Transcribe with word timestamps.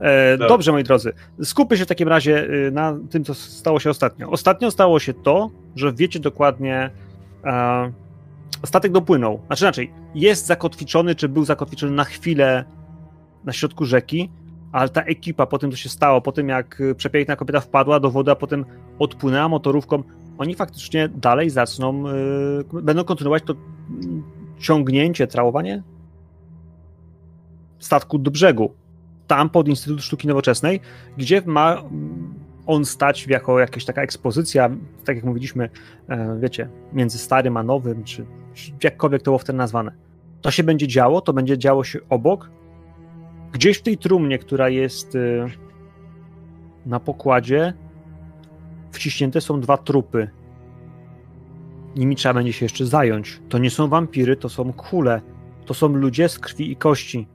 E, 0.00 0.38
dobrze, 0.38 0.72
moi 0.72 0.84
drodzy. 0.84 1.12
Skupmy 1.42 1.76
się 1.76 1.84
w 1.84 1.88
takim 1.88 2.08
razie 2.08 2.44
y, 2.44 2.70
na 2.70 2.98
tym, 3.10 3.24
co 3.24 3.34
stało 3.34 3.80
się 3.80 3.90
ostatnio. 3.90 4.30
Ostatnio 4.30 4.70
stało 4.70 4.98
się 4.98 5.14
to, 5.14 5.50
że 5.76 5.92
wiecie 5.92 6.20
dokładnie. 6.20 6.90
E, 7.44 7.92
statek 8.66 8.92
dopłynął. 8.92 9.40
Znaczy 9.46 9.64
inaczej, 9.64 9.92
jest 10.14 10.46
zakotwiczony, 10.46 11.14
czy 11.14 11.28
był 11.28 11.44
zakotwiczony 11.44 11.92
na 11.92 12.04
chwilę 12.04 12.64
na 13.44 13.52
środku 13.52 13.84
rzeki, 13.84 14.30
ale 14.72 14.88
ta 14.88 15.02
ekipa 15.02 15.46
po 15.46 15.58
tym, 15.58 15.70
co 15.70 15.76
się 15.76 15.88
stało, 15.88 16.20
po 16.20 16.32
tym 16.32 16.48
jak 16.48 16.82
przepiękna 16.96 17.36
kobieta 17.36 17.60
wpadła 17.60 18.00
do 18.00 18.10
wody, 18.10 18.30
a 18.30 18.34
potem 18.34 18.64
odpłynęła 18.98 19.48
motorówką, 19.48 20.02
oni 20.38 20.54
faktycznie 20.54 21.08
dalej 21.08 21.50
zaczną, 21.50 22.04
yy, 22.72 22.82
będą 22.82 23.04
kontynuować 23.04 23.42
to 23.46 23.54
ciągnięcie, 24.58 25.26
trałowanie 25.26 25.82
statku 27.78 28.18
do 28.18 28.30
brzegu. 28.30 28.74
Tam 29.28 29.50
pod 29.50 29.68
Instytut 29.68 30.02
Sztuki 30.02 30.28
Nowoczesnej, 30.28 30.80
gdzie 31.16 31.42
ma 31.46 31.82
on 32.66 32.84
stać 32.84 33.26
jako 33.26 33.58
jakaś 33.58 33.84
taka 33.84 34.02
ekspozycja, 34.02 34.70
tak 35.04 35.16
jak 35.16 35.24
mówiliśmy, 35.24 35.70
e, 36.08 36.38
wiecie, 36.40 36.68
między 36.92 37.18
starym 37.18 37.56
a 37.56 37.62
nowym, 37.62 38.04
czy, 38.04 38.26
czy 38.54 38.72
jakkolwiek 38.84 39.22
to 39.22 39.24
było 39.24 39.38
wtedy 39.38 39.56
nazwane. 39.56 39.92
To 40.40 40.50
się 40.50 40.62
będzie 40.62 40.88
działo, 40.88 41.20
to 41.20 41.32
będzie 41.32 41.58
działo 41.58 41.84
się 41.84 41.98
obok. 42.08 42.50
Gdzieś 43.52 43.78
w 43.78 43.82
tej 43.82 43.98
trumnie, 43.98 44.38
która 44.38 44.68
jest 44.68 45.16
e, 45.16 45.46
na 46.86 47.00
pokładzie, 47.00 47.72
wciśnięte 48.92 49.40
są 49.40 49.60
dwa 49.60 49.76
trupy. 49.76 50.30
Nimi 51.96 52.16
trzeba 52.16 52.34
będzie 52.34 52.52
się 52.52 52.64
jeszcze 52.64 52.86
zająć. 52.86 53.40
To 53.48 53.58
nie 53.58 53.70
są 53.70 53.88
wampiry, 53.88 54.36
to 54.36 54.48
są 54.48 54.72
kule. 54.72 55.20
To 55.66 55.74
są 55.74 55.88
ludzie 55.88 56.28
z 56.28 56.38
krwi 56.38 56.72
i 56.72 56.76
kości. 56.76 57.26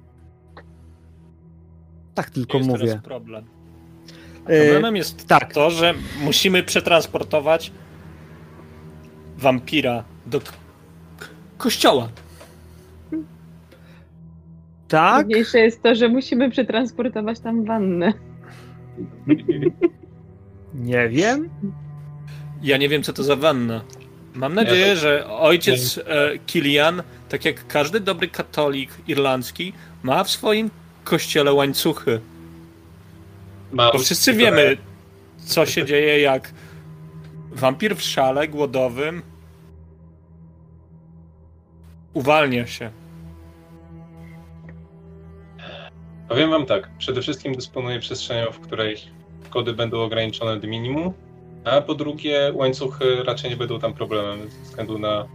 Tak 2.15 2.29
tylko 2.29 2.57
jest 2.57 2.69
mówię. 2.69 2.87
Teraz 2.87 3.03
problem. 3.03 3.45
Problemem 4.45 4.95
jest 4.95 5.27
tak. 5.27 5.53
to, 5.53 5.71
że 5.71 5.93
musimy 6.21 6.63
przetransportować 6.63 7.71
wampira 9.37 10.03
do 10.25 10.41
kościoła. 11.57 12.09
Tak? 14.87 15.25
Ważniejsze 15.25 15.59
jest 15.59 15.83
to, 15.83 15.95
że 15.95 16.09
musimy 16.09 16.51
przetransportować 16.51 17.39
tam 17.39 17.65
wannę. 17.65 18.13
Nie 20.73 21.09
wiem. 21.09 21.49
Ja 22.61 22.77
nie 22.77 22.89
wiem, 22.89 23.03
co 23.03 23.13
to 23.13 23.23
za 23.23 23.35
wanna. 23.35 23.81
Mam 24.33 24.55
nadzieję, 24.55 24.87
ja 24.87 24.93
to... 24.93 24.99
że 24.99 25.27
ojciec 25.27 25.97
e, 25.97 26.37
Kilian, 26.45 27.03
tak 27.29 27.45
jak 27.45 27.67
każdy 27.67 27.99
dobry 27.99 28.27
katolik 28.27 28.89
irlandzki, 29.07 29.73
ma 30.03 30.23
w 30.23 30.29
swoim 30.29 30.69
kościele 31.03 31.53
łańcuchy. 31.53 32.19
Bo 33.73 33.99
wszyscy 33.99 34.33
wiemy, 34.33 34.77
co 35.45 35.65
się 35.65 35.85
dzieje, 35.91 36.19
jak 36.19 36.53
wampir 37.51 37.95
w 37.95 38.01
szale 38.01 38.47
głodowym 38.47 39.21
uwalnia 42.13 42.67
się. 42.67 42.91
Powiem 46.29 46.49
wam 46.49 46.65
tak, 46.65 46.89
przede 46.97 47.21
wszystkim 47.21 47.55
dysponuję 47.55 47.99
przestrzenią, 47.99 48.51
w 48.51 48.59
której 48.59 48.97
kody 49.49 49.73
będą 49.73 50.01
ograniczone 50.01 50.59
do 50.59 50.67
minimum, 50.67 51.13
a 51.65 51.81
po 51.81 51.95
drugie 51.95 52.51
łańcuchy 52.53 53.23
raczej 53.23 53.49
nie 53.49 53.57
będą 53.57 53.79
tam 53.79 53.93
problemem 53.93 54.49
ze 54.49 54.63
względu 54.63 54.99
na 54.99 55.27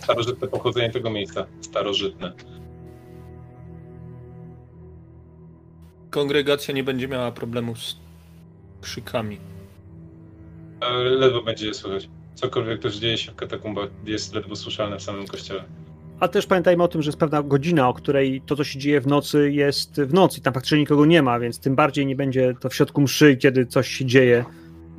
starożytne 0.00 0.48
pochodzenie 0.48 0.90
tego 0.90 1.10
miejsca. 1.10 1.46
Starożytne. 1.60 2.32
Kongregacja 6.10 6.74
nie 6.74 6.84
będzie 6.84 7.08
miała 7.08 7.32
problemu 7.32 7.76
z 7.76 7.96
krzykami. 8.80 9.38
Ledwo 11.04 11.42
będzie 11.42 11.66
je 11.66 11.74
słychać. 11.74 12.08
Cokolwiek 12.34 12.82
też 12.82 12.96
dzieje 12.96 13.18
się 13.18 13.32
w 13.32 13.34
katakumbach 13.34 13.88
jest 14.04 14.34
ledwo 14.34 14.56
słyszalne 14.56 14.98
w 14.98 15.02
samym 15.02 15.26
kościele. 15.26 15.64
A 16.20 16.28
też 16.28 16.46
pamiętajmy 16.46 16.82
o 16.82 16.88
tym, 16.88 17.02
że 17.02 17.08
jest 17.08 17.18
pewna 17.18 17.42
godzina, 17.42 17.88
o 17.88 17.94
której 17.94 18.42
to, 18.46 18.56
co 18.56 18.64
się 18.64 18.78
dzieje 18.78 19.00
w 19.00 19.06
nocy, 19.06 19.52
jest 19.52 20.00
w 20.00 20.14
nocy. 20.14 20.40
Tam 20.40 20.54
faktycznie 20.54 20.78
nikogo 20.78 21.06
nie 21.06 21.22
ma, 21.22 21.40
więc 21.40 21.60
tym 21.60 21.76
bardziej 21.76 22.06
nie 22.06 22.16
będzie 22.16 22.54
to 22.60 22.68
w 22.68 22.74
środku 22.74 23.00
mszy, 23.00 23.36
kiedy 23.36 23.66
coś 23.66 23.88
się 23.88 24.04
dzieje, 24.04 24.44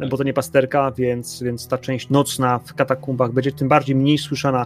bo 0.09 0.17
to 0.17 0.23
nie 0.23 0.33
pasterka, 0.33 0.91
więc, 0.91 1.43
więc 1.43 1.67
ta 1.67 1.77
część 1.77 2.09
nocna 2.09 2.59
w 2.59 2.73
katakumbach 2.73 3.31
będzie 3.31 3.51
tym 3.51 3.67
bardziej 3.67 3.95
mniej 3.95 4.17
słyszana. 4.17 4.65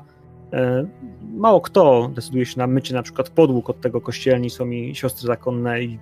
Mało 1.31 1.61
kto 1.61 2.11
decyduje 2.15 2.45
się 2.45 2.59
na 2.59 2.67
mycie 2.67 2.93
na 2.93 3.03
przykład 3.03 3.29
podłóg 3.29 3.69
od 3.69 3.81
tego 3.81 4.01
kościelni, 4.01 4.49
są 4.49 4.65
mi 4.65 4.95
siostry 4.95 5.27
zakonne 5.27 5.83
i 5.83 5.99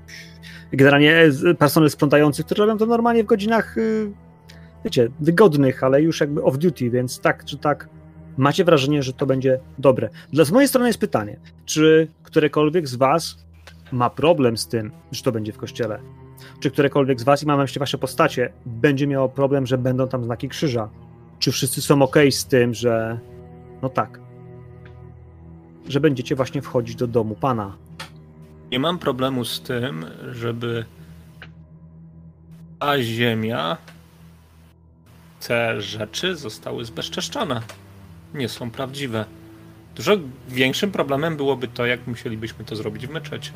generalnie 0.73 1.23
personel 1.59 1.89
sprzątający, 1.89 2.43
którzy 2.43 2.61
robią 2.61 2.77
to 2.77 2.85
normalnie 2.85 3.23
w 3.23 3.27
godzinach, 3.27 3.77
y, 3.77 4.11
wiecie, 4.85 5.09
wygodnych, 5.19 5.83
ale 5.83 6.01
już 6.01 6.19
jakby 6.19 6.43
off 6.43 6.57
duty, 6.57 6.89
więc 6.89 7.19
tak 7.19 7.45
czy 7.45 7.57
tak 7.57 7.89
macie 8.37 8.63
wrażenie, 8.63 9.03
że 9.03 9.13
to 9.13 9.25
będzie 9.25 9.59
dobre. 9.77 10.09
Dla 10.33 10.45
z 10.45 10.51
mojej 10.51 10.67
strony 10.67 10.87
jest 10.87 10.99
pytanie, 10.99 11.39
czy 11.65 12.07
którekolwiek 12.23 12.87
z 12.87 12.95
was 12.95 13.45
ma 13.91 14.09
problem 14.09 14.57
z 14.57 14.67
tym, 14.67 14.91
że 15.11 15.23
to 15.23 15.31
będzie 15.31 15.53
w 15.53 15.57
kościele? 15.57 15.99
Czy 16.59 16.71
którekolwiek 16.71 17.19
z 17.19 17.23
was, 17.23 17.43
i 17.43 17.45
mam 17.45 17.57
na 17.57 17.63
myśli 17.63 17.79
wasze 17.79 17.97
postacie, 17.97 18.53
będzie 18.65 19.07
miało 19.07 19.29
problem, 19.29 19.67
że 19.67 19.77
będą 19.77 20.07
tam 20.07 20.23
znaki 20.23 20.49
krzyża? 20.49 20.89
Czy 21.39 21.51
wszyscy 21.51 21.81
są 21.81 22.01
ok 22.01 22.15
z 22.31 22.45
tym, 22.45 22.73
że 22.73 23.19
no 23.81 23.89
tak, 23.89 24.19
że 25.89 25.99
będziecie 25.99 26.35
właśnie 26.35 26.61
wchodzić 26.61 26.95
do 26.95 27.07
domu 27.07 27.35
Pana? 27.35 27.77
Nie 28.71 28.79
mam 28.79 28.99
problemu 28.99 29.45
z 29.45 29.61
tym, 29.61 30.05
żeby 30.31 30.85
a 32.79 32.97
ziemia 32.99 33.77
te 35.47 35.81
rzeczy 35.81 36.35
zostały 36.35 36.85
zbezczeszczone 36.85 37.61
nie 38.33 38.49
są 38.49 38.71
prawdziwe. 38.71 39.25
Dużo 39.95 40.17
większym 40.47 40.91
problemem 40.91 41.37
byłoby 41.37 41.67
to, 41.67 41.85
jak 41.85 42.07
musielibyśmy 42.07 42.65
to 42.65 42.75
zrobić 42.75 43.07
w 43.07 43.09
meczecie. 43.09 43.51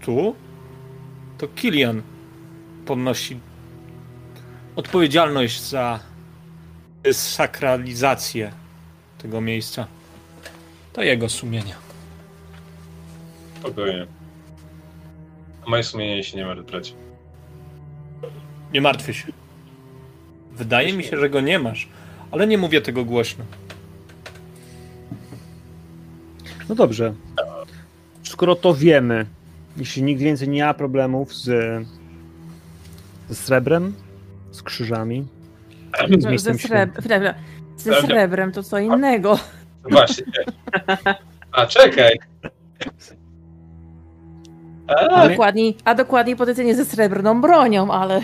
Tu 0.00 0.34
to 1.38 1.48
Kilian 1.48 2.02
ponosi 2.86 3.40
odpowiedzialność 4.76 5.62
za 5.62 6.00
sakralizację 7.12 8.52
tego 9.24 9.40
miejsca. 9.40 9.86
To 10.92 11.02
jego 11.02 11.28
sumienie. 11.28 11.74
Spokojnie. 13.60 14.06
A 15.66 15.70
moje 15.70 15.82
sumienie 15.82 16.24
się 16.24 16.36
nie 16.36 16.44
martwić. 16.44 16.94
Nie 18.72 18.80
martwię 18.80 19.14
się. 19.14 19.32
Wydaje 20.52 20.92
mi 20.92 21.04
się, 21.04 21.16
że 21.16 21.30
go 21.30 21.40
nie 21.40 21.58
masz, 21.58 21.88
ale 22.30 22.46
nie 22.46 22.58
mówię 22.58 22.80
tego 22.80 23.04
głośno. 23.04 23.44
No 26.68 26.74
dobrze. 26.74 27.14
Skoro 28.22 28.54
to 28.54 28.74
wiemy, 28.74 29.26
jeśli 29.76 30.02
nikt 30.02 30.22
więcej 30.22 30.48
nie 30.48 30.64
ma 30.64 30.74
problemów 30.74 31.34
z, 31.34 31.44
ze 33.28 33.34
srebrem, 33.34 33.94
z 34.50 34.62
krzyżami, 34.62 35.26
z 36.18 36.24
no, 36.24 36.38
ze, 36.38 37.34
ze 37.76 38.02
srebrem 38.02 38.52
to 38.52 38.62
co 38.62 38.78
innego. 38.78 39.38
Właśnie. 39.90 40.24
A 41.52 41.66
czekaj. 41.66 42.18
A, 44.86 45.28
dokładniej, 45.28 45.76
a 45.84 45.94
dokładniej 45.94 46.36
powiedzenie 46.36 46.74
ze 46.74 46.84
srebrną 46.84 47.40
bronią, 47.40 47.90
ale. 47.90 48.20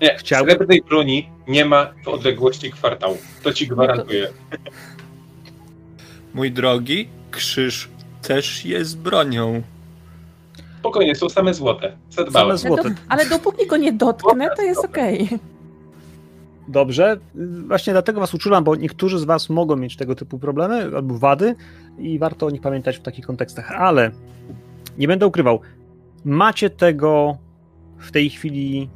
Nie, 0.00 0.16
Chciałbym... 0.18 0.50
srebrnej 0.50 0.82
broni 0.82 1.28
nie 1.48 1.64
ma 1.64 1.92
w 2.04 2.08
odległości 2.08 2.70
kwartału. 2.70 3.18
To 3.42 3.52
ci 3.52 3.68
gwarantuję. 3.68 4.28
Mój 6.34 6.52
drogi, 6.52 7.08
krzyż 7.30 7.88
też 8.22 8.64
jest 8.64 8.98
bronią. 8.98 9.62
Spokojnie, 10.78 11.14
są 11.14 11.28
same 11.28 11.54
złote. 11.54 11.96
Zadbałem. 12.10 12.58
Same 12.58 12.76
złote. 12.76 12.94
Ale, 13.08 13.26
dopóki 13.26 13.66
go 13.66 13.76
nie 13.76 13.92
dotknę, 13.92 14.48
to 14.56 14.62
jest 14.62 14.84
okej. 14.84 15.24
Okay. 15.24 15.38
Dobrze. 16.68 17.16
Właśnie 17.66 17.92
dlatego 17.92 18.20
was 18.20 18.34
uczulam, 18.34 18.64
bo 18.64 18.76
niektórzy 18.76 19.18
z 19.18 19.24
was 19.24 19.50
mogą 19.50 19.76
mieć 19.76 19.96
tego 19.96 20.14
typu 20.14 20.38
problemy 20.38 20.90
albo 20.96 21.18
wady 21.18 21.54
i 21.98 22.18
warto 22.18 22.46
o 22.46 22.50
nich 22.50 22.60
pamiętać 22.60 22.96
w 22.96 23.02
takich 23.02 23.26
kontekstach. 23.26 23.72
Ale 23.72 24.10
nie 24.98 25.08
będę 25.08 25.26
ukrywał, 25.26 25.60
macie 26.24 26.70
tego 26.70 27.38
w 27.98 28.12
tej 28.12 28.30
chwili 28.30 28.88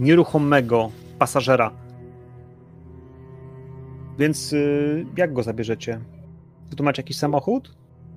nieruchomego 0.00 0.90
pasażera. 1.18 1.70
Więc 4.18 4.52
y, 4.52 5.06
jak 5.16 5.32
go 5.32 5.42
zabierzecie? 5.42 6.00
Wy 6.70 6.76
tu 6.76 6.84
macie 6.84 7.02
jakiś 7.02 7.16
samochód? 7.16 7.74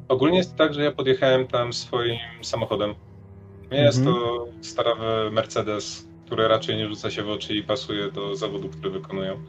Ogólnie 0.07 0.38
jest 0.38 0.56
tak, 0.56 0.73
że 0.73 0.83
ja 0.83 0.91
podjechałem 0.91 1.47
tam 1.47 1.73
swoim 1.73 2.17
samochodem. 2.41 2.95
Jest 3.71 3.97
mhm. 3.97 4.15
to 4.15 4.47
starawy 4.61 5.31
Mercedes, 5.31 6.08
który 6.30 6.48
raczej 6.48 6.78
nie 6.78 6.88
rzuca 6.88 7.12
się 7.12 7.24
w 7.24 7.30
oczy 7.30 7.56
i 7.56 7.64
pasuje 7.64 8.12
do 8.12 8.36
zawodu, 8.36 8.70
który 8.70 8.90
wykonują. 8.90 9.40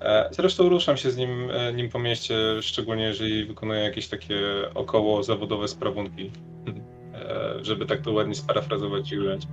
E, 0.00 0.28
zresztą 0.32 0.68
ruszam 0.68 0.96
się 0.96 1.10
z 1.10 1.16
nim, 1.16 1.50
e, 1.50 1.72
nim 1.72 1.88
po 1.88 1.98
mieście, 1.98 2.34
szczególnie 2.62 3.04
jeżeli 3.04 3.44
wykonuję 3.44 3.80
jakieś 3.80 4.08
takie 4.08 4.40
około 4.74 5.22
zawodowe 5.22 5.68
sprawunki, 5.68 6.30
e, 7.14 7.54
żeby 7.62 7.86
tak 7.86 8.00
to 8.00 8.12
ładnie 8.12 8.34
sparafrazować 8.34 9.12
i 9.12 9.18
ująć. 9.18 9.46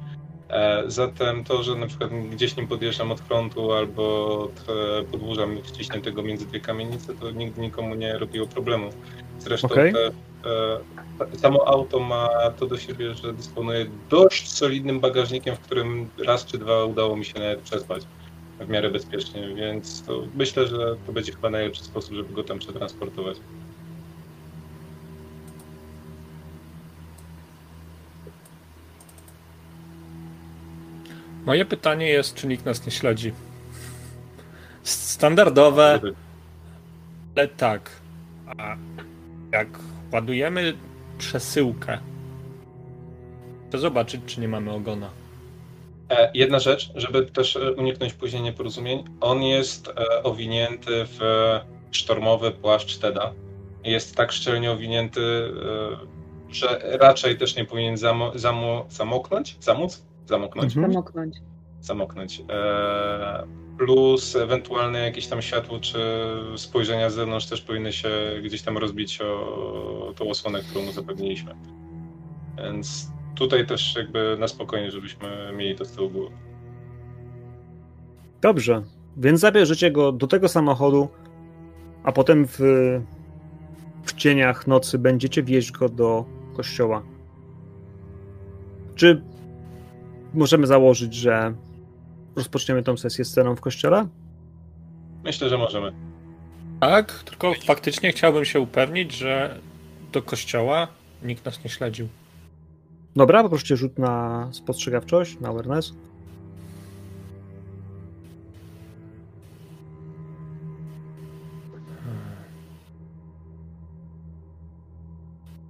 Zatem 0.88 1.44
to, 1.44 1.64
że 1.64 1.76
na 1.76 1.88
przykład 1.88 2.12
gdzieś 2.30 2.58
nim 2.58 2.68
podjeżdżam 2.68 3.12
od 3.12 3.22
frontu 3.22 3.72
albo 3.72 4.38
od 4.44 4.66
podwórza 5.12 5.48
wciśniętego 5.64 6.24
między 6.24 6.48
dwie 6.48 6.60
kamienice, 6.60 7.16
to 7.16 7.32
nigdy 7.32 7.62
nikomu 7.62 7.96
nie 7.96 8.18
robiło 8.18 8.48
problemu. 8.48 8.90
Zresztą 9.40 9.68
okay. 9.68 9.94
te, 9.94 10.12
samo 11.38 11.68
auto 11.68 12.00
ma 12.00 12.30
to 12.58 12.68
do 12.68 12.78
siebie, 12.78 13.14
że 13.14 13.34
dysponuje 13.34 13.86
dość 14.10 14.52
solidnym 14.52 15.00
bagażnikiem, 15.00 15.56
w 15.56 15.62
którym 15.62 16.10
raz 16.26 16.46
czy 16.46 16.58
dwa 16.58 16.86
udało 16.86 17.18
mi 17.18 17.26
się 17.26 17.40
nawet 17.40 17.62
przespać 17.62 18.04
w 18.60 18.70
miarę 18.70 18.90
bezpiecznie, 18.90 19.56
więc 19.56 20.06
myślę, 20.34 20.68
że 20.68 20.96
to 21.06 21.12
będzie 21.12 21.32
chyba 21.32 21.50
najlepszy 21.50 21.84
sposób, 21.84 22.16
żeby 22.16 22.34
go 22.34 22.44
tam 22.44 22.60
przetransportować. 22.60 23.38
Moje 31.46 31.66
pytanie 31.66 32.08
jest, 32.08 32.36
czy 32.36 32.48
nikt 32.48 32.66
nas 32.66 32.86
nie 32.86 32.92
śledzi. 32.92 33.34
Standardowe, 34.84 36.00
ale 37.36 37.48
tak. 37.48 37.90
A 38.58 38.76
jak 39.52 39.68
ładujemy 40.14 40.74
przesyłkę, 41.18 41.98
to 43.72 43.78
zobaczyć, 43.78 44.22
czy 44.26 44.42
nie 44.42 44.48
mamy 44.48 44.72
ogona. 44.72 45.10
E, 46.10 46.32
jedna 46.34 46.60
rzecz, 46.60 46.92
żeby 46.96 47.26
też 47.26 47.56
e, 47.56 47.74
uniknąć 47.74 48.14
później 48.14 48.42
nieporozumień. 48.42 49.04
On 49.22 49.44
jest 49.44 49.88
e, 49.88 50.24
owinięty 50.24 51.06
w 51.06 51.20
sztormowy 51.92 52.52
płaszcz 52.52 52.98
Teda. 52.98 53.34
Jest 53.84 54.16
tak 54.16 54.32
szczelnie 54.32 54.72
owinięty, 54.72 55.22
że 56.50 56.82
raczej 56.84 57.38
też 57.38 57.56
nie 57.56 57.66
powinien 57.66 57.98
zamo, 57.98 58.32
zamo, 58.36 58.86
zamoknąć? 58.90 59.58
Zamóc? 59.60 60.06
Zamoknąć. 60.30 60.76
Mhm. 60.76 60.94
Zamoknąć. 60.94 61.36
Zamoknąć. 61.82 62.44
Plus 63.78 64.36
ewentualne 64.36 65.00
jakieś 65.00 65.28
tam 65.28 65.42
światło 65.42 65.80
czy 65.80 66.00
spojrzenia 66.56 67.10
z 67.10 67.14
zewnątrz 67.14 67.46
też 67.46 67.62
powinny 67.62 67.94
się 67.94 68.10
gdzieś 68.44 68.62
tam 68.62 68.78
rozbić 68.78 69.22
o 69.22 70.14
tą 70.16 70.30
osłonę, 70.30 70.60
którą 70.60 70.86
mu 70.86 70.92
zapewniliśmy. 70.92 71.56
Więc 72.58 73.12
tutaj 73.36 73.68
też 73.68 73.96
jakby 73.96 74.38
na 74.40 74.48
spokojnie, 74.48 74.92
żebyśmy 74.92 75.52
mieli 75.58 75.76
to 75.76 75.86
z 75.86 75.92
tyłu 75.92 76.10
głowy. 76.10 76.36
Dobrze, 78.42 78.84
więc 79.18 79.40
zabierzecie 79.40 79.92
go 79.92 80.12
do 80.12 80.28
tego 80.28 80.48
samochodu, 80.48 81.08
a 82.04 82.12
potem 82.12 82.48
w, 82.48 82.60
w 84.04 84.14
cieniach 84.14 84.68
nocy 84.68 85.00
będziecie 85.00 85.44
wieźć 85.44 85.72
go 85.72 85.90
do 85.90 86.26
kościoła. 86.58 87.04
Czy 88.96 89.22
możemy 90.34 90.68
założyć, 90.68 91.14
że 91.14 91.54
rozpoczniemy 92.36 92.84
tą 92.84 92.98
sesję 92.98 93.26
sceną 93.26 93.56
w 93.56 93.62
kościele? 93.62 94.08
Myślę, 95.24 95.50
że 95.50 95.58
możemy. 95.58 95.94
Tak, 96.80 97.24
tylko 97.24 97.54
faktycznie 97.66 98.12
chciałbym 98.12 98.46
się 98.46 98.60
upewnić, 98.60 99.12
że 99.12 99.60
do 100.12 100.22
kościoła 100.22 100.88
nikt 101.24 101.46
nas 101.46 101.64
nie 101.64 101.70
śledził. 101.70 102.08
Dobra, 103.16 103.44
poproszę 103.44 103.78
rzut 103.78 104.00
na 104.00 104.48
spostrzegawczość, 104.52 105.40
na 105.40 105.50
awareness. 105.50 105.94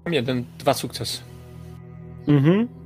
Mam 0.06 0.14
jeden, 0.14 0.46
dwa 0.60 0.74
sukcesy. 0.74 1.22
Mhm. 2.28 2.79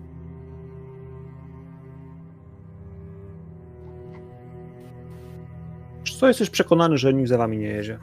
Co 6.23 6.27
jesteś 6.27 6.49
przekonany, 6.49 6.97
że 6.97 7.13
nikt 7.13 7.29
za 7.29 7.37
wami 7.37 7.57
nie 7.57 7.67
jedzie? 7.67 7.99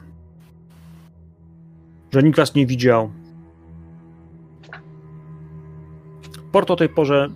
Że 2.11 2.23
nikt 2.23 2.37
was 2.37 2.55
nie 2.55 2.65
widział? 2.65 3.11
port 6.51 6.71
o 6.71 6.75
tej 6.75 6.89
porze 6.89 7.29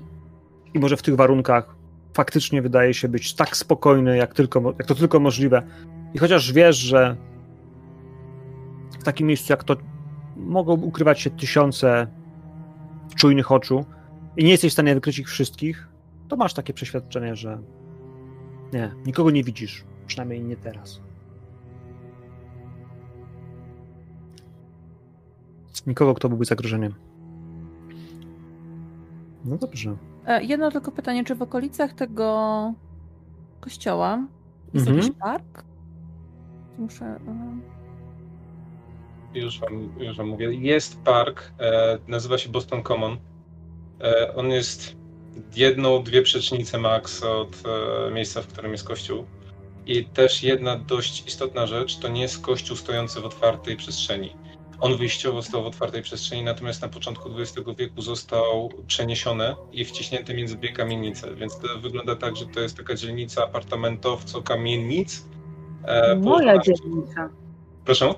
i 0.73 0.79
może 0.79 0.97
w 0.97 1.01
tych 1.01 1.15
warunkach 1.15 1.75
faktycznie 2.13 2.61
wydaje 2.61 2.93
się 2.93 3.07
być 3.07 3.33
tak 3.33 3.57
spokojny, 3.57 4.17
jak, 4.17 4.33
tylko, 4.33 4.73
jak 4.79 4.87
to 4.87 4.95
tylko 4.95 5.19
możliwe. 5.19 5.63
I 6.13 6.17
chociaż 6.17 6.53
wiesz, 6.53 6.77
że 6.77 7.15
w 8.99 9.03
takim 9.03 9.27
miejscu 9.27 9.53
jak 9.53 9.63
to 9.63 9.75
mogą 10.35 10.73
ukrywać 10.73 11.21
się 11.21 11.29
tysiące 11.29 12.07
czujnych 13.15 13.51
oczu 13.51 13.85
i 14.37 14.43
nie 14.43 14.51
jesteś 14.51 14.71
w 14.71 14.73
stanie 14.73 14.95
wykryć 14.95 15.19
ich 15.19 15.29
wszystkich, 15.29 15.87
to 16.27 16.35
masz 16.35 16.53
takie 16.53 16.73
przeświadczenie, 16.73 17.35
że 17.35 17.61
nie, 18.73 18.91
nikogo 19.05 19.31
nie 19.31 19.43
widzisz. 19.43 19.85
Przynajmniej 20.07 20.43
nie 20.43 20.57
teraz. 20.57 21.01
Nikogo, 25.87 26.13
kto 26.13 26.29
byłby 26.29 26.45
zagrożeniem. 26.45 26.93
No 29.45 29.57
dobrze. 29.57 29.97
E, 30.25 30.43
jedno 30.43 30.71
tylko 30.71 30.91
pytanie, 30.91 31.23
czy 31.23 31.35
w 31.35 31.41
okolicach 31.41 31.93
tego 31.93 32.73
kościoła 33.59 34.27
jest 34.73 34.87
mhm. 34.87 34.97
jakiś 34.97 35.19
park? 35.19 35.63
Muszę... 36.77 37.05
E, 37.05 37.75
już 39.39 39.59
wam, 39.59 39.89
już 39.99 40.17
wam 40.17 40.27
mówię. 40.27 40.53
Jest 40.53 41.01
park, 41.01 41.51
e, 41.59 41.97
nazywa 42.07 42.37
się 42.37 42.49
Boston 42.49 42.83
Common. 42.83 43.17
E, 44.01 44.35
on 44.35 44.51
jest 44.51 44.95
jedną, 45.55 46.03
dwie 46.03 46.21
przecznice 46.21 46.77
max 46.77 47.23
od 47.23 47.63
e, 47.65 48.11
miejsca, 48.11 48.41
w 48.41 48.47
którym 48.47 48.71
jest 48.71 48.87
kościół. 48.87 49.25
I 49.85 50.05
też 50.05 50.43
jedna 50.43 50.77
dość 50.77 51.27
istotna 51.27 51.67
rzecz, 51.67 51.97
to 51.97 52.07
nie 52.07 52.21
jest 52.21 52.41
kościół 52.41 52.77
stojący 52.77 53.21
w 53.21 53.25
otwartej 53.25 53.77
przestrzeni. 53.77 54.35
On 54.79 54.97
wyjściowo 54.97 55.41
stał 55.41 55.63
w 55.63 55.67
otwartej 55.67 56.01
przestrzeni, 56.01 56.43
natomiast 56.43 56.81
na 56.81 56.87
początku 56.87 57.29
XX 57.39 57.69
wieku 57.77 58.01
został 58.01 58.69
przeniesiony 58.87 59.55
i 59.71 59.85
wciśnięty 59.85 60.33
między 60.33 60.55
dwie 60.55 60.73
kamienice, 60.73 61.35
więc 61.35 61.59
to 61.59 61.79
wygląda 61.79 62.15
tak, 62.15 62.35
że 62.35 62.45
to 62.45 62.59
jest 62.59 62.77
taka 62.77 62.95
dzielnica 62.95 63.41
apartamentowco-kamienic. 63.41 65.25
E, 65.85 66.15
Moja 66.15 66.57
dzielnica. 66.57 67.29
Proszę? 67.85 68.13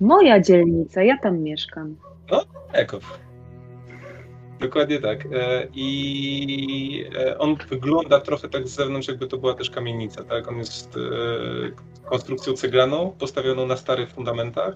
Moja 0.00 0.40
dzielnica, 0.40 1.02
ja 1.02 1.18
tam 1.18 1.38
mieszkam. 1.38 1.96
No, 2.30 2.44
Ekow. 2.72 3.23
Dokładnie 4.60 4.98
tak. 4.98 5.26
E, 5.32 5.68
I 5.74 7.04
e, 7.18 7.38
on 7.38 7.56
wygląda 7.70 8.20
trochę 8.20 8.48
tak 8.48 8.68
z 8.68 8.74
zewnątrz, 8.74 9.08
jakby 9.08 9.26
to 9.26 9.38
była 9.38 9.54
też 9.54 9.70
kamienica. 9.70 10.24
Tak? 10.24 10.48
On 10.48 10.58
jest 10.58 10.98
konstrukcją 12.04 12.52
ceglaną, 12.52 13.12
postawioną 13.18 13.66
na 13.66 13.76
starych 13.76 14.10
fundamentach 14.10 14.74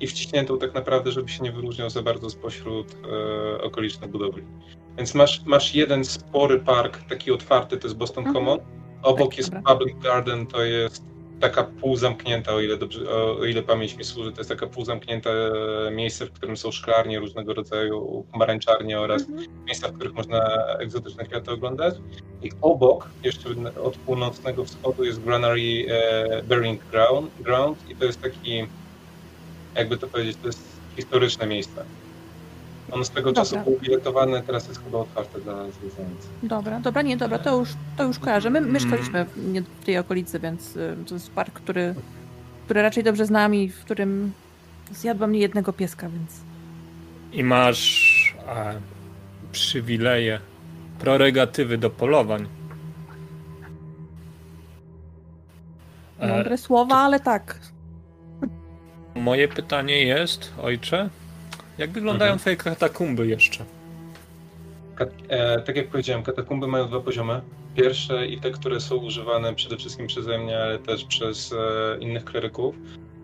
i 0.00 0.06
wciśniętą 0.06 0.58
tak 0.58 0.74
naprawdę, 0.74 1.12
żeby 1.12 1.28
się 1.28 1.42
nie 1.42 1.52
wyróżniał 1.52 1.90
za 1.90 2.02
bardzo 2.02 2.30
spośród 2.30 2.86
e, 2.94 3.62
okolicznych 3.62 4.10
budowli. 4.10 4.42
Więc 4.96 5.14
masz, 5.14 5.44
masz 5.44 5.74
jeden 5.74 6.04
spory 6.04 6.60
park, 6.60 7.02
taki 7.08 7.32
otwarty, 7.32 7.76
to 7.76 7.86
jest 7.86 7.96
Boston 7.96 8.26
mhm. 8.26 8.34
Common. 8.34 8.58
Obok 9.02 9.28
tak, 9.28 9.38
jest. 9.38 9.52
Public 9.66 9.98
Garden, 9.98 10.46
to 10.46 10.64
jest 10.64 11.13
taka 11.44 11.64
półzamknięta, 11.64 12.54
o 12.54 12.60
ile, 12.60 12.76
dobrze, 12.76 13.10
o 13.10 13.44
ile 13.44 13.62
pamięć 13.62 13.96
mi 13.96 14.04
służy, 14.04 14.32
to 14.32 14.40
jest 14.40 14.50
taka 14.50 14.66
półzamknięte 14.66 15.30
miejsce, 15.92 16.26
w 16.26 16.32
którym 16.32 16.56
są 16.56 16.72
szklarnie 16.72 17.18
różnego 17.18 17.54
rodzaju, 17.54 18.26
pomarańczarnie 18.32 19.00
oraz 19.00 19.22
mhm. 19.22 19.64
miejsca, 19.64 19.88
w 19.88 19.92
których 19.92 20.14
można 20.14 20.66
egzotyczne 20.78 21.24
kwiaty 21.24 21.50
oglądać. 21.50 21.94
I 22.42 22.50
obok, 22.60 23.08
jeszcze 23.24 23.48
od 23.82 23.96
północnego 23.96 24.64
wschodu 24.64 25.04
jest 25.04 25.20
Granary 25.20 25.86
e, 25.88 26.42
Burying 26.42 26.84
Ground, 26.90 27.30
Ground 27.40 27.90
i 27.90 27.96
to 27.96 28.04
jest 28.04 28.22
taki 28.22 28.66
jakby 29.74 29.98
to 29.98 30.06
powiedzieć, 30.06 30.36
to 30.36 30.46
jest 30.46 30.80
historyczne 30.96 31.46
miejsce. 31.46 31.84
On 32.94 33.04
z 33.04 33.10
tego 33.10 33.32
dobra. 33.32 33.42
czasu 33.42 33.70
był 33.70 33.78
biletowany, 33.80 34.42
teraz 34.42 34.68
jest 34.68 34.84
chyba 34.84 34.98
otwarte 34.98 35.40
dla 35.40 35.70
zwiedzających. 35.70 36.30
Dobra, 36.42 36.80
dobra, 36.80 37.02
nie, 37.02 37.16
dobra, 37.16 37.38
to 37.38 37.58
już, 37.58 37.68
to 37.96 38.04
już 38.04 38.18
kojarzę. 38.18 38.50
My 38.50 38.60
mieszkaliśmy 38.60 39.26
w 39.80 39.84
tej 39.84 39.98
okolicy, 39.98 40.40
więc 40.40 40.76
y, 40.76 40.96
to 41.08 41.14
jest 41.14 41.30
park, 41.30 41.54
który, 41.54 41.94
który 42.64 42.82
raczej 42.82 43.04
dobrze 43.04 43.26
znam 43.26 43.54
i 43.54 43.68
w 43.68 43.84
którym 43.84 44.32
zjadłam 44.92 45.32
nie 45.32 45.38
jednego 45.38 45.72
pieska, 45.72 46.08
więc... 46.08 46.40
I 47.32 47.44
masz 47.44 48.36
a, 48.48 48.72
przywileje, 49.52 50.40
prerogatywy 50.98 51.78
do 51.78 51.90
polowań. 51.90 52.46
Mądre 56.20 56.58
słowa, 56.58 56.96
ale 56.96 57.20
tak. 57.20 57.58
Moje 59.14 59.48
pytanie 59.48 60.02
jest, 60.02 60.52
ojcze, 60.62 61.10
jak 61.78 61.90
wyglądają 61.90 62.32
mhm. 62.32 62.38
twoje 62.38 62.56
katakumby 62.56 63.26
jeszcze? 63.26 63.64
Kat 64.94 65.10
e, 65.28 65.60
tak 65.60 65.76
jak 65.76 65.88
powiedziałem, 65.88 66.22
katakumby 66.22 66.66
mają 66.66 66.88
dwa 66.88 67.00
poziomy. 67.00 67.40
pierwsze 67.76 68.26
i 68.26 68.40
te, 68.40 68.50
które 68.50 68.80
są 68.80 68.96
używane 68.96 69.54
przede 69.54 69.76
wszystkim 69.76 70.06
przeze 70.06 70.38
mnie, 70.38 70.58
ale 70.58 70.78
też 70.78 71.04
przez 71.04 71.52
e, 71.52 71.98
innych 72.00 72.24
kleryków, 72.24 72.74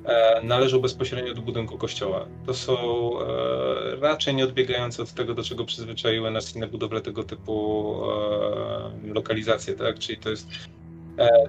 e, 0.05 0.41
należą 0.43 0.79
bezpośrednio 0.79 1.35
do 1.35 1.43
budynku 1.43 1.79
kościoła. 1.79 2.27
To 2.47 2.55
są 2.55 2.77
e, 3.21 3.97
raczej 4.01 4.35
nie 4.35 4.45
odbiegające 4.45 5.03
od 5.03 5.13
tego, 5.13 5.35
do 5.35 5.43
czego 5.43 5.65
przyzwyczaiły 5.65 6.31
nas 6.31 6.57
inne 6.57 6.67
budowle 6.67 7.01
tego 7.01 7.25
typu 7.25 7.95
e, 9.07 9.13
lokalizacje, 9.15 9.75
tak? 9.75 9.99
Czyli 9.99 10.19
to 10.19 10.31
jest 10.31 10.49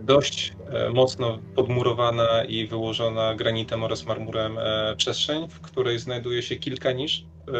dość 0.02 0.54
e, 0.70 0.90
mocno 0.90 1.40
podmurowana 1.56 2.44
i 2.44 2.68
wyłożona 2.68 3.36
granitem 3.36 3.84
oraz 3.84 4.06
marmurem 4.06 4.58
e, 4.58 4.96
przestrzeń, 4.98 5.48
w 5.50 5.62
której 5.62 6.00
znajduje 6.00 6.44
się 6.44 6.56
kilka 6.56 6.92
nisz. 6.92 7.26
E, 7.48 7.52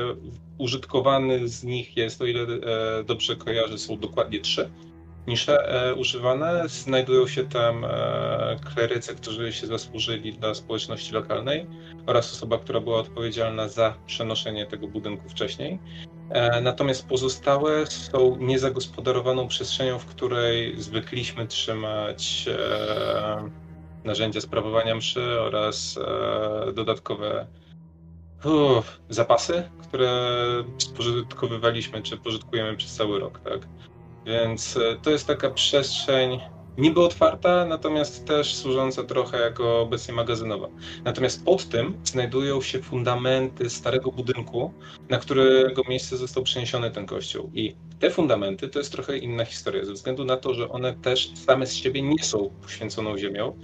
Użytkowany 0.58 1.48
z 1.48 1.64
nich 1.64 1.98
jest, 1.98 2.22
o 2.22 2.26
ile 2.26 2.42
e, 2.42 3.04
dobrze 3.04 3.36
kojarzę, 3.36 3.78
są 3.78 3.98
dokładnie 3.98 4.40
trzy 4.40 4.70
nisze 5.28 5.68
e, 5.90 5.96
używane. 5.96 6.70
Znajdują 6.70 7.28
się 7.28 7.44
tam 7.44 7.86
e, 7.86 8.56
którzy 9.22 9.54
się 9.54 9.68
zasłużyli 9.68 10.34
dla 10.34 10.54
społeczności 10.54 11.14
lokalnej 11.14 11.68
oraz 12.06 12.34
osoba, 12.34 12.58
która 12.58 12.80
była 12.80 13.00
odpowiedzialna 13.00 13.68
za 13.68 13.94
przenoszenie 14.06 14.66
tego 14.66 14.88
budynku 14.88 15.30
wcześniej. 15.30 15.80
E, 16.30 16.62
natomiast 16.62 17.08
pozostałe 17.08 17.86
są 17.88 18.38
niezagospodarowaną 18.40 19.48
przestrzenią, 19.48 20.00
w 20.00 20.06
której 20.06 20.82
zwykliśmy 20.82 21.48
trzymać 21.48 22.46
e, 22.48 23.50
narzędzia 24.04 24.42
sprawowania 24.42 24.96
mszy 24.96 25.42
oraz 25.42 26.00
e, 26.68 26.74
dodatkowe 26.74 27.48
uff, 28.46 29.00
zapasy, 29.10 29.64
które 29.82 30.38
spożytkowywaliśmy 30.78 32.02
czy 32.02 32.18
pożytkujemy 32.18 32.78
przez 32.78 32.96
cały 32.96 33.20
rok. 33.20 33.40
Tak? 33.40 33.60
Więc 34.26 34.78
e, 34.78 34.96
to 35.02 35.12
jest 35.12 35.28
taka 35.28 35.52
przestrzeń 35.52 36.40
niby 36.78 37.02
otwarta, 37.02 37.66
natomiast 37.66 38.28
też 38.28 38.56
służąca 38.56 39.04
trochę 39.04 39.40
jako 39.40 39.82
obecnie 39.82 40.14
magazynowa. 40.14 40.68
Natomiast 41.06 41.46
pod 41.46 41.70
tym 41.70 41.98
znajdują 42.04 42.62
się 42.62 42.82
fundamenty 42.82 43.70
starego 43.70 44.12
budynku, 44.12 44.74
na 45.10 45.18
którego 45.18 45.82
miejsce 45.90 46.18
został 46.18 46.44
przeniesiony 46.44 46.92
ten 46.92 47.06
kościół. 47.06 47.52
I 47.54 47.76
te 48.00 48.10
fundamenty 48.10 48.70
to 48.70 48.80
jest 48.80 48.92
trochę 48.92 49.18
inna 49.18 49.46
historia, 49.46 49.86
ze 49.86 49.94
względu 49.94 50.26
na 50.26 50.38
to, 50.38 50.54
że 50.54 50.70
one 50.70 50.96
też 50.96 51.34
same 51.36 51.68
z 51.68 51.76
siebie 51.76 52.02
nie 52.02 52.24
są 52.24 52.50
poświęconą 52.62 53.18
ziemią, 53.18 53.58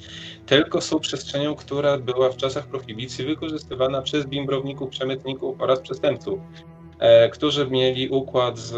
tylko 0.46 0.82
są 0.82 1.00
przestrzenią, 1.00 1.56
która 1.56 1.98
była 1.98 2.30
w 2.32 2.38
czasach 2.38 2.68
prohibicji 2.68 3.26
wykorzystywana 3.26 4.02
przez 4.02 4.26
bimbrowników, 4.26 4.90
przemytników 4.90 5.62
oraz 5.62 5.82
przestępców 5.82 6.40
którzy 7.32 7.68
mieli 7.68 8.10
układ 8.10 8.58
z, 8.58 8.74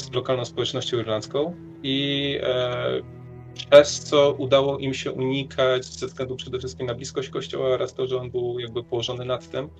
z 0.00 0.12
lokalną 0.12 0.44
społecznością 0.44 0.98
irlandzką 0.98 1.54
i 1.82 2.38
e, 2.42 3.00
przez 3.54 4.00
co 4.00 4.32
udało 4.32 4.78
im 4.78 4.94
się 4.94 5.12
unikać, 5.12 5.84
ze 5.84 6.06
względu 6.06 6.36
przede 6.36 6.58
wszystkim 6.58 6.86
na 6.86 6.94
bliskość 6.94 7.28
kościoła 7.28 7.68
oraz 7.68 7.94
to, 7.94 8.06
że 8.06 8.20
on 8.20 8.30
był 8.30 8.58
jakby 8.58 8.84
położony 8.84 9.24
nad 9.24 9.50
tym, 9.50 9.70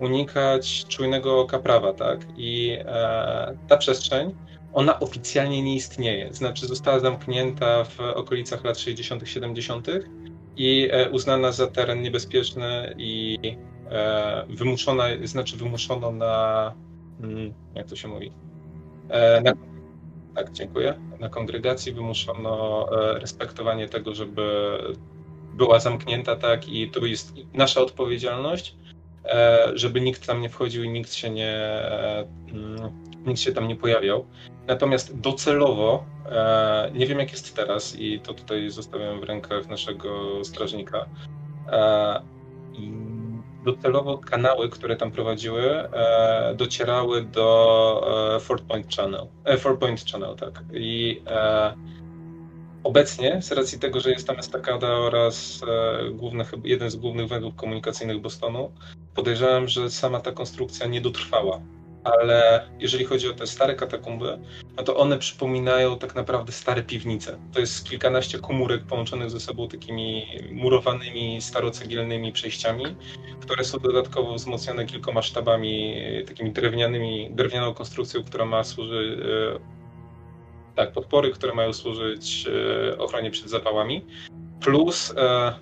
unikać 0.00 0.86
czujnego 0.88 1.40
oka 1.40 1.58
prawa, 1.58 1.92
tak? 1.92 2.26
I 2.36 2.76
e, 2.80 3.58
ta 3.68 3.76
przestrzeń, 3.76 4.34
ona 4.72 5.00
oficjalnie 5.00 5.62
nie 5.62 5.74
istnieje, 5.74 6.34
znaczy 6.34 6.66
została 6.66 7.00
zamknięta 7.00 7.84
w 7.84 8.00
okolicach 8.00 8.64
lat 8.64 8.78
60., 8.78 9.28
70. 9.28 9.88
i 10.56 10.88
e, 10.92 11.10
uznana 11.10 11.52
za 11.52 11.66
teren 11.66 12.02
niebezpieczny 12.02 12.94
i 12.98 13.38
e, 13.90 14.46
wymuszona, 14.48 15.04
znaczy 15.24 15.56
wymuszono 15.56 16.12
na 16.12 16.74
jak 17.74 17.86
to 17.86 17.96
się 17.96 18.08
mówi? 18.08 18.32
E, 19.08 19.40
na, 19.40 19.52
tak, 20.34 20.52
dziękuję. 20.52 20.94
Na 21.20 21.28
kongregacji 21.28 21.92
wymuszono 21.92 22.86
e, 22.92 23.18
respektowanie 23.18 23.88
tego, 23.88 24.14
żeby 24.14 24.78
była 25.54 25.80
zamknięta 25.80 26.36
tak 26.36 26.68
i 26.68 26.90
to 26.90 27.06
jest 27.06 27.32
nasza 27.54 27.80
odpowiedzialność, 27.80 28.76
e, 29.24 29.68
żeby 29.74 30.00
nikt 30.00 30.26
tam 30.26 30.40
nie 30.40 30.48
wchodził 30.48 30.84
i 30.84 30.88
nikt 30.88 31.12
się 31.12 31.30
nie, 31.30 31.82
mm, 32.52 32.92
nikt 33.26 33.40
się 33.40 33.52
tam 33.52 33.68
nie 33.68 33.76
pojawiał. 33.76 34.26
Natomiast 34.66 35.20
docelowo, 35.20 36.04
nie 36.94 37.06
wiem 37.06 37.18
jak 37.18 37.32
jest 37.32 37.56
teraz 37.56 37.96
i 37.98 38.20
to 38.20 38.34
tutaj 38.34 38.70
zostawiam 38.70 39.20
w 39.20 39.22
rękach 39.22 39.68
naszego 39.68 40.44
strażnika, 40.44 41.06
docelowo 43.72 44.18
kanały, 44.18 44.68
które 44.68 44.96
tam 44.96 45.10
prowadziły, 45.10 45.62
e, 45.62 46.54
docierały 46.56 47.22
do 47.22 48.36
e, 48.36 48.40
Fort 48.40 48.64
Point 48.64 48.94
Channel. 48.96 49.26
E, 49.44 49.58
Fort 49.58 49.80
Point 49.80 50.04
Channel, 50.12 50.36
tak. 50.36 50.62
I 50.72 51.22
obecnie, 52.84 53.42
z 53.42 53.52
racji 53.52 53.78
tego, 53.78 54.00
że 54.00 54.10
jest 54.10 54.26
tam 54.26 54.38
estakada 54.38 54.88
oraz 54.88 55.60
głównych, 56.12 56.52
jeden 56.64 56.90
z 56.90 56.96
głównych 56.96 57.28
węzłów 57.28 57.54
komunikacyjnych 57.54 58.20
Bostonu, 58.20 58.72
podejrzewam, 59.14 59.68
że 59.68 59.90
sama 59.90 60.20
ta 60.20 60.32
konstrukcja 60.32 60.86
nie 60.86 61.00
dotrwała 61.00 61.60
ale 62.20 62.68
jeżeli 62.78 63.04
chodzi 63.04 63.28
o 63.28 63.34
te 63.34 63.46
stare 63.46 63.74
katakumby, 63.74 64.38
no 64.76 64.82
to 64.82 64.96
one 64.96 65.18
przypominają 65.18 65.98
tak 65.98 66.14
naprawdę 66.14 66.52
stare 66.52 66.82
piwnice. 66.82 67.38
To 67.52 67.60
jest 67.60 67.88
kilkanaście 67.88 68.38
komórek 68.38 68.84
połączonych 68.84 69.30
ze 69.30 69.40
sobą 69.40 69.68
takimi 69.68 70.26
murowanymi, 70.52 71.40
starocegielnymi 71.40 72.32
przejściami, 72.32 72.84
które 73.40 73.64
są 73.64 73.78
dodatkowo 73.78 74.34
wzmocnione 74.34 74.86
kilkoma 74.86 75.22
sztabami, 75.22 75.94
takimi 76.26 76.52
drewnianymi, 76.52 77.30
drewnianą 77.30 77.74
konstrukcją, 77.74 78.24
która 78.24 78.44
ma 78.44 78.64
służyć 78.64 79.18
e, 79.18 79.78
tak, 80.74 80.92
podpory, 80.92 81.30
które 81.30 81.54
mają 81.54 81.72
służyć 81.72 82.46
e, 82.92 82.98
ochronie 82.98 83.30
przed 83.30 83.48
zapałami, 83.48 84.04
plus 84.60 85.14
e, 85.16 85.54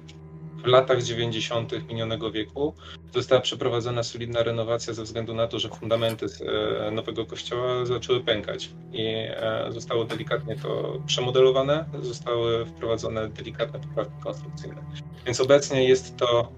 w 0.65 0.67
latach 0.67 1.03
90. 1.03 1.89
minionego 1.89 2.31
wieku 2.31 2.75
została 3.15 3.41
przeprowadzona 3.41 4.03
solidna 4.03 4.43
renowacja 4.43 4.95
ze 4.95 5.03
względu 5.03 5.35
na 5.35 5.47
to, 5.47 5.59
że 5.59 5.69
fundamenty 5.69 6.27
e, 6.87 6.91
nowego 6.91 7.27
kościoła 7.27 7.87
zaczęły 7.87 8.21
pękać 8.21 8.71
i 8.93 9.07
e, 9.07 9.67
zostało 9.69 10.05
delikatnie 10.05 10.57
to 10.57 10.99
przemodelowane, 11.07 11.85
zostały 12.03 12.67
wprowadzone 12.67 13.29
delikatne 13.29 13.81
poprawki 13.81 14.23
konstrukcyjne. 14.23 14.83
Więc 15.27 15.41
obecnie 15.41 15.89
jest 15.89 16.17
to 16.17 16.53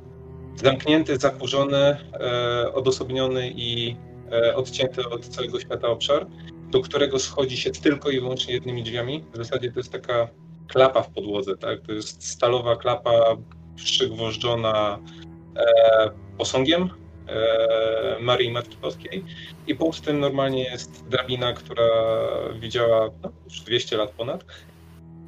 zamknięty, 0.56 1.16
zakurzony, 1.16 1.76
e, 1.76 2.72
odosobniony 2.74 3.52
i 3.56 3.96
odcięty 4.54 5.08
od 5.08 5.28
całego 5.28 5.60
świata 5.60 5.88
obszar, 5.88 6.26
do 6.70 6.80
którego 6.80 7.18
schodzi 7.18 7.56
się 7.56 7.70
tylko 7.70 8.10
i 8.10 8.20
wyłącznie 8.20 8.54
jednymi 8.54 8.82
drzwiami. 8.82 9.24
W 9.32 9.36
zasadzie 9.36 9.72
to 9.72 9.80
jest 9.80 9.92
taka 9.92 10.28
klapa 10.68 11.02
w 11.02 11.10
podłodze, 11.10 11.56
tak? 11.56 11.80
To 11.80 11.92
jest 11.92 12.28
stalowa 12.28 12.76
klapa 12.76 13.36
przygwożdżona 13.84 14.98
e, 15.56 16.10
posągiem 16.38 16.90
e, 17.28 18.16
Marii 18.20 18.50
Matki 18.50 18.76
Boskiej 18.76 19.24
i 19.66 19.74
pod 19.74 20.00
tym 20.00 20.20
normalnie 20.20 20.64
jest 20.64 21.08
drabina, 21.08 21.52
która 21.52 21.84
widziała 22.60 23.10
no, 23.22 23.32
już 23.44 23.60
200 23.60 23.96
lat 23.96 24.10
ponad 24.10 24.44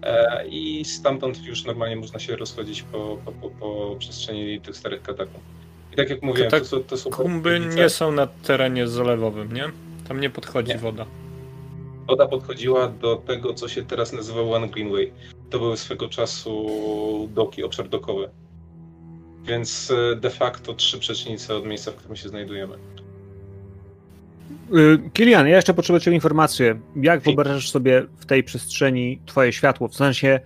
e, 0.03 0.49
i 0.49 0.85
stamtąd 0.85 1.45
już 1.47 1.65
normalnie 1.65 1.97
można 1.97 2.19
się 2.19 2.37
rozchodzić 2.37 2.83
po, 2.83 3.19
po, 3.25 3.33
po, 3.33 3.51
po 3.51 3.97
przestrzeni 3.99 4.61
tych 4.61 4.77
starych 4.77 5.03
katakumb. 5.03 5.45
I 5.93 5.97
tak 5.97 6.11
jak 6.11 6.23
mówiłem, 6.23 6.51
tak, 6.51 6.63
to, 6.63 6.97
są, 6.97 7.11
nie 7.77 7.89
są 7.89 8.13
na 8.13 8.27
terenie 8.27 8.89
zalewowym, 8.89 9.53
nie? 9.53 9.65
Tam 10.09 10.21
nie 10.21 10.31
podchodzi 10.31 10.69
Nie. 10.73 10.79
woda. 10.79 11.07
Woda 12.11 12.27
podchodziła 12.29 12.89
do 12.89 13.17
tego, 13.17 13.55
co 13.55 13.69
się 13.69 13.83
teraz 13.85 14.13
nazywa 14.13 14.41
One 14.41 14.69
Greenway. 14.69 15.13
To 15.51 15.59
były 15.59 15.77
swego 15.77 16.09
czasu 16.09 16.69
doki, 17.35 17.65
obszar 17.65 17.89
dokowy. 17.89 18.31
Więc 19.45 19.91
e, 20.13 20.17
de 20.17 20.31
facto 20.31 20.75
trzy 20.75 20.99
przecznice 20.99 21.57
od 21.57 21.67
miejsca, 21.67 21.91
w 21.91 21.95
którym 21.95 22.17
się 22.17 22.29
znajdujemy. 22.29 22.75
Y, 24.75 25.11
Kilian, 25.13 25.49
ja 25.49 25.57
jeszcze 25.57 25.75
potrzebuję 25.75 26.01
Ciebie 26.01 26.15
informację. 26.15 26.81
Jak 26.97 27.21
wyobrażasz 27.21 27.71
sobie 27.71 28.07
w 28.17 28.27
tej 28.27 28.45
przestrzeni 28.45 29.21
Twoje 29.27 29.53
światło? 29.53 29.89
W 29.89 29.95
sensie, 29.95 30.41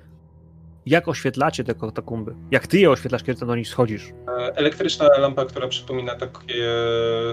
jak 0.87 1.09
oświetlacie 1.09 1.65
te 1.65 1.75
katakumby? 1.75 2.35
Jak 2.51 2.67
Ty 2.67 2.79
je 2.79 2.91
oświetlasz, 2.91 3.23
kiedy 3.23 3.47
do 3.47 3.57
nich 3.57 3.69
schodzisz? 3.69 4.13
E, 4.29 4.57
Elektryczna 4.57 5.09
lampa, 5.19 5.45
która 5.45 5.69
przypomina 5.69 6.15
takie 6.15 6.67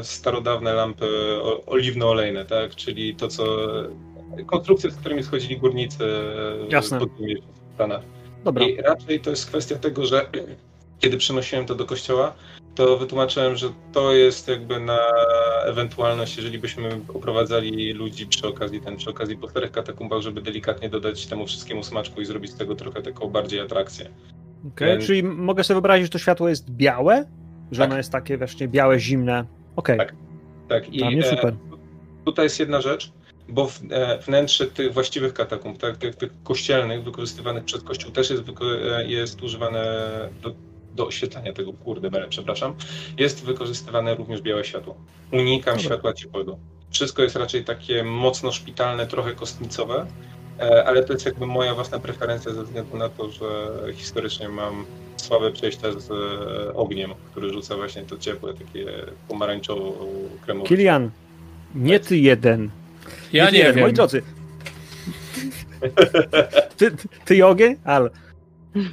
starodawne 0.04 0.74
lampy 0.74 1.06
oliwno-olejne, 1.66 2.46
tak? 2.46 2.76
Czyli 2.76 3.16
to, 3.16 3.28
co. 3.28 3.46
konstrukcje, 4.46 4.92
z 4.92 4.96
którymi 4.96 5.24
schodzili 5.24 5.58
górnicy 5.58 6.06
e, 6.06 6.68
Jasne. 6.70 7.00
w 7.00 7.74
Stanach. 7.76 8.02
Dobra. 8.44 8.66
I 8.66 8.78
raczej 8.82 9.20
to 9.20 9.30
jest 9.30 9.46
kwestia 9.46 9.76
tego, 9.76 10.06
że 10.06 10.30
kiedy 11.00 11.18
przenosiłem 11.18 11.66
to 11.66 11.76
do 11.76 11.86
kościoła, 11.86 12.34
to 12.76 12.98
wytłumaczyłem, 12.98 13.56
że 13.56 13.70
to 13.94 14.14
jest 14.14 14.48
jakby 14.48 14.80
na 14.80 15.00
ewentualność, 15.66 16.38
jeżeli 16.38 16.60
byśmy 16.60 17.00
oprowadzali 17.14 17.94
ludzi 17.94 18.28
przy 18.28 18.48
okazji 18.48 18.82
ten, 18.82 18.98
przy 18.98 19.10
okazji 19.10 19.38
po 19.38 19.48
czterech 19.48 19.72
katakumbach, 19.72 20.22
żeby 20.22 20.42
delikatnie 20.42 20.90
dodać 20.90 21.26
temu 21.28 21.48
wszystkiemu 21.48 21.84
smaczku 21.84 22.22
i 22.22 22.26
zrobić 22.26 22.52
z 22.52 22.56
tego 22.56 22.76
trochę 22.76 23.02
taką 23.02 23.28
bardziej 23.28 23.60
atrakcję. 23.60 24.10
Okay. 24.68 24.88
Więc- 24.88 25.06
Czyli 25.06 25.24
mogę 25.24 25.64
sobie 25.64 25.76
wyobrazić, 25.76 26.06
że 26.06 26.10
to 26.10 26.18
światło 26.20 26.50
jest 26.50 26.72
białe? 26.72 27.26
Że 27.72 27.80
Tak. 27.80 27.90
ono 27.90 27.98
jest 27.98 28.12
takie 28.12 28.38
właśnie 28.38 28.68
białe, 28.68 29.00
zimne. 29.00 29.46
Okej, 29.76 29.98
Tak. 29.98 30.14
Tak, 30.68 30.90
i 30.94 30.98
dla 30.98 31.12
mnie 31.12 31.26
e, 31.26 31.30
super. 31.30 31.56
tutaj 32.26 32.46
jest 32.46 32.60
jedna 32.60 32.82
rzecz. 32.82 33.12
Bo 33.52 33.68
w, 33.68 33.80
e, 33.92 34.18
wnętrze 34.18 34.68
tych 34.68 34.94
właściwych 34.94 35.34
katakumb, 35.34 35.78
tak, 35.78 35.98
tych, 35.98 36.16
tych 36.16 36.32
kościelnych, 36.44 37.04
wykorzystywanych 37.04 37.66
przez 37.66 37.84
Kościół, 37.84 38.12
też 38.12 38.30
jest, 38.30 38.44
wyko- 38.44 39.00
jest 39.08 39.44
używane 39.44 39.84
do, 40.42 40.52
do 40.96 41.08
oświetlania 41.08 41.54
tego, 41.54 41.74
kurde, 41.74 42.12
bele, 42.12 42.28
przepraszam, 42.28 42.76
jest 43.18 43.44
wykorzystywane 43.46 44.16
również 44.16 44.42
białe 44.42 44.66
światło. 44.66 44.96
Unikam 45.32 45.76
Dobra. 45.76 45.84
światła 45.84 46.14
ciepłego. 46.14 46.58
Wszystko 46.92 47.24
jest 47.24 47.36
raczej 47.36 47.64
takie 47.66 48.04
mocno 48.04 48.52
szpitalne, 48.52 49.08
trochę 49.08 49.34
kostnicowe, 49.34 50.06
e, 50.60 50.86
ale 50.86 51.04
to 51.04 51.14
jest 51.14 51.26
jakby 51.26 51.46
moja 51.46 51.76
własna 51.76 52.00
preferencja 52.00 52.54
ze 52.54 52.64
względu 52.64 52.98
na 52.98 53.10
to, 53.10 53.30
że 53.30 53.48
historycznie 53.94 54.50
mam 54.50 54.86
słabe 55.18 55.52
przejścia 55.52 55.92
z 56.00 56.12
e, 56.12 56.74
ogniem, 56.74 57.12
który 57.32 57.54
rzuca 57.54 57.76
właśnie 57.76 58.02
to 58.04 58.18
ciepłe, 58.18 58.54
takie 58.54 58.86
pomarańczowo-kremowe. 59.30 60.68
Kilian, 60.68 61.12
nie 61.76 62.00
ty 62.00 62.18
jeden. 62.18 62.70
Ja 63.34 63.50
nie 63.50 63.58
jeden. 63.58 63.76
wiem. 63.76 63.84
Moi 63.84 63.94
drodzy. 63.94 64.22
Ty, 66.78 66.92
ty, 67.26 67.46
ogień? 67.46 67.76
Al. 67.84 68.10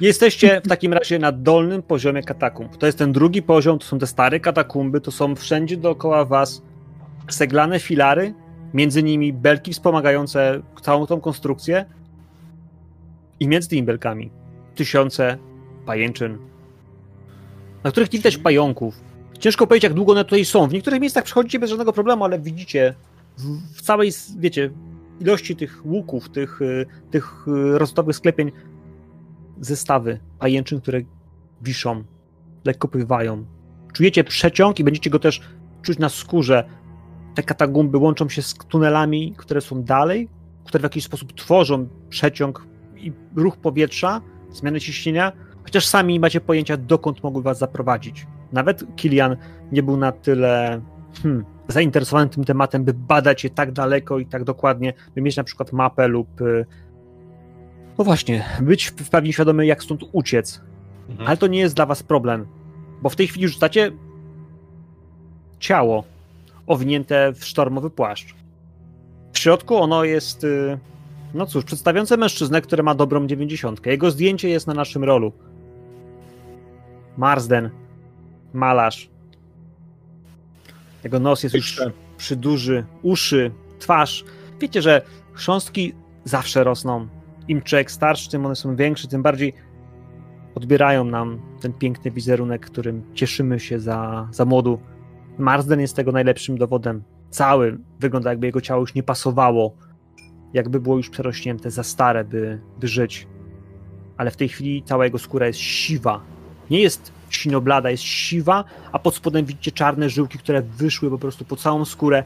Jesteście 0.01 0.61
w 0.65 0.67
takim 0.67 0.93
razie 0.93 1.19
na 1.19 1.31
dolnym 1.31 1.83
poziomie 1.83 2.23
katakumb. 2.23 2.77
To 2.77 2.85
jest 2.85 2.97
ten 2.97 3.11
drugi 3.11 3.41
poziom, 3.41 3.79
to 3.79 3.85
są 3.85 3.99
te 3.99 4.07
stare 4.07 4.39
katakumby, 4.39 5.01
to 5.01 5.11
są 5.11 5.35
wszędzie 5.35 5.77
dookoła 5.77 6.25
was 6.25 6.61
seglane 7.29 7.79
filary, 7.79 8.33
między 8.73 9.03
nimi 9.03 9.33
belki 9.33 9.73
wspomagające 9.73 10.61
całą 10.81 11.05
tą 11.05 11.21
konstrukcję 11.21 11.85
i 13.39 13.47
między 13.47 13.69
tymi 13.69 13.83
belkami 13.83 14.31
tysiące 14.75 15.37
pajęczyn, 15.85 16.37
na 17.83 17.91
których 17.91 18.13
nie 18.13 18.19
widać 18.19 18.37
pająków. 18.37 19.01
Ciężko 19.39 19.67
powiedzieć, 19.67 19.83
jak 19.83 19.93
długo 19.93 20.11
one 20.11 20.25
tutaj 20.25 20.45
są. 20.45 20.67
W 20.67 20.73
niektórych 20.73 20.99
miejscach 20.99 21.23
przechodzicie 21.23 21.59
bez 21.59 21.69
żadnego 21.69 21.93
problemu, 21.93 22.25
ale 22.25 22.39
widzicie 22.39 22.93
w, 23.73 23.81
całej, 23.81 24.11
wiecie, 24.39 24.71
ilości 25.19 25.55
tych 25.55 25.85
łuków, 25.85 26.29
tych, 26.29 26.61
y, 26.61 26.85
tych 27.11 27.47
y, 27.47 27.79
roztowych 27.79 28.15
sklepień 28.15 28.51
zestawy 29.61 30.19
pajęczyn, 30.39 30.81
które 30.81 31.01
wiszą, 31.61 32.03
lekko 32.65 32.87
pływają. 32.87 33.45
Czujecie 33.93 34.23
przeciąg 34.23 34.79
i 34.79 34.83
będziecie 34.83 35.09
go 35.09 35.19
też 35.19 35.41
czuć 35.81 35.99
na 35.99 36.09
skórze. 36.09 36.63
Te 37.35 37.43
katagumby 37.43 37.97
łączą 37.97 38.29
się 38.29 38.41
z 38.41 38.53
tunelami, 38.53 39.33
które 39.37 39.61
są 39.61 39.83
dalej, 39.83 40.29
które 40.65 40.79
w 40.79 40.83
jakiś 40.83 41.03
sposób 41.03 41.33
tworzą 41.33 41.87
przeciąg 42.09 42.67
i 42.95 43.13
ruch 43.35 43.57
powietrza, 43.57 44.21
zmianę 44.51 44.79
ciśnienia, 44.79 45.31
chociaż 45.63 45.85
sami 45.85 46.19
macie 46.19 46.41
pojęcia, 46.41 46.77
dokąd 46.77 47.23
mogły 47.23 47.41
was 47.41 47.59
zaprowadzić. 47.59 48.27
Nawet 48.51 48.95
Kilian 48.95 49.37
nie 49.71 49.83
był 49.83 49.97
na 49.97 50.11
tyle 50.11 50.81
hmm, 51.23 51.45
zainteresowany 51.69 52.29
tym 52.29 52.43
tematem, 52.43 52.83
by 52.83 52.93
badać 52.93 53.43
je 53.43 53.49
tak 53.49 53.71
daleko 53.71 54.19
i 54.19 54.25
tak 54.25 54.43
dokładnie, 54.43 54.93
by 55.15 55.21
mieć 55.21 55.37
na 55.37 55.43
przykład 55.43 55.73
mapę 55.73 56.07
lub 56.07 56.41
y, 56.41 56.65
no 57.97 58.05
właśnie, 58.05 58.45
być 58.61 58.87
w 58.87 59.09
pełni 59.09 59.33
świadomy, 59.33 59.65
jak 59.65 59.83
stąd 59.83 60.01
uciec. 60.11 60.61
Mhm. 61.09 61.27
Ale 61.27 61.37
to 61.37 61.47
nie 61.47 61.59
jest 61.59 61.75
dla 61.75 61.85
was 61.85 62.03
problem, 62.03 62.45
bo 63.01 63.09
w 63.09 63.15
tej 63.15 63.27
chwili 63.27 63.47
rzucacie 63.47 63.91
ciało 65.59 66.03
owinięte 66.67 67.33
w 67.33 67.45
sztormowy 67.45 67.89
płaszcz. 67.89 68.35
W 69.33 69.39
środku 69.39 69.75
ono 69.75 70.03
jest, 70.03 70.43
y, 70.43 70.79
no 71.33 71.45
cóż, 71.45 71.65
przedstawiające 71.65 72.17
mężczyznę, 72.17 72.61
który 72.61 72.83
ma 72.83 72.95
dobrą 72.95 73.27
dziewięćdziesiątkę. 73.27 73.89
Jego 73.89 74.11
zdjęcie 74.11 74.49
jest 74.49 74.67
na 74.67 74.73
naszym 74.73 75.03
rolu. 75.03 75.31
Marsden, 77.17 77.69
malarz. 78.53 79.09
Jego 81.03 81.19
nos 81.19 81.43
jest 81.43 81.55
już 81.55 81.81
przyduży, 82.17 82.85
uszy, 83.01 83.51
twarz. 83.79 84.25
Wiecie, 84.59 84.81
że 84.81 85.01
chrząstki 85.33 85.93
zawsze 86.23 86.63
rosną. 86.63 87.07
Im 87.47 87.61
człowiek 87.61 87.91
starszy, 87.91 88.29
tym 88.29 88.45
one 88.45 88.55
są 88.55 88.75
większe, 88.75 89.07
tym 89.07 89.23
bardziej 89.23 89.53
odbierają 90.55 91.03
nam 91.05 91.41
ten 91.61 91.73
piękny 91.73 92.11
wizerunek, 92.11 92.65
którym 92.65 93.03
cieszymy 93.13 93.59
się 93.59 93.79
za, 93.79 94.27
za 94.31 94.45
młodu. 94.45 94.79
Marsden 95.37 95.79
jest 95.79 95.95
tego 95.95 96.11
najlepszym 96.11 96.57
dowodem. 96.57 97.03
Cały 97.29 97.77
wygląda, 97.99 98.29
jakby 98.29 98.45
jego 98.45 98.61
ciało 98.61 98.81
już 98.81 98.93
nie 98.93 99.03
pasowało, 99.03 99.75
jakby 100.53 100.79
było 100.79 100.97
już 100.97 101.09
przerośnięte, 101.09 101.71
za 101.71 101.83
stare, 101.83 102.23
by, 102.23 102.59
by 102.79 102.87
żyć. 102.87 103.27
Ale 104.17 104.31
w 104.31 104.37
tej 104.37 104.49
chwili 104.49 104.83
cała 104.83 105.05
jego 105.05 105.17
skóra 105.17 105.47
jest 105.47 105.59
siwa. 105.59 106.21
Nie 106.69 106.81
jest 106.81 107.11
sinoblada, 107.35 107.89
jest 107.89 108.03
siwa, 108.03 108.63
a 108.91 108.99
pod 108.99 109.15
spodem 109.15 109.45
widzicie 109.45 109.71
czarne 109.71 110.09
żyłki, 110.09 110.39
które 110.39 110.61
wyszły 110.61 111.09
po 111.09 111.17
prostu 111.17 111.45
po 111.45 111.55
całą 111.55 111.85
skórę. 111.85 112.23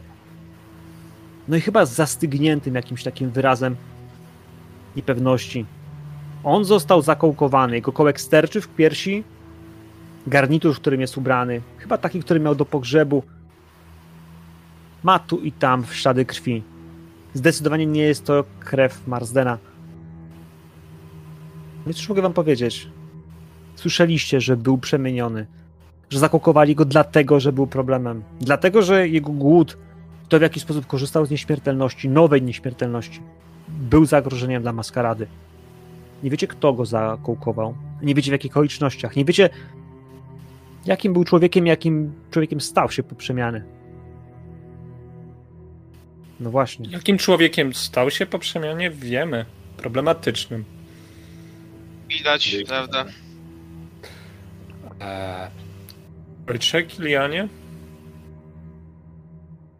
No 1.48 1.58
i 1.58 1.62
chyba 1.62 1.86
z 1.86 1.94
zastygniętym 1.94 2.76
jakimś 2.76 3.04
takim 3.04 3.30
wyrazem 3.30 3.76
niepewności. 4.96 5.66
On 6.44 6.66
został 6.66 7.02
zakołkowany, 7.02 7.76
jego 7.76 7.92
kołek 7.92 8.22
sterczy 8.22 8.62
w 8.62 8.68
piersi, 8.68 9.24
garnitur, 10.28 10.76
w 10.76 10.80
którym 10.80 11.02
jest 11.02 11.18
ubrany, 11.18 11.62
chyba 11.78 11.98
taki, 11.98 12.20
który 12.20 12.39
miał 12.39 12.56
do 12.56 12.66
pogrzebu, 12.66 13.24
ma 15.04 15.20
tu 15.20 15.39
i 15.39 15.52
tam 15.52 15.86
ślady 15.92 16.26
krwi. 16.26 16.63
Zdecydowanie 17.34 17.86
nie 17.86 18.02
jest 18.02 18.26
to 18.26 18.44
krew 18.60 19.08
Marsdena. 19.08 19.58
Więc 21.86 21.98
już 21.98 22.10
mogę 22.10 22.22
wam 22.22 22.34
powiedzieć. 22.34 22.88
Słyszeliście, 23.75 24.41
że 24.41 24.57
był 24.57 24.77
przemieniony. 24.77 25.45
Że 26.09 26.19
zakołkowali 26.19 26.75
go 26.75 26.86
dlatego, 26.86 27.39
że 27.39 27.53
był 27.53 27.67
problemem. 27.67 28.23
Dlatego, 28.41 28.81
że 28.81 29.07
jego 29.07 29.31
głód, 29.31 29.77
to 30.29 30.39
w 30.39 30.41
jaki 30.41 30.59
sposób 30.59 30.88
korzystał 30.88 31.25
z 31.25 31.29
nieśmiertelności, 31.29 32.09
nowej 32.09 32.41
nieśmiertelności, 32.41 33.19
był 33.67 34.05
zagrożeniem 34.05 34.62
dla 34.62 34.73
maskarady. 34.73 35.27
Nie 36.23 36.29
wiecie, 36.29 36.47
kto 36.47 36.73
go 36.73 36.86
zakołkował. 36.86 37.75
Nie 38.01 38.15
wiecie, 38.15 38.31
w 38.31 38.31
jakich 38.31 38.51
okolicznościach. 38.51 39.15
Nie 39.15 39.25
wiecie, 39.25 39.49
jakim 40.86 41.13
był 41.13 41.23
człowiekiem, 41.23 41.67
jakim 41.67 42.13
człowiekiem 42.31 42.62
stał 42.62 42.91
się 42.91 43.03
po 43.03 43.15
przemiany. 43.15 43.63
No 46.39 46.49
właśnie. 46.51 46.89
Jakim 46.89 47.17
człowiekiem 47.17 47.73
stał 47.73 48.12
się 48.12 48.25
po 48.25 48.39
przemianie, 48.39 48.89
wiemy. 48.91 49.45
Problematycznym. 49.77 50.65
Widać, 52.09 52.49
Dzięki. 52.49 52.67
prawda? 52.67 53.05
Eee, 55.04 55.50
Ojcze 56.50 56.84
Kilianie, 56.84 57.48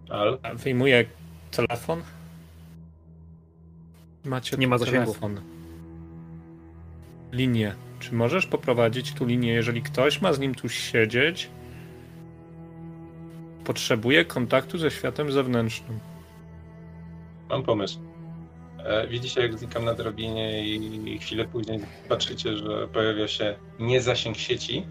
Al? 0.10 0.38
wyjmuję 0.56 1.06
telefon. 1.52 2.02
Macie 4.26 4.58
Nie 4.58 4.68
ma 4.68 4.78
zasięgu. 4.78 5.06
telefon. 5.06 5.42
Linię. 7.32 7.76
Czy 8.00 8.14
możesz 8.16 8.46
poprowadzić 8.48 9.14
tu 9.14 9.26
linię, 9.26 9.54
jeżeli 9.54 9.82
ktoś 9.82 10.22
ma 10.22 10.34
z 10.34 10.40
nim 10.40 10.56
tu 10.56 10.70
siedzieć? 10.70 11.50
Potrzebuje 13.66 14.26
kontaktu 14.26 14.78
ze 14.78 14.92
światem 14.92 15.32
zewnętrznym. 15.32 16.00
Mam 17.50 17.64
pomysł. 17.64 18.00
E, 18.80 19.08
Widzicie, 19.08 19.42
jak 19.42 19.58
znikam 19.58 19.86
na 19.86 19.94
drabinie 19.94 20.68
i 20.68 21.20
chwilę 21.20 21.46
później 21.46 21.80
patrzycie, 22.10 22.58
że 22.58 22.88
pojawia 22.88 23.28
się 23.28 23.56
nie 23.80 24.02
zasięg 24.02 24.38
sieci, 24.38 24.86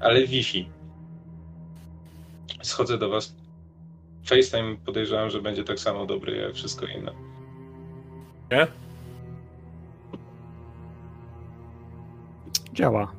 ale 0.00 0.26
Wi-Fi. 0.26 0.68
Schodzę 2.62 2.98
do 2.98 3.08
was. 3.10 3.34
FaceTime 4.24 4.76
podejrzewam, 4.86 5.30
że 5.30 5.42
będzie 5.42 5.64
tak 5.64 5.78
samo 5.80 6.06
dobry 6.06 6.36
jak 6.36 6.54
wszystko 6.54 6.86
inne. 6.86 7.12
Nie? 8.52 8.66
Działa. 12.74 13.12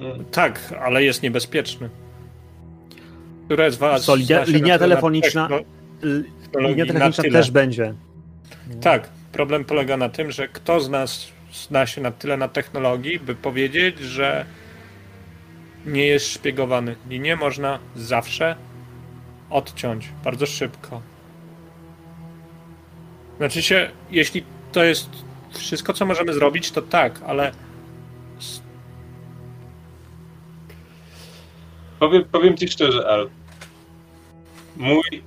Mm. 0.00 0.24
Tak, 0.24 0.74
ale 0.82 1.04
jest 1.04 1.22
niebezpieczny. 1.22 1.88
Które 3.44 3.70
z 3.70 3.76
was... 3.76 4.04
Co, 4.04 4.14
linia- 4.16 4.44
linia 4.46 4.78
telefoniczna- 4.78 5.48
Linia 6.58 6.84
na 6.84 6.92
telefoniczna 6.92 7.22
tyle. 7.24 7.38
też 7.38 7.50
będzie. 7.50 7.94
Tak, 8.80 9.08
problem 9.32 9.64
polega 9.64 9.96
na 9.96 10.08
tym, 10.08 10.30
że 10.30 10.48
kto 10.48 10.80
z 10.80 10.88
nas 10.90 11.28
zna 11.52 11.86
się 11.86 12.00
na 12.00 12.10
tyle 12.10 12.36
na 12.36 12.48
technologii, 12.48 13.18
by 13.20 13.34
powiedzieć, 13.34 13.98
że 13.98 14.46
nie 15.86 16.06
jest 16.06 16.28
szpiegowany. 16.28 16.96
Linię 17.08 17.36
można 17.36 17.78
zawsze 17.96 18.56
odciąć 19.50 20.08
bardzo 20.24 20.46
szybko. 20.46 21.02
Znaczy 23.36 23.62
się, 23.62 23.90
jeśli 24.10 24.44
to 24.72 24.84
jest 24.84 25.08
wszystko, 25.50 25.92
co 25.92 26.06
możemy 26.06 26.34
zrobić, 26.34 26.70
to 26.70 26.82
tak, 26.82 27.20
ale 27.26 27.52
Powiem, 31.98 32.24
powiem 32.24 32.56
ci 32.56 32.68
szczerze, 32.68 33.08
Al. 33.08 33.30
Mój. 34.76 35.22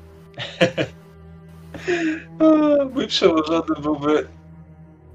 Mój 2.94 3.08
przełożony 3.08 3.82
byłby 3.82 4.28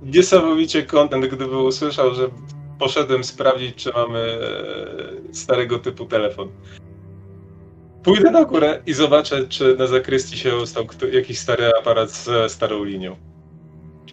niesamowicie 0.03 0.83
kontent, 0.83 1.27
gdyby 1.27 1.59
usłyszał, 1.59 2.15
że 2.15 2.29
poszedłem 2.83 3.25
sprawdzić, 3.25 3.75
czy 3.75 3.93
mamy 3.93 4.19
e, 5.31 5.35
starego 5.35 5.79
typu 5.79 6.05
telefon. 6.07 6.49
Pójdę 8.03 8.31
na 8.31 8.45
górę 8.45 8.83
i 8.87 8.93
zobaczę, 8.93 9.49
czy 9.49 9.77
na 9.77 9.87
zakrystii 9.87 10.39
się 10.39 10.57
ustał 10.57 10.85
kto- 10.85 11.07
jakiś 11.07 11.39
stary 11.39 11.71
aparat 11.79 12.11
ze 12.11 12.49
starą 12.49 12.85
linią. 12.85 13.17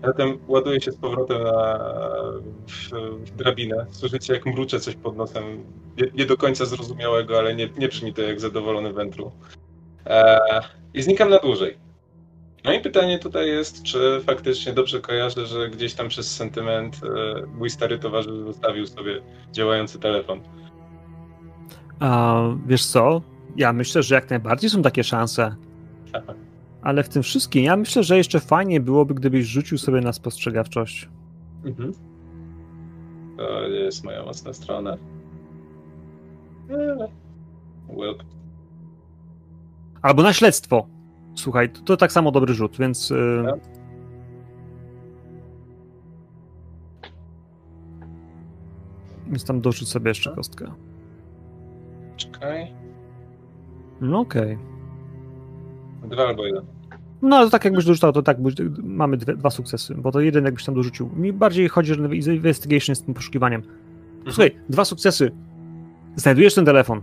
Zatem 0.05 0.37
ładuję 0.47 0.81
się 0.81 0.91
z 0.91 0.95
powrotem 0.97 1.43
na 1.43 1.79
w, 2.67 2.89
w 3.25 3.35
drabinę. 3.35 3.85
Słyszycie, 3.91 4.33
jak 4.33 4.45
mruczę 4.45 4.79
coś 4.79 4.95
pod 4.95 5.17
nosem. 5.17 5.43
Nie, 5.97 6.11
nie 6.13 6.25
do 6.25 6.37
końca 6.37 6.65
zrozumiałego, 6.65 7.37
ale 7.37 7.55
nie, 7.55 7.69
nie 7.77 7.87
brzmi 7.87 8.13
to 8.13 8.21
jak 8.21 8.39
zadowolony 8.39 8.93
wędru. 8.93 9.31
E, 10.05 10.39
I 10.93 11.01
znikam 11.01 11.29
na 11.29 11.37
dłużej. 11.37 11.77
No 12.63 12.73
i 12.73 12.79
pytanie 12.79 13.19
tutaj 13.19 13.47
jest, 13.47 13.83
czy 13.83 14.21
faktycznie 14.25 14.73
dobrze 14.73 15.01
kojarzę, 15.01 15.45
że 15.45 15.69
gdzieś 15.69 15.93
tam 15.93 16.07
przez 16.07 16.35
sentyment 16.35 17.01
e, 17.03 17.45
mój 17.45 17.69
stary 17.69 17.99
towarzysz 17.99 18.37
zostawił 18.37 18.87
sobie 18.87 19.21
działający 19.51 19.99
telefon. 19.99 20.41
A, 21.99 22.41
wiesz 22.67 22.85
co? 22.85 23.21
Ja 23.55 23.73
myślę, 23.73 24.03
że 24.03 24.15
jak 24.15 24.29
najbardziej 24.29 24.69
są 24.69 24.81
takie 24.81 25.03
szanse. 25.03 25.55
Ale 26.81 27.03
w 27.03 27.09
tym 27.09 27.23
wszystkim, 27.23 27.63
ja 27.63 27.75
myślę, 27.77 28.03
że 28.03 28.17
jeszcze 28.17 28.39
fajnie 28.39 28.79
byłoby, 28.79 29.13
gdybyś 29.13 29.45
rzucił 29.45 29.77
sobie 29.77 30.01
na 30.01 30.13
spostrzegawczość. 30.13 31.09
Mhm. 31.65 31.93
To 33.37 33.61
jest 33.61 34.03
moja 34.03 34.23
mocna 34.23 34.53
strona. 34.53 34.97
Eee. 36.69 37.09
Albo 40.01 40.23
na 40.23 40.33
śledztwo. 40.33 40.87
Słuchaj, 41.35 41.69
to, 41.69 41.81
to 41.81 41.97
tak 41.97 42.11
samo 42.11 42.31
dobry 42.31 42.53
rzut, 42.53 42.77
więc. 42.79 43.11
y, 43.11 43.43
Tak. 43.45 43.59
Więc 49.27 49.45
tam 49.45 49.61
dorzuć 49.61 49.89
sobie 49.89 50.09
jeszcze 50.09 50.35
kostkę. 50.35 50.71
czekaj. 52.17 52.73
No 54.01 54.19
okej. 54.19 54.57
Dwa 56.09 56.27
albo 56.27 56.45
jeden. 56.45 56.63
No 57.21 57.35
ale 57.37 57.49
tak 57.49 57.65
jakbyś 57.65 57.85
dorzucał, 57.85 58.11
to 58.13 58.21
tak 58.21 58.37
mamy 58.83 59.17
dwie, 59.17 59.35
dwa 59.35 59.49
sukcesy, 59.49 59.95
bo 59.95 60.11
to 60.11 60.19
jeden 60.21 60.45
jakbyś 60.45 60.65
tam 60.65 60.75
dorzucił. 60.75 61.09
Mi 61.15 61.33
bardziej 61.33 61.67
chodzi, 61.67 61.93
że 61.95 62.33
investigation 62.35 62.91
jest 62.91 63.05
tym 63.05 63.13
poszukiwaniem. 63.13 63.61
Słuchaj, 64.25 64.55
dwa 64.69 64.85
sukcesy. 64.85 65.31
Znajdujesz 66.15 66.55
ten 66.55 66.65
telefon. 66.65 67.01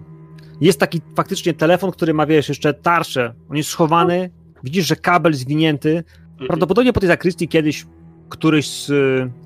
Jest 0.61 0.81
taki 0.81 1.01
faktycznie 1.17 1.55
telefon, 1.55 1.91
który 1.91 2.15
ma, 2.15 2.27
wiesz, 2.27 2.49
jeszcze 2.49 2.75
tarczę. 2.75 3.35
On 3.51 3.57
jest 3.57 3.69
schowany, 3.69 4.31
widzisz, 4.65 4.87
że 4.87 4.97
kabel 4.97 5.35
zwinięty. 5.35 6.05
Mhm. 6.31 6.47
Prawdopodobnie 6.47 6.93
po 6.93 7.01
tej 7.01 7.09
zakrystii 7.09 7.49
kiedyś 7.49 7.87
któryś 8.29 8.71
z, 8.71 8.87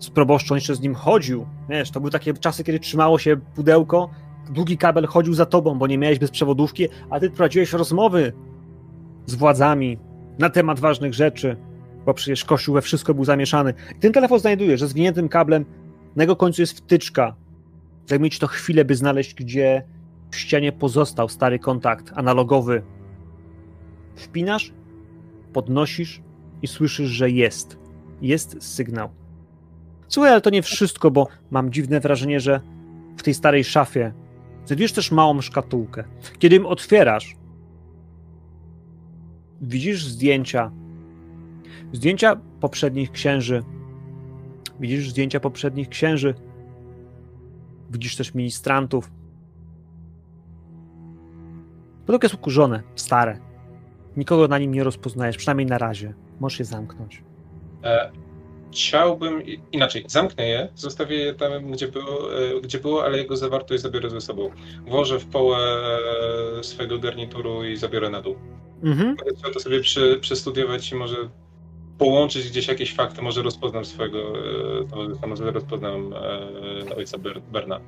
z 0.01 0.11
proboszczą 0.11 0.55
jeszcze 0.55 0.75
z 0.75 0.81
nim 0.81 0.94
chodził. 0.94 1.46
Wiesz, 1.68 1.90
to 1.90 2.01
były 2.01 2.11
takie 2.11 2.35
czasy, 2.35 2.64
kiedy 2.64 2.81
trzymało 2.81 3.18
się 3.18 3.37
pudełko, 3.55 4.11
długi 4.51 4.79
kabel 4.79 5.07
chodził 5.07 5.35
za 5.35 5.46
tobą, 5.46 5.79
bo 5.79 5.87
nie 5.87 5.99
miałeś 5.99 6.18
bezprzewodówki, 6.18 6.88
a 7.11 7.20
ty 7.20 7.31
prowadziłeś 7.31 7.73
rozmowy 7.73 8.33
z 9.27 9.35
władzami 9.35 9.99
na 10.38 10.51
temat 10.51 10.81
ważnych 10.81 11.14
rzeczy, 11.14 11.57
bo 12.07 12.14
przecież 12.14 12.44
Kościół 12.44 12.75
we 12.75 12.83
wszystko 12.83 13.14
był 13.14 13.25
zamieszany. 13.25 13.75
I 13.96 14.01
ten 14.01 14.12
telefon 14.12 14.38
znajdujesz, 14.38 14.81
że 14.81 14.88
zwiniętym 14.88 15.29
kablem 15.29 15.64
na 16.16 16.23
jego 16.23 16.37
końcu 16.37 16.62
jest 16.62 16.79
wtyczka. 16.79 17.35
Zajmuje 18.07 18.31
ci 18.31 18.38
to 18.38 18.46
chwilę, 18.46 18.85
by 18.85 18.94
znaleźć, 18.94 19.35
gdzie 19.35 19.83
w 20.31 20.37
ścianie 20.37 20.73
pozostał 20.73 21.29
stary 21.29 21.59
kontakt 21.59 22.12
analogowy. 22.14 22.83
Wpinasz, 24.16 24.73
podnosisz 25.53 26.23
i 26.62 26.66
słyszysz, 26.66 27.09
że 27.09 27.31
jest. 27.31 27.79
Jest 28.23 28.62
sygnał. 28.62 29.09
Słuchaj, 30.09 30.33
ale 30.33 30.40
to 30.40 30.51
nie 30.51 30.62
wszystko, 30.62 31.11
bo 31.11 31.29
mam 31.51 31.73
dziwne 31.73 32.01
wrażenie, 32.01 32.40
że 32.40 32.61
w 33.16 33.23
tej 33.23 33.35
starej 33.35 33.64
szafie 33.64 34.12
znajdujesz 34.64 34.93
też 34.93 35.12
małą 35.12 35.40
szkatułkę. 35.40 36.05
Kiedy 36.38 36.57
ją 36.57 36.66
otwierasz, 36.66 37.37
widzisz 39.61 40.05
zdjęcia. 40.05 40.71
Zdjęcia 41.93 42.40
poprzednich 42.61 43.12
księży. 43.12 43.62
Widzisz 44.81 45.11
zdjęcia 45.11 45.40
poprzednich 45.40 45.88
księży. 45.88 46.35
Widzisz 47.90 48.16
też 48.16 48.35
ministrantów. 48.35 49.11
Pudełko 52.11 52.25
jest 52.25 52.35
ukurzone, 52.35 52.83
stare. 52.94 53.38
Nikogo 54.16 54.49
na 54.49 54.59
nim 54.59 54.75
nie 54.75 54.85
rozpoznajesz, 54.85 55.37
przynajmniej 55.37 55.66
na 55.66 55.79
razie. 55.79 56.14
Możesz 56.40 56.59
je 56.59 56.64
zamknąć. 56.64 57.23
E, 57.85 58.11
chciałbym 58.73 59.42
inaczej, 59.73 60.05
zamknę 60.07 60.46
je, 60.46 60.68
zostawię 60.75 61.16
je 61.16 61.35
tam, 61.35 61.70
gdzie 61.70 61.88
było, 61.88 62.35
e, 62.35 62.61
gdzie 62.61 62.79
było, 62.79 63.05
ale 63.05 63.18
jego 63.18 63.37
zawartość 63.37 63.83
zabiorę 63.83 64.11
ze 64.11 64.20
sobą. 64.20 64.51
Włożę 64.87 65.18
w 65.18 65.27
połę 65.27 65.59
e, 66.59 66.64
swojego 66.64 66.99
garnituru 66.99 67.64
i 67.64 67.77
zabiorę 67.77 68.11
na 68.11 68.23
dół. 68.23 68.37
Mhm. 68.85 69.16
Chciał 69.38 69.53
to 69.53 69.61
sobie 69.61 69.81
przy, 69.81 70.18
przestudiować 70.20 70.92
i 70.92 70.94
może 70.94 71.16
połączyć 71.99 72.49
gdzieś 72.49 72.68
jakieś 72.68 72.94
fakty, 72.94 73.23
może 73.23 73.42
rozpoznam 73.42 73.85
swojego 73.85 74.18
e, 74.18 74.88
towarzysza, 74.90 75.27
może 75.27 75.51
rozpoznam 75.51 76.14
ojca 76.96 77.18
Ber, 77.18 77.42
Berna. 77.53 77.81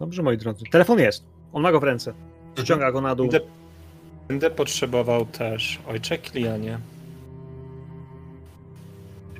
Dobrze, 0.00 0.22
moi 0.22 0.36
drodzy. 0.36 0.64
Telefon 0.70 0.98
jest. 0.98 1.24
On 1.52 1.62
ma 1.62 1.72
go 1.72 1.80
w 1.80 1.82
ręce. 1.82 2.12
Ściąga 2.58 2.92
go 2.92 3.00
na 3.00 3.14
dół. 3.14 3.28
Będę, 3.28 3.46
będę 4.28 4.50
potrzebował 4.50 5.26
też 5.26 5.78
ojcze 5.86 6.18
Kilianie. 6.18 6.78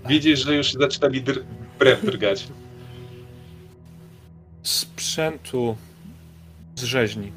Widzisz, 0.09 0.41
że 0.41 0.55
już 0.57 0.73
zaczyna 0.73 1.09
mi 1.09 1.23
dr- 1.23 1.45
brew 1.79 2.05
drgać. 2.05 2.49
sprzętu 4.63 5.77
z 6.77 6.83
rzeźni. 6.83 7.33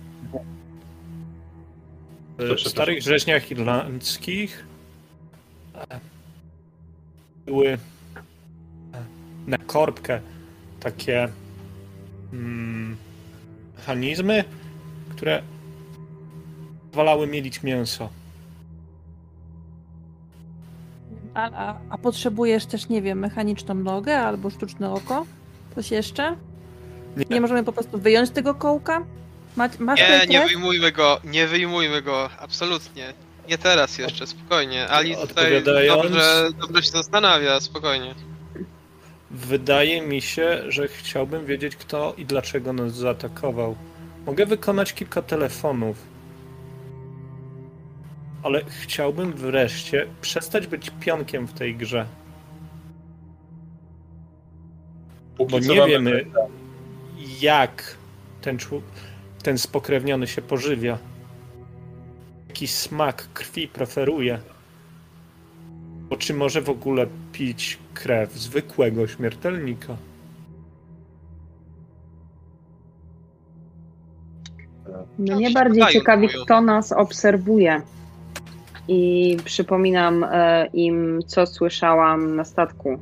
W 2.38 2.60
starych 2.70 3.02
rzeźniach 3.02 3.52
irlandzkich 3.52 4.66
e, 5.76 6.00
były 7.46 7.68
e, 7.68 7.78
na 9.48 9.58
korbkę 9.58 10.22
takie 10.80 11.28
mm, 12.34 12.98
mechanizmy, 13.78 14.44
które 15.10 15.42
pozwalały 16.92 17.28
mielić 17.28 17.64
mięso. 17.64 18.10
A, 21.34 21.52
a, 21.52 21.78
a 21.90 21.98
potrzebujesz 21.98 22.66
też, 22.66 22.90
nie 22.90 23.02
wiem, 23.02 23.20
mechaniczną 23.20 23.74
nogę 23.74 24.20
albo 24.20 24.50
sztuczne 24.50 24.94
oko? 24.94 25.26
Coś 25.76 25.92
jeszcze? 25.92 26.36
Nie. 27.18 27.26
Nie 27.30 27.42
możemy 27.42 27.64
po 27.64 27.74
prostu 27.74 27.98
wyjąć 27.98 28.30
tego 28.30 28.56
kołka? 28.56 29.06
Ma, 29.56 29.70
masz 29.80 30.00
Nie, 30.00 30.22
nie 30.28 30.46
wyjmujmy 30.46 30.92
go, 30.92 31.20
nie 31.24 31.48
wyjmujmy 31.48 32.02
go, 32.02 32.30
absolutnie. 32.40 33.14
Nie 33.50 33.58
teraz 33.58 33.98
jeszcze, 33.98 34.28
spokojnie. 34.28 34.88
Ali 34.88 35.16
tutaj 35.18 35.64
dobrze, 35.88 36.50
dobrze 36.60 36.84
się 36.84 36.92
zastanawia, 36.92 37.62
spokojnie. 37.62 38.16
Wydaje 39.34 40.02
mi 40.02 40.22
się, 40.22 40.62
że 40.68 40.88
chciałbym 40.88 41.46
wiedzieć, 41.46 41.76
kto 41.76 42.14
i 42.18 42.26
dlaczego 42.26 42.74
nas 42.74 42.96
zaatakował. 42.96 43.76
Mogę 44.26 44.46
wykonać 44.46 44.94
kilka 44.94 45.22
telefonów. 45.22 45.98
Ale 48.44 48.66
chciałbym 48.66 49.34
wreszcie 49.34 50.08
przestać 50.22 50.68
być 50.68 50.92
pionkiem 51.00 51.48
w 51.48 51.54
tej 51.54 51.76
grze. 51.76 52.06
Póki 55.38 55.52
Bo 55.52 55.60
nie 55.60 55.86
wiemy, 55.86 56.26
jak 57.42 57.98
ten, 58.42 58.58
ten 59.44 59.58
spokrewniony 59.58 60.28
się 60.28 60.42
pożywia. 60.42 60.98
Jaki 62.48 62.68
smak 62.68 63.28
krwi 63.34 63.68
preferuje. 63.68 64.40
Bo 66.10 66.18
czy 66.18 66.34
może 66.34 66.62
w 66.62 66.70
ogóle 66.70 67.08
pić 67.34 67.80
krew 67.94 68.34
zwykłego 68.34 69.08
śmiertelnika? 69.08 69.98
No 75.20 75.36
mnie 75.36 75.52
bardziej 75.52 75.84
ciekawi, 75.86 76.28
kto 76.28 76.62
nas 76.62 76.92
obserwuje. 76.92 77.82
I 78.88 79.38
przypominam 79.46 80.26
e, 80.32 80.66
im, 80.74 81.20
co 81.28 81.46
słyszałam 81.46 82.36
na 82.36 82.46
statku 82.46 83.00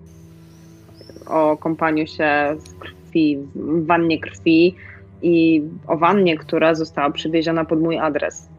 o 1.28 1.58
kąpaniu 1.58 2.08
się 2.08 2.56
w 2.66 2.80
krwi, 2.80 3.38
w 3.56 3.86
wannie 3.86 4.20
krwi 4.20 4.76
i 5.22 5.64
o 5.88 5.98
wannie, 5.98 6.38
która 6.38 6.76
została 6.76 7.10
przywieziona 7.12 7.66
pod 7.66 7.82
mój 7.82 7.98
adres. 7.98 8.50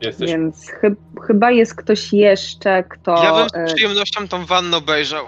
Jesteś 0.00 0.30
Więc 0.30 0.70
chy, 0.70 0.96
chyba 1.26 1.50
jest 1.50 1.74
ktoś 1.74 2.12
jeszcze, 2.12 2.84
kto. 2.84 3.24
Ja 3.24 3.34
bym 3.34 3.62
e, 3.62 3.68
z 3.68 3.74
przyjemnością 3.74 4.28
tą 4.28 4.46
wannę 4.46 4.76
obejrzał. 4.76 5.26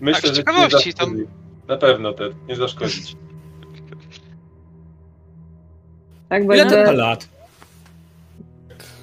Myślę, 0.00 0.22
tak, 0.22 0.30
z 0.30 0.34
że 0.34 0.42
ciekawości, 0.42 0.94
tam-. 0.94 1.26
Na 1.68 1.76
pewno, 1.76 2.12
Ted, 2.12 2.32
nie 2.48 2.56
zaszkodzić. 2.56 3.16
tak, 6.28 6.46
bo 6.46 6.54
Ile 6.54 6.66
to 6.66 6.76
ma 6.76 6.92
lat? 6.92 7.28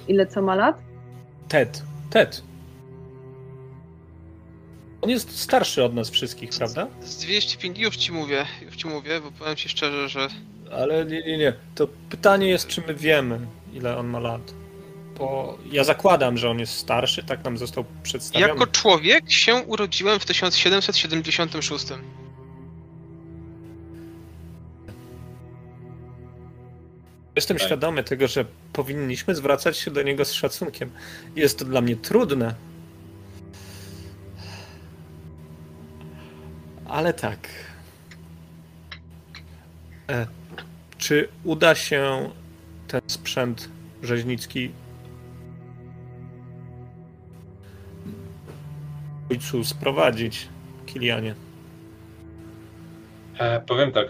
ile 0.08 0.26
co 0.26 0.42
ma 0.42 0.54
lat? 0.54 0.78
Ted. 1.48 1.82
Ted. 2.10 2.42
On 5.00 5.10
jest 5.10 5.38
starszy 5.38 5.84
od 5.84 5.94
nas 5.94 6.10
wszystkich, 6.10 6.50
prawda? 6.50 6.86
Z 7.00 7.16
250 7.16 7.78
już 7.78 7.96
ci 7.96 8.12
mówię, 8.12 8.46
już 8.62 8.76
ci 8.76 8.88
mówię, 8.88 9.20
bo 9.20 9.30
powiem 9.30 9.56
ci 9.56 9.68
szczerze, 9.68 10.08
że 10.08 10.28
Ale 10.72 11.04
nie, 11.04 11.22
nie, 11.22 11.38
nie. 11.38 11.52
To 11.74 11.88
pytanie 12.10 12.48
jest, 12.48 12.66
czy 12.66 12.82
my 12.86 12.94
wiemy, 12.94 13.38
ile 13.72 13.96
on 13.96 14.06
ma 14.06 14.18
lat. 14.18 14.54
Bo 15.18 15.58
ja 15.72 15.84
zakładam, 15.84 16.38
że 16.38 16.50
on 16.50 16.58
jest 16.58 16.72
starszy, 16.72 17.22
tak 17.22 17.44
nam 17.44 17.58
został 17.58 17.84
przedstawiony. 18.02 18.52
jako 18.52 18.66
człowiek 18.66 19.30
się 19.30 19.54
urodziłem 19.54 20.20
w 20.20 20.26
1776. 20.26 21.86
Jestem 27.36 27.56
Tak. 27.56 27.66
świadomy 27.66 28.04
tego, 28.04 28.28
że 28.28 28.44
powinniśmy 28.72 29.34
zwracać 29.34 29.78
się 29.78 29.90
do 29.90 30.02
niego 30.02 30.24
z 30.24 30.32
szacunkiem. 30.32 30.90
Jest 31.36 31.58
to 31.58 31.64
dla 31.64 31.80
mnie 31.80 31.96
trudne. 31.96 32.54
Ale 36.88 37.14
tak. 37.14 37.48
E, 40.10 40.26
czy 41.06 41.28
uda 41.44 41.74
się 41.74 42.30
ten 42.88 43.00
sprzęt 43.06 43.68
rzeźnicki 44.02 44.70
ojcu 49.30 49.64
sprowadzić, 49.64 50.48
Kilianie? 50.86 51.34
E, 53.38 53.60
powiem 53.60 53.92
tak, 53.92 54.06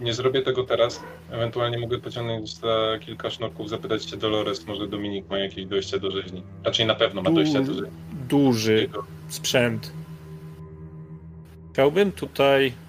nie 0.00 0.14
zrobię 0.14 0.42
tego 0.42 0.64
teraz. 0.64 1.00
Ewentualnie 1.30 1.78
mogę 1.78 1.98
pociągnąć 1.98 2.54
za 2.54 2.98
kilka 3.00 3.30
sznurków, 3.30 3.68
zapytać 3.68 4.10
się 4.10 4.16
Dolores, 4.16 4.66
może 4.66 4.88
Dominik 4.88 5.30
ma 5.30 5.38
jakieś 5.38 5.66
dojście 5.66 6.00
do 6.00 6.10
rzeźni. 6.10 6.42
Raczej 6.64 6.86
na 6.86 6.94
pewno 6.94 7.22
ma 7.22 7.30
dojście 7.30 7.60
do 7.60 7.74
rzeźni. 7.74 7.90
Duży 8.28 8.88
sprzęt. 9.28 9.92
Chciałbym 11.72 12.12
tutaj 12.12 12.83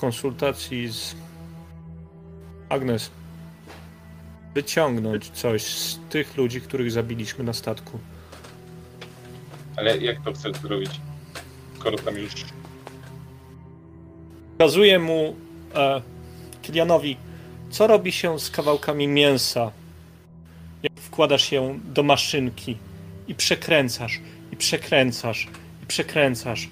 konsultacji 0.00 0.88
z 0.92 1.14
Agnes 2.68 3.10
wyciągnąć 4.54 5.30
coś 5.30 5.62
z 5.62 5.98
tych 6.10 6.36
ludzi, 6.36 6.60
których 6.60 6.90
zabiliśmy 6.90 7.44
na 7.44 7.52
statku. 7.52 7.98
Ale 9.76 9.98
jak 9.98 10.24
to 10.24 10.32
chcesz 10.32 10.56
zrobić? 10.56 10.90
Skoro 11.78 11.98
tam 11.98 12.16
już... 12.16 12.32
Pokazuję 14.58 14.98
mu 14.98 15.36
e, 15.74 16.02
Kilianowi, 16.62 17.16
co 17.70 17.86
robi 17.86 18.12
się 18.12 18.38
z 18.38 18.50
kawałkami 18.50 19.08
mięsa, 19.08 19.72
jak 20.82 20.92
wkładasz 20.92 21.52
je 21.52 21.78
do 21.84 22.02
maszynki 22.02 22.76
i 23.28 23.34
przekręcasz, 23.34 24.20
i 24.52 24.56
przekręcasz, 24.56 25.48
i 25.82 25.86
przekręcasz. 25.86 26.68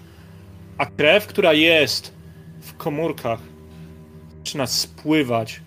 A 0.79 0.87
krew, 0.87 1.27
która 1.27 1.53
jest 1.53 2.16
w 2.67 2.77
komórkach, 2.77 3.41
zaczyna 4.39 4.67
spływać 4.67 5.61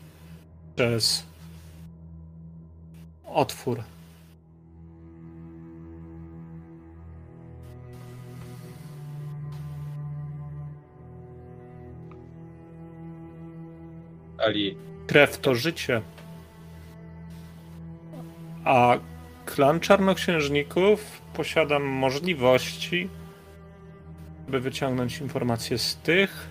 przez 0.75 1.23
otwór. 3.25 3.83
Ali, 14.37 14.77
Krew 15.07 15.37
to 15.37 15.55
życie. 15.55 16.01
A 18.65 18.97
klan 19.45 19.79
czarnoksiężników 19.79 21.21
posiada 21.33 21.79
możliwości, 21.79 23.09
by 24.47 24.59
wyciągnąć 24.59 25.21
informacje 25.21 25.77
z 25.77 25.95
tych, 25.95 26.49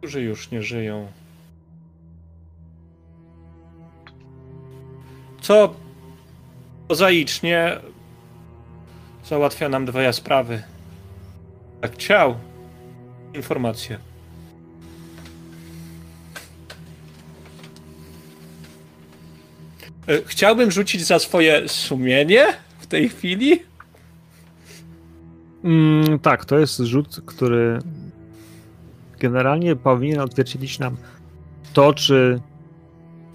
którzy 0.00 0.22
już 0.22 0.50
nie 0.50 0.62
żyją. 0.62 1.12
Co 5.40 5.74
prozaicznie 6.86 7.80
załatwia 9.24 9.68
nam 9.68 9.84
dwie 9.84 10.12
sprawy. 10.12 10.62
Jak 11.82 11.96
ciał, 11.96 12.34
informacje. 13.34 13.98
E, 20.08 20.22
Chciałbym 20.26 20.70
rzucić 20.70 21.06
za 21.06 21.18
swoje 21.18 21.68
sumienie 21.68 22.46
w 22.78 22.86
tej 22.86 23.08
chwili. 23.08 23.62
Mm, 25.64 26.18
tak, 26.18 26.44
to 26.44 26.58
jest 26.58 26.78
rzut, 26.78 27.20
który 27.26 27.78
generalnie 29.20 29.76
powinien 29.76 30.20
odzwierciedlić 30.20 30.78
nam 30.78 30.96
to, 31.72 31.94
czy 31.94 32.40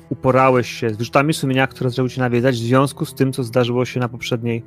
uporałeś 0.09 0.71
się 0.71 0.89
z 0.89 0.97
wyrzutami 0.97 1.33
sumienia, 1.33 1.67
które 1.67 1.89
zaczęły 1.89 2.09
cię 2.09 2.21
nawiedzać 2.21 2.55
w 2.55 2.65
związku 2.65 3.05
z 3.05 3.13
tym, 3.13 3.33
co 3.33 3.43
zdarzyło 3.43 3.85
się 3.85 3.99
na 3.99 4.09
poprzedniej 4.09 4.63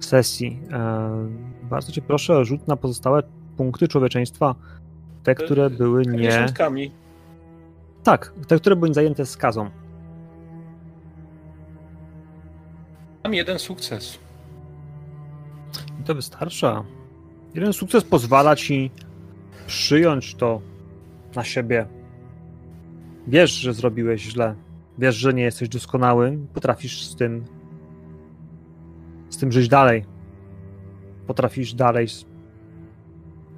sesji. 0.00 0.60
E, 0.72 1.10
bardzo 1.62 1.92
cię 1.92 2.02
proszę 2.02 2.38
o 2.38 2.44
rzut 2.44 2.68
na 2.68 2.76
pozostałe 2.76 3.22
punkty 3.56 3.88
człowieczeństwa. 3.88 4.54
Te, 5.22 5.34
które 5.34 5.70
były 5.70 6.02
nie. 6.02 6.18
Dziesiątkami. 6.18 6.90
Tak, 8.02 8.32
te, 8.48 8.56
które 8.58 8.76
były 8.76 8.94
zajęte 8.94 9.26
skazą. 9.26 9.70
Mam 13.24 13.34
jeden 13.34 13.58
sukces. 13.58 14.18
I 16.00 16.04
to 16.04 16.14
wystarcza. 16.14 16.84
Jeden 17.54 17.72
sukces 17.72 18.04
pozwala 18.04 18.56
ci 18.56 18.90
przyjąć 19.66 20.34
to 20.34 20.60
na 21.34 21.44
siebie. 21.44 21.86
Wiesz, 23.26 23.52
że 23.52 23.74
zrobiłeś 23.74 24.22
źle. 24.22 24.54
Wiesz, 24.98 25.16
że 25.16 25.34
nie 25.34 25.42
jesteś 25.42 25.68
doskonały. 25.68 26.38
Potrafisz 26.54 27.04
z 27.04 27.16
tym 27.16 27.44
z 29.30 29.36
tym 29.36 29.52
żyć 29.52 29.68
dalej. 29.68 30.04
Potrafisz 31.26 31.74
dalej 31.74 32.06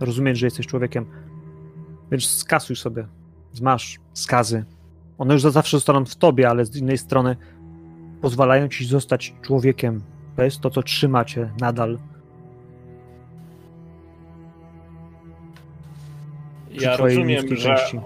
rozumieć, 0.01 0.39
że 0.39 0.47
jesteś 0.47 0.67
człowiekiem. 0.67 1.07
Więc 2.11 2.27
skasuj 2.27 2.77
sobie. 2.77 3.07
Zmasz 3.53 3.99
skazy. 4.13 4.65
One 5.19 5.35
już 5.35 5.43
za 5.43 5.51
zawsze 5.51 5.77
zostaną 5.77 6.05
w 6.05 6.17
tobie, 6.17 6.49
ale 6.49 6.65
z 6.65 6.77
innej 6.77 6.99
strony 6.99 7.37
pozwalają 8.21 8.69
ci 8.69 8.87
zostać 8.87 9.35
człowiekiem. 9.43 10.03
To 10.37 10.43
jest 10.43 10.61
to, 10.61 10.71
co 10.71 10.83
trzyma 10.83 11.25
cię 11.25 11.53
nadal 11.61 11.99
Ja 16.85 16.95
twojej 16.95 17.17
rozumiem, 17.17 17.57
że 17.57 17.77
części. 17.77 18.01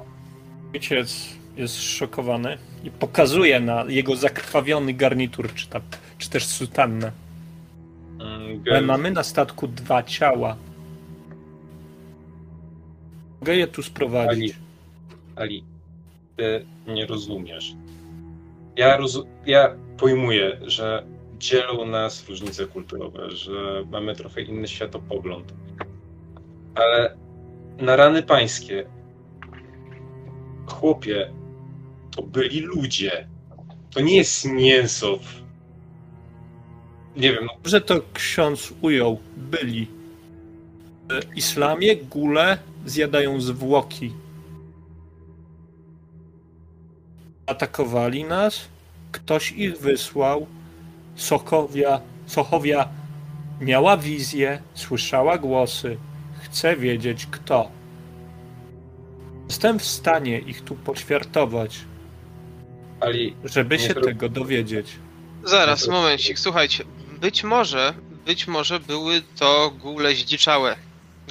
ojciec 0.74 1.28
jest 1.56 1.82
szokowany 1.82 2.58
i 2.84 2.90
pokazuje 2.90 3.60
na 3.60 3.84
jego 3.88 4.16
zakrwawiony 4.16 4.94
garnitur, 4.94 5.54
czy, 5.54 5.66
ta, 5.68 5.80
czy 6.18 6.30
też 6.30 6.46
sutannę. 6.46 7.12
mm, 8.20 8.42
Ale 8.42 8.56
Gel, 8.58 8.84
mamy 8.86 9.10
na 9.10 9.22
statku 9.22 9.68
dwa 9.68 10.02
ciała. 10.02 10.56
Mogę 13.40 13.56
je 13.56 13.66
tu 13.66 13.82
sprowadzić. 13.82 14.54
Ali, 15.36 15.64
ty 16.36 16.64
nie 16.86 17.06
rozumiesz. 17.06 17.74
Ja, 18.76 18.96
rozu- 18.96 19.26
ja 19.46 19.74
pojmuję, 19.98 20.58
że 20.66 21.04
dzielą 21.38 21.86
nas 21.86 22.28
różnice 22.28 22.66
kulturowe, 22.66 23.30
że 23.30 23.84
mamy 23.90 24.14
trochę 24.16 24.42
inny 24.42 24.68
światopogląd. 24.68 25.52
Ale 26.74 27.16
na 27.78 27.96
rany 27.96 28.22
pańskie, 28.22 28.86
chłopie, 30.66 31.32
to 32.10 32.22
byli 32.22 32.60
ludzie. 32.60 33.28
To 33.90 34.00
nie 34.00 34.16
jest 34.16 34.44
mięso. 34.44 35.18
Nie 37.16 37.32
wiem, 37.32 37.44
no, 37.46 37.52
Że 37.64 37.80
to 37.80 38.00
ksiądz 38.14 38.74
ujął, 38.80 39.18
byli. 39.36 39.86
W 41.08 41.36
islamie 41.36 41.96
gule 41.96 42.58
zjadają 42.86 43.40
zwłoki. 43.40 44.12
Atakowali 47.46 48.24
nas, 48.24 48.68
ktoś 49.12 49.52
ich 49.52 49.78
wysłał. 49.78 50.46
Sochowia, 51.16 52.00
Sochowia 52.26 52.88
miała 53.60 53.96
wizję, 53.96 54.62
słyszała 54.74 55.38
głosy. 55.38 55.98
Chcę 56.52 56.76
wiedzieć 56.76 57.26
kto. 57.30 57.70
Jestem 59.48 59.78
w 59.78 59.84
stanie 59.84 60.38
ich 60.38 60.60
tu 60.64 60.74
poćwiartować, 60.74 61.78
Ali, 63.00 63.36
żeby 63.44 63.78
się 63.78 63.94
tego 63.94 64.28
dowiedzieć. 64.28 64.86
Zaraz, 65.44 65.88
momencik, 65.88 66.38
słuchajcie. 66.38 66.84
Być 67.20 67.44
może, 67.44 67.94
być 68.26 68.46
może 68.46 68.80
były 68.80 69.22
to 69.38 69.70
góle 69.70 70.14
zdziczałe. 70.14 70.76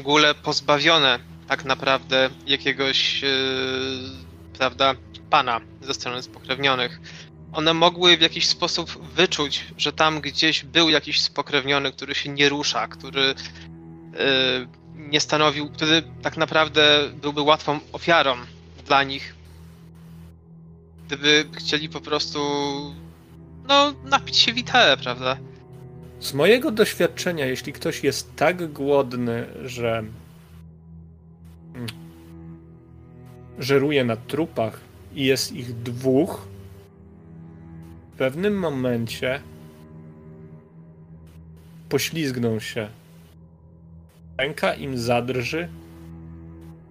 Góle 0.04 0.36
pozbawione 0.36 1.20
tak 1.48 1.66
naprawdę 1.66 2.30
jakiegoś, 2.48 3.24
e, 3.24 3.28
prawda, 4.58 4.96
pana 5.30 5.62
ze 5.82 5.94
strony 5.94 6.24
spokrewnionych. 6.24 7.00
one 7.54 7.74
mogły 7.74 8.18
w 8.18 8.22
jakiś 8.22 8.48
sposób 8.48 9.14
wyczuć, 9.16 9.66
że 9.78 9.94
tam 9.94 10.22
gdzieś 10.22 10.64
był 10.66 10.90
jakiś 10.90 11.22
spokrewniony, 11.22 11.92
który 11.92 12.16
się 12.16 12.30
nie 12.30 12.50
rusza, 12.50 12.88
który 12.88 13.22
y, 13.22 14.81
nie 14.96 15.20
stanowił, 15.20 15.70
który 15.70 16.04
tak 16.22 16.38
naprawdę 16.38 17.10
byłby 17.22 17.42
łatwą 17.42 17.80
ofiarą 17.92 18.36
dla 18.86 19.04
nich. 19.04 19.36
Gdyby 21.08 21.46
chcieli 21.58 21.90
po 21.90 22.02
prostu 22.02 22.40
no, 23.68 23.94
napić 24.04 24.38
się 24.38 24.54
witale, 24.54 24.98
prawda? 24.98 25.38
Z 26.20 26.34
mojego 26.34 26.72
doświadczenia, 26.72 27.46
jeśli 27.46 27.74
ktoś 27.74 28.04
jest 28.04 28.36
tak 28.36 28.72
głodny, 28.72 29.48
że 29.66 30.04
mm, 31.76 31.88
żeruje 33.60 34.04
na 34.04 34.16
trupach 34.16 34.80
i 35.16 35.26
jest 35.26 35.52
ich 35.52 35.74
dwóch, 35.74 36.48
w 38.14 38.18
pewnym 38.18 38.60
momencie 38.60 39.42
poślizgną 41.90 42.60
się. 42.60 42.90
Ręka 44.42 44.74
im 44.74 44.98
zadrży. 44.98 45.68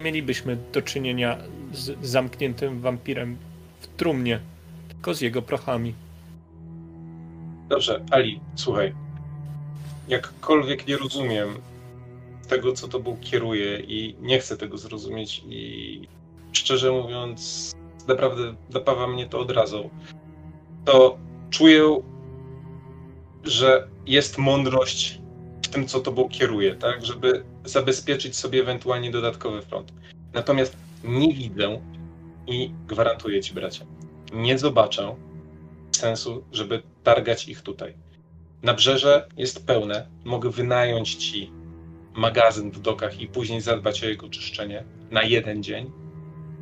Mielibyśmy 0.00 0.56
do 0.72 0.82
czynienia 0.82 1.38
z 1.72 2.06
zamkniętym 2.06 2.80
wampirem 2.80 3.36
w 3.80 3.86
trumnie, 3.86 4.40
tylko 4.88 5.14
z 5.14 5.20
jego 5.20 5.42
prochami. 5.42 5.94
Dobrze, 7.68 8.04
Ali, 8.10 8.40
słuchaj. 8.54 8.94
Jakkolwiek 10.08 10.86
nie 10.86 10.96
rozumiem 10.96 11.48
tego, 12.48 12.72
co 12.72 12.88
tobą 12.88 13.16
kieruje 13.20 13.80
i 13.80 14.16
nie 14.20 14.38
chcę 14.38 14.56
tego 14.56 14.78
zrozumieć 14.78 15.42
i 15.48 16.08
szczerze 16.52 16.92
mówiąc, 16.92 17.72
naprawdę 18.08 18.54
napawa 18.74 19.06
mnie 19.06 19.26
to 19.26 19.40
odrazą, 19.40 19.90
to 20.84 21.18
czuję, 21.50 22.00
że 23.44 23.88
jest 24.06 24.38
mądrość 24.38 25.19
tym, 25.70 25.88
co 25.88 26.00
tobą 26.00 26.28
kieruje, 26.28 26.74
tak? 26.74 27.06
Żeby 27.06 27.44
zabezpieczyć 27.64 28.36
sobie 28.36 28.60
ewentualnie 28.60 29.10
dodatkowy 29.10 29.62
front. 29.62 29.92
Natomiast 30.32 30.76
nie 31.04 31.34
widzę 31.34 31.80
i 32.46 32.70
gwarantuję 32.88 33.42
ci, 33.42 33.54
bracie, 33.54 33.86
nie 34.32 34.58
zobaczę 34.58 35.16
sensu, 35.92 36.44
żeby 36.52 36.82
targać 37.04 37.48
ich 37.48 37.62
tutaj. 37.62 37.94
Nabrzeże 38.62 39.28
jest 39.36 39.66
pełne, 39.66 40.06
mogę 40.24 40.50
wynająć 40.50 41.14
ci 41.14 41.50
magazyn 42.14 42.70
w 42.70 42.80
dokach 42.80 43.20
i 43.20 43.26
później 43.26 43.60
zadbać 43.60 44.04
o 44.04 44.08
jego 44.08 44.28
czyszczenie 44.28 44.84
na 45.10 45.22
jeden 45.22 45.62
dzień 45.62 45.90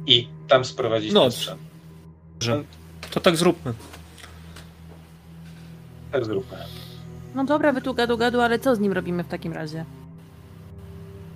i 0.07 0.29
tam 0.49 0.65
sprowadzić 0.65 1.13
No, 1.13 1.23
ten 1.23 1.33
sprzęt. 1.33 1.61
Dobrze. 2.33 2.65
To 3.11 3.21
tak 3.21 3.37
zróbmy. 3.37 3.73
Tak 6.13 6.25
zróbmy. 6.25 6.59
No 7.35 7.45
dobra, 7.45 7.73
wy 7.73 7.83
tu 7.83 7.95
gadu 7.95 8.17
gadu, 8.19 8.41
ale 8.41 8.59
co 8.59 8.77
z 8.77 8.81
nim 8.81 8.93
robimy 8.93 9.25
w 9.25 9.29
takim 9.29 9.53
razie? 9.53 9.85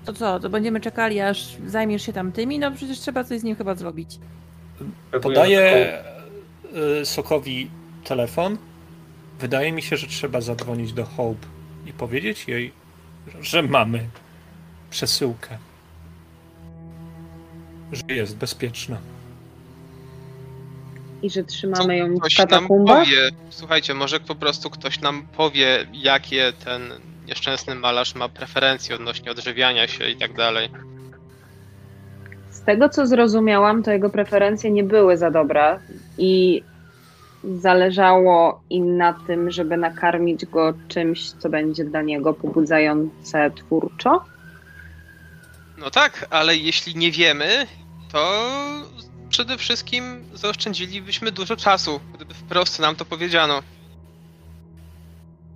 To 0.05 0.13
co, 0.13 0.41
to 0.41 0.51
będziemy 0.51 0.81
czekali, 0.81 1.21
aż 1.21 1.57
zajmiesz 1.67 2.03
się 2.07 2.13
tam 2.13 2.33
tymi? 2.33 2.59
No 2.59 2.73
przecież 2.73 2.99
trzeba 2.99 3.25
coś 3.25 3.41
z 3.41 3.45
nim 3.45 3.57
chyba 3.57 3.75
zrobić. 3.75 4.19
Podaję 5.23 5.99
y, 7.01 7.07
Sokowi 7.07 7.71
telefon. 8.05 8.59
Wydaje 9.41 9.73
mi 9.73 9.83
się, 9.83 9.97
że 9.97 10.07
trzeba 10.07 10.41
zadzwonić 10.41 10.93
do 10.93 11.05
Hope 11.05 11.47
i 11.87 11.93
powiedzieć 11.93 12.49
jej, 12.49 12.73
że 13.41 13.63
mamy 13.63 14.07
przesyłkę. 14.91 15.59
Że 17.93 18.15
jest 18.15 18.37
bezpieczna. 18.37 18.99
I 21.23 21.31
że 21.31 21.45
trzymamy 21.45 21.97
ją 21.97 22.15
w 22.15 22.21
Ktoś 22.21 22.39
nam 22.39 22.49
katakumbach? 22.49 23.05
powie, 23.05 23.31
słuchajcie, 23.51 23.95
może 23.95 24.21
po 24.21 24.35
prostu 24.35 24.71
ktoś 24.71 25.01
nam 25.01 25.27
powie, 25.37 25.87
jakie 25.93 26.53
ten 26.65 26.93
nieszczęsny 27.27 27.75
malarz 27.75 28.15
ma 28.15 28.29
preferencje 28.29 28.95
odnośnie 28.95 29.31
odżywiania 29.31 29.89
się 29.89 30.09
i 30.09 30.17
tak 30.17 30.33
dalej. 30.33 30.69
Z 32.51 32.63
tego 32.63 32.89
co 32.89 33.07
zrozumiałam, 33.07 33.83
to 33.83 33.91
jego 33.91 34.11
preferencje 34.11 34.71
nie 34.71 34.85
były 34.85 35.17
za 35.17 35.31
dobre 35.31 35.79
i 36.19 36.63
zależało 37.45 38.63
im 38.71 38.97
na 38.97 39.13
tym, 39.27 39.51
żeby 39.51 39.77
nakarmić 39.77 40.47
go 40.47 40.75
czymś, 40.89 41.31
co 41.31 41.49
będzie 41.49 41.85
dla 41.85 42.03
niego 42.03 42.35
pobudzające 42.35 43.51
twórczo. 43.51 44.25
No 45.79 45.91
tak, 45.91 46.27
ale 46.31 46.57
jeśli 46.57 46.97
nie 46.97 47.13
wiemy, 47.13 47.67
to 48.13 48.43
przede 49.33 49.59
wszystkim 49.59 50.25
zaoszczędzilibyśmy 50.35 51.33
dużo 51.33 51.57
czasu, 51.57 52.01
gdyby 52.15 52.35
wprost 52.35 52.79
nam 52.79 52.97
to 52.97 53.05
powiedziano. 53.05 53.63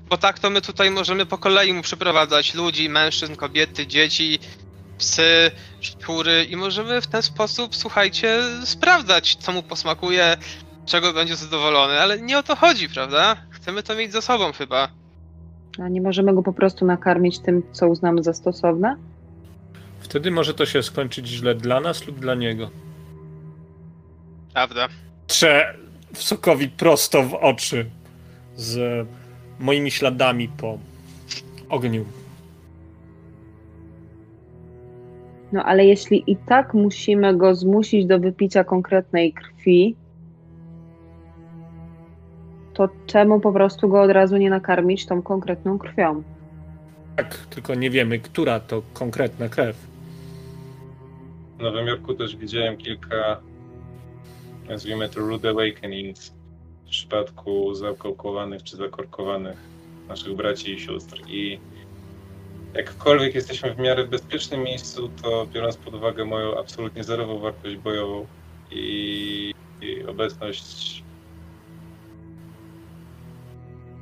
Bo 0.08 0.16
tak 0.16 0.38
to 0.38 0.50
my 0.50 0.60
tutaj 0.60 0.90
możemy 0.90 1.26
po 1.26 1.38
kolei 1.38 1.72
mu 1.72 1.82
przyprowadzać 1.82 2.54
ludzi, 2.54 2.88
mężczyzn, 2.88 3.34
kobiety, 3.34 3.86
dzieci, 3.86 4.38
psy, 4.98 5.50
szczury 5.80 6.44
i 6.44 6.56
możemy 6.56 7.00
w 7.00 7.06
ten 7.06 7.22
sposób, 7.22 7.76
słuchajcie, 7.76 8.42
sprawdzać, 8.64 9.36
co 9.36 9.52
mu 9.52 9.62
posmakuje, 9.62 10.36
czego 10.86 11.12
będzie 11.12 11.36
zadowolony, 11.36 12.00
ale 12.00 12.20
nie 12.20 12.38
o 12.38 12.42
to 12.42 12.56
chodzi, 12.56 12.88
prawda? 12.88 13.36
Chcemy 13.50 13.82
to 13.82 13.94
mieć 13.94 14.12
za 14.12 14.20
sobą 14.20 14.52
chyba. 14.52 14.88
A 15.78 15.88
nie 15.88 16.00
możemy 16.00 16.34
go 16.34 16.42
po 16.42 16.52
prostu 16.52 16.84
nakarmić 16.84 17.38
tym, 17.38 17.62
co 17.72 17.88
uznamy 17.88 18.22
za 18.22 18.32
stosowne? 18.32 18.96
Wtedy 20.00 20.30
może 20.30 20.54
to 20.54 20.66
się 20.66 20.82
skończyć 20.82 21.28
źle 21.28 21.54
dla 21.54 21.80
nas 21.80 22.06
lub 22.06 22.20
dla 22.20 22.34
niego. 22.34 22.70
Prawda. 24.56 24.88
Trze 25.26 25.74
Sokowi 26.14 26.68
prosto 26.68 27.22
w 27.22 27.34
oczy 27.34 27.86
z 28.56 29.06
moimi 29.60 29.90
śladami 29.90 30.48
po 30.48 30.78
ogniu. 31.68 32.04
No 35.52 35.64
ale 35.64 35.86
jeśli 35.86 36.30
i 36.30 36.36
tak 36.36 36.74
musimy 36.74 37.36
go 37.36 37.54
zmusić 37.54 38.06
do 38.06 38.18
wypicia 38.18 38.64
konkretnej 38.64 39.32
krwi, 39.32 39.96
to 42.74 42.88
czemu 43.06 43.40
po 43.40 43.52
prostu 43.52 43.88
go 43.88 44.02
od 44.02 44.10
razu 44.10 44.36
nie 44.36 44.50
nakarmić 44.50 45.06
tą 45.06 45.22
konkretną 45.22 45.78
krwią? 45.78 46.22
Tak, 47.16 47.36
tylko 47.36 47.74
nie 47.74 47.90
wiemy, 47.90 48.18
która 48.18 48.60
to 48.60 48.82
konkretna 48.92 49.48
krew. 49.48 49.76
W 51.58 51.62
Nowym 51.62 51.86
Jorku 51.86 52.14
też 52.14 52.36
widziałem 52.36 52.76
kilka, 52.76 53.40
nazwijmy 54.68 55.08
to 55.08 55.20
Rude 55.20 55.50
Awakenings, 55.50 56.32
w 56.86 56.90
przypadku 56.90 57.74
zakołkowanych 57.74 58.62
czy 58.62 58.76
zakorkowanych 58.76 59.70
naszych 60.08 60.36
braci 60.36 60.74
i 60.74 60.80
sióstr. 60.80 61.22
I 61.28 61.60
jakkolwiek 62.74 63.34
jesteśmy 63.34 63.74
w 63.74 63.78
miarę 63.78 64.04
bezpiecznym 64.04 64.62
miejscu, 64.62 65.08
to 65.08 65.46
biorąc 65.46 65.76
pod 65.76 65.94
uwagę 65.94 66.24
moją 66.24 66.58
absolutnie 66.58 67.04
zerową 67.04 67.38
wartość 67.38 67.76
bojową 67.76 68.26
i, 68.70 69.52
i 69.80 70.04
obecność 70.04 71.04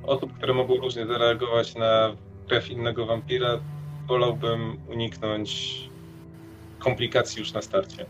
osób, 0.03 0.33
które 0.33 0.55
mogą 0.55 0.77
różnie 0.77 1.07
zareagować 1.07 1.75
na 1.75 2.17
krew 2.49 2.71
innego 2.71 3.07
wampira, 3.07 3.61
wolałbym 4.09 4.77
uniknąć 4.89 5.79
komplikacji 6.79 7.41
już 7.41 7.53
na 7.53 7.63
starcie. 7.63 8.07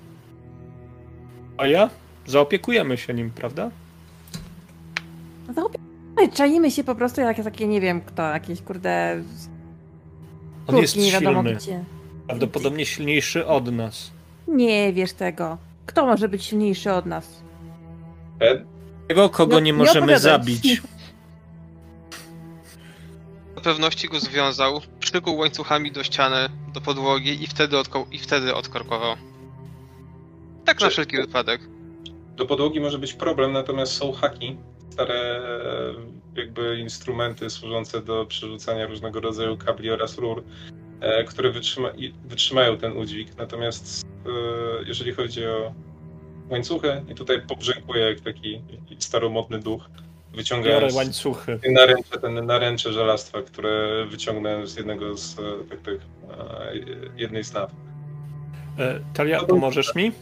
A 1.58 1.66
ja? 1.66 2.03
Zaopiekujemy 2.26 2.96
się 2.96 3.14
nim, 3.14 3.30
prawda? 3.30 3.70
No, 5.56 5.70
Czaimy 6.34 6.70
się 6.70 6.84
po 6.84 6.94
prostu 6.94 7.20
jak 7.20 7.44
takie, 7.44 7.66
nie 7.66 7.80
wiem 7.80 8.00
kto, 8.00 8.22
jakieś 8.22 8.62
kurde... 8.62 9.22
On 10.66 10.76
jest 10.76 10.96
nie 10.96 11.12
wiadomo 11.12 11.42
silny. 11.42 11.54
gdzie. 11.56 11.84
Prawdopodobnie 12.26 12.86
silniejszy 12.86 13.46
od 13.46 13.72
nas. 13.72 14.10
Nie 14.48 14.92
wiesz 14.92 15.12
tego. 15.12 15.58
Kto 15.86 16.06
może 16.06 16.28
być 16.28 16.44
silniejszy 16.44 16.92
od 16.92 17.06
nas? 17.06 17.42
Tego, 19.08 19.28
kogo 19.30 19.52
No, 19.52 19.60
nie 19.60 19.64
nie 19.72 19.72
możemy 19.78 19.98
opowiadaj. 19.98 20.20
zabić. 20.20 20.82
Do 23.54 23.60
pewności 23.60 24.08
go 24.08 24.20
związał, 24.20 24.80
przykuł 25.00 25.36
łańcuchami 25.36 25.92
do 25.92 26.04
ściany, 26.04 26.36
do 26.74 26.80
podłogi 26.80 27.42
i 27.42 27.46
wtedy, 27.46 27.76
odko- 27.76 28.06
i 28.12 28.18
wtedy 28.18 28.54
odkorkował. 28.54 29.16
Tak 30.64 30.80
na 30.80 30.86
Czy- 30.86 30.90
wszelki 30.92 31.16
wypadek. 31.16 31.60
Do 32.36 32.46
podłogi 32.46 32.80
może 32.80 32.98
być 32.98 33.12
problem, 33.12 33.52
natomiast 33.52 33.92
są 33.92 34.12
haki, 34.12 34.56
stare 34.90 35.40
jakby 36.36 36.80
instrumenty 36.80 37.50
służące 37.50 38.02
do 38.02 38.26
przerzucania 38.26 38.86
różnego 38.86 39.20
rodzaju 39.20 39.56
kabli 39.56 39.90
oraz 39.90 40.18
rur, 40.18 40.44
e, 41.00 41.24
które 41.24 41.50
wytrzyma, 41.50 41.90
wytrzymają 42.24 42.78
ten 42.78 42.96
udźwig. 42.96 43.36
Natomiast 43.36 44.06
e, 44.26 44.30
jeżeli 44.86 45.12
chodzi 45.12 45.46
o 45.46 45.72
łańcuchy, 46.50 47.02
i 47.08 47.14
tutaj 47.14 47.40
pobrzękuję 47.48 48.04
jak 48.04 48.20
taki 48.20 48.60
staromodny 48.98 49.58
duch, 49.58 49.90
wyciągając 50.34 50.94
łańcuchy. 50.94 51.60
naręcze, 51.70 52.18
ten 52.20 52.46
naręcze 52.46 52.92
żelastwa, 52.92 53.42
które 53.42 54.04
wyciągnąłem 54.10 54.66
z 54.66 54.76
jednego 54.76 55.16
z 55.16 55.38
e, 55.38 55.42
tych, 55.70 55.82
tych 55.82 56.00
jednej 57.16 57.44
z 57.44 57.52
naw. 57.52 57.70
E, 58.78 59.00
Talia, 59.14 59.44
pomożesz 59.44 59.94
mi? 59.94 60.12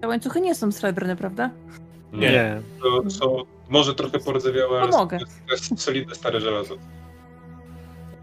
Te 0.00 0.08
łańcuchy 0.08 0.40
nie 0.40 0.54
są 0.54 0.72
srebrne, 0.72 1.16
prawda? 1.16 1.50
Nie. 2.12 2.62
To 2.82 3.10
są 3.10 3.42
może 3.68 3.94
trochę 3.94 4.18
pordzewiałe, 4.18 4.80
ale 4.80 4.90
Pomogę. 4.90 5.18
to 5.46 5.52
jest 5.52 5.80
solidne 5.80 6.14
stare 6.14 6.40
żelazo. 6.40 6.74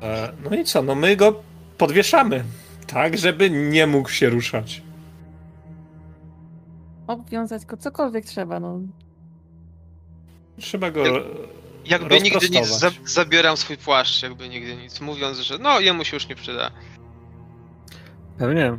E, 0.02 0.32
No 0.44 0.56
i 0.58 0.64
co, 0.66 0.82
no 0.82 0.96
my 0.96 1.16
go 1.16 1.44
podwieszamy, 1.78 2.44
tak, 2.88 3.18
żeby 3.18 3.50
nie 3.50 3.88
mógł 3.88 4.10
się 4.10 4.30
ruszać. 4.30 4.82
Obwiązać 7.08 7.66
go 7.66 7.78
cokolwiek 7.78 8.26
trzeba, 8.26 8.60
no. 8.60 8.80
Trzeba 10.60 10.92
go 10.92 11.06
Jak- 11.06 11.24
Jakby 11.86 12.20
nigdy 12.22 12.50
nic, 12.50 12.68
za, 12.68 12.92
zabieram 13.06 13.58
swój 13.58 13.78
płaszcz, 13.78 14.24
jakby 14.24 14.50
nigdy 14.50 14.76
nic, 14.76 15.02
mówiąc, 15.02 15.38
że 15.38 15.58
no 15.58 15.80
jemu 15.80 16.06
się 16.06 16.16
już 16.16 16.28
nie 16.30 16.36
przyda. 16.36 16.72
Pewnie. 18.38 18.78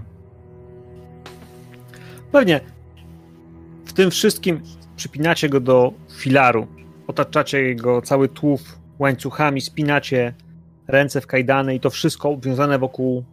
Pewnie. 2.32 2.60
W 3.98 4.00
tym 4.00 4.10
wszystkim 4.10 4.60
przypinacie 4.96 5.48
go 5.48 5.60
do 5.60 5.92
filaru. 6.10 6.66
Otaczacie 7.06 7.62
jego 7.62 8.02
cały 8.02 8.28
tłów 8.28 8.78
łańcuchami, 8.98 9.60
spinacie 9.60 10.34
ręce 10.88 11.20
w 11.20 11.26
kajdany 11.26 11.74
i 11.74 11.80
to 11.80 11.90
wszystko 11.90 12.28
obwiązane 12.28 12.78
wokół. 12.78 13.24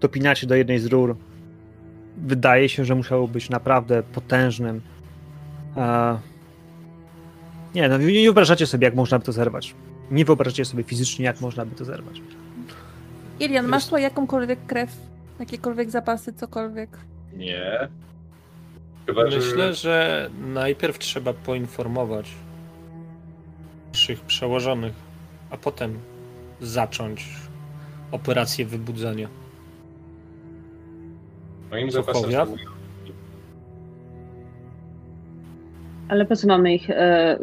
Dopinacie 0.00 0.46
do 0.46 0.54
jednej 0.54 0.78
z 0.78 0.86
rur. 0.86 1.16
Wydaje 2.16 2.68
się, 2.68 2.84
że 2.84 2.94
musiało 2.94 3.28
być 3.28 3.50
naprawdę 3.50 4.02
potężnym. 4.02 4.80
E... 5.76 6.18
Nie, 7.74 7.88
no 7.88 7.98
nie 7.98 8.12
nie 8.12 8.24
wyobrażacie 8.24 8.66
sobie, 8.66 8.84
jak 8.84 8.94
można 8.94 9.18
by 9.18 9.24
to 9.24 9.32
zerwać. 9.32 9.74
Nie 10.10 10.24
wyobrażacie 10.24 10.64
sobie 10.64 10.82
fizycznie, 10.82 11.24
jak 11.24 11.40
można 11.40 11.66
by 11.66 11.74
to 11.74 11.84
zerwać. 11.84 12.22
Ilian, 13.40 13.68
masz 13.68 13.86
tu 13.86 13.96
jakąkolwiek 13.96 14.66
krew? 14.66 14.90
Jakiekolwiek 15.40 15.90
zapasy, 15.90 16.32
cokolwiek? 16.32 16.98
Nie. 17.36 17.88
Chyba, 19.06 19.30
że... 19.30 19.36
Myślę, 19.36 19.74
że 19.74 20.30
najpierw 20.40 20.98
trzeba 20.98 21.32
poinformować 21.32 22.30
naszych 23.92 24.20
przełożonych, 24.20 24.92
a 25.50 25.56
potem 25.56 25.98
zacząć 26.60 27.26
operację 28.12 28.64
wybudzenia. 28.64 29.28
Moim 31.70 31.90
zapasem 31.90 32.30
Ale 36.08 36.24
po 36.26 36.36
co 36.36 36.48
mamy 36.48 36.74
ich 36.74 36.90
e, 36.90 37.38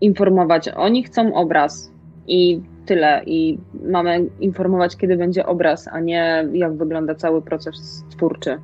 informować? 0.00 0.68
Oni 0.68 1.04
chcą 1.04 1.34
obraz 1.34 1.92
i 2.26 2.60
tyle. 2.86 3.22
I 3.26 3.58
mamy 3.90 4.26
informować, 4.40 4.96
kiedy 4.96 5.16
będzie 5.16 5.46
obraz, 5.46 5.88
a 5.88 6.00
nie 6.00 6.48
jak 6.52 6.76
wygląda 6.76 7.14
cały 7.14 7.42
proces 7.42 8.04
twórczy. 8.10 8.58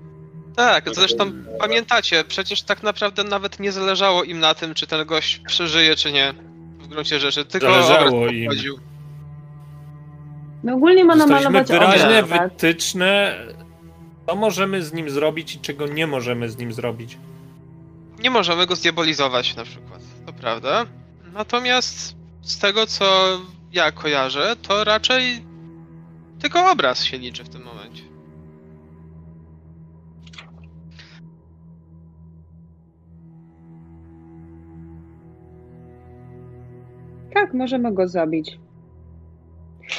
Tak, 0.57 0.95
zresztą 0.95 1.33
pamiętacie, 1.59 2.25
przecież 2.25 2.63
tak 2.63 2.83
naprawdę 2.83 3.25
nawet 3.25 3.61
nie 3.61 3.73
zależało 3.73 4.25
im 4.25 4.41
na 4.41 4.55
tym, 4.55 4.75
czy 4.75 4.87
ten 4.87 5.07
gość 5.07 5.39
przeżyje, 5.39 5.97
czy 5.97 6.13
nie. 6.13 6.35
W 6.79 6.89
gruncie 6.89 7.21
rzeczy, 7.21 7.45
tylko 7.45 7.67
Zależało 7.73 8.27
im. 8.29 8.49
chodził. 8.51 8.79
No 10.65 10.75
ogólnie 10.75 11.05
ma 11.05 11.17
namalować 11.17 11.69
wyraźne 11.69 12.25
obraz, 12.25 12.39
tak? 12.39 12.51
wytyczne, 12.53 13.39
co 14.27 14.37
możemy 14.37 14.83
z 14.83 14.93
nim 14.93 15.11
zrobić 15.11 15.55
i 15.55 15.61
czego 15.61 15.87
nie 15.87 16.07
możemy 16.07 16.51
z 16.51 16.59
nim 16.59 16.73
zrobić. 16.73 17.19
Nie 18.19 18.31
możemy 18.31 18.67
go 18.67 18.77
zdiabolizować 18.77 19.57
na 19.57 19.65
przykład, 19.65 20.01
to 20.27 20.33
prawda. 20.33 20.87
Natomiast 21.33 22.15
z 22.43 22.59
tego, 22.59 22.87
co 22.87 23.39
ja 23.73 23.93
kojarzę, 23.93 24.57
to 24.63 24.85
raczej 24.85 25.43
tylko 26.41 26.71
obraz 26.71 27.05
się 27.05 27.19
liczy 27.19 27.45
w 27.45 27.49
tym 27.49 27.63
momencie. 27.63 27.70
Tak, 37.41 37.55
możemy 37.55 37.95
go 37.95 38.09
zabić. 38.09 38.59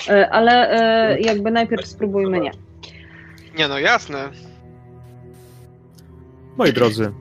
E, 0.09 0.29
Ale 0.29 0.69
e, 0.71 1.21
jakby 1.21 1.51
najpierw 1.51 1.87
spróbujmy 1.87 2.39
nie. 2.39 2.51
Nie 3.57 3.67
no, 3.67 3.79
jasne. 3.79 4.29
Moi 6.57 6.73
drodzy, 6.73 7.11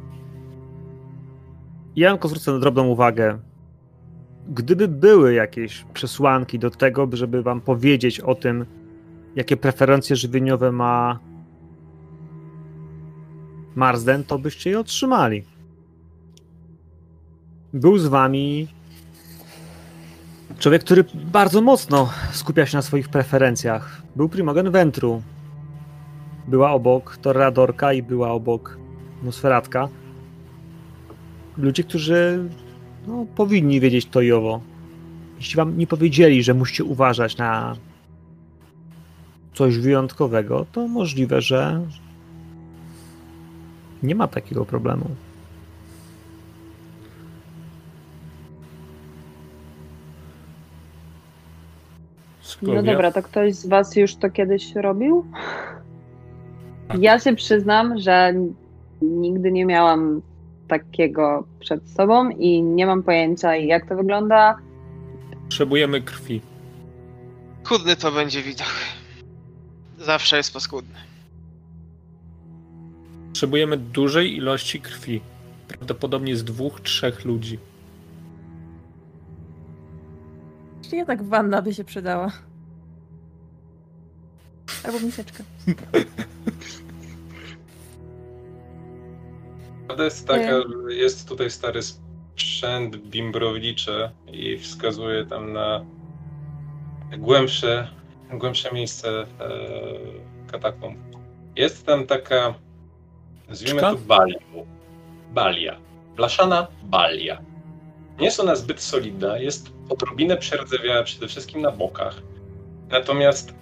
ja 1.96 2.10
tylko 2.10 2.28
zwrócę 2.28 2.52
na 2.52 2.58
drobną 2.58 2.86
uwagę. 2.86 3.38
Gdyby 4.48 4.88
były 4.88 5.34
jakieś 5.34 5.84
przesłanki 5.94 6.58
do 6.58 6.70
tego, 6.70 7.08
żeby 7.12 7.42
wam 7.42 7.60
powiedzieć 7.60 8.20
o 8.20 8.34
tym, 8.34 8.66
jakie 9.36 9.56
preferencje 9.56 10.16
żywieniowe 10.16 10.72
ma 10.72 11.18
Marsden, 13.74 14.24
to 14.24 14.38
byście 14.38 14.70
je 14.70 14.80
otrzymali. 14.80 15.44
Był 17.72 17.98
z 17.98 18.06
wami 18.06 18.68
człowiek, 20.60 20.84
który 20.84 21.04
bardzo 21.14 21.60
mocno 21.60 22.10
skupia 22.32 22.66
się 22.66 22.78
na 22.78 22.82
swoich 22.82 23.08
preferencjach. 23.08 24.02
Był 24.16 24.28
Primogen 24.28 24.70
Ventru. 24.70 25.22
Była 26.48 26.70
obok 26.70 27.16
Torradorka 27.16 27.92
i 27.92 28.02
była 28.02 28.30
obok 28.30 28.78
Nosferatka. 29.22 29.88
Ludzie, 31.56 31.84
którzy 31.84 32.48
no, 33.06 33.26
powinni 33.36 33.80
wiedzieć 33.80 34.06
to 34.06 34.20
i 34.20 34.32
owo. 34.32 34.60
Jeśli 35.36 35.56
wam 35.56 35.78
nie 35.78 35.86
powiedzieli, 35.86 36.42
że 36.42 36.54
musicie 36.54 36.84
uważać 36.84 37.36
na 37.36 37.76
coś 39.54 39.78
wyjątkowego, 39.78 40.66
to 40.72 40.88
możliwe, 40.88 41.40
że 41.40 41.86
nie 44.02 44.14
ma 44.14 44.28
takiego 44.28 44.64
problemu. 44.64 45.06
No 52.62 52.82
dobra, 52.82 53.12
to 53.12 53.22
ktoś 53.22 53.54
z 53.54 53.66
was 53.66 53.96
już 53.96 54.16
to 54.16 54.30
kiedyś 54.30 54.74
robił? 54.74 55.24
Tak. 56.88 57.02
Ja 57.02 57.18
się 57.18 57.34
przyznam, 57.36 57.98
że 57.98 58.34
nigdy 59.02 59.52
nie 59.52 59.66
miałam 59.66 60.22
takiego 60.68 61.46
przed 61.60 61.88
sobą 61.88 62.30
i 62.30 62.62
nie 62.62 62.86
mam 62.86 63.02
pojęcia 63.02 63.56
jak 63.56 63.88
to 63.88 63.96
wygląda. 63.96 64.56
Potrzebujemy 65.42 66.00
krwi. 66.00 66.40
Chudny 67.64 67.96
to 67.96 68.12
będzie 68.12 68.42
widok. 68.42 68.74
Zawsze 69.98 70.36
jest 70.36 70.52
paskudny. 70.52 70.98
Potrzebujemy 73.28 73.76
dużej 73.76 74.36
ilości 74.36 74.80
krwi. 74.80 75.20
Prawdopodobnie 75.68 76.36
z 76.36 76.44
dwóch, 76.44 76.80
trzech 76.80 77.24
ludzi. 77.24 77.58
Czy 80.90 80.96
ja 80.96 81.06
tak 81.06 81.22
wanna 81.22 81.62
by 81.62 81.74
się 81.74 81.84
przydała? 81.84 82.32
Albo 84.84 85.00
miseczka. 85.00 85.44
Prawda 89.86 90.04
jest 90.04 90.26
taka, 90.26 90.62
że 90.62 90.94
jest 90.94 91.28
tutaj 91.28 91.50
stary 91.50 91.82
sprzęt 91.82 92.96
bimbrowniczy 92.96 94.10
i 94.32 94.58
wskazuje 94.58 95.26
tam 95.26 95.52
na 95.52 95.84
głębsze, 97.18 97.88
głębsze 98.32 98.72
miejsce 98.72 99.08
e, 99.08 99.26
katakomb. 100.50 100.98
Jest 101.56 101.86
tam 101.86 102.06
taka, 102.06 102.54
nazwijmy 103.48 103.80
Czka? 103.80 103.90
to 103.90 103.96
balią. 103.96 104.38
Balia. 105.32 105.76
Blaszana 106.16 106.66
balia. 106.82 107.42
Nie 108.18 108.24
jest 108.24 108.40
ona 108.40 108.56
zbyt 108.56 108.80
solidna, 108.80 109.38
jest 109.38 109.72
odrobinę 109.88 110.36
przerdzewiała 110.36 111.02
przede 111.02 111.28
wszystkim 111.28 111.60
na 111.60 111.70
bokach. 111.70 112.22
Natomiast 112.90 113.54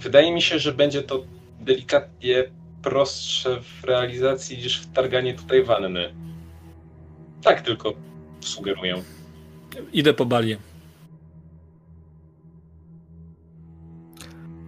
wydaje 0.00 0.32
mi 0.32 0.42
się, 0.42 0.58
że 0.58 0.72
będzie 0.72 1.02
to 1.02 1.24
delikatnie 1.60 2.44
prostsze 2.82 3.60
w 3.60 3.84
realizacji 3.84 4.56
niż 4.56 4.82
wtarganie 4.82 5.34
tutaj 5.34 5.64
wanny. 5.64 6.14
Tak 7.42 7.60
tylko 7.60 7.92
sugeruję. 8.40 9.02
Idę 9.92 10.14
po 10.14 10.26
balię. 10.26 10.56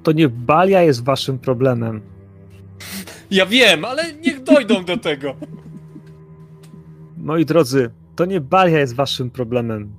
To 0.02 0.12
nie 0.12 0.28
balia 0.28 0.82
jest 0.82 1.04
waszym 1.04 1.38
problemem. 1.38 2.02
Ja 3.30 3.46
wiem, 3.46 3.84
ale 3.84 4.12
niech 4.12 4.42
dojdą 4.42 4.84
do 4.84 4.96
tego. 4.96 5.36
Moi 7.16 7.44
drodzy, 7.44 7.90
to 8.16 8.24
nie 8.24 8.40
balia 8.40 8.78
jest 8.78 8.94
waszym 8.94 9.30
problemem. 9.30 9.92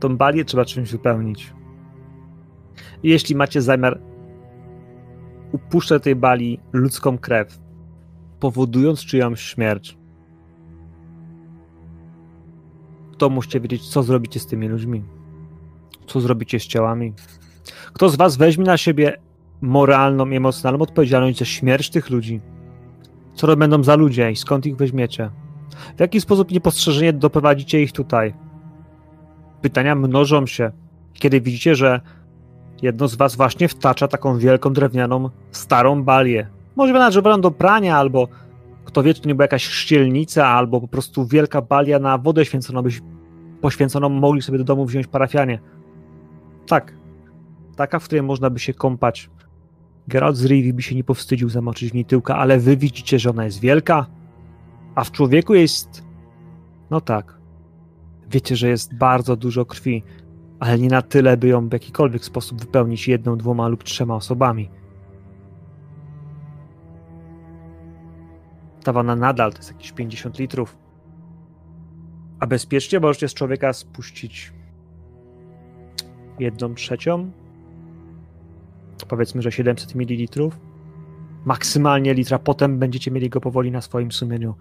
Tą 0.00 0.16
balię 0.16 0.44
trzeba 0.44 0.64
czymś 0.64 0.90
wypełnić. 0.90 1.52
Jeśli 3.02 3.34
macie 3.34 3.62
zamiar 3.62 4.00
upuszczać 5.52 6.02
tej 6.02 6.16
bali 6.16 6.60
ludzką 6.72 7.18
krew, 7.18 7.58
powodując 8.40 9.00
czyjąś 9.00 9.40
śmierć, 9.40 9.98
to 13.18 13.30
musicie 13.30 13.60
wiedzieć, 13.60 13.88
co 13.88 14.02
zrobicie 14.02 14.40
z 14.40 14.46
tymi 14.46 14.68
ludźmi. 14.68 15.04
Co 16.06 16.20
zrobicie 16.20 16.60
z 16.60 16.66
ciałami. 16.66 17.12
Kto 17.92 18.08
z 18.08 18.16
was 18.16 18.36
weźmie 18.36 18.64
na 18.64 18.76
siebie 18.76 19.16
moralną 19.60 20.30
i 20.30 20.36
emocjonalną 20.36 20.82
odpowiedzialność 20.82 21.38
za 21.38 21.44
śmierć 21.44 21.90
tych 21.90 22.10
ludzi? 22.10 22.40
Co 23.34 23.56
będą 23.56 23.82
za 23.82 23.96
ludzie 23.96 24.30
i 24.30 24.36
skąd 24.36 24.66
ich 24.66 24.76
weźmiecie? 24.76 25.30
W 25.96 26.00
jaki 26.00 26.20
sposób 26.20 26.50
niepostrzeżenie 26.50 27.12
doprowadzicie 27.12 27.82
ich 27.82 27.92
tutaj? 27.92 28.34
Pytania 29.62 29.94
mnożą 29.94 30.46
się. 30.46 30.70
Kiedy 31.12 31.40
widzicie, 31.40 31.74
że 31.74 32.00
jedno 32.82 33.08
z 33.08 33.14
was 33.14 33.36
właśnie 33.36 33.68
wtacza 33.68 34.08
taką 34.08 34.38
wielką 34.38 34.72
drewnianą, 34.72 35.30
starą 35.50 36.02
balię. 36.02 36.46
Może 36.76 36.92
należą 36.92 37.40
do 37.40 37.50
prania, 37.50 37.96
albo 37.96 38.28
kto 38.84 39.02
wie, 39.02 39.14
czy 39.14 39.20
to 39.20 39.28
nie 39.28 39.34
była 39.34 39.44
jakaś 39.44 39.66
chrzcielnica, 39.66 40.46
albo 40.46 40.80
po 40.80 40.88
prostu 40.88 41.26
wielka 41.26 41.62
balia 41.62 41.98
na 41.98 42.18
wodę 42.18 42.44
święconą, 42.44 42.82
byś 42.82 43.02
poświęconą 43.60 44.08
mogli 44.08 44.42
sobie 44.42 44.58
do 44.58 44.64
domu 44.64 44.86
wziąć 44.86 45.06
parafianie. 45.06 45.58
Tak. 46.66 46.92
Taka, 47.76 47.98
w 47.98 48.04
której 48.04 48.22
można 48.22 48.50
by 48.50 48.58
się 48.58 48.74
kąpać. 48.74 49.30
Geralt 50.08 50.36
z 50.36 50.44
Rivi 50.46 50.72
by 50.72 50.82
się 50.82 50.94
nie 50.94 51.04
powstydził 51.04 51.48
zamoczyć 51.48 51.90
w 51.90 51.94
niej 51.94 52.04
tyłka, 52.04 52.36
ale 52.36 52.58
wy 52.58 52.76
widzicie, 52.76 53.18
że 53.18 53.30
ona 53.30 53.44
jest 53.44 53.60
wielka, 53.60 54.06
a 54.94 55.04
w 55.04 55.10
człowieku 55.10 55.54
jest... 55.54 56.04
No 56.90 57.00
tak. 57.00 57.38
Wiecie, 58.30 58.56
że 58.56 58.68
jest 58.68 58.94
bardzo 58.94 59.36
dużo 59.36 59.64
krwi, 59.64 60.02
ale 60.60 60.78
nie 60.78 60.88
na 60.88 61.02
tyle, 61.02 61.36
by 61.36 61.48
ją 61.48 61.68
w 61.68 61.72
jakikolwiek 61.72 62.24
sposób 62.24 62.60
wypełnić 62.60 63.08
jedną, 63.08 63.36
dwoma 63.36 63.68
lub 63.68 63.84
trzema 63.84 64.14
osobami. 64.14 64.70
Ta 68.84 68.92
wana 68.92 69.16
nadal 69.16 69.52
to 69.52 69.58
jest 69.58 69.72
jakieś 69.72 69.92
50 69.92 70.38
litrów. 70.38 70.78
A 72.40 72.46
bezpiecznie 72.46 73.00
możecie 73.00 73.28
z 73.28 73.34
człowieka 73.34 73.72
spuścić 73.72 74.52
jedną 76.38 76.74
trzecią. 76.74 77.30
Powiedzmy, 79.08 79.42
że 79.42 79.52
700 79.52 79.94
ml. 79.94 80.48
Maksymalnie 81.44 82.14
litra. 82.14 82.38
Potem 82.38 82.78
będziecie 82.78 83.10
mieli 83.10 83.30
go 83.30 83.40
powoli 83.40 83.70
na 83.70 83.80
swoim 83.80 84.12
sumieniu. 84.12 84.54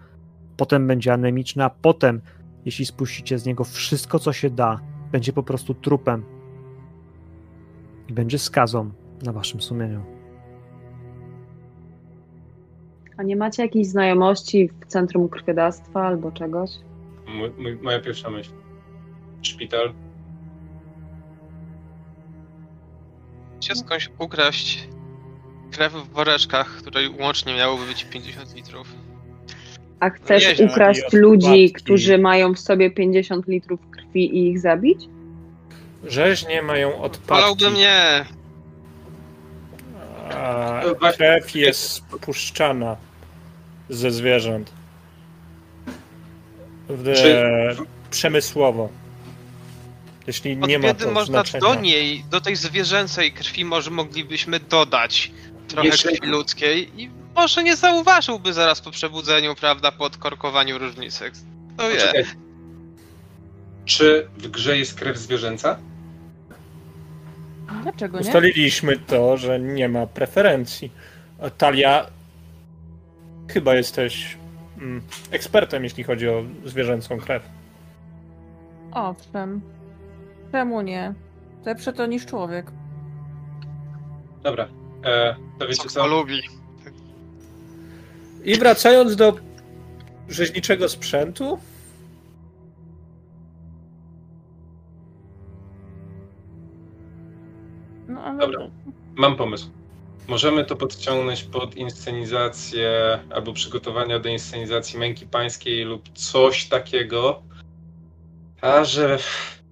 Potem 0.58 0.88
będzie 0.88 1.14
anemiczny, 1.14 1.64
a 1.64 1.70
potem, 1.70 2.22
jeśli 2.66 2.86
spuścicie 2.86 3.40
z 3.40 3.46
niego 3.46 3.64
wszystko, 3.64 4.20
co 4.20 4.34
się 4.34 4.50
da, 4.50 4.80
będzie 5.16 5.34
po 5.34 5.44
prostu 5.44 5.74
trupem. 5.74 6.24
I 8.10 8.14
będzie 8.14 8.40
skazą 8.40 8.92
na 9.24 9.32
waszym 9.32 9.62
sumieniu. 9.62 10.02
A 13.18 13.24
nie 13.24 13.36
macie 13.36 13.64
jakiejś 13.64 13.88
znajomości 13.88 14.70
w 14.82 14.86
centrum 14.86 15.30
krwiodawstwa 15.30 16.08
albo 16.08 16.32
czegoś? 16.32 16.70
Mój, 17.28 17.52
mój, 17.58 17.76
moja 17.76 18.00
pierwsza 18.00 18.30
myśl. 18.30 18.52
Szpital. 19.42 19.94
Gdzie 23.58 23.76
skądś 23.76 24.10
ukraść 24.20 24.90
krew 25.72 25.94
w 25.94 26.14
woreczkach, 26.14 26.68
której 26.68 27.10
łącznie 27.20 27.56
miałoby 27.56 27.86
być 27.86 28.04
50 28.04 28.56
litrów. 28.56 28.96
A 30.00 30.10
chcesz 30.10 30.60
ukraść 30.60 31.14
ludzi, 31.14 31.72
którzy 31.72 32.18
mają 32.18 32.54
w 32.54 32.60
sobie 32.60 32.92
50 32.92 33.48
litrów 33.48 33.80
krwi 34.16 34.38
i 34.38 34.50
ich 34.52 34.60
zabić? 34.60 35.00
Rzeźnie 36.04 36.62
mają 36.62 37.02
odpadki. 37.02 37.28
Wolałbym 37.28 37.74
nie. 37.74 38.26
A 40.32 41.12
krew 41.18 41.56
jest 41.56 41.80
spuszczana 41.92 42.96
ze 43.90 44.12
zwierząt. 44.12 44.72
W, 46.90 47.14
Czy- 47.16 47.86
Przemysłowo. 48.12 48.90
Jeśli 50.28 50.58
Od 50.62 50.68
nie 50.70 50.80
ma 50.80 50.94
to 50.94 51.12
można 51.12 51.34
znaczenia. 51.44 51.62
do 51.62 51.76
niej, 51.76 52.26
do 52.30 52.42
tej 52.42 52.56
zwierzęcej 52.56 53.32
krwi 53.32 53.66
może 53.66 53.92
moglibyśmy 53.92 54.60
dodać 54.60 55.32
trochę 55.68 55.88
Jeżeli- 55.88 56.18
krwi 56.18 56.28
ludzkiej 56.32 57.02
i 57.02 57.10
może 57.36 57.64
nie 57.64 57.76
zauważyłby 57.76 58.54
zaraz 58.54 58.82
po 58.82 58.92
przebudzeniu, 58.92 59.56
prawda, 59.56 59.92
po 59.92 60.04
odkorkowaniu 60.04 60.78
różnicy. 60.78 61.32
To 61.78 61.90
wie. 61.90 62.26
Czy 63.86 64.28
w 64.38 64.48
grze 64.48 64.78
jest 64.78 65.00
krew 65.00 65.18
zwierzęca? 65.18 65.78
Dlaczego 67.84 68.20
nie? 68.20 68.26
Ustaliliśmy 68.26 68.98
to, 68.98 69.38
że 69.38 69.60
nie 69.60 69.90
ma 69.90 70.08
preferencji. 70.08 70.92
Talia, 71.58 72.08
chyba 73.48 73.76
jesteś 73.76 74.38
mm, 74.78 75.02
ekspertem, 75.32 75.84
jeśli 75.84 76.04
chodzi 76.04 76.30
o 76.30 76.44
zwierzęcą 76.66 77.18
krew. 77.20 77.44
Owszem. 78.92 79.62
Czemu 80.52 80.82
nie? 80.82 81.14
Lepsze 81.66 81.94
to 81.94 82.06
niż 82.06 82.26
człowiek. 82.26 82.72
Dobra. 84.44 84.68
E, 85.06 85.36
to 85.60 85.68
wiecie 85.68 85.84
Co 85.84 85.90
co? 85.90 86.08
lubi. 86.08 86.42
I 88.44 88.56
wracając 88.56 89.16
do 89.16 89.36
rzeźniczego 90.30 90.90
sprzętu, 90.90 91.60
ale... 98.26 98.40
Dobra. 98.40 98.68
Mam 99.16 99.36
pomysł. 99.36 99.70
Możemy 100.28 100.66
to 100.66 100.76
podciągnąć 100.76 101.44
pod 101.44 101.76
inscenizację 101.76 103.20
albo 103.30 103.54
przygotowania 103.54 104.20
do 104.20 104.30
inscenizacji 104.30 105.00
męki 105.00 105.26
pańskiej 105.26 105.84
lub 105.84 106.10
coś 106.14 106.66
takiego. 106.66 107.42
A 108.62 108.84
że. 108.84 109.20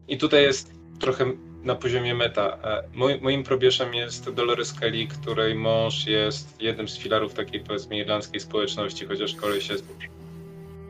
I 0.08 0.18
tutaj 0.18 0.44
jest 0.44 0.74
trochę 1.00 1.26
na 1.64 1.76
poziomie 1.76 2.16
meta. 2.16 2.58
E, 2.64 2.84
Mój, 2.94 3.22
moim 3.22 3.44
probierzem 3.44 3.94
jest 3.94 4.30
Dolores 4.30 4.74
Kelly, 4.74 5.08
której 5.08 5.56
mąż 5.56 6.08
jest 6.08 6.62
jednym 6.62 6.88
z 6.88 6.98
filarów 6.98 7.34
takiej 7.34 7.62
powiedzmy 7.62 7.98
irlandzkiej 7.98 8.40
społeczności, 8.40 9.06
chociaż 9.06 9.36
koleś 9.36 9.70
jest. 9.70 9.86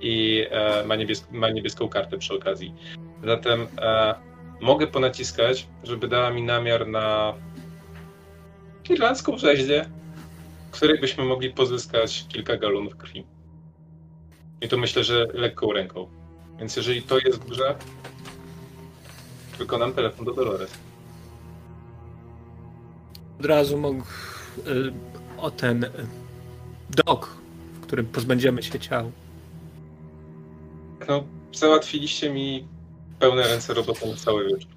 I 0.02 0.46
e, 0.52 0.84
ma, 0.86 0.96
ma 1.32 1.50
niebieską 1.50 1.90
kartę 1.90 2.18
przy 2.18 2.34
okazji. 2.34 2.74
Zatem 3.24 3.68
e, 3.82 4.16
mogę 4.62 4.88
ponaciskać, 4.88 5.68
żeby 5.84 6.08
dała 6.08 6.32
mi 6.32 6.44
namiar 6.44 6.88
na 6.88 7.34
irlandzką 8.90 9.38
rzeźnię, 9.38 9.90
w 10.72 10.72
której 10.72 11.00
byśmy 11.00 11.24
mogli 11.24 11.50
pozyskać 11.50 12.26
kilka 12.30 12.58
galonów 12.58 12.98
krwi. 12.98 13.24
I 14.62 14.68
to 14.68 14.78
myślę, 14.78 15.04
że 15.04 15.28
lekką 15.34 15.74
ręką. 15.74 16.08
Więc 16.60 16.76
jeżeli 16.76 17.02
to 17.02 17.20
jest 17.20 17.40
w 17.40 17.50
grze, 17.50 17.76
wykonam 19.58 19.94
telefon 19.94 20.26
do 20.26 20.34
Dolores. 20.34 20.72
od 23.40 23.46
razu 23.46 23.78
mógł 23.78 24.04
y, 24.68 24.94
o 25.38 25.52
ten 25.52 25.84
y, 25.84 25.90
dok, 26.90 27.38
w 27.74 27.80
którym 27.80 28.06
pozbędziemy 28.06 28.64
się 28.64 28.80
ciał. 28.80 29.12
No, 31.08 31.24
załatwiliście 31.54 32.30
mi 32.30 32.68
pełne 33.20 33.48
ręce 33.48 33.74
roboty 33.74 34.08
na 34.08 34.16
cały 34.16 34.48
wieczór. 34.48 34.73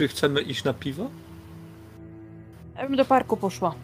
Czy 0.00 0.08
chcemy 0.08 0.40
iść 0.40 0.64
na 0.64 0.74
piwo? 0.74 1.10
Ja 2.76 2.86
bym 2.88 2.96
do 2.96 3.04
parku 3.04 3.36
poszła. 3.36 3.74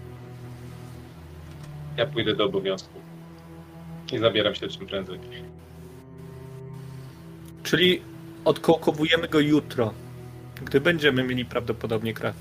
Ja 1.96 2.06
pójdę 2.06 2.34
do 2.34 2.44
obowiązku. 2.44 3.00
I 4.12 4.18
zabieram 4.18 4.54
się 4.54 4.68
czym 4.68 4.86
prędzej. 4.86 5.20
Czyli 7.62 8.02
odkołkowujemy 8.44 9.28
go 9.28 9.40
jutro, 9.40 9.94
gdy 10.64 10.80
będziemy 10.80 11.24
mieli 11.24 11.44
prawdopodobnie 11.44 12.14
krew. 12.14 12.36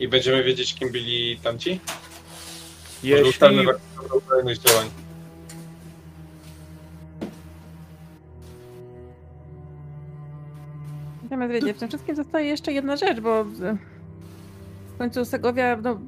I 0.00 0.08
będziemy 0.08 0.42
wiedzieć, 0.42 0.74
kim 0.74 0.92
byli 0.92 1.38
tamci? 1.38 1.80
Może 3.02 3.14
Jeśli 3.14 3.28
ustalmy 3.28 3.64
działań. 4.58 5.01
Natomiast 11.32 11.52
wiecie, 11.52 11.74
w 11.74 11.78
tym 11.78 11.88
wszystkim 11.88 12.16
zostaje 12.16 12.46
jeszcze 12.46 12.72
jedna 12.72 12.96
rzecz, 12.96 13.20
bo 13.20 13.40
e, 13.40 13.44
w 14.94 14.98
końcu 14.98 15.24
Segowia, 15.24 15.76
no, 15.76 15.98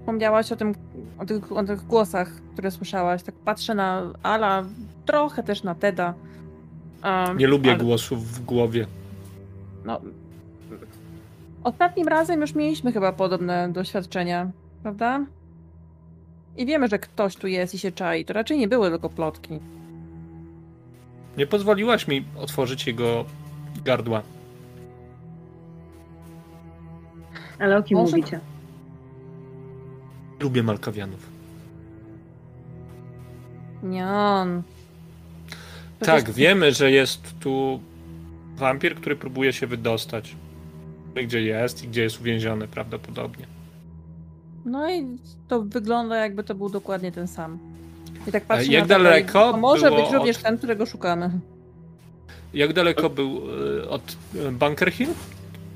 wspomniałaś 0.00 0.52
o 0.52 0.56
tym, 0.56 0.74
o 1.18 1.26
tych, 1.26 1.52
o 1.52 1.64
tych 1.64 1.86
głosach, 1.86 2.32
które 2.52 2.70
słyszałaś. 2.70 3.22
Tak 3.22 3.34
patrzę 3.34 3.74
na 3.74 4.12
Ala, 4.22 4.64
trochę 5.06 5.42
też 5.42 5.62
na 5.62 5.74
Teda. 5.74 6.14
Um, 7.04 7.38
nie 7.38 7.46
lubię 7.46 7.70
ale- 7.70 7.84
głosów 7.84 8.28
w 8.28 8.44
głowie. 8.44 8.86
No, 9.84 10.00
ostatnim 11.64 12.08
razem 12.08 12.40
już 12.40 12.54
mieliśmy 12.54 12.92
chyba 12.92 13.12
podobne 13.12 13.72
doświadczenia, 13.72 14.50
prawda? 14.82 15.26
I 16.56 16.66
wiemy, 16.66 16.88
że 16.88 16.98
ktoś 16.98 17.36
tu 17.36 17.46
jest 17.46 17.74
i 17.74 17.78
się 17.78 17.92
czai. 17.92 18.24
To 18.24 18.32
raczej 18.32 18.58
nie 18.58 18.68
były 18.68 18.90
tylko 18.90 19.08
plotki. 19.08 19.60
Nie 21.38 21.46
pozwoliłaś 21.46 22.08
mi 22.08 22.24
otworzyć 22.38 22.86
jego 22.86 23.24
gardła. 23.84 24.22
Ale 27.58 27.76
o 27.78 27.82
kim 27.82 27.98
Może- 27.98 28.16
mówicie? 28.16 28.40
Lubię 30.40 30.62
Malkawianów. 30.62 31.26
Nie 33.82 34.06
on. 34.06 34.62
To 35.98 36.06
Tak, 36.06 36.26
jest- 36.26 36.38
wiemy, 36.38 36.72
że 36.72 36.90
jest 36.90 37.34
tu 37.40 37.80
wampir, 38.56 38.94
który 38.96 39.16
próbuje 39.16 39.52
się 39.52 39.66
wydostać. 39.66 40.36
Gdzie 41.24 41.42
jest 41.42 41.84
i 41.84 41.88
gdzie 41.88 42.02
jest 42.02 42.20
uwięziony 42.20 42.68
prawdopodobnie. 42.68 43.46
No 44.64 44.90
i 44.90 45.06
to 45.48 45.62
wygląda 45.62 46.16
jakby 46.16 46.44
to 46.44 46.54
był 46.54 46.68
dokładnie 46.68 47.12
ten 47.12 47.28
sam. 47.28 47.58
I 48.28 48.32
tak 48.32 48.44
patrzę 48.44 48.66
jak 48.66 48.82
na 48.82 48.88
daleko 48.98 49.52
To 49.52 49.56
może 49.58 49.90
być 49.90 50.12
również 50.12 50.36
od- 50.36 50.42
ten, 50.42 50.58
którego 50.58 50.86
szukamy. 50.86 51.30
Jak 52.54 52.72
daleko 52.72 53.10
był 53.10 53.40
e, 53.80 53.88
od 53.88 54.16
e, 54.48 54.52
Bunker 54.52 54.92
Hill? 54.92 55.08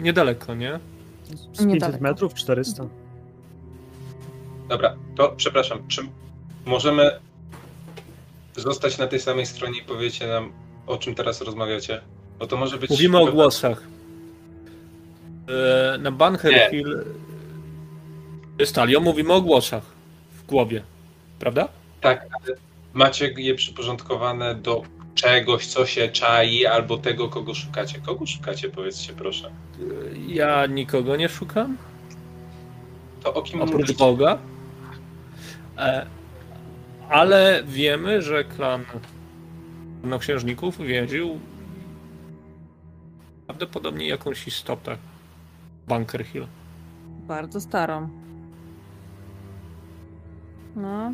Niedaleko, 0.01 0.55
nie? 0.55 0.79
Z 1.35 1.47
500 1.47 1.67
Niedaleko. 1.67 2.03
metrów, 2.05 2.35
400. 2.35 2.87
Dobra, 4.69 4.97
to 5.17 5.29
przepraszam, 5.37 5.89
czy 5.89 6.03
możemy 6.65 7.11
zostać 8.57 8.99
na 8.99 9.07
tej 9.07 9.21
samej 9.21 9.47
stronie 9.47 9.81
i 9.81 9.85
powiecie 9.85 10.27
nam, 10.27 10.53
o 10.87 10.97
czym 10.99 11.15
teraz 11.15 11.41
rozmawiacie? 11.41 12.01
Bo 12.39 12.47
to 12.47 12.57
może 12.57 12.79
być... 12.79 12.91
Mówimy 12.91 13.19
o 13.19 13.27
głosach. 13.33 13.83
E, 15.95 15.99
Na 15.99 16.11
Bunker 16.13 16.53
Nie. 16.53 16.71
Hill 16.71 17.05
z 18.65 18.73
Talią 18.73 19.01
mówimy 19.01 19.33
o 19.33 19.41
głosach 19.41 19.83
w 20.33 20.47
głowie, 20.47 20.83
prawda? 21.39 21.69
Tak, 22.01 22.21
ale 22.21 22.57
macie 22.95 23.35
je 23.37 23.55
przyporządkowane 23.55 24.55
do 24.55 24.83
czegoś, 25.17 25.67
co 25.67 25.87
się 25.87 26.09
czai, 26.09 26.67
albo 26.67 26.99
tego, 26.99 27.29
kogo 27.29 27.55
szukacie. 27.55 28.01
Kogo 28.01 28.27
szukacie, 28.27 28.69
powiedzcie 28.69 29.13
proszę. 29.13 29.51
Ja 30.27 30.67
nikogo 30.67 31.17
nie 31.17 31.29
szukam, 31.29 31.77
To 33.23 33.35
o 33.35 33.43
kim 33.43 33.63
oprócz 33.63 33.75
mówicie? 33.81 33.95
Boga. 33.99 34.39
E, 35.79 36.07
Ale 37.09 37.63
wiemy, 37.67 38.23
że 38.23 38.45
klan 38.45 38.85
czarnoksiężników 40.03 40.79
więził 40.79 41.41
prawdopodobnie 43.47 44.09
jakąś 44.09 44.47
istotę 44.49 44.97
Bunker 45.89 46.25
Hill. 46.25 46.47
Bardzo 47.07 47.61
starą. 47.61 48.09
No. 50.77 51.13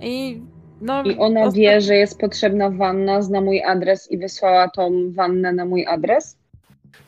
I 0.00 0.40
no. 0.80 1.02
I 1.02 1.18
ona 1.18 1.40
osta- 1.40 1.56
wie, 1.56 1.80
że 1.80 1.94
jest 1.94 2.18
potrzebna 2.18 2.70
wanna, 2.70 3.22
zna 3.22 3.40
mój 3.40 3.62
adres 3.62 4.10
i 4.10 4.18
wysłała 4.18 4.68
tą 4.68 5.12
wannę 5.12 5.52
na 5.52 5.64
mój 5.64 5.86
adres? 5.86 6.36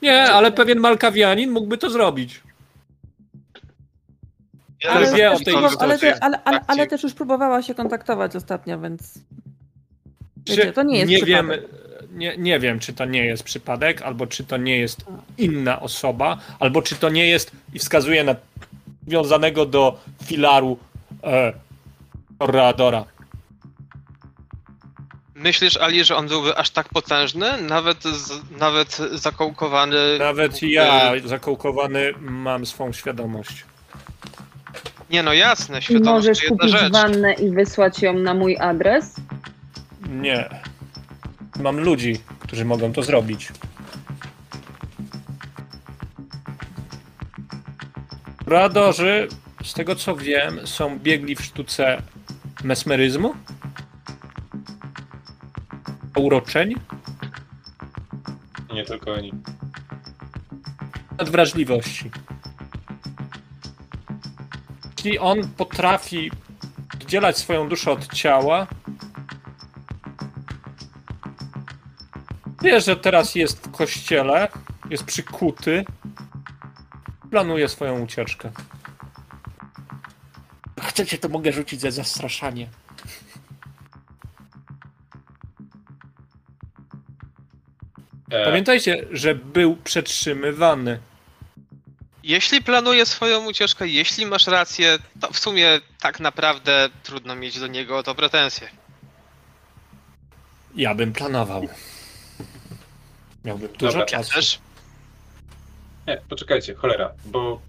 Nie, 0.03 0.23
ale 0.23 0.53
pewien 0.53 0.79
Malkawianin 0.79 1.51
mógłby 1.51 1.79
to 1.79 1.91
zrobić. 1.91 2.41
Ja 4.85 4.91
Ale 4.91 5.07
Ale, 5.09 5.17
wie 5.17 5.31
o 5.31 5.37
też 5.37 5.45
tej 5.45 5.55
ale, 5.79 5.99
te, 5.99 6.25
ale, 6.25 6.43
ale, 6.45 6.61
ale 6.67 6.83
Akcji. 6.83 6.87
też 6.89 7.03
już 7.03 7.15
próbowała 7.15 7.63
się 7.63 7.75
kontaktować 7.75 8.37
ostatnio, 8.37 8.81
więc. 8.81 9.19
Wiecie, 10.49 10.73
to 10.73 10.83
nie 10.83 10.99
jest 10.99 11.11
nie 11.11 11.17
przypadek. 11.17 11.37
wiemy, 11.47 11.63
nie, 12.15 12.37
nie 12.37 12.61
wiem, 12.61 12.79
czy 12.79 12.93
to 12.93 13.05
nie 13.05 13.25
jest 13.25 13.43
przypadek, 13.43 14.03
albo 14.03 14.27
czy 14.27 14.45
to 14.45 14.57
nie 14.57 14.79
jest 14.79 15.05
inna 15.39 15.81
osoba, 15.81 16.39
albo 16.59 16.83
czy 16.83 16.95
to 16.97 17.09
nie 17.09 17.29
jest 17.29 17.51
i 17.75 17.79
wskazuje 17.79 18.25
na 18.25 18.35
wiązanego 19.07 19.67
do 19.67 19.99
filaru 20.25 20.79
e, 21.25 21.53
Toreadora. 22.39 23.05
Myślisz, 25.43 25.77
Ali, 25.77 26.05
że 26.05 26.17
on 26.17 26.29
byłby 26.29 26.57
aż 26.57 26.71
tak 26.71 26.89
potężny? 26.89 27.63
Nawet, 27.63 28.03
z, 28.03 28.41
nawet 28.59 28.97
zakołkowany. 29.13 30.19
Nawet 30.19 30.63
ja, 30.63 31.13
zakołkowany, 31.25 32.13
mam 32.21 32.67
swą 32.67 32.93
świadomość. 32.93 33.65
Nie 35.11 35.23
no 35.23 35.33
jasne, 35.33 35.83
świadomość 35.83 36.27
możesz 36.27 36.39
to 36.39 36.45
jedna 36.45 36.57
kupić 36.57 36.81
rzecz. 36.81 36.93
wannę 36.93 37.33
i 37.33 37.51
wysłać 37.51 38.03
ją 38.03 38.13
na 38.13 38.35
mój 38.35 38.57
adres? 38.61 39.15
Nie. 40.09 40.49
Mam 41.61 41.81
ludzi, 41.81 42.21
którzy 42.41 42.65
mogą 42.65 42.93
to 42.93 43.03
zrobić. 43.03 43.49
Radorzy, 48.47 49.29
z 49.65 49.75
tego 49.75 49.97
co 49.97 50.17
wiem, 50.17 50.67
są 50.67 50.99
biegli 50.99 51.37
w 51.37 51.43
sztuce 51.43 52.03
mesmeryzmu, 52.65 53.35
uroczeń, 56.17 56.75
Nie 58.75 58.85
tylko 58.85 59.13
oni. 59.13 59.33
nadwrażliwości. 61.19 62.11
Jeśli 64.97 65.19
on 65.19 65.49
potrafi 65.49 66.31
oddzielać 66.95 67.39
swoją 67.39 67.69
duszę 67.69 67.91
od 67.93 68.15
ciała, 68.15 68.67
wie, 72.63 72.81
że 72.81 72.97
teraz 72.97 73.35
jest 73.35 73.67
w 73.67 73.71
kościele, 73.71 74.49
jest 74.91 75.05
przykuty, 75.05 75.85
planuje 77.31 77.69
swoją 77.69 78.01
ucieczkę. 78.01 78.51
Chcecie, 80.81 81.19
to 81.19 81.29
mogę 81.29 81.53
rzucić 81.53 81.81
za 81.81 81.91
zastraszanie. 81.91 82.69
Pamiętajcie, 88.45 89.07
że 89.11 89.35
był 89.35 89.77
przetrzymywany. 89.77 90.99
Jeśli 92.23 92.63
planuje 92.63 93.07
swoją 93.07 93.47
ucieczkę, 93.47 93.89
jeśli 93.89 94.27
masz 94.27 94.47
rację, 94.47 94.99
to 95.21 95.33
w 95.33 95.39
sumie 95.39 95.81
tak 96.01 96.21
naprawdę 96.21 96.89
trudno 97.03 97.35
mieć 97.37 97.61
do 97.61 97.67
niego 97.67 97.99
o 97.99 98.03
to 98.03 98.15
pretensje. 98.15 98.69
Ja 100.75 100.95
bym 100.95 101.13
planował. 101.13 101.69
Miałbym 103.45 103.69
dużo 103.69 103.87
Dobra, 103.99 104.01
Ja 104.01 104.07
czasu. 104.07 104.33
też. 104.35 104.59
Nie, 106.07 106.21
poczekajcie, 106.29 106.75
cholera, 106.75 107.13
bo 107.25 107.61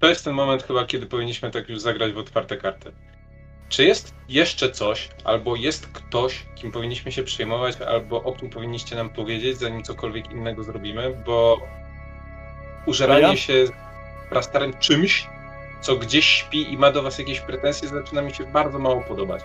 to 0.00 0.08
jest 0.08 0.24
ten 0.24 0.34
moment 0.34 0.62
chyba, 0.62 0.86
kiedy 0.86 1.06
powinniśmy 1.06 1.50
tak 1.50 1.68
już 1.68 1.80
zagrać 1.80 2.12
w 2.12 2.18
otwarte 2.18 2.56
karty. 2.56 2.92
Czy 3.68 3.84
jest 3.84 4.14
jeszcze 4.28 4.70
coś, 4.70 5.08
albo 5.24 5.56
jest 5.56 5.86
ktoś, 5.86 6.46
kim 6.54 6.72
powinniśmy 6.72 7.12
się 7.12 7.22
przejmować, 7.22 7.80
albo 7.80 8.22
o 8.22 8.32
kim 8.32 8.50
powinniście 8.50 8.96
nam 8.96 9.10
powiedzieć, 9.10 9.58
zanim 9.58 9.82
cokolwiek 9.82 10.30
innego 10.30 10.64
zrobimy, 10.64 11.22
bo 11.26 11.60
użeranie 12.86 13.20
Ja? 13.20 13.36
się 13.36 13.64
prastarym 14.30 14.72
czymś, 14.78 15.26
co 15.80 15.96
gdzieś 15.96 16.26
śpi 16.26 16.72
i 16.72 16.78
ma 16.78 16.92
do 16.92 17.02
was 17.02 17.18
jakieś 17.18 17.40
pretensje, 17.40 17.88
zaczyna 17.88 18.22
mi 18.22 18.34
się 18.34 18.44
bardzo 18.44 18.78
mało 18.78 19.00
podobać. 19.02 19.42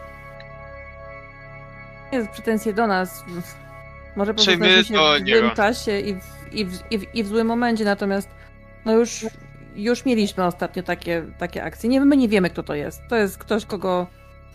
jest 2.12 2.30
pretensje 2.30 2.74
do 2.74 2.88
nas. 2.88 3.24
Może 4.16 4.34
po 4.34 4.44
Czy 4.44 4.46
prostu 4.46 4.60
my 4.60 4.84
znaleźliśmy 4.84 4.98
do 4.98 5.18
się 5.18 5.24
w 5.24 5.28
złym 5.28 5.52
czasie 5.56 6.00
i 6.00 6.14
w, 6.14 6.54
i, 6.54 6.66
w, 6.66 6.92
i, 6.92 6.98
w, 7.00 7.16
i 7.16 7.24
w 7.24 7.28
złym 7.28 7.48
momencie, 7.48 7.86
natomiast 7.86 8.30
no 8.86 8.94
już, 8.94 9.26
już 9.76 10.06
mieliśmy 10.06 10.46
ostatnio 10.46 10.84
takie, 10.84 11.26
takie 11.40 11.64
akcje. 11.64 11.90
Nie, 11.90 12.02
my 12.02 12.18
nie 12.18 12.28
wiemy, 12.30 12.50
kto 12.50 12.64
to 12.64 12.76
jest. 12.76 13.02
To 13.10 13.16
jest 13.16 13.38
ktoś, 13.38 13.66
kogo 13.66 14.08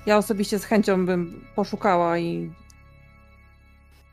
ja 0.06 0.16
osobiście 0.16 0.58
z 0.58 0.64
chęcią 0.64 1.06
bym 1.06 1.46
poszukała 1.56 2.18
i 2.18 2.50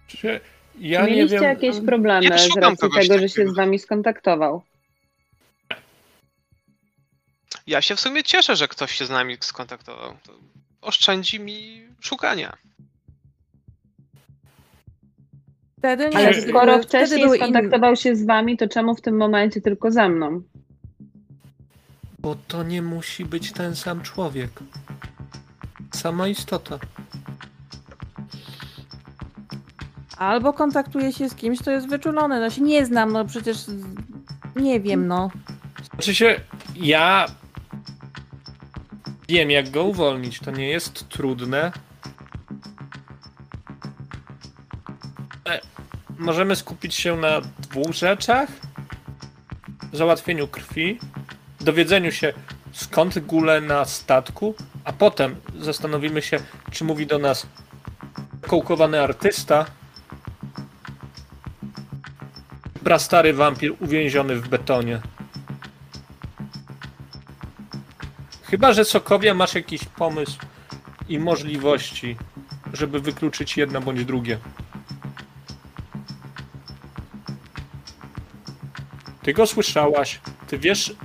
Czy 0.08 0.40
ja 0.80 1.00
Czy 1.06 1.10
nie 1.10 1.16
mieliście 1.16 1.40
wiem. 1.40 1.50
jakieś 1.50 1.80
problemy 1.86 2.26
Ja 2.26 2.38
z 2.38 2.58
racji 2.58 2.90
tego, 2.90 3.20
że 3.20 3.30
się 3.30 3.36
takiego. 3.36 3.54
z 3.54 3.56
wami 3.56 3.80
skontaktował? 3.80 4.62
Ja 7.68 7.82
się 7.82 7.96
w 7.96 8.00
sumie 8.00 8.24
cieszę, 8.24 8.56
że 8.56 8.68
ktoś 8.68 8.92
się 8.92 9.06
z 9.06 9.10
nami 9.10 9.38
skontaktował. 9.40 10.18
To 10.24 10.34
oszczędzi 10.82 11.40
mi 11.40 11.82
szukania. 12.02 12.58
wtedy 15.78 16.10
nie. 16.10 16.18
Ale 16.18 16.42
skoro 16.42 16.84
wcześniej 16.84 17.30
skontaktował 17.36 17.96
się 17.96 18.16
z 18.16 18.26
wami, 18.26 18.58
to 18.58 18.68
czemu 18.68 18.96
w 18.96 19.02
tym 19.02 19.18
momencie 19.18 19.62
tylko 19.62 19.92
ze 19.92 20.10
mną? 20.10 20.42
Bo 22.24 22.36
to 22.48 22.64
nie 22.64 22.82
musi 22.82 23.26
być 23.26 23.52
ten 23.52 23.76
sam 23.76 24.02
człowiek. 24.02 24.52
Sama 25.94 26.28
istota. 26.28 26.80
Albo 30.18 30.54
kontaktuje 30.54 31.14
się 31.14 31.30
z 31.30 31.36
kimś, 31.36 31.60
kto 31.60 31.72
jest 31.72 31.88
wyczulony. 31.90 32.40
No 32.40 32.50
się 32.50 32.62
nie 32.62 32.86
znam, 32.86 33.12
no 33.12 33.26
przecież 33.26 33.58
nie 34.56 34.80
wiem, 34.80 35.08
no. 35.08 35.32
Znaczy 35.94 36.16
się, 36.16 36.40
ja 36.76 37.26
wiem 39.28 39.52
jak 39.52 39.72
go 39.72 39.84
uwolnić. 39.84 40.40
To 40.40 40.52
nie 40.52 40.68
jest 40.70 41.10
trudne. 41.10 41.72
E, 45.50 45.62
Możemy 46.18 46.56
skupić 46.56 46.96
się 46.96 47.18
na 47.18 47.42
dwóch 47.42 47.94
rzeczach. 47.94 48.50
Załatwieniu 49.94 50.48
krwi, 50.48 51.00
dowiedzeniu 51.64 52.12
się 52.12 52.34
skąd 52.72 53.20
gule 53.20 53.62
na 53.62 53.86
statku, 53.86 54.56
a 54.84 54.94
potem 54.94 55.36
zastanowimy 55.60 56.22
się, 56.22 56.40
czy 56.72 56.84
mówi 56.84 57.08
do 57.08 57.20
nas 57.20 57.48
kołkowany 58.48 59.02
artysta, 59.02 59.66
prastary 62.84 63.34
wampir 63.34 63.76
uwięziony 63.80 64.36
w 64.36 64.48
betonie. 64.48 65.02
Chyba, 68.44 68.74
że 68.74 68.86
Sokowia 68.86 69.34
masz 69.34 69.56
jakiś 69.56 69.86
pomysł 69.86 70.40
i 71.10 71.20
możliwości, 71.20 72.18
żeby 72.74 73.00
wykluczyć 73.00 73.58
jedno 73.58 73.82
bądź 73.82 74.06
drugie. 74.06 74.40
Ty 79.22 79.34
go 79.34 79.48
słyszałaś, 79.48 80.20
ty 80.48 80.58
wiesz, 80.58 80.96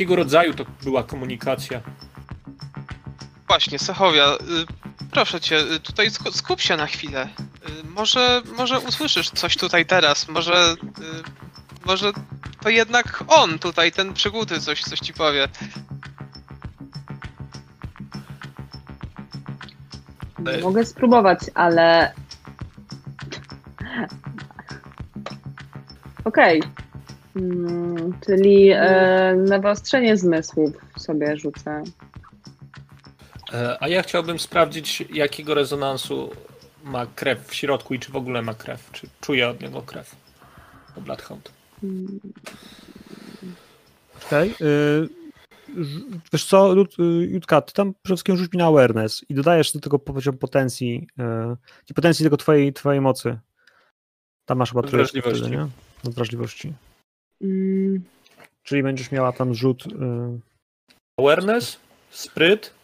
Jakiego 0.00 0.16
rodzaju 0.16 0.54
to 0.54 0.64
była 0.82 1.02
komunikacja? 1.02 1.80
Właśnie, 3.48 3.78
Sachowia, 3.78 4.34
y, 4.34 4.38
proszę 5.10 5.40
cię, 5.40 5.58
y, 5.58 5.80
tutaj 5.80 6.10
sku- 6.10 6.32
skup 6.32 6.60
się 6.60 6.76
na 6.76 6.86
chwilę. 6.86 7.28
Y, 7.68 7.84
Może, 7.84 8.42
może 8.56 8.78
usłyszysz 8.80 9.30
coś 9.30 9.56
tutaj 9.56 9.86
teraz, 9.86 10.28
może, 10.28 10.74
może 11.84 12.12
to 12.62 12.68
jednak 12.68 13.24
on 13.28 13.58
tutaj, 13.58 13.92
ten 13.92 14.12
przygódy 14.14 14.60
coś, 14.60 14.82
coś 14.82 14.98
ci 15.00 15.12
powie. 15.12 15.48
Mogę 20.62 20.84
spróbować, 20.86 21.38
ale. 21.54 22.12
Okej. 26.24 26.62
Mm, 27.36 28.12
czyli 28.26 28.70
e, 28.70 29.34
na 29.48 29.58
wyostrzenie 29.58 30.16
zmysłów 30.16 30.72
sobie 30.98 31.36
rzucę. 31.36 31.82
E, 33.52 33.76
A 33.82 33.88
ja 33.88 34.02
chciałbym 34.02 34.38
sprawdzić, 34.38 35.00
jakiego 35.12 35.54
rezonansu 35.54 36.30
ma 36.84 37.06
krew 37.06 37.46
w 37.48 37.54
środku 37.54 37.94
i 37.94 37.98
czy 37.98 38.12
w 38.12 38.16
ogóle 38.16 38.42
ma 38.42 38.54
krew. 38.54 38.90
Czy 38.92 39.06
czuje 39.20 39.48
od 39.48 39.60
niego 39.60 39.82
krew. 39.82 40.16
O 40.96 41.00
Bloodhound. 41.00 41.52
Okej. 44.26 44.50
y, 44.50 45.08
ż- 45.84 46.04
Wiesz 46.32 46.44
co, 46.44 46.74
y, 46.74 47.02
Jutka, 47.30 47.60
ty 47.60 47.72
tam 47.72 47.94
przede 48.02 48.16
wszystkim 48.16 48.36
rzuć 48.36 48.52
mi 48.52 48.58
na 48.58 48.66
awareness 48.66 49.24
i 49.28 49.34
dodajesz 49.34 49.72
do 49.72 49.80
tego 49.80 49.98
poziom 49.98 50.38
potencji, 50.38 51.06
y, 51.90 51.94
potencji 51.94 52.24
tego 52.24 52.36
twojej, 52.36 52.72
twojej 52.72 53.00
mocy. 53.00 53.38
Tam 54.44 54.58
masz 54.58 54.68
chyba 54.70 54.82
Wrażliwości. 54.82 55.40
wtedy, 55.40 55.56
nie? 55.56 55.66
Wrażliwości. 56.04 56.72
Mm, 57.42 58.04
Czyli 58.62 58.82
będziesz 58.82 59.10
miała 59.12 59.32
tam 59.32 59.54
rzut 59.54 59.86
y, 59.86 59.90
Awareness, 61.18 61.78
spryt 62.10 62.74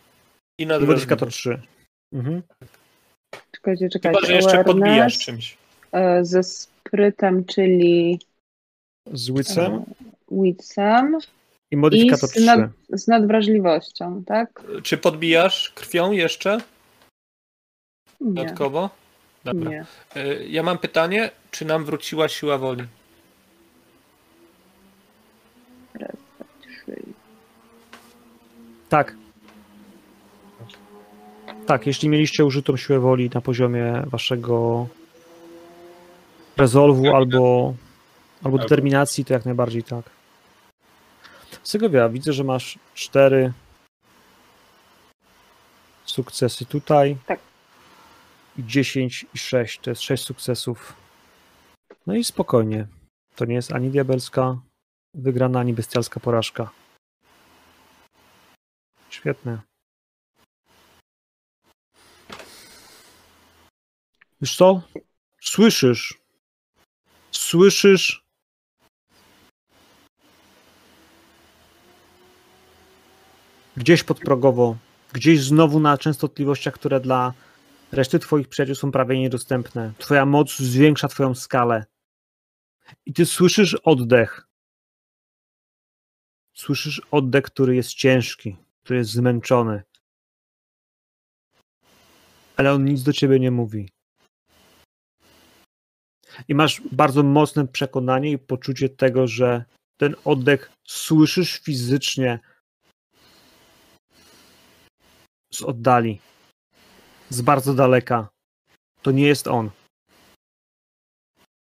i 0.59 0.67
nadwrażliwość. 0.67 1.35
3. 1.37 1.63
Mhm. 2.13 2.43
czekajcie, 3.53 3.89
czekajcie. 3.89 4.19
Chyba, 4.19 4.27
że 4.29 4.35
jeszcze 4.35 4.49
Awareness, 4.61 4.75
podbijasz 4.75 5.19
czymś. 5.19 5.57
e, 5.93 6.25
ze 6.25 6.43
sprytem, 6.43 7.45
czyli 7.45 8.21
Z 9.13 9.31
witsem 9.31 9.73
e, 9.75 9.85
witsem 10.31 11.19
i 11.71 11.75
i 11.75 11.77
modyfikator 11.77 12.29
z, 12.29 12.33
3. 12.33 12.45
nad, 12.45 12.71
z 12.93 13.07
nadwrażliwością, 13.09 14.25
tak? 14.25 14.63
Czy 14.83 14.99
podbijasz 14.99 15.71
krwią 15.75 16.13
jeszcze 16.13 16.59
Nie, 18.21 18.35
dodatkowo? 18.35 18.91
Dobra. 19.45 19.71
nie. 19.71 19.85
E, 20.17 20.47
Ja 20.47 20.63
mam 20.63 20.79
pytanie, 20.79 21.31
czy 21.51 21.65
nam 21.65 21.85
wróciła 21.85 22.29
siła 22.29 22.59
woli? 22.59 22.85
Trzy. 26.61 26.97
Tak. 28.97 29.17
Tak, 31.67 31.87
jeśli 31.87 32.09
mieliście 32.09 32.45
użytą 32.45 32.77
siłę 32.77 33.01
woli 33.01 33.31
na 33.35 33.41
poziomie 33.41 34.03
waszego 34.07 34.87
rezolwu 36.57 37.17
albo, 37.17 37.75
albo 38.45 38.59
determinacji, 38.59 39.25
to 39.25 39.35
jak 39.35 39.45
najbardziej 39.45 39.83
tak. 39.83 40.11
Segovia, 41.63 42.09
widzę, 42.09 42.33
że 42.33 42.45
masz 42.45 42.79
cztery 42.95 43.53
sukcesy 46.05 46.67
tutaj. 46.67 47.17
Tak. 47.27 47.41
I 48.59 48.65
10 48.65 49.27
i 49.35 49.39
6, 49.39 49.79
to 49.79 49.91
jest 49.91 50.03
6 50.03 50.25
sukcesów. 50.25 50.97
No 52.07 52.15
i 52.15 52.25
spokojnie. 52.25 52.87
To 53.35 53.45
nie 53.45 53.55
jest 53.55 53.73
ani 53.73 53.91
diabelska 53.91 54.59
wygrana, 55.15 55.61
ani 55.61 55.73
bestialska 55.73 56.21
porażka. 56.21 56.71
Świetne. 59.27 59.61
Wiesz 64.41 64.57
co? 64.57 64.83
Słyszysz? 65.41 66.19
Słyszysz? 67.31 68.25
Gdzieś 73.77 74.03
podprogowo, 74.03 74.77
gdzieś 75.13 75.41
znowu 75.41 75.81
na 75.81 75.99
częstotliwościach, 75.99 76.75
które 76.75 77.01
dla 77.01 77.35
reszty 77.93 78.19
twoich 78.19 78.49
przyjaciół 78.49 78.75
są 78.75 78.93
prawie 78.93 79.19
niedostępne. 79.19 79.93
Twoja 79.99 80.27
moc 80.27 80.57
zwiększa 80.57 81.09
twoją 81.09 81.35
skalę. 81.35 81.85
I 83.07 83.13
ty 83.13 83.27
słyszysz 83.27 83.75
oddech. 83.75 84.49
Słyszysz 86.55 87.03
oddech, 87.11 87.45
który 87.45 87.77
jest 87.77 87.95
ciężki, 87.95 88.66
który 88.87 88.99
jest 88.99 89.11
zmęczony. 89.11 89.83
Ale 92.57 92.73
on 92.73 92.85
nic 92.85 93.03
do 93.03 93.13
ciebie 93.13 93.41
nie 93.41 93.51
mówi. 93.51 93.89
I 96.49 96.55
masz 96.55 96.83
bardzo 96.93 97.23
mocne 97.23 97.67
przekonanie 97.67 98.31
i 98.31 98.39
poczucie 98.39 98.89
tego, 98.89 99.27
że 99.27 99.65
ten 99.97 100.15
oddech 100.25 100.71
słyszysz 100.89 101.59
fizycznie 101.59 102.39
z 105.53 105.63
oddali, 105.63 106.21
z 107.31 107.43
bardzo 107.43 107.75
daleka. 107.75 108.29
To 109.03 109.11
nie 109.11 109.27
jest 109.27 109.49
on. 109.49 109.71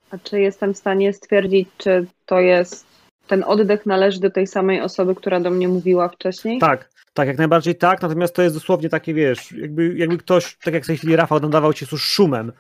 A 0.10 0.18
czy 0.18 0.40
jestem 0.40 0.74
w 0.74 0.78
stanie 0.78 1.14
stwierdzić, 1.14 1.70
czy 1.78 2.08
to 2.26 2.40
jest 2.40 2.86
ten 3.28 3.44
oddech 3.44 3.86
należy 3.86 4.20
do 4.20 4.32
tej 4.32 4.48
samej 4.48 4.82
osoby, 4.82 5.16
która 5.16 5.40
do 5.40 5.52
mnie 5.52 5.68
mówiła 5.68 6.10
wcześniej? 6.10 6.60
Tak, 6.60 6.91
tak, 7.14 7.28
jak 7.28 7.38
najbardziej 7.38 7.76
tak, 7.76 8.02
natomiast 8.02 8.36
to 8.36 8.42
jest 8.42 8.56
dosłownie 8.56 8.90
takie, 8.90 9.14
wiesz, 9.14 9.52
jakby, 9.52 9.98
jakby 9.98 10.18
ktoś, 10.18 10.58
tak 10.58 10.74
jak 10.74 10.84
w 10.84 10.88
tej 10.88 10.98
chwili 10.98 11.16
Rafał 11.16 11.40
nadawał 11.40 11.74
ci 11.74 11.86
już 11.92 12.04
szumem, 12.04 12.52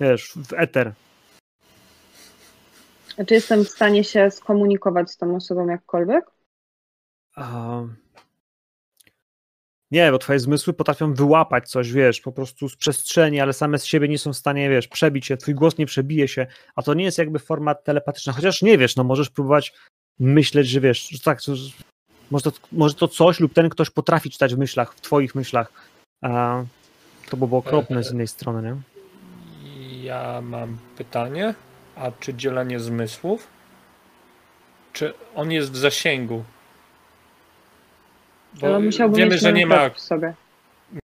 wiesz, 0.00 0.32
w 0.36 0.52
eter. 0.52 0.92
A 3.18 3.24
czy 3.24 3.34
jestem 3.34 3.64
w 3.64 3.68
stanie 3.68 4.04
się 4.04 4.30
skomunikować 4.30 5.10
z 5.10 5.16
tą 5.16 5.36
osobą 5.36 5.68
jakkolwiek? 5.68 6.24
A... 7.36 7.82
Nie, 9.90 10.10
bo 10.10 10.18
twoje 10.18 10.38
zmysły 10.38 10.72
potrafią 10.72 11.14
wyłapać 11.14 11.70
coś, 11.70 11.92
wiesz, 11.92 12.20
po 12.20 12.32
prostu 12.32 12.68
z 12.68 12.76
przestrzeni, 12.76 13.40
ale 13.40 13.52
same 13.52 13.78
z 13.78 13.84
siebie 13.84 14.08
nie 14.08 14.18
są 14.18 14.32
w 14.32 14.36
stanie, 14.36 14.70
wiesz, 14.70 14.88
przebić 14.88 15.26
się, 15.26 15.36
twój 15.36 15.54
głos 15.54 15.78
nie 15.78 15.86
przebije 15.86 16.28
się, 16.28 16.46
a 16.74 16.82
to 16.82 16.94
nie 16.94 17.04
jest 17.04 17.18
jakby 17.18 17.38
format 17.38 17.84
telepatyczny, 17.84 18.32
chociaż 18.32 18.62
nie 18.62 18.78
wiesz, 18.78 18.96
no 18.96 19.04
możesz 19.04 19.30
próbować 19.30 19.72
myśleć, 20.18 20.68
że 20.68 20.80
wiesz, 20.80 21.08
że 21.08 21.18
tak, 21.18 21.40
że 21.40 21.54
może 22.30 22.52
to, 22.52 22.58
może 22.72 22.94
to 22.94 23.08
coś 23.08 23.40
lub 23.40 23.54
ten 23.54 23.68
ktoś 23.68 23.90
potrafi 23.90 24.30
czytać 24.30 24.54
w 24.54 24.58
myślach, 24.58 24.94
w 24.94 25.00
twoich 25.00 25.34
myślach. 25.34 25.72
A 26.22 26.62
to 27.30 27.36
byłoby 27.36 27.56
okropne 27.56 28.04
z 28.04 28.12
innej 28.12 28.28
strony, 28.28 28.62
nie? 28.62 28.76
Ja 30.02 30.40
mam 30.40 30.78
pytanie, 30.96 31.54
a 31.96 32.10
czy 32.20 32.34
dzielenie 32.34 32.80
zmysłów? 32.80 33.46
Czy 34.92 35.14
on 35.34 35.52
jest 35.52 35.72
w 35.72 35.76
zasięgu? 35.76 36.44
Bo 38.54 38.80
wiemy, 39.12 39.30
mieć 39.30 39.40
że 39.40 39.52
nie 39.52 39.66
ma, 39.66 39.90
sobie. 39.96 40.34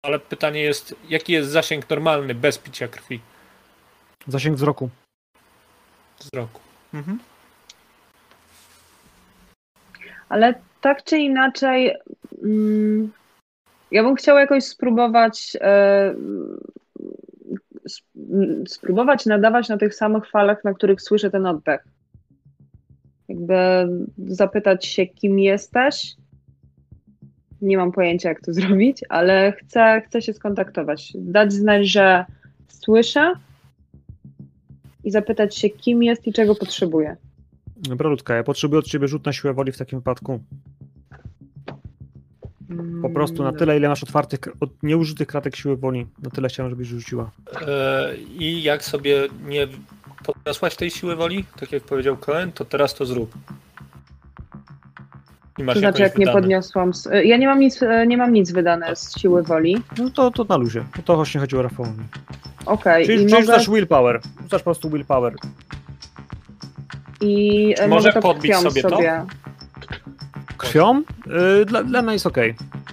ale 0.03 0.19
pytanie 0.19 0.61
jest, 0.63 0.95
jaki 1.09 1.33
jest 1.33 1.51
zasięg 1.51 1.91
normalny 1.91 2.35
bez 2.35 2.59
picia 2.59 2.89
krwi 2.89 3.21
Zasięg 4.27 4.57
wzroku. 4.57 4.91
wzroku? 6.21 6.61
Mhm. 6.95 7.19
Ale 10.29 10.55
tak 10.83 11.05
czy 11.05 11.19
inaczej, 11.19 11.93
mm, 12.43 13.13
ja 13.91 14.03
bym 14.03 14.15
chciała 14.15 14.41
jakoś 14.41 14.65
spróbować 14.65 15.57
e, 15.61 16.15
sp- 17.97 18.65
spróbować 18.69 19.27
nadawać 19.27 19.69
na 19.69 19.79
tych 19.79 19.95
samych 19.95 20.31
falach, 20.31 20.65
na 20.65 20.75
których 20.75 21.03
słyszę 21.03 21.31
ten 21.31 21.47
oddech. 21.47 21.85
Jakby 23.29 23.57
zapytać 24.27 24.87
się, 24.87 25.07
kim 25.07 25.39
jesteś. 25.39 26.15
Nie 27.61 27.77
mam 27.77 27.93
pojęcia, 27.93 28.29
jak 28.29 28.41
to 28.41 28.53
zrobić, 28.59 29.01
ale 29.09 29.53
chcę, 29.53 30.03
chcę 30.07 30.23
się 30.23 30.33
skontaktować. 30.33 31.13
Dać 31.15 31.53
znać, 31.53 31.87
że 31.87 32.25
słyszę 32.69 33.33
i 35.05 35.11
zapytać 35.11 35.57
się, 35.57 35.71
kim 35.71 36.03
jest 36.03 36.27
i 36.27 36.33
czego 36.33 36.55
potrzebuje. 36.55 37.17
Dobra, 37.83 38.09
Ludka, 38.11 38.35
ja 38.35 38.45
potrzebuję 38.45 38.79
od 38.79 38.87
ciebie 38.87 39.09
rzut 39.09 39.27
na 39.27 39.33
siłę 39.33 39.55
woli 39.55 39.73
w 39.73 39.79
takim 39.79 39.99
wypadku. 39.99 40.41
Po 43.03 43.11
prostu 43.11 43.43
na 43.43 43.53
tyle, 43.53 43.77
ile 43.77 43.89
masz 43.89 44.03
otwartych, 44.03 44.39
od 44.61 44.83
nieużytych 44.83 45.29
kratek 45.29 45.57
siły 45.57 45.77
woli, 45.77 46.07
na 46.23 46.31
tyle 46.31 46.49
chciałem, 46.49 46.71
żebyś 46.71 46.89
rzuciła. 46.89 47.31
E, 47.69 48.17
I 48.39 48.63
jak 48.63 48.85
sobie 48.85 49.29
nie 49.49 49.69
podniosłaś 50.25 50.77
tej 50.77 50.91
siły 50.91 51.17
woli, 51.17 51.45
tak 51.61 51.73
jak 51.73 51.83
powiedział 51.83 52.17
Cohen, 52.17 52.53
to 52.53 52.65
teraz 52.65 52.95
to 52.95 53.07
zrób. 53.07 53.35
I 55.59 55.63
masz 55.63 55.75
To 55.75 55.81
znaczy, 55.81 56.03
jak 56.03 56.19
nie 56.19 56.27
wydane. 56.27 56.41
podniosłam. 56.41 56.95
z- 56.95 57.09
Ja 57.25 57.37
nie 57.37 57.47
mam 57.47 57.61
nic, 57.61 57.81
nie 58.07 58.17
mam 58.17 58.33
nic 58.33 58.53
wydane 58.53 58.97
z 58.97 59.19
siły 59.21 59.43
woli. 59.43 59.77
No 59.99 60.11
to, 60.11 60.31
to 60.31 60.45
na 60.45 60.57
luzie. 60.57 60.85
O 60.99 61.03
to 61.03 61.17
właśnie 61.17 61.41
chodziło 61.41 61.63
Rafałowi. 61.63 62.03
Okej, 62.67 63.07
Czyli, 63.07 63.17
i 63.19 63.21
czyli 63.21 63.33
mogę, 63.33 63.45
rzucasz 63.47 63.71
willpower. 63.71 64.21
Rzucasz 64.43 64.61
po 64.61 64.65
prostu 64.65 64.91
willpower. 64.91 65.35
I 67.23 67.75
e, 67.79 67.89
Może 67.89 68.09
mogę 68.09 68.13
to 68.13 68.29
podbić 68.29 68.53
krwią 68.53 68.71
sobie 68.71 68.83
to? 68.83 68.89
sobie. 68.89 69.03
Krwią 69.07 69.27
krwią. 70.63 71.03
Y, 71.61 71.65
Dla, 71.65 71.85
dla 71.85 72.03
mnie 72.03 72.13
jest 72.13 72.27
ok. 72.27 72.37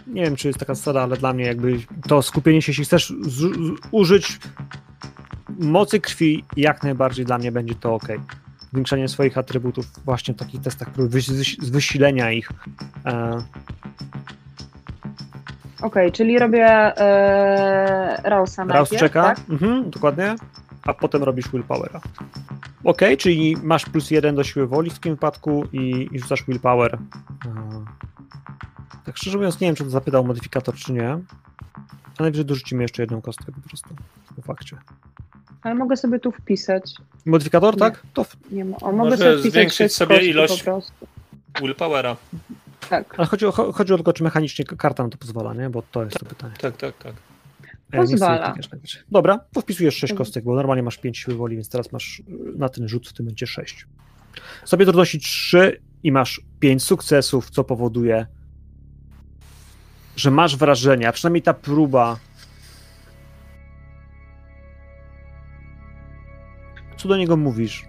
Nie 0.07 0.23
wiem, 0.23 0.35
czy 0.35 0.47
jest 0.47 0.59
taka 0.59 0.75
zasada, 0.75 1.01
ale 1.01 1.17
dla 1.17 1.33
mnie 1.33 1.45
jakby 1.45 1.79
to 2.07 2.21
skupienie 2.21 2.61
się, 2.61 2.69
jeśli 2.71 2.85
chcesz 2.85 3.13
z, 3.21 3.35
z, 3.35 3.51
użyć 3.91 4.39
mocy 5.59 5.99
krwi, 5.99 6.43
jak 6.57 6.83
najbardziej 6.83 7.25
dla 7.25 7.37
mnie 7.37 7.51
będzie 7.51 7.75
to 7.75 7.93
ok. 7.93 8.07
Zwiększanie 8.73 9.07
swoich 9.07 9.37
atrybutów 9.37 9.85
właśnie 10.05 10.33
w 10.33 10.37
takich 10.37 10.61
testach, 10.61 10.87
z 11.61 11.69
wysilenia 11.69 12.31
ich. 12.31 12.49
E, 13.05 13.43
Okej, 15.81 16.11
czyli 16.11 16.39
robię 16.39 16.65
e, 16.67 18.21
Rausa 18.23 18.63
Raus 18.63 18.91
najpierw, 18.91 18.99
czeka, 19.01 19.23
tak? 19.23 19.39
mhm, 19.49 19.89
dokładnie, 19.89 20.35
a 20.83 20.93
potem 20.93 21.23
robisz 21.23 21.51
willpowera. 21.51 22.01
Ok, 22.83 23.01
czyli 23.17 23.57
masz 23.63 23.85
plus 23.85 24.11
jeden 24.11 24.35
do 24.35 24.43
siły 24.43 24.67
woli 24.67 24.89
w 24.89 24.93
takim 24.93 25.13
wypadku 25.13 25.63
i, 25.73 26.09
i 26.11 26.19
rzucasz 26.19 26.43
willpower. 26.47 26.97
Tak 29.05 29.17
szczerze 29.17 29.37
mówiąc, 29.37 29.59
nie 29.59 29.67
wiem, 29.67 29.75
czy 29.75 29.83
to 29.83 29.89
zapytał 29.89 30.25
modyfikator, 30.25 30.75
czy 30.75 30.93
nie. 30.93 31.09
Ale 31.09 31.21
najwyżej 32.19 32.45
dorzucimy 32.45 32.81
jeszcze 32.83 33.03
jedną 33.03 33.21
kostkę 33.21 33.51
po 33.51 33.69
prostu. 33.69 33.89
Po 34.35 34.41
fakcie. 34.41 34.77
Ale 35.63 35.75
mogę 35.75 35.97
sobie 35.97 36.19
tu 36.19 36.31
wpisać. 36.31 36.93
Modyfikator, 37.25 37.73
Nie. 37.73 37.79
tak? 37.79 38.03
To 38.13 38.23
w... 38.23 38.37
Nie 38.51 38.65
ma, 38.65 38.77
o, 38.77 38.91
mogę 38.91 39.09
Może 39.09 39.17
sobie 39.17 39.33
wpisać 39.33 39.51
zwiększyć 39.51 39.95
sobie 39.95 40.17
ilość-. 40.17 40.65
Willpowera. 41.61 42.15
Tak. 42.89 43.15
Ale 43.17 43.27
chodzi 43.27 43.45
o, 43.45 43.49
cho- 43.49 43.73
chodzi 43.73 43.93
o 43.93 43.95
tylko, 43.95 44.13
czy 44.13 44.23
mechanicznie 44.23 44.65
karta 44.65 45.03
na 45.03 45.09
to 45.09 45.17
pozwala, 45.17 45.53
nie? 45.53 45.69
Bo 45.69 45.81
to 45.91 46.03
jest 46.03 46.19
to 46.19 46.25
pytanie. 46.25 46.53
Tak, 46.61 46.77
tak, 46.77 46.97
tak. 46.97 47.13
Pozwala. 47.97 48.53
Dobra, 49.11 49.39
to 49.53 49.61
wpisujesz 49.61 49.93
6 49.95 50.03
Mhm. 50.11 50.17
kostek, 50.17 50.43
bo 50.43 50.55
normalnie 50.55 50.83
masz 50.83 50.97
5 50.97 51.17
siły 51.17 51.37
woli, 51.37 51.55
więc 51.55 51.69
teraz 51.69 51.91
masz 51.91 52.19
y, 52.19 52.23
na 52.57 52.69
ten 52.69 52.87
rzut 52.87 53.07
w 53.09 53.13
tym 53.13 53.25
momencie 53.25 53.47
6. 53.47 53.85
Sobie 54.65 54.85
trudności 54.85 55.19
3 55.19 55.81
i 56.03 56.11
masz 56.11 56.41
5 56.59 56.83
sukcesów, 56.83 57.49
co 57.49 57.63
powoduje, 57.63 58.25
że 60.15 60.31
masz 60.31 60.57
wrażenie, 60.57 61.07
a 61.07 61.11
przynajmniej 61.11 61.41
ta 61.41 61.53
próba. 61.53 62.17
Co 66.97 67.07
do 67.09 67.17
niego 67.17 67.37
mówisz? 67.37 67.85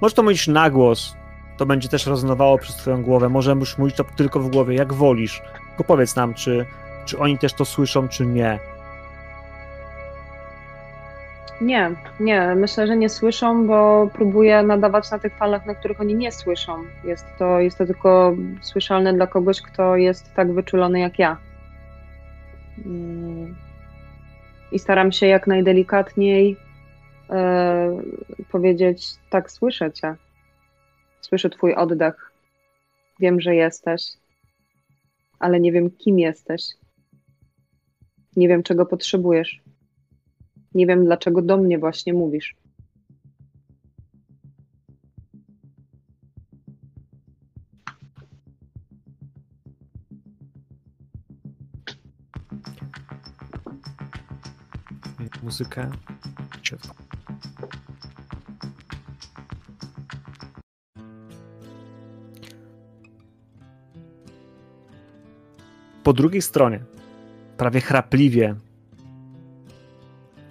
Może 0.00 0.14
to 0.14 0.22
mówisz 0.22 0.48
na 0.48 0.70
głos, 0.70 1.14
to 1.58 1.66
będzie 1.66 1.88
też 1.88 2.06
rezonowało 2.06 2.58
przez 2.58 2.76
twoją 2.76 3.02
głowę. 3.02 3.28
Może 3.28 3.52
już 3.52 3.78
mówić 3.78 3.96
to 3.96 4.04
tylko 4.16 4.40
w 4.40 4.50
głowie, 4.50 4.74
jak 4.74 4.92
wolisz. 4.92 5.42
Tylko 5.68 5.84
powiedz 5.84 6.16
nam, 6.16 6.34
czy, 6.34 6.66
czy 7.06 7.18
oni 7.18 7.38
też 7.38 7.52
to 7.52 7.64
słyszą, 7.64 8.08
czy 8.08 8.26
nie. 8.26 8.58
Nie, 11.60 11.90
nie, 12.20 12.54
myślę, 12.54 12.86
że 12.86 12.96
nie 12.96 13.08
słyszą, 13.08 13.66
bo 13.66 14.08
próbuję 14.12 14.62
nadawać 14.62 15.10
na 15.10 15.18
tych 15.18 15.36
falach, 15.36 15.66
na 15.66 15.74
których 15.74 16.00
oni 16.00 16.14
nie 16.14 16.32
słyszą. 16.32 16.84
Jest 17.04 17.26
to, 17.38 17.60
jest 17.60 17.78
to 17.78 17.86
tylko 17.86 18.36
słyszalne 18.62 19.12
dla 19.12 19.26
kogoś, 19.26 19.62
kto 19.62 19.96
jest 19.96 20.34
tak 20.34 20.52
wyczulony 20.52 21.00
jak 21.00 21.18
ja. 21.18 21.36
Mm. 22.86 23.56
I 24.72 24.78
staram 24.78 25.12
się 25.12 25.26
jak 25.26 25.46
najdelikatniej 25.46 26.56
e, 27.30 28.02
powiedzieć: 28.50 29.06
Tak, 29.30 29.50
słyszę 29.50 29.92
cię. 29.92 30.14
Słyszę 31.20 31.50
Twój 31.50 31.74
oddech. 31.74 32.32
Wiem, 33.20 33.40
że 33.40 33.54
jesteś, 33.54 34.02
ale 35.38 35.60
nie 35.60 35.72
wiem, 35.72 35.90
kim 35.90 36.18
jesteś. 36.18 36.62
Nie 38.36 38.48
wiem, 38.48 38.62
czego 38.62 38.86
potrzebujesz. 38.86 39.65
Nie 40.74 40.86
wiem, 40.86 41.04
dlaczego 41.04 41.42
do 41.42 41.56
mnie 41.56 41.78
właśnie 41.78 42.14
mówisz. 42.14 42.56
Muzykę. 55.42 55.90
Po 66.04 66.12
drugiej 66.12 66.42
stronie, 66.42 66.80
prawie 67.56 67.80
chrapliwie, 67.80 68.54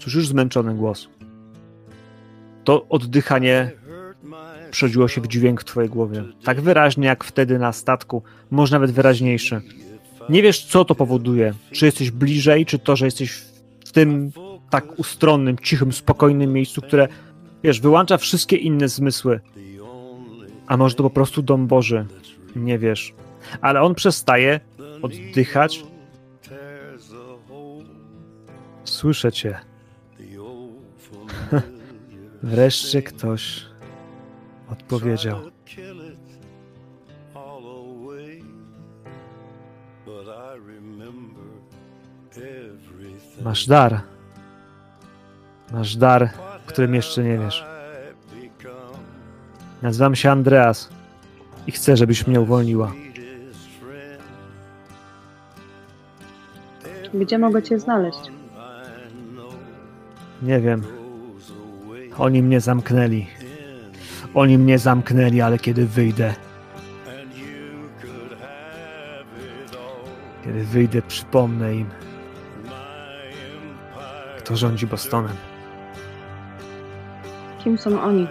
słyszysz 0.05 0.27
zmęczony 0.27 0.75
głos. 0.75 1.07
To 2.63 2.85
oddychanie 2.89 3.71
przerodziło 4.71 5.07
się 5.07 5.21
w 5.21 5.27
dźwięk 5.27 5.61
w 5.61 5.65
twojej 5.65 5.89
głowie. 5.89 6.23
Tak 6.43 6.61
wyraźnie 6.61 7.07
jak 7.07 7.23
wtedy 7.23 7.59
na 7.59 7.73
statku, 7.73 8.23
może 8.51 8.75
nawet 8.75 8.91
wyraźniejszy. 8.91 9.61
Nie 10.29 10.41
wiesz, 10.41 10.65
co 10.65 10.85
to 10.85 10.95
powoduje. 10.95 11.53
Czy 11.71 11.85
jesteś 11.85 12.11
bliżej, 12.11 12.65
czy 12.65 12.79
to, 12.79 12.95
że 12.95 13.05
jesteś 13.05 13.31
w 13.85 13.91
tym 13.91 14.31
tak 14.69 14.99
ustronnym, 14.99 15.57
cichym, 15.57 15.93
spokojnym 15.93 16.53
miejscu, 16.53 16.81
które, 16.81 17.07
wiesz, 17.63 17.81
wyłącza 17.81 18.17
wszystkie 18.17 18.55
inne 18.55 18.87
zmysły. 18.87 19.39
A 20.67 20.77
może 20.77 20.95
to 20.95 21.03
po 21.03 21.09
prostu 21.09 21.41
dom 21.41 21.67
Boży. 21.67 22.05
Nie 22.55 22.79
wiesz. 22.79 23.13
Ale 23.61 23.81
on 23.81 23.95
przestaje 23.95 24.59
oddychać. 25.01 25.83
Słyszę 28.83 29.31
cię. 29.31 29.74
Wreszcie 32.43 33.01
ktoś 33.01 33.65
odpowiedział. 34.71 35.37
Masz 43.41 43.67
dar. 43.67 44.01
Masz 45.71 45.95
dar, 45.95 46.29
którym 46.65 46.95
jeszcze 46.95 47.23
nie 47.23 47.37
wiesz. 47.37 47.65
Nazywam 49.81 50.15
się 50.15 50.31
Andreas 50.31 50.89
i 51.67 51.71
chcę, 51.71 51.97
żebyś 51.97 52.27
mnie 52.27 52.41
uwolniła. 52.41 52.91
Gdzie 57.13 57.37
mogę 57.37 57.63
Cię 57.63 57.79
znaleźć? 57.79 58.19
Nie 60.41 60.59
wiem. 60.59 61.04
Oni 62.17 62.43
mnie 62.43 62.61
zamknęli. 62.61 63.27
Oni 64.33 64.57
mnie 64.57 64.79
zamknęli, 64.79 65.41
ale 65.41 65.59
kiedy 65.59 65.85
wyjdę. 65.85 66.33
Kiedy 70.43 70.63
wyjdę, 70.63 71.01
przypomnę 71.01 71.75
im, 71.75 71.89
kto 74.37 74.55
rządzi 74.55 74.87
Bostonem. 74.87 75.35
Kim 77.63 77.77
są 77.77 78.01
oni? 78.01 78.27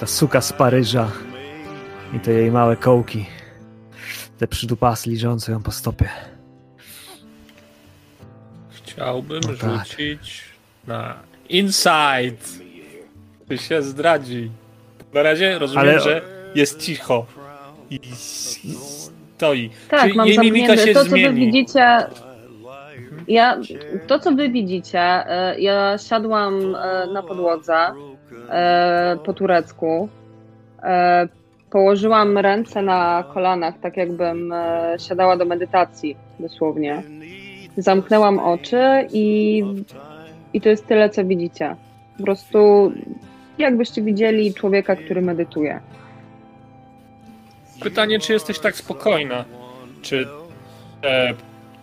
Ta 0.00 0.06
suka 0.06 0.40
z 0.40 0.52
Paryża 0.52 1.10
i 2.12 2.20
te 2.20 2.32
jej 2.32 2.50
małe 2.50 2.76
kołki. 2.76 3.26
Te 4.38 4.48
przydupasy 4.48 5.10
liżące 5.10 5.52
ją 5.52 5.62
po 5.62 5.70
stopie. 5.70 6.35
Chciałbym 9.06 9.40
No 9.40 9.48
tak. 9.60 9.86
rzucić 9.86 10.44
na 10.86 11.14
Insight. 11.48 12.58
Czy 13.48 13.58
się 13.58 13.82
zdradzi? 13.82 14.50
Na 15.14 15.22
razie 15.22 15.58
rozumiem, 15.58 15.88
Ale- 15.88 16.00
że 16.00 16.22
jest 16.54 16.80
cicho. 16.82 17.26
I 17.90 18.00
stoi. 19.36 19.70
Tak, 19.88 20.10
Czy 20.10 20.16
mam 20.16 20.26
jej 20.26 20.38
mimika 20.38 20.76
się 20.76 20.92
To, 20.94 20.98
co 21.04 21.04
Wy 21.04 21.10
zmieni? 21.10 21.46
widzicie... 21.46 21.96
Ja, 23.28 23.58
to, 24.06 24.18
co 24.18 24.32
Wy 24.32 24.48
widzicie, 24.48 25.00
e, 25.00 25.60
ja 25.60 25.98
siadłam 25.98 26.74
e, 26.76 27.06
na 27.12 27.22
podłodze 27.22 27.76
e, 28.50 29.16
po 29.24 29.32
turecku. 29.32 30.08
Położyłam 31.70 32.38
ręce 32.38 32.82
na 32.82 33.24
kolanach, 33.34 33.74
tak 33.80 33.96
jakbym 33.96 34.54
siadała 35.08 35.36
do 35.36 35.44
medytacji, 35.44 36.16
dosłownie. 36.40 37.02
Zamknęłam 37.76 38.38
oczy 38.38 39.08
i, 39.12 39.62
i 40.52 40.60
to 40.60 40.68
jest 40.68 40.86
tyle, 40.86 41.10
co 41.10 41.24
widzicie. 41.24 41.76
Po 42.18 42.24
prostu 42.24 42.92
jakbyście 43.58 44.02
widzieli 44.02 44.54
człowieka, 44.54 44.96
który 44.96 45.22
medytuje. 45.22 45.80
Pytanie, 47.80 48.20
czy 48.20 48.32
jesteś 48.32 48.58
tak 48.58 48.76
spokojna? 48.76 49.44
Czy 50.02 50.26
te 51.02 51.34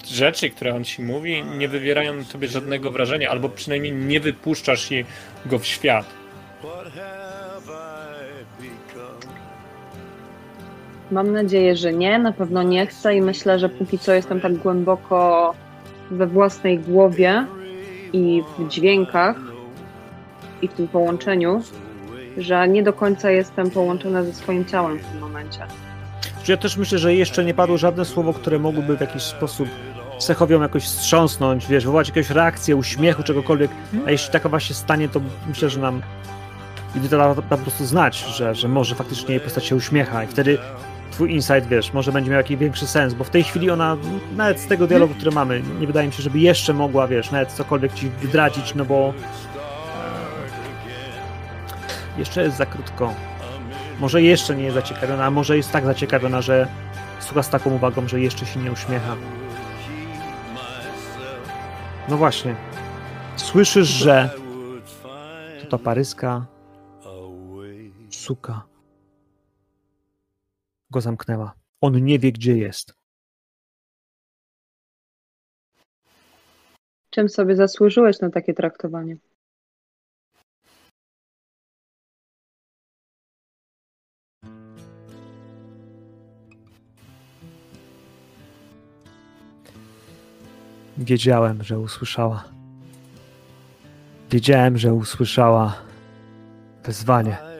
rzeczy, 0.08 0.50
które 0.50 0.76
on 0.76 0.84
ci 0.84 1.02
mówi, 1.02 1.44
nie 1.58 1.68
wywierają 1.68 2.16
na 2.16 2.24
tobie 2.24 2.48
żadnego 2.48 2.92
wrażenia, 2.92 3.30
albo 3.30 3.50
przynajmniej 3.50 3.92
nie 3.92 4.20
wypuszczasz 4.20 4.90
go 5.46 5.60
w 5.60 5.66
świat? 5.66 6.06
Mam 11.12 11.32
nadzieję, 11.32 11.76
że 11.76 11.94
nie, 11.94 12.20
na 12.20 12.32
pewno 12.32 12.64
nie 12.64 12.88
chcę 12.88 13.16
i 13.16 13.22
myślę, 13.22 13.60
że 13.60 13.70
póki 13.70 14.00
co 14.00 14.14
jestem 14.14 14.42
tak 14.42 14.54
głęboko 14.54 15.54
we 16.18 16.28
własnej 16.28 16.80
głowie 16.80 17.46
i 18.14 18.44
w 18.58 18.68
dźwiękach 18.68 19.36
i 20.62 20.68
w 20.68 20.74
tym 20.74 20.88
połączeniu, 20.88 21.62
że 22.38 22.68
nie 22.68 22.84
do 22.84 22.94
końca 22.94 23.32
jestem 23.32 23.70
połączona 23.70 24.24
ze 24.24 24.34
swoim 24.34 24.66
ciałem 24.66 25.00
w 25.00 25.06
tym 25.06 25.20
momencie. 25.20 25.60
Ja 26.48 26.58
też 26.58 26.78
myślę, 26.78 26.98
że 26.98 27.16
jeszcze 27.16 27.46
nie 27.46 27.54
padło 27.54 27.78
żadne 27.78 28.06
słowo, 28.06 28.34
które 28.34 28.60
mogłyby 28.60 28.98
w 28.98 29.02
jakiś 29.02 29.24
sposób 29.24 29.70
Sechowią 30.20 30.62
jakoś 30.62 30.84
wstrząsnąć, 30.84 31.68
wiesz, 31.68 31.86
wywołać 31.86 32.08
jakąś 32.08 32.30
reakcję, 32.30 32.76
uśmiechu, 32.76 33.24
czegokolwiek. 33.24 33.72
A 34.08 34.12
jeśli 34.12 34.32
taka 34.32 34.50
właśnie 34.50 34.76
stanie, 34.76 35.10
to 35.10 35.22
myślę, 35.48 35.70
że 35.70 35.80
nam 35.80 36.02
i 36.96 37.10
to 37.10 37.18
da 37.18 37.36
po 37.36 37.58
prostu 37.58 37.86
znać, 37.86 38.18
że, 38.18 38.56
że 38.56 38.68
może 38.68 38.96
faktycznie 38.96 39.36
jej 39.36 39.44
postać 39.44 39.66
się 39.66 39.76
uśmiecha 39.76 40.24
i 40.24 40.28
wtedy 40.28 40.58
twój 41.14 41.32
insight, 41.32 41.66
wiesz, 41.68 41.94
może 41.94 42.12
będzie 42.12 42.32
miał 42.32 42.38
jakiś 42.38 42.58
większy 42.58 42.88
sens, 42.88 43.14
bo 43.14 43.24
w 43.24 43.30
tej 43.30 43.44
chwili 43.44 43.72
ona, 43.72 43.98
nawet 44.36 44.60
z 44.60 44.68
tego 44.68 44.88
dialogu, 44.88 45.14
który 45.14 45.32
mamy, 45.32 45.64
nie 45.80 45.88
wydaje 45.88 46.08
mi 46.08 46.14
się, 46.14 46.24
żeby 46.24 46.40
jeszcze 46.40 46.74
mogła, 46.74 47.08
wiesz, 47.08 47.32
nawet 47.32 47.52
cokolwiek 47.52 47.94
ci 47.94 48.10
wydradzić, 48.10 48.76
no 48.76 48.86
bo 48.86 49.14
e, 52.16 52.20
jeszcze 52.20 52.44
jest 52.44 52.58
za 52.58 52.66
krótko. 52.66 53.14
Może 54.00 54.22
jeszcze 54.22 54.56
nie 54.56 54.64
jest 54.64 54.76
zaciekawiona, 54.76 55.26
a 55.26 55.32
może 55.32 55.58
jest 55.58 55.72
tak 55.72 55.86
zaciekawiona, 55.86 56.42
że 56.42 56.68
słucha 57.20 57.44
z 57.44 57.50
taką 57.50 57.74
uwagą, 57.74 58.08
że 58.08 58.20
jeszcze 58.20 58.46
się 58.46 58.60
nie 58.60 58.72
uśmiecha. 58.72 59.16
No 62.10 62.18
właśnie. 62.18 62.56
Słyszysz, 63.36 63.88
że 63.88 64.30
to 65.62 65.78
ta 65.78 65.84
paryska 65.84 66.46
suka 68.10 68.73
go 70.94 71.02
zamknęła. 71.02 71.54
On 71.82 72.06
nie 72.06 72.20
wie, 72.20 72.32
gdzie 72.32 72.58
jest. 72.58 72.94
Czym 77.10 77.30
sobie 77.30 77.56
zasłużyłeś 77.56 78.20
na 78.20 78.30
takie 78.30 78.54
traktowanie? 78.54 79.18
Wiedziałem, 90.98 91.64
że 91.64 91.80
usłyszała. 91.80 92.44
Wiedziałem, 94.32 94.78
że 94.78 94.94
usłyszała 94.94 95.82
wezwanie. 96.84 97.53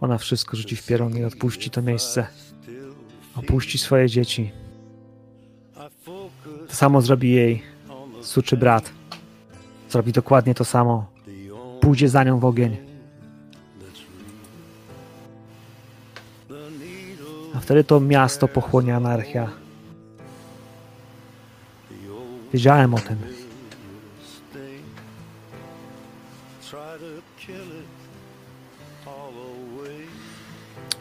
Ona 0.00 0.18
wszystko 0.18 0.56
rzuci 0.56 0.76
w 0.76 0.86
pieron 0.86 1.18
i 1.18 1.24
odpuści 1.24 1.70
to 1.70 1.82
miejsce. 1.82 2.26
Opuści 3.36 3.78
swoje 3.78 4.08
dzieci. 4.08 4.52
To 6.68 6.74
samo 6.74 7.00
zrobi 7.00 7.32
jej 7.32 7.62
suczy 8.22 8.56
brat. 8.56 8.90
Zrobi 9.90 10.12
dokładnie 10.12 10.54
to 10.54 10.64
samo. 10.64 11.06
Pójdzie 11.80 12.08
za 12.08 12.24
nią 12.24 12.38
w 12.38 12.44
ogień. 12.44 12.76
A 17.54 17.60
wtedy 17.60 17.84
to 17.84 18.00
miasto 18.00 18.48
pochłonie 18.48 18.96
anarchia. 18.96 19.50
Wiedziałem 22.52 22.94
o 22.94 22.98
tym. 22.98 23.45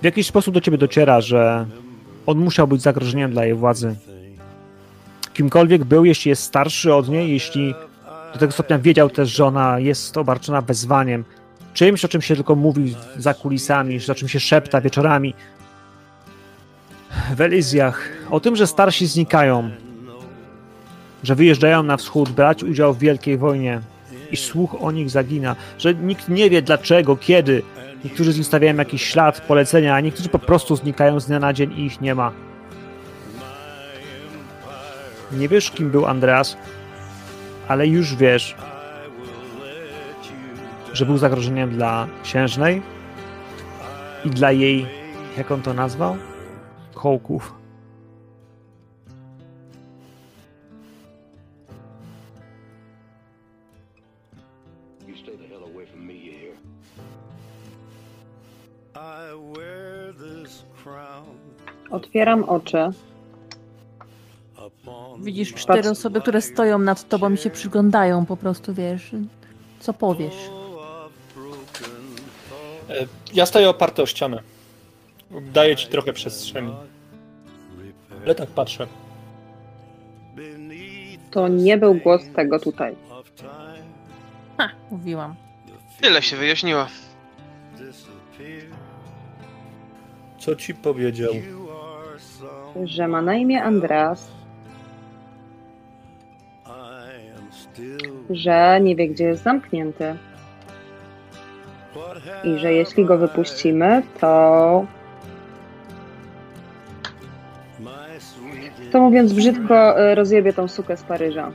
W 0.06 0.14
jakiś 0.14 0.28
sposób 0.28 0.54
do 0.54 0.62
ciebie 0.62 0.78
dociera, 0.78 1.22
że 1.22 1.66
on 2.26 2.38
musiał 2.38 2.68
być 2.68 2.82
zagrożeniem 2.82 3.32
dla 3.32 3.46
jej 3.46 3.54
władzy. 3.54 3.96
Kimkolwiek 5.34 5.84
był, 5.84 6.06
jeśli 6.06 6.30
jest 6.30 6.44
starszy 6.44 6.94
od 6.94 7.10
niej, 7.10 7.32
jeśli 7.32 7.74
do 8.34 8.40
tego 8.40 8.52
stopnia 8.52 8.80
wiedział 8.80 9.10
też, 9.10 9.30
że 9.30 9.46
ona 9.46 9.80
jest 9.80 10.18
obarczona 10.18 10.62
wezwaniem, 10.62 11.26
czymś, 11.74 12.06
o 12.06 12.08
czym 12.08 12.22
się 12.22 12.36
tylko 12.36 12.56
mówi 12.56 12.96
za 13.18 13.34
kulisami, 13.34 14.00
o 14.12 14.16
czym 14.16 14.28
się 14.28 14.40
szepta 14.40 14.82
wieczorami, 14.82 15.34
w 17.36 17.42
Elizjach, 17.42 18.10
o 18.32 18.40
tym, 18.40 18.56
że 18.56 18.68
starsi 18.68 19.08
znikają, 19.08 19.70
że 21.24 21.36
wyjeżdżają 21.36 21.84
na 21.84 21.98
wschód 21.98 22.30
brać 22.30 22.64
udział 22.64 22.94
w 22.94 23.00
wielkiej 23.00 23.38
wojnie 23.38 23.82
i 24.32 24.38
słuch 24.38 24.76
o 24.82 24.92
nich 24.92 25.10
zagina, 25.10 25.56
że 25.78 25.94
nikt 25.94 26.30
nie 26.30 26.50
wie 26.50 26.62
dlaczego, 26.62 27.16
kiedy. 27.18 27.64
Niektórzy 28.06 28.32
z 28.32 28.38
nich 28.38 28.48
stawiają 28.48 28.76
jakiś 28.76 29.04
ślad, 29.04 29.42
polecenia, 29.42 29.96
a 29.96 30.00
niektórzy 30.00 30.30
po 30.30 30.40
prostu 30.40 30.76
znikają 30.76 31.20
z 31.20 31.28
dnia 31.28 31.40
na 31.40 31.54
dzień 31.54 31.74
i 31.74 31.86
ich 31.86 32.02
nie 32.02 32.16
ma. 32.16 32.32
Nie 35.32 35.48
wiesz, 35.48 35.72
kim 35.72 35.92
był 35.92 36.06
Andreas, 36.06 36.58
ale 37.68 37.88
już 37.88 38.16
wiesz, 38.16 38.56
że 40.94 41.06
był 41.06 41.18
zagrożeniem 41.18 41.70
dla 41.70 42.08
księżnej 42.24 42.82
i 44.26 44.30
dla 44.30 44.52
jej, 44.52 44.86
jak 45.38 45.52
on 45.52 45.62
to 45.62 45.74
nazwał? 45.74 46.18
Hołków. 46.96 47.65
Otwieram 62.00 62.44
oczy. 62.44 62.78
Widzisz 65.20 65.54
cztery 65.54 65.90
osoby, 65.90 66.22
które 66.22 66.42
stoją 66.42 66.80
nad 66.80 67.10
tobą 67.10 67.32
i 67.34 67.38
się 67.38 67.50
przyglądają 67.50 68.26
po 68.26 68.38
prostu, 68.38 68.74
wiesz. 68.74 69.12
Co 69.80 69.94
powiesz? 69.94 70.34
E, 72.90 72.94
Ja 73.34 73.46
stoję 73.46 73.70
oparty 73.70 74.02
o 74.02 74.06
ścianę. 74.06 74.42
Daję 75.54 75.76
ci 75.76 75.88
trochę 75.88 76.14
przestrzeni. 76.14 76.74
Ale 78.26 78.36
tak 78.36 78.50
patrzę. 78.50 78.88
To 81.32 81.48
nie 81.48 81.78
był 81.78 81.94
głos 81.96 82.22
tego 82.36 82.60
tutaj. 82.60 82.96
Ha, 84.58 84.70
mówiłam. 84.92 85.36
Tyle 86.02 86.22
się 86.22 86.38
wyjaśniło. 86.38 86.86
Co 90.40 90.56
ci 90.56 90.76
powiedział? 90.76 91.34
Że 92.84 93.08
ma 93.08 93.22
na 93.22 93.36
imię 93.36 93.64
Andreas, 93.64 94.32
że 98.30 98.80
nie 98.82 98.96
wie, 98.96 99.08
gdzie 99.08 99.24
jest 99.24 99.44
zamknięty. 99.44 100.16
I 102.44 102.58
że 102.58 102.74
jeśli 102.74 103.06
go 103.06 103.18
wypuścimy, 103.18 104.04
to. 104.22 104.86
To 108.92 109.00
mówiąc 109.00 109.34
brzydko, 109.34 110.02
y, 110.12 110.16
rozjebie 110.16 110.54
tą 110.54 110.68
sukę 110.68 110.98
z 110.98 111.04
Paryża. 111.04 111.52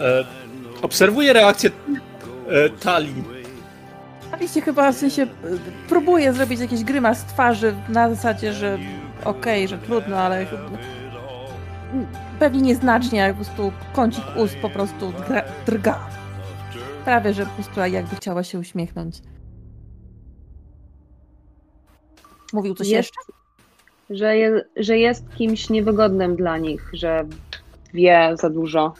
E, 0.00 0.24
obserwuję 0.82 1.32
reakcję 1.32 1.70
e, 2.48 2.68
Tali. 2.68 3.14
Alicie 4.32 4.60
chyba 4.60 4.92
w 4.92 4.96
sensie 4.96 5.22
y, 5.22 5.28
próbuje 5.88 6.32
zrobić 6.32 6.60
jakiś 6.60 6.84
grymas 6.84 7.24
twarzy 7.24 7.74
na 7.88 8.14
zasadzie, 8.14 8.52
że 8.52 8.78
okej, 9.24 9.68
że 9.68 9.78
trudno, 9.78 10.16
ale 10.16 10.46
pewnie 12.38 12.60
nieznacznie, 12.60 13.18
jak 13.18 13.36
po 13.36 13.44
prostu 13.44 13.72
kącik 13.92 14.24
ust 14.36 14.56
po 14.56 14.70
prostu 14.70 15.12
drga. 15.66 15.98
Prawie, 17.04 17.34
że 17.34 17.46
po 17.46 17.52
prostu 17.52 17.80
jakby 17.80 18.16
chciała 18.16 18.42
się 18.42 18.58
uśmiechnąć. 18.58 19.18
Mówił 22.52 22.74
coś 22.74 22.88
Jest- 22.88 22.96
jeszcze? 22.96 23.32
Że, 24.10 24.36
je, 24.36 24.64
że 24.76 24.98
jest 24.98 25.34
kimś 25.34 25.70
niewygodnym 25.70 26.36
dla 26.36 26.58
nich, 26.58 26.90
że 26.92 27.24
wie 27.94 28.30
za 28.34 28.50
dużo. 28.50 28.94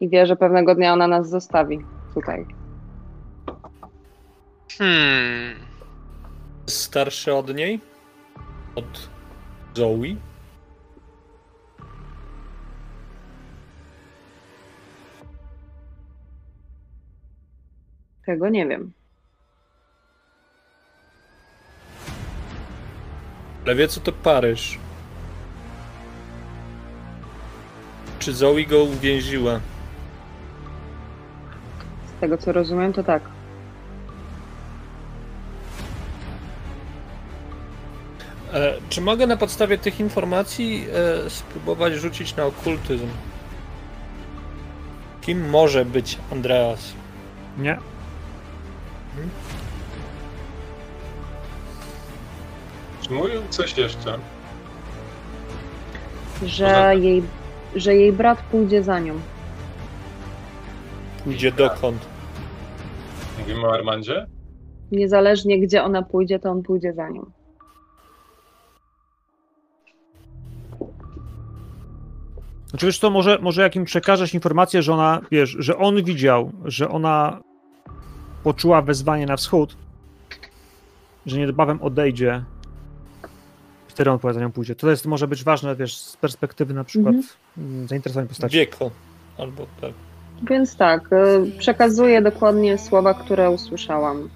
I 0.00 0.08
wie, 0.08 0.26
że 0.26 0.36
pewnego 0.36 0.74
dnia 0.74 0.92
ona 0.92 1.08
nas 1.08 1.28
zostawi 1.28 1.84
tutaj. 2.14 2.46
Hmm. 4.78 5.54
Starszy 6.66 7.34
od 7.34 7.54
niej? 7.54 7.80
Od 8.74 9.08
Zoe? 9.74 10.16
Tego 18.26 18.48
nie 18.48 18.66
wiem. 18.66 18.92
Ale 23.64 23.74
wie 23.74 23.88
co 23.88 24.00
to 24.00 24.12
Paryż. 24.12 24.78
Czy 28.18 28.32
Zoe 28.32 28.64
go 28.68 28.82
uwięziła? 28.82 29.60
Z 32.16 32.20
tego 32.20 32.38
co 32.38 32.52
rozumiem, 32.52 32.92
to 32.92 33.04
tak. 33.04 33.31
Czy 38.88 39.00
mogę 39.00 39.26
na 39.26 39.36
podstawie 39.36 39.78
tych 39.78 40.00
informacji 40.00 40.86
e, 41.26 41.30
spróbować 41.30 41.94
rzucić 41.94 42.36
na 42.36 42.44
okultyzm? 42.44 43.06
Kim 45.20 45.50
może 45.50 45.84
być 45.84 46.18
Andreas? 46.32 46.92
Nie. 47.58 47.78
Czy 53.02 53.12
mówił 53.12 53.42
coś 53.50 53.78
jeszcze? 53.78 54.18
Że 56.46 56.94
jej, 56.96 57.22
że 57.76 57.94
jej 57.94 58.12
brat 58.12 58.42
pójdzie 58.42 58.82
za 58.82 59.00
nią. 59.00 59.14
Pójdzie 61.24 61.52
dokąd? 61.52 62.06
Mówimy 63.38 63.66
o 63.66 63.74
Armandzie? 63.74 64.26
Niezależnie 64.92 65.60
gdzie 65.60 65.82
ona 65.82 66.02
pójdzie, 66.02 66.38
to 66.38 66.50
on 66.50 66.62
pójdzie 66.62 66.92
za 66.92 67.08
nią. 67.08 67.30
Znaczy 72.72 72.86
wiesz 72.86 72.98
co, 72.98 73.10
może, 73.10 73.38
może 73.38 73.62
jak 73.62 73.76
im 73.76 73.84
przekażesz 73.84 74.34
informację, 74.34 74.82
że 74.82 74.92
ona, 74.92 75.20
wiesz, 75.30 75.56
że 75.58 75.78
on 75.78 76.04
widział, 76.04 76.52
że 76.64 76.88
ona 76.88 77.40
poczuła 78.42 78.82
wezwanie 78.82 79.26
na 79.26 79.36
wschód, 79.36 79.76
że 81.26 81.38
niebawem 81.38 81.82
odejdzie, 81.82 82.44
wtedy 83.88 84.10
on 84.10 84.18
powiedz 84.18 84.34
za 84.34 84.40
nią 84.40 84.52
pójdzie. 84.52 84.74
To 84.74 84.90
jest, 84.90 85.06
może 85.06 85.28
być 85.28 85.44
ważne, 85.44 85.76
wiesz, 85.76 85.96
z 85.96 86.16
perspektywy 86.16 86.74
na 86.74 86.84
przykład 86.84 87.14
mm, 87.58 87.88
zainteresowania 87.88 88.28
postaci. 88.28 88.56
Wieko. 88.56 88.90
Albo 89.38 89.66
tak. 89.80 89.92
Więc 90.50 90.76
tak, 90.76 91.12
y, 91.12 91.58
przekazuję 91.58 92.22
dokładnie 92.22 92.78
słowa, 92.78 93.14
które 93.14 93.50
usłyszałam. 93.50 94.28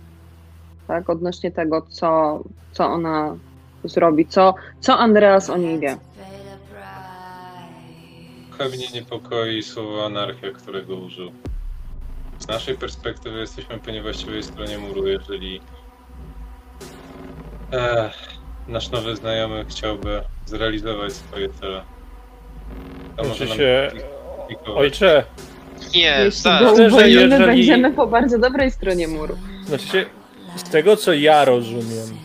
Tak, 0.89 1.11
odnośnie 1.11 1.51
tego, 1.51 1.87
co, 1.89 2.41
co 2.73 2.87
ona 2.87 3.37
zrobi, 3.85 4.27
co, 4.27 4.55
co 4.81 4.99
Andreas 4.99 5.51
o 5.51 5.57
niej 5.57 5.79
wie. 5.79 5.97
Trochę 8.59 8.77
mnie 8.77 8.89
niepokoi 8.95 9.63
słowo 9.63 10.07
anarchia, 10.07 10.51
którego 10.51 10.97
użył. 10.97 11.33
Z 12.39 12.49
naszej 12.49 12.75
perspektywy 12.77 13.39
jesteśmy 13.41 13.79
po 13.79 13.91
niewłaściwej 13.91 14.43
stronie 14.43 14.79
muru, 14.79 15.07
jeżeli 15.07 15.61
eh, 17.73 18.13
nasz 18.69 18.91
nowy 18.91 19.17
znajomy 19.17 19.65
chciałby 19.69 20.23
zrealizować 20.47 21.13
swoje 21.13 21.49
cele. 21.49 21.83
To 23.17 23.25
może 23.25 23.47
Znaczy 23.47 23.49
nam 23.49 23.59
się... 23.59 23.91
komplikować. 24.39 24.79
Ojcze, 24.83 25.25
Nie, 25.95 26.19
Jeśli 26.25 26.43
tak. 26.43 26.63
go 26.63 26.71
Myślę, 26.71 26.91
że 26.91 26.97
uwolnimy, 26.97 27.21
jeżeli- 27.23 27.47
będziemy 27.47 27.93
po 27.93 28.07
bardzo 28.07 28.39
dobrej 28.39 28.71
stronie 28.71 29.09
muru. 29.09 29.37
znaczy 29.67 29.87
się, 29.87 30.07
z 30.57 30.63
tego 30.63 30.97
co 30.97 31.13
ja 31.13 31.45
rozumiem, 31.45 32.19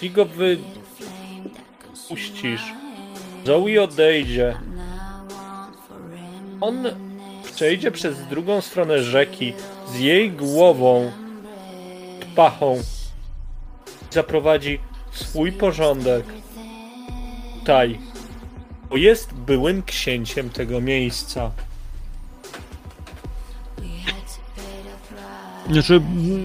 ty 0.00 0.10
go 0.10 0.24
wypuścisz, 1.94 2.72
Zoe 3.46 3.82
odejdzie, 3.82 4.54
on 6.62 6.86
przejdzie 7.54 7.90
przez 7.90 8.26
drugą 8.26 8.60
stronę 8.60 9.02
rzeki 9.02 9.52
z 9.88 9.98
jej 9.98 10.30
głową, 10.32 11.12
pachą, 12.36 12.78
zaprowadzi 14.10 14.78
swój 15.12 15.52
porządek 15.52 16.24
tutaj, 17.58 17.98
bo 18.90 18.96
jest 18.96 19.32
byłym 19.34 19.82
księciem 19.82 20.50
tego 20.50 20.80
miejsca. 20.80 21.50
Znaczy, 25.70 26.00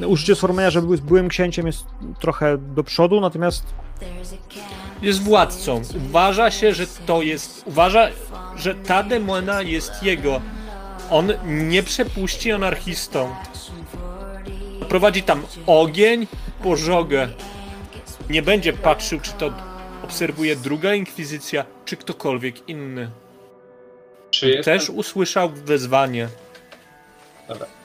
użycie 0.07 0.35
sformułowania, 0.35 0.69
że 0.69 0.81
był- 0.81 0.97
byłym 0.97 1.27
księciem 1.29 1.67
jest 1.67 1.85
trochę 2.19 2.57
do 2.57 2.83
przodu, 2.83 3.21
natomiast 3.21 3.65
jest 5.01 5.21
władcą. 5.23 5.81
Uważa 6.09 6.51
się, 6.51 6.73
że 6.73 6.87
to 7.05 7.21
jest. 7.21 7.63
Uważa, 7.65 8.09
że 8.55 8.75
ta 8.75 9.03
demona 9.03 9.61
jest 9.61 10.03
jego. 10.03 10.41
On 11.09 11.33
nie 11.45 11.83
przepuści 11.83 12.51
anarchistą. 12.51 13.35
Prowadzi 14.89 15.23
tam 15.23 15.43
ogień, 15.67 16.27
pożogę. 16.63 17.27
Nie 18.29 18.41
będzie 18.41 18.73
patrzył, 18.73 19.19
czy 19.19 19.31
to 19.33 19.53
obserwuje 20.03 20.55
druga 20.55 20.93
inkwizycja, 20.93 21.65
czy 21.85 21.97
ktokolwiek 21.97 22.69
inny. 22.69 23.11
Czy 24.29 24.61
Też 24.63 24.89
usłyszał 24.89 25.49
wezwanie. 25.49 26.27
e, 27.49 27.76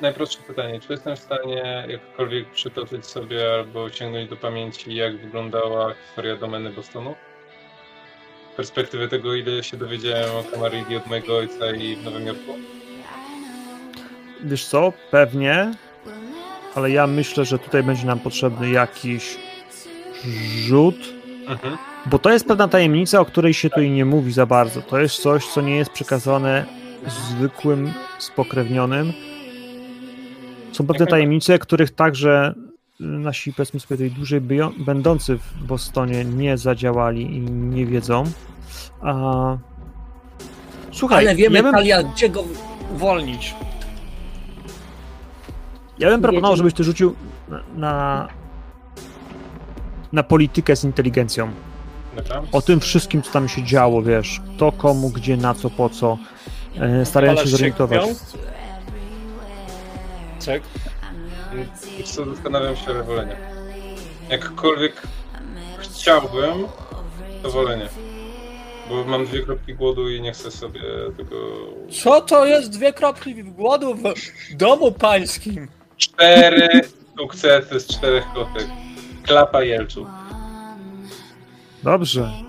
najprostsze 0.00 0.38
pytanie, 0.46 0.80
czy 0.80 0.92
jestem 0.92 1.16
w 1.16 1.18
stanie 1.18 1.84
jakkolwiek 1.88 2.50
przytoczyć 2.50 3.06
sobie 3.06 3.54
albo 3.54 3.90
sięgnąć 3.90 4.30
do 4.30 4.36
pamięci, 4.36 4.94
jak 4.94 5.16
wyglądała 5.16 5.94
historia 6.06 6.36
domeny 6.36 6.70
Bostonu? 6.70 7.14
Z 8.52 8.56
perspektywy 8.56 9.08
tego, 9.08 9.34
ile 9.34 9.62
się 9.64 9.76
dowiedziałem 9.76 10.30
o 10.36 10.44
Camarilla 10.52 10.96
od 10.96 11.06
mojego 11.06 11.36
ojca 11.36 11.70
i 11.70 11.96
w 11.96 12.04
Nowym 12.04 12.26
Jorku? 12.26 12.52
wiesz 14.44 14.64
co, 14.66 14.92
pewnie, 15.10 15.72
ale 16.74 16.90
ja 16.90 17.06
myślę, 17.06 17.44
że 17.44 17.58
tutaj 17.58 17.82
będzie 17.82 18.06
nam 18.06 18.18
potrzebny 18.18 18.70
jakiś 18.70 19.36
rzut, 20.66 20.96
Mhm. 21.48 21.76
bo 22.06 22.18
to 22.18 22.30
jest 22.32 22.46
pewna 22.48 22.68
tajemnica, 22.68 23.20
o 23.20 23.24
której 23.24 23.54
się 23.54 23.70
tutaj 23.70 23.90
nie 23.90 24.04
mówi 24.04 24.32
za 24.32 24.46
bardzo. 24.46 24.82
To 24.82 24.98
jest 24.98 25.16
coś, 25.22 25.46
co 25.46 25.60
nie 25.60 25.76
jest 25.76 25.90
przekazane 25.90 26.64
zwykłym 27.06 27.92
spokrewnionym. 28.18 29.12
Są 30.76 30.86
pewne 30.86 31.06
tajemnice, 31.06 31.58
których 31.58 31.90
także 31.90 32.54
nasi, 33.00 33.52
powiedzmy 33.52 33.80
sobie, 33.80 33.96
tutaj 33.96 34.10
dłużej 34.10 34.40
byją- 34.40 34.72
będący 34.78 35.38
w 35.38 35.64
Bostonie 35.66 36.24
nie 36.24 36.58
zadziałali 36.58 37.36
i 37.36 37.40
nie 37.50 37.86
wiedzą. 37.86 38.24
A... 39.00 39.56
Słuchaj, 40.92 41.26
Ale 41.26 41.36
wiemy, 41.36 41.56
ja 41.56 41.62
bym, 41.62 41.72
Talia, 41.72 42.02
gdzie 42.02 42.28
go 42.28 42.44
uwolnić. 42.94 43.54
ja 45.98 46.08
bym 46.08 46.22
proponował, 46.22 46.56
żebyś 46.56 46.74
ty 46.74 46.84
rzucił 46.84 47.14
na, 47.48 47.60
na, 47.76 48.28
na 50.12 50.22
politykę 50.22 50.76
z 50.76 50.84
inteligencją. 50.84 51.50
O 52.52 52.62
tym 52.62 52.80
wszystkim, 52.80 53.22
co 53.22 53.32
tam 53.32 53.48
się 53.48 53.62
działo, 53.62 54.02
wiesz, 54.02 54.40
kto 54.56 54.72
komu, 54.72 55.10
gdzie, 55.10 55.36
na 55.36 55.54
co, 55.54 55.70
po 55.70 55.88
co, 55.88 56.18
e, 56.80 57.06
starając 57.06 57.40
się 57.40 57.48
zorientować. 57.48 58.00
Czek. 60.46 60.62
Wiesz 61.98 62.08
co, 62.08 62.34
zastanawiam 62.34 62.76
się 62.76 63.00
o 63.00 63.04
wolenie. 63.04 63.36
Jakkolwiek 64.28 65.02
chciałbym, 65.78 66.66
to 67.42 67.50
wolenie. 67.50 67.88
Bo 68.88 69.04
mam 69.04 69.26
dwie 69.26 69.42
kropki 69.42 69.74
głodu 69.74 70.10
i 70.10 70.20
nie 70.20 70.32
chcę 70.32 70.50
sobie 70.50 70.80
tego... 71.16 71.36
Co 72.02 72.20
to 72.20 72.46
jest 72.46 72.70
dwie 72.70 72.92
kropki 72.92 73.44
głodu 73.44 73.94
w 73.94 74.14
domu 74.56 74.92
pańskim? 74.92 75.68
Cztery 75.96 76.80
sukcesy 77.18 77.80
z 77.80 77.86
czterech 77.86 78.24
kotek. 78.34 78.66
Klapa 79.22 79.62
Jelczu. 79.62 80.06
Dobrze. 81.82 82.45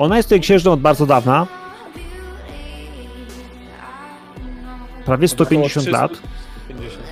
Ona 0.00 0.16
jest 0.16 0.28
tutaj 0.28 0.40
księżną 0.40 0.72
od 0.72 0.80
bardzo 0.80 1.06
dawna, 1.06 1.46
prawie 5.04 5.28
150 5.28 5.88
Około 5.88 6.02
lat. 6.02 6.12
50. 6.68 7.02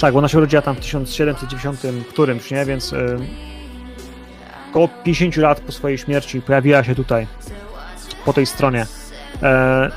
Tak, 0.00 0.12
bo 0.12 0.18
ona 0.18 0.28
się 0.28 0.38
urodziła 0.38 0.62
tam 0.62 0.76
w 0.76 0.80
1790 0.80 1.80
którymś, 2.08 2.50
nie? 2.50 2.64
Więc 2.64 2.92
y, 2.92 3.18
około 4.70 4.88
50 4.88 5.36
lat 5.36 5.60
po 5.60 5.72
swojej 5.72 5.98
śmierci 5.98 6.42
pojawiła 6.42 6.84
się 6.84 6.94
tutaj, 6.94 7.26
po 8.24 8.32
tej 8.32 8.46
stronie. 8.46 8.86
E, 9.42 9.90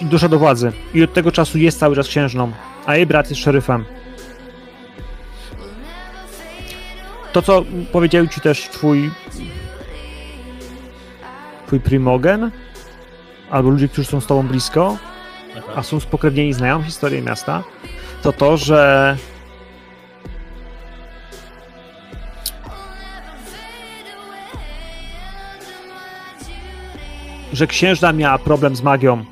I 0.00 0.04
doszła 0.04 0.28
do 0.28 0.38
władzy. 0.38 0.72
I 0.94 1.02
od 1.02 1.14
tego 1.14 1.32
czasu 1.32 1.58
jest 1.58 1.78
cały 1.78 1.96
czas 1.96 2.08
księżną, 2.08 2.52
a 2.86 2.96
jej 2.96 3.06
brat 3.06 3.30
jest 3.30 3.42
szeryfem. 3.42 3.84
To, 7.32 7.42
co 7.42 7.64
powiedział 7.92 8.26
ci 8.26 8.40
też 8.40 8.68
twój 8.68 9.10
twój 11.70 11.80
primogen, 11.80 12.50
albo 13.50 13.70
ludzie, 13.70 13.88
którzy 13.88 14.08
są 14.08 14.20
z 14.20 14.26
tobą 14.26 14.46
blisko, 14.46 14.96
a 15.76 15.82
są 15.82 16.00
spokrewnieni 16.00 16.48
i 16.48 16.52
znają 16.52 16.82
historię 16.82 17.22
miasta, 17.22 17.62
to 18.22 18.32
to, 18.32 18.56
że 18.56 19.16
że 27.52 27.66
księżna 27.66 28.12
miała 28.12 28.38
problem 28.38 28.76
z 28.76 28.82
magią. 28.82 29.24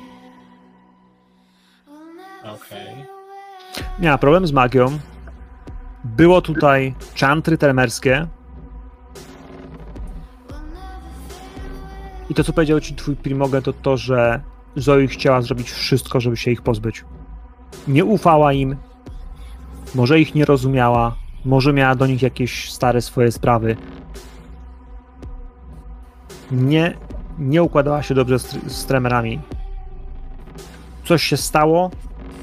Okej. 2.43 3.05
Miała 3.99 4.17
problem 4.17 4.47
z 4.47 4.51
magią. 4.51 4.99
Było 6.03 6.41
tutaj 6.41 6.95
czantry 7.15 7.57
telmerskie. 7.57 8.27
I 12.29 12.33
to, 12.33 12.43
co 12.43 12.53
powiedział 12.53 12.79
ci 12.79 12.95
twój 12.95 13.15
primogen, 13.15 13.61
to 13.61 13.73
to, 13.73 13.97
że 13.97 14.41
Zoe 14.75 15.07
chciała 15.07 15.41
zrobić 15.41 15.71
wszystko, 15.71 16.19
żeby 16.19 16.37
się 16.37 16.51
ich 16.51 16.61
pozbyć. 16.61 17.05
Nie 17.87 18.05
ufała 18.05 18.53
im. 18.53 18.75
Może 19.95 20.19
ich 20.19 20.35
nie 20.35 20.45
rozumiała, 20.45 21.15
może 21.45 21.73
miała 21.73 21.95
do 21.95 22.07
nich 22.07 22.21
jakieś 22.21 22.71
stare 22.71 23.01
swoje 23.01 23.31
sprawy. 23.31 23.77
Nie, 26.51 26.97
nie 27.39 27.63
układała 27.63 28.03
się 28.03 28.15
dobrze 28.15 28.39
z, 28.39 28.73
z 28.73 28.85
tremerami. 28.85 29.39
Coś 31.05 31.23
się 31.23 31.37
stało, 31.37 31.91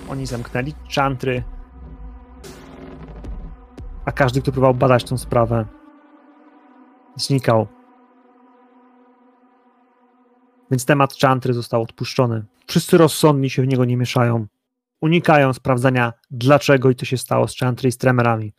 oni 0.08 0.26
zamknęli 0.26 0.74
czantry, 0.88 1.42
a 4.04 4.12
każdy, 4.12 4.42
kto 4.42 4.52
próbował 4.52 4.74
badać 4.74 5.04
tę 5.04 5.18
sprawę, 5.18 5.66
znikał. 7.16 7.75
Więc 10.70 10.84
temat 10.84 11.16
czantry 11.16 11.54
został 11.54 11.82
odpuszczony. 11.82 12.44
Wszyscy 12.66 12.98
rozsądni 12.98 13.50
się 13.50 13.62
w 13.62 13.66
niego 13.66 13.84
nie 13.84 13.96
mieszają. 13.96 14.46
Unikają 15.00 15.52
sprawdzania, 15.52 16.12
dlaczego 16.30 16.90
i 16.90 16.94
co 16.94 17.04
się 17.04 17.16
stało 17.16 17.48
z 17.48 17.54
czantry 17.54 17.88
i 17.88 17.92
z 17.92 17.98
tremerami. 17.98 18.52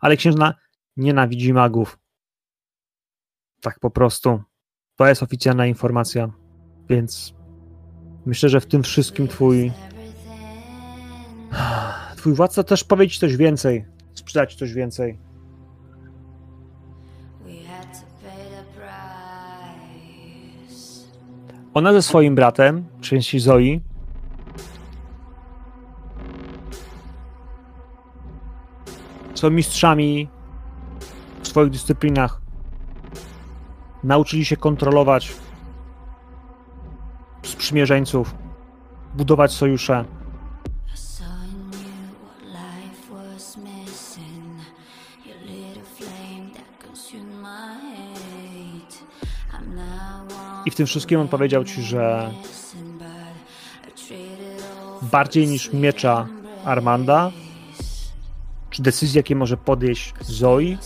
Ale 0.00 0.16
księżna 0.16 0.54
nienawidzi 0.96 1.52
magów. 1.52 1.98
Tak 3.60 3.80
po 3.80 3.90
prostu. 3.90 4.42
To 4.96 5.06
jest 5.06 5.22
oficjalna 5.22 5.66
informacja. 5.66 6.30
Więc 6.88 7.34
myślę, 8.26 8.48
że 8.48 8.60
w 8.60 8.66
tym 8.66 8.82
wszystkim 8.82 9.28
twój. 9.28 9.72
Twój 12.16 12.34
władca 12.34 12.62
też 12.62 12.84
powie 12.84 13.08
ci 13.08 13.18
coś 13.18 13.36
więcej. 13.36 13.84
Sprzedać 14.14 14.54
coś 14.54 14.72
więcej. 14.72 15.18
Ona 21.76 21.92
ze 21.92 22.02
swoim 22.02 22.34
bratem, 22.34 22.84
części 23.00 23.40
Zoi, 23.40 23.80
są 29.34 29.50
mistrzami 29.50 30.28
w 31.42 31.48
swoich 31.48 31.70
dyscyplinach. 31.70 32.40
Nauczyli 34.04 34.44
się 34.44 34.56
kontrolować 34.56 35.32
sprzymierzeńców, 37.42 38.34
budować 39.14 39.52
sojusze. 39.52 40.04
I 50.66 50.70
w 50.70 50.74
tym 50.74 50.86
wszystkim 50.86 51.20
on 51.20 51.28
powiedział 51.28 51.64
ci, 51.64 51.82
że 51.82 52.30
bardziej 55.02 55.46
niż 55.46 55.72
miecza 55.72 56.26
Armanda, 56.64 57.32
czy 58.70 58.82
decyzje, 58.82 59.18
jakie 59.18 59.36
może 59.36 59.56
podejść 59.56 60.14
Zoe, 60.20 60.76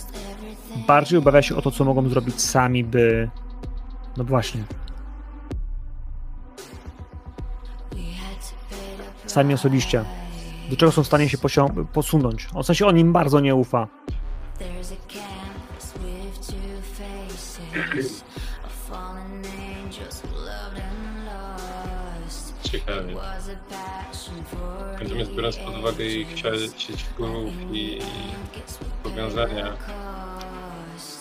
bardziej 0.86 1.18
obawia 1.18 1.42
się 1.42 1.56
o 1.56 1.62
to, 1.62 1.70
co 1.70 1.84
mogą 1.84 2.08
zrobić 2.08 2.40
sami, 2.40 2.84
by. 2.84 3.30
No 4.16 4.24
właśnie. 4.24 4.64
Sami 9.26 9.54
osobiście. 9.54 10.04
Do 10.70 10.76
czego 10.76 10.92
są 10.92 11.02
w 11.02 11.06
stanie 11.06 11.28
się 11.28 11.38
posunąć. 11.92 12.46
W 12.62 12.66
sensie 12.66 12.86
on 12.86 12.98
im 12.98 13.12
bardzo 13.12 13.40
nie 13.40 13.54
ufa. 13.54 13.88
Natomiast 25.02 25.34
biorąc 25.34 25.56
pod 25.56 25.78
uwagę 25.78 26.04
ich 26.04 26.38
sieć 26.38 27.02
wpływów 27.02 27.52
i 27.72 27.98
powiązania, 29.02 29.76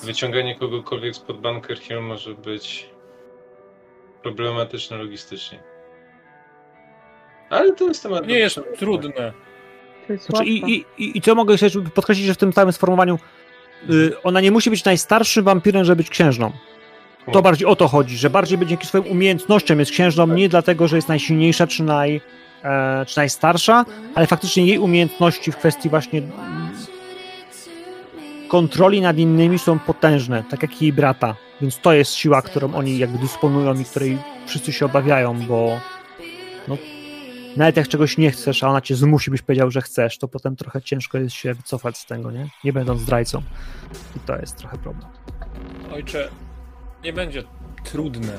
wyciąganie 0.03 0.56
kogokolwiek 0.56 1.15
spod 1.15 1.41
Bunker 1.41 1.80
Hill 1.80 2.01
może 2.01 2.35
być 2.35 2.89
problematyczne 4.23 4.97
logistycznie. 4.97 5.64
Ale 7.49 7.76
to 7.76 7.88
jest 7.88 8.03
temat... 8.03 8.27
Nie 8.27 8.39
jest 8.39 8.60
trudne. 8.80 9.34
Znaczy, 10.18 10.45
i, 10.45 10.85
i, 10.97 11.18
i, 11.18 11.22
co 11.22 11.35
mogę 11.35 11.51
jeszcze 11.53 11.81
podkreślić, 11.81 12.27
że 12.27 12.34
w 12.34 12.38
tym 12.38 12.53
całym 12.53 12.73
sformułowaniu 12.73 13.19
y, 13.89 14.22
ona 14.23 14.41
nie 14.41 14.51
musi 14.51 14.69
być 14.69 14.85
najstarszym 14.85 15.43
wampirem, 15.43 15.84
żeby 15.84 15.95
być 15.95 16.10
księżną. 16.10 16.51
To 17.31 17.41
bardziej 17.41 17.68
o 17.68 17.76
to 17.76 17.88
chodzi, 17.88 18.18
że 18.18 18.30
bardziej 18.30 18.57
będzie 18.57 18.69
dzięki 18.69 18.88
swoim 18.88 19.07
umiejętnościom 19.07 19.80
jest 19.80 19.91
księżną, 19.91 20.27
nie 20.27 20.49
dlatego, 20.49 20.88
że 20.88 20.95
jest 20.95 21.07
najsilniejsza 21.07 21.68
czy, 21.68 21.84
naj, 21.84 22.22
czy 23.07 23.18
najstarsza, 23.18 23.86
ale 24.15 24.27
faktycznie 24.27 24.65
jej 24.65 24.80
umiejętności 24.80 25.52
w 25.52 25.57
kwestii 25.57 25.90
właśnie 25.90 26.22
kontroli 28.48 29.02
nad 29.02 29.18
innymi 29.18 29.60
są 29.60 29.80
potężne, 29.80 30.44
tak 30.49 30.61
jak 30.61 30.81
jej 30.81 30.94
brata. 30.94 31.36
Więc 31.61 31.80
to 31.80 31.94
jest 31.94 32.14
siła, 32.14 32.41
którą 32.41 32.73
oni 32.73 32.98
jakby 32.98 33.18
dysponują 33.18 33.80
i 33.80 33.86
której 33.86 34.18
wszyscy 34.45 34.73
się 34.73 34.86
obawiają, 34.86 35.45
bo 35.45 35.80
no, 36.68 36.77
nawet 37.57 37.77
jak 37.77 37.88
czegoś 37.88 38.18
nie 38.18 38.31
chcesz, 38.31 38.64
a 38.64 38.69
ona 38.69 38.81
cię 38.81 38.95
zmusi, 38.95 39.31
byś 39.31 39.41
powiedział, 39.41 39.72
że 39.72 39.81
chcesz, 39.81 40.18
to 40.18 40.27
potem 40.27 40.56
trochę 40.56 40.81
ciężko 40.81 41.18
jest 41.18 41.36
się 41.36 41.53
wycofać 41.53 41.98
z 41.98 42.06
tego, 42.06 42.31
nie? 42.31 42.49
Nie 42.64 42.73
będąc 42.73 43.02
zdrajcą. 43.02 43.41
I 44.15 44.19
to 44.19 44.38
jest 44.38 44.57
trochę 44.57 44.77
problem. 44.77 45.07
Ojcze, 45.94 46.30
nie 47.03 47.14
będzie 47.14 47.44
trudne. 47.84 48.38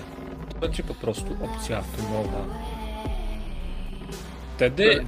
To 0.52 0.58
będzie 0.58 0.82
po 0.82 0.94
prostu 0.94 1.36
opcja 1.44 1.78
atomowa. 1.78 2.44
Wtedy 4.60 5.06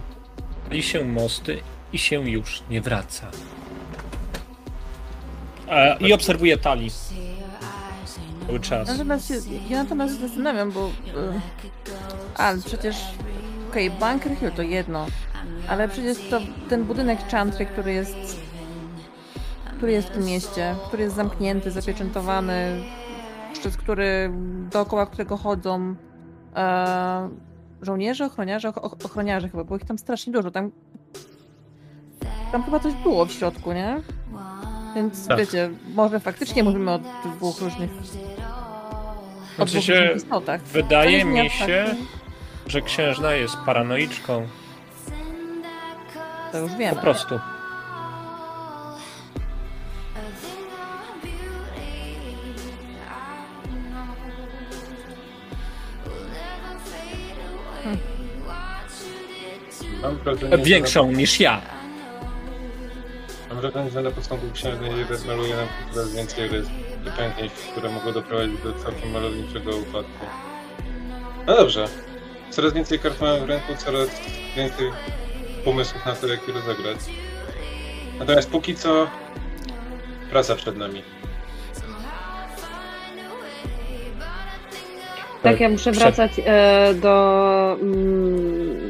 pali 0.69 0.83
się 0.83 1.05
mosty 1.05 1.61
i 1.93 1.99
się 1.99 2.31
już 2.31 2.62
nie 2.70 2.81
wraca. 2.81 3.31
E, 5.69 5.97
I 6.01 6.12
obserwuję 6.12 6.59
Tali. 6.59 6.91
Cały 8.47 8.61
czas. 8.61 8.89
Natomiast 8.89 9.29
się, 9.29 9.35
ja 9.70 9.83
natomiast 9.83 10.20
zastanawiam, 10.20 10.70
bo... 10.70 10.87
Yy, 10.87 11.41
ale 12.37 12.59
przecież... 12.61 12.97
Okej, 13.70 13.89
okay, 13.89 14.01
Bunker 14.01 14.37
Hill 14.37 14.51
to 14.51 14.62
jedno, 14.62 15.07
ale 15.69 15.89
przecież 15.89 16.19
to 16.31 16.41
ten 16.69 16.85
budynek 16.85 17.19
Chantry, 17.31 17.66
który 17.66 17.93
jest... 17.93 18.41
który 19.77 19.93
jest 19.93 20.09
w 20.09 20.11
tym 20.11 20.24
mieście, 20.24 20.74
który 20.89 21.03
jest 21.03 21.16
zamknięty, 21.16 21.70
zapieczętowany, 21.70 22.83
przez 23.53 23.77
który 23.77 24.33
dookoła 24.70 25.07
którego 25.07 25.37
chodzą 25.37 25.95
e, 26.57 27.52
żołnierze, 27.82 28.26
ochroniarze, 28.26 28.72
ochroniarze 29.04 29.48
chyba, 29.48 29.64
było 29.64 29.76
ich 29.76 29.84
tam 29.84 29.98
strasznie 29.98 30.32
dużo. 30.32 30.50
Tam, 30.50 30.70
tam 32.52 32.62
chyba 32.62 32.80
coś 32.80 32.92
było 32.94 33.26
w 33.26 33.32
środku, 33.32 33.72
nie? 33.72 34.00
Więc 34.94 35.26
tak. 35.26 35.38
wiecie, 35.38 35.70
może 35.94 36.20
faktycznie 36.20 36.64
mówimy 36.64 36.90
o 36.90 37.00
dwóch 37.36 37.60
różnych. 37.60 37.90
O 39.59 39.66
znaczy 39.66 39.72
dwóch 39.72 39.88
różnych 39.88 40.16
istotach. 40.16 40.62
Wydaje 40.62 41.24
mi 41.24 41.50
się, 41.50 41.94
że 42.66 42.82
księżna 42.82 43.32
jest 43.32 43.56
paranoiczką. 43.66 44.46
To 46.52 46.59
już 46.59 46.74
wiemy. 46.74 46.96
Po 46.96 47.02
prostu. 47.02 47.40
Mam 60.03 60.16
wrażenie, 60.16 60.59
Większą 60.59 61.12
niż 61.12 61.41
ja. 61.41 61.61
Mam 63.49 63.61
wrażenie, 63.61 63.91
że 63.91 64.03
na 64.03 64.11
początku 64.11 64.51
księżnej 64.55 64.91
maluje 65.27 65.57
nam 65.57 65.66
coraz 65.93 66.15
więcej 66.15 66.49
rys 66.49 66.66
i 67.07 67.11
pęknięć, 67.16 67.53
które 67.53 67.91
mogą 67.91 68.12
doprowadzić 68.12 68.62
do 68.62 68.73
całkiem 68.73 69.11
malowniczego 69.11 69.77
upadku. 69.77 70.27
No 71.47 71.57
dobrze. 71.57 71.89
Coraz 72.51 72.73
więcej 72.73 72.99
kart 72.99 73.20
mamy 73.20 73.41
w 73.41 73.49
ręku, 73.49 73.74
coraz 73.77 74.09
więcej 74.57 74.91
pomysłów 75.65 76.07
na 76.07 76.15
to, 76.15 76.27
jak 76.27 76.49
je 76.49 76.55
rozegrać. 76.55 76.99
Natomiast 78.19 78.51
póki 78.51 78.74
co 78.74 79.07
praca 80.31 80.55
przed 80.55 80.77
nami. 80.77 81.03
Tak, 85.43 85.61
ja 85.61 85.69
muszę 85.69 85.93
wracać 85.93 86.33
e, 86.45 86.95
do, 86.95 87.77
mm, 87.81 88.81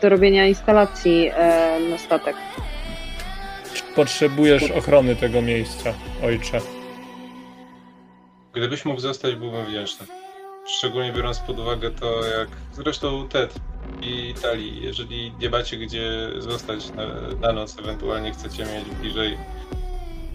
do 0.00 0.08
robienia 0.08 0.46
instalacji 0.46 1.30
e, 1.34 1.80
na 1.90 1.98
statek. 1.98 2.36
Potrzebujesz 3.94 4.70
ochrony 4.70 5.16
tego 5.16 5.42
miejsca, 5.42 5.94
ojcze. 6.24 6.60
Gdybyś 8.52 8.84
mógł 8.84 9.00
zostać, 9.00 9.34
byłbym 9.34 9.66
wdzięczny. 9.66 10.06
Szczególnie 10.66 11.12
biorąc 11.12 11.38
pod 11.38 11.58
uwagę 11.58 11.90
to, 11.90 12.24
jak 12.38 12.48
zresztą 12.72 13.28
Ted 13.28 13.54
i 14.02 14.34
Tali, 14.42 14.82
jeżeli 14.82 15.32
nie 15.40 15.50
macie 15.50 15.76
gdzie 15.76 16.28
zostać 16.38 16.90
na, 16.90 17.06
na 17.40 17.52
noc, 17.52 17.78
ewentualnie 17.78 18.32
chcecie 18.32 18.64
mieć 18.64 18.84
bliżej 19.00 19.38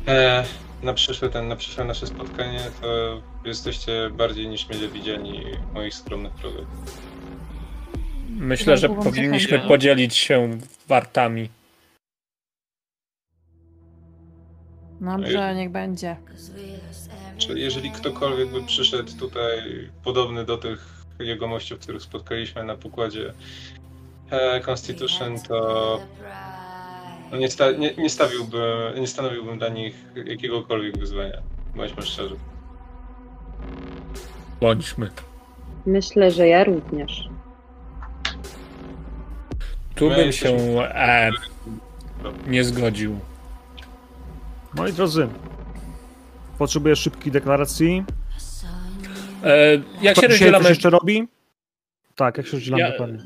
e, 0.07 0.43
na 0.83 0.93
przyszłe, 0.93 1.29
ten, 1.29 1.47
na 1.47 1.55
przyszłe 1.55 1.83
nasze 1.83 2.07
spotkanie, 2.07 2.59
to 2.81 3.21
jesteście 3.45 4.09
bardziej 4.09 4.47
niż 4.47 4.69
mile 4.69 4.87
widziani 4.87 5.43
w 5.71 5.73
moich 5.73 5.93
skromnych 5.93 6.33
progach. 6.33 6.65
Myślę, 8.39 8.77
że 8.77 8.89
powinniśmy 8.89 9.59
podzielić 9.59 10.15
się 10.15 10.49
wartami. 10.87 11.49
Dobrze, 15.01 15.55
niech 15.55 15.69
będzie. 15.69 16.15
Czyli 17.37 17.61
jeżeli 17.61 17.91
ktokolwiek 17.91 18.49
by 18.49 18.63
przyszedł 18.63 19.17
tutaj 19.19 19.89
podobny 20.03 20.45
do 20.45 20.57
tych 20.57 21.03
jegomościów, 21.19 21.79
których 21.79 22.01
spotkaliśmy 22.01 22.63
na 22.63 22.75
pokładzie 22.75 23.33
e, 24.29 24.61
Constitution, 24.61 25.39
to 25.47 25.99
no 27.31 27.37
nie, 27.37 27.49
sta, 27.49 27.71
nie, 27.71 27.95
nie 27.95 28.09
stawiłbym, 28.09 28.61
nie 28.99 29.07
stanowiłbym 29.07 29.57
dla 29.57 29.69
nich 29.69 29.95
jakiegokolwiek 30.25 30.97
wyzwania. 30.97 31.41
Bądźmy 31.75 32.01
szczerzy. 32.01 32.35
Bądźmy. 34.61 35.09
Myślę, 35.85 36.31
że 36.31 36.47
ja 36.47 36.63
również. 36.63 37.32
Tu 39.95 40.09
My 40.09 40.15
bym 40.15 40.31
się 40.31 40.49
e, 40.83 41.31
nie 42.47 42.63
zgodził. 42.63 43.19
Moi 44.73 44.93
drodzy, 44.93 45.27
potrzebuję 46.57 46.95
szybkiej 46.95 47.31
deklaracji. 47.31 48.03
E, 49.43 49.71
jak 50.01 50.13
Kto 50.13 50.21
się 50.21 50.27
rozdzielamy? 50.27 50.69
jeszcze 50.69 50.89
robi? 50.89 51.27
Tak, 52.15 52.37
jak 52.37 52.47
się 52.47 52.51
rozdzielamy 52.51 52.83
Ja- 52.83 52.91
dokładnie. 52.91 53.19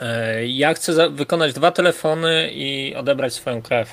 E, 0.00 0.46
ja 0.46 0.74
chcę 0.74 0.92
za- 0.94 1.08
wykonać 1.10 1.52
dwa 1.52 1.70
telefony 1.70 2.50
i 2.52 2.94
odebrać 2.94 3.34
swoją 3.34 3.62
krew. 3.62 3.90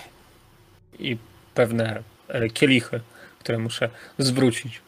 I 0.99 1.17
pewne 1.53 2.03
e, 2.27 2.49
kielichy, 2.49 3.01
które 3.39 3.57
muszę 3.57 3.89
zwrócić. 4.17 4.81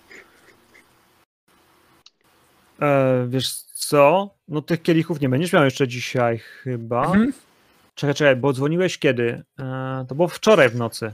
E, 2.82 3.26
wiesz 3.30 3.67
co? 3.88 4.30
No 4.48 4.62
tych 4.62 4.82
kielichów 4.82 5.22
nie 5.22 5.30
będziesz 5.30 5.54
miał 5.54 5.64
jeszcze 5.64 5.88
dzisiaj 5.88 6.38
chyba. 6.38 7.06
Mhm. 7.06 7.34
Czekaj, 7.96 8.16
czekaj, 8.16 8.36
bo 8.36 8.54
dzwoniłeś 8.54 8.98
kiedy? 8.98 9.44
E, 9.60 10.06
to 10.08 10.16
było 10.16 10.28
wczoraj 10.28 10.70
w 10.70 10.76
nocy. 10.76 11.14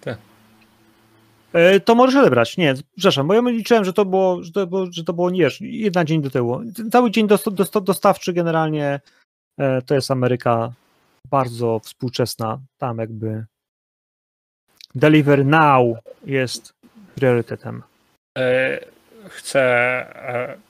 Tak. 0.00 0.18
E, 1.52 1.80
to 1.80 1.94
możesz 1.94 2.16
odebrać. 2.16 2.56
Nie, 2.56 2.74
przepraszam, 2.96 3.26
bo 3.26 3.34
ja 3.34 3.40
liczyłem, 3.40 3.84
że 3.84 3.92
to 3.92 4.04
było, 4.04 4.42
że 4.42 4.52
to 4.52 4.66
było, 4.66 4.86
że 4.90 5.04
to 5.04 5.12
było 5.12 5.30
nie, 5.30 5.42
wiesz, 5.42 5.60
jeden 5.60 6.06
dzień 6.06 6.22
do 6.22 6.30
tyłu. 6.30 6.60
Cały 6.92 7.10
dzień 7.10 7.26
dost, 7.26 7.48
dost, 7.48 7.78
dostawczy 7.78 8.32
generalnie 8.32 9.00
e, 9.58 9.82
to 9.82 9.94
jest 9.94 10.10
Ameryka 10.10 10.72
bardzo 11.30 11.80
współczesna. 11.84 12.60
Tam 12.78 12.98
jakby 12.98 13.44
deliver 14.94 15.46
now 15.46 15.96
jest 16.26 16.72
priorytetem. 17.14 17.82
E, 18.38 18.78
chcę 19.28 19.60
e, 19.62 20.69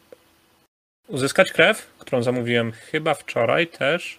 uzyskać 1.11 1.53
krew, 1.53 1.95
którą 1.99 2.23
zamówiłem 2.23 2.73
chyba 2.73 3.15
wczoraj 3.15 3.67
też. 3.67 4.19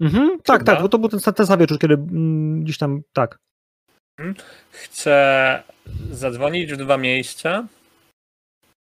Mhm, 0.00 0.40
tak, 0.44 0.58
Chyba. 0.60 0.72
tak, 0.72 0.82
bo 0.82 0.88
to 0.88 0.98
był 0.98 1.08
ten, 1.08 1.20
ten 1.34 1.46
sam 1.46 1.58
wieczór, 1.60 1.78
kiedy 1.78 1.94
mm, 1.94 2.64
gdzieś 2.64 2.78
tam, 2.78 3.02
tak. 3.12 3.36
Chcę 4.70 5.62
zadzwonić 6.10 6.72
w 6.72 6.76
dwa 6.76 6.96
miejsca. 6.96 7.66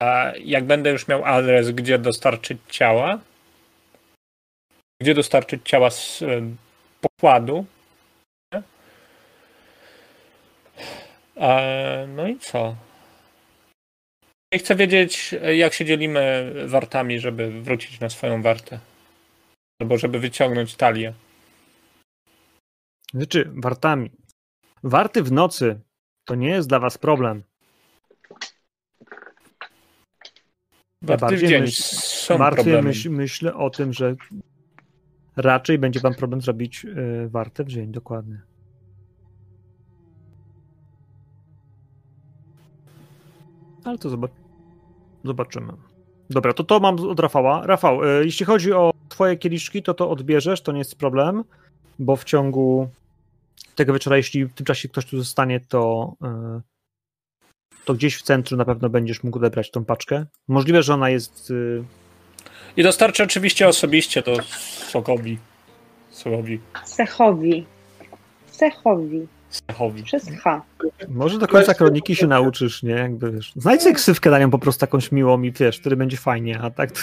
A 0.03 0.33
jak 0.39 0.65
będę 0.65 0.91
już 0.91 1.09
miał 1.09 1.25
adres, 1.25 1.71
gdzie 1.71 1.99
dostarczyć 1.99 2.59
ciała, 2.69 3.19
gdzie 5.03 5.15
dostarczyć 5.15 5.69
ciała 5.69 5.91
z 5.91 6.23
e, 6.23 6.27
pokładu. 7.01 7.67
No 12.09 12.29
i 12.29 12.39
co? 12.39 12.77
I 14.53 14.59
chcę 14.59 14.75
wiedzieć, 14.75 15.35
jak 15.55 15.75
się 15.75 15.85
dzielimy 15.85 16.53
wartami, 16.67 17.21
żeby 17.21 17.63
wrócić 17.63 18.01
na 18.01 18.09
swoją 18.11 18.43
wartę. 18.43 18.79
Albo 19.83 19.99
żeby 19.99 20.19
wyciągnąć 20.19 20.75
talię. 20.75 21.13
Znaczy, 23.15 23.51
wartami. 23.55 24.11
Warty 24.83 25.23
w 25.23 25.33
nocy 25.33 25.81
to 26.25 26.35
nie 26.35 26.49
jest 26.49 26.69
dla 26.69 26.79
was 26.79 26.99
problem. 26.99 27.43
Warty 31.03 31.17
w 31.19 31.21
bardziej 31.21 31.49
dzień 31.49 31.63
myśl- 31.63 31.83
są 32.27 32.39
Martwię 32.39 32.63
problemy. 32.63 32.89
myśl, 32.89 33.11
myślę 33.11 33.55
o 33.55 33.71
tym, 33.71 33.93
że 33.93 34.17
raczej 35.37 35.79
będzie 35.79 36.01
wam 36.01 36.15
problem 36.15 36.41
zrobić 36.41 36.85
y, 36.85 37.29
wartę 37.29 37.65
w 37.65 37.69
dzień, 37.69 37.93
dokładnie. 37.93 38.41
Ale 43.87 43.99
to 43.99 44.09
zobac- 44.11 44.31
zobaczymy. 45.25 45.73
Dobra, 46.31 46.53
to 46.53 46.65
to 46.65 46.81
mam 46.81 46.95
od 47.01 47.21
Rafała. 47.21 47.67
Rafał, 47.67 48.05
y, 48.05 48.25
jeśli 48.25 48.47
chodzi 48.47 48.73
o 48.73 48.91
twoje 49.09 49.37
kieliszki, 49.37 49.83
to 49.83 49.95
to 49.95 50.11
odbierzesz, 50.11 50.63
to 50.63 50.73
nie 50.73 50.79
jest 50.79 50.97
problem, 50.99 51.45
bo 51.99 52.17
w 52.17 52.25
ciągu 52.25 52.89
tego 53.75 53.93
wieczora, 53.93 54.17
jeśli 54.17 54.45
w 54.45 54.53
tym 54.55 54.67
czasie 54.67 54.89
ktoś 54.89 55.07
tu 55.07 55.19
zostanie, 55.19 55.61
to 55.61 56.13
y, 56.59 56.61
to 57.85 57.95
gdzieś 57.95 58.17
w 58.17 58.23
centrum 58.23 58.59
na 58.59 58.65
pewno 58.65 58.89
będziesz 58.89 59.23
mógł 59.23 59.39
odebrać 59.39 59.71
tą 59.71 59.85
paczkę. 59.85 60.27
Możliwe, 60.49 60.83
że 60.83 60.95
ona 60.95 61.11
jest 61.11 61.51
y, 61.51 61.85
I 62.77 62.83
dostarczę 62.83 63.25
oczywiście 63.25 63.69
osobiście 63.69 64.23
to 64.23 64.37
Sokowi. 64.89 65.39
Sokowi. 66.11 66.61
Sechowi. 66.85 67.67
Sechowi. 68.47 69.27
Sechowi. 69.51 70.03
Przez 70.03 70.31
H. 70.43 70.63
Może 71.09 71.39
do 71.39 71.49
końca 71.49 71.75
kroniki 71.75 72.17
się 72.17 72.27
nauczysz, 72.27 72.83
nie? 72.83 72.93
Jakby 72.93 73.33
wiesz. 73.33 73.53
Znajdź 73.57 73.83
sobie 73.83 73.95
ksywkę 73.95 74.31
na 74.31 74.39
nią 74.39 74.51
po 74.51 74.59
prostu 74.59 74.85
jakąś 74.85 75.13
miłą 75.13 75.43
i 75.43 75.53
wiesz, 75.53 75.79
wtedy 75.79 75.97
będzie 75.97 76.17
fajnie, 76.17 76.61
a 76.61 76.71
tak 76.71 76.93
to... 76.93 77.01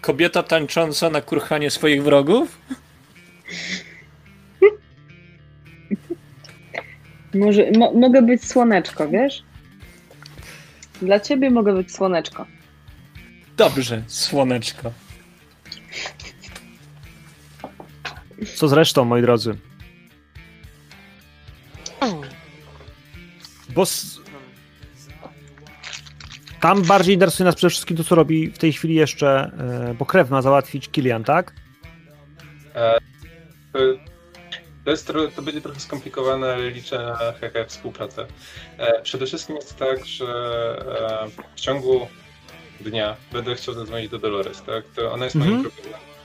Kobieta 0.00 0.42
tańcząca 0.42 1.10
na 1.10 1.20
kurchanie 1.20 1.70
swoich 1.70 2.02
wrogów? 2.02 2.58
Może, 7.34 7.70
mo, 7.78 7.92
mogę 7.92 8.22
być 8.22 8.44
słoneczko, 8.44 9.08
wiesz? 9.08 9.42
Dla 11.02 11.20
ciebie 11.20 11.50
mogę 11.50 11.74
być 11.74 11.92
słoneczko. 11.92 12.46
Dobrze, 13.56 14.02
słoneczko. 14.06 14.92
Co 18.54 18.68
zresztą, 18.68 19.04
moi 19.04 19.22
drodzy. 19.22 19.56
Bo 23.76 23.82
s... 23.82 24.20
tam 26.60 26.82
bardziej 26.82 27.14
interesuje 27.14 27.44
nas 27.44 27.54
przede 27.54 27.70
wszystkim 27.70 27.96
to, 27.96 28.04
co 28.04 28.14
robi 28.14 28.50
w 28.50 28.58
tej 28.58 28.72
chwili 28.72 28.94
jeszcze, 28.94 29.50
e, 29.90 29.94
bo 29.98 30.06
krew 30.06 30.30
ma 30.30 30.42
załatwić 30.42 30.88
Kilian, 30.88 31.24
tak? 31.24 31.52
To, 33.72 33.78
to, 34.84 34.90
jest 34.90 35.12
to 35.36 35.42
będzie 35.42 35.60
trochę 35.60 35.80
skomplikowane, 35.80 36.52
ale 36.52 36.70
liczę 36.70 36.98
na 36.98 37.32
hehe 37.32 37.64
współpracę. 37.66 38.26
E, 38.78 39.02
przede 39.02 39.26
wszystkim 39.26 39.56
jest 39.56 39.76
tak, 39.76 40.06
że 40.06 40.26
e, 41.28 41.42
w 41.56 41.60
ciągu 41.60 42.08
dnia 42.80 43.16
będę 43.32 43.54
chciał 43.54 43.74
zadzwonić 43.74 44.10
do 44.10 44.18
Dolores, 44.18 44.62
tak? 44.62 44.84
To 44.94 45.12
ona 45.12 45.24
jest 45.24 45.36
moim 45.36 45.52
Mhm. 45.52 45.70
problemem. 45.70 46.15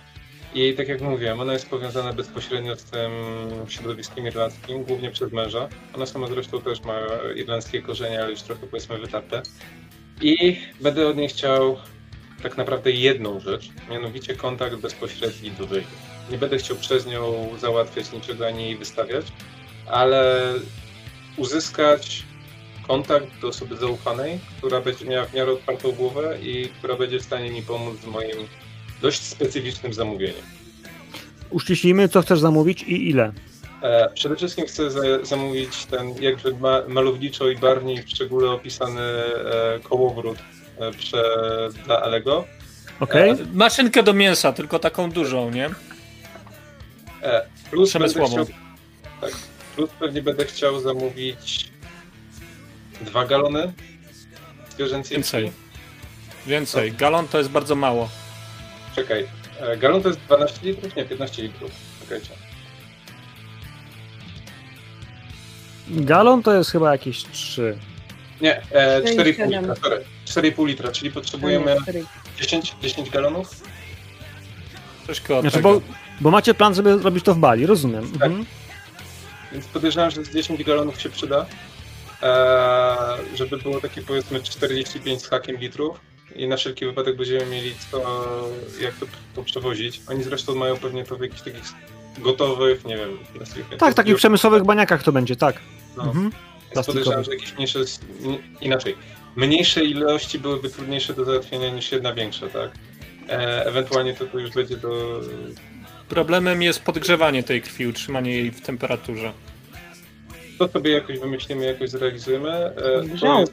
I 0.53 0.73
tak 0.73 0.87
jak 0.87 1.01
mówiłem, 1.01 1.39
ona 1.39 1.53
jest 1.53 1.69
powiązana 1.69 2.13
bezpośrednio 2.13 2.75
z 2.75 2.83
tym 2.83 3.11
środowiskiem 3.67 4.27
irlandzkim, 4.27 4.83
głównie 4.83 5.11
przez 5.11 5.31
męża. 5.31 5.69
Ona 5.95 6.05
sama 6.05 6.27
zresztą 6.27 6.61
też 6.61 6.81
ma 6.81 6.99
irlandzkie 7.35 7.81
korzenie, 7.81 8.21
ale 8.21 8.31
już 8.31 8.41
trochę 8.41 8.67
powiedzmy 8.67 8.97
wytarte. 8.97 9.41
I 10.21 10.59
będę 10.81 11.07
od 11.07 11.17
niej 11.17 11.29
chciał 11.29 11.77
tak 12.43 12.57
naprawdę 12.57 12.91
jedną 12.91 13.39
rzecz, 13.39 13.69
mianowicie 13.89 14.35
kontakt 14.35 14.75
bezpośredni 14.75 15.51
do 15.51 15.67
Wyjścia. 15.67 15.91
Nie 16.31 16.37
będę 16.37 16.57
chciał 16.57 16.77
przez 16.77 17.05
nią 17.05 17.49
załatwiać 17.59 18.11
niczego 18.11 18.47
ani 18.47 18.63
jej 18.65 18.77
wystawiać, 18.77 19.25
ale 19.87 20.53
uzyskać 21.37 22.23
kontakt 22.87 23.41
do 23.41 23.47
osoby 23.47 23.77
zaufanej, 23.77 24.39
która 24.57 24.81
będzie 24.81 25.05
miała 25.05 25.25
w 25.25 25.33
miarę 25.33 25.51
otwartą 25.51 25.91
głowę 25.91 26.37
i 26.41 26.69
która 26.69 26.95
będzie 26.95 27.19
w 27.19 27.23
stanie 27.23 27.51
mi 27.51 27.61
pomóc 27.61 27.99
z 27.99 28.05
moim 28.05 28.47
dość 29.01 29.21
specyficznym 29.21 29.93
zamówieniem. 29.93 30.35
Uściślimy, 31.49 32.09
co 32.09 32.21
chcesz 32.21 32.39
zamówić 32.39 32.83
i 32.83 33.09
ile. 33.09 33.33
E, 33.81 34.09
przede 34.13 34.35
wszystkim 34.35 34.65
chcę 34.65 34.91
za, 34.91 35.01
zamówić 35.23 35.85
ten 35.85 36.15
jakże 36.21 36.51
ma, 36.51 36.81
malowniczo 36.87 37.49
i 37.49 37.57
barwnie 37.57 38.03
w 38.03 38.09
szczególe 38.09 38.49
opisany 38.49 39.01
e, 39.01 39.79
kołowrót 39.83 40.37
e, 40.79 40.91
prze, 40.91 41.23
dla 41.85 42.01
Alego. 42.01 42.45
Okej? 42.99 43.29
E, 43.29 43.37
Maszynkę 43.53 44.03
do 44.03 44.13
mięsa, 44.13 44.53
tylko 44.53 44.79
taką 44.79 45.11
dużą, 45.11 45.49
nie? 45.51 45.69
E, 47.21 47.45
plus, 47.71 47.93
będę 47.93 48.09
Przemysłową. 48.09 48.43
chciał, 48.45 48.57
tak, 49.21 49.31
plus 49.75 49.89
pewnie 49.99 50.21
będę 50.21 50.45
chciał 50.45 50.79
zamówić 50.79 51.71
dwa 53.01 53.25
galony 53.25 53.73
zwierzęcej 54.75 55.17
Więcej. 55.17 55.51
Więcej. 56.47 56.91
Galon 56.91 57.27
to 57.27 57.37
jest 57.37 57.49
bardzo 57.49 57.75
mało. 57.75 58.09
Czekaj, 58.95 59.27
e, 59.59 59.77
galon 59.77 60.01
to 60.01 60.07
jest 60.09 60.19
12 60.19 60.59
litrów? 60.63 60.95
Nie, 60.95 61.05
15 61.05 61.43
litrów. 61.43 61.71
Czekajcie. 61.99 62.29
Galon 65.89 66.43
to 66.43 66.53
jest 66.53 66.71
chyba 66.71 66.91
jakieś 66.91 67.23
3. 67.23 67.77
Nie, 68.41 68.61
e, 68.71 69.01
4,5 69.01 69.13
4,7. 69.13 69.59
litra, 69.61 69.75
sorry. 69.75 70.03
4,5 70.25 70.67
litra, 70.67 70.91
czyli 70.91 71.11
potrzebujemy 71.11 71.75
10, 72.39 72.75
10 72.81 73.09
galonów? 73.09 73.63
Coś 75.07 75.21
koło 75.21 75.41
Znaczy, 75.41 75.59
bo 75.59 75.81
Bo 76.21 76.31
macie 76.31 76.53
plan, 76.53 76.75
żeby 76.75 76.97
robić 76.97 77.25
to 77.25 77.33
w 77.33 77.37
Bali, 77.37 77.65
rozumiem. 77.65 78.11
Tak. 78.11 78.23
Mhm. 78.23 78.45
Więc 79.51 79.65
podejrzewam, 79.65 80.11
że 80.11 80.23
z 80.23 80.33
10 80.33 80.63
galonów 80.63 81.01
się 81.01 81.09
przyda. 81.09 81.45
Eee, 82.21 83.37
żeby 83.37 83.57
było 83.57 83.81
takie 83.81 84.01
powiedzmy 84.01 84.43
45 84.43 85.21
z 85.21 85.27
hakiem 85.27 85.57
litrów. 85.57 85.99
I 86.35 86.47
na 86.47 86.57
wszelki 86.57 86.85
wypadek 86.85 87.15
będziemy 87.15 87.45
mieli 87.45 87.73
co, 87.91 87.99
jak 88.81 88.93
to, 88.95 89.05
to 89.35 89.43
przewozić. 89.43 90.01
Oni 90.07 90.23
zresztą 90.23 90.55
mają 90.55 90.77
pewnie 90.77 91.03
to 91.03 91.17
w 91.17 91.21
jakichś 91.21 91.41
takich 91.41 91.63
gotowych, 92.17 92.85
nie 92.85 92.97
wiem, 92.97 93.17
nazwijmy 93.39 93.77
Tak, 93.77 93.93
takich 93.93 94.15
przemysłowych 94.15 94.63
baniakach 94.63 95.03
to 95.03 95.11
będzie, 95.11 95.35
tak. 95.35 95.55
No. 95.97 96.03
Mhm. 96.03 96.31
Podejrzewam, 96.85 97.23
że 97.23 97.33
jakieś 97.33 97.55
mniejsze, 97.55 97.79
inaczej, 98.61 98.95
mniejsze 99.35 99.85
ilości 99.85 100.39
byłyby 100.39 100.69
trudniejsze 100.69 101.13
do 101.13 101.25
załatwienia 101.25 101.69
niż 101.69 101.91
jedna 101.91 102.13
większa, 102.13 102.47
tak? 102.47 102.71
E, 103.29 103.65
ewentualnie 103.65 104.13
to, 104.13 104.25
to 104.25 104.39
już 104.39 104.51
będzie 104.51 104.77
do... 104.77 105.21
Problemem 106.09 106.61
jest 106.61 106.81
podgrzewanie 106.81 107.43
tej 107.43 107.61
krwi, 107.61 107.87
utrzymanie 107.87 108.31
jej 108.31 108.51
w 108.51 108.61
temperaturze. 108.61 109.33
To 110.57 110.67
sobie 110.67 110.91
jakoś 110.91 111.19
wymyślimy, 111.19 111.65
jakoś 111.65 111.89
zrealizujemy. 111.89 112.49
E, 112.49 112.73
to. 113.19 113.45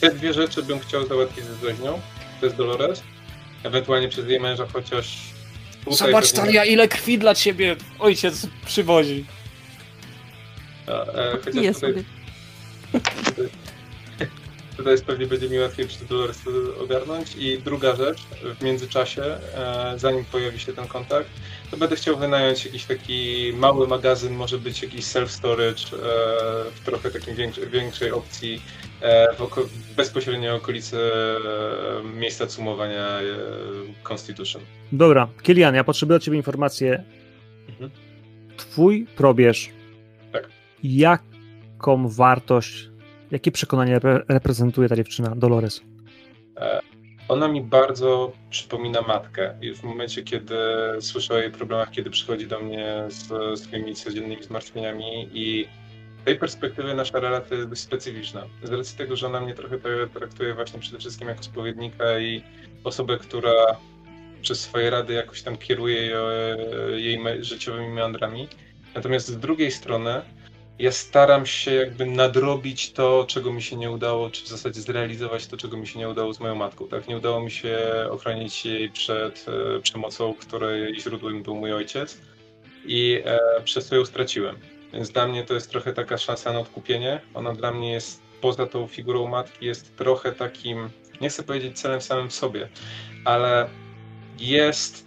Te 0.00 0.10
dwie 0.10 0.32
rzeczy 0.32 0.62
bym 0.62 0.80
chciał 0.80 1.06
załatwić 1.06 1.44
ze 1.44 1.68
rzeźnią. 1.68 2.00
To 2.40 2.46
jest 2.46 2.56
Dolores. 2.58 3.02
Ewentualnie 3.62 4.08
przez 4.08 4.28
jej 4.28 4.40
męża, 4.40 4.66
chociaż... 4.72 5.18
tutaj 5.84 5.98
Zobacz, 5.98 6.24
pewnie- 6.32 6.40
Talia, 6.46 6.64
ile 6.64 6.88
krwi 6.88 7.18
dla 7.18 7.34
ciebie 7.34 7.76
ojciec 7.98 8.46
przywozi. 8.66 9.24
A, 10.86 10.90
e, 10.92 11.38
chociaż 11.44 11.62
Jest 11.62 11.80
tutaj, 11.80 11.94
sobie. 11.94 12.04
tutaj, 13.24 13.48
tutaj 14.76 14.92
jest 14.92 15.04
pewnie 15.04 15.26
będzie 15.26 15.48
mi 15.48 15.58
łatwiej 15.58 15.86
przy 15.88 16.04
Dolores 16.04 16.40
ogarnąć. 16.80 17.34
I 17.36 17.58
druga 17.58 17.96
rzecz, 17.96 18.18
w 18.60 18.62
międzyczasie, 18.64 19.22
e, 19.24 19.94
zanim 19.96 20.24
pojawi 20.24 20.60
się 20.60 20.72
ten 20.72 20.86
kontakt, 20.86 21.28
to 21.70 21.76
będę 21.76 21.96
chciał 21.96 22.16
wynająć 22.16 22.64
jakiś 22.64 22.84
taki 22.84 23.52
mały 23.56 23.88
magazyn, 23.88 24.34
może 24.34 24.58
być 24.58 24.82
jakiś 24.82 25.04
self-storage 25.04 25.94
e, 25.94 25.98
w 26.74 26.80
trochę 26.84 27.10
takim 27.10 27.34
większej, 27.34 27.68
większej 27.68 28.10
opcji, 28.12 28.62
w 29.36 29.40
oko- 29.42 29.68
bezpośrednio 29.96 30.54
okolicy 30.54 30.96
e, 30.98 32.18
miejsca 32.18 32.46
cumowania 32.46 33.20
e, 33.20 33.22
Constitution. 34.08 34.62
Dobra, 34.92 35.28
Kilian, 35.42 35.74
ja 35.74 35.84
potrzebuję 35.84 36.16
od 36.16 36.22
ciebie 36.22 36.36
informację. 36.36 37.04
Mhm. 37.68 37.90
Twój 38.56 39.06
probierz. 39.16 39.70
Tak. 40.32 40.48
Jaką 40.82 42.08
wartość, 42.08 42.88
jakie 43.30 43.52
przekonanie 43.52 43.98
repre- 43.98 44.22
reprezentuje 44.28 44.88
ta 44.88 44.96
dziewczyna, 44.96 45.34
Dolores? 45.36 45.80
Ona 47.28 47.48
mi 47.48 47.60
bardzo 47.62 48.32
przypomina 48.50 49.02
matkę 49.02 49.54
i 49.60 49.74
w 49.74 49.82
momencie, 49.82 50.22
kiedy 50.22 50.54
słyszę 51.00 51.34
o 51.34 51.38
jej 51.38 51.50
problemach, 51.50 51.90
kiedy 51.90 52.10
przychodzi 52.10 52.46
do 52.46 52.60
mnie 52.60 53.04
z 53.08 53.60
swoimi 53.60 53.94
codziennymi 53.94 54.42
zmartwieniami 54.42 55.28
i 55.32 55.68
tej 56.24 56.38
perspektywy 56.38 56.94
nasza 56.94 57.20
relacja 57.20 57.56
jest 57.56 57.68
dość 57.68 57.80
specyficzna. 57.80 58.46
Z 58.62 58.72
racji 58.72 58.98
tego, 58.98 59.16
że 59.16 59.26
ona 59.26 59.40
mnie 59.40 59.54
trochę 59.54 59.78
tra- 59.78 60.08
traktuje 60.08 60.54
właśnie 60.54 60.80
przede 60.80 60.98
wszystkim 60.98 61.28
jako 61.28 61.42
spowiednika 61.42 62.18
i 62.18 62.42
osobę, 62.84 63.18
która 63.18 63.76
przez 64.42 64.60
swoje 64.60 64.90
rady 64.90 65.14
jakoś 65.14 65.42
tam 65.42 65.56
kieruje 65.56 66.16
jej, 66.96 67.44
życiowymi 67.44 67.88
meandrami. 67.88 68.48
Natomiast 68.94 69.28
z 69.28 69.38
drugiej 69.38 69.70
strony 69.70 70.22
ja 70.78 70.92
staram 70.92 71.46
się 71.46 71.74
jakby 71.74 72.06
nadrobić 72.06 72.92
to, 72.92 73.24
czego 73.28 73.52
mi 73.52 73.62
się 73.62 73.76
nie 73.76 73.90
udało, 73.90 74.30
czy 74.30 74.44
w 74.44 74.48
zasadzie 74.48 74.80
zrealizować 74.80 75.46
to, 75.46 75.56
czego 75.56 75.76
mi 75.76 75.86
się 75.86 75.98
nie 75.98 76.08
udało 76.08 76.34
z 76.34 76.40
moją 76.40 76.54
matką. 76.54 76.88
Tak? 76.88 77.08
Nie 77.08 77.16
udało 77.16 77.40
mi 77.40 77.50
się 77.50 77.78
ochronić 78.10 78.64
jej 78.66 78.90
przed 78.90 79.46
e, 79.48 79.80
przemocą, 79.80 80.34
której 80.34 81.00
źródłem 81.00 81.42
był 81.42 81.54
mój 81.54 81.72
ojciec 81.72 82.20
i 82.86 83.22
e, 83.24 83.38
przez 83.64 83.88
to 83.88 83.96
ją 83.96 84.04
straciłem. 84.04 84.56
Więc 84.94 85.10
dla 85.10 85.26
mnie 85.26 85.44
to 85.44 85.54
jest 85.54 85.70
trochę 85.70 85.92
taka 85.92 86.18
szansa 86.18 86.52
na 86.52 86.58
odkupienie. 86.58 87.20
Ona 87.34 87.52
dla 87.52 87.72
mnie 87.72 87.92
jest, 87.92 88.22
poza 88.40 88.66
tą 88.66 88.86
figurą 88.86 89.28
matki, 89.28 89.66
jest 89.66 89.96
trochę 89.96 90.32
takim, 90.32 90.90
nie 91.20 91.28
chcę 91.28 91.42
powiedzieć 91.42 91.80
celem 91.80 92.00
samym 92.00 92.28
w 92.28 92.34
sobie, 92.34 92.68
ale 93.24 93.68
jest 94.38 95.06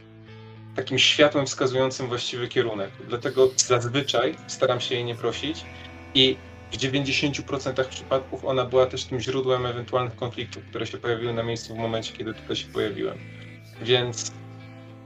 takim 0.76 0.99
światłem 0.99 1.45
wskazującym 1.45 2.07
właściwy 2.07 2.47
kierunek. 2.47 2.89
Dlatego 3.07 3.49
zazwyczaj 3.55 4.35
staram 4.47 4.81
się 4.81 4.95
jej 4.95 5.05
nie 5.05 5.15
prosić 5.15 5.65
i 6.14 6.38
w 6.72 6.77
90% 6.77 7.85
przypadków 7.88 8.45
ona 8.45 8.65
była 8.65 8.85
też 8.85 9.03
tym 9.03 9.19
źródłem 9.19 9.65
ewentualnych 9.65 10.15
konfliktów, 10.15 10.64
które 10.69 10.88
się 10.88 10.97
pojawiły 10.97 11.34
na 11.34 11.43
miejscu 11.43 11.76
w 11.76 11.77
momencie, 11.77 12.14
kiedy 12.14 12.34
tutaj 12.34 12.55
się 12.55 12.68
pojawiłem. 12.68 13.18
Więc 13.81 14.31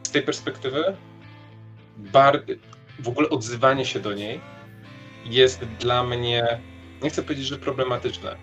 z 0.03 0.11
tej 0.11 0.21
perspektywy 0.21 0.97
bar- 1.97 2.43
w 2.99 3.07
ogóle 3.07 3.29
odzywanie 3.29 3.85
się 3.85 3.99
do 3.99 4.13
niej 4.13 4.41
jest 5.25 5.63
dla 5.63 6.03
mnie, 6.03 6.61
nie 7.03 7.09
chcę 7.09 7.23
powiedzieć, 7.23 7.45
że 7.45 7.57
problematyczne. 7.57 8.35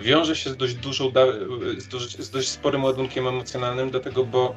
Wiąże 0.00 0.36
się 0.36 0.50
z 0.50 0.56
dość 0.56 0.74
dużą, 0.74 1.12
z 1.78 1.88
dość, 1.88 2.18
z 2.18 2.30
dość 2.30 2.48
sporym 2.48 2.84
ładunkiem 2.84 3.26
emocjonalnym, 3.26 3.90
dlatego 3.90 4.24
bo 4.24 4.54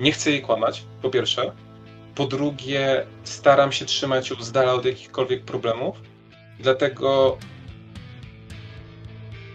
nie 0.00 0.12
chcę 0.12 0.30
jej 0.30 0.42
kłamać, 0.42 0.84
po 1.02 1.10
pierwsze. 1.10 1.52
Po 2.14 2.26
drugie, 2.26 3.06
staram 3.24 3.72
się 3.72 3.84
trzymać 3.84 4.30
ją 4.30 4.42
z 4.42 4.52
dala 4.52 4.72
od 4.72 4.84
jakichkolwiek 4.84 5.44
problemów, 5.44 5.96
dlatego 6.60 7.38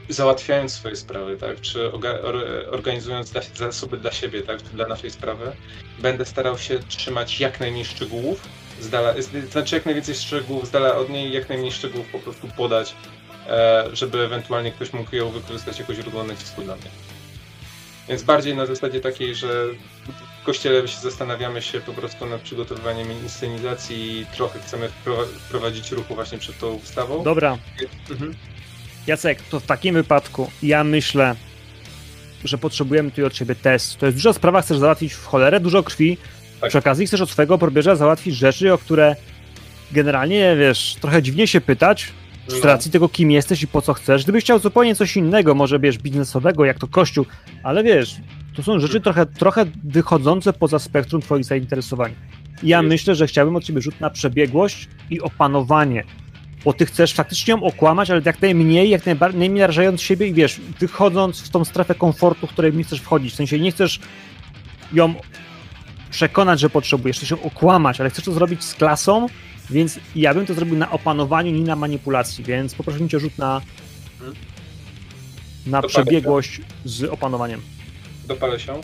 załatwiając 0.09 0.73
swoje 0.73 0.95
sprawy, 0.95 1.37
tak, 1.37 1.61
czy 1.61 1.79
orga- 1.79 2.25
or- 2.25 2.45
organizując 2.71 3.33
zasoby 3.53 3.97
dla 3.97 4.11
siebie, 4.11 4.41
tak, 4.41 4.63
czy 4.63 4.69
dla 4.69 4.87
naszej 4.87 5.11
sprawy, 5.11 5.51
będę 5.99 6.25
starał 6.25 6.57
się 6.57 6.79
trzymać 6.79 7.39
jak 7.39 7.59
najmniej 7.59 7.85
szczegółów, 7.85 8.41
z 8.81 8.89
dala, 8.89 9.13
znaczy 9.51 9.75
jak 9.75 9.85
najwięcej 9.85 10.15
szczegółów 10.15 10.67
z 10.67 10.71
dala 10.71 10.95
od 10.95 11.09
niej, 11.09 11.31
jak 11.31 11.49
najmniej 11.49 11.71
szczegółów 11.71 12.07
po 12.11 12.19
prostu 12.19 12.47
podać, 12.47 12.95
e, 13.47 13.83
żeby 13.93 14.19
ewentualnie 14.21 14.71
ktoś 14.71 14.93
mógł 14.93 15.15
ją 15.15 15.29
wykorzystać 15.29 15.79
jako 15.79 15.93
źródło 15.93 16.23
nacisku 16.23 16.61
dla 16.61 16.75
mnie. 16.75 16.85
Więc 18.09 18.23
bardziej 18.23 18.55
na 18.55 18.65
zasadzie 18.65 18.99
takiej, 19.01 19.35
że 19.35 19.65
w 20.41 20.45
kościele 20.45 20.87
się 20.87 20.99
zastanawiamy 20.99 21.61
się 21.61 21.81
po 21.81 21.93
prostu 21.93 22.25
nad 22.25 22.41
przygotowywaniem 22.41 23.11
inscenizacji 23.11 24.19
i 24.19 24.25
trochę 24.25 24.59
chcemy 24.59 24.89
wpro- 25.05 25.25
wprowadzić 25.25 25.91
ruchu 25.91 26.15
właśnie 26.15 26.37
przed 26.37 26.59
tą 26.59 26.77
wystawą. 26.77 27.23
Dobra, 27.23 27.57
Mhm. 28.11 28.35
Jacek, 29.07 29.41
to 29.41 29.59
w 29.59 29.65
takim 29.65 29.95
wypadku 29.95 30.51
ja 30.63 30.83
myślę, 30.83 31.35
że 32.43 32.57
potrzebujemy 32.57 33.09
tutaj 33.09 33.25
od 33.25 33.33
ciebie 33.33 33.55
test. 33.55 33.97
To 33.97 34.05
jest 34.05 34.17
duża 34.17 34.33
sprawa, 34.33 34.61
chcesz 34.61 34.77
załatwić 34.77 35.13
w 35.13 35.25
cholerę 35.25 35.59
dużo 35.59 35.83
krwi. 35.83 36.17
Tak. 36.61 36.69
Przy 36.69 36.77
okazji 36.77 37.07
chcesz 37.07 37.21
od 37.21 37.29
swojego 37.29 37.57
probierza 37.57 37.95
załatwić 37.95 38.35
rzeczy, 38.35 38.73
o 38.73 38.77
które 38.77 39.15
generalnie, 39.91 40.55
wiesz, 40.59 40.95
trochę 41.01 41.21
dziwnie 41.21 41.47
się 41.47 41.61
pytać, 41.61 42.11
z 42.47 42.53
No. 42.53 42.65
racji 42.65 42.91
tego, 42.91 43.09
kim 43.09 43.31
jesteś 43.31 43.63
i 43.63 43.67
po 43.67 43.81
co 43.81 43.93
chcesz. 43.93 44.23
Gdybyś 44.23 44.43
chciał 44.43 44.59
zupełnie 44.59 44.95
coś 44.95 45.17
innego, 45.17 45.55
może 45.55 45.79
wiesz, 45.79 45.97
biznesowego, 45.97 46.65
jak 46.65 46.79
to 46.79 46.87
kościół, 46.87 47.25
ale 47.63 47.83
wiesz, 47.83 48.15
to 48.55 48.63
są 48.63 48.79
rzeczy 48.79 49.01
trochę, 49.01 49.25
trochę 49.25 49.65
wychodzące 49.83 50.53
poza 50.53 50.79
spektrum 50.79 51.21
twoich 51.21 51.45
zainteresowań. 51.45 52.13
Ja 52.63 52.81
myślę, 52.81 53.15
że 53.15 53.27
chciałbym 53.27 53.55
od 53.55 53.63
ciebie 53.63 53.81
rzut 53.81 54.01
na 54.01 54.09
przebiegłość 54.09 54.87
i 55.09 55.21
opanowanie 55.21 56.03
bo 56.65 56.73
ty 56.73 56.85
chcesz 56.85 57.13
faktycznie 57.13 57.51
ją 57.51 57.63
okłamać, 57.63 58.11
ale 58.11 58.21
jak 58.25 58.41
najmniej, 58.41 58.89
jak 58.89 59.05
najbardziej, 59.05 59.39
najmniej 59.39 59.61
narażając 59.61 60.01
siebie 60.01 60.27
i 60.27 60.33
wiesz, 60.33 60.61
wychodząc 60.79 61.41
w 61.41 61.49
tą 61.49 61.65
strefę 61.65 61.95
komfortu, 61.95 62.47
w 62.47 62.49
której 62.49 62.73
nie 62.73 62.83
chcesz 62.83 62.99
wchodzić. 62.99 63.33
W 63.33 63.35
sensie 63.35 63.59
nie 63.59 63.71
chcesz 63.71 63.99
ją 64.93 65.13
przekonać, 66.11 66.59
że 66.59 66.69
potrzebujesz, 66.69 67.17
chcesz 67.17 67.31
ją 67.31 67.41
okłamać, 67.41 68.01
ale 68.01 68.09
chcesz 68.09 68.25
to 68.25 68.31
zrobić 68.33 68.63
z 68.63 68.73
klasą, 68.75 69.25
więc 69.69 69.99
ja 70.15 70.33
bym 70.33 70.45
to 70.45 70.53
zrobił 70.53 70.75
na 70.77 70.91
opanowaniu, 70.91 71.51
nie 71.51 71.63
na 71.63 71.75
manipulacji, 71.75 72.43
więc 72.43 72.75
poproszę 72.75 73.09
cię 73.09 73.19
rzut 73.19 73.37
na, 73.37 73.61
na 75.65 75.81
Dopalę 75.81 75.87
przebiegłość 75.87 76.61
z 76.85 77.03
opanowaniem. 77.03 77.61
Dopalę 78.27 78.59
się, 78.59 78.81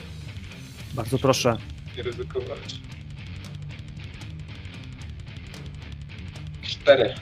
Bardzo 0.93 1.17
proszę. 1.19 1.57
nie 1.97 2.03
ryzykować. 2.03 2.79
Cztery. 6.61 7.15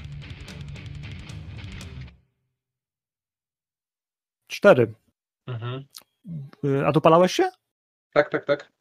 Cztery. 4.47 4.93
Mhm. 5.47 5.85
Y, 6.65 6.85
A 6.87 6.91
dopalałeś 6.91 7.31
się? 7.31 7.49
Tak, 8.13 8.29
tak, 8.29 8.45
tak. 8.45 8.71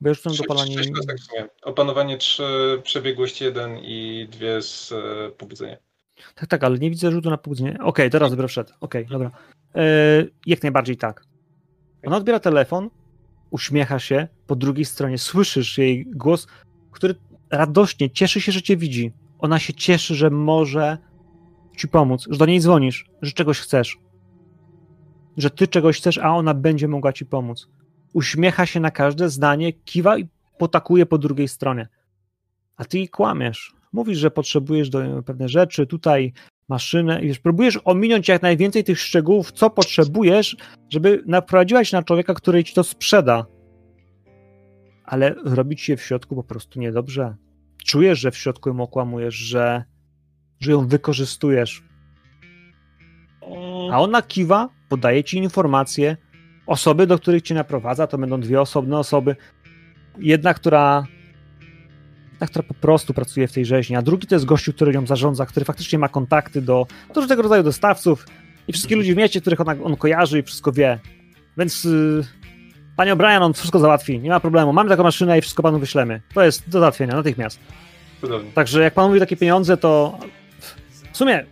Bo 0.00 0.08
ja 0.08 0.14
rzucam 0.14 0.32
Trzy- 0.32 0.42
dopalanie. 0.42 0.74
Sześć 0.78 0.90
kostek 0.90 1.18
w 1.18 1.24
sumie. 1.24 1.48
Opanowanie 1.62 2.18
3, 2.18 2.42
przebiegłość 2.82 3.40
1 3.40 3.78
i 3.82 4.28
dwie 4.30 4.62
z 4.62 4.92
e, 4.92 5.30
pobudzenia. 5.30 5.76
Tak, 6.34 6.46
tak, 6.46 6.64
ale 6.64 6.78
nie 6.78 6.90
widzę 6.90 7.10
rzutu 7.10 7.30
na 7.30 7.36
pobudzenie. 7.36 7.78
Okej, 7.82 8.10
teraz 8.10 8.30
dopiero 8.30 8.48
wszedł. 8.48 8.72
Okej, 8.80 9.06
dobra. 9.06 9.30
E, 9.74 9.82
jak 10.46 10.62
najbardziej 10.62 10.96
tak. 10.96 11.24
Ona 12.06 12.16
odbiera 12.16 12.40
telefon, 12.40 12.90
uśmiecha 13.50 13.98
się, 13.98 14.28
po 14.46 14.56
drugiej 14.56 14.84
stronie 14.84 15.18
słyszysz 15.18 15.78
jej 15.78 16.06
głos, 16.06 16.46
który 16.90 17.14
radośnie 17.50 18.10
cieszy 18.10 18.40
się, 18.40 18.52
że 18.52 18.62
cię 18.62 18.76
widzi. 18.76 19.12
Ona 19.38 19.58
się 19.58 19.74
cieszy, 19.74 20.14
że 20.14 20.30
może 20.30 20.98
ci 21.76 21.88
pomóc, 21.88 22.26
że 22.30 22.38
do 22.38 22.46
niej 22.46 22.60
dzwonisz, 22.60 23.06
że 23.22 23.32
czegoś 23.32 23.60
chcesz. 23.60 23.98
Że 25.36 25.50
ty 25.50 25.68
czegoś 25.68 25.98
chcesz, 25.98 26.18
a 26.18 26.30
ona 26.36 26.54
będzie 26.54 26.88
mogła 26.88 27.12
ci 27.12 27.26
pomóc. 27.26 27.68
Uśmiecha 28.12 28.66
się 28.66 28.80
na 28.80 28.90
każde 28.90 29.28
zdanie, 29.28 29.72
kiwa 29.72 30.18
i 30.18 30.28
potakuje 30.58 31.06
po 31.06 31.18
drugiej 31.18 31.48
stronie. 31.48 31.88
A 32.76 32.84
ty 32.84 33.08
kłamiesz. 33.08 33.74
Mówisz, 33.92 34.18
że 34.18 34.30
potrzebujesz 34.30 34.90
do 34.90 35.22
pewne 35.22 35.48
rzeczy, 35.48 35.86
tutaj 35.86 36.32
maszynę 36.68 37.22
i 37.22 37.28
wiesz, 37.28 37.38
próbujesz 37.38 37.78
ominąć 37.84 38.28
jak 38.28 38.42
najwięcej 38.42 38.84
tych 38.84 39.00
szczegółów, 39.00 39.52
co 39.52 39.70
potrzebujesz, 39.70 40.56
żeby 40.90 41.22
naprowadziła 41.26 41.84
się 41.84 41.96
na 41.96 42.02
człowieka, 42.02 42.34
który 42.34 42.64
ci 42.64 42.74
to 42.74 42.84
sprzeda. 42.84 43.46
Ale 45.04 45.34
robić 45.44 45.80
się 45.80 45.96
w 45.96 46.02
środku 46.02 46.36
po 46.36 46.44
prostu 46.44 46.80
niedobrze. 46.80 47.36
Czujesz, 47.84 48.18
że 48.18 48.30
w 48.30 48.36
środku 48.36 48.68
ją 48.68 48.80
okłamujesz, 48.80 49.34
że, 49.34 49.84
że 50.60 50.72
ją 50.72 50.88
wykorzystujesz. 50.88 51.82
A 53.92 54.00
ona 54.00 54.22
kiwa, 54.22 54.68
podaje 54.88 55.24
ci 55.24 55.38
informacje. 55.38 56.16
Osoby, 56.70 57.06
do 57.06 57.18
których 57.18 57.42
cię 57.42 57.54
naprowadza, 57.54 58.06
to 58.06 58.18
będą 58.18 58.40
dwie 58.40 58.60
osobne 58.60 58.98
osoby. 58.98 59.36
Jedna, 60.18 60.54
która 60.54 61.06
ta, 62.38 62.46
która 62.46 62.62
po 62.62 62.74
prostu 62.74 63.14
pracuje 63.14 63.48
w 63.48 63.52
tej 63.52 63.64
rzeźni, 63.64 63.96
a 63.96 64.02
drugi 64.02 64.26
to 64.26 64.34
jest 64.34 64.44
gościu, 64.44 64.72
który 64.72 64.92
ją 64.92 65.06
zarządza, 65.06 65.46
który 65.46 65.64
faktycznie 65.64 65.98
ma 65.98 66.08
kontakty 66.08 66.62
do, 66.62 66.86
do 67.14 67.20
różnego 67.20 67.42
rodzaju 67.42 67.62
dostawców 67.62 68.26
i 68.68 68.72
wszystkich 68.72 68.96
ludzi 68.96 69.14
w 69.14 69.16
mieście, 69.16 69.40
których 69.40 69.60
on, 69.60 69.68
on 69.84 69.96
kojarzy 69.96 70.38
i 70.38 70.42
wszystko 70.42 70.72
wie. 70.72 70.98
Więc 71.58 71.84
yy, 71.84 72.24
panie 72.96 73.16
O'Brien, 73.16 73.42
on 73.42 73.52
wszystko 73.52 73.78
załatwi, 73.78 74.18
nie 74.18 74.30
ma 74.30 74.40
problemu. 74.40 74.72
Mamy 74.72 74.90
taką 74.90 75.02
maszynę 75.02 75.38
i 75.38 75.40
wszystko 75.40 75.62
panu 75.62 75.78
wyślemy. 75.78 76.20
To 76.34 76.44
jest 76.44 76.68
do 76.68 76.80
załatwienia 76.80 77.16
natychmiast. 77.16 77.60
Cudownie. 78.20 78.52
Także 78.52 78.82
jak 78.82 78.94
pan 78.94 79.08
mówi 79.08 79.20
takie 79.20 79.36
pieniądze, 79.36 79.76
to 79.76 80.18
w 81.12 81.16
sumie 81.16 81.46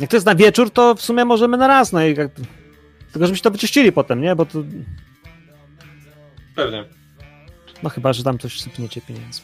jak 0.00 0.10
to 0.10 0.16
jest 0.16 0.26
na 0.26 0.34
wieczór, 0.34 0.70
to 0.70 0.94
w 0.94 1.02
sumie 1.02 1.24
możemy 1.24 1.56
na 1.56 1.66
raz, 1.66 1.92
no 1.92 2.06
i 2.06 2.14
jak, 2.14 2.30
tylko 3.16 3.26
żebyście 3.26 3.44
to 3.44 3.50
wyczyścili 3.50 3.92
potem, 3.92 4.20
nie? 4.20 4.36
Bo 4.36 4.46
to, 4.46 4.58
Pewnie. 6.54 6.84
no 7.82 7.90
chyba, 7.90 8.12
że 8.12 8.22
tam 8.22 8.38
coś 8.38 8.60
sypniecie 8.60 9.00
pieniędzy. 9.00 9.40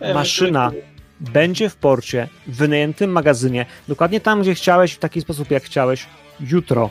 Eee, 0.00 0.14
Maszyna 0.14 0.72
będzie 1.20 1.68
w 1.68 1.76
porcie, 1.76 2.28
w 2.46 2.56
wynajętym 2.56 3.10
magazynie, 3.10 3.66
dokładnie 3.88 4.20
tam, 4.20 4.42
gdzie 4.42 4.54
chciałeś, 4.54 4.92
w 4.92 4.98
taki 4.98 5.20
sposób, 5.20 5.50
jak 5.50 5.62
chciałeś, 5.62 6.06
jutro. 6.40 6.90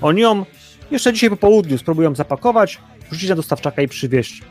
Oni 0.00 0.20
ją 0.20 0.44
jeszcze 0.90 1.12
dzisiaj 1.12 1.30
po 1.30 1.36
południu 1.36 1.78
spróbują 1.78 2.14
zapakować, 2.14 2.80
wrzucić 3.10 3.28
na 3.28 3.36
dostawczaka 3.36 3.82
i 3.82 3.88
przywieźć. 3.88 4.42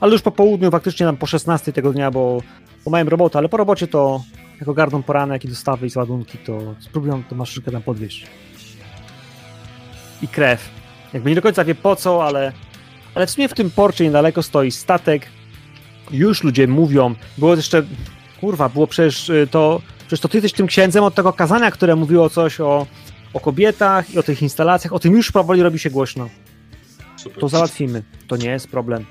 Ale 0.00 0.12
już 0.12 0.22
po 0.22 0.30
południu, 0.30 0.70
faktycznie 0.70 1.06
tam 1.06 1.16
po 1.16 1.26
16 1.26 1.72
tego 1.72 1.92
dnia, 1.92 2.10
bo, 2.10 2.42
bo 2.84 2.90
mają 2.90 3.04
robotę, 3.04 3.38
ale 3.38 3.48
po 3.48 3.56
robocie 3.56 3.86
to 3.86 4.24
jak 4.60 4.68
ogarną 4.68 5.02
poranek 5.02 5.44
i 5.44 5.48
dostawy 5.48 5.86
i 5.86 5.90
ładunki, 5.96 6.38
to 6.38 6.74
spróbują 6.80 7.22
tę 7.22 7.34
maszynkę 7.34 7.70
tam 7.70 7.82
podwieźć. 7.82 8.26
I 10.22 10.28
krew. 10.28 10.70
Jakby 11.12 11.30
nie 11.30 11.36
do 11.36 11.42
końca 11.42 11.64
wie 11.64 11.74
po 11.74 11.96
co, 11.96 12.24
ale, 12.26 12.52
ale 13.14 13.26
w 13.26 13.30
sumie 13.30 13.48
w 13.48 13.54
tym 13.54 13.70
porcie 13.70 14.04
niedaleko 14.04 14.42
stoi 14.42 14.70
statek, 14.70 15.26
już 16.10 16.42
ludzie 16.42 16.68
mówią, 16.68 17.14
było 17.38 17.56
jeszcze, 17.56 17.82
kurwa, 18.40 18.68
było 18.68 18.86
przecież 18.86 19.28
y, 19.28 19.48
to, 19.50 19.80
przecież 19.98 20.20
to 20.20 20.28
ty 20.28 20.36
jesteś 20.36 20.52
tym 20.52 20.66
księdzem 20.66 21.04
od 21.04 21.14
tego 21.14 21.32
kazania, 21.32 21.70
które 21.70 21.96
mówiło 21.96 22.30
coś 22.30 22.60
o, 22.60 22.86
o 23.34 23.40
kobietach 23.40 24.10
i 24.10 24.18
o 24.18 24.22
tych 24.22 24.42
instalacjach, 24.42 24.92
o 24.92 24.98
tym 24.98 25.12
już 25.12 25.32
powoli 25.32 25.62
robi 25.62 25.78
się 25.78 25.90
głośno. 25.90 26.28
Super. 27.16 27.40
To 27.40 27.48
załatwimy, 27.48 28.02
to 28.28 28.36
nie 28.36 28.48
jest 28.48 28.68
problem. 28.68 29.06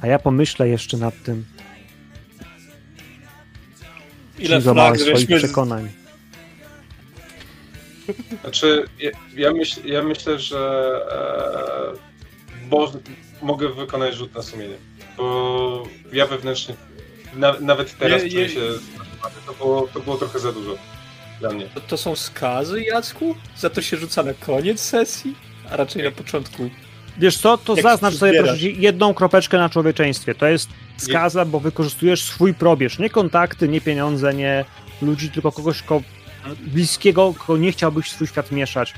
A 0.00 0.06
ja 0.06 0.18
pomyślę 0.18 0.68
jeszcze 0.68 0.96
nad 0.96 1.22
tym, 1.22 1.44
Ile 4.38 4.60
flag 4.60 4.96
swoich 5.00 5.16
żeśmy... 5.16 5.38
z- 5.38 5.42
przekonań. 5.44 5.88
Znaczy, 8.42 8.84
ja, 8.98 9.10
ja, 9.36 9.52
myśl, 9.52 9.80
ja 9.86 10.02
myślę, 10.02 10.38
że 10.38 10.60
e, 11.94 12.68
bo, 12.68 12.92
mogę 13.42 13.68
wykonać 13.68 14.14
rzut 14.14 14.34
na 14.34 14.42
sumienie, 14.42 14.74
bo 15.16 15.88
ja 16.12 16.26
wewnętrznie, 16.26 16.74
na, 17.36 17.54
nawet 17.60 17.98
teraz 17.98 18.22
Je- 18.22 18.30
czuję 18.30 18.42
je- 18.42 18.48
się, 18.48 18.60
to 19.46 19.52
było, 19.54 19.88
to 19.94 20.00
było 20.00 20.16
trochę 20.16 20.38
za 20.38 20.52
dużo 20.52 20.74
dla 21.40 21.50
mnie. 21.52 21.66
To, 21.74 21.80
to 21.80 21.96
są 21.96 22.16
skazy, 22.16 22.82
Jacku? 22.82 23.34
Za 23.58 23.70
to 23.70 23.82
się 23.82 23.96
rzuca 23.96 24.22
na 24.22 24.34
koniec 24.34 24.80
sesji? 24.80 25.34
A 25.70 25.76
raczej 25.76 26.02
na 26.02 26.10
początku. 26.10 26.70
Wiesz 27.18 27.38
co, 27.38 27.58
to 27.58 27.74
Jak 27.76 27.82
zaznacz 27.82 28.14
sobie 28.14 28.42
proszę 28.42 28.58
jedną 28.58 29.14
kropeczkę 29.14 29.58
na 29.58 29.68
człowieczeństwie. 29.70 30.34
To 30.34 30.46
jest 30.46 30.68
skaza, 30.96 31.44
bo 31.44 31.60
wykorzystujesz 31.60 32.22
swój 32.22 32.54
probierz. 32.54 32.98
Nie 32.98 33.10
kontakty, 33.10 33.68
nie 33.68 33.80
pieniądze, 33.80 34.34
nie 34.34 34.64
ludzi, 35.02 35.30
tylko 35.30 35.52
kogoś 35.52 35.82
ko 35.82 36.02
bliskiego, 36.66 37.34
kogo 37.38 37.56
nie 37.56 37.72
chciałbyś 37.72 38.06
w 38.06 38.12
swój 38.12 38.26
świat 38.26 38.52
mieszać. 38.52 38.94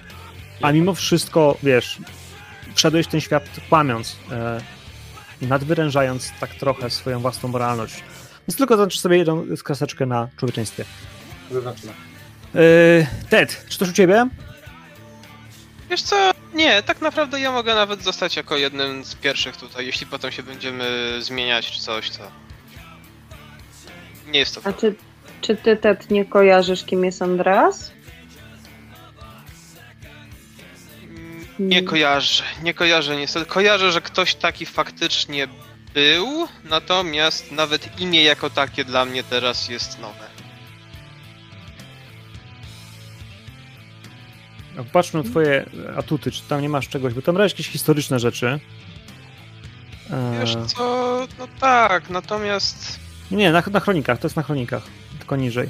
A 0.62 0.72
mimo 0.72 0.94
wszystko, 0.94 1.56
wiesz, 1.62 1.98
wszedłeś 2.74 3.06
w 3.06 3.10
ten 3.10 3.20
świat 3.20 3.44
kłamiąc, 3.68 4.16
e, 4.30 4.60
nadwyrężając 5.42 6.32
tak 6.40 6.54
trochę 6.54 6.90
swoją 6.90 7.20
własną 7.20 7.48
moralność. 7.48 7.94
Więc 8.48 8.56
tylko 8.56 8.76
zaznaczysz 8.76 9.00
sobie 9.00 9.16
jedną 9.16 9.56
skreseczkę 9.56 10.06
na 10.06 10.28
człowieczeństwie. 10.36 10.84
Zaznaczmy. 11.50 11.92
E, 12.54 13.06
Ted, 13.30 13.66
czy 13.68 13.78
coś 13.78 13.88
u 13.88 13.92
ciebie? 13.92 14.28
Wiesz 15.90 16.02
co? 16.02 16.30
Nie, 16.54 16.82
tak 16.82 17.00
naprawdę 17.00 17.40
ja 17.40 17.52
mogę 17.52 17.74
nawet 17.74 18.02
zostać 18.02 18.36
jako 18.36 18.56
jednym 18.56 19.04
z 19.04 19.14
pierwszych 19.14 19.56
tutaj, 19.56 19.86
jeśli 19.86 20.06
potem 20.06 20.32
się 20.32 20.42
będziemy 20.42 21.16
zmieniać 21.20 21.70
czy 21.70 21.80
coś, 21.80 22.10
to... 22.10 22.30
Nie 24.26 24.38
jest 24.38 24.54
to 24.54 24.60
A 24.60 24.62
problem. 24.62 24.94
czy, 24.94 25.00
czy 25.40 25.56
ty, 25.56 25.76
Ted, 25.76 26.10
nie 26.10 26.24
kojarzysz, 26.24 26.84
kim 26.84 27.04
jest 27.04 27.22
Andreas? 27.22 27.92
Nie 31.58 31.82
kojarzę, 31.82 32.44
nie 32.62 32.74
kojarzę 32.74 33.16
niestety. 33.16 33.46
Kojarzę, 33.46 33.92
że 33.92 34.00
ktoś 34.00 34.34
taki 34.34 34.66
faktycznie 34.66 35.48
był, 35.94 36.48
natomiast 36.64 37.52
nawet 37.52 38.00
imię 38.00 38.22
jako 38.22 38.50
takie 38.50 38.84
dla 38.84 39.04
mnie 39.04 39.24
teraz 39.24 39.68
jest 39.68 39.98
nowe. 40.00 40.25
Patrzmy 44.92 45.22
na 45.22 45.30
twoje 45.30 45.66
atuty, 45.96 46.30
czy 46.30 46.42
tam 46.42 46.62
nie 46.62 46.68
masz 46.68 46.88
czegoś, 46.88 47.14
bo 47.14 47.22
tam 47.22 47.34
brałeś 47.34 47.52
jakieś 47.52 47.68
historyczne 47.68 48.18
rzeczy. 48.18 48.60
E, 50.10 50.38
Wiesz 50.40 50.56
co, 50.66 51.26
no 51.38 51.48
tak, 51.60 52.10
natomiast 52.10 53.00
Nie, 53.30 53.52
na, 53.52 53.62
na 53.72 53.80
chronikach, 53.80 54.18
to 54.18 54.26
jest 54.26 54.36
na 54.36 54.42
chronikach, 54.42 54.82
tylko 55.18 55.36
niżej. 55.36 55.68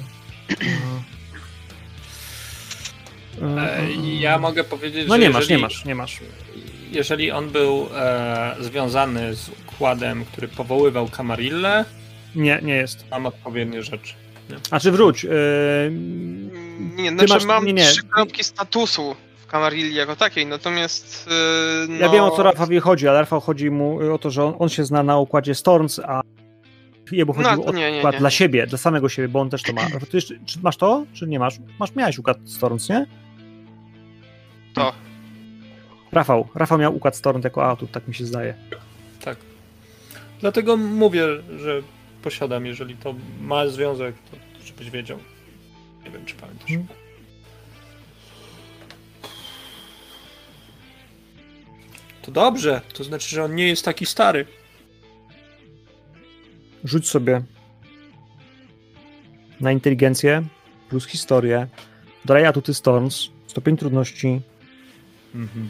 E, 3.41 3.77
E, 3.77 3.91
ja 4.19 4.37
mogę 4.39 4.63
powiedzieć, 4.63 5.07
No 5.07 5.15
że 5.15 5.21
nie 5.21 5.29
masz, 5.29 5.41
jeżeli, 5.41 5.55
nie 5.55 5.61
masz, 5.61 5.85
nie 5.85 5.95
masz. 5.95 6.19
Jeżeli 6.91 7.31
on 7.31 7.49
był 7.49 7.89
e, 7.95 8.55
związany 8.59 9.35
z 9.35 9.49
układem, 9.49 10.25
który 10.25 10.47
powoływał 10.47 11.09
Camarillę, 11.09 11.85
Nie, 12.35 12.59
nie 12.63 12.75
jest. 12.75 13.05
mam 13.11 13.25
odpowiednie 13.25 13.83
rzeczy. 13.83 14.13
A 14.71 14.79
czy 14.79 14.91
wróć. 14.91 15.25
mm, 15.25 16.49
nie, 16.95 17.09
znaczy 17.11 17.33
masz- 17.33 17.45
mam 17.45 17.65
nie, 17.65 17.73
nie. 17.73 17.83
trzy 17.83 18.03
kropki 18.03 18.43
statusu 18.43 19.15
w 19.37 19.45
Camarilli 19.51 19.95
jako 19.95 20.15
takiej, 20.15 20.45
natomiast 20.45 21.27
yy, 21.27 21.87
no... 21.89 21.95
Ja 21.95 22.09
wiem 22.09 22.23
o 22.23 22.31
co 22.31 22.43
Rafawi 22.43 22.79
chodzi, 22.79 23.07
ale 23.07 23.19
Rafał 23.19 23.39
chodzi 23.41 23.71
mu 23.71 24.13
o 24.13 24.17
to, 24.17 24.31
że 24.31 24.43
on, 24.45 24.53
on 24.59 24.69
się 24.69 24.85
zna 24.85 25.03
na 25.03 25.17
układzie 25.17 25.55
Storms, 25.55 25.99
a 25.99 26.21
jemu 27.11 27.33
No, 27.37 27.43
chodziło 27.43 27.63
to 27.65 27.71
o 27.71 27.73
nie, 27.73 27.91
nie, 27.91 27.97
układ 27.97 28.13
nie. 28.13 28.19
dla 28.19 28.29
siebie, 28.29 28.67
dla 28.67 28.77
samego 28.77 29.09
siebie, 29.09 29.27
bo 29.27 29.39
on 29.39 29.49
też 29.49 29.63
to 29.63 29.73
ma. 29.73 29.81
Rafał, 29.81 29.99
ty 29.99 30.17
jeszcze, 30.17 30.35
czy 30.45 30.59
masz 30.63 30.77
to, 30.77 31.05
czy 31.13 31.27
nie 31.27 31.39
masz? 31.39 31.55
Masz, 31.79 31.95
miałeś 31.95 32.17
układ 32.19 32.37
Storms, 32.45 32.89
nie? 32.89 33.05
To. 34.73 34.93
Rafał, 36.11 36.47
Rafał 36.55 36.77
miał 36.77 36.95
układ 36.95 37.15
Storms 37.15 37.43
jako 37.43 37.71
atut, 37.71 37.91
tak 37.91 38.07
mi 38.07 38.15
się 38.15 38.25
zdaje. 38.25 38.53
Tak. 39.21 39.37
Dlatego 40.41 40.77
mówię, 40.77 41.23
że 41.59 41.81
posiadam, 42.21 42.65
jeżeli 42.65 42.95
to 42.95 43.15
ma 43.41 43.67
związek, 43.67 44.15
to 44.31 44.37
żebyś 44.65 44.89
wiedział. 44.89 45.19
Nie 46.05 46.11
wiem, 46.11 46.25
czy 46.25 46.35
pamiętasz. 46.35 46.71
Mhm. 46.71 46.99
To 52.21 52.31
dobrze, 52.31 52.81
to 52.93 53.03
znaczy, 53.03 53.29
że 53.29 53.43
on 53.43 53.55
nie 53.55 53.67
jest 53.67 53.85
taki 53.85 54.05
stary. 54.05 54.45
Rzuć 56.83 57.09
sobie 57.09 57.41
na 59.59 59.71
inteligencję 59.71 60.43
plus 60.89 61.05
historię. 61.07 61.67
Dodaj 62.25 62.45
atuty 62.45 62.73
Storms, 62.73 63.29
stopień 63.47 63.77
trudności 63.77 64.41
Mhm. 65.35 65.69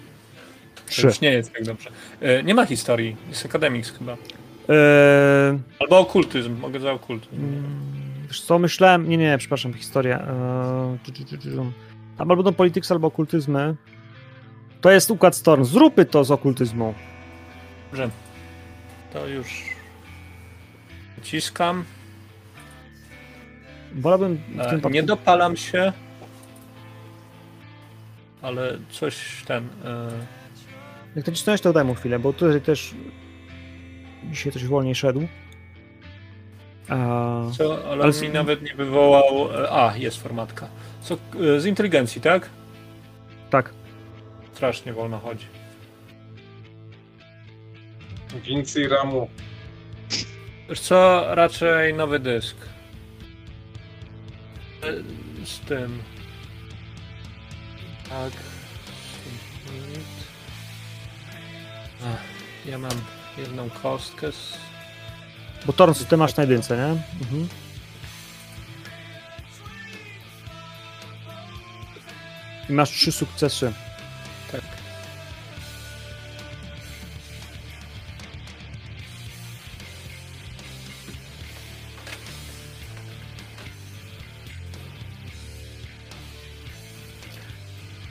To 0.76 0.82
3. 0.92 1.08
już 1.08 1.22
nie 1.22 1.32
jest 1.32 1.54
tak 1.54 1.64
dobrze. 1.64 1.90
E, 2.22 2.44
nie 2.44 2.56
ma 2.56 2.66
historii, 2.66 3.16
jest 3.30 3.46
Academics 3.46 3.92
chyba. 3.98 4.18
Eee, 4.70 5.60
Albo 5.80 6.00
okultyzm, 6.00 6.60
mogę 6.60 6.80
za 6.80 6.92
okultyzm. 6.92 7.36
Mm, 7.36 7.64
Wiesz 8.28 8.42
co, 8.42 8.60
myślałem, 8.60 9.10
nie, 9.10 9.18
nie, 9.18 9.38
przepraszam, 9.38 9.74
historia. 9.74 10.20
Eee, 10.20 11.72
albo 12.18 12.36
będą 12.36 12.54
polityks, 12.54 12.92
albo 12.92 13.08
okultyzmy. 13.08 13.76
To 14.82 14.92
jest 14.92 15.12
układ 15.12 15.36
Storm. 15.36 15.66
Zróbmy 15.66 16.06
to 16.06 16.24
z 16.24 16.32
okultyzmu. 16.32 16.94
Dobrze. 17.92 18.10
To 19.14 19.28
już 19.28 19.64
naciskam. 21.18 21.84
Wolałbym 23.96 24.36
w 24.36 24.40
tym 24.52 24.60
E, 24.62 24.70
wypadku... 24.70 24.90
nie 24.90 25.04
dopalam 25.04 25.58
się. 25.58 25.94
ale 28.42 28.78
coś 28.92 29.44
ten... 29.48 29.68
E... 29.86 30.10
Jak 31.16 31.26
to 31.26 31.32
cisnąłeś, 31.32 31.62
to 31.62 31.74
daj 31.74 31.86
mu 31.86 31.96
chwilę, 31.96 32.20
bo 32.20 32.34
tutaj 32.34 32.62
też 32.62 32.96
dzisiaj 34.24 34.52
coś 34.54 34.66
wolniej 34.66 34.96
szedł. 34.96 35.28
A... 36.90 36.96
Co, 37.58 37.90
ale, 37.92 38.04
ale 38.04 38.22
mi 38.22 38.30
nawet 38.30 38.62
nie 38.62 38.76
wywołał... 38.76 39.64
E, 39.64 39.72
a, 39.72 39.98
jest 39.98 40.24
formatka. 40.24 40.70
Co, 41.02 41.18
e, 41.56 41.60
z 41.60 41.66
inteligencji, 41.66 42.22
tak? 42.22 42.50
Tak. 43.50 43.74
Strasznie 44.54 44.94
wolno 44.94 45.20
chodzi. 45.20 45.46
Więcej 48.44 48.88
ramu. 48.88 49.30
Wiesz 50.70 50.80
co, 50.80 51.26
raczej 51.36 51.94
nowy 51.94 52.20
dysk. 52.20 52.58
E, 54.84 54.94
z 55.46 55.60
tym. 55.60 56.00
Tak. 58.10 58.34
Ach, 62.06 62.24
ja 62.66 62.78
mam 62.78 63.17
jedną 63.38 63.70
kostkę 63.70 64.32
z... 64.32 64.58
Bo 65.66 65.74
Torns 65.74 66.06
ty 66.06 66.18
masz 66.18 66.36
na 66.36 66.44
jedynce, 66.44 66.78
nie? 66.78 67.02
Mhm. 67.22 67.48
I 72.70 72.74
masz 72.74 72.90
trzy 72.90 73.12
sukcesy. 73.12 73.74
Tak. 74.52 74.62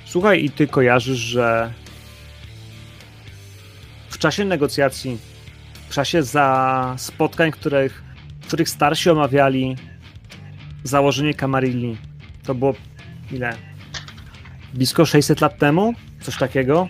Słuchaj, 0.04 0.44
i 0.44 0.50
ty 0.50 0.66
kojarzysz, 0.66 1.18
że 1.18 1.72
czasie 4.26 4.44
negocjacji, 4.44 5.18
w 5.88 5.94
czasie 5.94 6.22
za 6.22 6.94
spotkań, 6.98 7.50
których, 7.50 8.02
w 8.40 8.46
których 8.46 8.68
starsi 8.68 9.10
omawiali 9.10 9.76
założenie 10.84 11.34
Kamarilli, 11.34 11.96
to 12.42 12.54
było 12.54 12.74
ile? 13.32 13.56
Blisko 14.74 15.06
600 15.06 15.40
lat 15.40 15.58
temu? 15.58 15.94
Coś 16.20 16.38
takiego? 16.38 16.88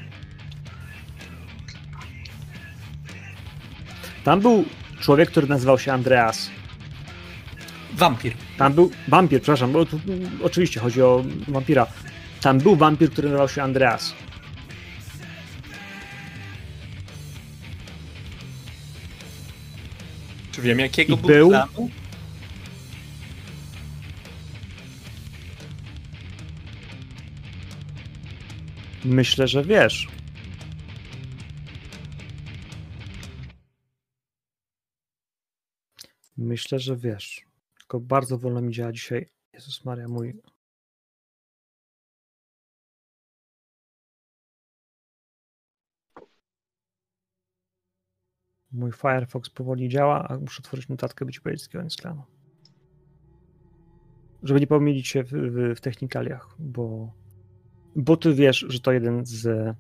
Tam 4.25 4.41
był 4.41 4.65
człowiek, 5.01 5.31
który 5.31 5.47
nazywał 5.47 5.79
się 5.79 5.93
Andreas. 5.93 6.51
Wampir. 7.95 8.33
Tam 8.59 8.73
był 8.73 8.91
wampir, 9.09 9.43
przepraszam, 9.43 9.73
bo 9.73 9.87
tu, 9.87 10.01
oczywiście 10.43 10.81
chodzi 10.81 11.03
o 11.03 11.25
wampira. 11.49 11.87
Tam 12.41 12.59
był 12.59 12.77
wampir, 12.77 13.11
który 13.11 13.29
nazywał 13.29 13.49
się 13.49 13.63
Andreas. 13.63 14.15
Wiem, 20.67 20.79
jakiego 20.79 21.15
I 21.15 21.27
był? 21.27 21.49
Planu? 21.49 21.91
Myślę, 29.05 29.49
że 29.49 29.65
wiesz. 29.65 30.09
Myślę, 36.37 36.79
że 36.79 36.97
wiesz. 36.97 37.45
Tylko 37.79 38.01
bardzo 38.01 38.39
wolno 38.39 38.61
mi 38.61 38.75
działa 38.75 38.93
dzisiaj. 38.93 39.27
Jezus 39.53 39.85
Maria, 39.85 40.09
mój 40.09 40.35
Mój 48.77 48.93
Firefox 48.93 49.51
powoli 49.51 49.89
działa, 49.89 50.29
a 50.29 50.39
muszę 50.39 50.63
otworzyć 50.63 50.89
notatkę, 50.89 51.25
by 51.25 51.33
ci 51.33 51.41
powiedzieć, 51.41 51.65
z 51.65 51.75
jest 51.75 52.01
klanu. 52.01 52.23
Żeby 54.43 54.61
nie 54.61 54.67
pomylić 54.67 55.09
się 55.09 55.25
w, 55.25 55.31
w, 55.31 55.75
w 55.77 55.81
technikaliach, 55.81 56.57
bo, 56.59 57.13
bo 57.97 58.17
ty 58.17 58.35
wiesz, 58.35 58.67
że 58.69 58.81
to 58.81 58.93
jeden 58.93 59.27
z 59.27 59.77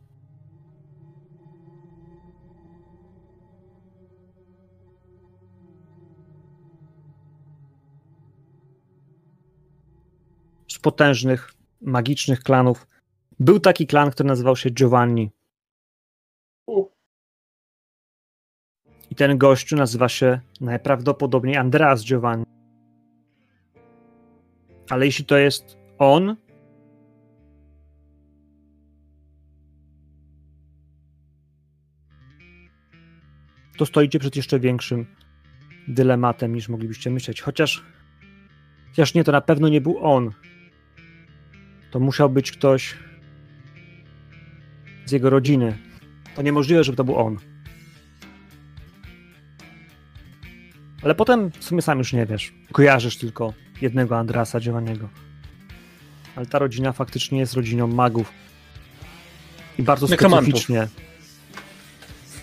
potężnych, 10.86 11.52
magicznych 11.80 12.42
klanów. 12.42 12.86
Był 13.40 13.60
taki 13.60 13.86
klan, 13.86 14.10
który 14.10 14.26
nazywał 14.26 14.56
się 14.56 14.70
Giovanni. 14.70 15.30
I 19.16 19.18
ten 19.18 19.38
gościu 19.38 19.76
nazywa 19.76 20.08
się 20.08 20.40
najprawdopodobniej 20.60 21.56
Andreas 21.56 22.04
Giovanni. 22.04 22.44
Ale 24.90 25.06
jeśli 25.06 25.24
to 25.24 25.36
jest 25.36 25.78
on, 25.98 26.36
to 33.78 33.86
stoicie 33.86 34.18
przed 34.18 34.36
jeszcze 34.36 34.60
większym 34.60 35.06
dylematem 35.88 36.54
niż 36.54 36.68
moglibyście 36.68 37.10
myśleć. 37.10 37.40
Chociaż, 37.40 37.84
chociaż 38.88 39.14
nie, 39.14 39.24
to 39.24 39.32
na 39.32 39.40
pewno 39.40 39.68
nie 39.68 39.80
był 39.80 39.98
on. 39.98 40.30
To 41.90 42.00
musiał 42.00 42.30
być 42.30 42.52
ktoś 42.52 42.96
z 45.04 45.12
jego 45.12 45.30
rodziny. 45.30 45.78
To 46.34 46.42
niemożliwe, 46.42 46.84
żeby 46.84 46.96
to 46.96 47.04
był 47.04 47.16
on. 47.16 47.55
Ale 51.02 51.14
potem 51.14 51.50
w 51.50 51.64
sumie 51.64 51.82
sam 51.82 51.98
już 51.98 52.12
nie 52.12 52.26
wiesz. 52.26 52.52
Kojarzysz 52.72 53.16
tylko 53.16 53.52
jednego 53.80 54.18
Andrasa 54.18 54.60
Giovanniego. 54.60 55.08
Ale 56.36 56.46
ta 56.46 56.58
rodzina 56.58 56.92
faktycznie 56.92 57.38
jest 57.38 57.54
rodziną 57.54 57.86
magów. 57.86 58.32
I 59.78 59.82
bardzo 59.82 60.08
specyficznie 60.08 60.88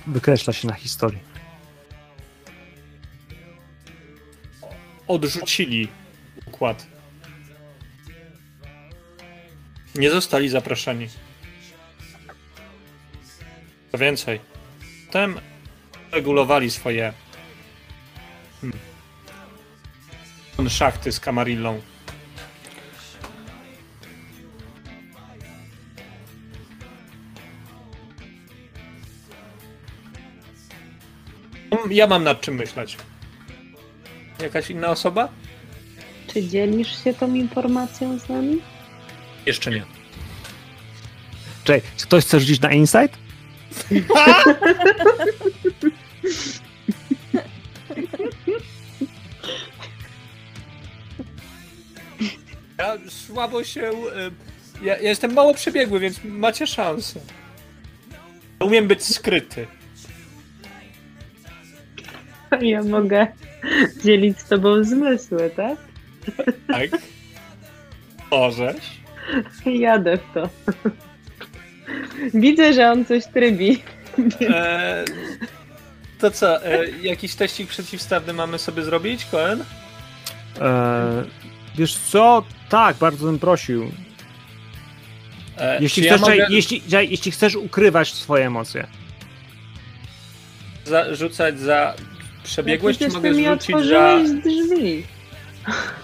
wykreśla 0.07 0.53
się 0.53 0.67
na 0.67 0.73
historii. 0.73 1.19
Odrzucili 5.07 5.87
układ. 6.45 6.87
Nie 9.95 10.11
zostali 10.11 10.49
zaproszeni. 10.49 11.07
Co 13.91 13.97
więcej, 13.97 14.39
potem 15.07 15.39
regulowali 16.11 16.71
swoje 16.71 17.13
Hmm. 18.63 18.79
Szachty 20.69 21.11
z 21.11 21.19
Kamarillą. 21.19 21.81
Ja 31.89 32.07
mam 32.07 32.23
nad 32.23 32.41
czym 32.41 32.55
myśleć. 32.55 32.97
Jakaś 34.41 34.69
inna 34.69 34.87
osoba? 34.87 35.29
Czy 36.27 36.47
dzielisz 36.47 37.03
się 37.03 37.13
tą 37.13 37.33
informacją 37.33 38.19
z 38.19 38.29
nami? 38.29 38.61
Jeszcze 39.45 39.71
nie. 39.71 39.85
Czekaj, 41.63 41.81
ktoś 42.01 42.25
chce 42.25 42.39
rzucić 42.39 42.61
na 42.61 42.71
insight? 42.71 43.17
Ja 52.83 52.97
słabo 53.09 53.63
się. 53.63 53.81
E, 53.81 54.31
ja, 54.85 54.97
ja 54.97 55.09
jestem 55.09 55.33
mało 55.33 55.53
przebiegły, 55.53 55.99
więc 55.99 56.19
macie 56.23 56.67
szansę. 56.67 57.19
Umiem 58.59 58.87
być 58.87 59.03
skryty. 59.03 59.67
Ja 62.61 62.83
mogę 62.83 63.27
dzielić 64.03 64.39
z 64.39 64.45
tobą 64.45 64.83
zmysły, 64.83 65.49
tak? 65.55 65.77
Tak. 66.67 67.01
Możesz. 68.31 69.01
Jadę 69.65 70.17
w 70.17 70.33
to. 70.33 70.49
Widzę, 72.33 72.73
że 72.73 72.91
on 72.91 73.05
coś 73.05 73.25
trybi. 73.27 73.83
E, 74.41 75.05
to 76.19 76.31
co, 76.31 76.65
e, 76.65 76.89
jakiś 76.89 77.35
teścik 77.35 77.69
przeciwstawny 77.69 78.33
mamy 78.33 78.57
sobie 78.59 78.83
zrobić, 78.83 79.25
Koen? 79.25 79.63
E, 80.61 81.23
wiesz 81.75 81.95
co? 81.95 82.43
Tak, 82.69 82.97
bardzo 82.97 83.25
bym 83.25 83.39
prosił. 83.39 83.91
E, 85.57 85.81
jeśli, 85.81 86.03
chcesz, 86.03 86.21
ja 86.21 86.27
mogę... 86.27 86.47
jeśli, 86.49 86.81
jeśli 87.09 87.31
chcesz 87.31 87.55
ukrywać 87.55 88.13
swoje 88.13 88.45
emocje. 88.45 88.87
Za, 90.85 91.15
rzucać 91.15 91.59
za 91.59 91.93
przebiegłość, 92.43 92.99
czy 92.99 93.09
mogę 93.09 93.33
rzucić 93.33 93.75
za... 93.89 94.19
drzwi. 94.43 95.03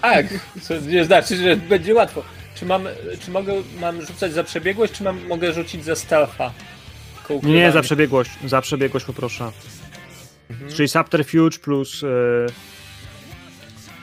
Tak, 0.02 0.26
co 0.62 0.80
nie 0.80 1.04
znaczy, 1.04 1.36
że 1.36 1.56
będzie 1.56 1.94
łatwo. 1.94 2.22
Czy 2.54 2.66
mam, 2.66 2.84
czy 3.24 3.30
mogę, 3.30 3.52
mam 3.80 4.06
rzucać 4.06 4.32
za 4.32 4.44
przebiegłość, 4.44 4.92
czy 4.92 5.04
mam, 5.04 5.26
mogę 5.26 5.52
rzucić 5.52 5.84
za 5.84 5.96
stealtha? 5.96 6.52
Nie, 7.42 7.72
za 7.72 7.82
przebiegłość. 7.82 8.30
Za 8.46 8.60
przebiegłość 8.60 9.06
poproszę. 9.06 9.50
Mhm. 10.50 10.72
Czyli 10.72 10.88
subterfuge 10.88 11.58
plus, 11.58 12.02
e, 12.02 12.06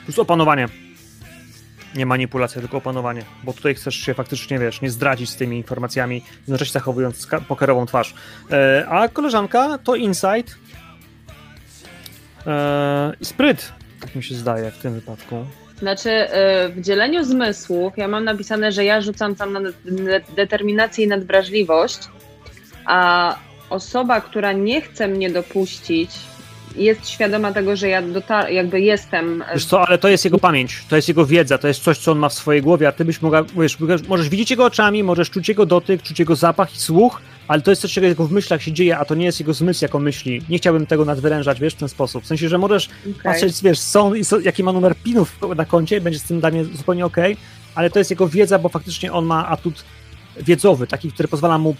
plus 0.05 0.19
opanowanie. 0.19 0.67
Nie 1.97 2.05
manipulacja, 2.05 2.61
tylko 2.61 2.77
opanowanie. 2.77 3.23
Bo 3.43 3.53
tutaj 3.53 3.75
chcesz 3.75 3.95
się 3.95 4.13
faktycznie, 4.13 4.59
wiesz, 4.59 4.81
nie 4.81 4.89
zdradzić 4.89 5.29
z 5.29 5.35
tymi 5.35 5.57
informacjami, 5.57 6.21
jednocześnie 6.39 6.73
zachowując 6.73 7.27
pokerową 7.47 7.85
twarz. 7.85 8.13
E, 8.51 8.85
a 8.89 9.07
koleżanka 9.07 9.77
to 9.77 9.95
insight 9.95 10.55
e, 12.47 13.13
i 13.21 13.25
spryt, 13.25 13.71
tak 13.99 14.15
mi 14.15 14.23
się 14.23 14.35
zdaje 14.35 14.71
w 14.71 14.77
tym 14.77 14.93
wypadku. 14.93 15.45
Znaczy, 15.79 16.09
y, 16.09 16.69
w 16.69 16.81
dzieleniu 16.81 17.23
zmysłów 17.23 17.93
ja 17.97 18.07
mam 18.07 18.23
napisane, 18.23 18.71
że 18.71 18.85
ja 18.85 19.01
rzucam 19.01 19.35
tam 19.35 19.53
na 19.53 19.59
de- 19.61 20.21
determinację 20.35 21.05
i 21.05 21.07
nadwrażliwość, 21.07 21.99
a 22.85 23.35
osoba, 23.69 24.21
która 24.21 24.51
nie 24.51 24.81
chce 24.81 25.07
mnie 25.07 25.29
dopuścić, 25.29 26.11
jest 26.77 27.09
świadoma 27.09 27.53
tego, 27.53 27.75
że 27.75 27.87
ja 27.87 28.01
dotar- 28.01 28.49
jakby 28.51 28.81
jestem. 28.81 29.43
Wiesz 29.53 29.65
co, 29.65 29.87
ale 29.87 29.97
to 29.97 30.07
jest 30.07 30.25
jego 30.25 30.39
pamięć, 30.39 30.83
to 30.89 30.95
jest 30.95 31.07
jego 31.07 31.25
wiedza, 31.25 31.57
to 31.57 31.67
jest 31.67 31.83
coś, 31.83 31.97
co 31.97 32.11
on 32.11 32.19
ma 32.19 32.29
w 32.29 32.33
swojej 32.33 32.61
głowie, 32.61 32.87
a 32.87 32.91
ty 32.91 33.05
byś 33.05 33.21
mogła, 33.21 33.43
wiesz, 33.57 33.77
możesz 34.07 34.29
widzieć 34.29 34.51
jego 34.51 34.65
oczami, 34.65 35.03
możesz 35.03 35.29
czuć 35.29 35.49
jego 35.49 35.65
dotyk, 35.65 36.01
czuć 36.01 36.19
jego 36.19 36.35
zapach 36.35 36.75
i 36.75 36.79
słuch, 36.79 37.21
ale 37.47 37.61
to 37.61 37.71
jest 37.71 37.81
coś, 37.81 37.93
czego 37.93 38.27
w 38.27 38.31
myślach 38.31 38.61
się 38.63 38.71
dzieje, 38.71 38.97
a 38.97 39.05
to 39.05 39.15
nie 39.15 39.25
jest 39.25 39.39
jego 39.39 39.53
zmysł 39.53 39.85
jako 39.85 39.99
myśli. 39.99 40.41
Nie 40.49 40.57
chciałbym 40.57 40.85
tego 40.85 41.05
nadwyrężać, 41.05 41.59
wiesz, 41.59 41.73
w 41.73 41.77
ten 41.77 41.89
sposób. 41.89 42.23
W 42.23 42.27
sensie, 42.27 42.49
że 42.49 42.57
możesz 42.57 42.89
Okej. 43.01 43.13
patrzeć, 43.23 43.61
wiesz, 43.63 43.79
są, 43.79 44.11
jaki 44.43 44.63
ma 44.63 44.71
numer 44.73 44.95
pinów 44.95 45.39
na 45.55 45.65
koncie, 45.65 46.01
będzie 46.01 46.19
z 46.19 46.23
tym 46.23 46.39
dla 46.39 46.51
mnie 46.51 46.65
zupełnie 46.65 47.05
okej, 47.05 47.37
ale 47.75 47.89
to 47.89 47.99
jest 47.99 48.11
jego 48.11 48.27
wiedza, 48.27 48.59
bo 48.59 48.69
faktycznie 48.69 49.13
on 49.13 49.25
ma 49.25 49.47
atut 49.47 49.83
wiedzowy, 50.37 50.87
taki, 50.87 51.11
który 51.11 51.27
pozwala 51.27 51.57
mu, 51.57 51.75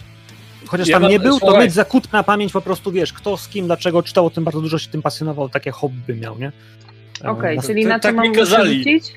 chociaż 0.68 0.88
Ja 0.88 0.94
tam 0.94 1.02
mam- 1.02 1.10
nie 1.10 1.20
był, 1.20 1.32
to 1.32 1.46
słuchaj. 1.46 1.64
mieć 1.64 1.72
zakut 1.72 2.12
na 2.12 2.22
pamięć 2.22 2.52
po 2.52 2.60
prostu, 2.60 2.92
wiesz, 2.92 3.12
kto 3.12 3.36
z 3.36 3.48
kim, 3.48 3.66
dlaczego 3.66 4.02
czytał 4.02 4.26
o 4.26 4.30
tym 4.30 4.44
bardzo 4.44 4.60
dużo, 4.60 4.78
się 4.78 4.88
tym 4.90 5.02
pasjonował, 5.02 5.48
takie 5.48 5.70
hobby 5.70 6.14
miał, 6.14 6.38
nie? 6.38 6.52
E, 7.24 7.30
Okej, 7.30 7.56
na- 7.56 7.62
czyli 7.62 7.82
to 7.82 7.88
na 7.88 7.98
co 7.98 8.02
tak 8.02 8.14
mam 8.16 8.28
mi 8.30 8.34
kazali. 8.36 8.78
rzucić? 8.78 9.12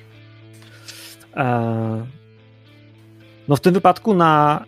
E, 1.36 2.06
No 3.48 3.56
w 3.56 3.60
tym 3.62 3.74
wypadku 3.74 4.14
na 4.14 4.66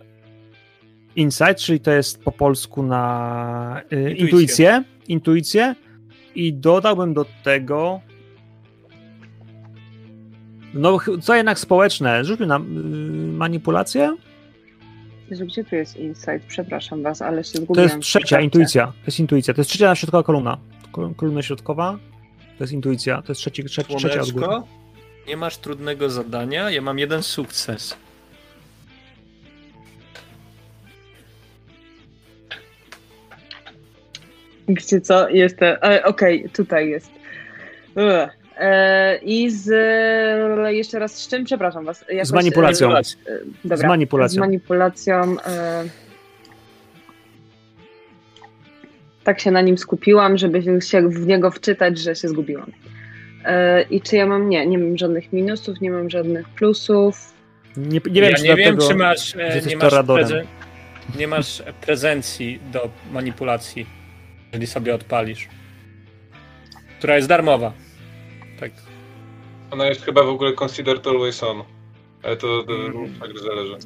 insight, 1.16 1.56
czyli 1.58 1.80
to 1.80 1.90
jest 1.90 2.22
po 2.24 2.32
polsku 2.32 2.82
na 2.82 3.80
Intuicję. 3.90 4.16
intuicję, 4.26 4.84
intuicję 5.08 5.74
i 6.34 6.52
dodałbym 6.52 7.14
do 7.14 7.26
tego 7.44 8.00
no 10.74 10.98
co 11.22 11.34
jednak 11.34 11.58
społeczne, 11.58 12.24
rzućmy 12.24 12.46
na 12.46 12.56
y, 12.56 12.60
manipulację, 13.32 14.16
Jezu, 15.30 15.46
Gdzie 15.46 15.64
tu 15.64 15.76
jest 15.76 15.96
insight? 15.96 16.46
Przepraszam 16.48 17.02
was, 17.02 17.22
ale 17.22 17.44
się 17.44 17.52
to 17.52 17.58
zgubiłam. 17.58 17.88
jest 17.88 18.00
trzecia, 18.00 18.40
intuicja, 18.40 18.86
to 18.86 19.06
jest 19.06 19.20
intuicja, 19.20 19.54
to 19.54 19.60
jest 19.60 19.70
trzecia 19.70 19.94
środkowa 19.94 20.22
kolumna, 20.22 20.58
Kol- 20.92 21.14
kolumna 21.14 21.42
środkowa, 21.42 21.98
to 22.58 22.64
jest 22.64 22.72
intuicja, 22.72 23.22
to 23.22 23.32
jest 23.32 23.40
trzeci, 23.40 23.64
trzecia, 23.64 23.94
trzecia 23.96 24.20
od 24.20 24.30
góry. 24.32 24.46
Nie 25.28 25.36
masz 25.36 25.56
trudnego 25.56 26.10
zadania, 26.10 26.70
ja 26.70 26.82
mam 26.82 26.98
jeden 26.98 27.22
sukces. 27.22 27.96
Gdzie 34.68 35.00
co? 35.00 35.28
Jest. 35.28 35.62
E, 35.62 36.04
Okej, 36.04 36.48
tutaj 36.52 36.88
jest. 36.88 37.10
Ugh. 37.96 38.43
E, 38.58 39.16
I 39.22 39.50
z. 39.50 39.70
e, 40.66 40.74
Jeszcze 40.74 40.98
raz 40.98 41.14
z 41.14 41.28
czym? 41.28 41.44
Przepraszam 41.44 41.84
was. 41.84 42.04
Jakoś, 42.08 42.28
Z 42.28 42.32
manipulacją. 42.32 42.96
E, 42.96 43.02
dobra. 43.64 43.76
Z 43.76 43.82
manipulacją. 43.84 44.36
Z 44.36 44.38
manipulacją. 44.40 45.36
E, 45.46 45.84
tak 49.24 49.40
się 49.40 49.50
na 49.50 49.60
nim 49.60 49.78
skupiłam, 49.78 50.38
żeby 50.38 50.82
się 50.82 51.08
w 51.08 51.26
niego 51.26 51.50
wczytać, 51.50 51.98
że 51.98 52.14
się 52.16 52.28
zgubiłam. 52.28 52.72
E, 53.44 53.82
I 53.82 54.00
czy 54.00 54.16
ja 54.16 54.26
mam. 54.26 54.48
Nie, 54.48 54.66
nie 54.66 54.78
mam 54.78 54.98
żadnych 54.98 55.32
minusów, 55.32 55.80
nie 55.80 55.90
mam 55.90 56.10
żadnych 56.10 56.48
plusów. 56.48 57.34
Nie, 57.76 58.00
nie 58.10 58.20
wiem, 58.22 58.30
ja 58.30 58.36
czy 58.36 58.42
nie 58.42 58.48
wiem, 58.56 58.76
dlatego, 58.76 58.88
czy 58.88 58.94
masz, 58.94 59.36
e, 59.36 59.60
nie, 59.66 59.76
masz 59.76 59.92
prezen- 59.92 60.44
nie 61.18 61.28
masz 61.28 61.62
prezencji 61.80 62.60
do 62.72 62.88
manipulacji, 63.12 63.86
jeżeli 64.52 64.66
sobie 64.66 64.94
odpalisz. 64.94 65.48
Która 66.98 67.16
jest 67.16 67.28
darmowa. 67.28 67.72
Tak. 68.64 68.72
Ona 69.70 69.86
jest 69.86 70.04
chyba 70.04 70.22
w 70.22 70.28
ogóle 70.28 70.52
considered 70.52 71.06
always 71.06 71.42
on. 71.42 71.62
Ale 72.22 72.36
to, 72.36 72.62
to 72.62 72.72
Mhm. 72.72 73.14
tak 73.20 73.38
zależy. 73.38 73.76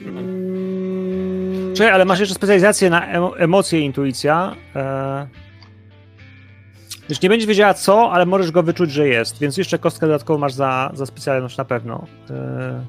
Mm, 0.00 1.74
Czekaj, 1.76 1.92
ale 1.92 2.04
masz 2.04 2.20
jeszcze 2.20 2.34
specjalizację 2.34 2.90
na 2.90 3.12
emo- 3.18 3.34
emocje 3.38 3.80
i 3.80 3.84
intuicja. 3.84 4.56
E... 4.76 5.26
Już 7.08 7.22
nie 7.22 7.28
będziesz 7.28 7.46
wiedziała 7.48 7.74
co, 7.74 8.12
ale 8.12 8.26
możesz 8.26 8.50
go 8.50 8.62
wyczuć, 8.62 8.92
że 8.92 9.08
jest, 9.08 9.38
więc 9.40 9.56
jeszcze 9.56 9.78
kostkę 9.78 10.06
dodatkową 10.06 10.38
masz 10.38 10.52
za, 10.52 10.90
za 10.94 11.06
specjalność 11.06 11.56
na 11.56 11.64
pewno. 11.64 12.06
E... 12.30 12.84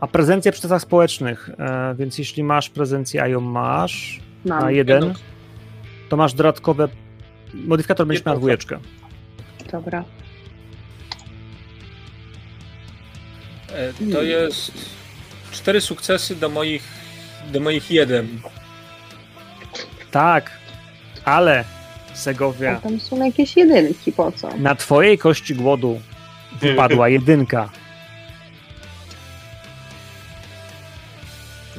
A 0.00 0.06
prezencję 0.06 0.52
przy 0.52 0.62
testach 0.62 0.82
społecznych, 0.82 1.50
e... 1.58 1.94
więc 1.98 2.18
jeśli 2.18 2.44
masz 2.44 2.70
prezencję, 2.70 3.22
a 3.22 3.28
ją 3.28 3.40
masz 3.40 4.20
mam. 4.44 4.60
na 4.60 4.70
jeden, 4.70 5.14
to 6.08 6.16
masz 6.16 6.34
dodatkowe. 6.34 6.88
Modyfikator 7.54 8.06
będziesz 8.06 8.26
miał 8.26 8.36
dwójeczkę. 8.36 8.78
Dobra. 9.72 10.04
To 14.12 14.22
jest 14.22 14.72
cztery 15.52 15.80
sukcesy 15.80 16.36
do 16.36 16.48
moich, 16.48 16.82
do 17.52 17.60
moich 17.60 17.90
jeden. 17.90 18.40
Tak, 20.10 20.50
ale 21.24 21.64
A 22.12 22.16
Segovia, 22.16 22.80
tam 22.80 23.00
są 23.00 23.24
jakieś 23.24 23.56
jedynki, 23.56 24.12
po 24.12 24.32
co? 24.32 24.56
na 24.58 24.74
twojej 24.74 25.18
kości 25.18 25.54
głodu 25.54 26.00
wypadła 26.60 27.08
jedynka. 27.18 27.70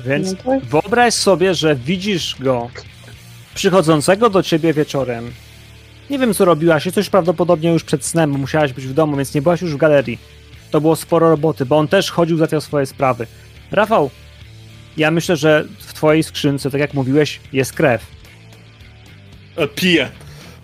Więc 0.05 0.35
No 0.45 0.59
Wyobraź 0.63 1.13
sobie, 1.13 1.53
że 1.53 1.75
widzisz 1.75 2.35
go 2.39 2.69
przychodzącego 3.55 4.29
do 4.29 4.43
ciebie 4.43 4.73
wieczorem. 4.73 5.31
Nie 6.09 6.19
wiem, 6.19 6.33
co 6.33 6.45
robiłaś, 6.45 6.87
coś 6.93 7.09
prawdopodobnie 7.09 7.69
już 7.71 7.83
przed 7.83 8.05
snem, 8.05 8.31
bo 8.31 8.37
musiałaś 8.37 8.73
być 8.73 8.85
w 8.87 8.93
domu, 8.93 9.17
więc 9.17 9.33
nie 9.33 9.41
byłaś 9.41 9.61
już 9.61 9.73
w 9.73 9.77
galerii. 9.77 10.19
To 10.71 10.81
było 10.81 10.95
sporo 10.95 11.29
roboty, 11.29 11.65
bo 11.65 11.77
on 11.77 11.87
też 11.87 12.11
chodził 12.11 12.37
za 12.37 12.47
te 12.47 12.61
swoje 12.61 12.85
sprawy. 12.85 13.27
Rafał, 13.71 14.09
ja 14.97 15.11
myślę, 15.11 15.35
że 15.37 15.65
w 15.79 15.93
twojej 15.93 16.23
skrzynce, 16.23 16.71
tak 16.71 16.81
jak 16.81 16.93
mówiłeś, 16.93 17.39
jest 17.53 17.73
krew. 17.73 18.05
E, 19.55 19.67
Piję. 19.67 20.09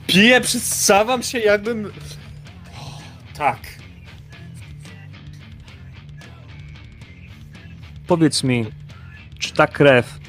Piję, 0.07 0.41
przystawam 0.41 1.23
się 1.23 1.39
jakbym... 1.39 1.91
Tak. 3.38 3.59
Powiedz 8.07 8.43
mi, 8.43 8.65
czy 9.39 9.53
ta 9.53 9.67
krew 9.67 10.19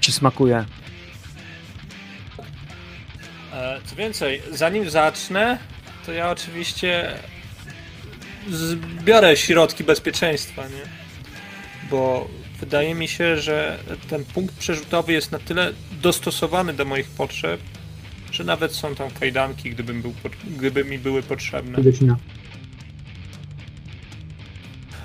ci 0.00 0.12
smakuje? 0.12 0.64
E, 3.52 3.80
Co 3.84 3.96
więcej, 3.96 4.42
zanim 4.52 4.90
zacznę, 4.90 5.58
to 6.06 6.12
ja 6.12 6.30
oczywiście 6.30 7.12
zbiorę 8.50 9.36
środki 9.36 9.84
bezpieczeństwa, 9.84 10.68
nie? 10.68 10.82
Bo 11.90 12.28
wydaje 12.60 12.94
mi 12.94 13.08
się, 13.08 13.36
że 13.36 13.78
ten 14.10 14.24
punkt 14.24 14.54
przerzutowy 14.56 15.12
jest 15.12 15.32
na 15.32 15.38
tyle 15.38 15.72
dostosowany 16.02 16.72
do 16.72 16.84
moich 16.84 17.08
potrzeb, 17.10 17.60
że 18.32 18.44
nawet 18.44 18.72
są 18.72 18.94
tam 18.94 19.10
kajdanki, 19.10 19.70
gdybym 19.70 20.02
był, 20.02 20.14
gdyby 20.58 20.84
mi 20.84 20.98
były 20.98 21.22
potrzebne. 21.22 21.78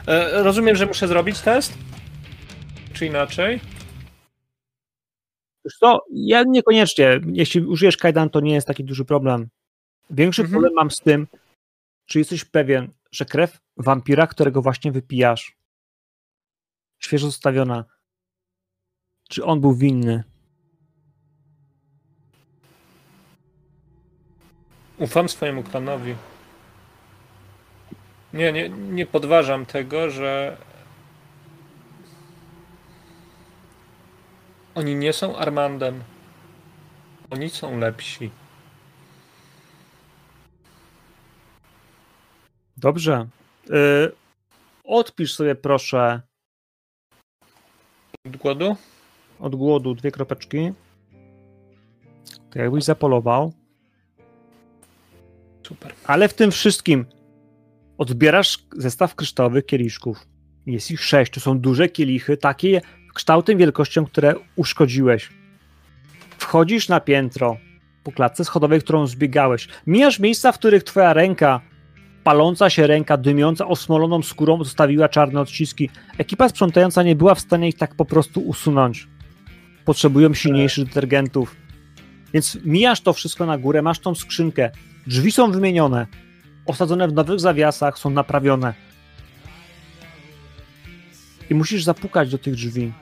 E, 0.08 0.44
Rozumiem, 0.44 0.76
że 0.76 0.86
muszę 0.86 1.08
zrobić 1.08 1.40
test? 1.40 1.74
Czy 2.94 3.06
inaczej? 3.06 3.60
Wiesz 5.66 5.74
co, 5.80 6.00
ja 6.14 6.44
niekoniecznie. 6.48 7.20
Jeśli 7.34 7.62
użyjesz 7.62 7.98
kajdan, 7.98 8.30
to 8.30 8.40
nie 8.40 8.54
jest 8.54 8.68
taki 8.68 8.84
duży 8.84 9.06
problem. 9.06 9.48
Większy 10.10 10.42
Mhm. 10.42 10.52
problem 10.54 10.74
mam 10.76 10.92
z 10.92 10.98
tym, 10.98 11.28
czy 12.06 12.20
jesteś 12.20 12.46
pewien, 12.46 12.88
że 13.12 13.26
krew 13.26 13.62
wampira, 13.78 14.28
którego 14.28 14.62
właśnie 14.62 14.92
wypijasz, 14.92 15.58
świeżo 17.00 17.26
zostawiona, 17.26 17.86
czy 19.30 19.46
on 19.46 19.62
był 19.62 19.76
winny? 19.76 20.24
Ufam 24.98 25.30
swojemu 25.30 25.64
klanowi. 25.64 26.16
Nie, 28.34 28.52
nie, 28.54 28.70
nie 28.70 29.06
podważam 29.06 29.66
tego, 29.66 30.10
że 30.10 30.58
oni 34.76 34.96
nie 34.96 35.14
są 35.14 35.38
Armandem. 35.38 36.04
Oni 37.30 37.50
są 37.50 37.80
lepsi. 37.80 38.32
Dobrze. 42.82 43.28
Y, 43.70 44.12
odpisz 44.84 45.34
sobie 45.34 45.56
proszę 45.56 46.22
Od 48.28 48.38
głodu? 48.38 48.76
od 49.40 49.56
głodu 49.56 49.96
dwie 49.96 50.12
kropeczki. 50.12 50.72
To 52.50 52.60
jakbyś 52.60 52.84
zapolował. 52.84 53.54
Super. 55.68 55.94
Ale 56.06 56.28
w 56.28 56.34
tym 56.34 56.52
wszystkim 56.52 57.06
odbierasz 57.98 58.58
zestaw 58.78 59.16
kryształowych 59.16 59.66
kieliszków. 59.66 60.28
Jest 60.66 60.92
ich 60.92 61.02
sześć. 61.04 61.32
To 61.34 61.40
są 61.40 61.60
duże 61.60 61.90
kielichy, 61.90 62.38
takie 62.38 62.82
kształtem, 63.14 63.58
wielkością, 63.58 64.06
które 64.06 64.36
uszkodziłeś. 64.56 65.30
Wchodzisz 66.38 66.90
na 66.90 67.00
piętro 67.00 67.58
po 68.04 68.12
klatce 68.12 68.46
schodowej, 68.46 68.82
którą 68.82 69.08
zbiegałeś. 69.08 69.68
Mijasz 69.88 70.20
miejsca, 70.20 70.52
w 70.52 70.58
których 70.58 70.84
twoja 70.84 71.14
ręka, 71.14 71.62
paląca 72.24 72.70
się 72.70 72.88
ręka, 72.88 73.18
dymiąca 73.18 73.68
osmoloną 73.68 74.22
skórą, 74.22 74.64
zostawiła 74.64 75.10
czarne 75.10 75.42
odciski. 75.42 75.90
Ekipa 76.18 76.50
sprzątająca 76.50 77.04
nie 77.04 77.16
była 77.16 77.36
w 77.36 77.40
stanie 77.40 77.68
ich 77.68 77.78
tak 77.78 77.96
po 77.96 78.06
prostu 78.06 78.42
usunąć. 78.42 79.08
Potrzebują 79.86 80.34
silniejszych 80.34 80.86
detergentów. 80.86 81.56
Więc 82.34 82.58
mijasz 82.66 83.02
to 83.02 83.14
wszystko 83.14 83.46
na 83.46 83.58
górę, 83.58 83.82
masz 83.82 84.00
tą 84.00 84.16
skrzynkę. 84.16 84.72
Drzwi 85.08 85.32
są 85.32 85.52
wymienione. 85.52 86.08
Osadzone 86.66 87.08
w 87.08 87.14
nowych 87.14 87.40
zawiasach, 87.40 88.00
są 88.00 88.10
naprawione. 88.10 88.74
I 91.50 91.56
musisz 91.56 91.84
zapukać 91.84 92.32
do 92.32 92.38
tych 92.38 92.56
drzwi. 92.56 92.94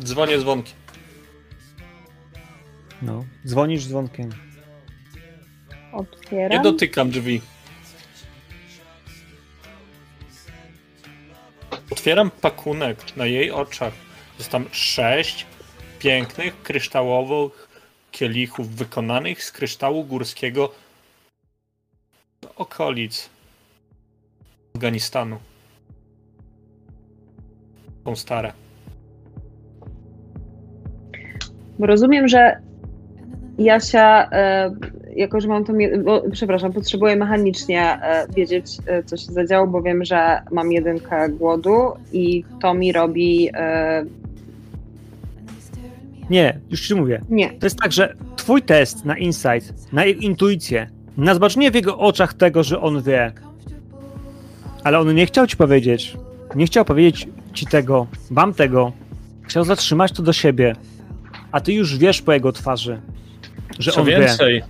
Dzwonię 0.00 0.38
dzwonki. 0.38 0.72
No. 3.02 3.24
Dzwonisz 3.46 3.86
dzwonkiem. 3.86 4.30
Otwieram. 5.92 6.50
Nie 6.50 6.60
dotykam 6.60 7.10
drzwi. 7.10 7.40
Otwieram 11.90 12.30
pakunek 12.30 13.16
na 13.16 13.26
jej 13.26 13.50
oczach. 13.50 13.92
Jest 14.38 14.50
tam 14.50 14.66
sześć 14.72 15.46
pięknych, 15.98 16.62
kryształowych 16.62 17.68
kielichów 18.10 18.68
wykonanych 18.68 19.44
z 19.44 19.52
kryształu 19.52 20.04
górskiego 20.04 20.72
z 22.44 22.48
okolic 22.56 23.30
Afganistanu. 24.74 25.38
Są 28.04 28.16
stare. 28.16 28.52
Bo 31.78 31.86
rozumiem, 31.86 32.28
że 32.28 32.62
Jasia, 33.58 34.28
e, 34.32 34.70
jako 35.16 35.40
że 35.40 35.48
mam 35.48 35.64
to, 35.64 35.72
bo, 36.04 36.22
przepraszam, 36.32 36.72
potrzebuję 36.72 37.16
mechanicznie 37.16 37.82
e, 37.82 38.26
wiedzieć, 38.36 38.66
e, 38.86 39.02
co 39.02 39.16
się 39.16 39.32
zadziało, 39.32 39.66
bo 39.66 39.82
wiem, 39.82 40.04
że 40.04 40.42
mam 40.52 40.72
jedynkę 40.72 41.28
głodu 41.28 41.92
i 42.12 42.44
to 42.60 42.74
mi 42.74 42.92
robi, 42.92 43.50
Nie, 46.30 46.60
już 46.70 46.88
ci 46.88 46.94
mówię. 46.94 47.20
nie, 47.30 47.50
To 47.50 47.66
jest 47.66 47.78
tak, 47.78 47.92
że 47.92 48.14
twój 48.36 48.62
test 48.62 49.04
na 49.04 49.18
insight, 49.18 49.92
na 49.92 50.04
intuicję, 50.04 50.86
na 51.16 51.34
zobaczenie 51.34 51.70
w 51.70 51.74
jego 51.74 51.98
oczach 51.98 52.34
tego, 52.34 52.62
że 52.62 52.80
on 52.80 53.02
wie. 53.02 53.32
Ale 54.84 54.98
on 54.98 55.14
nie 55.14 55.26
chciał 55.26 55.46
ci 55.46 55.56
powiedzieć. 55.56 56.16
Nie 56.54 56.66
chciał 56.66 56.84
powiedzieć 56.84 57.28
ci 57.52 57.66
tego, 57.66 58.06
wam 58.30 58.54
tego. 58.54 58.92
Chciał 59.42 59.64
zatrzymać 59.64 60.12
to 60.12 60.22
do 60.22 60.32
siebie. 60.32 60.76
A 61.52 61.60
ty 61.60 61.72
już 61.72 61.98
wiesz 61.98 62.22
po 62.22 62.32
jego 62.32 62.52
twarzy, 62.52 63.00
że 63.78 63.92
Co 63.92 64.00
on 64.00 64.06
wie. 64.06 64.20
więcej, 64.20 64.62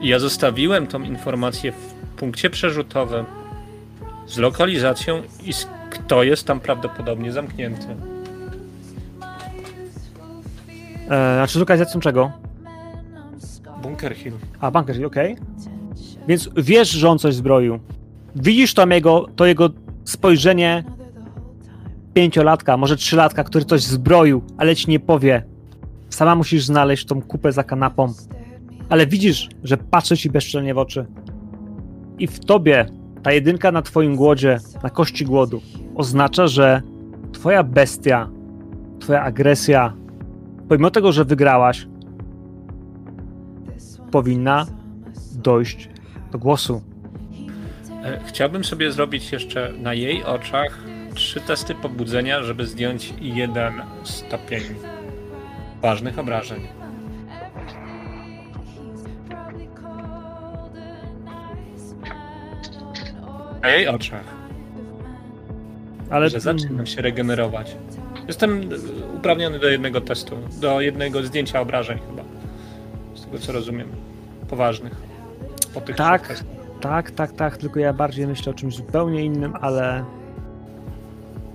ja 0.00 0.18
zostawiłem 0.18 0.86
tą 0.86 1.02
informację 1.02 1.72
w 1.72 1.94
punkcie 2.16 2.50
przerzutowym 2.50 3.24
z 4.26 4.38
lokalizacją 4.38 5.22
i 5.44 5.52
z 5.52 5.68
kto 5.90 6.22
jest 6.22 6.46
tam 6.46 6.60
prawdopodobnie 6.60 7.32
zamknięty. 7.32 7.86
E, 11.04 11.34
znaczy 11.34 11.52
z 11.52 11.56
lokalizacją 11.56 12.00
czego? 12.00 12.32
Bunker 13.82 14.14
Hill. 14.14 14.32
A, 14.60 14.70
Bunker, 14.70 15.06
okej. 15.06 15.36
Więc 16.28 16.50
wiesz, 16.56 16.90
że 16.90 17.08
on 17.08 17.18
coś 17.18 17.34
zbroił. 17.34 17.78
Widzisz 18.36 18.74
tam 18.74 18.90
jego, 18.90 19.26
to 19.36 19.46
jego 19.46 19.70
spojrzenie 20.04 20.84
pięciolatka, 22.14 22.76
może 22.76 22.96
trzylatka, 22.96 23.44
który 23.44 23.64
coś 23.64 23.82
zbroił, 23.82 24.42
ale 24.56 24.76
ci 24.76 24.90
nie 24.90 25.00
powie. 25.00 25.42
Sama 26.10 26.34
musisz 26.34 26.64
znaleźć 26.64 27.06
tą 27.06 27.22
kupę 27.22 27.52
za 27.52 27.64
kanapą. 27.64 28.12
Ale 28.88 29.06
widzisz, 29.06 29.48
że 29.64 29.76
patrzy 29.76 30.16
ci 30.16 30.30
bezczelnie 30.30 30.74
w 30.74 30.78
oczy. 30.78 31.06
I 32.18 32.26
w 32.26 32.40
tobie 32.40 32.86
ta 33.22 33.32
jedynka 33.32 33.72
na 33.72 33.82
twoim 33.82 34.16
głodzie, 34.16 34.58
na 34.82 34.90
kości 34.90 35.24
głodu, 35.24 35.60
oznacza, 35.94 36.46
że 36.46 36.82
twoja 37.32 37.62
bestia, 37.62 38.28
twoja 39.00 39.22
agresja, 39.22 39.92
pomimo 40.68 40.90
tego, 40.90 41.12
że 41.12 41.24
wygrałaś, 41.24 41.86
powinna 44.10 44.66
dojść 45.32 45.88
do 46.32 46.38
głosu. 46.38 46.82
E, 48.04 48.20
Chciałbym 48.24 48.64
sobie 48.64 48.92
zrobić 48.92 49.32
jeszcze 49.32 49.72
na 49.82 49.94
jej 49.94 50.24
oczach 50.24 50.78
trzy 51.14 51.40
testy 51.40 51.74
pobudzenia, 51.74 52.42
żeby 52.42 52.66
zdjąć 52.66 53.14
jeden 53.20 53.72
stopień 54.04 54.62
ważnych 55.82 56.18
obrażeń. 56.18 56.60
Na 63.62 63.68
jej 63.68 63.88
oczach, 63.88 64.24
Ale 66.10 66.30
że 66.30 66.40
zaczynam 66.40 66.86
się 66.86 67.02
regenerować. 67.02 67.76
Jestem 68.28 68.60
uprawniony 69.16 69.58
do 69.58 69.68
jednego 69.68 70.00
testu, 70.00 70.36
do 70.60 70.80
jednego 70.80 71.22
zdjęcia 71.22 71.60
obrażeń 71.60 71.98
chyba. 72.10 72.22
Z 73.14 73.24
tego 73.24 73.38
co 73.38 73.52
rozumiem. 73.52 73.88
Poważnych. 74.48 74.92
Po 75.74 75.80
tych 75.80 75.96
Tak. 75.96 76.44
tak, 76.80 77.10
tak, 77.10 77.32
tak, 77.32 77.56
tylko 77.56 77.80
ja 77.80 77.92
bardziej 77.92 78.26
myślę 78.26 78.52
o 78.52 78.54
czymś 78.54 78.74
zupełnie 78.76 79.24
innym, 79.24 79.54
ale 79.60 80.04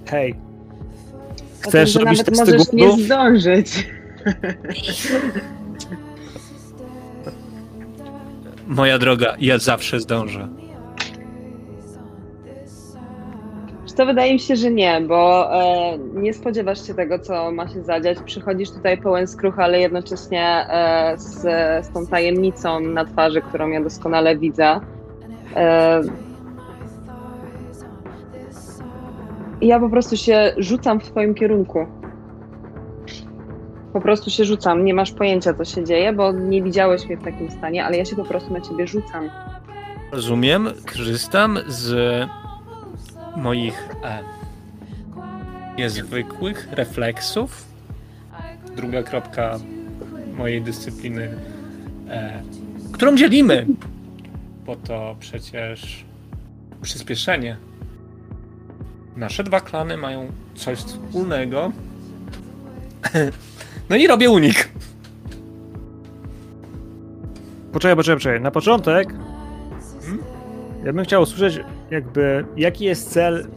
hej, 0.06 0.32
o 0.32 0.36
tym, 0.36 1.46
chcesz 1.60 1.90
że 1.90 2.00
robić 2.00 2.18
nawet 2.20 2.38
testy 2.40 2.54
możesz 2.58 2.74
nie 2.74 3.06
zdążyć. 3.06 3.88
Moja 8.68 8.98
droga, 8.98 9.36
ja 9.40 9.58
zawsze 9.58 10.00
zdążę. 10.00 10.48
To 13.96 14.06
wydaje 14.06 14.34
mi 14.34 14.40
się, 14.40 14.56
że 14.56 14.72
nie, 14.72 15.02
bo 15.02 15.54
e, 15.54 15.98
nie 15.98 16.34
spodziewasz 16.34 16.88
się 16.88 16.94
tego, 16.94 17.20
co 17.20 17.52
ma 17.52 17.68
się 17.68 17.82
zadziać. 17.82 18.18
Przychodzisz 18.26 18.72
tutaj 18.72 18.98
pełen 18.98 19.28
skruch, 19.28 19.60
ale 19.60 19.80
jednocześnie 19.80 20.68
e, 20.70 21.14
z, 21.18 21.42
z 21.86 21.90
tą 21.94 22.08
tajemnicą 22.08 22.80
na 22.80 23.06
twarzy, 23.06 23.42
którą 23.42 23.70
ja 23.70 23.84
doskonale 23.84 24.38
widzę. 24.38 24.80
E, 25.56 26.02
ja 29.62 29.80
po 29.80 29.90
prostu 29.90 30.18
się 30.18 30.54
rzucam 30.58 31.00
w 31.00 31.04
twoim 31.04 31.34
kierunku. 31.34 31.86
Po 33.96 34.02
prostu 34.02 34.30
się 34.30 34.46
rzucam. 34.46 34.86
Nie 34.86 34.94
masz 34.94 35.12
pojęcia, 35.12 35.54
co 35.54 35.66
się 35.66 35.84
dzieje, 35.84 36.14
bo 36.14 36.32
nie 36.32 36.64
widziałeś 36.64 37.06
mnie 37.06 37.18
w 37.18 37.24
takim 37.24 37.52
stanie, 37.52 37.86
ale 37.86 37.98
ja 37.98 38.06
się 38.06 38.16
po 38.16 38.26
prostu 38.26 38.54
na 38.54 38.62
ciebie 38.62 38.88
rzucam. 38.88 39.30
Rozumiem, 40.12 40.70
korzystam 40.94 41.60
z 41.68 41.96
moich 43.38 43.90
e, 44.04 44.20
niezwykłych 45.78 46.68
refleksów. 46.72 47.66
Druga 48.76 49.04
kropka 49.04 49.60
mojej 50.38 50.62
dyscypliny, 50.62 51.30
e, 52.10 52.42
którą 52.92 53.16
dzielimy, 53.16 53.66
bo 54.66 54.76
to 54.76 55.16
przecież 55.20 56.06
przyspieszenie. 56.82 57.58
Nasze 59.18 59.44
dwa 59.44 59.62
klany 59.62 59.98
mają 59.98 60.28
coś 60.56 60.80
wspólnego. 60.80 61.72
No 63.90 63.96
i 63.96 64.08
robię 64.08 64.30
unik. 64.30 64.70
poczekaj, 67.74 67.96
poczekaj, 67.96 68.16
poczekaj. 68.18 68.42
Na 68.42 68.52
początek 68.52 69.14
ja 70.86 70.94
bym 70.94 71.06
chciał 71.06 71.22
usłyszeć 71.22 71.64
jakby, 71.92 72.46
jaki 72.58 72.86
jest 72.86 73.12
cel 73.12 73.48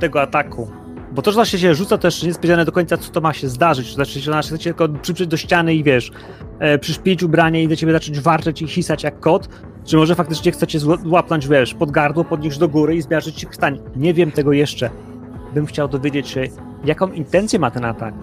tego 0.00 0.22
ataku. 0.22 0.70
Bo 1.12 1.22
to, 1.22 1.32
że 1.32 1.38
ona 1.38 1.44
się 1.44 1.74
rzuca, 1.74 1.98
jeszcze 2.04 2.22
nie 2.22 2.28
jest 2.28 2.38
powiedziane 2.40 2.64
do 2.64 2.72
końca, 2.72 2.96
co 2.96 3.12
to 3.12 3.20
ma 3.20 3.32
się 3.32 3.48
zdarzyć. 3.48 3.94
Znaczy, 3.94 4.20
że 4.20 4.32
ona 4.32 4.42
chce 4.42 4.58
tylko 4.58 4.88
przyprzeć 4.88 5.28
do 5.28 5.36
ściany 5.36 5.74
i 5.74 5.82
wiesz, 5.84 6.10
e, 6.58 6.78
przyszpić 6.78 7.22
ubranie 7.22 7.62
i 7.62 7.68
do 7.68 7.76
ciebie 7.76 7.92
zacząć 7.92 8.20
warczeć 8.20 8.62
i 8.62 8.66
hisać 8.68 9.02
jak 9.04 9.20
kot, 9.20 9.48
czy 9.84 9.96
może 9.96 10.14
faktycznie 10.14 10.52
chce 10.52 10.66
cię 10.66 10.78
zła- 10.78 11.10
łapnąć, 11.12 11.48
wiesz, 11.48 11.74
pod 11.74 11.90
gardło, 11.90 12.24
podnieść 12.24 12.58
do 12.58 12.68
góry 12.68 12.96
i 12.96 13.02
zmiażdżyć 13.02 13.34
ci 13.36 13.46
stań. 13.50 13.80
Nie 13.96 14.14
wiem 14.14 14.30
tego 14.30 14.52
jeszcze. 14.52 14.90
Bym 15.54 15.66
chciał 15.66 15.88
dowiedzieć 15.88 16.28
się, 16.28 16.42
jaką 16.84 17.12
intencję 17.12 17.58
ma 17.58 17.70
ten 17.70 17.84
atak. 17.84 18.14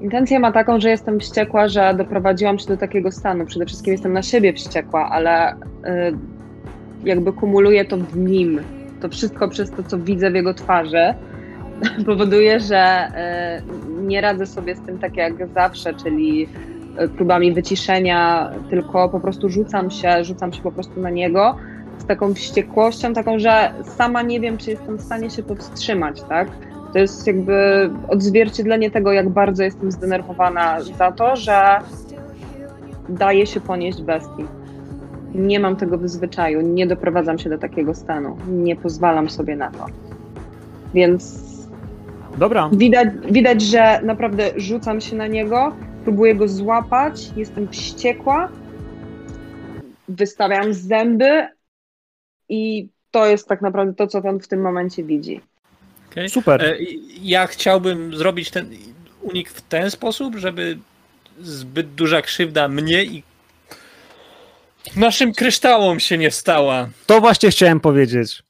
Intencję 0.00 0.40
ma 0.40 0.52
taką, 0.52 0.80
że 0.80 0.90
jestem 0.90 1.20
wściekła, 1.20 1.68
że 1.68 1.94
doprowadziłam 1.94 2.58
się 2.58 2.66
do 2.66 2.76
takiego 2.76 3.12
stanu. 3.12 3.46
Przede 3.46 3.66
wszystkim 3.66 3.92
jestem 3.92 4.12
na 4.12 4.22
siebie 4.22 4.52
wściekła, 4.52 5.10
ale 5.10 5.52
y, 5.52 5.56
jakby 7.04 7.32
kumuluję 7.32 7.84
to 7.84 7.96
w 7.96 8.16
nim. 8.16 8.60
To 9.00 9.08
wszystko 9.08 9.48
przez 9.48 9.70
to, 9.70 9.82
co 9.82 9.98
widzę 9.98 10.30
w 10.30 10.34
jego 10.34 10.54
twarzy, 10.54 11.14
powoduje, 12.06 12.60
że 12.60 13.08
y, 13.98 14.02
nie 14.02 14.20
radzę 14.20 14.46
sobie 14.46 14.76
z 14.76 14.80
tym 14.80 14.98
tak 14.98 15.16
jak 15.16 15.48
zawsze, 15.54 15.94
czyli 15.94 16.48
y, 17.04 17.08
próbami 17.08 17.52
wyciszenia, 17.52 18.50
tylko 18.70 19.08
po 19.08 19.20
prostu 19.20 19.48
rzucam 19.48 19.90
się, 19.90 20.24
rzucam 20.24 20.52
się 20.52 20.62
po 20.62 20.72
prostu 20.72 21.00
na 21.00 21.10
niego 21.10 21.56
z 21.98 22.06
taką 22.06 22.34
wściekłością, 22.34 23.12
taką, 23.12 23.38
że 23.38 23.72
sama 23.82 24.22
nie 24.22 24.40
wiem, 24.40 24.58
czy 24.58 24.70
jestem 24.70 24.96
w 24.96 25.02
stanie 25.02 25.30
się 25.30 25.42
powstrzymać, 25.42 26.22
tak? 26.22 26.48
To 26.92 26.98
jest 26.98 27.26
jakby 27.26 27.90
odzwierciedlenie 28.08 28.90
tego, 28.90 29.12
jak 29.12 29.28
bardzo 29.28 29.62
jestem 29.62 29.92
zdenerwowana 29.92 30.80
za 30.80 31.12
to, 31.12 31.36
że 31.36 31.78
daje 33.08 33.46
się 33.46 33.60
ponieść 33.60 34.02
bestii. 34.02 34.44
Nie 35.34 35.60
mam 35.60 35.76
tego 35.76 35.98
w 35.98 36.08
zwyczaju, 36.08 36.60
nie 36.60 36.86
doprowadzam 36.86 37.38
się 37.38 37.50
do 37.50 37.58
takiego 37.58 37.94
stanu, 37.94 38.36
nie 38.48 38.76
pozwalam 38.76 39.30
sobie 39.30 39.56
na 39.56 39.70
to. 39.70 39.86
Więc 40.94 41.46
Dobra, 42.38 42.70
widać, 42.72 43.08
widać, 43.30 43.62
że 43.62 44.00
naprawdę 44.02 44.50
rzucam 44.56 45.00
się 45.00 45.16
na 45.16 45.26
niego, 45.26 45.76
próbuję 46.04 46.34
go 46.34 46.48
złapać, 46.48 47.30
jestem 47.36 47.68
wściekła, 47.68 48.48
wystawiam 50.08 50.72
zęby 50.72 51.48
i 52.48 52.88
to 53.10 53.26
jest 53.26 53.48
tak 53.48 53.62
naprawdę 53.62 53.94
to, 53.94 54.06
co 54.06 54.18
on 54.18 54.40
w 54.40 54.48
tym 54.48 54.60
momencie 54.60 55.04
widzi. 55.04 55.40
Okay. 56.16 56.28
super. 56.28 56.62
E, 56.62 56.76
Ja 57.22 57.46
chciałbym 57.46 58.16
zrobić 58.16 58.50
ten 58.50 58.70
unik 59.22 59.50
w 59.50 59.60
ten 59.60 59.90
sposób, 59.90 60.36
żeby 60.36 60.78
zbyt 61.40 61.94
duża 61.94 62.22
krzywda 62.22 62.68
mnie 62.68 63.04
i 63.04 63.22
naszym 64.96 65.32
kryształom 65.32 66.00
się 66.00 66.18
nie 66.18 66.30
stała. 66.30 66.88
To 67.06 67.20
właśnie 67.20 67.50
chciałem 67.50 67.80
powiedzieć. 67.80 68.42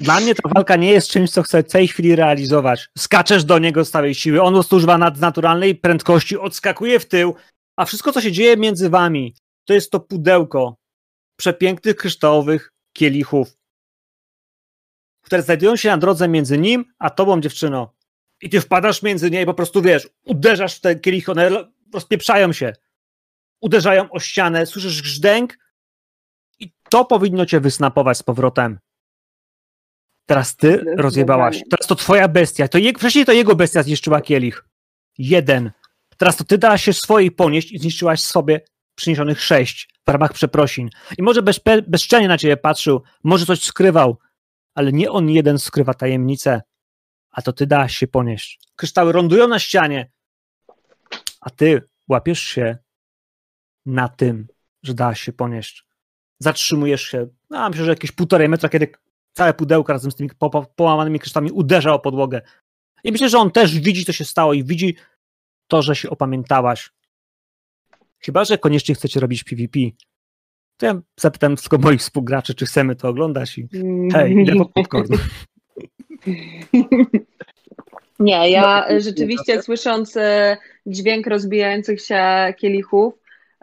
Dla 0.00 0.20
mnie 0.20 0.34
ta 0.34 0.48
walka 0.48 0.76
nie 0.76 0.90
jest 0.90 1.10
czymś, 1.10 1.30
co 1.30 1.42
chcę 1.42 1.62
w 1.62 1.72
tej 1.72 1.88
chwili 1.88 2.16
realizować. 2.16 2.88
Skaczesz 2.98 3.44
do 3.44 3.58
niego 3.58 3.84
z 3.84 3.90
całej 3.90 4.14
siły, 4.14 4.42
on 4.42 4.62
używa 4.72 4.98
nadnaturalnej 4.98 5.74
prędkości, 5.74 6.38
odskakuje 6.38 7.00
w 7.00 7.06
tył, 7.06 7.34
a 7.76 7.84
wszystko, 7.84 8.12
co 8.12 8.20
się 8.20 8.32
dzieje 8.32 8.56
między 8.56 8.90
wami, 8.90 9.34
to 9.64 9.74
jest 9.74 9.90
to 9.90 10.00
pudełko 10.00 10.76
przepięknych 11.36 11.96
kryształowych 11.96 12.72
kielichów, 12.96 13.56
które 15.24 15.42
znajdują 15.42 15.76
się 15.76 15.88
na 15.88 15.98
drodze 15.98 16.28
między 16.28 16.58
nim 16.58 16.84
a 16.98 17.10
tobą, 17.10 17.40
dziewczyno. 17.40 17.94
I 18.42 18.50
ty 18.50 18.60
wpadasz 18.60 19.02
między 19.02 19.30
nie 19.30 19.42
i 19.42 19.46
po 19.46 19.54
prostu, 19.54 19.82
wiesz, 19.82 20.08
uderzasz 20.24 20.76
w 20.76 20.80
te 20.80 20.96
kielichy, 20.96 21.32
one 21.32 21.50
rozpieprzają 21.94 22.52
się. 22.52 22.72
Uderzają 23.60 24.10
o 24.10 24.20
ścianę, 24.20 24.66
słyszysz 24.66 25.02
grzdęk 25.02 25.58
i 26.58 26.72
to 26.90 27.04
powinno 27.04 27.46
cię 27.46 27.60
wysnapować 27.60 28.18
z 28.18 28.22
powrotem. 28.22 28.78
Teraz 30.26 30.56
ty 30.56 30.84
rozjebałaś. 30.96 31.62
Teraz 31.70 31.86
to 31.86 31.94
twoja 31.94 32.28
bestia. 32.28 32.68
To 32.68 32.78
je, 32.78 32.92
wcześniej 32.92 33.24
to 33.24 33.32
jego 33.32 33.56
bestia 33.56 33.82
zniszczyła 33.82 34.20
kielich. 34.20 34.64
Jeden. 35.18 35.70
Teraz 36.16 36.36
to 36.36 36.44
ty 36.44 36.58
dałaś 36.58 36.84
się 36.84 36.92
swojej 36.92 37.30
ponieść 37.30 37.72
i 37.72 37.78
zniszczyłaś 37.78 38.20
sobie 38.20 38.60
przyniesionych 38.94 39.42
sześć 39.42 39.88
w 40.06 40.10
ramach 40.10 40.32
przeprosin. 40.32 40.90
I 41.18 41.22
może 41.22 41.42
bezpe- 41.42 41.82
bezczelnie 41.86 42.28
na 42.28 42.38
ciebie 42.38 42.56
patrzył, 42.56 43.02
może 43.24 43.46
coś 43.46 43.62
skrywał, 43.62 44.18
ale 44.74 44.92
nie 44.92 45.10
on 45.10 45.30
jeden 45.30 45.58
skrywa 45.58 45.94
tajemnicę, 45.94 46.62
a 47.30 47.42
to 47.42 47.52
ty 47.52 47.66
dałaś 47.66 47.96
się 47.96 48.06
ponieść. 48.06 48.60
Kryształy 48.76 49.12
lądują 49.12 49.48
na 49.48 49.58
ścianie, 49.58 50.10
a 51.40 51.50
ty 51.50 51.82
łapiesz 52.08 52.40
się 52.40 52.78
na 53.86 54.08
tym, 54.08 54.46
że 54.82 54.94
dałaś 54.94 55.20
się 55.20 55.32
ponieść. 55.32 55.84
Zatrzymujesz 56.38 57.02
się, 57.02 57.26
no 57.50 57.68
myślę, 57.68 57.84
że 57.84 57.90
jakieś 57.90 58.12
półtorej 58.12 58.48
metra, 58.48 58.68
kiedy 58.68 58.92
całe 59.32 59.54
pudełko 59.54 59.92
razem 59.92 60.10
z 60.10 60.14
tymi 60.14 60.30
po- 60.38 60.50
po- 60.50 60.66
połamanymi 60.66 61.18
kryształami 61.18 61.52
uderza 61.52 61.94
o 61.94 61.98
podłogę. 61.98 62.42
I 63.04 63.12
myślę, 63.12 63.28
że 63.28 63.38
on 63.38 63.50
też 63.50 63.80
widzi, 63.80 64.04
co 64.04 64.12
się 64.12 64.24
stało 64.24 64.54
i 64.54 64.64
widzi 64.64 64.96
to, 65.66 65.82
że 65.82 65.96
się 65.96 66.10
opamiętałaś. 66.10 66.90
Chyba, 68.18 68.44
że 68.44 68.58
koniecznie 68.58 68.94
chcecie 68.94 69.20
robić 69.20 69.44
PvP. 69.44 69.80
To 70.76 70.86
ja 70.86 71.00
zapytam 71.20 71.56
tylko 71.56 71.78
moich 71.78 72.00
współgraczy, 72.00 72.54
czy 72.54 72.66
chcemy 72.66 72.96
to 72.96 73.08
oglądać 73.08 73.58
i 73.58 73.68
hej, 74.12 74.32
idę 74.38 74.56
po 74.56 74.64
popcorn. 74.64 75.14
Nie, 78.18 78.50
ja 78.50 78.86
No, 78.90 79.00
rzeczywiście 79.00 79.62
słysząc 79.62 80.16
e, 80.16 80.56
dźwięk 80.86 81.26
rozbijających 81.26 82.00
się 82.00 82.54
kielichów, 82.58 83.14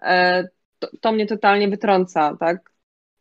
e, 0.01 0.47
to, 0.79 0.89
to 1.01 1.11
mnie 1.11 1.25
totalnie 1.25 1.67
wytrąca, 1.67 2.37
tak? 2.39 2.71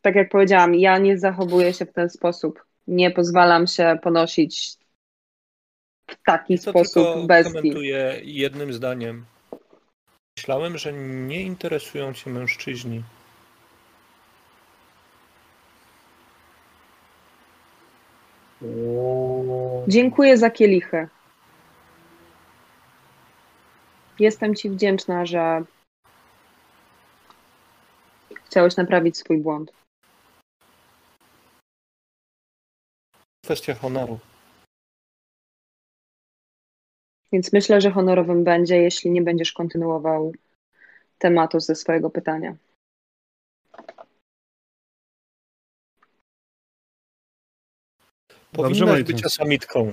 Tak 0.01 0.15
jak 0.15 0.29
powiedziałam, 0.29 0.75
ja 0.75 0.97
nie 0.97 1.17
zachowuję 1.17 1.73
się 1.73 1.85
w 1.85 1.93
ten 1.93 2.09
sposób. 2.09 2.65
Nie 2.87 3.11
pozwalam 3.11 3.67
się 3.67 3.99
ponosić 4.03 4.77
w 6.07 6.15
taki 6.25 6.59
To 6.59 6.69
sposób 6.69 6.93
tylko 6.93 7.23
bestii. 7.27 7.53
komentuję 7.53 8.21
jednym 8.23 8.73
zdaniem. 8.73 9.25
Myślałem, 10.37 10.77
że 10.77 10.93
nie 10.93 11.41
interesują 11.41 12.13
cię 12.13 12.29
mężczyźni. 12.29 13.03
Dziękuję 19.87 20.37
za 20.37 20.49
kielichy. 20.49 21.07
Jestem 24.19 24.55
Ci 24.55 24.69
wdzięczna, 24.69 25.25
że 25.25 25.63
chciałeś 28.45 28.77
naprawić 28.77 29.17
swój 29.17 29.37
błąd. 29.37 29.71
Kwestia 33.45 33.73
honoru. 33.73 34.19
Więc 37.31 37.53
myślę, 37.53 37.81
że 37.81 37.91
honorowym 37.91 38.43
będzie, 38.43 38.77
jeśli 38.77 39.11
nie 39.11 39.21
będziesz 39.21 39.53
kontynuował 39.53 40.33
tematu 41.17 41.59
ze 41.59 41.75
swojego 41.75 42.09
pytania. 42.09 42.55
Powinnaś 48.51 48.81
moi 48.81 49.03
być 49.03 49.25
asamitką. 49.25 49.91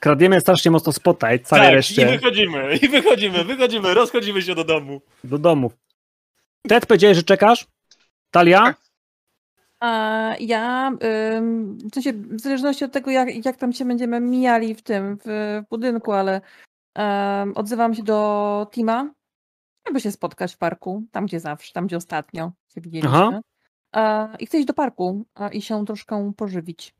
Kradziemy 0.00 0.40
strasznie 0.40 0.70
mocno 0.70 0.92
spota 0.92 1.34
i 1.34 1.40
całej 1.40 1.64
tak, 1.64 1.72
i 1.72 1.76
reszcie 1.76 2.06
wychodzimy, 2.06 2.76
i 2.82 2.88
wychodzimy, 2.88 3.44
wychodzimy, 3.44 3.94
rozchodzimy 3.94 4.42
się 4.42 4.54
do 4.54 4.64
domu. 4.64 5.00
do 5.24 5.38
domów. 5.38 5.72
Ted, 6.68 6.86
powiedziałeś, 6.86 7.16
że 7.16 7.22
czekasz? 7.22 7.66
Talia? 8.30 8.74
A 9.80 10.34
ja, 10.40 10.92
w 11.90 11.94
sensie, 11.94 12.12
w 12.12 12.40
zależności 12.40 12.84
od 12.84 12.92
tego, 12.92 13.10
jak, 13.10 13.44
jak 13.44 13.56
tam 13.56 13.72
się 13.72 13.84
będziemy 13.84 14.20
mijali 14.20 14.74
w 14.74 14.82
tym, 14.82 15.18
w, 15.24 15.60
budynku, 15.70 16.12
ale 16.12 16.40
ym, 16.98 17.52
odzywam 17.56 17.94
się 17.94 18.02
do 18.02 18.66
Tima, 18.70 19.10
aby 19.88 20.00
się 20.00 20.12
spotkać 20.12 20.54
w 20.54 20.58
parku, 20.58 21.02
tam 21.12 21.26
gdzie 21.26 21.40
zawsze, 21.40 21.72
tam 21.72 21.86
gdzie 21.86 21.96
ostatnio 21.96 22.52
się 22.74 22.80
widzieliśmy. 22.80 23.10
Aha. 23.16 23.40
A, 23.92 24.28
I 24.38 24.46
chcę 24.46 24.58
iść 24.58 24.66
do 24.66 24.74
parku 24.74 25.26
a, 25.34 25.48
i 25.48 25.62
się 25.62 25.86
troszkę 25.86 26.32
pożywić. 26.36 26.94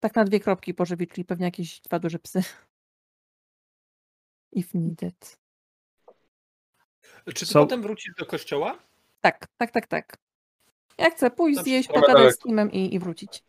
Tak 0.00 0.14
na 0.14 0.24
dwie 0.24 0.40
kropki 0.40 0.74
pożywić, 0.74 1.10
czyli 1.10 1.24
pewnie 1.24 1.44
jakieś 1.44 1.80
dwa 1.80 1.98
duże 1.98 2.18
psy. 2.18 2.42
If 4.52 4.78
needed. 4.78 5.38
Czy 7.26 7.34
ty 7.34 7.46
So- 7.46 7.60
potem 7.60 7.82
wrócisz 7.82 8.14
do 8.14 8.26
kościoła? 8.26 8.78
Tak, 9.20 9.46
tak, 9.56 9.70
tak, 9.70 9.86
tak. 9.86 10.16
Ja 10.98 11.10
chcę 11.10 11.30
pójść, 11.30 11.56
Dobrze, 11.56 11.70
zjeść, 11.70 11.88
pogadać 11.88 12.10
z 12.10 12.14
daleko. 12.14 12.42
Timem 12.42 12.72
i, 12.72 12.94
i 12.94 12.98
wrócić. 12.98 13.42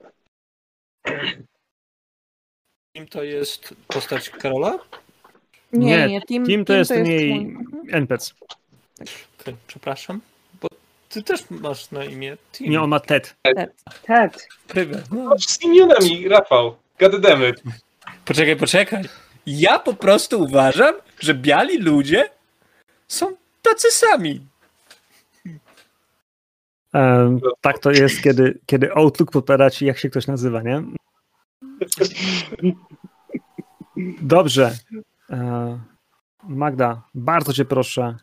Kim 2.93 3.07
to 3.07 3.23
jest 3.23 3.75
postać 3.87 4.29
Karola? 4.29 4.79
Nie, 5.73 5.85
Nie, 5.85 5.97
nie, 5.97 6.07
nie. 6.07 6.21
Tim, 6.21 6.45
Tim 6.45 6.65
to 6.65 6.73
jest 6.73 6.91
jej 6.91 7.45
mój. 7.45 7.65
Mhm. 7.65 7.83
NPC. 7.89 8.33
Okej, 9.41 9.55
przepraszam, 9.67 10.21
ty 11.09 11.23
też 11.23 11.49
masz 11.49 11.91
na 11.91 12.05
imię 12.05 12.37
Tim. 12.51 12.71
Nie, 12.71 12.81
on 12.81 12.89
ma 12.89 12.99
Ted. 12.99 13.35
Ted, 14.07 14.47
Pryga. 14.67 14.97
No. 15.11 15.23
No, 15.23 15.39
z 15.39 15.61
imionami, 15.63 16.27
Rafał. 16.29 16.75
Gademy. 16.99 17.53
Poczekaj, 18.25 18.55
poczekaj. 18.55 19.03
Ja 19.45 19.79
po 19.79 19.93
prostu 19.93 20.43
uważam, 20.43 20.95
że 21.19 21.33
biali 21.33 21.77
ludzie 21.77 22.29
są 23.07 23.35
tacy 23.61 23.91
sami. 23.91 24.47
Em, 26.93 27.39
tak 27.61 27.79
to 27.79 27.91
jest, 27.91 28.21
kiedy, 28.21 28.59
kiedy 28.65 28.93
Outlook 28.93 29.31
podpowiada 29.31 29.69
ci, 29.69 29.85
jak 29.85 29.97
się 29.97 30.09
ktoś 30.09 30.27
nazywa, 30.27 30.61
nie? 30.61 30.83
Dobrze. 34.21 34.77
E, 35.29 35.79
Magda, 36.43 37.01
bardzo 37.13 37.53
cię 37.53 37.65
proszę. 37.65 38.17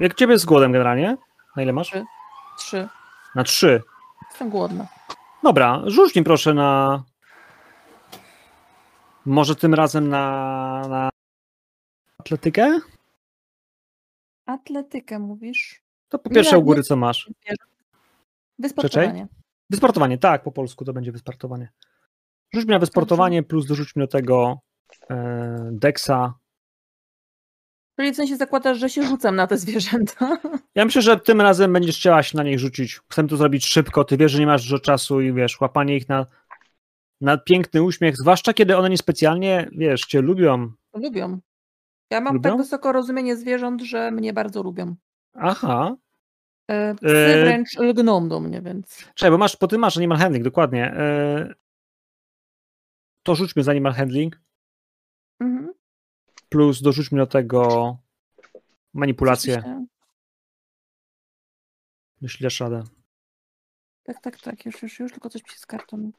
Jak 0.00 0.14
ciebie 0.14 0.38
z 0.38 0.44
głodem 0.44 0.72
generalnie? 0.72 1.16
Na 1.56 1.62
ile 1.62 1.72
masz? 1.72 1.92
Trzy. 2.58 2.88
Na 3.34 3.44
trzy. 3.44 3.82
Jestem 4.30 4.50
głodna. 4.50 4.86
Dobra, 5.42 5.82
rzuć 5.86 6.14
mi 6.14 6.24
proszę 6.24 6.54
na 6.54 7.02
Może 9.26 9.56
tym 9.56 9.74
razem 9.74 10.08
na, 10.08 10.82
na 10.88 11.10
atletykę? 12.18 12.80
Atletykę 14.46 15.18
mówisz? 15.18 15.82
To 16.08 16.18
po 16.18 16.30
pierwsze 16.30 16.58
u 16.58 16.62
góry 16.62 16.82
co 16.82 16.96
masz? 16.96 17.30
Wysportowanie. 18.58 19.28
Wysportowanie, 19.70 20.18
tak, 20.18 20.42
po 20.42 20.52
polsku 20.52 20.84
to 20.84 20.92
będzie 20.92 21.12
wysportowanie. 21.12 21.68
Rzuć 22.54 22.64
mi 22.64 22.70
na 22.70 22.78
wysportowanie, 22.78 23.42
plus 23.42 23.66
dorzuć 23.66 23.96
mi 23.96 24.00
do 24.00 24.06
tego 24.06 24.58
e, 25.10 25.68
Dexa. 25.72 26.34
Czyli 28.00 28.12
w 28.12 28.16
sensie 28.16 28.36
zakładasz, 28.36 28.78
że 28.78 28.88
się 28.90 29.02
rzucam 29.02 29.36
na 29.36 29.46
te 29.46 29.58
zwierzęta. 29.58 30.38
Ja 30.74 30.84
myślę, 30.84 31.02
że 31.02 31.16
tym 31.16 31.40
razem 31.40 31.72
będziesz 31.72 31.96
chciała 31.96 32.22
się 32.22 32.36
na 32.36 32.42
nich 32.42 32.58
rzucić. 32.58 33.00
Chcemy 33.10 33.28
to 33.28 33.36
zrobić 33.36 33.66
szybko, 33.66 34.04
ty 34.04 34.16
wiesz, 34.16 34.32
że 34.32 34.38
nie 34.38 34.46
masz 34.46 34.62
dużo 34.62 34.78
czasu 34.78 35.20
i 35.20 35.32
wiesz, 35.32 35.60
łapanie 35.60 35.96
ich 35.96 36.08
na, 36.08 36.26
na 37.20 37.38
piękny 37.38 37.82
uśmiech, 37.82 38.16
zwłaszcza 38.16 38.54
kiedy 38.54 38.76
one 38.76 38.90
niespecjalnie, 38.90 39.68
wiesz, 39.72 40.00
cię 40.00 40.20
lubią. 40.20 40.72
Lubią. 40.94 41.40
Ja 42.10 42.20
mam 42.20 42.34
Lubią? 42.34 42.50
tak 42.50 42.58
wysoko 42.58 42.92
rozumienie 42.92 43.36
zwierząt, 43.36 43.82
że 43.82 44.10
mnie 44.10 44.32
bardzo 44.32 44.62
lubią. 44.62 44.94
Aha. 45.34 45.96
E, 46.70 46.94
Psy 46.94 47.06
E, 47.08 47.44
wręcz 47.44 47.78
lgną 47.78 48.28
do 48.28 48.40
mnie, 48.40 48.62
więc. 48.62 49.04
Czekaj, 49.14 49.30
bo 49.30 49.38
masz, 49.38 49.56
po 49.56 49.66
tym 49.66 49.80
masz 49.80 49.96
animal 49.96 50.18
handling, 50.18 50.44
dokładnie. 50.44 50.84
E, 50.96 51.54
to 53.22 53.34
rzućmy 53.34 53.62
za 53.62 53.70
animal 53.70 53.92
handling, 53.92 54.40
Mhm. 55.40 55.72
Plus 56.50 56.82
dorzućmy 56.82 57.18
do 57.18 57.26
tego 57.26 57.96
manipulację. 58.94 59.56
Myślę- 59.56 59.86
Myślę, 62.20 62.50
szadę. 62.50 62.84
Tak, 64.02 64.20
tak, 64.22 64.40
tak, 64.40 64.66
już, 64.66 64.82
już, 64.82 64.98
już, 64.98 65.12
tylko 65.12 65.30
coś 65.30 65.42
mi 65.42 65.48
się 65.50 65.58
z 65.58 65.66
kartą. 65.66 66.10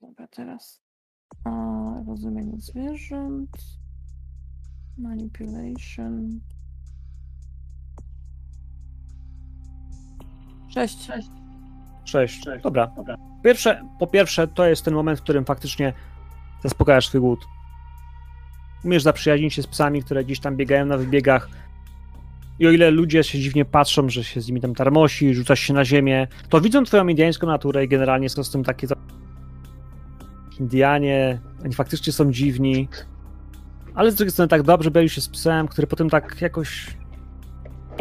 Dobra, 0.00 0.28
teraz. 0.28 0.80
A, 1.44 1.50
rozumienie 2.06 2.60
zwierząt. 2.60 3.50
Manipulation. 4.98 6.40
Sześć. 10.68 11.02
Sześć. 11.02 11.30
Sześć. 12.04 12.44
Dobra. 12.62 12.94
Pierwsze, 13.44 13.82
po 13.98 14.06
pierwsze, 14.06 14.48
to 14.48 14.66
jest 14.66 14.84
ten 14.84 14.94
moment, 14.94 15.18
w 15.18 15.22
którym 15.22 15.44
faktycznie 15.44 15.92
zaspokajasz 16.62 17.08
swój 17.08 17.20
głód. 17.20 17.40
Umiesz 18.84 19.02
zaprzyjaźnić 19.02 19.54
się 19.54 19.62
z 19.62 19.66
psami, 19.66 20.02
które 20.02 20.24
gdzieś 20.24 20.40
tam 20.40 20.56
biegają 20.56 20.86
na 20.86 20.96
wybiegach. 20.96 21.48
I 22.58 22.66
o 22.66 22.70
ile 22.70 22.90
ludzie 22.90 23.24
się 23.24 23.38
dziwnie 23.38 23.64
patrzą, 23.64 24.08
że 24.08 24.24
się 24.24 24.40
z 24.40 24.48
nimi 24.48 24.60
tam 24.60 24.74
tarmosi, 24.74 25.34
rzucasz 25.34 25.60
się 25.60 25.74
na 25.74 25.84
ziemię, 25.84 26.28
to 26.48 26.60
widzą 26.60 26.84
twoją 26.84 27.08
indiańską 27.08 27.46
naturę 27.46 27.84
i 27.84 27.88
generalnie 27.88 28.28
są 28.28 28.44
z 28.44 28.50
tym 28.50 28.64
takie... 28.64 28.86
Indianie, 30.60 31.40
oni 31.64 31.74
faktycznie 31.74 32.12
są 32.12 32.32
dziwni. 32.32 32.88
Ale 33.94 34.12
z 34.12 34.14
drugiej 34.14 34.32
strony 34.32 34.48
tak 34.48 34.62
dobrze 34.62 34.90
bawi 34.90 35.08
się 35.08 35.20
z 35.20 35.28
psem, 35.28 35.68
który 35.68 35.86
potem 35.86 36.10
tak 36.10 36.40
jakoś 36.40 36.96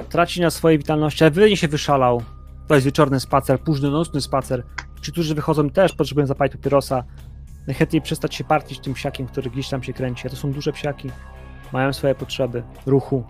traci 0.09 0.41
na 0.41 0.49
swojej 0.49 0.77
witalności, 0.77 1.23
ale 1.23 1.31
wyjdzie 1.31 1.57
się 1.57 1.67
wyszalał. 1.67 2.23
To 2.67 2.75
jest 2.75 2.85
wieczorny 2.85 3.19
spacer, 3.19 3.59
późny 3.59 3.91
nocny 3.91 4.21
spacer. 4.21 4.63
Ci, 5.01 5.11
którzy 5.11 5.35
wychodzą 5.35 5.69
też 5.69 5.93
potrzebują 5.93 6.27
zapalić 6.27 6.53
papierosa. 6.53 7.03
Najchętniej 7.67 8.01
przestać 8.01 8.35
się 8.35 8.43
partić 8.43 8.79
tym 8.79 8.93
psiakiem, 8.93 9.27
który 9.27 9.49
gdzieś 9.49 9.69
tam 9.69 9.83
się 9.83 9.93
kręci. 9.93 10.27
A 10.27 10.29
to 10.29 10.35
są 10.35 10.51
duże 10.51 10.73
psiaki. 10.73 11.09
Mają 11.73 11.93
swoje 11.93 12.15
potrzeby, 12.15 12.63
ruchu. 12.85 13.23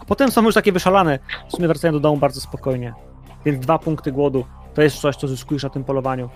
A 0.00 0.04
potem 0.04 0.30
są 0.30 0.42
już 0.42 0.54
takie 0.54 0.72
wyszalane. 0.72 1.18
W 1.48 1.52
sumie 1.52 1.68
wracają 1.68 1.92
do 1.92 2.00
domu 2.00 2.16
bardzo 2.16 2.40
spokojnie. 2.40 2.94
Więc 3.44 3.58
dwa 3.58 3.78
punkty 3.78 4.12
głodu 4.12 4.44
to 4.74 4.82
jest 4.82 4.96
coś, 4.96 5.16
co 5.16 5.28
zyskujesz 5.28 5.62
na 5.62 5.70
tym 5.70 5.84
polowaniu. 5.84 6.30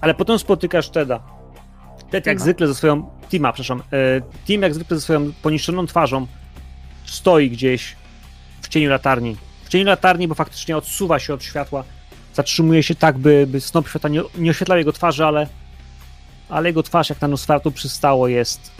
Ale 0.00 0.14
potem 0.14 0.38
spotykasz 0.38 0.88
Teda. 0.88 1.20
Ted 2.10 2.26
jak 2.26 2.40
zwykle 2.40 2.66
ze 2.66 2.74
swoją... 2.74 3.10
Tima, 3.28 3.52
przepraszam. 3.52 3.82
E, 3.92 4.20
Tim 4.44 4.62
jak 4.62 4.74
zwykle 4.74 4.96
ze 4.96 5.00
swoją 5.00 5.32
poniszczoną 5.42 5.86
twarzą 5.86 6.26
stoi 7.04 7.50
gdzieś 7.50 7.96
w 8.62 8.68
cieniu 8.68 8.90
latarni. 8.90 9.36
W 9.64 9.68
cieniu 9.68 9.86
latarni, 9.86 10.28
bo 10.28 10.34
faktycznie 10.34 10.76
odsuwa 10.76 11.18
się 11.18 11.34
od 11.34 11.44
światła. 11.44 11.84
Zatrzymuje 12.34 12.82
się 12.82 12.94
tak, 12.94 13.18
by, 13.18 13.46
by 13.46 13.60
snop 13.60 13.88
światła 13.88 14.10
nie, 14.10 14.22
nie 14.38 14.50
oświetlał 14.50 14.78
jego 14.78 14.92
twarzy, 14.92 15.24
ale, 15.24 15.46
ale 16.48 16.68
jego 16.68 16.82
twarz, 16.82 17.10
jak 17.10 17.20
na 17.20 17.28
Nosferatu 17.28 17.70
przystało, 17.72 18.28
jest, 18.28 18.70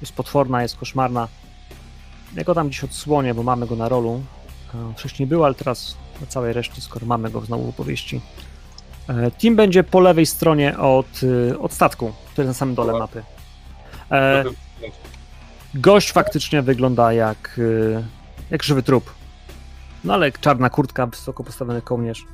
jest 0.00 0.12
potworna, 0.12 0.62
jest 0.62 0.76
koszmarna. 0.76 1.28
Ja 2.36 2.44
go 2.44 2.54
tam 2.54 2.68
gdzieś 2.68 2.84
odsłonię, 2.84 3.34
bo 3.34 3.42
mamy 3.42 3.66
go 3.66 3.76
na 3.76 3.88
rolu. 3.88 4.22
E, 4.74 4.94
Wcześniej 4.96 5.26
był, 5.26 5.44
ale 5.44 5.54
teraz 5.54 5.96
na 6.20 6.26
całej 6.26 6.52
reszcie, 6.52 6.80
skoro 6.80 7.06
mamy 7.06 7.30
go 7.30 7.40
znowu 7.40 7.66
w 7.66 7.68
opowieści. 7.68 8.20
E, 9.08 9.30
Tim 9.30 9.56
będzie 9.56 9.84
po 9.84 10.00
lewej 10.00 10.26
stronie 10.26 10.78
od, 10.78 11.22
y, 11.22 11.58
od 11.58 11.72
statku, 11.72 12.12
który 12.32 12.46
jest 12.46 12.56
na 12.56 12.58
samym 12.58 12.74
dole 12.74 12.98
mapy. 12.98 13.22
E, 14.10 14.44
Gość 15.74 16.12
faktycznie 16.12 16.62
wygląda 16.62 17.12
jak, 17.12 17.60
jak 18.50 18.62
żywy 18.62 18.82
trup. 18.82 19.10
No 20.04 20.14
ale 20.14 20.32
czarna 20.32 20.70
kurtka, 20.70 21.06
wysoko 21.06 21.44
postawiony 21.44 21.82
kołnierz. 21.82 22.24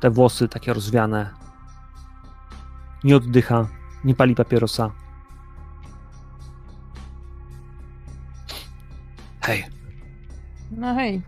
Te 0.00 0.10
włosy 0.10 0.48
takie 0.48 0.72
rozwiane. 0.72 1.30
Nie 3.04 3.16
oddycha, 3.16 3.68
nie 4.04 4.14
pali 4.14 4.34
papierosa. 4.34 4.90
Hej, 9.40 9.64
No 10.70 10.94
hej. 10.94 11.22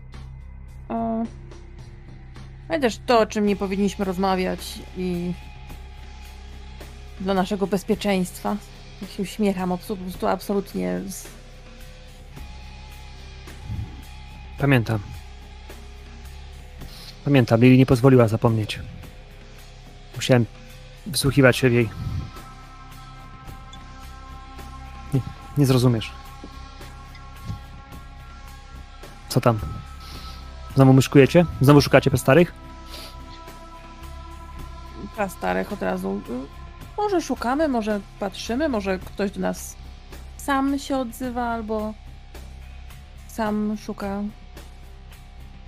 O... 0.89 1.23
Ale 2.69 2.79
też 2.79 2.99
to, 3.05 3.19
o 3.19 3.25
czym 3.25 3.45
nie 3.45 3.55
powinniśmy 3.55 4.05
rozmawiać 4.05 4.79
i 4.97 5.33
dla 7.19 7.33
naszego 7.33 7.67
bezpieczeństwa. 7.67 8.55
Jak 9.01 9.11
się 9.11 9.23
uśmiecham, 9.23 9.69
po 9.69 9.95
prostu 9.95 10.27
absolutnie. 10.27 10.99
z- 11.07 11.27
pamiętam. 14.57 14.99
Pamiętam, 17.25 17.61
Lili 17.61 17.77
nie 17.77 17.85
pozwoliła 17.85 18.27
zapomnieć. 18.27 18.79
Musiałem 20.15 20.45
wsłuchiwać 21.11 21.57
się 21.57 21.69
w 21.69 21.73
jej. 21.73 21.89
Nie, 25.13 25.21
nie 25.57 25.65
zrozumiesz. 25.65 26.11
Co 29.29 29.41
tam? 29.41 29.59
Znowu 30.75 30.93
myszkujecie? 30.93 31.45
Znowu 31.61 31.81
szukacie 31.81 32.17
starych? 32.17 32.53
Dla 35.15 35.29
starych 35.29 35.73
od 35.73 35.81
razu. 35.81 36.21
Może 36.97 37.21
szukamy, 37.21 37.67
może 37.67 37.99
patrzymy, 38.19 38.69
może 38.69 38.99
ktoś 38.99 39.31
do 39.31 39.39
nas 39.39 39.75
sam 40.37 40.79
się 40.79 40.97
odzywa, 40.97 41.43
albo 41.49 41.93
sam 43.27 43.77
szuka 43.85 44.21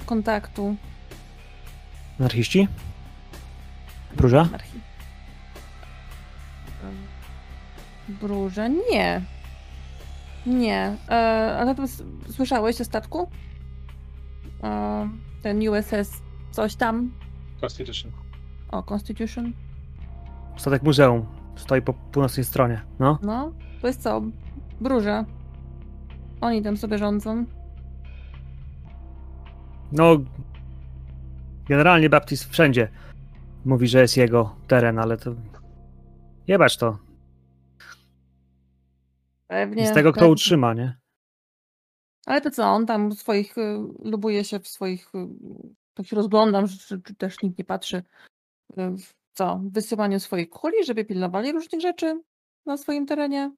kontaktu. 0.05 0.75
Anarchiści? 2.21 2.67
Próża? 4.17 4.41
Anarchii. 4.41 4.81
Bróże? 8.09 8.69
Nie. 8.69 9.21
Nie. 10.45 10.97
E, 11.09 11.13
ale 11.59 11.75
to 11.75 11.83
słyszałeś 12.29 12.81
o 12.81 12.85
statku? 12.85 13.29
E, 14.63 15.09
ten 15.43 15.69
USS 15.69 16.21
coś 16.51 16.75
tam? 16.75 17.11
Constitution. 17.61 18.11
O, 18.71 18.83
Constitution? 18.83 19.53
Statek 20.57 20.83
muzeum. 20.83 21.25
Stoi 21.55 21.81
po 21.81 21.93
północnej 21.93 22.43
stronie. 22.45 22.81
No. 22.99 23.19
No, 23.21 23.51
to 23.81 23.87
jest 23.87 24.01
co? 24.01 24.21
Bróże. 24.81 25.25
Oni 26.41 26.61
tam 26.61 26.77
sobie 26.77 26.97
rządzą. 26.97 27.45
No. 29.91 30.17
Generalnie 31.69 32.09
Baptist 32.09 32.51
wszędzie 32.51 32.91
mówi, 33.65 33.87
że 33.87 34.01
jest 34.01 34.17
jego 34.17 34.55
teren, 34.67 34.99
ale 34.99 35.17
to. 35.17 35.35
Jebać 36.47 36.77
to. 36.77 36.97
Pewnie. 39.47 39.87
Z 39.87 39.93
tego, 39.93 40.11
kto 40.11 40.19
pewnie. 40.19 40.33
utrzyma, 40.33 40.73
nie? 40.73 40.97
Ale 42.25 42.41
to 42.41 42.51
co, 42.51 42.63
on 42.63 42.85
tam 42.85 43.11
swoich, 43.11 43.57
y, 43.57 43.77
lubuje 44.03 44.43
się 44.43 44.59
w 44.59 44.67
swoich, 44.67 45.15
y, 45.15 45.27
tak 45.93 46.07
się 46.07 46.15
rozglądam, 46.15 46.67
że, 46.67 46.99
też 47.17 47.41
nikt 47.43 47.57
nie 47.57 47.65
patrzy, 47.65 47.97
y, 47.97 48.03
w 48.97 49.13
co, 49.33 49.57
w 49.57 49.71
wysyłaniu 49.73 50.19
swoich 50.19 50.49
kuli, 50.49 50.85
żeby 50.85 51.05
pilnowali 51.05 51.51
różnych 51.51 51.81
rzeczy 51.81 52.21
na 52.65 52.77
swoim 52.77 53.05
terenie. 53.05 53.51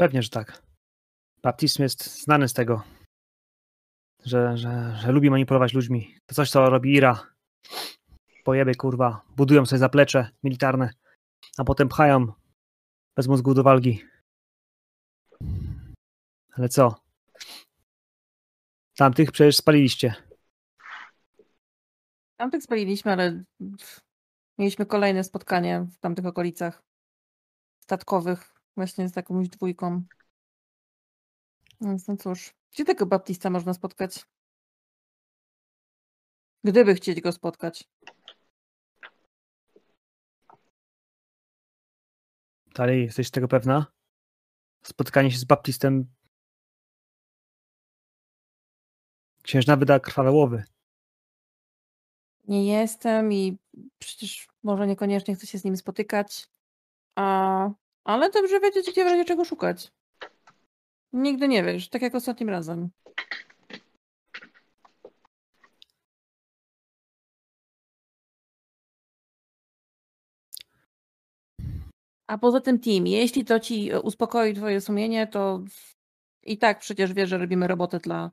Pewnie, 0.00 0.22
że 0.22 0.28
tak. 0.28 0.62
Baptizm 1.42 1.82
jest 1.82 2.22
znany 2.22 2.48
z 2.48 2.52
tego, 2.52 2.82
że, 4.24 4.56
że, 4.56 4.96
że 5.00 5.12
lubi 5.12 5.30
manipulować 5.30 5.74
ludźmi. 5.74 6.14
To 6.26 6.34
coś, 6.34 6.50
co 6.50 6.70
robi 6.70 6.94
Ira. 6.94 7.26
Pojeby, 8.44 8.74
kurwa. 8.74 9.22
Budują 9.36 9.66
sobie 9.66 9.78
zaplecze 9.78 10.30
militarne, 10.42 10.90
a 11.58 11.64
potem 11.64 11.88
pchają 11.88 12.32
bez 13.16 13.28
mózgu 13.28 13.54
do 13.54 13.62
walki. 13.62 14.04
Ale 16.52 16.68
co? 16.68 16.94
Tamtych 18.96 19.32
przecież 19.32 19.56
spaliliście. 19.56 20.14
Tamtych 22.36 22.62
spaliliśmy, 22.62 23.12
ale 23.12 23.44
mieliśmy 24.58 24.86
kolejne 24.86 25.24
spotkanie 25.24 25.86
w 25.92 25.98
tamtych 25.98 26.26
okolicach 26.26 26.82
statkowych, 27.82 28.57
właśnie 28.78 29.08
z 29.08 29.16
jakąś 29.16 29.48
dwójką. 29.48 30.02
Więc 31.80 32.08
no 32.08 32.16
cóż, 32.16 32.54
gdzie 32.72 32.84
tego 32.84 33.06
Baptista 33.06 33.50
można 33.50 33.74
spotkać? 33.74 34.26
Gdyby 36.64 36.94
chcieć 36.94 37.20
go 37.20 37.32
spotkać. 37.32 37.88
Dalej, 42.74 43.02
jesteś 43.02 43.30
tego 43.30 43.48
pewna? 43.48 43.86
Spotkanie 44.82 45.30
się 45.30 45.38
z 45.38 45.44
Baptistem. 45.44 46.06
Księżna 49.42 49.76
wyda 49.76 50.00
krwawe 50.00 50.30
łowy. 50.30 50.64
Nie 52.48 52.66
jestem 52.66 53.32
i 53.32 53.58
przecież 53.98 54.48
może 54.62 54.86
niekoniecznie 54.86 55.34
chcę 55.34 55.46
się 55.46 55.58
z 55.58 55.64
nim 55.64 55.76
spotykać. 55.76 56.48
A, 57.16 57.70
ale 58.08 58.30
dobrze 58.30 58.60
wiedzieć, 58.60 58.90
gdzie 58.90 59.04
w 59.04 59.06
razie 59.06 59.24
czego 59.24 59.44
szukać. 59.44 59.92
Nigdy 61.12 61.48
nie 61.48 61.64
wiesz, 61.64 61.88
tak 61.88 62.02
jak 62.02 62.14
ostatnim 62.14 62.48
razem. 62.48 62.90
A 72.26 72.38
poza 72.38 72.60
tym, 72.60 72.80
Tim, 72.80 73.06
jeśli 73.06 73.44
to 73.44 73.60
ci 73.60 73.90
e, 73.90 74.00
uspokoi 74.00 74.54
twoje 74.54 74.80
sumienie, 74.80 75.26
to 75.26 75.64
i 76.42 76.58
tak 76.58 76.78
przecież 76.78 77.12
wiesz, 77.12 77.30
że 77.30 77.38
robimy 77.38 77.68
robotę 77.68 77.98
dla, 77.98 78.30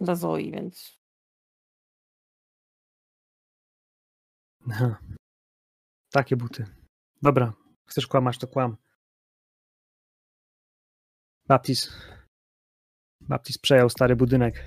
dla 0.00 0.14
Zoi, 0.14 0.50
więc 0.50 0.98
Aha. 4.70 4.98
Takie 6.16 6.36
buty. 6.36 6.64
Dobra, 7.22 7.52
chcesz 7.86 8.06
kłamać, 8.06 8.38
to 8.38 8.46
kłam. 8.46 8.76
Baptis. 11.46 11.92
Baptis 13.20 13.58
przejął 13.58 13.90
stary 13.90 14.16
budynek. 14.16 14.64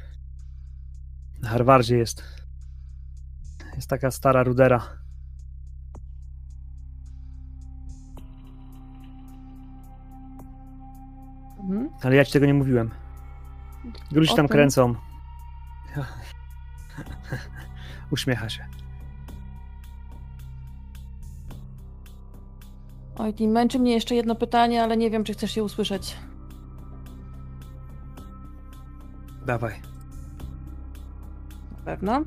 Na 1.41 1.49
Harvardzie 1.49 1.97
jest. 1.97 2.23
Jest 3.75 3.89
taka 3.89 4.11
stara 4.11 4.43
rudera. 4.43 5.05
mhm. 11.69 11.89
Ale 12.01 12.15
ja 12.15 12.25
ci 12.25 12.33
tego 12.33 12.45
nie 12.45 12.53
mówiłem. 12.53 12.91
Gruzi 14.11 14.35
tam 14.35 14.47
kręcą. 14.47 14.95
Uśmiecha 18.11 18.49
się. 18.49 18.65
Oj, 23.17 23.33
Tim, 23.33 23.51
męczy 23.51 23.79
mnie 23.79 23.93
jeszcze 23.93 24.15
jedno 24.15 24.35
pytanie, 24.35 24.83
ale 24.83 24.97
nie 24.97 25.09
wiem, 25.09 25.23
czy 25.23 25.33
chcesz 25.33 25.57
je 25.57 25.63
usłyszeć. 25.63 26.17
Dawaj. 29.45 29.81
Na 31.71 31.77
pewno. 31.85 32.21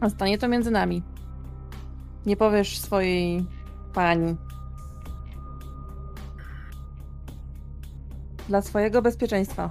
A 0.00 0.10
stanie 0.10 0.38
to 0.38 0.48
między 0.48 0.70
nami. 0.70 1.02
Nie 2.26 2.36
powiesz 2.36 2.78
swojej 2.78 3.46
pani. 3.94 4.36
Dla 8.48 8.62
swojego 8.62 9.02
bezpieczeństwa. 9.02 9.70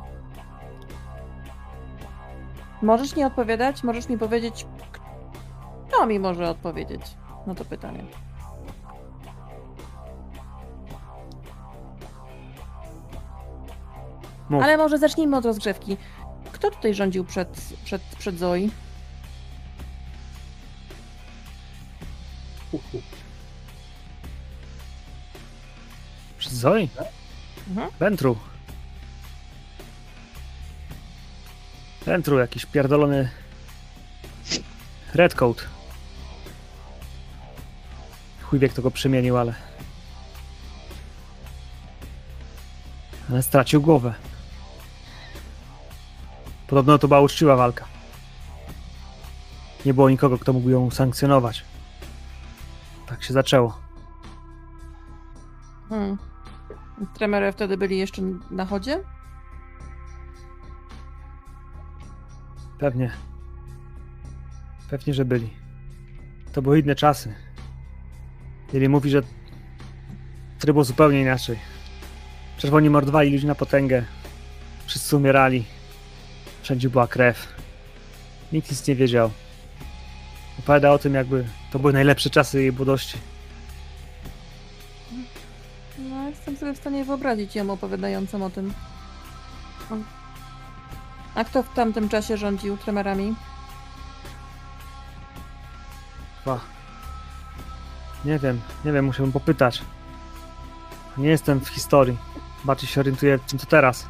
Możesz 2.81 3.15
nie 3.15 3.27
odpowiadać, 3.27 3.83
możesz 3.83 4.09
mi 4.09 4.17
powiedzieć, 4.17 4.67
kto 5.87 6.05
mi 6.05 6.19
może 6.19 6.49
odpowiedzieć 6.49 7.01
na 7.47 7.55
to 7.55 7.65
pytanie. 7.65 8.03
Mów. 14.51 14.63
Ale 14.63 14.77
może 14.77 14.97
zacznijmy 14.97 15.37
od 15.37 15.45
rozgrzewki. 15.45 15.97
Kto 16.51 16.71
tutaj 16.71 16.93
rządził 16.93 17.25
przed, 17.25 17.49
przed, 17.85 18.01
przed 18.01 18.37
Zoe? 18.39 18.57
Przez 26.37 26.53
Zoe? 26.53 26.87
Mhm. 27.69 27.89
Ventru. 27.99 28.37
Ventru, 32.05 32.39
jakiś 32.39 32.65
pierdolony 32.65 33.29
Redcoat. 35.13 35.65
Chuj 38.41 38.59
wie, 38.59 38.69
kto 38.69 38.81
go 38.81 38.91
przemienił, 38.91 39.37
ale... 39.37 39.53
Ale 43.29 43.43
stracił 43.43 43.81
głowę. 43.81 44.13
Podobno 46.71 46.97
to 46.97 47.07
była 47.07 47.21
uczciwa 47.21 47.55
walka. 47.55 47.85
Nie 49.85 49.93
było 49.93 50.09
nikogo, 50.09 50.37
kto 50.37 50.53
mógł 50.53 50.69
ją 50.69 50.91
sankcjonować. 50.91 51.65
Tak 53.07 53.23
się 53.23 53.33
zaczęło. 53.33 53.79
Hmm. 55.89 56.17
Tremery 57.13 57.51
wtedy 57.51 57.77
byli 57.77 57.97
jeszcze 57.97 58.21
na 58.51 58.65
chodzie? 58.65 59.03
Pewnie. 62.79 63.11
Pewnie, 64.89 65.13
że 65.13 65.25
byli. 65.25 65.49
To 66.53 66.61
były 66.61 66.79
inne 66.79 66.95
czasy. 66.95 67.35
Ili 68.73 68.89
mówi, 68.89 69.09
że 69.09 69.21
tryb 70.59 70.73
był 70.73 70.83
zupełnie 70.83 71.21
inaczej. 71.21 71.59
Czerwoni 72.57 72.89
mordowali 72.89 73.31
ludzi 73.31 73.47
na 73.47 73.55
potęgę. 73.55 74.05
Wszyscy 74.85 75.17
umierali. 75.17 75.65
Wszędzie 76.61 76.89
była 76.89 77.07
krew. 77.07 77.47
Nikt 78.51 78.71
nic 78.71 78.87
nie 78.87 78.95
wiedział. 78.95 79.31
Opowiada 80.59 80.91
o 80.91 80.99
tym, 80.99 81.13
jakby 81.13 81.45
to 81.71 81.79
były 81.79 81.93
najlepsze 81.93 82.29
czasy 82.29 82.61
jej 82.61 82.71
młodości. 82.71 83.17
No, 85.97 86.29
jestem 86.29 86.57
sobie 86.57 86.73
w 86.73 86.77
stanie 86.77 87.05
wyobrazić 87.05 87.55
ją 87.55 87.71
opowiadającą 87.71 88.45
o 88.45 88.49
tym. 88.49 88.73
A 91.35 91.43
kto 91.43 91.63
w 91.63 91.73
tamtym 91.73 92.09
czasie 92.09 92.37
rządził 92.37 92.77
tremerami? 92.77 93.35
Chyba. 96.43 96.59
Nie 98.25 98.39
wiem, 98.39 98.61
nie 98.85 98.91
wiem, 98.91 99.05
musiałbym 99.05 99.33
popytać. 99.33 99.81
Nie 101.17 101.29
jestem 101.29 101.59
w 101.59 101.67
historii. 101.67 102.17
Bardziej 102.65 102.89
się 102.89 103.01
orientuję 103.01 103.37
w 103.37 103.45
tym, 103.45 103.59
co 103.59 103.65
teraz. 103.65 104.05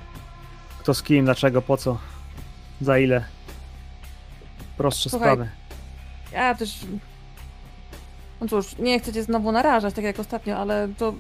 Kto 0.80 0.94
z 0.94 1.04
kim, 1.04 1.26
dlaczego, 1.26 1.62
po 1.62 1.78
co, 1.78 1.98
za 2.82 3.00
ile. 3.00 3.24
Prostsze 4.78 5.10
Słuchaj, 5.10 5.34
sprawy. 5.34 5.50
Ja 6.32 6.56
też. 6.56 6.80
No 8.42 8.48
cóż, 8.48 8.78
nie 8.78 9.00
chcę 9.00 9.14
cię 9.14 9.24
znowu 9.24 9.52
narażać, 9.52 9.94
tak 9.94 10.04
jak 10.04 10.20
ostatnio, 10.20 10.58
ale 10.58 10.90
to. 10.98 11.14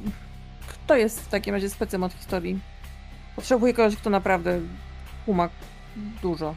Kto 0.67 0.95
jest 0.95 1.21
w 1.21 1.27
takim 1.27 1.55
razie 1.55 1.69
specem 1.69 2.03
od 2.03 2.13
historii? 2.13 2.59
Potrzebuję 3.35 3.73
kogoś, 3.73 3.95
kto 3.95 4.09
naprawdę 4.09 4.59
kuma 5.25 5.49
dużo. 6.21 6.55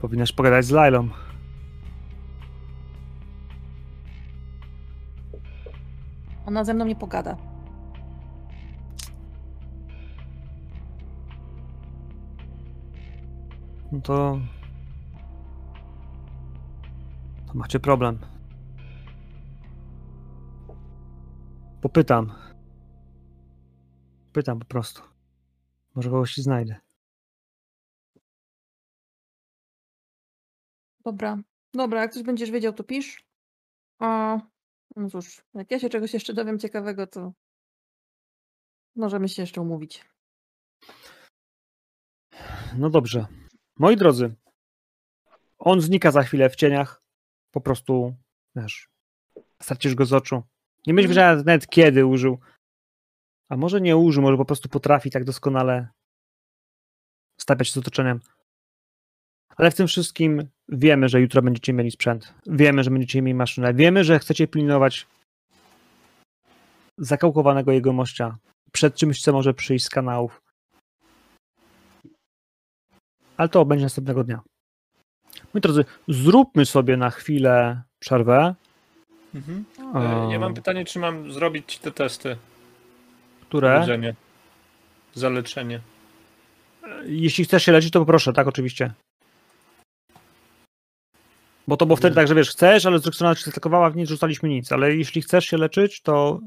Powinnaś 0.00 0.32
pogadać 0.32 0.64
z 0.64 0.70
Lailą. 0.70 1.08
Ona 6.46 6.64
ze 6.64 6.74
mną 6.74 6.84
nie 6.84 6.96
pogada. 6.96 7.36
No 13.96 14.02
to. 14.02 14.40
To 17.46 17.54
macie 17.54 17.80
problem. 17.80 18.18
Popytam. 21.82 22.32
Pytam 24.32 24.58
po 24.58 24.64
prostu. 24.64 25.02
Może 25.94 26.10
kogoś 26.10 26.36
znajdę. 26.36 26.76
Dobra. 31.04 31.38
Dobra, 31.74 32.00
jak 32.00 32.12
coś 32.12 32.22
będziesz 32.22 32.50
wiedział, 32.50 32.72
to 32.72 32.84
pisz. 32.84 33.24
A. 33.98 34.38
No 34.96 35.10
cóż, 35.10 35.44
jak 35.54 35.70
ja 35.70 35.78
się 35.78 35.88
czegoś 35.88 36.14
jeszcze 36.14 36.34
dowiem 36.34 36.58
ciekawego, 36.58 37.06
to. 37.06 37.32
Możemy 38.96 39.28
się 39.28 39.42
jeszcze 39.42 39.60
umówić. 39.60 40.04
No 42.78 42.90
dobrze. 42.90 43.26
Moi 43.78 43.96
drodzy, 43.96 44.34
on 45.58 45.80
znika 45.80 46.10
za 46.10 46.22
chwilę 46.22 46.50
w 46.50 46.56
cieniach. 46.56 47.02
Po 47.50 47.60
prostu, 47.60 48.14
wiesz, 48.56 48.88
stracisz 49.62 49.94
go 49.94 50.06
z 50.06 50.12
oczu. 50.12 50.42
Nie 50.86 50.94
będziesz 50.94 51.10
Mhm. 51.10 51.36
wiedziała 51.36 51.44
nawet 51.46 51.66
kiedy 51.66 52.06
użył. 52.06 52.38
A 53.48 53.56
może 53.56 53.80
nie 53.80 53.96
użył, 53.96 54.22
może 54.22 54.36
po 54.36 54.44
prostu 54.44 54.68
potrafi 54.68 55.10
tak 55.10 55.24
doskonale 55.24 55.88
stawiać 57.40 57.68
się 57.68 57.72
z 57.72 57.76
otoczeniem. 57.76 58.20
Ale 59.56 59.70
w 59.70 59.74
tym 59.74 59.86
wszystkim 59.86 60.48
wiemy, 60.68 61.08
że 61.08 61.20
jutro 61.20 61.42
będziecie 61.42 61.72
mieli 61.72 61.90
sprzęt. 61.90 62.34
Wiemy, 62.46 62.84
że 62.84 62.90
będziecie 62.90 63.22
mieli 63.22 63.34
maszynę. 63.34 63.74
Wiemy, 63.74 64.04
że 64.04 64.18
chcecie 64.18 64.48
pilnować 64.48 65.06
zakałkowanego 66.98 67.72
jegomościa 67.72 68.36
przed 68.72 68.94
czymś, 68.94 69.22
co 69.22 69.32
może 69.32 69.54
przyjść 69.54 69.84
z 69.84 69.90
kanałów. 69.90 70.42
Ale 73.36 73.48
to 73.48 73.64
będzie 73.64 73.84
następnego 73.84 74.24
dnia. 74.24 74.40
Moi 75.54 75.60
drodzy, 75.60 75.84
zróbmy 76.08 76.66
sobie 76.66 76.96
na 76.96 77.10
chwilę 77.10 77.82
przerwę. 77.98 78.54
Mhm. 79.34 79.64
E, 79.94 80.32
Ja 80.32 80.38
mam 80.38 80.54
pytanie, 80.54 80.84
czy 80.84 80.98
mam 80.98 81.32
zrobić 81.32 81.78
te 81.78 81.92
testy? 81.92 82.36
Które? 83.40 83.80
Leczenie. 83.80 84.14
Zaleczenie. 85.14 85.80
Jeśli 87.06 87.44
chcesz 87.44 87.62
się 87.64 87.72
leczyć, 87.72 87.90
to 87.90 88.00
poproszę, 88.00 88.32
tak, 88.32 88.46
oczywiście. 88.46 88.92
Bo 91.68 91.76
to 91.76 91.86
było 91.86 91.96
wtedy 91.96 92.14
tak, 92.16 92.28
że 92.28 92.34
wiesz, 92.34 92.50
chcesz, 92.50 92.86
ale 92.86 92.98
z 92.98 93.02
drugiej 93.02 93.16
strony 93.16 93.36
cię 93.36 93.50
atakowała, 93.50 93.90
nie 93.90 94.06
rzucaliśmy 94.06 94.48
nic, 94.48 94.72
ale 94.72 94.96
jeśli 94.96 95.22
chcesz 95.22 95.44
się 95.44 95.56
leczyć, 95.56 96.00
to 96.02 96.40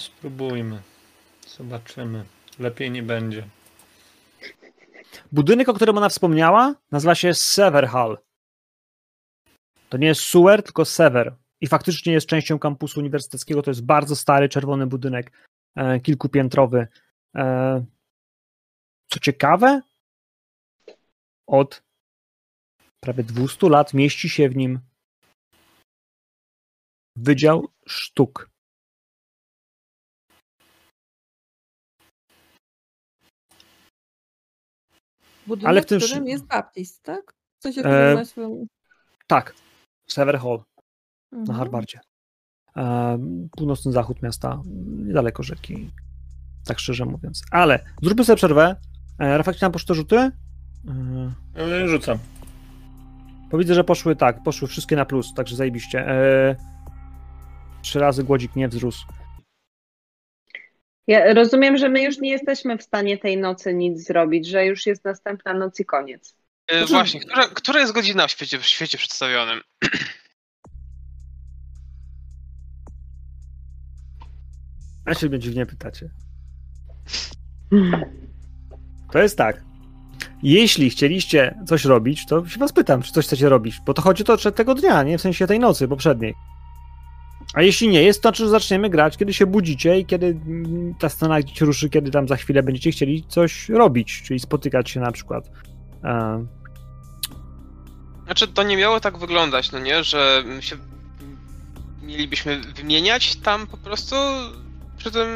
Spróbujmy. 0.00 0.78
Zobaczymy. 1.48 2.24
Lepiej 2.58 2.90
nie 2.90 3.02
będzie. 3.02 3.46
Budynek, 5.32 5.68
o 5.68 5.74
którym 5.74 5.98
ona 5.98 6.08
wspomniała, 6.08 6.74
nazywa 6.90 7.14
się 7.14 7.34
Sever 7.34 7.88
Hall. 7.88 8.18
To 9.88 9.96
nie 9.96 10.06
jest 10.06 10.20
Sewer, 10.20 10.62
tylko 10.62 10.84
Sever. 10.84 11.34
I 11.60 11.66
faktycznie 11.66 12.12
jest 12.12 12.26
częścią 12.26 12.58
kampusu 12.58 13.00
uniwersyteckiego. 13.00 13.62
To 13.62 13.70
jest 13.70 13.84
bardzo 13.84 14.16
stary, 14.16 14.48
czerwony 14.48 14.86
budynek, 14.86 15.32
e, 15.76 16.00
kilkupiętrowy. 16.00 16.88
E, 17.36 17.84
co 19.08 19.20
ciekawe, 19.20 19.80
od 21.46 21.82
prawie 23.00 23.24
200 23.24 23.68
lat 23.68 23.94
mieści 23.94 24.28
się 24.28 24.48
w 24.48 24.56
nim 24.56 24.80
Wydział 27.16 27.68
Sztuk. 27.86 28.50
Budynek, 35.46 35.68
Ale 35.68 35.82
w 35.82 35.86
tym 35.86 36.00
w 36.00 36.04
którym 36.04 36.26
jest 36.26 36.44
Baptist, 36.46 37.02
tak? 37.02 37.34
Co 37.58 37.72
się 37.72 37.82
E, 37.82 38.20
e... 38.20 38.24
swoją... 38.24 38.66
Tak, 39.26 39.54
Sever 40.10 40.38
Hall 40.38 40.62
na 41.32 41.38
Mhm. 41.38 41.58
Harvardzie. 41.58 42.00
E, 42.76 43.18
północny 43.56 43.92
zachód 43.92 44.22
miasta, 44.22 44.62
niedaleko 45.06 45.42
rzeki. 45.42 45.90
Tak 46.64 46.78
szczerze 46.78 47.04
mówiąc. 47.04 47.42
Ale 47.50 47.84
zróbmy 48.02 48.24
sobie 48.24 48.36
przerwę. 48.36 48.76
E, 49.18 49.38
Rafał, 49.38 49.54
tam 49.54 49.72
poszły 49.72 49.86
te 49.86 49.94
rzuty? 49.94 50.16
E, 50.16 50.32
E, 51.56 51.88
Rzucam. 51.88 52.18
Bo 53.50 53.58
widzę, 53.58 53.74
że 53.74 53.84
poszły 53.84 54.16
tak, 54.16 54.42
poszły 54.42 54.68
wszystkie 54.68 54.96
na 54.96 55.04
plus, 55.04 55.34
także 55.34 55.56
zajebiście. 55.56 56.08
E, 56.08 56.56
trzy 57.82 57.98
razy 57.98 58.24
głodzik 58.24 58.56
nie 58.56 58.68
wzrósł. 58.68 59.06
Ja 61.06 61.34
rozumiem, 61.34 61.76
że 61.76 61.88
my 61.88 62.02
już 62.02 62.18
nie 62.18 62.30
jesteśmy 62.30 62.78
w 62.78 62.82
stanie 62.82 63.18
tej 63.18 63.36
nocy 63.36 63.74
nic 63.74 64.06
zrobić, 64.06 64.46
że 64.46 64.66
już 64.66 64.86
jest 64.86 65.04
następna 65.04 65.54
noc 65.54 65.80
i 65.80 65.84
koniec. 65.84 66.36
E, 66.66 66.86
Właśnie, 66.86 67.20
która, 67.20 67.48
która 67.48 67.80
jest 67.80 67.92
godzina 67.92 68.26
w 68.26 68.30
świecie, 68.30 68.58
w 68.58 68.66
świecie 68.66 68.98
przedstawionym? 68.98 69.60
A 75.04 75.14
się 75.14 75.28
mnie 75.28 75.38
dziwnie 75.38 75.66
pytacie. 75.66 76.10
To 79.12 79.18
jest 79.18 79.38
tak. 79.38 79.62
Jeśli 80.42 80.90
chcieliście 80.90 81.54
coś 81.66 81.84
robić, 81.84 82.26
to 82.26 82.46
się 82.48 82.58
was 82.58 82.72
pytam, 82.72 83.02
czy 83.02 83.12
coś 83.12 83.26
chcecie 83.26 83.48
robić, 83.48 83.80
bo 83.86 83.94
to 83.94 84.02
chodzi 84.02 84.24
to 84.24 84.36
że 84.36 84.52
tego 84.52 84.74
dnia, 84.74 85.02
nie 85.02 85.18
w 85.18 85.20
sensie 85.20 85.46
tej 85.46 85.58
nocy 85.58 85.88
poprzedniej. 85.88 86.34
A 87.54 87.62
jeśli 87.62 87.88
nie 87.88 88.02
jest, 88.02 88.22
to 88.22 88.28
znaczy, 88.28 88.42
że 88.42 88.48
zaczniemy 88.48 88.90
grać, 88.90 89.16
kiedy 89.16 89.34
się 89.34 89.46
budzicie 89.46 89.98
i 89.98 90.06
kiedy 90.06 90.26
mm, 90.26 90.94
ta 90.94 91.08
scena 91.08 91.40
gdzieś 91.40 91.60
ruszy, 91.60 91.90
kiedy 91.90 92.10
tam 92.10 92.28
za 92.28 92.36
chwilę 92.36 92.62
będziecie 92.62 92.90
chcieli 92.90 93.24
coś 93.28 93.68
robić, 93.68 94.22
czyli 94.22 94.40
spotykać 94.40 94.90
się 94.90 95.00
na 95.00 95.12
przykład. 95.12 95.50
E, 96.04 96.46
Znaczy, 98.24 98.48
to 98.48 98.62
nie 98.62 98.76
miało 98.76 99.00
tak 99.00 99.18
wyglądać, 99.18 99.72
no 99.72 99.78
nie, 99.78 100.04
że 100.04 100.44
się 100.60 100.76
mielibyśmy 102.02 102.60
wymieniać 102.60 103.36
tam 103.36 103.66
po 103.66 103.76
prostu 103.76 104.16
przy 104.98 105.10
tym, 105.10 105.28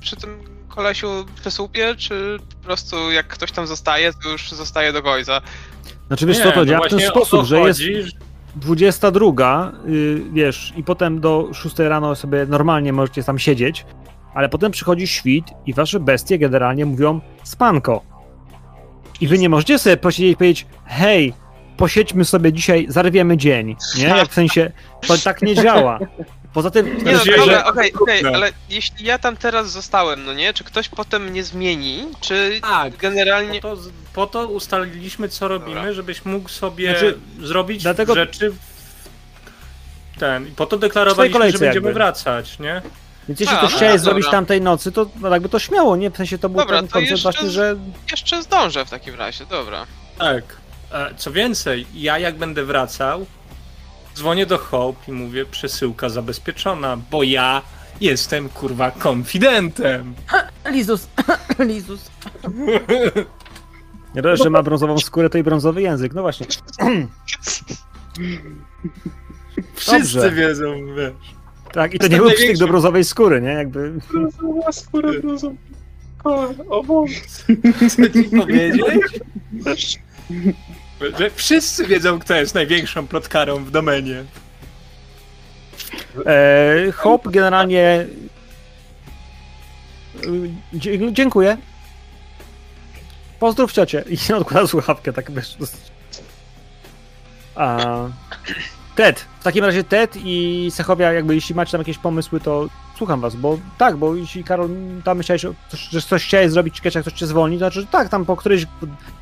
przy 0.00 0.16
tym 0.16 0.38
kolesiu 0.68 1.26
przy 1.40 1.50
słupie, 1.50 1.94
czy 1.98 2.38
po 2.50 2.64
prostu 2.64 3.10
jak 3.10 3.26
ktoś 3.26 3.52
tam 3.52 3.66
zostaje, 3.66 4.12
to 4.22 4.28
już 4.28 4.50
zostaje 4.50 4.92
do 4.92 5.02
końca. 5.02 5.40
Znaczy 6.06 6.26
wiesz 6.26 6.38
Nie, 6.38 6.44
co, 6.44 6.52
to 6.52 6.60
no 6.60 6.66
działa 6.66 6.86
w 6.86 6.90
ten 6.90 7.00
sposób, 7.00 7.44
że 7.44 7.60
jest 7.60 7.80
chodzi, 7.80 8.02
22, 8.56 9.72
y, 9.88 10.22
wiesz, 10.32 10.72
i 10.76 10.84
potem 10.84 11.20
do 11.20 11.48
6 11.52 11.78
rano 11.78 12.14
sobie 12.14 12.46
normalnie 12.46 12.92
możecie 12.92 13.22
tam 13.22 13.38
siedzieć, 13.38 13.86
ale 14.34 14.48
potem 14.48 14.72
przychodzi 14.72 15.06
świt 15.06 15.44
i 15.66 15.74
wasze 15.74 16.00
bestie 16.00 16.38
generalnie 16.38 16.86
mówią 16.86 17.20
spanko. 17.42 18.02
I 19.20 19.28
wy 19.28 19.38
nie 19.38 19.48
możecie 19.48 19.78
sobie 19.78 19.96
posiedzieć 19.96 20.32
i 20.32 20.36
powiedzieć, 20.36 20.66
hej, 20.84 21.32
posiedźmy 21.76 22.24
sobie 22.24 22.52
dzisiaj, 22.52 22.86
zarwiemy 22.88 23.36
dzień, 23.36 23.76
nie? 23.98 24.04
Jak 24.04 24.28
w 24.28 24.34
sensie, 24.34 24.72
to 25.06 25.14
tak 25.24 25.42
nie 25.42 25.54
działa. 25.54 25.98
Poza 26.54 26.70
tym, 26.70 27.04
Nie 27.04 27.12
no, 27.12 27.18
dobra, 27.18 27.44
że- 27.44 27.64
okej, 27.64 27.92
okej, 27.94 28.22
Dobra. 28.22 28.36
ale 28.38 28.52
jeśli 28.70 29.04
ja 29.06 29.18
tam 29.18 29.36
teraz 29.36 29.70
zostałem, 29.70 30.24
no 30.24 30.32
nie, 30.34 30.52
czy 30.54 30.64
ktoś 30.64 30.88
potem 30.88 31.24
mnie 31.24 31.44
zmieni, 31.44 32.04
czy 32.20 32.58
Tak, 32.62 32.96
generalnie... 32.96 33.60
Po 33.60 33.76
to, 33.76 33.82
po 34.12 34.26
to 34.26 34.46
ustaliliśmy, 34.48 35.28
co 35.28 35.48
robimy, 35.48 35.74
Dobra. 35.74 35.92
żebyś 35.92 36.24
mógł 36.24 36.48
sobie 36.48 36.90
Znaczy, 36.90 37.18
zrobić 37.40 37.82
dlatego- 37.82 38.14
rzeczy 38.14 38.50
w 38.50 40.18
ten. 40.18 40.48
I 40.48 40.50
po 40.50 40.66
to 40.66 40.76
deklarowaliśmy, 40.78 41.38
że 41.38 41.58
będziemy 41.58 41.74
jakby. 41.74 41.92
wracać, 41.92 42.58
nie? 42.58 42.82
więc 43.28 43.40
jeśli 43.40 43.54
A, 43.54 43.58
ktoś 43.58 43.70
no, 43.72 43.76
chciałeś 43.76 43.94
dobra. 44.00 44.04
zrobić 44.04 44.30
tamtej 44.30 44.60
nocy, 44.60 44.92
to 44.92 45.06
no, 45.20 45.28
jakby 45.28 45.48
to 45.48 45.58
śmiało, 45.58 45.96
nie? 45.96 46.10
W 46.10 46.16
sensie 46.16 46.38
to 46.38 46.48
był 46.48 46.60
Dobra, 46.60 46.76
ten 46.78 46.88
koncept 46.88 47.10
jeszcze 47.10 47.22
właśnie, 47.32 47.50
że 47.50 47.76
Jeszcze 48.10 48.42
zdążę 48.42 48.84
w 48.86 48.90
takim 48.90 49.14
razie, 49.14 49.46
dobra. 49.46 49.86
Tak. 50.18 50.44
E, 50.92 51.14
Co 51.16 51.30
więcej, 51.32 51.86
ja 51.94 52.18
jak 52.18 52.36
będę 52.38 52.64
wracał, 52.64 53.26
dzwonię 54.14 54.46
do 54.46 54.58
Hope 54.58 54.98
i 55.08 55.12
mówię, 55.12 55.44
przesyłka 55.44 56.08
zabezpieczona, 56.08 56.98
bo 57.10 57.22
ja 57.22 57.62
jestem 58.00 58.48
kurwa 58.48 58.90
konfidentem. 58.90 60.14
Lizus, 60.70 61.08
Lizus. 61.58 62.10
nie 64.14 64.22
dość, 64.22 64.42
że 64.42 64.50
ma 64.50 64.62
brązową 64.62 64.98
skórę, 64.98 65.30
to 65.30 65.38
i 65.38 65.42
brązowy 65.42 65.82
język. 65.82 66.14
No 66.14 66.22
właśnie. 66.22 66.46
Wszyscy 69.74 70.14
Dobrze. 70.14 70.30
wiedzą, 70.30 70.74
wiesz. 70.96 71.12
Tak, 71.72 71.94
i 71.94 71.98
to 71.98 72.08
nie 72.08 72.16
był 72.16 72.26
największym- 72.28 72.58
do 72.58 72.68
brązowej 72.68 73.04
skóry, 73.04 73.40
nie? 73.40 73.48
Jakby... 73.48 73.92
Brązowa 74.12 74.72
skóra, 74.72 75.10
brązowa. 75.22 75.54
O 76.68 76.82
Boże. 76.82 77.14
Co 77.96 78.08
ci 78.10 78.24
powiedzieć? 78.24 78.84
Że 81.18 81.30
wszyscy 81.30 81.86
wiedzą, 81.86 82.18
kto 82.18 82.34
jest 82.34 82.54
największą 82.54 83.06
plotkarą 83.06 83.64
w 83.64 83.70
domenie. 83.70 84.24
E, 86.26 86.92
generalnie. 87.26 88.06
dzie- 90.72 91.12
Dziękuję. 91.12 91.56
Pozdrów 93.40 93.72
ciocie. 93.72 94.04
I 94.08 94.32
odkłada 94.32 94.66
słuchawkę, 94.66 95.12
tak 95.12 95.30
wiesz. 95.32 95.56
A, 97.54 97.78
Ted. 98.96 99.26
W 99.40 99.44
takim 99.44 99.64
razie 99.64 99.84
Ted 99.84 100.16
i 100.24 100.68
Sechowia, 100.70 101.12
jakby 101.12 101.34
jeśli 101.34 101.54
macie 101.54 101.72
tam 101.72 101.80
jakieś 101.80 101.98
pomysły, 101.98 102.40
to 102.40 102.68
słucham 102.98 103.20
was, 103.20 103.36
bo 103.36 103.58
tak, 103.78 103.96
bo 103.96 104.14
jeśli 104.14 104.44
Karol 104.44 104.70
tam 105.04 105.18
myślałeś, 105.18 105.42
że 105.90 106.02
coś 106.02 106.24
chciałeś 106.24 106.50
zrobić, 106.50 106.80
jak 106.84 107.04
ktoś 107.04 107.14
cię 107.14 107.26
zwolni, 107.26 107.56
to 107.56 107.58
znaczy, 107.58 107.80
że 107.80 107.86
tak, 107.86 108.08
tam 108.08 108.24
po 108.24 108.36
którejś, 108.36 108.66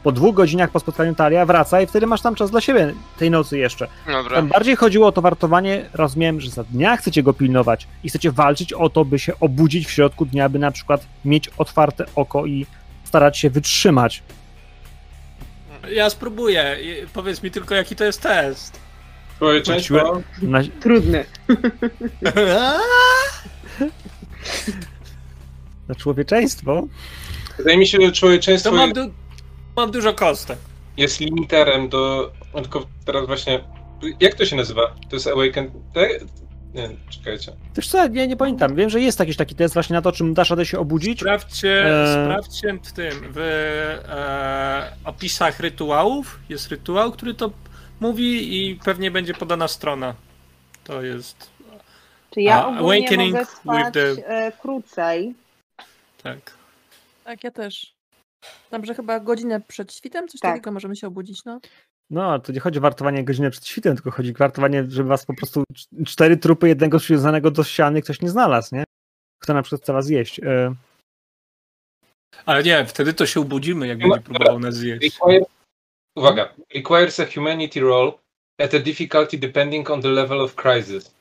po 0.02 0.12
dwóch 0.12 0.34
godzinach 0.34 0.70
po 0.70 0.80
spotkaniu 0.80 1.14
Talia 1.14 1.46
wraca 1.46 1.80
i 1.80 1.86
wtedy 1.86 2.06
masz 2.06 2.20
tam 2.20 2.34
czas 2.34 2.50
dla 2.50 2.60
siebie 2.60 2.94
tej 3.18 3.30
nocy 3.30 3.58
jeszcze. 3.58 3.88
Dobra. 4.06 4.36
Tam 4.36 4.48
bardziej 4.48 4.76
chodziło 4.76 5.06
o 5.06 5.12
to 5.12 5.22
wartowanie. 5.22 5.90
Rozumiem, 5.94 6.40
że 6.40 6.50
za 6.50 6.64
dnia 6.64 6.96
chcecie 6.96 7.22
go 7.22 7.32
pilnować 7.32 7.86
i 8.04 8.08
chcecie 8.08 8.32
walczyć 8.32 8.72
o 8.72 8.90
to, 8.90 9.04
by 9.04 9.18
się 9.18 9.32
obudzić 9.40 9.86
w 9.86 9.90
środku 9.90 10.26
dnia, 10.26 10.48
by 10.48 10.58
na 10.58 10.70
przykład 10.70 11.06
mieć 11.24 11.50
otwarte 11.58 12.04
oko 12.14 12.46
i 12.46 12.66
starać 13.04 13.38
się 13.38 13.50
wytrzymać. 13.50 14.22
Ja 15.92 16.10
spróbuję. 16.10 16.76
Powiedz 17.12 17.42
mi 17.42 17.50
tylko, 17.50 17.74
jaki 17.74 17.96
to 17.96 18.04
jest 18.04 18.22
test. 18.22 18.80
Człowieczeństwo, 19.40 20.20
Na... 20.42 20.60
Trudny. 20.80 21.24
na 25.88 25.94
człowieczeństwo. 25.94 26.82
wydaje 27.58 27.76
mi 27.78 27.86
się, 27.86 27.98
że 28.00 28.12
człowieczeństwo 28.12 28.70
To 28.70 28.76
mam, 28.76 28.92
du- 28.92 29.10
mam 29.76 29.90
dużo 29.90 30.14
kostek. 30.14 30.58
jest 30.96 31.20
limiterem 31.20 31.88
do... 31.88 32.32
Tylko 32.54 32.86
teraz 33.04 33.26
właśnie... 33.26 33.64
Jak 34.20 34.34
to 34.34 34.44
się 34.46 34.56
nazywa? 34.56 34.82
To 35.10 35.16
jest 35.16 35.26
Awaken... 35.26 35.70
Nie, 36.74 36.88
czekajcie. 37.10 37.52
Wiesz 37.76 37.88
co, 37.88 38.06
nie, 38.08 38.26
nie 38.28 38.36
pamiętam. 38.36 38.74
Wiem, 38.76 38.90
że 38.90 39.00
jest 39.00 39.20
jakiś 39.20 39.36
taki 39.36 39.54
test 39.54 39.74
właśnie 39.74 39.94
na 39.94 40.02
to, 40.02 40.12
czym 40.12 40.34
dasz 40.34 40.50
radę 40.50 40.66
się 40.66 40.78
obudzić. 40.78 41.20
Sprawdźcie, 41.20 41.84
E, 41.86 42.24
sprawdźcie 42.24 42.78
w 42.84 42.92
tym, 42.92 43.12
w 43.34 43.38
e, 44.08 44.92
opisach 45.04 45.60
rytuałów. 45.60 46.40
Jest 46.48 46.68
rytuał, 46.68 47.12
który 47.12 47.34
to 47.34 47.50
mówi 48.00 48.56
i 48.70 48.76
pewnie 48.76 49.10
będzie 49.10 49.34
podana 49.34 49.68
strona. 49.68 50.14
To 50.84 51.02
jest, 51.02 51.50
Czy 52.30 52.40
ja 52.40 52.66
awakening 52.66 53.32
mogę 53.32 53.44
spać 53.44 53.84
with 53.84 53.92
the- 53.92 54.28
e, 54.28 54.52
krócej? 54.52 55.34
tak. 56.22 56.38
Tak, 57.24 57.44
ja 57.44 57.50
też. 57.50 57.92
Tam, 58.70 58.84
że 58.84 58.94
chyba 58.94 59.20
godzinę 59.20 59.60
przed 59.60 59.94
świtem, 59.94 60.28
coś 60.28 60.40
Tak. 60.40 60.50
takiego 60.52 60.72
możemy 60.72 60.96
się 60.96 61.06
obudzić, 61.06 61.44
no. 61.44 61.60
No, 62.10 62.38
to 62.38 62.52
nie 62.52 62.60
chodzi 62.60 62.78
o 62.78 62.82
wartowanie 62.82 63.24
godziny 63.24 63.50
przed 63.50 63.66
świtem, 63.66 63.94
tylko 63.94 64.10
chodzi 64.10 64.30
o 64.34 64.38
wartowanie, 64.38 64.84
żeby 64.88 65.08
was 65.08 65.26
po 65.26 65.34
prostu 65.34 65.64
cz- 65.74 66.06
cztery 66.06 66.36
trupy 66.36 66.68
jednego 66.68 66.98
przywiązanego 66.98 67.50
do 67.50 67.64
ściany 67.64 68.02
ktoś 68.02 68.20
nie 68.22 68.30
znalazł, 68.30 68.74
nie? 68.74 68.84
Kto 69.42 69.54
na 69.54 69.62
przykład 69.62 69.82
chce 69.82 69.92
was 69.92 70.06
zjeść. 70.06 70.40
E, 70.40 70.74
Ale 72.46 72.62
nie, 72.62 72.86
wtedy 72.86 73.12
to 73.14 73.26
się 73.26 73.40
obudzimy, 73.40 73.86
jak 73.86 73.98
będzie 73.98 74.20
próbował 74.20 74.58
nas 74.58 74.74
zjeść. 74.74 75.18
Uwaga. 76.16 76.48
Requires 76.74 77.20
a 77.20 77.26
humanity 77.26 77.80
roll 77.80 78.12
at 78.58 78.74
a 78.74 78.78
difficulty 78.78 79.38
depending 79.38 79.90
on 79.90 80.02
the 80.02 80.08
level 80.08 80.40
of 80.40 80.54
crisis. 80.54 81.14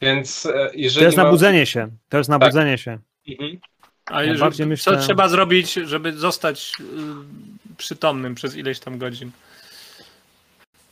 Więc 0.00 0.46
e, 0.46 0.70
jeżeli 0.74 1.00
to 1.00 1.04
jest 1.04 1.16
ma... 1.16 1.24
nabudzenie 1.24 1.66
się. 1.66 1.88
To 2.08 2.18
jest 2.18 2.30
nabudzenie 2.30 2.78
się. 2.78 2.98
Mhm. 3.28 3.58
A 4.06 4.22
jeżeli, 4.22 4.52
co 4.56 4.66
myślę- 4.66 4.96
trzeba 4.96 5.28
zrobić, 5.28 5.72
żeby 5.72 6.12
zostać 6.12 6.72
y, 6.80 7.74
przytomnym 7.76 8.34
przez 8.34 8.56
ileś 8.56 8.80
tam 8.80 8.98
godzin? 8.98 9.30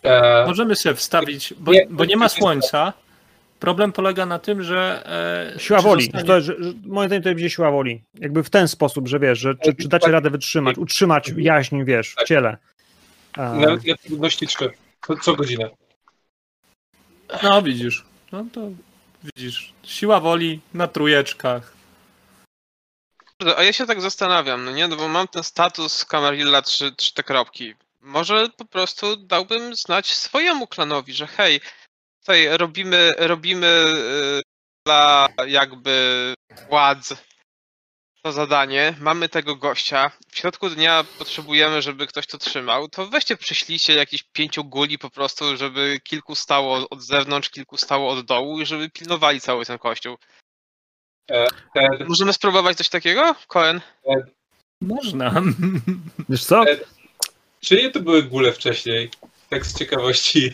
E, 0.03 0.47
Możemy 0.47 0.77
sobie 0.77 0.95
wstawić, 0.95 1.55
bo 1.59 1.73
Nie, 1.73 1.87
bo 1.91 2.05
nie 2.05 2.17
ma 2.17 2.29
słońca. 2.29 2.93
Problem 3.61 3.93
polega 3.93 4.27
na 4.27 4.39
tym, 4.39 4.63
że. 4.63 5.03
E, 5.57 5.61
Siła 5.61 5.81
woli. 5.81 6.05
zostanie- 6.05 6.25
To, 6.25 6.41
że, 6.41 6.55
że, 6.59 6.73
moim 6.87 7.09
zdaniem 7.09 7.23
to 7.23 7.29
będzie 7.29 7.51
siła 7.51 7.71
woli. 7.71 8.03
Jakby 8.15 8.43
w 8.45 8.51
ten 8.51 8.69
sposób, 8.69 9.09
że 9.09 9.19
wiesz, 9.19 9.39
że 9.39 9.55
czy, 9.55 9.75
czy 9.75 9.89
dacie 9.89 10.11
radę 10.11 10.31
wytrzymać, 10.31 10.79
utrzymać 10.79 11.33
jaźń, 11.37 11.85
wiesz, 11.85 12.15
w 12.19 12.25
ciele. 12.25 12.57
E, 13.39 13.43
Nawet 13.43 13.87
na 13.87 13.97
trudności 13.97 14.47
3. 14.47 14.71
Co, 15.23 15.35
godzinę. 15.37 15.71
No 17.43 17.63
widzisz. 17.63 18.05
No 18.33 18.45
to 18.53 18.61
widzisz. 19.25 19.73
Siła 19.83 20.21
woli 20.21 20.61
na 20.75 20.89
trójeczkach. 20.89 21.73
Kurde, 23.39 23.57
A 23.57 23.63
ja 23.63 23.73
się 23.73 23.87
tak 23.87 24.01
zastanawiam, 24.01 24.65
no 24.65 24.71
nie? 24.71 24.89
No 24.89 24.97
bo 24.97 25.09
mam 25.09 25.29
ten 25.29 25.43
status 25.43 26.05
Camarilla 26.05 26.63
3, 26.63 26.93
3 26.93 27.15
te 27.15 27.23
kropki. 27.23 27.75
Może 28.03 28.49
po 28.57 28.65
prostu 28.65 29.17
dałbym 29.17 29.77
znać 29.77 30.15
swojemu 30.15 30.67
klanowi, 30.67 31.13
że 31.13 31.27
hej, 31.27 31.61
tutaj 32.27 32.57
robimy, 32.57 33.15
robimy 33.19 33.67
y, 33.67 34.43
dla 34.87 35.29
jakby 35.47 36.35
władz 36.69 37.15
to 38.23 38.33
zadanie, 38.33 38.95
mamy 39.01 39.29
tego 39.29 39.57
gościa, 39.57 40.11
w 40.29 40.39
środku 40.39 40.71
dnia 40.71 41.05
potrzebujemy, 41.19 41.83
żeby 41.83 42.07
ktoś 42.07 42.27
to 42.27 42.39
trzymał, 42.39 42.89
to 42.89 43.07
weźcie 43.07 43.37
przyślijcie 43.37 43.95
jakichś 43.95 44.25
pięciu 44.33 44.65
guli 44.65 44.99
po 44.99 45.11
prostu, 45.11 45.57
żeby 45.57 46.01
kilku 46.05 46.35
stało 46.35 46.89
od 46.91 47.03
zewnątrz, 47.03 47.51
kilku 47.51 47.77
stało 47.77 48.11
od 48.11 48.27
dołu 48.27 48.61
i 48.61 48.67
żeby 48.67 48.91
pilnowali 48.91 49.41
cały 49.41 49.65
ten 49.67 49.79
kościół. 49.79 50.17
Ted, 51.27 52.09
Możemy 52.09 52.33
spróbować 52.33 52.77
coś 52.77 52.89
takiego, 52.89 53.35
Cohen? 53.47 53.81
Można. 54.81 55.43
Wiesz 56.29 56.45
co? 56.45 56.65
czyje 57.61 57.91
to 57.91 58.01
były 58.01 58.23
góle 58.23 58.53
wcześniej? 58.53 59.11
Tak 59.49 59.67
z 59.67 59.79
ciekawości. 59.79 60.53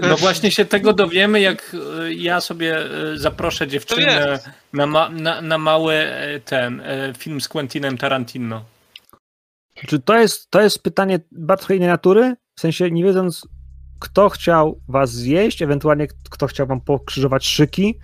No 0.00 0.16
właśnie 0.16 0.50
się 0.50 0.64
tego 0.64 0.92
dowiemy, 0.92 1.40
jak 1.40 1.76
e, 2.00 2.12
ja 2.14 2.40
sobie 2.40 2.78
e, 2.78 3.18
zaproszę 3.18 3.68
dziewczynę 3.68 4.38
na, 4.72 4.86
ma, 4.86 5.08
na, 5.08 5.40
na 5.40 5.58
mały 5.58 5.94
e, 5.94 6.40
ten 6.40 6.82
film 7.18 7.40
z 7.40 7.48
Quentinem 7.48 7.98
Tarantino. 7.98 8.64
Czy 9.86 10.00
to 10.00 10.18
jest, 10.18 10.50
to 10.50 10.60
jest 10.60 10.82
pytanie 10.82 11.20
bardzo 11.32 11.74
innej 11.74 11.88
natury? 11.88 12.34
W 12.56 12.60
sensie 12.60 12.90
nie 12.90 13.04
wiedząc, 13.04 13.48
kto 14.00 14.28
chciał 14.28 14.80
was 14.88 15.12
zjeść, 15.12 15.62
ewentualnie 15.62 16.06
kto 16.30 16.46
chciał 16.46 16.66
wam 16.66 16.80
pokrzyżować 16.80 17.46
szyki, 17.46 17.98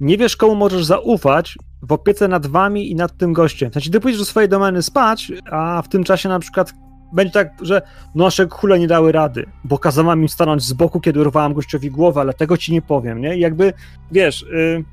nie 0.00 0.18
wiesz, 0.18 0.36
komu 0.36 0.54
możesz 0.54 0.84
zaufać 0.84 1.58
w 1.82 1.92
opiece 1.92 2.28
nad 2.28 2.46
wami 2.46 2.90
i 2.90 2.94
nad 2.94 3.16
tym 3.16 3.32
gościem. 3.32 3.70
W 3.70 3.74
sensie 3.74 3.90
ty 3.90 4.00
pójdziesz 4.00 4.18
do 4.18 4.24
swojej 4.24 4.48
domeny 4.48 4.82
spać, 4.82 5.32
a 5.50 5.82
w 5.82 5.88
tym 5.88 6.04
czasie 6.04 6.28
na 6.28 6.38
przykład 6.38 6.72
będzie 7.12 7.32
tak, 7.32 7.48
że 7.60 7.82
nasze 8.14 8.46
kule 8.46 8.78
nie 8.78 8.86
dały 8.86 9.12
rady, 9.12 9.46
bo 9.64 9.78
kazałam 9.78 10.22
im 10.22 10.28
stanąć 10.28 10.62
z 10.62 10.72
boku, 10.72 11.00
kiedy 11.00 11.20
urwałam 11.20 11.54
gościowi 11.54 11.90
głowę, 11.90 12.20
ale 12.20 12.34
tego 12.34 12.56
ci 12.56 12.72
nie 12.72 12.82
powiem, 12.82 13.20
nie? 13.20 13.36
I 13.36 13.40
jakby, 13.40 13.72
wiesz, 14.12 14.42
y, 14.42 14.84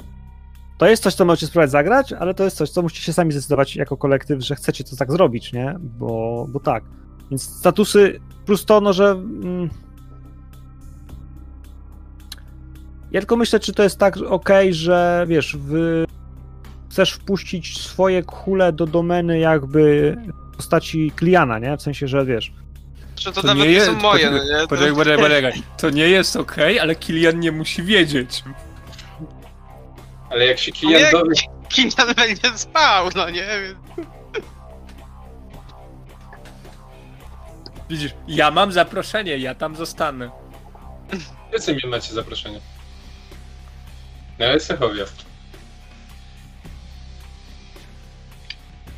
to 0.78 0.90
jest 0.90 1.04
coś, 1.04 1.14
co 1.14 1.26
możecie 1.26 1.48
spróbować 1.48 1.72
zagrać, 1.72 2.14
ale 2.14 2.34
to 2.34 2.44
jest 2.44 2.58
coś, 2.58 2.70
co 2.70 2.82
musicie 2.82 3.02
się 3.02 3.14
sami 3.14 3.32
zdecydować 3.32 3.76
jako 3.76 3.98
kolektyw, 3.98 4.42
że 4.42 4.56
chcecie 4.56 4.84
to 4.84 4.96
tak 4.96 5.12
zrobić, 5.12 5.54
nie? 5.54 5.76
Bo, 5.80 6.46
bo 6.50 6.60
tak. 6.60 6.84
Więc 7.32 7.44
statusy 7.44 8.20
plus 8.46 8.66
to, 8.66 8.82
no, 8.82 8.94
że. 8.94 9.12
Mm, 9.12 9.70
ja 13.12 13.22
tylko 13.22 13.36
myślę, 13.36 13.60
czy 13.60 13.74
to 13.74 13.84
jest 13.84 13.98
tak 13.98 14.18
okej, 14.18 14.74
że 14.74 15.26
wiesz, 15.28 15.58
wy 15.58 16.06
chcesz 16.90 17.14
wpuścić 17.14 17.82
swoje 17.82 18.24
kule 18.24 18.74
do 18.74 18.86
domeny 18.86 19.40
jakby 19.40 20.18
w 20.28 20.41
postaci 20.62 21.12
Kliana, 21.16 21.60
nie? 21.60 21.78
W 21.78 21.82
sensie, 21.82 22.08
że 22.08 22.26
wiesz. 22.26 22.52
Że 23.20 23.32
to, 23.34 23.42
nawet 23.42 23.70
nie, 23.70 23.86
są 23.86 23.96
moje, 23.96 24.32
no 24.32 24.44
nie? 24.44 24.60
To... 24.60 24.68
Poczekaj, 24.68 24.94
poczekaj, 24.96 25.24
poczekaj. 25.24 25.64
To 25.78 25.90
nie 25.90 26.10
jest 26.10 26.36
okej, 26.36 26.80
ale 26.80 26.96
Kilian 26.96 27.40
nie 27.40 27.52
musi 27.52 27.84
wiedzieć. 27.84 28.44
Ale 30.30 30.46
jak 30.46 30.60
się 30.60 30.72
Nie, 30.72 30.80
klient 30.80 31.12
dowie, 31.12 31.36
Kilian 31.70 32.14
będzie 32.16 32.58
spał, 32.58 33.10
no 33.16 33.30
nie? 33.30 33.48
Widzisz, 37.90 38.12
ja 38.28 38.52
mam 38.52 38.72
zaproszenie, 38.72 39.38
ja 39.38 39.56
tam 39.56 39.76
zostanę. 39.76 40.30
jacy 41.54 41.76
mi 41.76 41.90
macie 41.90 42.14
zaproszenie? 42.14 42.60
Nawet 44.40 44.64
Sechowia. 44.64 45.06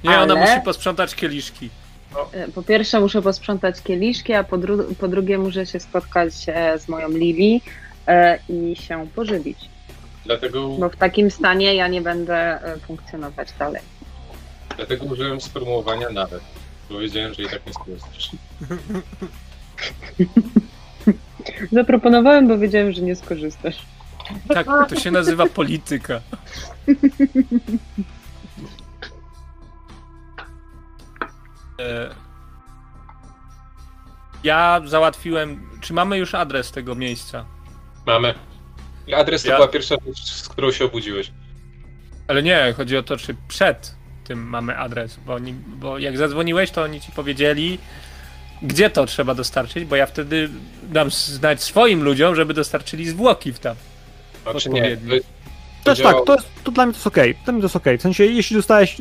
Nie, 0.03 0.19
ona 0.19 0.33
Ale- 0.33 0.41
musi 0.51 0.61
posprzątać 0.65 1.15
kieliszki. 1.15 1.69
E, 2.33 2.47
Po 2.47 2.63
pierwsze 2.63 2.99
muszę 2.99 3.21
posprzątać 3.21 3.81
kieliszki, 3.81 4.33
a 4.33 4.43
po, 4.43 4.57
dru- 4.57 4.95
po 4.95 5.07
drugie 5.07 5.37
muszę 5.37 5.65
się 5.65 5.79
spotkać 5.79 6.33
e, 6.47 6.79
z 6.79 6.87
moją 6.89 7.09
Lili 7.09 7.61
e, 8.07 8.39
i 8.49 8.75
się 8.75 9.07
pożywić. 9.15 9.57
Dlatego, 10.25 10.67
Bo 10.69 10.89
w 10.89 10.95
takim 10.95 11.31
stanie 11.31 11.75
ja 11.75 11.87
nie 11.87 12.01
będę 12.01 12.59
funkcjonować 12.87 13.47
dalej. 13.59 13.81
dlatego 14.77 15.05
użyłem 15.05 15.41
sformułowania 15.41 16.09
nawet. 16.09 16.41
Bo 16.89 16.99
wiedziałem, 16.99 17.33
że 17.33 17.43
i 17.43 17.49
tak 17.49 17.65
nie 17.67 17.73
skorzystasz. 17.73 18.29
Zaproponowałem, 21.71 22.47
bo 22.47 22.57
wiedziałem, 22.57 22.93
że 22.93 23.01
nie 23.01 23.15
skorzystasz. 23.15 23.85
Tak, 24.53 24.67
to 24.89 24.99
się 24.99 25.11
nazywa 25.11 25.45
polityka. 25.45 26.21
Ja 34.43 34.81
załatwiłem. 34.85 35.69
Czy 35.81 35.93
mamy 35.93 36.17
już 36.17 36.35
adres 36.35 36.71
tego 36.71 36.95
miejsca? 36.95 37.45
Mamy. 38.05 38.33
Adres 39.15 39.43
to 39.43 39.49
Ja- 39.49 39.55
była 39.55 39.67
pierwsza 39.67 39.95
rzecz, 40.07 40.23
z 40.23 40.49
którą 40.49 40.71
się 40.71 40.85
obudziłeś. 40.85 41.31
Ale 42.27 42.43
nie, 42.43 42.73
chodzi 42.77 42.97
o 42.97 43.03
to, 43.03 43.17
czy 43.17 43.35
przed 43.47 43.95
tym 44.23 44.49
mamy 44.49 44.77
adres, 44.77 45.19
bo, 45.25 45.33
oni, 45.33 45.53
bo 45.53 45.97
jak 45.99 46.17
zadzwoniłeś, 46.17 46.71
to 46.71 46.83
oni 46.83 47.01
ci 47.01 47.11
powiedzieli, 47.11 47.79
gdzie 48.61 48.89
to 48.89 49.05
trzeba 49.05 49.35
dostarczyć, 49.35 49.85
bo 49.85 49.95
ja 49.95 50.05
wtedy 50.05 50.49
dam 50.83 51.11
znać 51.11 51.63
swoim 51.63 52.03
ludziom, 52.03 52.35
żeby 52.35 52.53
dostarczyli 52.53 53.09
zwłoki 53.09 53.53
w 53.53 53.59
tam. 53.59 53.75
Znaczy 54.51 54.69
nie. 54.69 54.97
Też 55.83 56.01
tak, 56.01 56.15
to, 56.25 56.35
jest, 56.35 56.47
to 56.63 56.71
dla 56.71 56.85
mnie 56.85 56.93
to 56.93 56.97
jest 56.97 57.07
okej. 57.07 57.35
Dla 57.43 57.53
mnie 57.53 57.61
to 57.61 57.65
jest 57.65 57.75
okej. 57.75 57.97
W 57.97 58.01
sensie, 58.01 58.25
jeśli 58.25 58.55
dostałeś. 58.55 58.97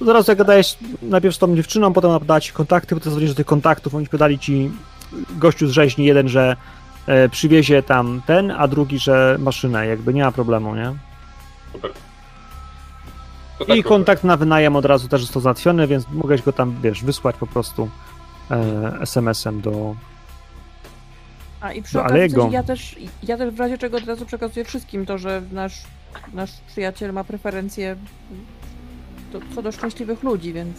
Zaraz 0.00 0.28
jak 0.28 0.38
gadałeś 0.38 0.76
najpierw 1.02 1.36
z 1.36 1.38
tą 1.38 1.56
dziewczyną, 1.56 1.92
potem 1.92 2.18
podała 2.18 2.40
ci 2.40 2.52
kontakty, 2.52 2.94
potem 2.94 3.04
zadzwonisz 3.04 3.30
do 3.30 3.36
tych 3.36 3.46
kontaktów, 3.46 3.94
oni 3.94 4.06
podali 4.06 4.38
ci 4.38 4.70
gościu 5.30 5.68
z 5.68 5.70
rzeźni, 5.70 6.04
jeden, 6.04 6.28
że 6.28 6.56
e, 7.06 7.28
przywiezie 7.28 7.82
tam 7.82 8.22
ten, 8.26 8.50
a 8.50 8.68
drugi, 8.68 8.98
że 8.98 9.36
maszynę, 9.38 9.86
jakby 9.86 10.14
nie 10.14 10.22
ma 10.24 10.32
problemu, 10.32 10.74
nie? 10.74 10.92
Super. 11.72 11.90
Tak 13.58 13.76
I 13.76 13.82
kontakt 13.82 14.24
na 14.24 14.36
wynajem 14.36 14.76
od 14.76 14.84
razu 14.84 15.08
też 15.08 15.20
został 15.20 15.42
załatwiony, 15.42 15.86
więc 15.86 16.04
mogłeś 16.12 16.42
go 16.42 16.52
tam, 16.52 16.76
wiesz, 16.82 17.04
wysłać 17.04 17.36
po 17.36 17.46
prostu 17.46 17.88
e, 18.50 18.98
SMS-em 19.00 19.60
do. 19.60 19.94
A 21.60 21.72
i 21.72 21.82
przy 21.82 22.00
okazji 22.00 22.30
coś, 22.30 22.52
ja 22.52 22.62
też, 22.62 22.96
ja 23.22 23.36
też 23.36 23.54
w 23.54 23.60
razie 23.60 23.78
czego 23.78 23.96
od 23.96 24.06
razu 24.06 24.26
przekazuję 24.26 24.64
wszystkim 24.64 25.06
to, 25.06 25.18
że 25.18 25.42
nasz, 25.52 25.82
nasz 26.32 26.50
przyjaciel 26.66 27.12
ma 27.12 27.24
preferencje 27.24 27.96
do, 29.32 29.40
co 29.54 29.62
do 29.62 29.72
szczęśliwych 29.72 30.22
ludzi, 30.22 30.52
więc 30.52 30.76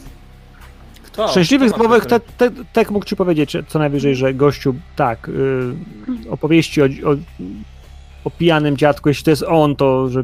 Kto? 1.03 1.28
Szczęśliwych 1.28 1.69
zmowych, 1.69 2.06
te, 2.06 2.19
te, 2.19 2.52
Tek 2.74 2.91
mógł 2.91 3.06
ci 3.06 3.15
powiedzieć 3.15 3.57
co 3.68 3.80
najwyżej, 3.80 4.15
że 4.15 4.34
gościu, 4.34 4.76
tak, 4.95 5.30
y, 5.30 6.32
opowieści 6.32 6.82
o, 6.82 6.86
o 6.86 7.15
o 8.28 8.32
pijanym 8.32 8.78
dziadku, 8.78 9.10
jeśli 9.10 9.24
to 9.24 9.30
jest 9.30 9.44
on, 9.44 9.76
to 9.76 10.10
że 10.10 10.24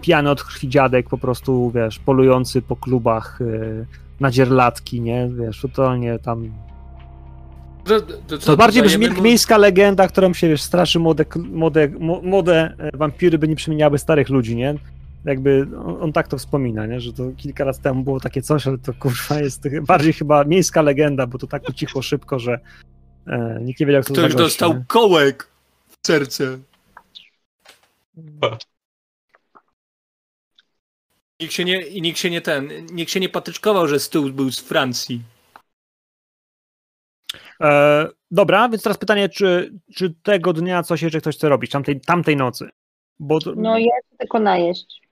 pijany 0.00 0.30
od 0.30 0.42
krwi 0.42 0.68
dziadek 0.68 1.08
po 1.08 1.18
prostu, 1.18 1.70
wiesz, 1.74 1.98
polujący 1.98 2.62
po 2.62 2.76
klubach 2.76 3.38
yy, 3.40 3.86
na 4.20 4.30
dzierlatki, 4.30 5.00
nie? 5.00 5.28
Wiesz, 5.28 5.60
totalnie 5.60 6.18
tam... 6.18 6.52
To, 7.84 8.00
to, 8.00 8.38
To 8.38 8.56
bardziej 8.56 8.82
brzmi 8.82 9.04
jak 9.04 9.20
miejska 9.20 9.58
legenda, 9.58 10.08
którą 10.08 10.34
się, 10.34 10.48
wiesz, 10.48 10.62
straszy 10.62 10.98
młode, 10.98 11.24
młode, 11.36 11.88
młode 12.22 12.74
e, 12.78 12.96
wampiry, 12.96 13.38
by 13.38 13.48
nie 13.48 13.56
przemieniały 13.56 13.98
starych 13.98 14.28
ludzi, 14.28 14.56
nie? 14.56 14.74
Jakby 15.26 15.66
on, 15.84 16.02
on 16.02 16.12
tak 16.12 16.28
to 16.28 16.38
wspomina, 16.38 16.86
nie? 16.86 17.00
Że 17.00 17.12
to 17.12 17.22
kilka 17.36 17.64
lat 17.64 17.78
temu 17.78 18.04
było 18.04 18.20
takie 18.20 18.42
coś, 18.42 18.66
ale 18.66 18.78
to 18.78 18.94
kurwa 18.94 19.40
jest 19.40 19.62
bardziej 19.82 20.12
chyba 20.12 20.44
miejska 20.44 20.82
legenda, 20.82 21.26
bo 21.26 21.38
to 21.38 21.46
tak 21.46 21.68
ucichło 21.68 22.02
szybko, 22.02 22.38
że 22.38 22.60
e, 23.26 23.58
nikt 23.62 23.80
nie 23.80 23.86
wiedział, 23.86 24.02
co 24.02 24.14
to 24.14 24.20
Ktoś 24.20 24.34
dostał 24.34 24.74
nie? 24.74 24.84
kołek 24.88 25.48
w 25.88 26.06
serce. 26.06 26.58
Nikt 31.40 31.52
się 31.52 31.64
nie, 31.64 31.86
i 31.86 32.02
nikt 32.02 32.18
się 32.18 32.30
nie 32.30 32.40
ten, 32.40 32.86
nikt 32.92 33.10
się 33.10 33.20
nie 33.20 33.28
patyczkował, 33.28 33.88
że 33.88 34.00
stół 34.00 34.30
był 34.30 34.52
z 34.52 34.60
Francji. 34.60 35.22
E, 37.60 38.08
dobra, 38.30 38.68
więc 38.68 38.82
teraz 38.82 38.98
pytanie, 38.98 39.28
czy, 39.28 39.72
czy 39.94 40.14
tego 40.22 40.52
dnia 40.52 40.82
coś 40.82 41.02
jeszcze 41.02 41.20
ktoś 41.20 41.36
chce 41.36 41.48
robić, 41.48 41.70
tamtej, 41.70 42.00
tamtej 42.00 42.36
nocy? 42.36 42.68
Bo 43.18 43.38
No 43.56 43.78
ja 43.78 43.90
chcę 44.06 44.16
tylko 44.18 44.40
najeść. 44.40 45.05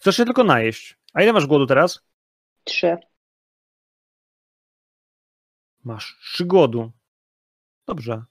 Chcesz 0.00 0.16
się 0.16 0.24
tylko 0.24 0.44
najeść. 0.44 0.98
A 1.14 1.22
ile 1.22 1.32
masz 1.32 1.46
głodu 1.46 1.66
teraz? 1.66 2.00
Trzy. 2.64 2.96
Masz 5.84 6.18
trzy 6.22 6.44
głodu. 6.44 6.92
Dobrze. 7.86 8.24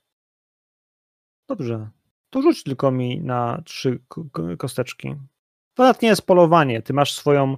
Dobrze. 1.47 1.89
To 2.29 2.41
rzuć 2.41 2.63
tylko 2.63 2.91
mi 2.91 3.21
na 3.21 3.61
trzy 3.65 3.99
ko- 4.07 4.25
ko- 4.31 4.57
kosteczki. 4.57 5.15
To 5.73 5.83
nawet 5.83 6.01
nie 6.01 6.09
jest 6.09 6.21
polowanie. 6.25 6.81
Ty 6.81 6.93
masz 6.93 7.13
swoją 7.13 7.57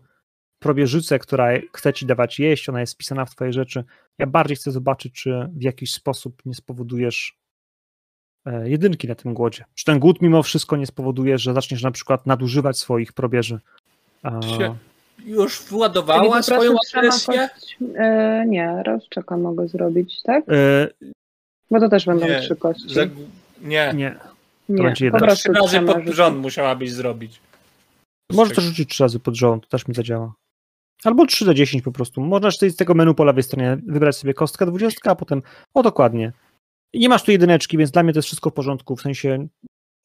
probierzycę, 0.59 1.19
która 1.19 1.47
chce 1.73 1.93
ci 1.93 2.05
dawać 2.05 2.39
jeść, 2.39 2.69
ona 2.69 2.79
jest 2.79 2.93
wpisana 2.93 3.25
w 3.25 3.31
twoje 3.35 3.53
rzeczy. 3.53 3.83
Ja 4.17 4.27
bardziej 4.27 4.57
chcę 4.57 4.71
zobaczyć, 4.71 5.13
czy 5.13 5.49
w 5.53 5.61
jakiś 5.61 5.93
sposób 5.93 6.41
nie 6.45 6.53
spowodujesz 6.53 7.37
e, 8.45 8.69
jedynki 8.69 9.07
na 9.07 9.15
tym 9.15 9.33
głodzie. 9.33 9.65
Czy 9.73 9.85
ten 9.85 9.99
głód 9.99 10.21
mimo 10.21 10.43
wszystko 10.43 10.77
nie 10.77 10.85
spowoduje, 10.85 11.37
że 11.37 11.53
zaczniesz 11.53 11.83
na 11.83 11.91
przykład 11.91 12.25
nadużywać 12.25 12.77
swoich 12.77 13.13
probierzy. 13.13 13.59
Się- 14.57 14.75
Już 15.25 15.61
władowała 15.61 16.37
po 16.37 16.43
swoją 16.43 16.75
agresję? 16.95 17.49
kość- 17.55 17.77
E, 17.95 18.43
nie, 18.47 18.83
raz 18.85 19.03
czeka 19.09 19.37
mogę 19.37 19.67
zrobić, 19.67 20.21
tak? 20.23 20.43
e, 20.49 20.87
Bo 21.71 21.79
to 21.79 21.89
też 21.89 22.05
będą 22.05 22.27
Nie, 22.27 22.39
trzy 22.39 22.55
kości. 22.55 22.93
Za, 22.93 23.01
nie, 23.61 23.93
nie. 23.95 24.15
nie, 24.69 24.83
będzie 24.83 25.11
po 25.11 25.17
jeden. 25.17 25.21
prostu 25.27 25.53
trzy 25.53 25.61
razy 25.61 25.79
pod 25.81 25.97
rzucić. 25.97 26.15
rząd 26.15 26.37
musiałabyś 26.41 26.91
zrobić. 26.91 27.39
Możesz 28.31 28.55
to 28.55 28.61
rzucić 28.61 28.89
trzy 28.89 29.03
razy 29.03 29.19
pod 29.19 29.35
rząd, 29.35 29.63
to 29.63 29.69
też 29.69 29.87
mi 29.87 29.95
zadziała. 29.95 30.33
Albo 31.03 31.25
3 31.25 31.45
do 31.45 31.53
10 31.53 31.83
po 31.83 31.91
prostu. 31.91 32.21
Możesz 32.21 32.57
z 32.57 32.75
tego 32.75 32.93
menu 32.93 33.13
po 33.15 33.23
lewej 33.23 33.43
stronie 33.43 33.77
wybrać 33.87 34.15
sobie 34.17 34.33
kostkę 34.33 34.65
20, 34.65 35.11
a 35.11 35.15
potem, 35.15 35.41
o 35.73 35.83
dokładnie. 35.83 36.31
I 36.93 36.99
nie 36.99 37.09
masz 37.09 37.23
tu 37.23 37.31
jedyneczki, 37.31 37.77
więc 37.77 37.91
dla 37.91 38.03
mnie 38.03 38.13
to 38.13 38.19
jest 38.19 38.27
wszystko 38.27 38.49
w 38.49 38.53
porządku, 38.53 38.95
w 38.95 39.01
sensie 39.01 39.47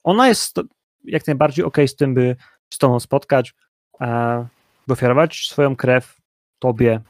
ona 0.05 0.29
jest 0.29 0.57
jak 1.05 1.27
najbardziej 1.27 1.65
okej 1.65 1.89
z 1.89 1.97
tym, 1.97 2.15
by 2.15 2.37
z 2.75 2.79
tobą 2.79 3.01
spotkać, 3.01 3.55
e, 4.01 4.47
ofiarować 4.89 5.49
swoją 5.49 5.77
krew 5.77 6.21
tobie. 6.59 7.01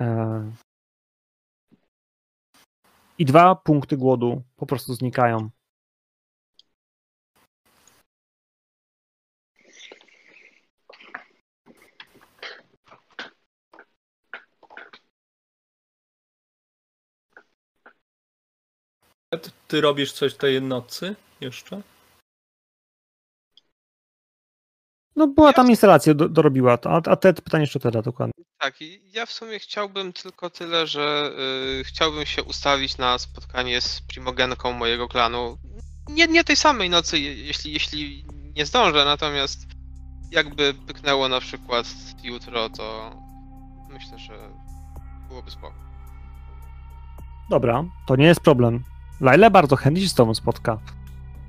E, 0.00 0.52
I 3.18 3.24
dwa 3.24 3.54
punkty 3.54 3.96
głodu 3.96 4.42
po 4.56 4.66
prostu 4.66 4.94
znikają. 4.94 5.50
Ty 19.68 19.80
robisz 19.80 20.12
coś 20.12 20.34
tej 20.34 20.62
nocy 20.62 21.16
jeszcze? 21.40 21.82
No 25.16 25.26
była 25.26 25.52
tam 25.52 25.70
instalacja, 25.70 26.14
do, 26.14 26.28
dorobiła 26.28 26.76
to, 26.78 26.90
a, 26.90 27.00
a 27.10 27.16
te 27.16 27.32
pytanie 27.34 27.62
jeszcze 27.62 27.80
teraz 27.80 28.04
dokładnie. 28.04 28.32
Tak, 28.58 28.74
ja 29.14 29.26
w 29.26 29.32
sumie 29.32 29.58
chciałbym 29.58 30.12
tylko 30.12 30.50
tyle, 30.50 30.86
że 30.86 31.30
y, 31.80 31.84
chciałbym 31.84 32.26
się 32.26 32.42
ustawić 32.42 32.98
na 32.98 33.18
spotkanie 33.18 33.80
z 33.80 34.00
primogenką 34.08 34.72
mojego 34.72 35.08
klanu. 35.08 35.58
Nie, 36.10 36.26
nie 36.26 36.44
tej 36.44 36.56
samej 36.56 36.90
nocy, 36.90 37.18
je- 37.18 37.34
jeśli, 37.46 37.72
jeśli 37.72 38.24
nie 38.56 38.66
zdążę, 38.66 39.04
natomiast 39.04 39.66
jakby 40.30 40.74
pyknęło 40.86 41.28
na 41.28 41.40
przykład 41.40 41.86
jutro, 42.22 42.70
to 42.70 43.10
myślę, 43.90 44.18
że 44.18 44.38
byłoby 45.28 45.50
spoko. 45.50 45.74
Dobra, 47.50 47.84
to 48.06 48.16
nie 48.16 48.26
jest 48.26 48.40
problem. 48.40 48.84
Laila 49.20 49.50
bardzo 49.50 49.76
chętnie 49.76 50.02
się 50.02 50.08
z 50.08 50.14
tobą 50.14 50.34
spotka. 50.34 50.78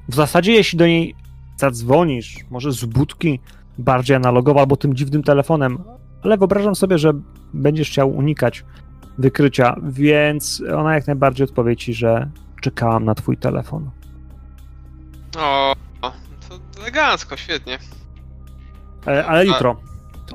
W 0.10 0.16
zasadzie, 0.16 0.52
jeśli 0.52 0.78
do 0.80 0.88
niej 0.88 1.16
zadzwonisz, 1.58 2.36
może 2.50 2.72
z 2.72 2.86
budki 2.86 3.40
bardziej 3.78 4.16
analogowo, 4.16 4.60
albo 4.60 4.78
tym 4.78 4.96
dziwnym 4.96 5.24
telefonem, 5.24 5.84
ale 6.24 6.38
wyobrażam 6.38 6.76
sobie, 6.76 6.98
że 6.98 7.12
będziesz 7.54 7.90
chciał 7.90 8.10
unikać 8.10 8.66
wykrycia, 9.18 9.76
więc 9.84 10.64
ona 10.78 10.94
jak 10.96 11.08
najbardziej 11.08 11.44
odpowie 11.44 11.76
ci, 11.76 11.94
że 11.94 12.30
czekałam 12.62 13.06
na 13.06 13.16
twój 13.16 13.38
telefon. 13.38 13.90
O, 15.38 15.76
to 16.50 16.82
elegancko, 16.82 17.38
świetnie. 17.38 17.80
E, 19.08 19.26
ale 19.26 19.46
jutro. 19.46 19.76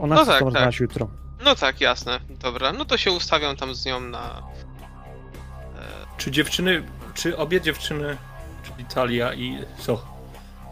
Ona 0.01 0.15
No 0.15 0.27
tak, 0.27 0.44
tak. 0.53 0.81
jutro. 0.81 1.09
No 1.44 1.55
tak, 1.55 1.81
jasne, 1.81 2.20
dobra. 2.43 2.73
No 2.73 2.85
to 2.85 2.97
się 2.97 3.12
ustawiam 3.12 3.57
tam 3.57 3.74
z 3.74 3.86
nią 3.86 4.01
na... 4.01 4.19
E, 4.19 5.82
Czy 6.16 6.31
dziewczyny, 6.31 6.82
czy 7.15 7.36
obie 7.36 7.61
dziewczyny, 7.61 8.16
czyli 8.62 8.85
Talia 8.85 9.35
i 9.35 9.59
so, 9.78 10.05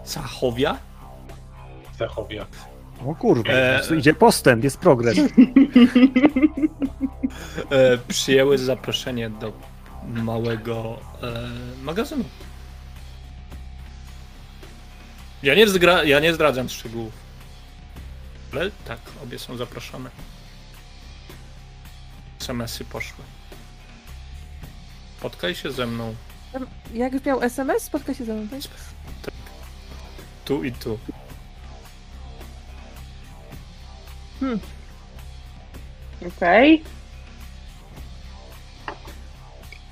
Zachowia, 0.05 0.79
Zachowia. 1.99 2.47
O 3.07 3.15
kurwa, 3.15 3.53
E, 3.53 3.81
idzie 3.99 4.15
postęp, 4.15 4.65
jest 4.65 4.79
progres. 4.79 5.19
e, 7.71 7.99
przyjęły 8.09 8.59
zaproszenie 8.59 9.31
do 9.31 9.53
małego 10.09 10.99
e, 11.23 11.83
magazynu. 11.83 12.25
Ja 15.43 15.55
nie, 15.55 15.67
zdra- 15.67 16.05
ja 16.07 16.21
nie 16.21 16.35
zdradzam 16.35 16.69
szczegółów. 16.69 17.13
Ale 18.53 18.71
tak, 18.85 18.99
obie 19.25 19.39
są 19.39 19.57
zaproszone. 19.57 20.11
SMS-y 22.41 22.85
poszły. 22.85 23.25
Spotkaj 25.19 25.55
się 25.55 25.73
ze 25.73 25.87
mną 25.87 26.15
Jak 26.95 27.13
już 27.13 27.25
miał 27.25 27.43
SMS, 27.43 27.83
spotka 27.83 28.15
się 28.15 28.25
ze 28.25 28.35
mną, 28.35 28.49
tak? 28.49 28.61
Tu 30.45 30.65
i 30.65 30.73
tu. 30.73 30.99
Okej. 36.37 36.83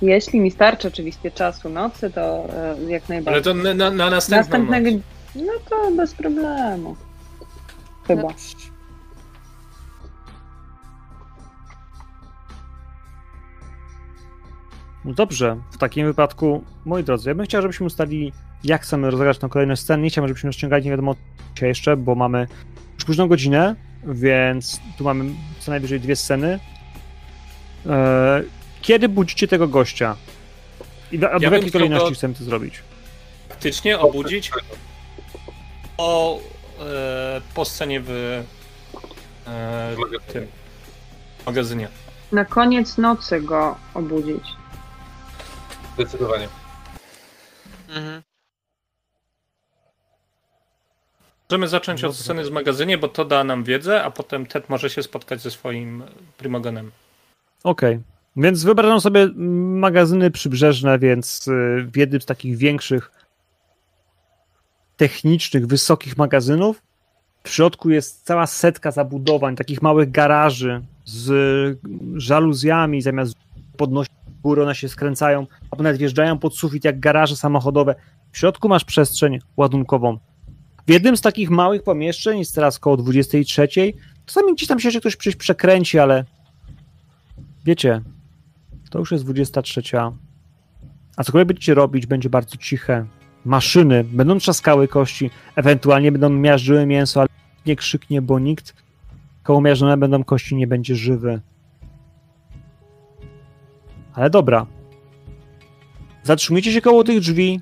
Jeśli 0.01 0.39
mi 0.39 0.51
starczy 0.51 0.87
oczywiście 0.87 1.31
czasu 1.31 1.69
nocy, 1.69 2.09
to 2.11 2.45
e, 2.53 2.75
jak 2.91 3.03
Ale 3.03 3.15
najbardziej. 3.15 3.43
to 3.43 3.53
na, 3.53 3.73
na, 3.73 3.91
na 3.91 4.09
następną 4.09 4.59
Następnego. 4.59 4.91
noc. 4.91 5.01
No 5.35 5.53
to 5.69 5.91
bez 5.91 6.13
problemu. 6.15 6.95
Chyba. 8.07 8.27
No 15.05 15.13
dobrze, 15.13 15.57
w 15.71 15.77
takim 15.77 16.07
wypadku, 16.07 16.63
moi 16.85 17.03
drodzy, 17.03 17.29
ja 17.29 17.35
bym 17.35 17.45
chciał, 17.45 17.61
żebyśmy 17.61 17.85
ustalili, 17.85 18.33
jak 18.63 18.81
chcemy 18.81 19.11
rozegrać 19.11 19.37
tą 19.37 19.49
kolejną 19.49 19.75
scenę. 19.75 20.03
Nie 20.03 20.09
chciałbym, 20.09 20.27
żebyśmy 20.27 20.47
rozciągali 20.47 20.83
nie 20.85 20.91
wiadomo 20.91 21.15
co 21.59 21.65
jeszcze, 21.65 21.97
bo 21.97 22.15
mamy 22.15 22.47
już 22.95 23.05
późną 23.05 23.27
godzinę, 23.27 23.75
więc 24.03 24.79
tu 24.97 25.03
mamy 25.03 25.31
co 25.59 25.71
najwyżej 25.71 25.99
dwie 25.99 26.15
sceny. 26.15 26.59
Eee, 27.89 28.43
kiedy 28.81 29.09
budzicie 29.09 29.47
tego 29.47 29.67
gościa? 29.67 30.15
I 31.11 31.19
do, 31.19 31.27
Ja 31.27 31.49
w 31.49 31.53
jakiej 31.53 31.71
kolejności 31.71 32.13
chcemy 32.13 32.33
to 32.33 32.43
zrobić? 32.43 32.81
Faktycznie 33.49 33.99
obudzić 33.99 34.51
o, 35.97 36.39
e, 36.79 37.41
po 37.53 37.65
scenie 37.65 38.01
w 38.01 38.43
e, 39.47 39.95
tym 40.33 40.47
magazynie. 41.45 41.87
Na 42.31 42.45
koniec 42.45 42.97
nocy 42.97 43.41
go 43.41 43.77
obudzić. 43.93 44.43
Zdecydowanie. 45.95 46.47
mhm. 47.89 48.28
Możemy 51.49 51.67
zacząć 51.67 52.03
od 52.03 52.11
Dobra. 52.11 52.23
sceny 52.23 52.45
z 52.45 52.51
magazynie, 52.51 52.97
bo 52.97 53.07
to 53.07 53.25
da 53.25 53.43
nam 53.43 53.63
wiedzę, 53.63 54.03
a 54.03 54.11
potem 54.11 54.45
Ted 54.45 54.69
może 54.69 54.89
się 54.89 55.03
spotkać 55.03 55.41
ze 55.41 55.51
swoim 55.51 56.03
primogenem. 56.37 56.91
Okej. 57.63 57.99
Więc 58.35 58.63
wyobrażam 58.63 59.01
sobie 59.01 59.27
magazyny 59.35 60.31
przybrzeżne, 60.31 60.99
więc 60.99 61.47
y, 61.47 61.87
w 61.91 61.97
jednym 61.97 62.21
z 62.21 62.25
takich 62.25 62.57
większych 62.57 63.11
technicznych, 64.97 65.67
wysokich 65.67 66.17
magazynów. 66.17 66.81
W 67.43 67.49
środku 67.49 67.89
jest 67.89 68.25
cała 68.25 68.47
setka 68.47 68.91
zabudowań, 68.91 69.55
takich 69.55 69.81
małych 69.81 70.11
garaży 70.11 70.81
z 71.05 71.79
żaluzjami, 72.15 73.01
zamiast 73.01 73.35
podnosić 73.77 74.13
w 74.27 74.41
górę, 74.41 74.63
one 74.63 74.75
się 74.75 74.89
skręcają, 74.89 75.47
albo 75.71 75.83
nawet 75.83 75.97
wjeżdżają 75.97 76.37
pod 76.39 76.55
sufit 76.55 76.85
jak 76.85 76.99
garaże 76.99 77.35
samochodowe. 77.35 77.95
W 78.31 78.37
środku 78.37 78.69
masz 78.69 78.85
przestrzeń 78.85 79.39
ładunkową. 79.57 80.17
W 80.87 80.91
jednym 80.91 81.17
z 81.17 81.21
takich 81.21 81.49
małych 81.49 81.83
pomieszczeń 81.83 82.39
jest 82.39 82.55
teraz 82.55 82.77
około 82.77 82.97
23. 82.97 83.67
Czasami 84.25 84.53
gdzieś 84.53 84.67
tam 84.67 84.79
się 84.79 84.87
jeszcze 84.87 85.11
ktoś 85.17 85.35
przekręci, 85.35 85.99
ale 85.99 86.25
wiecie, 87.65 88.01
to 88.89 88.99
już 88.99 89.11
jest 89.11 89.23
23. 89.23 89.81
A 91.17 91.23
cokolwiek 91.23 91.47
będziecie 91.47 91.73
robić, 91.73 92.05
będzie 92.05 92.29
bardzo 92.29 92.57
ciche. 92.57 93.05
Maszyny 93.45 94.03
będą 94.03 94.37
trzaskały 94.37 94.87
kości, 94.87 95.29
ewentualnie 95.55 96.11
będą 96.11 96.29
miażdżyły 96.29 96.85
mięso, 96.85 97.19
ale 97.19 97.29
nie 97.65 97.75
krzyknie, 97.75 98.21
bo 98.21 98.39
nikt 98.39 98.75
koło 99.43 99.61
miażdżone 99.61 99.97
będą 99.97 100.23
kości, 100.23 100.55
nie 100.55 100.67
będzie 100.67 100.95
żywy. 100.95 101.41
Ale 104.13 104.29
dobra. 104.29 104.65
Zatrzymujcie 106.23 106.71
się 106.71 106.81
koło 106.81 107.03
tych 107.03 107.19
drzwi. 107.19 107.61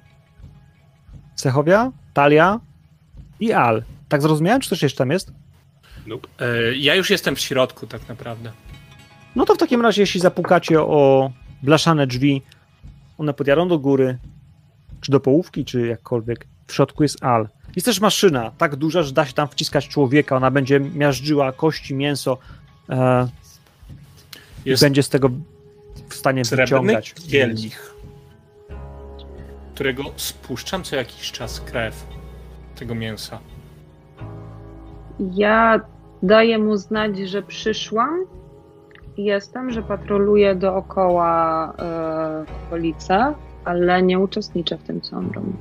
Cechowia, 1.35 1.91
Talia 2.13 2.59
i 3.39 3.53
Al. 3.53 3.83
Tak 4.09 4.21
zrozumiałem, 4.21 4.61
czy 4.61 4.69
coś 4.69 4.81
jeszcze 4.83 4.97
tam 4.97 5.11
jest? 5.11 5.31
Nope. 6.07 6.27
E, 6.39 6.75
Ja 6.75 6.95
już 6.95 7.09
jestem 7.09 7.35
w 7.35 7.39
środku 7.39 7.87
tak 7.87 8.09
naprawdę. 8.09 8.51
No 9.35 9.45
to 9.45 9.55
w 9.55 9.57
takim 9.57 9.81
razie, 9.81 10.01
jeśli 10.01 10.19
zapukacie 10.21 10.81
o 10.81 11.31
blaszane 11.63 12.07
drzwi, 12.07 12.41
one 13.17 13.33
podjadą 13.33 13.67
do 13.67 13.79
góry, 13.79 14.17
czy 15.01 15.11
do 15.11 15.19
połówki, 15.19 15.65
czy 15.65 15.87
jakkolwiek, 15.87 16.47
w 16.67 16.73
środku 16.73 17.03
jest 17.03 17.23
Al. 17.23 17.49
Jest 17.75 17.85
też 17.85 17.99
maszyna, 17.99 18.51
tak 18.57 18.75
duża, 18.75 19.03
że 19.03 19.11
da 19.11 19.25
się 19.25 19.33
tam 19.33 19.47
wciskać 19.47 19.87
człowieka, 19.87 20.35
ona 20.35 20.51
będzie 20.51 20.79
miażdżyła 20.79 21.51
kości, 21.51 21.95
mięso 21.95 22.37
e, 22.89 23.27
Jest 24.65 24.83
będzie 24.83 25.03
z 25.03 25.09
tego 25.09 25.29
w 26.09 26.13
stanie 26.13 26.41
wyciągać. 26.43 27.13
kielich, 27.13 27.93
którego 29.73 30.03
spuszczam 30.15 30.83
co 30.83 30.95
jakiś 30.95 31.31
czas 31.31 31.61
krew 31.61 32.07
tego 32.79 32.95
mięsa. 32.95 33.39
Ja 35.33 35.81
daję 36.23 36.59
mu 36.59 36.77
znać, 36.77 37.17
że 37.17 37.41
przyszłam. 37.41 38.25
Jestem, 39.17 39.71
że 39.71 39.83
patroluję 39.83 40.55
dookoła 40.55 41.73
e, 41.79 42.45
okolice, 42.67 43.33
ale 43.65 44.01
nie 44.01 44.19
uczestniczę 44.19 44.77
w 44.77 44.83
tym, 44.83 45.01
co 45.01 45.17
on 45.17 45.31
robi. 45.31 45.53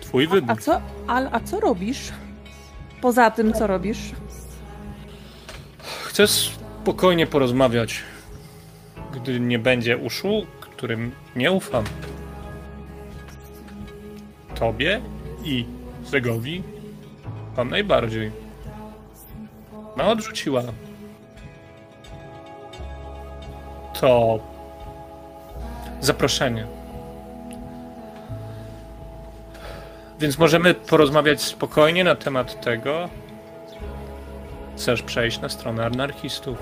Twój 0.00 0.24
A 0.26 0.30
wybór. 0.30 0.60
co, 0.60 0.80
Al, 1.06 1.28
a 1.32 1.40
co 1.40 1.60
robisz? 1.60 2.12
Poza 3.00 3.30
tym, 3.30 3.52
co 3.52 3.66
robisz? 3.66 4.12
Chcę 6.04 6.26
spokojnie 6.26 7.26
porozmawiać, 7.26 8.02
gdy 9.14 9.40
nie 9.40 9.58
będzie 9.58 9.98
uszu, 9.98 10.46
którym 10.60 11.10
nie 11.36 11.52
ufam. 11.52 11.84
Tobie 14.62 15.00
i 15.44 15.66
Zegowi 16.04 16.62
wam 17.56 17.70
najbardziej. 17.70 18.30
No, 19.96 20.10
odrzuciła. 20.10 20.62
To 24.00 24.38
zaproszenie. 26.00 26.66
Więc 30.20 30.38
możemy 30.38 30.74
porozmawiać 30.74 31.42
spokojnie 31.42 32.04
na 32.04 32.14
temat 32.14 32.64
tego, 32.64 33.08
Chcesz 34.76 35.02
przejść 35.02 35.40
na 35.40 35.48
stronę 35.48 35.86
anarchistów? 35.86 36.58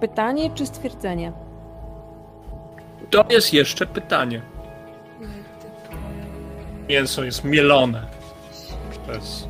Pytanie 0.00 0.50
czy 0.54 0.66
stwierdzenie? 0.66 1.32
To 3.10 3.24
jest 3.30 3.52
jeszcze 3.52 3.86
pytanie. 3.86 4.51
Mięso 6.88 7.24
jest 7.24 7.44
mielone 7.44 8.02
przez. 9.08 9.48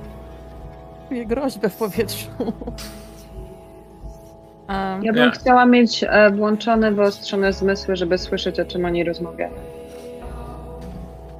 Czuję 1.08 1.26
groźbę 1.26 1.68
w 1.68 1.76
powietrzu. 1.76 2.26
A, 4.68 4.98
Ja 5.02 5.12
bym 5.12 5.24
Nie. 5.26 5.30
chciała 5.30 5.66
mieć 5.66 6.04
e, 6.08 6.30
włączone, 6.30 6.92
wyostrzone 6.92 7.52
zmysły, 7.52 7.96
żeby 7.96 8.18
słyszeć, 8.18 8.60
o 8.60 8.64
czym 8.64 8.84
oni 8.84 9.04
rozmawiają. 9.04 9.52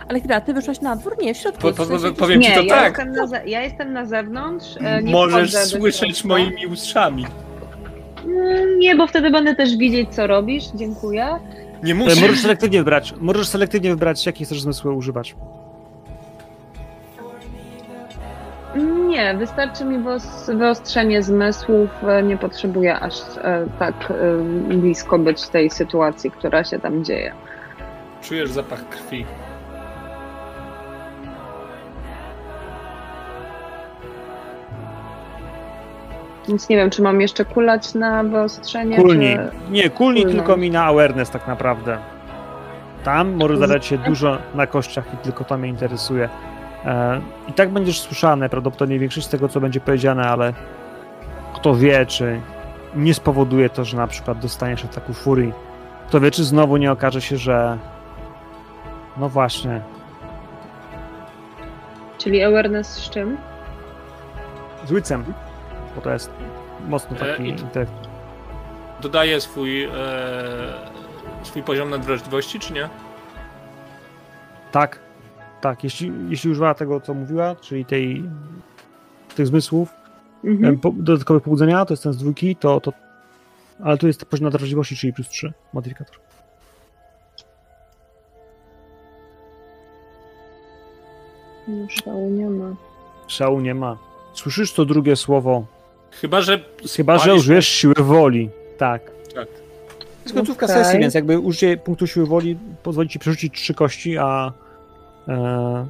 ale 0.09 0.19
chwila, 0.21 0.41
ty 0.41 0.55
wyszłaś 0.55 0.81
na 0.81 0.97
dwór? 0.97 1.17
Nie, 1.23 1.35
w 1.35 1.37
środku. 1.37 1.61
Po, 1.61 1.73
po, 1.73 1.87
po, 1.87 2.13
powiem 2.19 2.41
nie, 2.41 2.49
ci 2.49 2.55
to 2.55 2.63
ja, 2.63 2.69
tak. 2.75 2.89
jestem 2.89 3.13
na 3.13 3.27
ze- 3.27 3.43
ja 3.49 3.63
jestem 3.63 3.93
na 3.93 4.07
zewnątrz. 4.07 4.67
e, 4.81 5.03
Nie 5.03 5.13
Możesz 5.13 5.55
słyszeć 5.55 6.25
moimi 6.25 6.67
uszami. 6.67 7.27
Mm, 8.25 8.79
Nie, 8.79 8.97
bo 8.97 9.07
wtedy 9.07 9.31
będę 9.31 9.55
też 9.55 9.77
widzieć, 9.77 10.15
co 10.15 10.27
robisz. 10.27 10.65
Dziękuję. 10.75 11.27
Nie 11.83 11.93
E, 11.93 11.95
musisz. 11.95 12.21
Możesz 12.21 12.41
selektywnie 12.41 12.79
wybrać. 12.79 13.15
Możesz 13.21 13.49
selektywnie 13.49 13.91
wybrać, 13.91 14.27
jakie 14.27 14.45
chcesz 14.45 14.61
zmysły 14.61 14.93
używać. 14.93 15.35
Nie, 19.09 19.35
wystarczy 19.35 19.85
mi 19.85 19.99
wyos- 19.99 20.57
wyostrzenie 20.59 21.23
zmysłów. 21.23 21.91
e, 22.09 22.23
Nie 22.23 22.37
potrzebuję 22.37 23.01
aż 23.01 23.15
e, 23.39 23.67
tak 23.79 23.95
e, 24.11 24.15
blisko 24.75 25.19
być 25.19 25.49
tej 25.49 25.71
sytuacji, 25.71 26.31
która 26.31 26.65
się 26.65 26.79
tam 26.79 27.05
dzieje. 27.05 27.33
Czujesz 28.23 28.51
zapach 28.51 28.89
krwi. 28.89 29.27
Więc 36.49 36.69
nie 36.69 36.77
wiem, 36.77 36.91
czy 36.91 37.03
mam 37.03 37.21
jeszcze 37.21 37.45
kulać 37.45 37.95
na 37.95 38.25
wyostrzenie, 38.25 38.97
Kulni. 38.97 39.37
czy... 39.37 39.71
Nie, 39.71 39.91
kulni 39.91 40.27
tylko 40.27 40.57
mi 40.57 40.71
na 40.71 40.85
awareness 40.85 41.31
tak 41.31 41.47
naprawdę. 41.49 41.99
Tam 43.05 43.33
może 43.37 43.57
zadać 43.57 43.87
się 43.87 43.99
dużo 43.99 44.39
na 44.55 44.67
kościach 44.67 45.05
i 45.15 45.17
tylko 45.17 45.45
to 45.45 45.59
mnie 45.59 45.69
interesuje. 45.69 46.29
E, 46.85 47.21
I 47.49 47.53
tak 47.53 47.71
będziesz 47.71 48.01
słyszany 48.01 48.49
prawdopodobnie 48.49 48.99
większość 48.99 49.27
z 49.27 49.31
tego, 49.31 49.49
co 49.49 49.61
będzie 49.61 49.81
powiedziane, 49.81 50.23
ale 50.29 50.53
kto 51.55 51.75
wie, 51.75 52.07
czy 52.07 52.41
nie 52.95 53.15
spowoduje 53.15 53.71
to, 53.71 53.85
że 53.85 53.97
na 53.97 54.07
przykład 54.07 54.39
dostaniesz 54.39 54.85
ataku 54.85 55.15
furii. 55.15 55.53
Kto 56.09 56.21
wie, 56.21 56.31
czy 56.31 56.45
znowu 56.45 56.77
nie 56.77 56.93
okaże 56.93 57.21
się, 57.21 57.37
że 57.37 57.79
no 59.17 59.29
właśnie, 59.29 59.81
Czyli 62.19 62.43
awareness 62.43 62.89
z 62.89 63.11
czym? 63.11 63.37
z 64.85 64.93
łycem, 64.93 65.25
bo 65.97 66.01
to 66.01 66.11
jest 66.11 66.31
mocno 66.89 67.17
E, 67.17 67.21
taki 67.21 67.49
intelekt. 67.49 67.93
Dodaje 69.01 69.41
swój, 69.41 69.85
e, 69.85 69.91
swój 71.43 71.63
poziom 71.63 71.91
nadwrażliwości, 71.91 72.59
czy 72.61 72.73
nie? 72.73 72.89
Tak, 74.73 74.99
tak. 75.63 75.85
Jeśli, 75.85 76.13
jeśli 76.29 76.51
używała 76.51 76.75
tego, 76.75 77.01
co 77.01 77.15
mówiła, 77.15 77.55
czyli 77.57 77.85
tej, 77.85 78.23
tych 79.37 79.47
zmysłów, 79.47 79.89
Mhm. 80.45 80.79
po, 80.79 80.93
dodatkowe 80.97 81.41
pobudzenia, 81.41 81.85
to 81.85 81.93
jest 81.93 82.03
ten 82.03 82.13
z 82.13 82.17
dwójki, 82.17 82.57
to, 82.57 82.81
to. 82.81 82.93
Ale 83.83 83.99
tu 83.99 84.07
jest 84.07 84.25
poziom 84.25 84.45
nadwrażliwości, 84.45 84.97
czyli 84.97 85.13
plus 85.13 85.29
3 85.29 85.53
modyfikator. 85.73 86.17
No, 91.69 91.87
szału 91.89 92.31
nie 92.31 92.47
ma. 92.51 92.75
Szału 93.27 93.61
nie 93.61 93.75
ma. 93.75 93.99
Słyszysz 94.35 94.73
to 94.73 94.85
drugie 94.85 95.17
słowo, 95.17 95.67
Chyba, 96.11 96.41
że. 96.41 96.61
chyba 96.97 97.19
że 97.19 97.35
użyjesz 97.35 97.69
siły 97.69 97.95
woli. 97.95 98.51
Tak. 98.79 99.03
Tak. 99.35 99.49
Jest 100.23 100.35
końcówka 100.35 100.67
Okej. 100.67 100.85
sesji, 100.85 100.99
więc 100.99 101.15
jakby 101.15 101.39
użycie 101.39 101.77
punktu 101.77 102.07
siły 102.07 102.27
woli 102.27 102.59
pozwoli 102.83 103.09
ci 103.09 103.19
przerzucić 103.19 103.55
trzy 103.55 103.75
kości, 103.75 104.19
a. 104.19 104.53
E, 105.29 105.87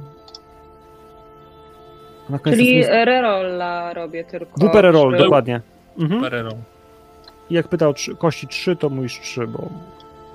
na 2.29 2.39
koniec 2.39 2.59
Czyli 2.59 2.75
jest 2.75 2.89
rerolla 2.89 3.93
robię 3.93 4.23
tylko. 4.23 4.67
WP 4.67 4.81
roll, 4.81 5.13
przy- 5.13 5.23
dokładnie. 5.23 5.61
Mhm. 5.99 6.49
I 7.49 7.53
jak 7.53 7.67
pytał 7.67 7.93
trzy, 7.93 8.15
kości 8.15 8.47
3, 8.47 8.75
to 8.75 8.89
mówisz 8.89 9.19
3, 9.21 9.47
bo, 9.47 9.69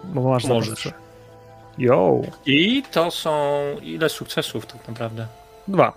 bo 0.05 0.23
masz 0.23 0.45
Możesz. 0.45 0.69
zapas 0.69 0.79
3. 0.81 0.93
Yo, 1.79 2.21
I 2.47 2.83
to 2.93 3.11
są. 3.11 3.61
Ile 3.83 4.09
sukcesów 4.09 4.67
tak 4.67 4.89
naprawdę? 4.89 5.27
dwa. 5.69 5.93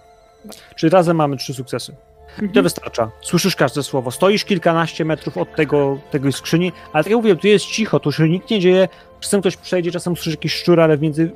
Czyli 0.75 0.89
razem 0.89 1.17
mamy 1.17 1.37
trzy 1.37 1.53
sukcesy. 1.53 1.91
I 2.37 2.39
to 2.39 2.43
Mhm. 2.45 2.63
wystarcza. 2.63 3.09
Słyszysz 3.21 3.55
każde 3.55 3.83
słowo. 3.83 4.11
Stoisz 4.11 4.45
kilkanaście 4.45 5.05
metrów 5.05 5.37
od 5.37 5.55
tego, 5.55 5.97
tego 6.11 6.31
skrzyni, 6.31 6.71
ale 6.93 7.03
tak 7.03 7.11
jak 7.11 7.17
mówię, 7.17 7.35
tu 7.35 7.47
jest 7.47 7.65
cicho, 7.65 7.99
tu 7.99 8.11
się 8.11 8.29
nikt 8.29 8.49
nie 8.49 8.59
dzieje. 8.59 8.87
Czasem 9.19 9.41
ktoś 9.41 9.57
przejdzie, 9.57 9.91
czasem 9.91 10.15
słyszysz 10.15 10.33
jakiś 10.33 10.53
szczur, 10.53 10.79
ale 10.79 10.97
między 10.97 11.31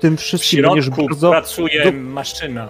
tym 0.00 0.16
W 0.16 0.20
wszystkim 0.20 0.62
będziesz 0.62 0.90
bardzo... 0.90 1.30
pracuje 1.30 1.84
do- 1.84 1.92
maszyna. 1.98 2.68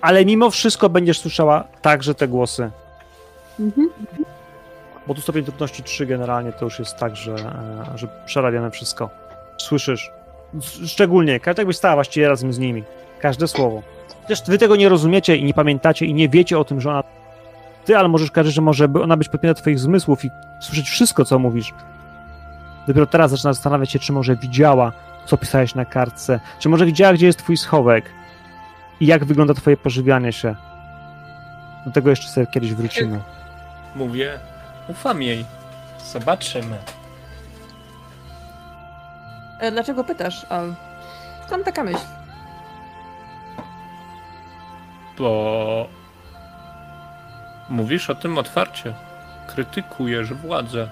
Ale 0.00 0.24
mimo 0.24 0.50
wszystko 0.50 0.88
będziesz 0.88 1.20
słyszała 1.20 1.64
także 1.82 2.14
te 2.14 2.28
głosy. 2.28 2.70
Mhm. 3.60 3.90
Bo 5.06 5.14
tu 5.14 5.20
stopień 5.20 5.44
trudności 5.44 5.82
3 5.82 6.06
generalnie 6.06 6.52
to 6.52 6.64
już 6.64 6.78
jest 6.78 6.96
tak, 6.96 7.16
że, 7.16 7.32
e, 7.34 7.98
że 7.98 8.08
przerabiane 8.26 8.70
wszystko. 8.70 9.10
Słyszysz? 9.58 10.10
Szczególnie, 10.86 11.40
każdy 11.40 11.60
jakbyś 11.62 11.76
stała 11.76 11.94
właściwie 11.94 12.28
razem 12.28 12.52
z 12.52 12.58
nimi. 12.58 12.84
Każde 13.20 13.48
słowo. 13.48 13.82
Chociaż 14.22 14.42
wy 14.46 14.58
tego 14.58 14.76
nie 14.76 14.88
rozumiecie 14.88 15.36
i 15.36 15.44
nie 15.44 15.54
pamiętacie 15.54 16.06
i 16.06 16.14
nie 16.14 16.28
wiecie 16.28 16.58
o 16.58 16.64
tym, 16.64 16.80
że 16.80 16.90
ona... 16.90 17.04
Ty, 17.84 17.96
ale 17.98 18.08
możesz 18.08 18.30
każdy, 18.30 18.52
że 18.52 18.62
może 18.62 18.88
ona 19.02 19.16
być 19.16 19.28
podpięta 19.28 19.60
twoich 19.60 19.78
zmysłów 19.78 20.24
i 20.24 20.30
słyszeć 20.62 20.88
wszystko, 20.88 21.24
co 21.24 21.38
mówisz. 21.38 21.74
Dopiero 22.86 23.06
teraz 23.06 23.30
zaczyna 23.30 23.52
zastanawiać 23.52 23.90
się, 23.90 23.98
czy 23.98 24.12
może 24.12 24.36
widziała, 24.36 24.92
co 25.26 25.36
pisałeś 25.36 25.74
na 25.74 25.84
kartce, 25.84 26.40
czy 26.58 26.68
może 26.68 26.86
widziała, 26.86 27.12
gdzie 27.12 27.26
jest 27.26 27.38
twój 27.38 27.56
schowek 27.56 28.10
i 29.00 29.06
jak 29.06 29.24
wygląda 29.24 29.54
twoje 29.54 29.76
pożywianie 29.76 30.32
się. 30.32 30.54
Do 31.86 31.92
tego 31.92 32.10
jeszcze 32.10 32.28
sobie 32.28 32.46
kiedyś 32.46 32.74
wrócimy. 32.74 33.20
Mówię, 33.94 34.38
ufam 34.88 35.22
jej. 35.22 35.44
Zobaczymy. 36.12 36.76
E, 39.60 39.70
Dlaczego 39.70 40.04
pytasz, 40.04 40.46
Al? 40.48 40.74
Skąd 41.46 41.64
taka 41.64 41.84
myśl? 41.84 41.98
Bo 45.18 45.86
mówisz 47.68 48.10
o 48.10 48.14
tym 48.14 48.38
otwarcie. 48.38 48.94
Krytykujesz 49.46 50.32
władzę. 50.34 50.88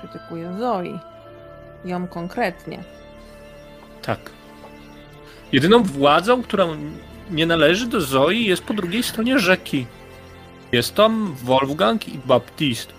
Krytykuję 0.00 0.52
Zoe. 0.58 0.98
Ją 1.86 2.06
konkretnie. 2.08 2.84
Tak. 4.02 4.30
Jedyną 5.52 5.82
władzą, 5.82 6.42
która 6.42 6.66
nie 7.30 7.46
należy 7.46 7.86
do 7.86 8.00
Zoi, 8.00 8.44
jest 8.44 8.62
po 8.64 8.74
drugiej 8.74 9.02
stronie 9.02 9.38
rzeki. 9.38 9.86
Jest 10.72 10.94
tam 10.94 11.34
Wolfgang 11.34 12.08
i 12.08 12.18
Baptist. 12.18 12.92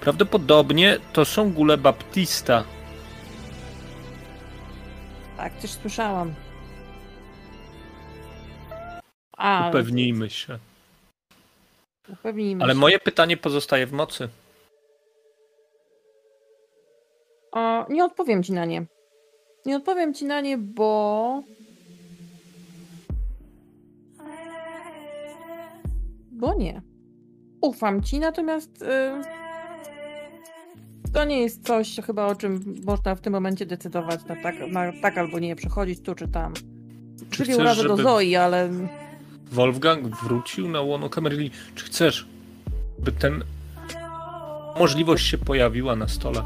Prawdopodobnie 0.00 0.98
to 1.12 1.24
są 1.24 1.52
góle 1.52 1.76
Baptista. 1.76 2.64
Tak, 5.36 5.52
też 5.56 5.70
słyszałam. 5.70 6.34
A, 9.36 9.68
Upewnijmy 9.68 10.30
się. 10.30 10.58
upewnijmy 12.08 12.64
Ale 12.64 12.72
się. 12.72 12.78
moje 12.78 12.98
pytanie 12.98 13.36
pozostaje 13.36 13.86
w 13.86 13.92
mocy. 13.92 14.28
O, 17.56 17.86
nie 17.88 18.04
odpowiem 18.04 18.42
ci 18.42 18.52
na 18.52 18.64
nie. 18.64 18.86
Nie 19.66 19.76
odpowiem 19.76 20.14
ci 20.14 20.24
na 20.24 20.40
nie, 20.40 20.58
bo. 20.58 21.42
Bo 26.32 26.54
nie. 26.54 26.82
Ufam 27.60 28.02
ci, 28.02 28.18
natomiast. 28.18 28.82
y, 28.82 28.86
To 31.12 31.24
nie 31.24 31.40
jest 31.42 31.66
coś 31.66 31.96
chyba 32.06 32.26
o 32.26 32.34
czym 32.34 32.74
można 32.86 33.14
w 33.14 33.20
tym 33.20 33.32
momencie 33.32 33.66
decydować 33.66 34.24
na 34.24 34.36
tak, 34.42 34.54
na 34.72 34.92
tak 35.02 35.18
albo 35.18 35.38
nie, 35.38 35.56
przechodzić 35.56 36.00
tu 36.00 36.14
czy 36.14 36.28
tam. 36.28 36.54
Czy 37.30 37.44
chcesz, 37.44 37.58
radę 37.58 37.82
do 37.84 37.96
Zoi, 37.96 38.36
ale 38.36 38.70
Wolfgang 39.52 40.06
wrócił 40.06 40.68
na 40.68 40.80
łono 40.80 41.08
Camerili? 41.08 41.50
Czy 41.74 41.84
chcesz, 41.84 42.26
by 42.98 43.12
ten 43.12 43.44
możliwość 44.78 45.26
się 45.26 45.38
pojawiła 45.38 45.96
na 45.96 46.08
stole? 46.08 46.42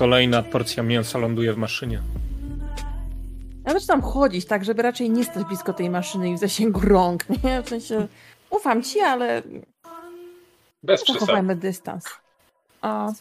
Kolejna 0.00 0.42
porcja 0.42 0.82
mięsa 0.82 1.18
ląduje 1.18 1.52
w 1.52 1.56
maszynie. 1.56 2.02
ja 3.66 3.72
zaczynam 3.72 4.02
chodzić 4.02 4.46
tak, 4.46 4.64
żeby 4.64 4.82
raczej 4.82 5.10
nie 5.10 5.24
stać 5.24 5.44
blisko 5.44 5.72
tej 5.72 5.90
maszyny 5.90 6.30
i 6.30 6.34
w 6.34 6.38
zasięgu 6.38 6.80
rąk, 6.80 7.24
nie? 7.44 7.62
W 7.62 7.68
sensie 7.68 8.08
ufam 8.50 8.82
ci, 8.82 9.00
ale 9.00 9.42
Bez 10.82 11.04
zachowajmy 11.06 11.56
dystans. 11.56 12.04
A 12.82 13.12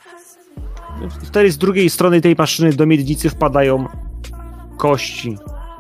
Wtedy 1.24 1.52
z 1.52 1.58
drugiej 1.58 1.90
strony 1.90 2.22
tej 2.22 2.36
maszyny 2.36 2.74
do 2.74 2.86
miednicy 2.86 3.30
wpadają 3.30 3.88
kości, 4.78 5.38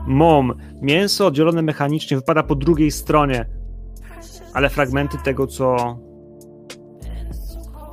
mom, 0.07 0.53
mięso 0.81 1.27
oddzielone 1.27 1.61
mechanicznie 1.61 2.17
wypada 2.17 2.43
po 2.43 2.55
drugiej 2.55 2.91
stronie, 2.91 3.45
ale 4.53 4.69
fragmenty 4.69 5.17
tego, 5.23 5.47
co, 5.47 5.99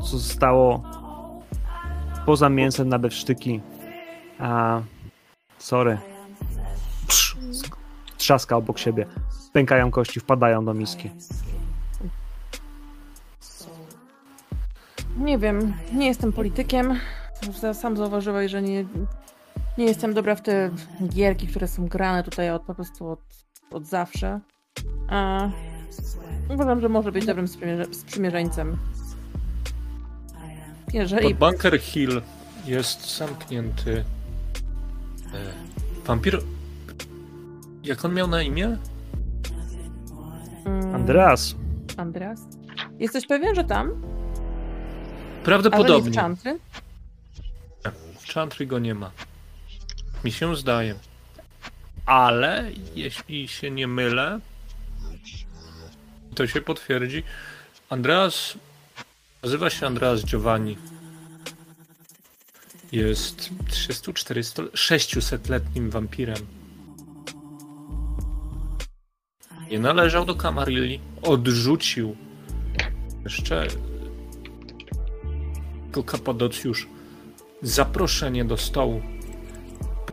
co 0.01 0.19
zostało 0.19 0.83
poza 2.27 2.49
mięsem 2.49 2.89
na 2.89 2.99
bewsztyki, 2.99 3.61
a 4.39 4.81
sorry, 5.59 5.99
Psz, 7.09 7.37
sk- 7.51 7.77
trzaska 8.17 8.57
obok 8.57 8.79
siebie, 8.79 9.07
pękają 9.53 9.91
kości, 9.91 10.21
wpadają 10.21 10.65
do 10.65 10.75
miski. 10.75 11.11
Nie 15.19 15.39
wiem, 15.39 15.75
nie 15.93 16.07
jestem 16.07 16.33
politykiem. 16.33 17.01
Sam 17.73 17.97
zauważyłeś, 17.97 18.51
że 18.51 18.63
nie, 18.63 18.85
nie 19.79 19.85
jestem 19.85 20.15
dobra 20.15 20.35
w 20.35 20.43
te 20.43 20.71
gierki, 21.09 21.47
które 21.47 21.69
są 21.69 21.87
grane 21.89 22.23
tutaj 22.25 22.51
od, 22.51 22.63
po 22.63 22.75
prostu 22.75 23.09
od, 23.11 23.21
od 23.71 23.87
zawsze. 23.87 24.41
A 25.09 25.49
uważam, 26.55 26.81
że 26.81 26.89
może 26.89 27.13
być 27.13 27.27
dobrym 27.27 27.47
sprzymierze- 27.47 27.95
sprzymierzeńcem. 27.95 28.77
Jeżeli. 30.93 31.35
Pod 31.35 31.39
Bunker 31.51 31.81
Hill 31.81 32.23
jest 32.65 33.17
zamknięty 33.17 34.05
e, 35.35 35.53
wampir. 36.05 36.43
Jak 37.83 38.05
on 38.05 38.15
miał 38.15 38.29
na 38.29 38.43
imię? 38.43 38.77
Mm, 40.65 40.95
Andreas, 40.95 41.55
Andreas? 41.97 42.41
Jesteś 42.99 43.27
pewien, 43.27 43.55
że 43.55 43.65
tam? 43.65 43.91
A 43.91 43.93
że 43.93 43.93
nie 43.93 45.41
w 45.41 45.45
Prawdopodobnie. 45.45 46.21
Chantry? 46.21 46.59
W 48.19 48.33
Chantry 48.33 48.67
go 48.67 48.79
nie 48.79 48.95
ma. 48.95 49.11
Mi 50.25 50.33
się 50.33 50.57
zdaje. 50.57 50.95
Ale 52.07 52.71
jeśli 52.95 53.49
się 53.49 53.71
nie 53.71 53.87
mylę, 53.87 54.41
to 56.35 56.47
się 56.47 56.61
potwierdzi. 56.61 57.23
Andreas 57.91 58.59
nazywa 59.47 59.71
się 59.71 59.87
Andreas 59.87 60.25
Giovanni. 60.25 60.77
Jest 62.93 63.51
300, 63.71 64.13
400, 64.13 64.63
600-letnim 64.63 65.91
wampirem. 65.91 66.37
Nie 69.71 69.79
należał 69.79 70.25
do 70.25 70.35
Camarilli. 70.35 71.01
Odrzucił 71.23 72.17
jeszcze 73.25 73.67
jako 75.87 76.03
Kapadocjusz 76.03 76.89
zaproszenie 77.63 78.45
do 78.45 78.57
stołu. 78.57 79.03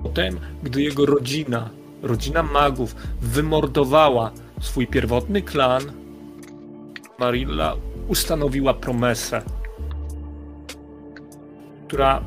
Potem, 0.04 0.40
gdy 0.64 0.82
jego 0.82 1.06
rodzina, 1.06 1.70
rodzina 2.02 2.44
magów, 2.44 2.96
wymordowała 3.22 4.32
swój 4.62 4.88
pierwotny 4.88 5.42
klan, 5.42 5.92
Marilla 7.20 7.76
ustanowiła 8.08 8.74
promesę, 8.74 9.42
która 11.88 12.24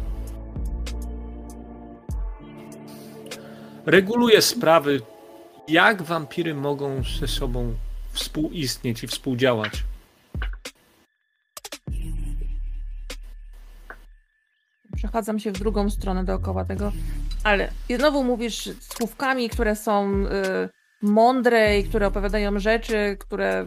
reguluje 3.87 4.43
sprawy, 4.43 5.01
jak 5.69 6.03
wampiry 6.03 6.55
mogą 6.55 7.03
ze 7.21 7.29
sobą 7.29 7.75
współistnieć 8.13 9.03
i 9.03 9.07
współdziałać. 9.07 9.85
Przechadzam 14.97 15.39
się 15.39 15.53
w 15.53 15.59
drugą 15.59 15.91
stronę 15.91 16.25
dookoła 16.25 16.65
tego. 16.65 16.93
Ale 17.45 17.73
znowu 17.97 18.25
mówisz 18.25 18.71
słówkami, 18.81 19.51
które 19.51 19.77
są 19.77 20.13
y, 20.13 20.69
mądre 21.03 21.79
i 21.79 21.85
które 21.85 22.07
opowiadają 22.07 22.59
rzeczy, 22.59 23.17
które. 23.21 23.67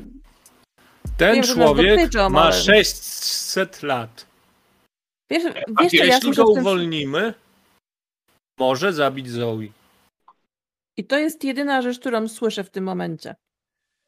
Ten 1.20 1.36
Wiem, 1.36 1.44
człowiek 1.44 2.14
ma 2.30 2.42
ale- 2.44 2.54
600 2.54 3.84
lat. 3.84 4.26
Wiesz, 5.30 5.44
A 5.78 5.84
wiesz 5.84 5.94
ja 5.94 6.06
jeśli 6.06 6.22
słyszę 6.22 6.42
go 6.44 6.52
w 6.52 6.54
tym. 6.54 6.62
uwolnimy, 6.62 7.34
może 8.60 8.94
zabić 8.94 9.30
Zoe. 9.30 9.68
I 10.98 11.06
to 11.06 11.18
jest 11.18 11.44
jedyna 11.44 11.82
rzecz, 11.82 12.00
którą 12.00 12.28
słyszę 12.28 12.64
w 12.64 12.70
tym 12.70 12.84
momencie. 12.84 13.36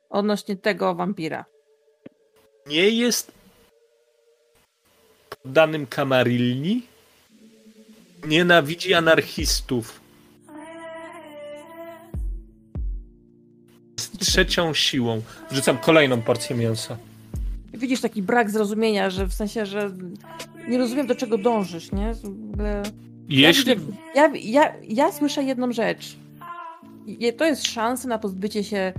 Odnośnie 0.09 0.56
tego 0.56 0.95
wampira. 0.95 1.45
Nie 2.67 2.90
jest 2.90 3.31
poddanym 5.43 5.88
Kamarilli. 5.88 6.88
Nienawidzi 8.27 8.93
anarchistów. 8.93 10.00
trzecią 14.22 14.74
siłą. 14.74 15.22
Wrzucam 15.51 15.77
kolejną 15.77 16.22
porcję 16.22 16.56
mięsa. 16.56 16.98
Widzisz 17.74 18.01
taki 18.01 18.22
brak 18.22 18.51
zrozumienia, 18.51 19.09
że 19.09 19.27
w 19.27 19.33
sensie, 19.33 19.66
że 19.66 19.91
nie 20.67 20.77
rozumiem 20.77 21.08
do 21.08 21.16
czego 21.16 21.38
dążysz, 21.38 21.91
nie? 21.91 22.14
Jeśli. 23.30 23.75
Ja, 24.16 24.27
ja, 24.27 24.32
ja, 24.43 24.74
ja, 24.88 25.11
słyszę 25.11 25.43
jedną 25.43 25.72
rzecz. 25.72 26.16
I 27.08 27.33
to 27.33 27.45
jest 27.45 27.67
szansa 27.67 28.08
na 28.08 28.19
pozbycie 28.19 28.64
się 28.64 28.93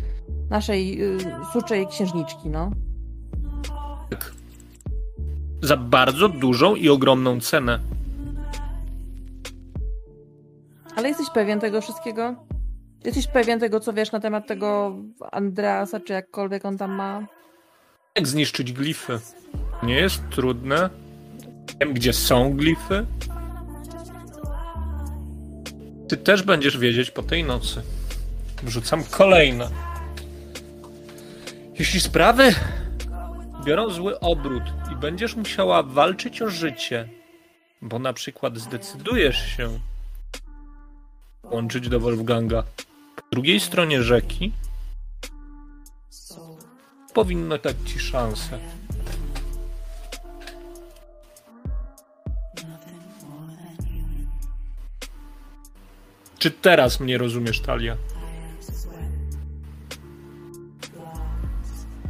naszej 0.51 1.03
y, 1.03 1.19
suczej 1.53 1.87
księżniczki, 1.87 2.49
no. 2.49 2.71
Tak. 4.11 4.33
Za 5.63 5.77
bardzo 5.77 6.29
dużą 6.29 6.75
i 6.75 6.89
ogromną 6.89 7.41
cenę. 7.41 7.79
Ale 10.97 11.09
jesteś 11.09 11.27
pewien 11.35 11.61
tego 11.61 11.81
wszystkiego? 11.81 12.35
Jesteś 13.05 13.27
pewien 13.27 13.61
tego, 13.61 13.81
co 13.81 13.93
wiesz 13.93 14.13
na 14.13 14.21
temat 14.21 14.47
tego 14.47 14.97
Andreasa, 15.33 16.01
czy 16.01 16.13
jakkolwiek 16.13 16.65
on 16.65 16.79
tam 16.79 16.93
ma? 16.93 17.27
Jak 18.17 18.29
zniszczyć 18.29 18.73
glify? 18.73 19.21
Nie 19.83 19.95
jest 19.95 20.23
trudne. 20.31 20.91
Wiem, 21.81 21.95
gdzie 21.95 22.13
są 22.13 22.57
glify. 22.57 23.07
Ty 26.09 26.17
też 26.17 26.43
będziesz 26.43 26.79
wiedzieć 26.79 27.11
po 27.11 27.23
tej 27.23 27.45
nocy. 27.45 27.83
Wrzucam 28.63 29.05
kolejne. 29.05 29.69
Jeśli 31.79 32.01
sprawy 32.01 32.55
biorą 33.65 33.91
zły 33.91 34.21
obrót 34.21 34.63
i 34.93 34.97
będziesz 34.97 35.37
musiała 35.37 35.83
walczyć 35.83 36.43
o 36.43 36.51
życie, 36.51 37.09
bo 37.83 37.99
na 37.99 38.13
przykład 38.13 38.59
zdecydujesz 38.59 39.57
się 39.57 39.79
łączyć 41.51 41.89
do 41.89 42.01
Wolfganga 42.01 42.65
drugiej 43.33 43.61
stronie 43.61 44.03
rzeki, 44.03 44.53
powinno 47.15 47.59
dać 47.59 47.77
ci 47.85 47.99
szansę. 47.99 48.59
Czy 56.39 56.51
teraz 56.51 57.01
mnie 57.01 57.19
rozumiesz, 57.19 57.61
Talia? 57.61 57.97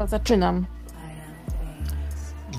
Zaczynam. 0.07 0.67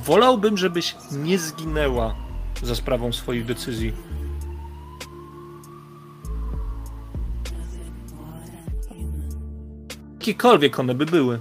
Wolałbym, 0.03 0.57
żebyś 0.57 0.95
nie 1.11 1.39
zginęła 1.39 2.15
za 2.63 2.75
sprawą 2.75 3.13
swoich 3.13 3.45
decyzji. 3.45 4.12
Jakiekolwiek 10.23 10.79
one 10.79 10.93
by 10.93 11.05
były. 11.05 11.39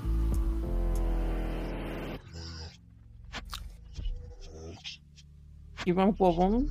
I 5.87 5.93
mam 5.93 6.13
głową. 6.13 6.67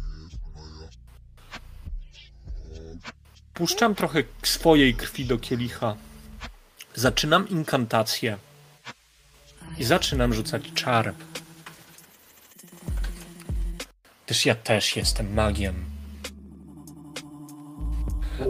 Puszczam 3.53 3.95
trochę 3.95 4.23
swojej 4.43 4.95
krwi 4.95 5.25
do 5.25 5.37
kielicha. 5.37 5.95
Zaczynam 6.95 7.49
inkantację. 7.49 8.37
I 9.77 9.83
zaczynam 9.83 10.33
rzucać 10.33 10.63
czar. 10.73 11.13
Też 14.25 14.45
ja 14.45 14.55
też 14.55 14.95
jestem 14.95 15.33
magiem. 15.33 15.85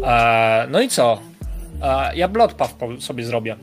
E, 0.04 0.68
no 0.70 0.82
i 0.82 0.90
co? 0.90 1.31
Ja 2.16 2.28
Bloodpath 2.28 2.76
sobie 3.00 3.24
zrobię. 3.24 3.56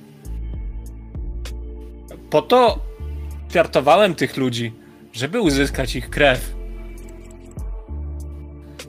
Po 2.31 2.43
to 2.43 2.79
kwiartowałem 3.49 4.15
tych 4.15 4.37
ludzi, 4.37 4.73
żeby 5.13 5.41
uzyskać 5.41 5.97
ich 5.97 6.11
krew. 6.11 6.55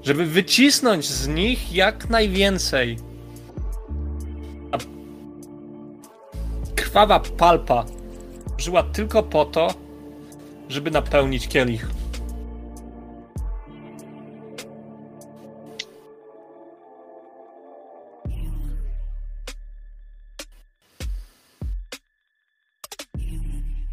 Żeby 0.03 0.25
wycisnąć 0.25 1.05
z 1.05 1.27
nich 1.27 1.73
jak 1.73 2.09
najwięcej. 2.09 2.97
A 4.71 4.77
krwawa 6.75 7.19
palpa 7.19 7.85
żyła 8.57 8.83
tylko 8.83 9.23
po 9.23 9.45
to, 9.45 9.73
żeby 10.69 10.91
napełnić 10.91 11.47
kielich. 11.47 11.89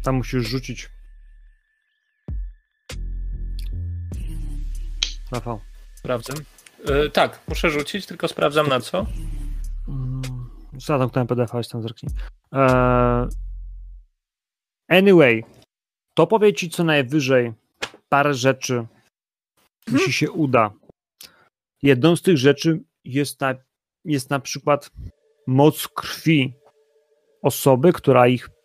Tam 0.07 0.15
musisz 0.15 0.47
rzucić. 0.47 0.89
Rafał. 5.31 5.59
Sprawdzam. 5.95 6.35
E, 6.85 7.09
tak, 7.09 7.39
muszę 7.47 7.69
rzucić, 7.69 8.05
tylko 8.05 8.27
sprawdzam 8.27 8.67
na 8.67 8.79
co. 8.79 9.05
Mm, 9.87 10.21
Zadam 10.77 11.09
PDF-a, 11.09 11.57
jest 11.57 11.71
tam 11.71 11.81
zerknij. 11.81 12.11
Eee, 12.51 13.27
anyway, 14.87 15.43
to 16.13 16.27
powie 16.27 16.53
ci 16.53 16.69
co 16.69 16.83
najwyżej 16.83 17.53
parę 18.09 18.33
rzeczy, 18.33 18.87
jeśli 19.91 20.13
się 20.13 20.31
uda. 20.31 20.71
Jedną 21.81 22.15
z 22.15 22.21
tych 22.21 22.37
rzeczy 22.37 22.83
jest 23.03 23.41
na, 23.41 23.55
jest 24.05 24.29
na 24.29 24.39
przykład 24.39 24.91
moc 25.47 25.87
krwi 25.87 26.53
osoby, 27.41 27.93
która 27.93 28.27
ich 28.27 28.56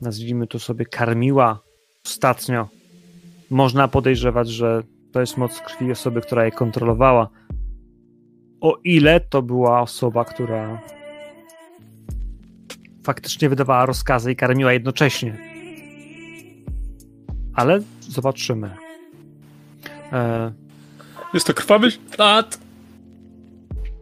nazwijmy 0.00 0.46
to 0.46 0.58
sobie 0.58 0.84
karmiła 0.86 1.60
ostatnio. 2.06 2.68
Można 3.50 3.88
podejrzewać, 3.88 4.48
że 4.48 4.82
to 5.12 5.20
jest 5.20 5.36
moc 5.36 5.60
krwi 5.60 5.92
osoby, 5.92 6.20
która 6.20 6.44
je 6.44 6.50
kontrolowała. 6.52 7.28
O 8.60 8.78
ile 8.84 9.20
to 9.20 9.42
była 9.42 9.80
osoba, 9.80 10.24
która 10.24 10.80
faktycznie 13.04 13.48
wydawała 13.48 13.86
rozkazy 13.86 14.32
i 14.32 14.36
karmiła 14.36 14.72
jednocześnie. 14.72 15.38
Ale 17.54 17.80
zobaczymy. 18.00 18.70
E, 20.12 20.52
Jest 21.34 21.46
to 21.46 21.54
krwawy 21.54 21.90
ślad. 21.90 22.58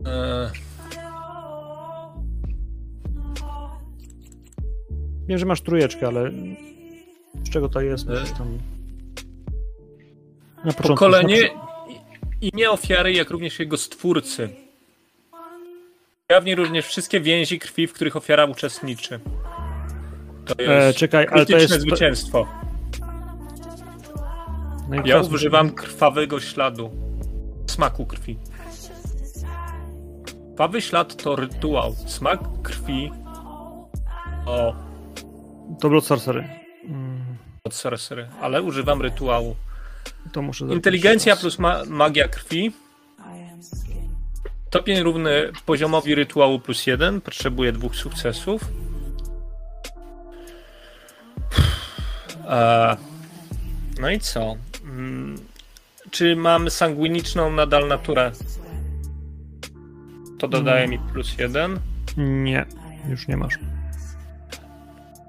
E, 0.07 0.32
wiem, 5.33 5.39
że 5.39 5.47
masz 5.47 5.61
trójeczkę, 5.61 6.07
ale 6.07 6.31
z 7.45 7.51
czego 7.51 7.69
to 7.69 7.81
jest? 7.81 8.09
E. 8.09 8.13
Na 8.13 8.19
początku, 10.73 10.83
pokolenie 10.89 11.51
imię 12.41 12.71
ofiary, 12.71 13.13
jak 13.13 13.31
również 13.31 13.59
jego 13.59 13.77
stwórcy. 13.77 14.49
Ujawni 16.31 16.55
również 16.55 16.87
wszystkie 16.87 17.21
więzi 17.21 17.59
krwi, 17.59 17.87
w 17.87 17.93
których 17.93 18.17
ofiara 18.17 18.45
uczestniczy. 18.45 19.21
To 20.45 20.55
E, 20.59 20.87
jest 20.87 20.99
czekaj, 20.99 21.27
ale 21.31 21.47
to 21.47 21.57
jest. 21.59 21.81
zwycięstwo. 21.81 22.47
No 24.89 25.03
Ja 25.05 25.21
używam 25.21 25.71
krwawego 25.71 26.41
śladu. 26.41 26.91
Smaku 27.67 28.07
krwi. 28.07 28.39
Krwawy 30.53 30.83
ślad 30.83 31.17
to 31.23 31.37
rytuał. 31.37 31.95
Smak 32.07 32.41
krwi. 32.63 33.11
O, 34.47 34.75
To 35.81 35.89
Blood 35.89 36.05
Sorcery. 36.05 36.49
Mm, 36.85 37.37
od 37.65 37.75
sorcery, 37.75 38.29
ale 38.41 38.63
używam 38.63 39.03
rytuału. 39.03 39.57
To 40.33 40.43
muszę 40.43 40.65
Inteligencja 40.65 41.37
plus 41.37 41.59
ma 41.59 41.83
magia 41.87 42.29
krwi. 42.29 42.73
Stopień 44.69 45.03
równy 45.03 45.53
poziomowi 45.67 46.15
rytuału 46.15 46.61
plus 46.61 46.87
jeden. 46.87 47.21
Potrzebuję 47.21 47.73
dwóch 47.73 47.97
sukcesów. 47.97 48.63
E, 52.49 52.97
no 54.01 54.11
i 54.11 54.21
co? 54.21 54.57
Mm, 54.85 55.37
Czy 56.11 56.37
mam 56.37 56.71
sanguiniczną 56.71 57.53
nadal 57.53 57.89
naturę? 57.89 58.33
To 60.39 60.49
dodaje 60.49 60.89
mi 60.89 60.99
plus 60.99 61.39
jeden. 61.39 61.81
Nie, 62.17 62.65
już 63.09 63.29
nie 63.29 63.37
masz. 63.37 63.59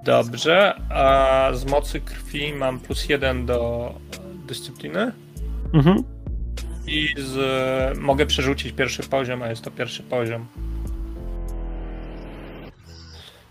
Dobrze. 0.03 0.73
A 0.89 1.49
z 1.53 1.65
mocy 1.65 2.01
krwi 2.01 2.53
mam 2.53 2.79
plus 2.79 3.09
jeden 3.09 3.45
do 3.45 3.93
dyscypliny. 4.47 5.11
Mhm. 5.73 6.03
I 6.87 7.15
z, 7.17 7.97
mogę 7.97 8.25
przerzucić 8.25 8.71
pierwszy 8.71 9.03
poziom, 9.03 9.43
a 9.43 9.47
jest 9.49 9.61
to 9.61 9.71
pierwszy 9.71 10.03
poziom. 10.03 10.45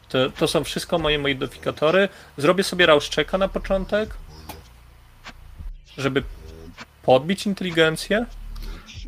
To, 0.09 0.31
to 0.31 0.49
są 0.49 0.65
wszystko 0.65 0.99
moje 0.99 1.19
modyfikatory. 1.19 2.09
Zrobię 2.37 2.65
sobie 2.65 2.87
rauszczeka 2.87 3.39
na 3.39 3.49
początek, 3.49 4.15
żeby 5.99 6.23
podbić 7.03 7.47
inteligencję. 7.47 8.27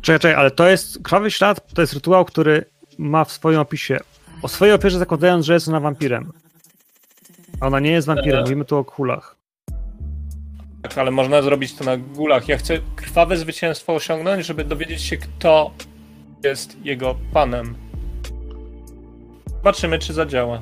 Czekaj, 0.01 0.19
czekaj, 0.19 0.33
ale 0.33 0.51
to 0.51 0.67
jest 0.67 1.03
krwawy 1.03 1.31
ślad, 1.31 1.73
to 1.73 1.81
jest 1.81 1.93
rytuał, 1.93 2.25
który 2.25 2.65
ma 2.97 3.25
w 3.25 3.31
swoim 3.31 3.59
opisie. 3.59 3.99
O 4.41 4.47
swojej 4.47 4.73
ofierze 4.73 4.99
zakładając, 4.99 5.45
że 5.45 5.53
jest 5.53 5.67
ona 5.67 5.79
wampirem. 5.79 6.31
Ona 7.61 7.79
nie 7.79 7.91
jest 7.91 8.07
wampirem, 8.07 8.41
mówimy 8.41 8.65
tu 8.65 8.77
o 8.77 8.85
kulach. 8.85 9.35
Tak, 10.81 10.97
ale 10.97 11.11
można 11.11 11.41
zrobić 11.41 11.75
to 11.75 11.83
na 11.83 11.97
gulach. 11.97 12.47
Ja 12.47 12.57
chcę 12.57 12.79
krwawe 12.95 13.37
zwycięstwo 13.37 13.93
osiągnąć, 13.93 14.45
żeby 14.45 14.63
dowiedzieć 14.63 15.01
się, 15.01 15.17
kto 15.17 15.71
jest 16.43 16.85
jego 16.85 17.15
panem. 17.33 17.75
Zobaczymy, 19.47 19.99
czy 19.99 20.13
zadziała. 20.13 20.61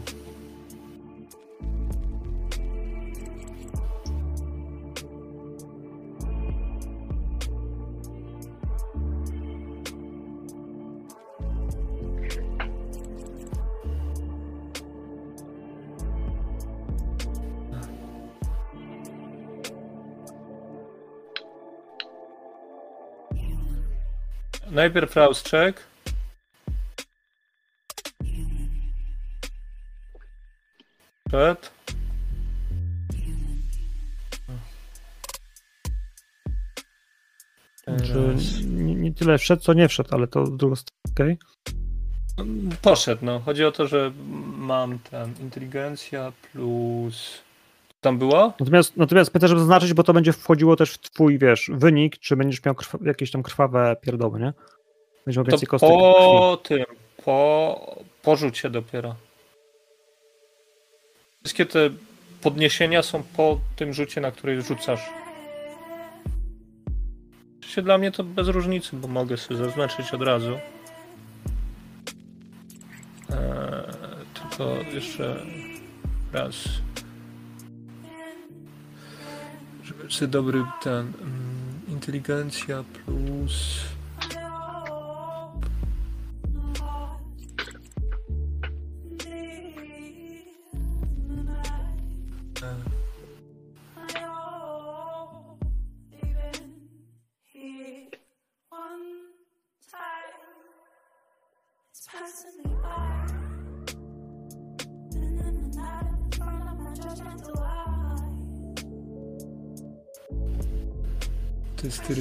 Najpierw 24.73 25.15
Rouse 25.15 25.43
check. 25.43 25.83
Przed. 31.27 31.71
Znaczy, 37.83 38.35
nie, 38.65 38.95
nie 38.95 39.13
tyle 39.13 39.37
wszedł, 39.37 39.61
co 39.61 39.73
nie 39.73 39.87
wszedł, 39.87 40.09
ale 40.11 40.27
to 40.27 40.43
w 40.43 40.57
drugą 40.57 40.75
stronę. 40.75 41.01
okej. 41.11 41.37
Poszedł, 42.81 43.25
no. 43.25 43.39
Chodzi 43.39 43.65
o 43.65 43.71
to, 43.71 43.87
że 43.87 44.11
mam 44.57 44.99
ten 44.99 45.33
inteligencja 45.41 46.31
plus. 46.51 47.41
Tam 48.03 48.17
było? 48.17 48.53
Natomiast, 48.59 48.98
natomiast 48.98 49.32
pytam, 49.32 49.49
żeby 49.49 49.59
zaznaczyć, 49.59 49.93
bo 49.93 50.03
to 50.03 50.14
będzie 50.14 50.33
wchodziło 50.33 50.75
też 50.75 50.91
w 50.91 50.98
twój, 50.98 51.40
wiesz, 51.40 51.72
wynik, 51.73 52.17
czy 52.17 52.35
będziesz 52.35 52.65
miał 52.65 52.75
krwa, 52.75 52.98
jakieś 53.01 53.32
tam 53.32 53.43
krwawe 53.43 53.95
pierdoły, 54.01 54.40
nie? 54.40 54.53
Będziesz 55.25 55.38
miał 55.38 55.45
więcej 55.45 55.67
kostek 55.67 55.90
po 55.90 56.59
tym, 56.64 56.83
po, 57.25 57.95
po 58.22 58.35
rzucie 58.35 58.69
dopiero. 58.69 59.15
Wszystkie 61.43 61.65
te 61.65 61.90
podniesienia 62.41 63.01
są 63.03 63.23
po 63.38 63.59
tym 63.75 63.93
rzucie, 63.93 64.22
na 64.22 64.32
który 64.32 64.61
rzucasz. 64.61 65.09
Oczywiście 67.59 67.82
dla 67.82 67.98
mnie 67.98 68.11
to 68.11 68.23
bez 68.23 68.48
różnicy, 68.48 68.95
bo 68.95 69.07
mogę 69.07 69.38
sobie 69.38 69.57
zaznaczyć 69.57 70.14
od 70.14 70.22
razu. 70.22 70.51
Eee, 73.30 73.38
tylko 74.33 74.73
jeszcze 74.93 75.45
raz. 76.33 76.82
Sobie 80.09 80.27
dobry 80.27 80.64
ten. 80.83 80.99
mm, 80.99 81.53
Inteligencja 81.88 82.83
plus. 83.06 83.80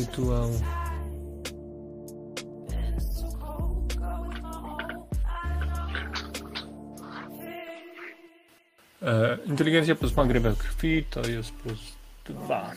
Rytuału. 0.03 0.61
E, 9.03 9.39
inteligencja 9.47 9.95
plus 9.95 10.17
magry 10.17 10.41
we 10.41 10.57
krwi 10.57 11.05
to 11.05 11.21
jest 11.29 11.53
plus 11.53 11.81
dwa. 12.25 12.73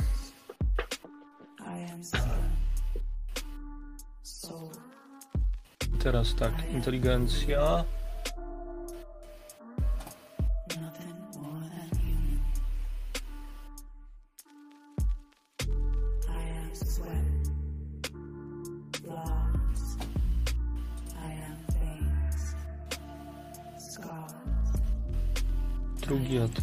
Teraz 6.03 6.35
tak, 6.35 6.53
inteligencja. 6.73 7.83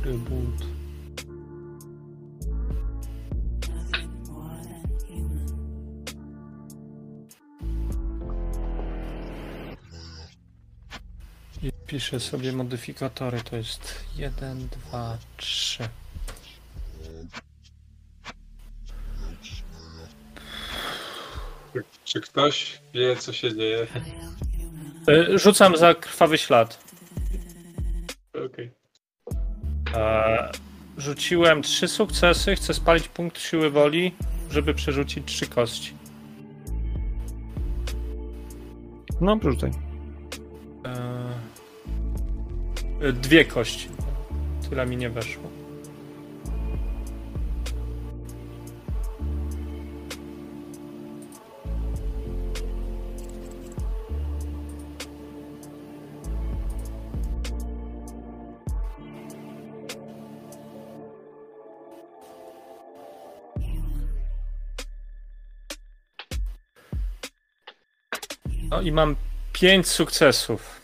Atrybut. 0.03 0.67
I 11.63 11.71
piszę 11.87 12.21
sobie 12.21 12.53
modyfikatory, 12.53 13.41
to 13.41 13.57
jest 13.57 14.05
1, 14.17 14.69
2, 14.91 15.19
3. 15.37 15.89
Czy 22.05 22.21
ktoś 22.21 22.81
wie, 22.95 23.17
co 23.17 23.33
się 23.33 23.57
dzieje? 23.57 23.87
E, 25.09 25.39
Rzucam 25.39 25.77
za 25.77 25.95
krwawy 25.95 26.39
ślad. 26.39 26.85
Okej. 28.47 28.67
E, 28.67 28.82
Rzuciłem 30.99 31.63
trzy 31.63 31.89
sukcesy, 31.89 32.57
chcę 32.57 32.75
spalić 32.75 33.09
punkt 33.09 33.41
siły 33.41 33.71
woli, 33.71 34.15
żeby 34.51 34.75
przerzucić 34.75 35.25
trzy 35.27 35.47
kości. 35.47 35.95
No, 39.21 39.39
przerzucaj. 39.39 39.71
E, 40.85 40.91
e, 43.09 43.13
Dwie 43.13 43.45
kości. 43.45 43.89
Tyle 44.71 44.87
mi 44.87 44.97
nie 44.97 45.11
weszło. 45.11 45.52
I 68.83 68.93
mam 68.93 69.17
pięć 69.53 69.89
sukcesów. 69.89 70.81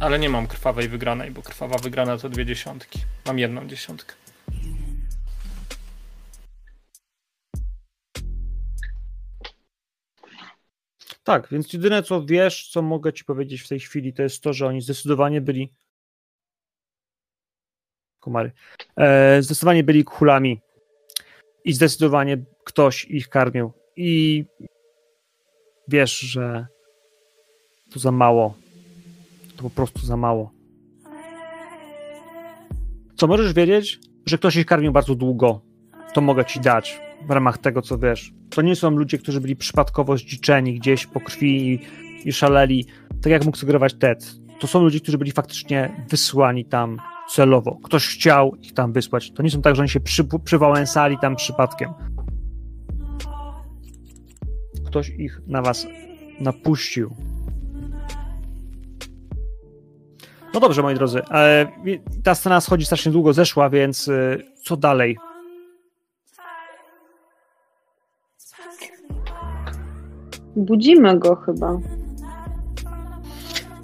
Ale 0.00 0.18
nie 0.18 0.28
mam 0.28 0.46
krwawej 0.46 0.88
wygranej, 0.88 1.30
bo 1.30 1.42
krwawa 1.42 1.78
wygrana 1.78 2.18
to 2.18 2.28
dwie 2.28 2.46
dziesiątki. 2.46 2.98
Mam 3.26 3.38
jedną 3.38 3.66
dziesiątkę. 3.66 4.14
Tak, 11.24 11.48
więc 11.50 11.72
jedyne 11.72 12.02
co 12.02 12.24
wiesz, 12.24 12.68
co 12.68 12.82
mogę 12.82 13.12
ci 13.12 13.24
powiedzieć 13.24 13.60
w 13.62 13.68
tej 13.68 13.80
chwili, 13.80 14.12
to 14.12 14.22
jest 14.22 14.42
to, 14.42 14.52
że 14.52 14.66
oni 14.66 14.80
zdecydowanie 14.80 15.40
byli. 15.40 15.72
Komary. 18.20 18.52
E, 18.96 19.42
zdecydowanie 19.42 19.84
byli 19.84 20.04
kulami. 20.04 20.60
I 21.64 21.72
zdecydowanie 21.72 22.44
ktoś 22.64 23.04
ich 23.04 23.28
karmił. 23.28 23.72
I 23.96 24.44
wiesz, 25.88 26.18
że 26.18 26.66
to 27.92 27.98
za 27.98 28.12
mało. 28.12 28.54
To 29.56 29.62
po 29.62 29.70
prostu 29.70 30.06
za 30.06 30.16
mało. 30.16 30.50
Co 33.16 33.26
możesz 33.26 33.52
wiedzieć? 33.52 34.00
Że 34.26 34.38
ktoś 34.38 34.56
ich 34.56 34.66
karmił 34.66 34.92
bardzo 34.92 35.14
długo. 35.14 35.60
To 36.14 36.20
mogę 36.20 36.44
ci 36.44 36.60
dać 36.60 37.00
w 37.26 37.30
ramach 37.30 37.58
tego, 37.58 37.82
co 37.82 37.98
wiesz. 37.98 38.32
To 38.50 38.62
nie 38.62 38.76
są 38.76 38.90
ludzie, 38.90 39.18
którzy 39.18 39.40
byli 39.40 39.56
przypadkowo 39.56 40.16
zdziczeni 40.16 40.74
gdzieś 40.74 41.06
po 41.06 41.20
krwi 41.20 41.72
i, 41.72 41.80
i 42.28 42.32
szaleli, 42.32 42.86
tak 43.22 43.32
jak 43.32 43.44
mógł 43.44 43.56
sugerować 43.56 43.94
Ted. 43.94 44.32
To 44.60 44.66
są 44.66 44.82
ludzie, 44.82 45.00
którzy 45.00 45.18
byli 45.18 45.32
faktycznie 45.32 46.06
wysłani 46.10 46.64
tam 46.64 46.98
celowo. 47.30 47.78
Ktoś 47.82 48.08
chciał 48.08 48.54
ich 48.54 48.74
tam 48.74 48.92
wysłać. 48.92 49.32
To 49.32 49.42
nie 49.42 49.50
są 49.50 49.62
tak, 49.62 49.76
że 49.76 49.82
oni 49.82 49.88
się 49.88 50.00
przy, 50.00 50.24
przywałęsali 50.44 51.18
tam 51.18 51.36
przypadkiem. 51.36 51.90
Ktoś 54.96 55.08
ich 55.08 55.40
na 55.46 55.62
was 55.62 55.86
napuścił. 56.40 57.10
No 60.54 60.60
dobrze, 60.60 60.82
moi 60.82 60.94
drodzy. 60.94 61.22
E, 61.30 61.66
ta 62.24 62.34
scena 62.34 62.60
schodzi 62.60 62.86
strasznie 62.86 63.12
długo, 63.12 63.32
zeszła, 63.32 63.70
więc 63.70 64.08
e, 64.08 64.38
co 64.64 64.76
dalej? 64.76 65.18
Budzimy 70.56 71.18
go 71.18 71.36
chyba. 71.36 71.78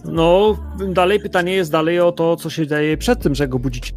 No, 0.05 0.57
dalej 0.89 1.21
pytanie 1.21 1.53
jest 1.53 1.73
dalej 1.73 2.01
o 2.01 2.13
to, 2.13 2.37
co 2.37 2.51
się 2.51 2.67
dzieje 2.67 2.97
przed 2.97 3.23
tym, 3.23 3.35
że 3.35 3.49
go 3.49 3.59
budzić, 3.59 3.95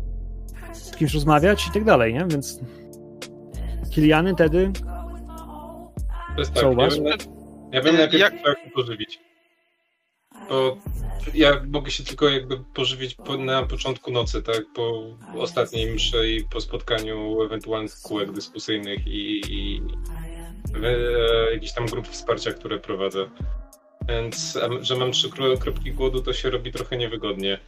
z 0.74 0.95
kimś 0.95 1.14
rozmawiać 1.14 1.68
i 1.68 1.72
tak 1.72 1.84
dalej, 1.84 2.14
nie? 2.14 2.26
Więc 2.27 2.60
Kiliany 3.92 4.34
wtedy 4.34 4.72
To 6.36 6.40
jest 6.42 6.54
Co 6.54 6.62
tak, 6.62 6.72
u 6.72 6.76
was? 6.76 6.96
ja 6.98 7.02
bym, 7.04 7.18
ja 7.72 7.82
bym 7.82 7.96
najpierw 7.96 8.22
Jak- 8.22 8.40
chciał 8.40 8.54
się 8.56 8.70
pożywić. 8.76 9.20
Bo 10.50 10.78
ja 11.34 11.62
mogę 11.72 11.92
się 11.92 12.04
tylko 12.04 12.30
jakby 12.30 12.60
pożywić 12.74 13.16
po, 13.16 13.38
na 13.38 13.64
początku 13.64 14.12
nocy, 14.12 14.44
tak? 14.44 14.64
Po 14.76 15.04
ostatniej 15.38 15.92
mszy 15.92 16.30
i 16.32 16.44
po 16.44 16.62
spotkaniu 16.62 17.42
ewentualnych 17.42 17.94
kółek 18.04 18.32
dyskusyjnych 18.32 19.08
i, 19.08 19.42
i 19.54 19.82
e, 20.84 21.54
jakichś 21.54 21.74
tam 21.74 21.86
grup 21.86 22.08
wsparcia, 22.08 22.52
które 22.54 22.80
prowadzę. 22.80 23.30
Więc, 24.10 24.58
a 24.58 24.84
że 24.84 24.96
mam 24.96 25.12
trzy 25.12 25.30
kro- 25.30 25.58
kropki 25.58 25.92
głodu, 25.92 26.22
to 26.22 26.34
się 26.34 26.50
robi 26.50 26.72
trochę 26.72 26.98
niewygodnie. 26.98 27.60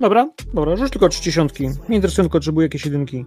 Dobra, 0.00 0.30
dobra, 0.54 0.76
rzuć 0.76 0.92
tylko 0.92 1.08
trzy 1.08 1.22
dziesiątki. 1.22 1.68
Nie 1.88 1.96
interesują, 1.96 2.24
tylko 2.24 2.38
potrzebuję 2.38 2.64
jakieś 2.64 2.84
jedynki. 2.84 3.24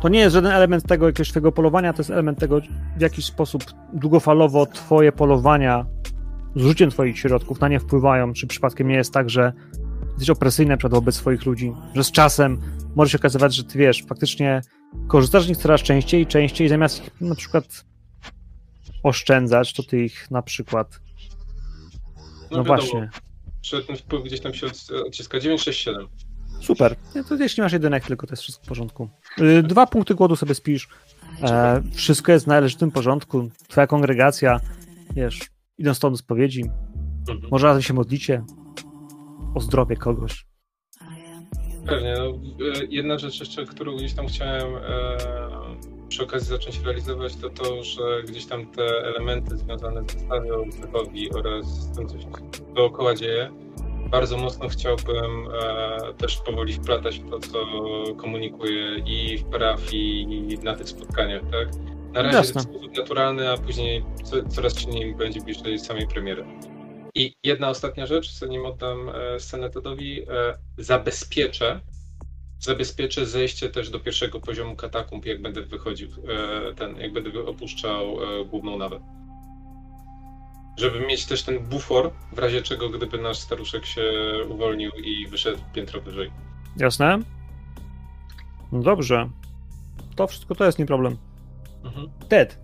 To 0.00 0.08
nie 0.08 0.18
jest 0.18 0.34
żaden 0.34 0.52
element 0.52 0.86
tego 0.86 1.06
jakiegoś 1.06 1.30
twojego 1.30 1.52
polowania, 1.52 1.92
to 1.92 2.00
jest 2.00 2.10
element 2.10 2.38
tego, 2.38 2.60
w 2.96 3.00
jaki 3.00 3.22
sposób 3.22 3.64
długofalowo 3.92 4.66
twoje 4.66 5.12
polowania 5.12 5.86
z 6.56 6.64
użyciem 6.64 6.90
twoich 6.90 7.18
środków 7.18 7.60
na 7.60 7.68
nie 7.68 7.80
wpływają, 7.80 8.32
czy 8.32 8.46
przypadkiem 8.46 8.88
nie 8.88 8.94
jest 8.94 9.12
tak, 9.14 9.30
że 9.30 9.52
jesteś 10.08 10.30
opresyjny 10.30 10.76
przed 10.76 10.92
wobec 10.92 11.14
swoich 11.14 11.46
ludzi, 11.46 11.72
że 11.94 12.04
z 12.04 12.12
czasem 12.12 12.60
może 12.96 13.10
się 13.10 13.18
okazywać, 13.18 13.54
że 13.54 13.64
ty 13.64 13.78
wiesz, 13.78 14.04
faktycznie 14.08 14.60
korzystasz 15.08 15.44
z 15.44 15.48
nich 15.48 15.56
coraz 15.56 15.80
częściej 15.82 16.22
i 16.22 16.26
częściej, 16.26 16.68
zamiast 16.68 17.06
ich 17.06 17.20
na 17.20 17.34
przykład 17.34 17.84
oszczędzać, 19.02 19.72
to 19.72 19.82
ty 19.82 20.04
ich 20.04 20.30
na 20.30 20.42
przykład 20.42 21.00
no, 22.50 22.56
wiadomo, 22.58 22.64
właśnie. 22.64 23.10
Ten 23.86 23.96
wpływ 23.96 24.24
gdzieś 24.24 24.40
tam 24.40 24.54
się 24.54 24.66
od- 24.66 24.90
odciska 25.06 25.40
9, 25.40 25.62
6, 25.62 25.80
7. 25.84 26.06
Super. 26.60 26.96
Nie, 27.14 27.24
To 27.24 27.34
jeśli 27.36 27.62
masz 27.62 27.72
jedynek 27.72 28.06
tylko, 28.06 28.26
to 28.26 28.32
jest 28.32 28.42
wszystko 28.42 28.64
w 28.64 28.68
porządku. 28.68 29.08
Y, 29.38 29.62
Dwa 29.62 29.86
punkty 29.86 30.14
głodu 30.14 30.36
sobie 30.36 30.54
spisz. 30.54 30.88
E, 31.42 31.82
wszystko 31.94 32.32
jest 32.32 32.44
w 32.44 32.48
należytym 32.48 32.90
porządku. 32.90 33.50
Twoja 33.68 33.86
kongregacja, 33.86 34.60
wiesz, 35.14 35.40
idą 35.78 35.94
stąd 35.94 36.18
spowiedzi. 36.18 36.64
Mhm. 37.28 37.48
Może 37.50 37.66
razem 37.66 37.82
się 37.82 37.94
modlicie 37.94 38.44
o 39.54 39.60
zdrowie 39.60 39.96
kogoś. 39.96 40.46
Pewnie. 41.86 42.14
No, 42.18 42.26
e, 42.26 42.84
jedna 42.88 43.18
rzecz 43.18 43.40
jeszcze, 43.40 43.64
którą 43.66 43.96
gdzieś 43.96 44.14
tam 44.14 44.26
chciałem 44.26 44.76
e, 44.76 45.16
przy 46.08 46.22
okazji 46.22 46.48
zacząć 46.48 46.80
realizować, 46.80 47.36
to 47.36 47.50
to, 47.50 47.84
że 47.84 48.22
gdzieś 48.28 48.46
tam 48.46 48.66
te 48.66 48.82
elementy 48.82 49.56
związane 49.56 50.02
ze 50.02 50.18
stadią 50.20 50.70
Zechowi 50.70 51.30
oraz 51.34 51.66
z 51.66 51.96
tym, 51.96 52.08
co 52.08 52.20
się 52.20 52.28
dookoła 52.74 53.14
dzieje, 53.14 53.50
bardzo 54.10 54.36
mocno 54.36 54.68
chciałbym 54.68 55.48
e, 55.62 56.14
też 56.14 56.36
powoli 56.36 56.72
wplatać 56.72 57.18
w 57.18 57.30
to, 57.30 57.38
co 57.38 57.58
komunikuję 58.16 58.98
i 59.06 59.38
w 59.38 59.44
parafii, 59.44 60.22
i 60.52 60.58
na 60.58 60.76
tych 60.76 60.88
spotkaniach, 60.88 61.42
tak? 61.42 61.68
Na 62.12 62.22
razie 62.22 62.36
Jasne. 62.36 62.60
w 62.60 62.64
sposób 62.64 62.96
naturalny, 62.96 63.50
a 63.50 63.56
później 63.56 64.04
co, 64.24 64.48
coraz 64.48 64.78
silniej 64.78 65.14
będzie 65.14 65.40
bliżej 65.40 65.78
samej 65.78 66.06
premiery. 66.06 66.44
I 67.14 67.34
jedna 67.44 67.68
ostatnia 67.68 68.06
rzecz, 68.06 68.32
zanim 68.32 68.66
oddam 68.66 69.08
e, 69.08 69.40
scenę 69.40 69.70
Todowi, 69.70 70.22
e, 70.22 70.26
zabezpieczę, 70.78 71.80
zabezpieczę 72.58 73.26
zejście 73.26 73.68
też 73.68 73.90
do 73.90 74.00
pierwszego 74.00 74.40
poziomu 74.40 74.76
katakumb, 74.76 75.26
jak 75.26 75.42
będę 75.42 75.62
wychodził, 75.62 76.08
e, 76.08 76.74
ten, 76.74 76.96
jak 76.96 77.12
będę 77.12 77.46
opuszczał 77.46 78.22
e, 78.22 78.44
główną 78.44 78.78
nawę. 78.78 79.19
Żeby 80.76 81.00
mieć 81.00 81.26
też 81.26 81.42
ten 81.42 81.58
bufor, 81.58 82.10
w 82.32 82.38
razie 82.38 82.62
czego, 82.62 82.88
gdyby 82.88 83.18
nasz 83.18 83.38
staruszek 83.38 83.86
się 83.86 84.02
uwolnił 84.48 84.90
i 84.90 85.26
wyszedł 85.28 85.58
piętro 85.74 86.00
wyżej. 86.00 86.30
Jasne? 86.76 87.18
No 88.72 88.80
dobrze. 88.82 89.30
To 90.16 90.26
wszystko 90.26 90.54
to 90.54 90.64
jest 90.64 90.78
nie 90.78 90.86
problem. 90.86 91.16
Mhm. 91.84 92.08
Ted, 92.28 92.58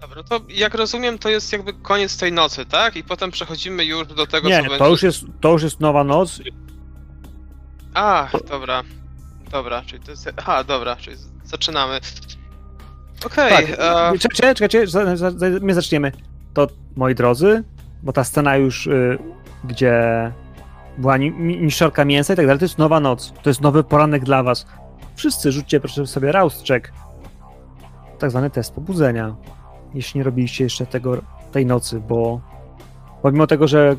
Dobra, 0.00 0.22
to 0.22 0.40
jak 0.48 0.74
rozumiem, 0.74 1.18
to 1.18 1.28
jest 1.28 1.52
jakby 1.52 1.72
koniec 1.72 2.18
tej 2.18 2.32
nocy, 2.32 2.66
tak? 2.66 2.96
I 2.96 3.04
potem 3.04 3.30
przechodzimy 3.30 3.84
już 3.84 4.06
do 4.06 4.26
tego, 4.26 4.48
nie, 4.48 4.56
co 4.56 4.62
będzie. 4.62 4.78
to 4.78 4.88
już, 4.88 5.02
jest, 5.02 5.24
to 5.40 5.52
już 5.52 5.62
jest 5.62 5.80
nowa 5.80 6.04
noc. 6.04 6.40
A, 7.94 8.28
dobra. 8.48 8.82
Dobra, 9.50 9.82
czyli 9.86 10.02
to 10.04 10.10
jest. 10.10 10.30
Aha, 10.36 10.64
dobra, 10.64 10.96
czyli 10.96 11.16
zaczynamy. 11.44 12.00
Okej, 13.26 13.50
Tak, 13.50 13.64
e, 14.14 14.18
czekajcie, 14.18 14.54
czekajcie, 14.54 14.86
za- 14.86 15.16
za- 15.16 15.30
za- 15.30 15.46
my 15.60 15.74
zaczniemy. 15.74 16.12
To, 16.54 16.66
moi 16.96 17.14
drodzy, 17.14 17.64
bo 18.02 18.12
ta 18.12 18.24
scena 18.24 18.56
już, 18.56 18.86
y, 18.86 19.18
gdzie 19.64 20.02
była 20.98 21.16
ni- 21.16 21.30
ni- 21.30 21.58
niszczarka 21.60 22.04
mięsa 22.04 22.32
i 22.32 22.36
tak 22.36 22.46
dalej, 22.46 22.58
to 22.58 22.64
jest 22.64 22.78
nowa 22.78 23.00
noc. 23.00 23.32
To 23.42 23.50
jest 23.50 23.60
nowy 23.60 23.84
poranek 23.84 24.24
dla 24.24 24.42
was. 24.42 24.66
Wszyscy 25.14 25.52
rzućcie 25.52 25.80
proszę 25.80 26.06
sobie 26.06 26.32
rouse 26.32 26.64
check. 26.68 26.92
Tak 28.18 28.30
zwany 28.30 28.50
test 28.50 28.74
pobudzenia. 28.74 29.34
Jeśli 29.94 30.18
nie 30.18 30.24
robiliście 30.24 30.64
jeszcze 30.64 30.86
tego 30.86 31.22
tej 31.52 31.66
nocy, 31.66 32.00
bo 32.00 32.40
pomimo 33.22 33.46
tego, 33.46 33.68
że 33.68 33.96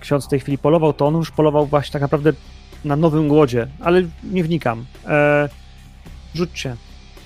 ksiądz 0.00 0.26
w 0.26 0.28
tej 0.28 0.40
chwili 0.40 0.58
polował, 0.58 0.92
to 0.92 1.06
on 1.06 1.14
już 1.14 1.30
polował 1.30 1.66
właśnie 1.66 1.92
tak 1.92 2.02
naprawdę 2.02 2.32
na 2.84 2.96
nowym 2.96 3.28
głodzie, 3.28 3.66
ale 3.80 4.02
nie 4.24 4.44
wnikam. 4.44 4.84
E, 5.06 5.48
rzućcie. 6.34 6.76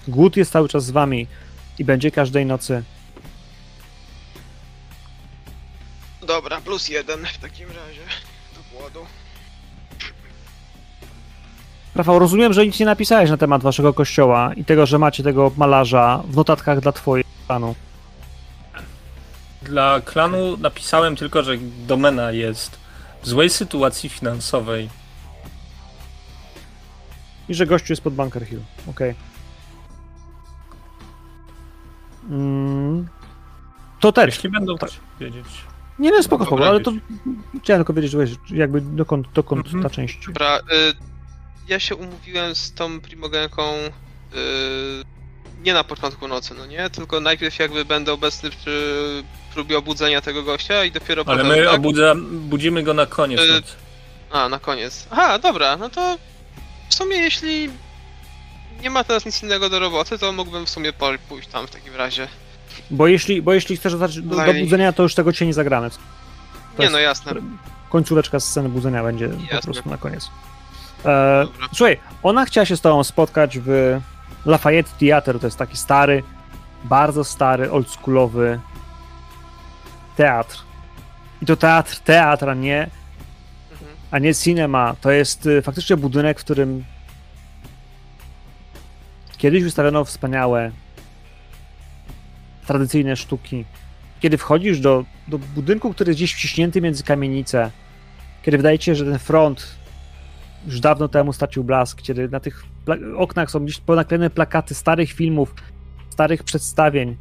Głód 0.08 0.36
jest 0.36 0.52
cały 0.52 0.68
czas 0.68 0.84
z 0.84 0.90
wami 0.90 1.26
i 1.78 1.84
będzie 1.84 2.10
każdej 2.10 2.46
nocy. 2.46 2.82
Dobra, 6.26 6.60
plus 6.60 6.88
jeden 6.88 7.26
w 7.26 7.38
takim 7.38 7.68
razie. 7.68 8.00
Do 8.54 8.78
głodu. 8.78 9.06
Rafał, 11.94 12.18
rozumiem, 12.18 12.52
że 12.52 12.66
nic 12.66 12.80
nie 12.80 12.86
napisałeś 12.86 13.30
na 13.30 13.36
temat 13.36 13.62
waszego 13.62 13.94
kościoła 13.94 14.54
i 14.54 14.64
tego, 14.64 14.86
że 14.86 14.98
macie 14.98 15.22
tego 15.22 15.52
malarza 15.56 16.22
w 16.28 16.36
notatkach 16.36 16.80
dla 16.80 16.92
twojego 16.92 17.28
planu. 17.46 17.74
Dla 19.62 20.00
klanu 20.00 20.56
napisałem 20.56 21.16
tylko, 21.16 21.42
że 21.42 21.56
domena 21.86 22.32
jest 22.32 22.78
w 23.22 23.28
złej 23.28 23.50
sytuacji 23.50 24.08
finansowej. 24.08 24.90
I 27.48 27.54
że 27.54 27.66
gościu 27.66 27.92
jest 27.92 28.02
pod 28.02 28.14
Bunker 28.14 28.46
Hill. 28.46 28.60
Okej. 28.90 29.14
Mm. 32.30 33.08
To 34.00 34.12
też. 34.12 34.34
Jeśli 34.34 34.50
będą 34.50 34.78
Tak. 34.78 34.90
tak 34.90 34.98
wiedzieć. 35.20 35.46
Nie, 35.98 36.10
nie, 36.10 36.22
spoko, 36.22 36.44
spoko, 36.46 36.68
ale 36.68 36.80
to 36.80 36.92
chciałem 37.62 37.80
tylko 37.80 37.92
wiedzieć, 37.92 38.10
że 38.12 38.18
wiesz, 38.18 38.30
jakby 38.50 38.80
dokąd, 38.80 39.26
dokąd 39.34 39.66
Mhm. 39.66 39.82
ta 39.82 39.90
część. 39.90 40.26
Dobra, 40.26 40.58
y, 40.58 40.62
ja 41.68 41.80
się 41.80 41.96
umówiłem 41.96 42.54
z 42.54 42.72
tą 42.74 43.00
primogenką 43.00 43.62
y, 43.74 43.88
nie 45.62 45.74
na 45.74 45.84
początku 45.84 46.28
nocy, 46.28 46.54
no 46.58 46.66
nie? 46.66 46.90
Tylko 46.90 47.20
najpierw 47.20 47.58
jakby 47.58 47.84
będę 47.84 48.12
obecny 48.12 48.50
przy 48.50 49.02
próbie 49.54 49.78
obudzenia 49.78 50.20
tego 50.20 50.42
gościa 50.42 50.84
i 50.84 50.90
dopiero 50.92 51.24
Ale 51.26 51.44
potem. 51.44 51.58
my 51.58 51.64
tak? 51.64 51.74
obudza, 51.74 52.14
budzimy 52.32 52.82
go 52.82 52.94
na 52.94 53.06
koniec 53.06 53.40
Y, 53.40 53.48
nocy. 53.52 53.72
A, 54.30 54.48
na 54.48 54.58
koniec. 54.58 55.06
Aha, 55.10 55.38
dobra, 55.38 55.76
no 55.76 55.90
to 55.90 56.18
w 56.88 56.94
sumie 56.94 57.16
jeśli 57.16 57.70
nie 58.82 58.90
ma 58.90 59.04
teraz 59.04 59.26
nic 59.26 59.42
innego 59.42 59.70
do 59.70 59.78
roboty, 59.78 60.18
to 60.18 60.32
mógłbym 60.32 60.66
w 60.66 60.70
sumie 60.70 60.92
pójść 61.28 61.48
tam 61.48 61.66
w 61.66 61.70
takim 61.70 61.94
razie. 61.94 62.28
Bo 62.90 63.06
jeśli, 63.06 63.42
bo 63.42 63.52
jeśli 63.54 63.76
chcesz 63.76 63.94
zacząć 63.94 64.26
do, 64.26 64.36
do 64.36 64.54
budzenia, 64.60 64.92
to 64.92 65.02
już 65.02 65.14
tego 65.14 65.32
cię 65.32 65.46
nie 65.46 65.54
zagramy. 65.54 65.90
To 66.76 66.82
nie 66.82 66.90
no 66.90 66.98
jasne. 66.98 67.32
Końcóweczka 67.90 68.40
sceny 68.40 68.68
budzenia 68.68 69.02
będzie 69.02 69.28
po 69.28 69.34
Jasne. 69.54 69.60
prostu 69.72 69.90
na 69.90 69.96
koniec. 69.98 70.30
E, 71.04 71.46
słuchaj, 71.74 71.98
ona 72.22 72.44
chciała 72.44 72.64
się 72.64 72.76
z 72.76 72.80
tobą 72.80 73.04
spotkać 73.04 73.58
w 73.58 74.00
Lafayette 74.44 74.90
Theatre, 74.98 75.38
to 75.38 75.46
jest 75.46 75.58
taki 75.58 75.76
stary, 75.76 76.22
bardzo 76.84 77.24
stary, 77.24 77.70
oldschoolowy 77.70 78.60
teatr. 80.16 80.58
I 81.42 81.46
to 81.46 81.56
teatr, 81.56 81.96
teatr, 82.00 82.48
a 82.50 82.54
nie, 82.54 82.90
Mhm. 83.72 83.96
a 84.10 84.18
nie 84.18 84.34
cinema. 84.34 84.94
To 85.00 85.10
jest 85.10 85.46
y, 85.46 85.62
faktycznie 85.62 85.96
budynek, 85.96 86.40
w 86.40 86.44
którym 86.44 86.84
kiedyś 89.38 89.62
wystawiono 89.62 90.04
wspaniałe 90.04 90.70
tradycyjne 92.66 93.16
sztuki. 93.16 93.64
Kiedy 94.20 94.38
wchodzisz 94.38 94.80
do, 94.80 95.04
do 95.28 95.38
budynku, 95.38 95.92
który 95.92 96.10
jest 96.10 96.18
gdzieś 96.18 96.34
wciśnięty 96.34 96.80
między 96.80 97.02
kamienice, 97.02 97.70
kiedy 98.42 98.56
wydaje 98.56 98.80
się, 98.80 98.94
że 98.94 99.04
ten 99.04 99.18
front 99.18 99.76
już 100.66 100.80
dawno 100.80 101.08
temu 101.08 101.32
stracił 101.32 101.64
blask, 101.64 102.02
kiedy 102.02 102.28
na 102.28 102.40
tych 102.40 102.64
oknach 103.16 103.50
są 103.50 103.64
gdzieś 103.64 103.80
ponaklejone 103.80 104.30
plakaty 104.30 104.74
starych 104.74 105.12
filmów, 105.12 105.54
starych 106.10 106.42
przedstawień, 106.42 107.16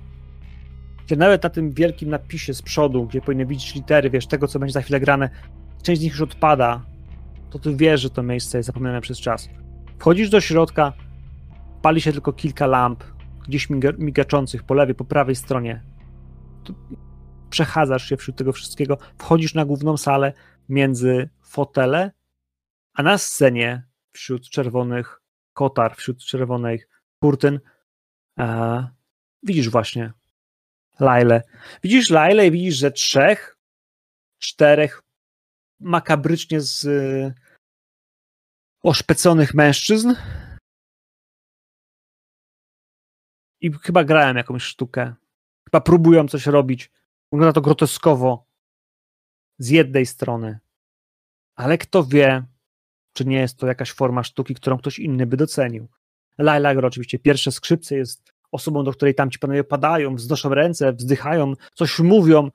kiedy 1.08 1.20
nawet 1.20 1.44
na 1.44 1.50
tym 1.50 1.72
wielkim 1.72 2.10
napisie 2.10 2.54
z 2.54 2.62
przodu, 2.62 3.06
gdzie 3.06 3.22
powinny 3.22 3.46
widzieć 3.46 3.76
litery, 3.76 4.10
wiesz, 4.10 4.28
tego, 4.28 4.48
co 4.48 4.60
będzie 4.60 4.74
za 4.74 4.82
chwilę 4.82 5.00
grane, 5.00 5.30
część 5.84 6.02
z 6.02 6.04
nich 6.04 6.12
już 6.12 6.22
odpada, 6.22 6.82
to 7.50 7.60
ty 7.60 7.76
wiesz, 7.76 8.02
że 8.02 8.10
to 8.10 8.24
miejsce 8.24 8.58
jest 8.58 8.68
zapomniane 8.68 9.02
przez 9.02 9.20
czas. 9.20 9.50
Wchodzisz 10.00 10.30
do 10.30 10.42
środka, 10.42 10.94
pali 11.82 12.02
się 12.02 12.12
tylko 12.12 12.34
kilka 12.34 12.68
lamp, 12.68 13.04
gdzieś 13.48 13.70
miga 13.70 13.92
migaczących 13.98 14.64
po 14.64 14.74
lewej, 14.74 14.96
po 14.96 15.06
prawej 15.06 15.36
stronie. 15.36 15.84
Przechadzasz 17.50 18.10
się 18.10 18.18
wśród 18.18 18.36
tego 18.38 18.54
wszystkiego, 18.54 18.98
wchodzisz 19.18 19.54
na 19.54 19.66
główną 19.66 19.98
salę 19.98 20.34
między 20.70 21.30
fotele, 21.42 22.12
a 22.94 23.04
na 23.04 23.18
scenie 23.18 23.84
wśród 24.12 24.50
czerwonych 24.50 25.22
kotar, 25.54 25.96
wśród 25.96 26.20
czerwonych 26.20 26.88
kurtyn 27.20 27.60
e, 28.40 28.88
widzisz 29.44 29.70
właśnie 29.70 30.14
Lailę. 31.00 31.42
Widzisz 31.84 32.10
Lailę 32.10 32.48
i 32.48 32.52
widzisz, 32.52 32.76
że 32.76 32.92
trzech, 32.92 33.58
czterech 34.40 35.04
makabrycznie 35.80 36.62
z 36.62 36.86
e, 36.86 37.34
oszpeconych 38.84 39.54
mężczyzn 39.54 40.14
i 43.62 43.72
chyba 43.74 44.04
grałem 44.04 44.38
jakąś 44.38 44.64
sztukę. 44.64 45.14
Chyba 45.66 45.82
próbują 45.82 46.28
coś 46.28 46.46
robić. 46.46 46.92
Wygląda 47.32 47.54
to 47.54 47.62
groteskowo 47.62 48.48
z 49.58 49.70
jednej 49.70 50.06
strony. 50.06 50.60
Ale 51.56 51.78
kto 51.78 52.04
wie, 52.04 52.44
czy 53.14 53.26
nie 53.26 53.40
jest 53.40 53.60
to 53.60 53.68
jakaś 53.68 53.92
forma 53.92 54.24
sztuki, 54.24 54.56
którą 54.56 54.78
ktoś 54.78 55.00
inny 55.00 55.26
by 55.26 55.38
docenił. 55.38 55.88
Laila 56.38 56.88
oczywiście 56.88 57.20
pierwsze 57.20 57.52
skrzypce, 57.52 57.96
jest 57.96 58.34
osobą, 58.52 58.84
do 58.84 58.92
której 58.92 59.16
tam 59.16 59.32
ci 59.32 59.40
panowie 59.40 59.64
padają, 59.64 60.16
wznoszą 60.16 60.50
ręce, 60.50 60.94
wzdychają, 60.94 61.54
coś 61.74 62.00
mówią. 62.00 62.52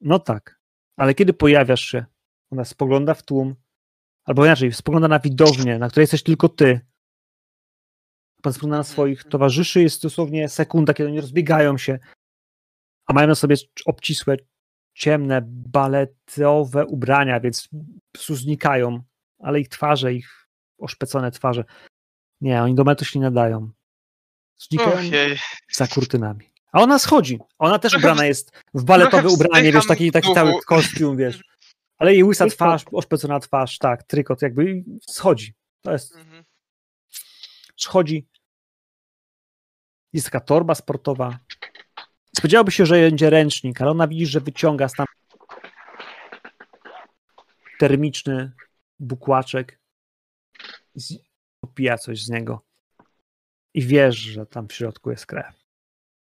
No 0.00 0.18
tak, 0.18 0.60
ale 0.96 1.14
kiedy 1.14 1.32
pojawiasz 1.32 1.80
się, 1.80 2.04
ona 2.50 2.64
spogląda 2.64 3.14
w 3.14 3.22
tłum, 3.22 3.54
albo 4.24 4.44
inaczej, 4.44 4.72
spogląda 4.72 5.08
na 5.08 5.18
widownię, 5.18 5.78
na 5.78 5.88
której 5.88 6.02
jesteś 6.02 6.22
tylko 6.22 6.48
ty. 6.48 6.80
Pan 8.46 8.52
spogląda 8.52 8.76
na 8.76 8.84
swoich 8.84 9.24
towarzyszy, 9.24 9.82
jest 9.82 10.02
dosłownie 10.02 10.48
sekunda, 10.48 10.94
kiedy 10.94 11.08
oni 11.08 11.20
rozbiegają 11.20 11.78
się, 11.78 11.98
a 13.06 13.12
mają 13.12 13.28
na 13.28 13.34
sobie 13.34 13.56
obcisłe, 13.86 14.36
ciemne, 14.94 15.42
baletowe 15.46 16.86
ubrania, 16.86 17.40
więc 17.40 17.68
znikają, 18.18 19.02
ale 19.38 19.60
ich 19.60 19.68
twarze, 19.68 20.14
ich 20.14 20.48
oszpecone 20.78 21.30
twarze, 21.30 21.64
nie, 22.40 22.62
oni 22.62 22.74
do 22.74 22.84
metu 22.84 23.04
się 23.04 23.18
nie 23.18 23.24
nadają. 23.24 23.70
Znikają 24.58 24.96
Ojej. 24.98 25.38
za 25.72 25.86
kurtynami. 25.86 26.50
A 26.72 26.80
ona 26.82 26.98
schodzi. 26.98 27.38
Ona 27.58 27.78
też 27.78 27.94
ubrana 27.94 28.24
jest 28.26 28.50
w 28.74 28.84
baletowe 28.84 29.28
ubranie, 29.28 29.72
wiesz, 29.72 29.86
taki, 29.86 30.12
taki 30.12 30.34
cały 30.34 30.52
kostium, 30.66 31.16
wiesz. 31.16 31.40
Ale 31.98 32.12
jej 32.12 32.24
łysa 32.24 32.46
twarz, 32.46 32.84
oszpecona 32.92 33.40
twarz, 33.40 33.78
tak, 33.78 34.02
trykot, 34.02 34.42
jakby 34.42 34.70
i 34.70 34.84
schodzi. 35.10 35.54
To 35.82 35.92
jest, 35.92 36.16
Mhm. 36.16 36.44
schodzi. 37.76 38.26
Jest 40.16 40.26
taka 40.26 40.40
torba 40.40 40.74
sportowa. 40.74 41.38
Spodziewałby 42.36 42.72
się, 42.72 42.86
że 42.86 42.94
będzie 42.94 43.30
ręcznik, 43.30 43.82
ale 43.82 43.90
ona 43.90 44.08
widzi, 44.08 44.26
że 44.26 44.40
wyciąga 44.40 44.88
tam 44.88 45.06
termiczny 47.78 48.52
bukłaczek 48.98 49.78
i 50.94 51.00
popija 51.60 51.98
coś 51.98 52.22
z 52.22 52.28
niego. 52.28 52.62
I 53.74 53.82
wiesz, 53.86 54.16
że 54.16 54.46
tam 54.46 54.68
w 54.68 54.72
środku 54.72 55.10
jest 55.10 55.26
krew. 55.26 55.54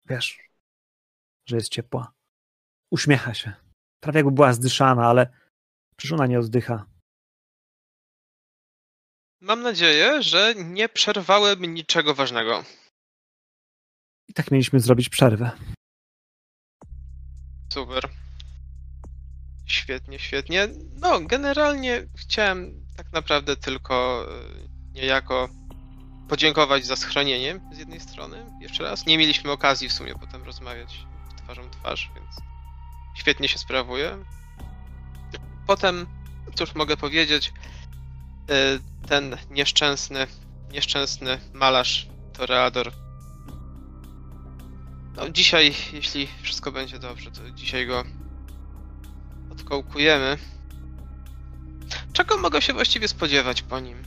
Wiesz, 0.05 0.39
że 1.45 1.55
jest 1.55 1.69
ciepła. 1.69 2.13
Uśmiecha 2.91 3.33
się. 3.33 3.53
Prawie 3.99 4.17
jakby 4.17 4.31
była 4.31 4.53
zdyszana, 4.53 5.07
ale 5.07 5.27
przecież 5.95 6.13
ona 6.13 6.27
nie 6.27 6.39
oddycha. 6.39 6.85
Mam 9.41 9.61
nadzieję, 9.61 10.23
że 10.23 10.53
nie 10.55 10.89
przerwałem 10.89 11.65
niczego 11.65 12.15
ważnego. 12.15 12.63
I 14.27 14.33
tak 14.33 14.51
mieliśmy 14.51 14.79
zrobić 14.79 15.09
przerwę. 15.09 15.51
Super. 17.73 18.09
Świetnie, 19.65 20.19
świetnie. 20.19 20.67
No, 20.93 21.19
generalnie 21.21 22.07
chciałem 22.17 22.85
tak 22.97 23.13
naprawdę 23.13 23.55
tylko 23.55 24.25
e, 24.29 24.91
niejako 24.93 25.49
podziękować 26.29 26.85
za 26.85 26.95
schronienie 26.95 27.59
z 27.73 27.77
jednej 27.77 27.99
strony. 27.99 28.45
Jeszcze 28.61 28.83
raz. 28.83 29.05
Nie 29.05 29.17
mieliśmy 29.17 29.51
okazji 29.51 29.89
w 29.89 29.93
sumie 29.93 30.15
potem 30.15 30.43
rozmawiać 30.43 31.05
twarzą 31.37 31.69
twarz, 31.69 32.11
więc 32.15 32.35
świetnie 33.15 33.47
się 33.47 33.57
sprawuje. 33.57 34.17
Potem, 35.67 36.05
cóż 36.55 36.75
mogę 36.75 36.97
powiedzieć, 36.97 37.53
e, 38.49 38.79
ten 39.07 39.37
nieszczęsny, 39.49 40.27
nieszczęsny 40.71 41.39
malarz 41.53 42.07
Toreador 42.33 43.04
no 45.17 45.29
dzisiaj, 45.29 45.73
jeśli 45.93 46.27
wszystko 46.41 46.71
będzie 46.71 46.99
dobrze, 46.99 47.31
to 47.31 47.51
dzisiaj 47.51 47.87
go 47.87 48.03
odkołkujemy. 49.51 50.37
Czego 52.13 52.37
mogę 52.37 52.61
się 52.61 52.73
właściwie 52.73 53.07
spodziewać 53.07 53.61
po 53.61 53.79
nim? 53.79 54.03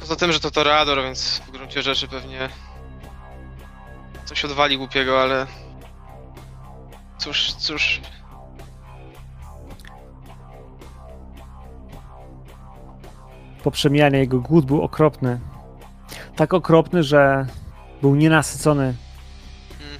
Poza 0.00 0.16
tym, 0.16 0.32
że 0.32 0.40
to 0.40 0.50
Toreador, 0.50 1.02
więc 1.02 1.42
w 1.46 1.50
gruncie 1.50 1.82
rzeczy 1.82 2.08
pewnie 2.08 2.48
coś 4.24 4.44
odwali 4.44 4.78
głupiego, 4.78 5.22
ale 5.22 5.46
cóż, 7.18 7.52
cóż, 7.52 8.00
poprzemijania 13.62 14.18
jego 14.18 14.40
głód 14.40 14.66
był 14.66 14.82
okropny. 14.82 15.40
Tak 16.36 16.54
okropny, 16.54 17.02
że 17.02 17.46
był 18.02 18.14
nienasycony. 18.14 18.94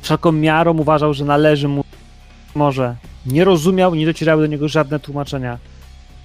Wszelką 0.01 0.33
miarą 0.33 0.79
uważał, 0.79 1.15
że 1.15 1.25
należy 1.25 1.69
mu 1.69 1.85
może. 2.55 2.97
Nie 3.27 3.45
rozumiał, 3.45 3.95
nie 3.95 4.07
docierały 4.07 4.43
do 4.43 4.47
niego 4.47 4.69
żadne 4.69 5.01
tłumaczenia. 5.01 5.59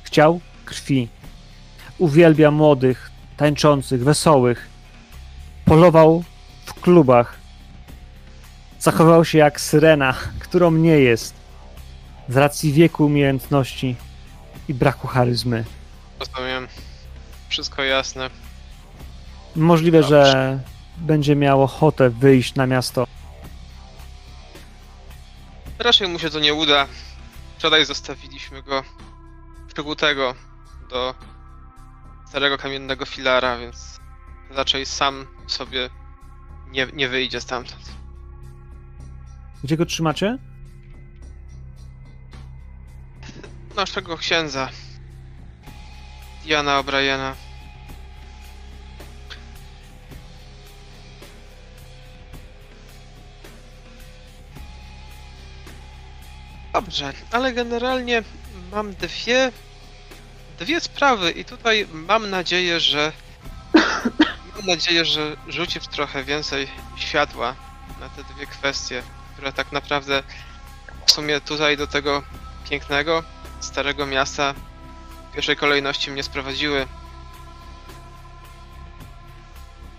Chciał 0.03 0.39
krwi. 0.65 1.07
Uwielbia 1.97 2.51
młodych, 2.51 3.11
tańczących, 3.37 4.03
wesołych. 4.03 4.69
Polował 5.65 6.23
w 6.65 6.73
klubach. 6.73 7.39
Zachował 8.79 9.25
się 9.25 9.37
jak 9.37 9.61
syrena, 9.61 10.13
którą 10.39 10.71
nie 10.71 10.99
jest. 10.99 11.33
Z 12.29 12.37
racji 12.37 12.73
wieku, 12.73 13.05
umiejętności 13.05 13.95
i 14.69 14.73
braku 14.73 15.07
charyzmy. 15.07 15.63
rozumiem. 16.19 16.67
Wszystko 17.49 17.83
jasne. 17.83 18.29
Możliwe, 19.55 20.01
Dobrze. 20.01 20.25
że 20.31 20.59
będzie 20.97 21.35
miał 21.35 21.63
ochotę 21.63 22.09
wyjść 22.09 22.55
na 22.55 22.67
miasto. 22.67 23.07
Raczej 25.79 26.07
mu 26.07 26.19
się 26.19 26.29
to 26.29 26.39
nie 26.39 26.53
uda. 26.53 26.87
Wczoraj 27.57 27.85
zostawiliśmy 27.85 28.63
go 28.63 28.83
przykutego 29.73 30.35
do 30.89 31.15
starego 32.29 32.57
kamiennego 32.57 33.05
filara, 33.05 33.57
więc 33.57 33.99
raczej 34.49 34.85
sam 34.85 35.27
sobie 35.47 35.89
nie, 36.71 36.87
nie 36.93 37.09
wyjdzie 37.09 37.41
stamtąd. 37.41 37.91
Gdzie 39.63 39.77
go 39.77 39.85
trzymacie? 39.85 40.37
Naszego 43.75 44.17
księdza. 44.17 44.69
Diana 46.47 46.79
O'Briena. 46.79 47.35
Dobrze, 56.73 57.13
ale 57.31 57.53
generalnie 57.53 58.23
mam 58.71 58.93
dwie, 58.93 59.51
dwie 60.59 60.81
sprawy 60.81 61.31
i 61.31 61.45
tutaj 61.45 61.87
mam 61.91 62.29
nadzieję, 62.29 62.79
że 62.79 63.11
mam 64.55 64.65
nadzieję, 64.65 65.05
że 65.05 65.35
rzucisz 65.47 65.87
trochę 65.87 66.23
więcej 66.23 66.67
światła 66.97 67.55
na 67.99 68.09
te 68.09 68.23
dwie 68.33 68.45
kwestie, 68.45 69.03
które 69.33 69.53
tak 69.53 69.71
naprawdę 69.71 70.23
w 71.05 71.11
sumie 71.11 71.41
tutaj 71.41 71.77
do 71.77 71.87
tego 71.87 72.23
pięknego, 72.69 73.23
starego 73.59 74.05
miasta 74.05 74.53
pierwszej 75.37 75.55
kolejności 75.55 76.11
mnie 76.11 76.23
sprowadziły. 76.23 76.87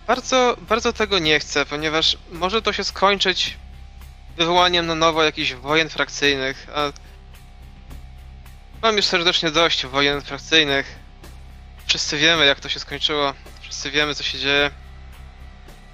Bardzo, 0.07 0.57
bardzo 0.61 0.93
tego 0.93 1.19
nie 1.19 1.41
chcę, 1.41 1.67
ponieważ 1.67 2.19
może 2.33 2.63
to 2.63 2.73
się 2.73 2.85
skończyć 2.85 3.57
wywołaniem 4.37 4.87
na 4.87 4.95
nowo 4.95 5.23
jakichś 5.23 5.53
wojen 5.53 5.89
frakcyjnych, 5.89 6.67
a 6.75 6.93
mam 8.83 8.97
już 8.97 9.05
serdecznie 9.05 9.51
dość 9.51 9.87
wojen 9.87 10.21
frakcyjnych. 10.21 10.99
Wszyscy 11.87 12.19
wiemy, 12.19 12.47
jak 12.47 12.61
to 12.61 12.69
się 12.69 12.81
skończyło. 12.81 13.35
Wszyscy 13.61 13.91
wiemy, 13.91 14.15
co 14.15 14.23
się 14.23 14.39
dzieje. 14.39 14.71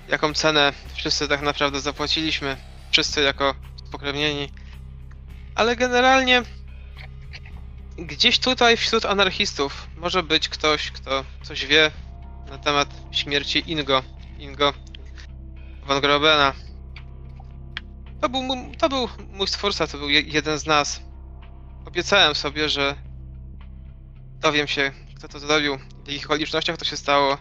Jaką 0.08 0.34
cenę 0.34 0.73
wszyscy 0.94 1.28
tak 1.28 1.42
naprawdę 1.42 1.81
zapłaciliśmy. 1.81 2.56
Wszyscy 2.90 3.23
jako 3.23 3.55
spokrewnieni. 3.89 4.52
Ale 5.55 5.76
generalnie 5.76 6.42
gdzieś 7.97 8.39
tutaj 8.39 8.76
wśród 8.76 9.05
anarchistów 9.05 9.89
może 9.97 10.23
być 10.23 10.48
ktoś, 10.48 10.90
kto 10.90 11.24
coś 11.42 11.66
wie 11.66 11.90
na 12.50 12.58
temat 12.58 12.89
śmierci 13.12 13.70
Ingo. 13.70 14.02
Ingo 14.39 14.73
von 15.86 16.00
Grobena. 16.00 16.55
To 18.20 18.28
był, 18.28 18.42
to 18.78 18.89
był 18.89 19.08
mój 19.32 19.48
stwórca, 19.48 19.86
to 19.86 19.98
był 19.98 20.10
je, 20.10 20.20
jeden 20.20 20.58
z 20.58 20.66
nas. 20.66 21.00
Obiecałem 21.86 22.34
sobie, 22.34 22.68
że 22.68 22.97
dowiem 24.40 24.66
się, 24.66 24.92
kto 25.16 25.28
to 25.28 25.39
zrobił, 25.39 25.78
w 25.78 26.08
jakich 26.08 26.26
okolicznościach 26.26 26.76
to 26.76 26.84
się 26.84 26.97
stało. 26.97 27.39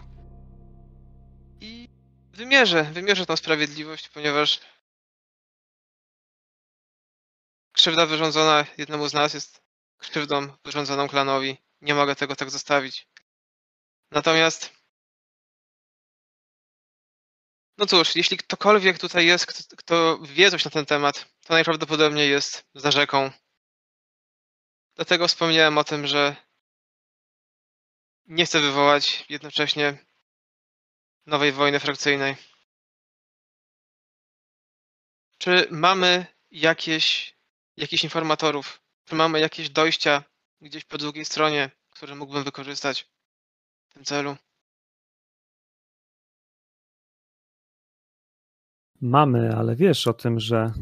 I 1.60 1.88
wymierzę, 2.32 2.82
wymierzę 2.82 3.26
tą 3.26 3.36
sprawiedliwość, 3.36 4.08
ponieważ 4.08 4.60
krzywda 7.72 8.06
wyrządzona 8.06 8.64
jednemu 8.78 9.08
z 9.08 9.14
nas 9.14 9.34
jest 9.34 9.63
krzywdą 9.98 10.56
wyrządzoną 10.64 11.08
klanowi. 11.08 11.56
nie 11.80 11.94
mogę 11.94 12.16
tego 12.16 12.36
tak 12.36 12.50
zostawić. 12.50 13.08
Natomiast 14.10 14.72
no 17.78 17.86
cóż, 17.86 18.16
jeśli 18.16 18.36
ktokolwiek 18.36 18.98
tutaj 18.98 19.26
jest, 19.26 19.46
kto, 19.46 19.76
kto 19.76 20.18
wie 20.22 20.50
coś 20.50 20.64
na 20.64 20.70
ten 20.70 20.86
temat, 20.86 21.26
to 21.46 21.54
najprawdopodobniej 21.54 22.30
jest 22.30 22.66
za 22.74 22.90
rzeką. 22.90 23.30
Dlatego 24.94 25.28
wspomniałem 25.28 25.78
o 25.78 25.84
tym, 25.84 26.06
że 26.06 26.36
nie 28.26 28.46
chcę 28.46 28.60
wywołać 28.60 29.24
jednocześnie 29.28 29.98
nowej 31.26 31.52
wojny 31.52 31.80
frakcyjnej. 31.80 32.36
Czy 35.38 35.68
mamy 35.70 36.26
jakieś, 36.50 37.36
jakichś 37.76 38.04
informatorów? 38.04 38.83
Czy 39.04 39.14
mamy 39.14 39.40
jakieś 39.40 39.70
dojścia 39.70 40.24
gdzieś 40.60 40.84
po 40.84 40.98
drugiej 40.98 41.24
stronie, 41.24 41.70
które 41.90 42.14
mógłbym 42.14 42.44
wykorzystać 42.44 43.10
w 43.88 43.94
tym 43.94 44.04
celu? 44.04 44.36
Mamy, 49.00 49.56
ale 49.56 49.76
wiesz 49.76 50.06
o 50.06 50.14
tym, 50.14 50.40
że 50.40 50.72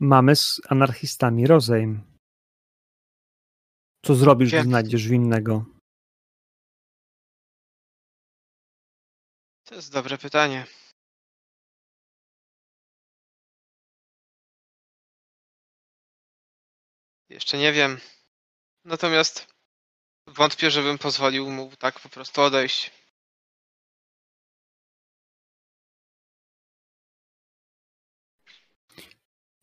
mamy 0.00 0.36
z 0.36 0.60
anarchistami 0.68 1.46
rozejm. 1.46 2.16
Co 4.04 4.14
zrobisz, 4.14 4.52
gdy 4.52 4.62
znajdziesz 4.62 5.08
winnego? 5.08 5.64
To 9.64 9.74
jest 9.74 9.92
dobre 9.92 10.18
pytanie. 10.18 10.66
Jeszcze 17.36 17.58
nie 17.58 17.72
wiem. 17.72 17.98
Natomiast 18.84 19.46
wątpię, 20.26 20.70
żebym 20.70 20.98
pozwolił 20.98 21.50
mu 21.50 21.70
tak 21.78 22.00
po 22.00 22.08
prostu 22.08 22.40
odejść. 22.40 22.90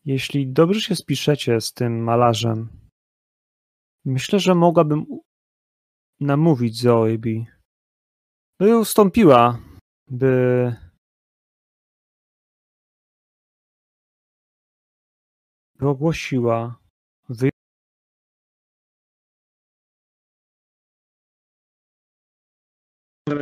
Jeśli 0.04 0.52
dobrze 0.52 0.80
się 0.80 0.96
spiszecie 0.96 1.60
z 1.60 1.72
tym 1.72 2.04
malarzem, 2.04 2.90
myślę, 4.04 4.40
że 4.40 4.54
mogłabym 4.54 5.06
namówić 6.20 6.80
Zoebi, 6.80 7.46
by 8.60 8.78
ustąpiła, 8.78 9.58
by 10.08 10.76
by 15.74 15.88
ogłosiła 15.88 16.83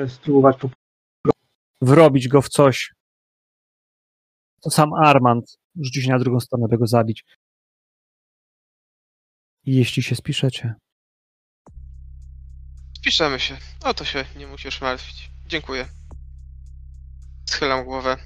spróbować 0.09 0.57
wrobić 1.81 2.29
go 2.29 2.43
w 2.43 2.49
coś, 2.49 2.95
to 4.61 4.71
sam 4.71 4.93
Armand 5.05 5.59
rzuci 5.81 6.03
się 6.03 6.11
na 6.11 6.19
drugą 6.19 6.41
stronę, 6.41 6.69
by 6.69 6.79
go 6.79 6.87
zabić. 6.87 7.25
Jeśli 9.65 10.03
się 10.03 10.15
spiszecie. 10.17 10.75
Spiszemy 12.97 13.41
się. 13.41 13.57
O 13.85 13.95
to 13.95 14.05
się 14.05 14.25
nie 14.37 14.47
musisz 14.47 14.81
martwić. 14.81 15.31
Dziękuję. 15.47 15.89
Schylam 17.51 17.85
głowę. 17.85 18.17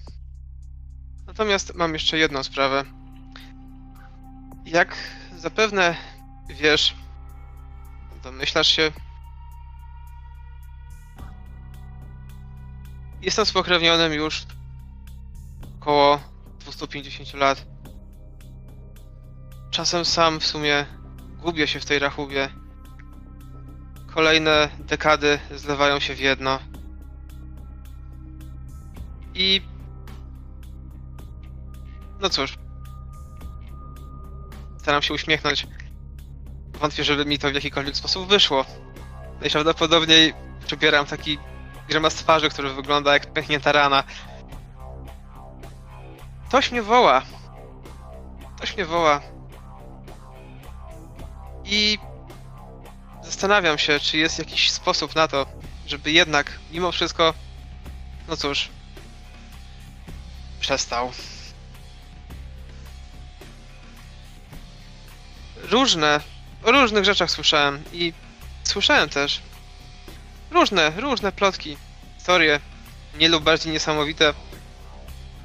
Natomiast 1.26 1.74
mam 1.74 1.92
jeszcze 1.94 2.18
jedną 2.18 2.42
sprawę. 2.42 2.84
Jak 4.64 4.96
zapewne 5.36 5.96
wiesz, 6.48 6.96
domyślasz 8.22 8.68
się, 8.68 8.92
jestem 13.26 13.46
spokrewnionym 13.46 14.12
już 14.12 14.46
około 15.80 16.20
250 16.60 17.34
lat. 17.34 17.66
Czasem 19.70 20.04
sam 20.04 20.40
w 20.40 20.46
sumie 20.46 20.86
gubię 21.38 21.66
się 21.66 21.80
w 21.80 21.84
tej 21.84 21.98
rachubie. 21.98 22.48
Kolejne 24.14 24.68
dekady 24.78 25.38
zlewają 25.54 26.00
się 26.00 26.14
w 26.14 26.20
jedno. 26.20 26.58
I. 29.34 29.62
No 32.20 32.28
cóż. 32.30 32.58
Staram 34.78 35.02
się 35.02 35.14
uśmiechnąć. 35.14 35.66
Wątpię, 36.80 37.04
żeby 37.04 37.24
mi 37.24 37.38
to 37.38 37.50
w 37.50 37.54
jakikolwiek 37.54 37.96
sposób 37.96 38.28
wyszło. 38.28 38.64
Najprawdopodobniej 39.40 40.34
przybieram 40.66 41.06
taki 41.06 41.38
grymas 41.88 42.14
twarzy, 42.14 42.48
który 42.48 42.74
wygląda 42.74 43.12
jak 43.12 43.26
pęknięta 43.26 43.72
rana. 43.72 44.04
Ktoś 46.48 46.70
mnie 46.70 46.82
woła. 46.82 47.22
Ktoś 48.56 48.76
mnie 48.76 48.84
woła. 48.84 49.20
I 51.64 51.98
Zastanawiam 53.26 53.78
się, 53.78 54.00
czy 54.00 54.18
jest 54.18 54.38
jakiś 54.38 54.70
sposób 54.70 55.14
na 55.14 55.28
to, 55.28 55.46
żeby 55.86 56.12
jednak, 56.12 56.58
mimo 56.72 56.92
wszystko, 56.92 57.34
no 58.28 58.36
cóż, 58.36 58.68
przestał. 60.60 61.12
Różne, 65.56 66.20
o 66.64 66.72
różnych 66.72 67.04
rzeczach 67.04 67.30
słyszałem 67.30 67.82
i 67.92 68.12
słyszałem 68.64 69.08
też 69.08 69.42
różne, 70.50 70.92
różne 70.96 71.32
plotki, 71.32 71.76
historie, 72.16 72.60
nie 73.18 73.28
lub 73.28 73.44
bardziej 73.44 73.72
niesamowite, 73.72 74.34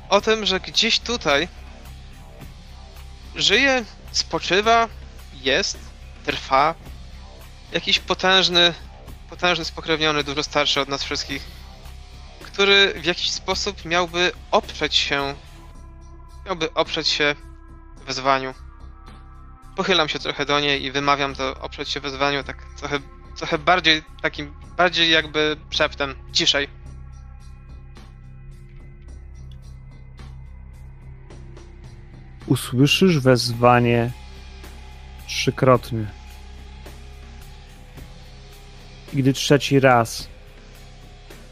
o 0.09 0.21
tym, 0.21 0.45
że 0.45 0.59
gdzieś 0.59 0.99
tutaj 0.99 1.47
żyje, 3.35 3.85
spoczywa, 4.11 4.87
jest, 5.33 5.77
trwa 6.25 6.75
jakiś 7.71 7.99
potężny, 7.99 8.73
potężny 9.29 9.65
spokrewniony, 9.65 10.23
dużo 10.23 10.43
starszy 10.43 10.81
od 10.81 10.89
nas 10.89 11.03
wszystkich, 11.03 11.43
który 12.41 12.93
w 13.01 13.05
jakiś 13.05 13.31
sposób 13.31 13.85
miałby 13.85 14.31
oprzeć 14.51 14.95
się, 14.95 15.35
miałby 16.45 16.73
oprzeć 16.73 17.07
się 17.07 17.35
wezwaniu. 18.05 18.53
Pochylam 19.75 20.09
się 20.09 20.19
trochę 20.19 20.45
do 20.45 20.59
niej 20.59 20.83
i 20.83 20.91
wymawiam 20.91 21.35
to 21.35 21.59
oprzeć 21.61 21.89
się 21.89 21.99
wezwaniu 21.99 22.43
tak 22.43 22.57
trochę, 22.77 22.99
trochę 23.35 23.57
bardziej 23.57 24.01
takim, 24.21 24.53
bardziej 24.77 25.11
jakby 25.11 25.57
szeptem, 25.69 26.15
ciszej. 26.31 26.67
Usłyszysz 32.47 33.19
wezwanie 33.19 34.11
trzykrotnie. 35.27 36.05
I 39.13 39.17
gdy 39.17 39.33
trzeci 39.33 39.79
raz 39.79 40.27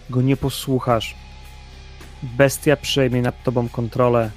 go 0.10 0.22
nie 0.22 0.38
posłuchasz, 0.38 1.16
bestia 2.24 2.78
przejmie 2.78 3.22
nad 3.22 3.44
tobą 3.44 3.70
kontrolę. 3.70 4.32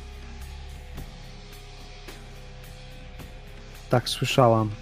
Tak 3.90 4.08
słyszałam. 4.08 4.81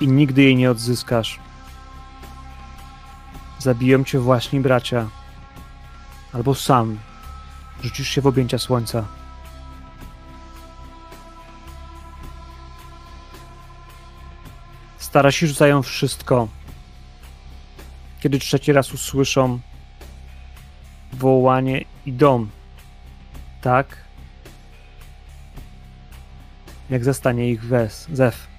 I 0.00 0.08
nigdy 0.08 0.42
jej 0.42 0.56
nie 0.56 0.70
odzyskasz. 0.70 1.40
Zabiją 3.58 4.04
cię 4.04 4.18
właśnie 4.18 4.60
bracia. 4.60 5.08
Albo 6.32 6.54
sam 6.54 6.98
rzucisz 7.82 8.08
się 8.08 8.20
w 8.20 8.26
objęcia 8.26 8.58
słońca. 8.58 9.04
Starasi 14.98 15.46
rzucają 15.46 15.82
wszystko. 15.82 16.48
Kiedy 18.20 18.38
trzeci 18.38 18.72
raz 18.72 18.92
usłyszą 18.92 19.60
wołanie 21.12 21.84
i 22.06 22.12
dom. 22.12 22.50
Tak? 23.60 23.96
Jak 26.90 27.04
zastanie 27.04 27.50
ich 27.50 27.64
wes, 27.64 28.06
zew. 28.12 28.49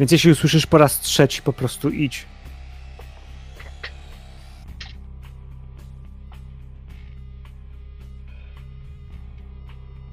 Więc 0.00 0.12
jeśli 0.12 0.30
usłyszysz 0.30 0.66
po 0.66 0.78
raz 0.78 1.00
trzeci, 1.00 1.42
po 1.42 1.52
prostu 1.52 1.90
idź. 1.90 2.26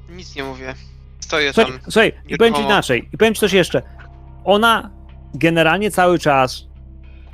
Nic 0.10 0.36
nie 0.36 0.44
mówię. 0.44 0.74
Stoję 1.20 1.54
Słuchaj, 1.54 1.72
tam. 1.72 1.82
słuchaj 1.92 2.14
i 2.28 2.38
powiem 2.38 2.54
ci 2.54 2.62
inaczej. 2.62 3.10
I 3.14 3.18
powiem 3.18 3.34
ci 3.34 3.40
coś 3.40 3.54
jeszcze. 3.54 3.82
Ona 4.44 4.92
generalnie 5.34 5.92
cały 5.92 6.20
czas 6.20 6.68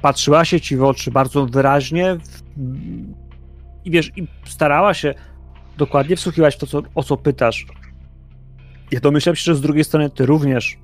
patrzyła 0.02 0.46
się 0.46 0.62
ci 0.62 0.78
w 0.78 0.84
oczy 0.84 1.12
bardzo 1.12 1.46
wyraźnie 1.46 2.16
w... 2.16 2.42
i 3.86 3.92
wiesz, 3.92 4.12
i 4.16 4.28
starała 4.46 4.94
się 4.94 5.14
dokładnie 5.78 6.16
wsłuchiwać 6.16 6.56
w 6.56 6.58
to, 6.58 6.68
co, 6.68 6.82
o 6.96 7.04
co 7.04 7.18
pytasz. 7.18 7.66
Ja 8.92 9.00
domyślam 9.00 9.36
się, 9.36 9.44
że 9.44 9.56
z 9.56 9.62
drugiej 9.62 9.84
strony 9.84 10.10
ty 10.10 10.26
również 10.26 10.78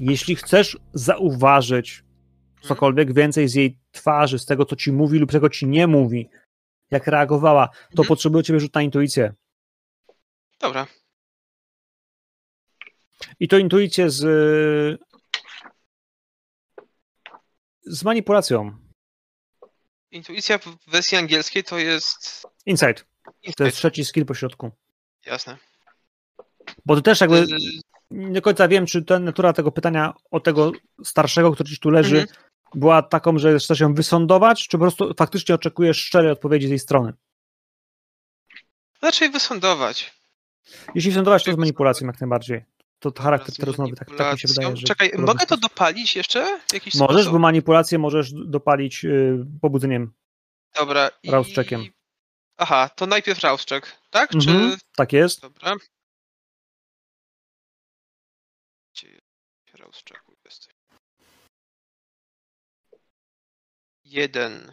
Jeśli 0.00 0.36
chcesz 0.36 0.78
zauważyć 0.94 2.04
cokolwiek 2.62 3.12
więcej 3.14 3.48
z 3.48 3.54
jej 3.54 3.78
twarzy, 3.92 4.38
z 4.38 4.46
tego, 4.46 4.64
co 4.64 4.76
ci 4.76 4.92
mówi 4.92 5.18
lub 5.18 5.30
czego 5.30 5.48
ci 5.48 5.66
nie 5.66 5.86
mówi, 5.86 6.28
jak 6.90 7.06
reagowała, 7.06 7.68
to 7.68 7.74
Mhm. 7.90 8.08
potrzebuję 8.08 8.44
ciebie 8.44 8.60
rzut 8.60 8.74
na 8.74 8.82
intuicję. 8.82 9.34
Dobra. 10.60 10.86
I 13.40 13.48
to 13.48 13.58
intuicję 13.58 14.10
z. 14.10 14.20
z 17.86 18.04
manipulacją. 18.04 18.76
Intuicja 20.10 20.58
w 20.58 20.76
wersji 20.86 21.18
angielskiej 21.18 21.64
to 21.64 21.78
jest... 21.78 22.46
Insight. 22.66 23.06
To 23.56 23.64
jest 23.64 23.76
trzeci 23.76 24.04
skill 24.04 24.26
po 24.26 24.34
środku. 24.34 24.70
Jasne. 25.26 25.56
Bo 26.86 26.96
ty 26.96 27.02
też 27.02 27.20
jakby. 27.20 27.46
Nie 28.12 28.32
do 28.32 28.42
końca 28.42 28.68
wiem, 28.68 28.86
czy 28.86 29.02
ta 29.04 29.18
natura 29.18 29.52
tego 29.52 29.72
pytania 29.72 30.14
o 30.30 30.40
tego 30.40 30.72
starszego, 31.04 31.52
który 31.52 31.70
ci 31.70 31.78
tu 31.78 31.90
leży, 31.90 32.20
Mhm. 32.20 32.38
była 32.74 33.02
taką, 33.02 33.38
że 33.38 33.58
chcesz 33.58 33.80
ją 33.80 33.94
wysądować, 33.94 34.68
czy 34.68 34.78
po 34.78 34.78
prostu 34.78 35.14
faktycznie 35.18 35.54
oczekujesz 35.54 35.98
szczerej 35.98 36.30
odpowiedzi 36.32 36.66
z 36.66 36.70
jej 36.70 36.78
strony. 36.78 37.12
Raczej 39.02 39.30
wysądować. 39.30 40.12
Jeśli 40.94 41.10
wysądować, 41.10 41.44
to 41.44 41.52
z 41.52 41.56
manipulacją 41.56 42.06
jak 42.06 42.20
najbardziej. 42.20 42.64
To 42.98 43.12
charakter 43.22 43.66
rozmowy, 43.66 43.96
tak, 43.96 44.16
tak 44.16 44.32
mi 44.32 44.38
się 44.38 44.48
wydaje, 44.48 44.76
że... 44.76 44.86
Czekaj, 44.86 45.12
mogę 45.18 45.46
to 45.46 45.56
dopalić 45.56 46.16
jeszcze 46.16 46.60
jakiś 46.72 46.94
Możesz, 46.94 47.16
sposób? 47.16 47.32
bo 47.32 47.38
manipulację 47.38 47.98
możesz 47.98 48.32
dopalić 48.32 49.04
y, 49.04 49.38
pobudzeniem. 49.60 50.12
Dobra. 50.78 51.10
i- 51.22 51.30
Rauscheckiem. 51.30 51.84
Aha, 52.56 52.90
to 52.96 53.06
najpierw 53.06 53.40
Rauschek, 53.40 53.92
tak? 54.10 54.34
Mhm, 54.34 54.70
Czy... 54.70 54.78
tak 54.96 55.12
jest. 55.12 55.40
Dobra. 55.42 55.74
Jest 59.92 60.10
Rauscheku 60.10 60.34
jesteś? 60.44 60.74
Jeden. 64.04 64.72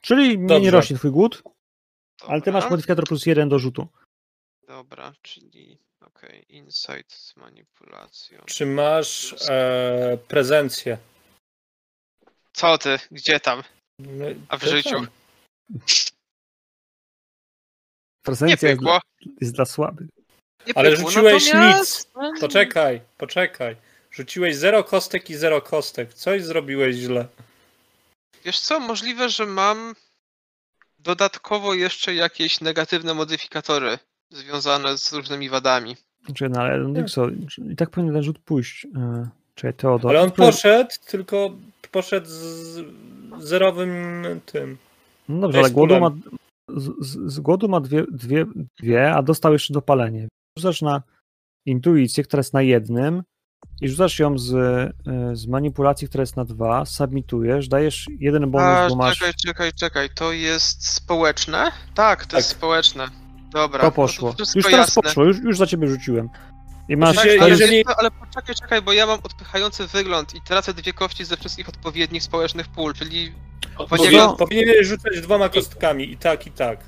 Czyli 0.00 0.38
mnie 0.38 0.38
nie 0.38 0.46
Dobrze. 0.48 0.70
rośnie 0.70 0.96
twój 0.96 1.10
głód, 1.10 1.42
Dobra. 1.42 2.32
ale 2.32 2.42
ty 2.42 2.52
masz 2.52 2.70
modyfikator 2.70 3.04
plus 3.06 3.26
jeden 3.26 3.48
do 3.48 3.58
rzutu. 3.58 3.88
Dobra, 4.66 5.12
czyli 5.22 5.78
okej, 6.00 6.44
insight 6.48 7.12
z 7.12 7.36
manipulacją. 7.36 8.42
Czy 8.46 8.66
masz 8.66 9.34
e, 9.48 10.18
prezencję? 10.28 10.98
Co 12.52 12.78
ty? 12.78 12.98
Gdzie 13.10 13.40
tam? 13.40 13.62
No, 13.98 14.24
A 14.48 14.56
w 14.58 14.60
to 14.60 14.70
życiu? 14.70 14.90
tam. 14.90 15.06
Nie 18.26 18.32
Prezencja 18.32 18.68
jest 18.68 18.80
pykło. 18.80 19.00
jest 19.40 19.54
dla 19.54 19.64
słabych. 19.64 20.08
Nie 20.66 20.76
Ale 20.78 20.90
pykło, 20.90 21.10
rzuciłeś 21.10 21.46
natomiast- 21.52 22.12
Poczekaj, 22.40 23.00
poczekaj. 23.16 23.76
Rzuciłeś 24.16 24.56
zero 24.56 24.84
kostek 24.84 25.30
i 25.30 25.34
zero 25.34 25.60
kostek. 25.60 26.14
Coś 26.14 26.44
zrobiłeś 26.44 26.96
źle. 26.96 27.26
Wiesz 28.44 28.60
co, 28.60 28.80
możliwe, 28.80 29.28
że 29.28 29.46
mam 29.46 29.94
dodatkowo 30.98 31.74
jeszcze 31.74 32.14
jakieś 32.14 32.60
negatywne 32.60 33.14
modyfikatory 33.14 33.98
związane 34.30 34.98
z 34.98 35.12
różnymi 35.12 35.48
wadami. 35.48 35.96
Znaczy, 36.26 36.48
no 36.48 36.60
ale 36.60 37.04
co, 37.04 37.28
i 37.70 37.76
tak 37.76 37.90
powinien 37.90 38.14
ten 38.14 38.22
rzut 38.22 38.38
pójść. 38.38 38.84
Yy, 38.84 39.28
czekaj, 39.54 39.74
Teodor. 39.74 40.10
Ale 40.10 40.20
on 40.20 40.30
poszedł, 40.30 40.90
tylko 41.06 41.50
poszedł 41.90 42.26
z 42.28 42.84
zerowym 43.38 43.90
tym. 44.46 44.78
No 45.28 45.40
dobrze, 45.40 45.58
ale 45.58 45.70
głodu 45.70 46.00
ma, 46.00 46.10
z, 46.68 47.06
z, 47.06 47.32
z 47.32 47.40
głodu 47.40 47.68
ma 47.68 47.80
dwie, 47.80 48.04
dwie, 48.10 48.46
dwie, 48.78 49.12
a 49.14 49.22
dostał 49.22 49.52
jeszcze 49.52 49.74
dopalenie. 49.74 50.28
Rzucasz 50.58 50.82
na 50.82 51.02
intuicję, 51.66 52.24
która 52.24 52.40
jest 52.40 52.54
na 52.54 52.62
jednym 52.62 53.22
i 53.80 53.88
rzucasz 53.88 54.18
ją 54.18 54.38
z, 54.38 54.52
y, 54.52 55.36
z 55.36 55.46
manipulacji, 55.46 56.08
która 56.08 56.22
jest 56.22 56.36
na 56.36 56.44
dwa, 56.44 56.84
submitujesz, 56.84 57.68
dajesz 57.68 58.06
jeden 58.20 58.50
bonus, 58.50 58.66
A, 58.68 58.88
bo 58.88 58.96
masz... 58.96 59.18
czekaj, 59.18 59.34
czekaj, 59.46 59.72
czekaj, 59.72 60.10
to 60.14 60.32
jest 60.32 60.88
społeczne? 60.88 61.72
Tak, 61.94 62.26
to 62.26 62.36
jest 62.36 62.48
Tak. 62.48 62.58
społeczne. 62.58 63.08
Dobra, 63.52 63.80
To 63.80 63.86
no 63.86 63.92
poszło. 63.92 64.32
wszystko 64.32 64.58
Już 64.58 64.66
teraz 64.66 64.86
jasne. 64.86 65.02
poszło, 65.02 65.24
już, 65.24 65.38
już 65.38 65.58
za 65.58 65.66
ciebie 65.66 65.88
rzuciłem. 65.88 66.28
I 66.88 66.96
masz 66.96 67.16
Tak, 67.16 67.26
ale, 67.40 67.50
jeżeli- 67.50 67.84
co, 67.84 67.98
ale 68.00 68.10
poczekaj, 68.10 68.54
czekaj, 68.54 68.82
bo 68.82 68.92
ja 68.92 69.06
mam 69.06 69.18
odpychający 69.22 69.86
wygląd 69.86 70.34
i 70.34 70.40
tracę 70.40 70.74
dwie 70.74 70.92
kości 70.92 71.24
ze 71.24 71.36
wszystkich 71.36 71.68
odpowiednich 71.68 72.22
społecznych 72.22 72.68
pól, 72.68 72.94
czyli 72.94 73.32
Powinien, 73.88 74.12
No. 74.14 74.36
Powinieneś 74.36 74.86
rzucać 74.86 75.20
dwoma 75.20 75.48
kostkami 75.48 76.12
i 76.12 76.16
tak, 76.16 76.46
i 76.46 76.50
tak. 76.50 76.80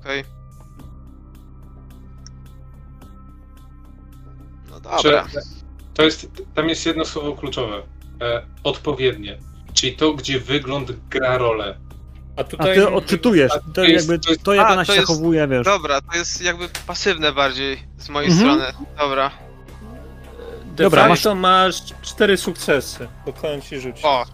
okej. 0.00 0.24
No 0.28 0.35
dobra. 5.02 5.26
to 5.94 6.02
jest, 6.02 6.28
tam 6.54 6.68
jest 6.68 6.86
jedno 6.86 7.04
słowo 7.04 7.32
kluczowe. 7.32 7.82
E, 8.22 8.42
odpowiednie. 8.64 9.38
Czyli 9.74 9.96
to, 9.96 10.12
gdzie 10.14 10.40
wygląd 10.40 10.92
gra 11.10 11.38
rolę. 11.38 11.76
A 12.36 12.40
A 12.40 12.44
tutaj. 12.44 12.74
ty 12.74 12.88
odczytujesz, 12.90 13.52
A 13.52 13.60
to, 13.74 13.84
jest- 13.84 14.08
jakby, 14.08 14.24
to 14.24 14.30
jest- 14.30 14.42
to 14.42 14.54
jak 14.54 14.66
A, 14.66 14.72
ona 14.72 14.84
się 14.84 14.86
to 14.92 14.94
jest- 14.94 15.08
zachowuje, 15.08 15.48
wiesz. 15.48 15.64
Dobra, 15.64 16.00
to 16.00 16.18
jest 16.18 16.42
jakby 16.42 16.68
pasywne 16.86 17.32
bardziej 17.32 17.78
z 17.98 18.08
mojej 18.08 18.30
Mhm. 18.30 18.50
strony. 18.58 18.86
Dobra. 18.98 19.30
De 20.76 20.84
Dobra, 20.84 21.08
facto 21.08 21.34
masz 21.34 21.82
cztery 22.02 22.36
sukcesy, 22.36 23.08
bo 23.26 23.32
koń 23.32 23.60
ci 23.62 23.80
rzuci. 23.80 24.02
O! 24.04 24.24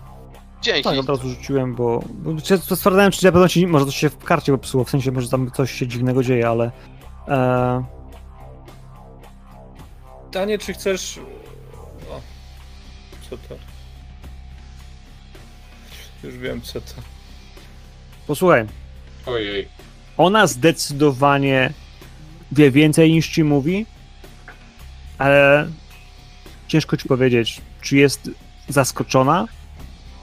Dzięki. 0.62 0.82
Tak, 0.82 0.98
od 0.98 1.08
razu 1.08 1.28
rzuciłem, 1.28 1.74
bo, 1.74 2.02
bo 2.08 2.40
się 2.40 2.58
sprawdzałem, 2.58 3.12
czy 3.12 3.24
na 3.24 3.32
pewno 3.32 3.48
ci, 3.48 3.66
może 3.66 3.84
to 3.86 3.90
się 3.90 4.10
w 4.10 4.18
karcie 4.18 4.52
popsuło, 4.52 4.84
w 4.84 4.90
sensie 4.90 5.12
może 5.12 5.28
tam 5.28 5.50
coś 5.50 5.72
się 5.72 5.86
dziwnego 5.86 6.22
dzieje, 6.22 6.48
ale 6.48 6.70
e, 7.28 7.84
Pytanie, 10.32 10.58
czy 10.58 10.72
chcesz. 10.72 11.20
O. 12.10 12.20
Co 13.30 13.36
to? 13.38 13.56
Już 16.24 16.38
wiem, 16.38 16.60
co 16.62 16.80
to. 16.80 16.94
posłuchaj, 18.26 18.66
Ojej. 19.26 19.68
ona 20.16 20.46
zdecydowanie 20.46 21.72
wie 22.52 22.70
więcej 22.70 23.12
niż 23.12 23.28
ci 23.28 23.44
mówi, 23.44 23.86
ale 25.18 25.68
ciężko 26.68 26.96
ci 26.96 27.08
powiedzieć, 27.08 27.60
czy 27.80 27.96
jest 27.96 28.30
zaskoczona 28.68 29.48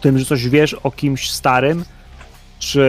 tym, 0.02 0.20
że 0.20 0.26
coś 0.26 0.50
wiesz 0.50 0.74
o 0.74 0.92
kimś 0.92 1.32
starym, 1.32 1.86
czy, 2.60 2.82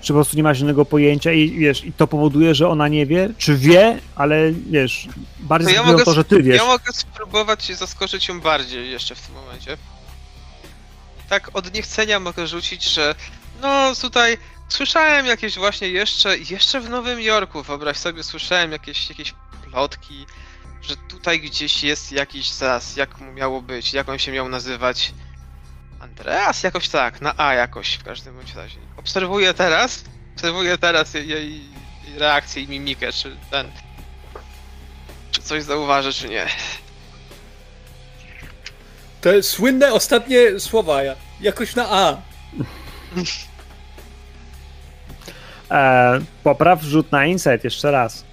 czy 0.00 0.08
po 0.08 0.14
prostu 0.14 0.36
nie 0.36 0.42
ma 0.42 0.54
żadnego 0.54 0.84
pojęcia 0.84 1.32
i 1.32 1.50
wiesz, 1.50 1.84
i 1.84 1.92
to 1.92 2.06
powoduje, 2.06 2.54
że 2.54 2.68
ona 2.68 2.88
nie 2.88 3.06
wie, 3.06 3.30
czy 3.38 3.56
wie, 3.56 3.98
ale 4.14 4.52
wiesz, 4.52 5.08
bardziej 5.40 5.74
To 5.74 5.82
ja 5.82 5.92
mogę 5.92 6.04
to, 6.04 6.14
że 6.14 6.24
ty 6.24 6.42
wiesz. 6.42 6.56
Ja 6.56 6.64
mogę 6.64 6.92
spróbować 6.92 7.76
zaskoczyć 7.76 8.28
ją 8.28 8.40
bardziej 8.40 8.90
jeszcze 8.90 9.14
w 9.14 9.20
tym 9.20 9.34
momencie. 9.34 9.76
Tak 11.28 11.50
od 11.52 11.74
niechcenia 11.74 12.20
mogę 12.20 12.46
rzucić, 12.46 12.84
że 12.84 13.14
no 13.62 13.92
tutaj 14.00 14.38
słyszałem 14.68 15.26
jakieś 15.26 15.58
właśnie 15.58 15.88
jeszcze, 15.88 16.38
jeszcze 16.38 16.80
w 16.80 16.90
Nowym 16.90 17.20
Jorku, 17.20 17.62
wyobraź 17.62 17.96
sobie, 17.96 18.22
słyszałem 18.22 18.72
jakieś, 18.72 19.08
jakieś 19.08 19.34
plotki, 19.70 20.26
że 20.82 20.96
tutaj 20.96 21.40
gdzieś 21.40 21.84
jest 21.84 22.12
jakiś 22.12 22.50
zas, 22.50 22.96
jak 22.96 23.20
mu 23.20 23.32
miało 23.32 23.62
być, 23.62 23.92
jak 23.92 24.08
on 24.08 24.18
się 24.18 24.32
miał 24.32 24.48
nazywać. 24.48 25.14
Andreas? 26.00 26.62
Jakoś 26.62 26.88
tak, 26.88 27.20
na 27.20 27.34
A 27.36 27.54
jakoś 27.54 27.94
w 27.94 28.04
każdym 28.04 28.34
bądź 28.34 28.54
razie. 28.54 28.78
Obserwuję 28.96 29.54
teraz, 29.54 30.04
obserwuję 30.34 30.78
teraz 30.78 31.14
jej, 31.14 31.60
reakcję 32.18 32.62
i 32.62 32.68
mimikę, 32.68 33.12
czy 33.12 33.36
ten... 33.50 33.70
Czy 35.30 35.42
coś 35.42 35.62
zauważy, 35.62 36.12
czy 36.12 36.28
nie. 36.28 36.46
Te 39.20 39.42
słynne 39.42 39.92
ostatnie 39.92 40.60
słowa, 40.60 41.02
ja- 41.02 41.16
jakoś 41.40 41.74
na 41.74 41.86
A. 41.90 42.16
E, 45.70 46.20
popraw 46.44 46.82
rzut 46.82 47.12
na 47.12 47.26
insight 47.26 47.64
jeszcze 47.64 47.90
raz. 47.90 48.24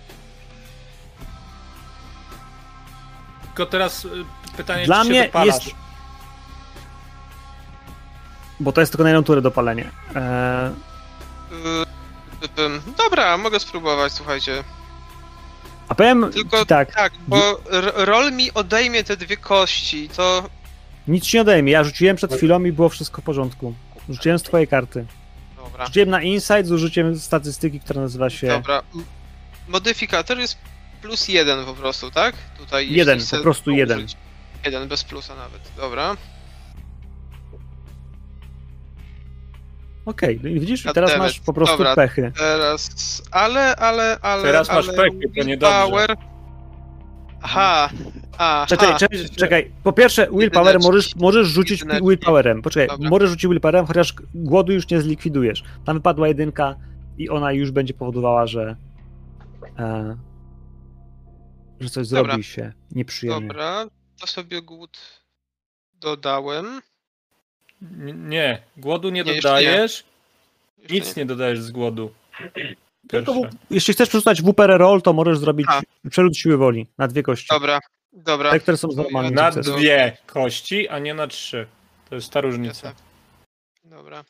Tylko 3.46 3.66
teraz 3.66 4.06
y, 4.06 4.10
pytanie, 4.58 4.86
Dla 4.86 5.04
czy 5.04 5.10
mnie 5.10 5.20
się 5.20 5.26
dopalasz. 5.26 5.66
jest- 5.66 5.79
Bo 8.60 8.72
to 8.72 8.82
jest 8.82 8.92
tylko 8.92 9.04
na 9.04 9.10
jedną 9.10 9.24
turę 9.24 9.42
dopalenie. 9.42 9.92
E, 10.16 10.74
Yy, 11.52 12.66
ym, 12.66 12.82
Dobra, 12.98 13.38
mogę 13.38 13.60
spróbować, 13.60 14.14
słuchajcie. 14.14 14.64
a 15.88 15.96
powiem 15.96 16.32
Tylko 16.34 16.66
tak, 16.66 16.94
Tak, 16.96 17.14
bo 17.28 17.60
r- 17.72 17.94
roll 17.96 18.32
mi 18.32 18.54
odejmie 18.54 19.04
te 19.04 19.18
dwie 19.18 19.38
kości, 19.38 20.10
to 20.16 20.50
nic 21.08 21.24
ci 21.26 21.38
nie 21.38 21.42
odejmie. 21.42 21.72
Ja 21.72 21.84
rzuciłem 21.84 22.16
przed 22.16 22.34
chwilą 22.34 22.64
i 22.64 22.72
było 22.72 22.90
wszystko 22.90 23.22
w 23.22 23.26
porządku. 23.26 23.74
Rzuciłem 24.10 24.40
z 24.40 24.44
twojej 24.44 24.68
karty. 24.68 25.06
dobra. 25.58 25.86
Rzuciłem 25.86 26.10
na 26.10 26.22
insight 26.22 26.66
z 26.66 26.72
użyciem 26.72 27.20
statystyki, 27.20 27.80
która 27.80 28.02
nazywa 28.02 28.30
się 28.30 28.48
Dobra. 28.48 28.82
Modyfikator 29.68 30.38
jest 30.40 30.58
plus 31.02 31.28
jeden 31.28 31.66
po 31.66 31.74
prostu, 31.74 32.12
tak? 32.12 32.36
Tutaj 32.58 32.92
Jeden, 32.92 33.20
po 33.32 33.38
prostu 33.38 33.72
jeden. 33.72 34.08
Jeden, 34.66 34.88
bez 34.88 35.04
plusa 35.04 35.36
nawet. 35.36 35.62
Dobra. 35.78 36.18
Okej, 40.10 40.40
no 40.44 40.50
i 40.50 40.60
widzisz, 40.60 40.84
teraz 40.94 41.18
masz 41.18 41.40
po 41.40 41.54
prostu 41.54 41.78
Dobra. 41.78 41.96
pechy. 41.96 42.32
Teraz, 42.38 43.22
ale, 43.32 43.76
ale, 43.76 44.18
ale... 44.22 44.44
Teraz 44.44 44.68
masz 44.68 44.90
ale 44.90 44.98
pechy, 44.98 45.20
to 45.38 45.44
niedobrze. 45.44 45.80
Power... 45.80 46.16
Aha, 47.42 47.90
Aha, 48.38 48.66
Czekaj, 48.70 48.98
czekaj, 48.98 49.30
czekaj. 49.30 49.72
Po 49.84 49.94
pierwsze, 49.94 50.28
willpower 50.32 50.80
możesz, 50.80 51.16
możesz 51.16 51.48
rzucić 51.48 51.84
willpowerem. 52.04 52.62
Poczekaj, 52.62 52.88
Dobra. 52.88 53.10
możesz 53.10 53.30
rzucić 53.30 53.48
willpowerem, 53.48 53.86
chociaż 53.86 54.14
głodu 54.36 54.74
już 54.74 54.90
nie 54.90 55.02
zlikwidujesz. 55.02 55.64
Tam 55.86 55.96
wypadła 55.96 56.28
jedynka 56.28 56.76
i 57.18 57.30
ona 57.30 57.52
już 57.52 57.72
będzie 57.72 57.94
powodowała, 57.94 58.48
że 58.48 58.76
e, 59.80 60.18
że 61.80 61.90
coś 61.90 62.08
Dobra. 62.08 62.34
zrobi 62.34 62.44
się 62.44 62.74
nieprzyjemnie. 62.92 63.48
Dobra, 63.48 63.86
to 64.20 64.28
sobie 64.28 64.62
głód 64.62 65.00
dodałem. 65.94 66.82
Nie, 68.14 68.62
głodu 68.78 69.10
nie 69.10 69.24
Nie, 69.24 69.36
dodajesz, 69.36 70.04
Jeszcze 70.78 70.94
nic 70.94 71.16
nie 71.16 71.26
dodajesz 71.26 71.62
z 71.62 71.72
głodu. 71.72 72.14
Pierwsze. 73.12 73.34
w- 73.34 73.72
jeśli 73.72 73.94
chcesz 73.94 74.10
przerzucać 74.10 74.42
WPR 74.42 74.78
roll, 74.78 75.02
to 75.02 75.14
możesz 75.14 75.38
zrobić 75.38 75.68
A. 75.70 75.82
przerzut 76.10 76.38
siły 76.38 76.58
woli 76.58 76.88
na 76.98 77.08
dwie 77.08 77.24
kości. 77.24 77.48
Dobra, 77.50 77.80
dobra. 78.14 78.52
Te, 78.52 78.60
które 78.60 78.78
są 78.78 78.92
z 78.92 78.96
normalnym 78.96 79.34
Na 79.34 79.52
dwie 79.52 80.18
kości, 80.26 80.88
a 80.90 81.00
nie 81.00 81.14
na 81.14 81.28
trzy. 81.28 81.68
To 82.10 82.16
jest 82.16 82.32
ta 82.32 82.42
różnica. 82.42 82.94
Dobra. 83.84 84.24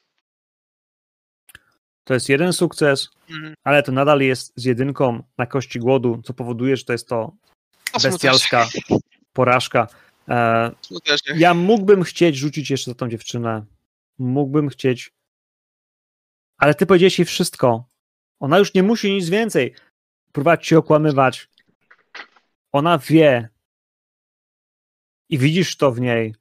To 2.04 2.14
jest 2.14 2.30
jeden 2.30 2.54
sukces, 2.54 3.10
Mhm. 3.30 3.54
ale 3.64 3.84
to 3.84 3.92
nadal 3.92 4.22
jest 4.22 4.54
z 4.56 4.66
jedynką 4.66 5.24
na 5.38 5.46
kości 5.46 5.80
głodu, 5.80 6.22
co 6.26 6.34
powoduje, 6.34 6.78
że 6.78 6.84
to 6.86 6.92
jest 6.94 7.08
to 7.08 7.32
To 7.94 8.00
bestialska 8.00 8.68
porażka. 9.34 9.88
E. 10.30 10.72
Ja 11.36 11.54
mógłbym 11.54 12.04
chcieć 12.04 12.36
rzucić 12.36 12.70
jeszcze 12.70 12.92
za 12.92 12.96
tą 12.96 13.10
dziewczynę. 13.10 13.66
Mógłbym 14.18 14.70
chcieć. 14.70 15.14
Ale 16.58 16.76
ty 16.76 16.86
powiedziałeś 16.86 17.20
jej 17.20 17.26
wszystko. 17.26 17.90
Ona 18.40 18.58
już 18.58 18.74
nie 18.74 18.84
musi 18.84 19.14
nic 19.14 19.30
więcej. 19.30 19.76
Próbować 20.32 20.68
cię 20.68 20.78
okłamywać. 20.78 21.50
Ona 22.72 22.98
wie. 22.98 23.50
I 25.30 25.38
widzisz 25.38 25.78
to 25.78 25.92
w 25.92 26.00
niej. 26.00 26.36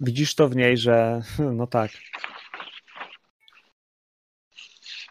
Widzisz 0.00 0.34
to 0.34 0.48
w 0.48 0.56
niej, 0.56 0.78
że 0.78 1.22
no 1.38 1.66
tak. 1.66 1.90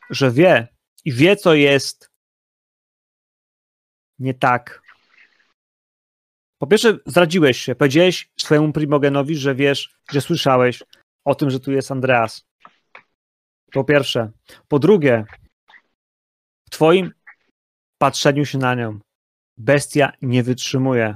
Że 0.10 0.32
wie. 0.32 0.68
I 1.06 1.14
wie, 1.14 1.36
co 1.36 1.54
jest 1.54 2.12
nie 4.20 4.34
tak. 4.34 4.85
Po 6.66 6.70
pierwsze, 6.70 6.98
zdradziłeś 7.06 7.58
się. 7.58 7.76
Powiedziałeś 7.76 8.30
swojemu 8.40 8.74
primogenowi, 8.74 9.36
że 9.38 9.56
wiesz, 9.56 9.96
że 10.12 10.22
słyszałeś 10.22 10.84
o 11.26 11.36
tym, 11.36 11.50
że 11.50 11.60
tu 11.60 11.72
jest 11.72 11.92
Andreas. 11.92 12.46
Po 13.72 13.84
pierwsze. 13.84 14.32
Po 14.68 14.80
drugie, 14.80 15.26
w 16.68 16.70
twoim 16.70 17.12
patrzeniu 17.98 18.46
się 18.46 18.58
na 18.58 18.76
nią 18.76 19.00
bestia 19.58 20.12
nie 20.22 20.44
wytrzymuje. 20.44 21.16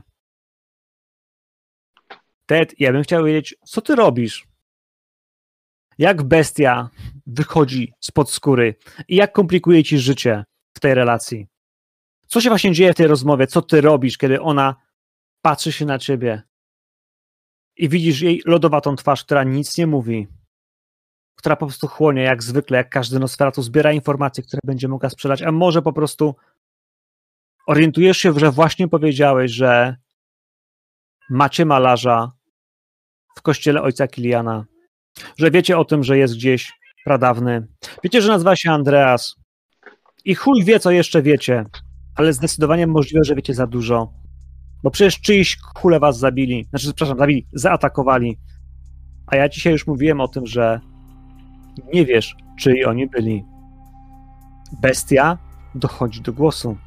Ted, 2.45 2.79
ja 2.79 2.91
bym 2.91 3.03
chciał 3.03 3.23
wiedzieć, 3.23 3.55
co 3.65 3.81
ty 3.81 3.95
robisz? 3.95 4.47
Jak 5.97 6.23
bestia 6.23 6.89
wychodzi 7.27 7.93
spod 7.99 8.31
skóry 8.31 8.75
i 9.07 9.15
jak 9.15 9.31
komplikuje 9.31 9.83
ci 9.83 9.99
życie 9.99 10.43
w 10.77 10.79
tej 10.79 10.93
relacji? 10.93 11.47
Co 12.27 12.41
się 12.41 12.49
właśnie 12.49 12.71
dzieje 12.71 12.93
w 12.93 12.97
tej 12.97 13.07
rozmowie? 13.07 13.47
Co 13.47 13.61
ty 13.61 13.81
robisz, 13.81 14.17
kiedy 14.17 14.41
ona 14.41 14.88
patrzy 15.41 15.71
się 15.71 15.85
na 15.85 15.99
ciebie 15.99 16.43
i 17.77 17.89
widzisz 17.89 18.21
jej 18.21 18.41
lodowatą 18.45 18.95
twarz, 18.95 19.23
która 19.23 19.43
nic 19.43 19.77
nie 19.77 19.87
mówi, 19.87 20.27
która 21.35 21.55
po 21.55 21.65
prostu 21.65 21.87
chłonie 21.87 22.21
jak 22.21 22.43
zwykle, 22.43 22.77
jak 22.77 22.89
każdy 22.89 23.19
Nosferatu, 23.19 23.61
zbiera 23.61 23.93
informacje, 23.93 24.43
które 24.43 24.59
będzie 24.63 24.87
mogła 24.87 25.09
sprzedać, 25.09 25.41
a 25.41 25.51
może 25.51 25.81
po 25.81 25.93
prostu 25.93 26.35
orientujesz 27.67 28.17
się, 28.17 28.39
że 28.39 28.51
właśnie 28.51 28.87
powiedziałeś, 28.87 29.51
że 29.51 29.95
macie 31.29 31.65
malarza 31.65 32.31
w 33.35 33.41
kościele 33.41 33.81
ojca 33.81 34.07
Kiliana, 34.07 34.65
że 35.37 35.51
wiecie 35.51 35.77
o 35.77 35.85
tym, 35.85 36.03
że 36.03 36.17
jest 36.17 36.35
gdzieś 36.35 36.71
pradawny, 37.05 37.67
wiecie, 38.03 38.21
że 38.21 38.27
nazywa 38.31 38.55
się 38.55 38.71
Andreas 38.71 39.35
i 40.25 40.35
chuj 40.35 40.63
wie, 40.63 40.79
co 40.79 40.91
jeszcze 40.91 41.21
wiecie, 41.21 41.65
ale 42.15 42.33
zdecydowanie 42.33 42.87
możliwe, 42.87 43.23
że 43.23 43.35
wiecie 43.35 43.53
za 43.53 43.67
dużo. 43.67 44.18
Bo 44.83 44.91
przecież 44.91 45.22
czyjś 45.22 45.58
kule 45.58 45.99
was 45.99 46.19
zabili. 46.19 46.67
Znaczy, 46.69 46.85
przepraszam, 46.85 47.17
zabili, 47.17 47.48
zaatakowali. 47.53 48.40
A 49.27 49.35
ja 49.35 49.49
dzisiaj 49.49 49.74
już 49.74 49.88
mówiłem 49.88 50.22
o 50.22 50.27
tym, 50.27 50.45
że 50.45 50.80
nie 51.93 52.06
wiesz, 52.06 52.35
czyj 52.59 52.85
oni 52.85 53.08
byli. 53.08 53.45
Bestia 54.82 55.38
dochodzi 55.75 56.22
do 56.22 56.33
głosu. 56.33 56.77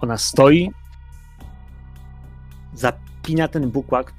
Ona 0.00 0.18
stoi, 0.18 0.70
zapina 2.74 3.48
ten 3.48 3.70
bukłak. 3.70 4.14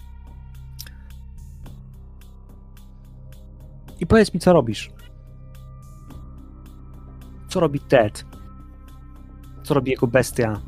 I 4.00 4.08
powiedz 4.08 4.34
mi, 4.34 4.40
co 4.40 4.54
robisz? 4.54 4.92
Co 7.48 7.60
robi 7.60 7.80
Ted? 7.80 8.26
Co 9.64 9.74
robi 9.74 9.92
jego 9.92 10.08
bestia? 10.08 10.62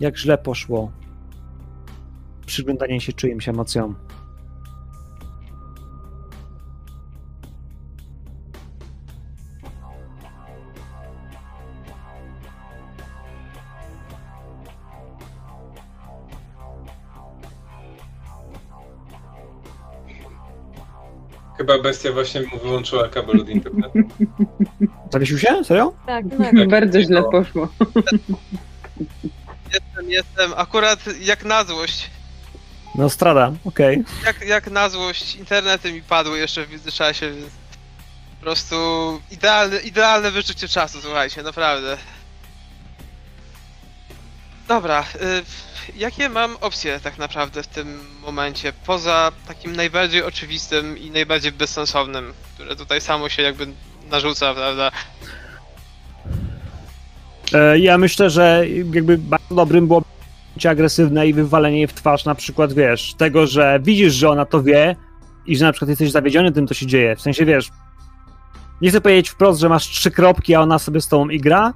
Jak 0.00 0.18
źle 0.18 0.38
poszło 0.38 0.92
przyglądanie 2.46 3.00
się 3.00 3.12
czyimś 3.12 3.48
emocjom. 3.48 3.96
Chyba 21.56 21.82
bestia 21.82 22.12
właśnie 22.12 22.40
mu 22.40 22.58
wyłączyła 22.62 23.08
kabel 23.08 23.40
od 23.40 23.48
internetu. 23.48 23.98
Zawiesił 25.12 25.38
się? 25.38 25.64
Serio? 25.64 25.92
Tak, 26.06 26.24
Tak. 26.38 26.68
Bardzo 26.68 27.02
źle 27.02 27.22
poszło. 27.22 27.68
Jestem, 29.72 30.10
jestem. 30.10 30.54
Akurat 30.56 31.00
jak 31.20 31.44
na 31.44 31.64
złość. 31.64 32.10
No 32.94 33.10
strada, 33.10 33.52
okej. 33.64 34.04
Jak, 34.24 34.40
jak 34.40 34.70
na 34.70 34.88
złość 34.88 35.34
internety 35.34 35.92
mi 35.92 36.02
padły 36.02 36.38
jeszcze 36.38 36.66
w 36.66 36.70
międzyczasie, 36.70 37.30
więc 37.30 37.52
po 38.36 38.40
prostu 38.40 38.76
idealne, 39.30 39.80
idealne 39.80 40.30
wyczucie 40.30 40.68
czasu, 40.68 41.00
słuchajcie, 41.00 41.42
naprawdę. 41.42 41.96
Dobra, 44.68 45.04
y, 45.14 45.96
jakie 45.96 46.28
mam 46.28 46.56
opcje 46.60 47.00
tak 47.00 47.18
naprawdę 47.18 47.62
w 47.62 47.66
tym 47.66 48.06
momencie, 48.20 48.72
poza 48.72 49.32
takim 49.48 49.76
najbardziej 49.76 50.22
oczywistym 50.22 50.98
i 50.98 51.10
najbardziej 51.10 51.52
bezsensownym, 51.52 52.34
które 52.54 52.76
tutaj 52.76 53.00
samo 53.00 53.28
się 53.28 53.42
jakby 53.42 53.66
narzuca, 54.10 54.54
prawda? 54.54 54.92
E, 57.52 57.78
Ja 57.78 57.98
myślę, 57.98 58.30
że 58.30 58.64
jakby 58.92 59.18
bardzo 59.18 59.54
dobrym 59.54 59.86
było 59.86 60.02
bycie 60.54 60.70
agresywne 60.70 61.28
i 61.28 61.32
wywalenie 61.32 61.78
jej 61.78 61.86
w 61.86 61.92
twarz 61.92 62.24
na 62.24 62.34
przykład, 62.34 62.72
wiesz, 62.72 63.14
tego, 63.14 63.46
że 63.46 63.80
widzisz, 63.82 64.14
że 64.14 64.30
ona 64.30 64.44
to 64.44 64.62
wie 64.62 64.96
i 65.46 65.56
że 65.56 65.64
na 65.64 65.72
przykład 65.72 65.88
jesteś 65.88 66.10
zawiedziony 66.10 66.52
tym, 66.52 66.66
co 66.66 66.74
się 66.74 66.86
dzieje. 66.86 67.16
W 67.16 67.20
sensie, 67.20 67.44
wiesz, 67.44 67.70
nie 68.80 68.90
chcę 68.90 69.00
powiedzieć 69.00 69.28
wprost, 69.28 69.60
że 69.60 69.68
masz 69.68 69.84
trzy 69.88 70.10
kropki, 70.10 70.54
a 70.54 70.60
ona 70.60 70.78
sobie 70.78 71.00
z 71.00 71.08
tobą 71.08 71.28
igra, 71.28 71.72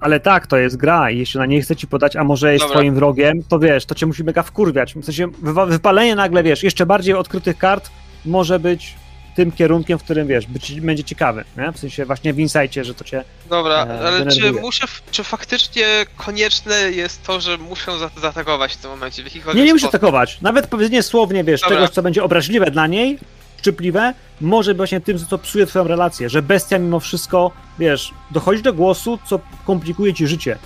ale 0.00 0.20
tak, 0.20 0.46
to 0.46 0.56
jest 0.56 0.76
gra 0.76 1.10
i 1.10 1.18
jeśli 1.18 1.38
ona 1.38 1.46
nie 1.46 1.62
chce 1.62 1.76
ci 1.76 1.86
podać, 1.86 2.16
a 2.16 2.24
może 2.24 2.52
jest 2.52 2.64
Dobra. 2.64 2.74
twoim 2.76 2.94
wrogiem, 2.94 3.42
to 3.48 3.58
wiesz, 3.58 3.86
to 3.86 3.94
cię 3.94 4.06
musi 4.06 4.24
mega 4.24 4.42
wkurwiać. 4.42 4.94
W 4.94 5.04
sensie 5.04 5.28
wypalenie 5.68 6.14
nagle, 6.14 6.42
wiesz, 6.42 6.62
jeszcze 6.62 6.86
bardziej 6.86 7.14
odkrytych 7.14 7.58
kart 7.58 7.90
może 8.24 8.58
być 8.60 8.94
tym 9.38 9.52
kierunkiem, 9.52 9.98
w 9.98 10.02
którym, 10.04 10.28
wiesz, 10.28 10.46
być, 10.46 10.80
będzie 10.80 11.04
ciekawy, 11.04 11.44
nie? 11.56 11.72
W 11.72 11.78
sensie 11.78 12.04
właśnie 12.04 12.32
w 12.32 12.38
insightie, 12.38 12.84
że 12.84 12.94
to 12.94 13.04
cię 13.04 13.24
Dobra, 13.50 13.86
E, 13.86 14.00
ale 14.00 14.26
czy 14.26 14.52
muszę, 14.52 14.84
czy 15.10 15.24
faktycznie 15.24 15.86
konieczne 16.16 16.74
jest 16.74 17.22
to, 17.22 17.40
że 17.40 17.58
muszę 17.58 17.98
za- 17.98 18.10
zaatakować 18.20 18.72
w 18.74 18.76
tym 18.76 18.90
momencie 18.90 19.22
w 19.22 19.24
jakikolwiek 19.24 19.56
Nie, 19.64 19.72
nie 19.72 19.78
sposób? 19.78 19.88
atakować. 19.94 20.40
Nawet 20.40 20.66
powiedzenie 20.66 21.02
słownie, 21.02 21.44
wiesz, 21.44 21.60
Dobra. 21.60 21.76
czegoś, 21.76 21.90
co 21.90 22.02
będzie 22.02 22.24
obraźliwe 22.24 22.70
dla 22.70 22.86
niej, 22.86 23.18
szczypliwe, 23.58 24.14
może 24.40 24.70
być 24.70 24.76
właśnie 24.76 25.00
tym, 25.00 25.18
co 25.26 25.38
psuje 25.38 25.66
twoją 25.66 25.84
relację, 25.88 26.28
że 26.28 26.42
bestia 26.42 26.78
mimo 26.78 27.00
wszystko, 27.00 27.50
wiesz, 27.78 28.12
dochodzi 28.30 28.62
do 28.62 28.72
głosu, 28.72 29.18
co 29.26 29.40
komplikuje 29.66 30.14
ci 30.14 30.26
życie. 30.26 30.58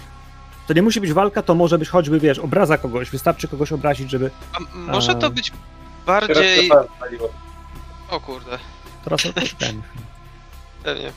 To 0.66 0.74
nie 0.74 0.82
musi 0.82 1.00
być 1.00 1.12
walka, 1.12 1.42
to 1.42 1.54
może 1.54 1.78
być 1.78 1.88
choćby, 1.88 2.20
wiesz, 2.20 2.38
obraza 2.38 2.78
kogoś, 2.78 3.10
wystarczy 3.10 3.48
kogoś 3.48 3.72
obrazić, 3.72 4.10
żeby... 4.10 4.30
A 4.52 4.58
może 4.92 5.14
to 5.14 5.26
A. 5.26 5.30
być 5.30 5.52
Teraz 6.06 6.28
bardziej... 6.28 6.70
O 8.12 8.20
kurde, 8.20 8.58
Teraz 9.04 9.22
poczekajmy. 9.34 9.82
pewnie. 10.82 11.12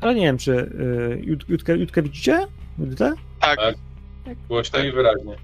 Ale 0.00 0.14
nie 0.14 0.20
wiem, 0.20 0.38
czy 0.38 0.52
y, 0.52 1.22
Jut- 1.26 1.44
Jutkę, 1.48 1.76
Jutkę 1.76 2.02
widzicie? 2.02 2.46
Jutkę? 2.78 3.12
Tak, 3.40 3.58
Tak. 3.58 3.74
Głośno 4.48 4.78
i 4.78 4.92
wyraźnie. 4.92 5.36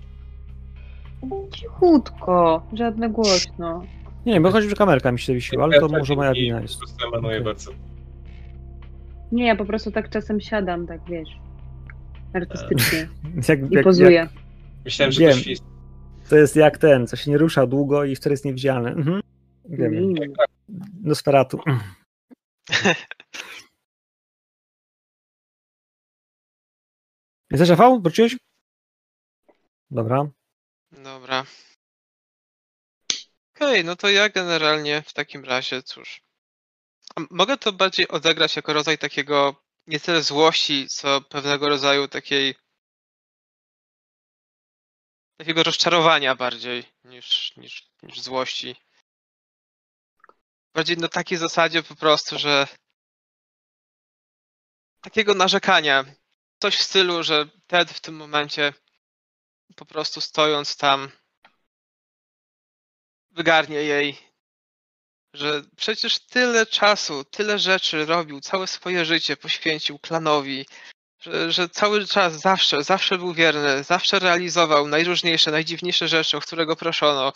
Cichutko, 1.52 2.66
żadne 2.72 3.08
głośno. 3.10 3.82
Nie 4.26 4.32
wiem, 4.32 4.42
bo 4.42 4.50
chodzi, 4.50 4.68
że 4.70 4.76
kamerka 4.76 5.12
mi 5.12 5.18
się 5.18 5.26
zawiesiła, 5.26 5.64
ale 5.64 5.80
to 5.80 5.88
może 5.88 6.14
moja 6.14 6.32
I 6.32 6.40
wina 6.40 6.56
Po 6.56 6.62
jest. 6.62 6.78
prostu 6.78 7.06
emanuje 7.08 7.34
Okej. 7.36 7.44
bardzo. 7.44 7.70
Nie, 9.32 9.46
ja 9.46 9.56
po 9.56 9.64
prostu 9.64 9.90
tak 9.92 10.10
czasem 10.10 10.40
siadam, 10.40 10.86
tak 10.86 11.00
wiesz, 11.08 11.28
artystycznie 12.34 13.08
Jak, 13.48 13.70
i 13.70 13.74
jak, 13.74 13.84
pozuję. 13.84 14.10
jak, 14.10 14.28
Myślałem, 14.84 15.12
że 15.12 15.20
Wiem. 15.20 15.32
to 15.32 15.38
świst. 15.38 15.64
to 16.28 16.36
jest 16.36 16.56
jak 16.56 16.78
ten, 16.78 17.06
co 17.06 17.16
się 17.16 17.30
nie 17.30 17.38
rusza 17.38 17.66
długo 17.66 18.05
i 18.05 18.16
wtedy 18.16 18.32
jest 18.32 18.44
niewidzialny. 18.44 18.90
Mhm. 18.90 19.20
Wiem, 19.68 19.92
Mm. 19.94 20.14
Nosferatu. 21.02 21.58
Jesteś 27.50 27.68
Rafał? 27.68 28.00
Wróciłeś? 28.00 28.36
Dobra. 29.90 30.26
Dobra. 31.26 31.46
Okej, 33.56 33.84
no 33.84 33.96
to 33.96 34.08
ja 34.08 34.28
generalnie 34.28 35.02
w 35.02 35.12
takim 35.12 35.44
razie, 35.44 35.82
cóż. 35.82 36.22
Mogę 37.30 37.56
to 37.56 37.72
bardziej 37.72 38.08
odegrać 38.08 38.56
jako 38.56 38.72
rodzaj 38.72 38.98
takiego 38.98 39.62
nie 39.86 40.00
tyle 40.00 40.22
złości, 40.22 40.88
co 40.88 41.20
pewnego 41.20 41.68
rodzaju 41.68 42.08
takiej 42.08 42.55
takiego 45.38 45.62
rozczarowania 45.62 46.34
bardziej 46.34 46.84
niż, 47.05 47.56
niż, 47.56 47.90
niż 48.02 48.20
złości. 48.20 48.76
Bardziej 50.74 50.96
na 50.96 51.08
takiej 51.08 51.38
zasadzie 51.38 51.82
po 51.82 51.96
prostu, 51.96 52.38
że 52.38 52.68
takiego 55.00 55.34
narzekania. 55.34 56.05
Coś 56.62 56.76
w 56.76 56.82
stylu, 56.82 57.22
że 57.22 57.48
Ted 57.66 57.90
w 57.90 58.00
tym 58.00 58.16
momencie 58.16 58.72
po 59.76 59.86
prostu 59.86 60.20
stojąc 60.20 60.76
tam 60.76 61.10
wygarnie 63.30 63.76
jej, 63.76 64.18
że 65.34 65.62
przecież 65.76 66.18
tyle 66.18 66.66
czasu, 66.66 67.24
tyle 67.24 67.58
rzeczy 67.58 68.06
robił, 68.06 68.40
całe 68.40 68.66
swoje 68.66 69.04
życie 69.04 69.36
poświęcił 69.36 69.98
klanowi, 69.98 70.66
że, 71.20 71.52
że 71.52 71.68
cały 71.68 72.06
czas 72.06 72.40
zawsze, 72.40 72.84
zawsze 72.84 73.18
był 73.18 73.34
wierny, 73.34 73.84
zawsze 73.84 74.18
realizował 74.18 74.88
najróżniejsze, 74.88 75.50
najdziwniejsze 75.50 76.08
rzeczy, 76.08 76.36
o 76.36 76.40
które 76.40 76.66
go 76.66 76.76
proszono. 76.76 77.32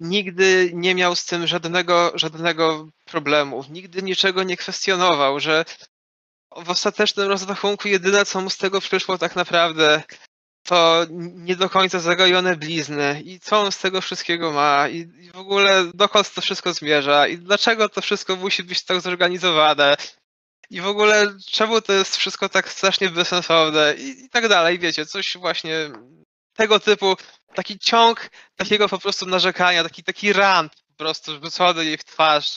Nigdy 0.00 0.70
nie 0.74 0.94
miał 0.94 1.16
z 1.16 1.24
tym 1.24 1.46
żadnego, 1.46 2.12
żadnego 2.14 2.88
problemu, 3.04 3.64
nigdy 3.70 4.02
niczego 4.02 4.42
nie 4.42 4.56
kwestionował, 4.56 5.40
że 5.40 5.64
w 6.56 6.70
ostatecznym 6.70 7.28
rozrachunku 7.28 7.88
jedyne, 7.88 8.24
co 8.24 8.40
mu 8.40 8.50
z 8.50 8.56
tego 8.56 8.80
przyszło 8.80 9.18
tak 9.18 9.36
naprawdę, 9.36 10.02
to 10.62 11.06
nie 11.18 11.56
do 11.56 11.70
końca 11.70 12.00
zagojone 12.00 12.56
blizny. 12.56 13.22
I 13.24 13.40
co 13.40 13.60
on 13.60 13.72
z 13.72 13.78
tego 13.78 14.00
wszystkiego 14.00 14.52
ma? 14.52 14.88
I, 14.88 14.96
i 14.96 15.30
w 15.30 15.36
ogóle 15.36 15.84
dokąd 15.94 16.34
to 16.34 16.40
wszystko 16.40 16.74
zmierza? 16.74 17.26
I 17.26 17.38
dlaczego 17.38 17.88
to 17.88 18.00
wszystko 18.00 18.36
musi 18.36 18.62
być 18.62 18.84
tak 18.84 19.00
zorganizowane? 19.00 19.96
I 20.70 20.80
w 20.80 20.86
ogóle 20.86 21.34
czemu 21.46 21.80
to 21.80 21.92
jest 21.92 22.16
wszystko 22.16 22.48
tak 22.48 22.68
strasznie 22.68 23.10
bezsensowne? 23.10 23.94
I, 23.94 24.24
i 24.24 24.30
tak 24.30 24.48
dalej, 24.48 24.78
wiecie, 24.78 25.06
coś 25.06 25.36
właśnie 25.36 25.90
tego 26.54 26.80
typu, 26.80 27.16
taki 27.54 27.78
ciąg 27.78 28.30
takiego 28.56 28.88
po 28.88 28.98
prostu 28.98 29.26
narzekania, 29.26 29.82
taki, 29.82 30.04
taki 30.04 30.32
rant 30.32 30.72
po 30.88 30.94
prostu 30.94 31.32
rzucony 31.32 31.84
jej 31.84 31.98
w 31.98 32.04
twarz. 32.04 32.54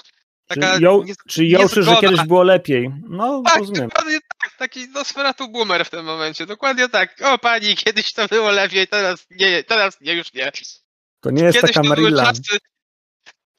Taka 0.48 0.77
Czy, 0.77 0.83
ją, 0.83 1.03
nie- 1.03 1.14
czy 1.27 1.45
jączy, 1.45 1.83
że 1.83 1.95
kiedyś 1.95 2.22
było 2.22 2.43
lepiej? 2.43 2.91
No, 3.09 3.41
Tak, 3.45 3.57
rozumiem. 3.57 3.90
dokładnie 3.90 4.19
tak, 4.41 4.57
taki 4.57 4.90
Nosferatu 4.90 5.49
boomer 5.49 5.85
w 5.85 5.90
tym 5.90 6.06
momencie, 6.06 6.45
dokładnie 6.45 6.90
tak. 6.90 7.15
O 7.24 7.38
pani, 7.38 7.75
kiedyś 7.75 8.14
to 8.14 8.27
było 8.27 8.51
lepiej, 8.51 8.88
teraz 8.88 9.25
nie, 9.32 9.64
teraz 9.64 10.01
nie, 10.01 10.14
już 10.14 10.33
nie. 10.33 10.51
To 11.22 11.32
nie 11.32 11.43
jest 11.43 11.56
Kiedyś 11.57 11.74
taka 11.75 11.88
to 11.90 11.95
były 11.95 12.11
Marilla. 12.11 12.25
czasy... 12.25 12.57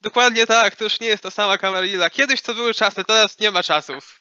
Dokładnie 0.00 0.46
tak, 0.46 0.76
to 0.76 0.84
już 0.84 1.00
nie 1.00 1.06
jest 1.06 1.22
ta 1.22 1.30
sama 1.30 1.58
Camarilla. 1.58 2.10
Kiedyś 2.10 2.42
to 2.42 2.54
były 2.54 2.74
czasy, 2.74 3.04
teraz 3.04 3.40
nie 3.40 3.50
ma 3.50 3.62
czasów. 3.62 4.20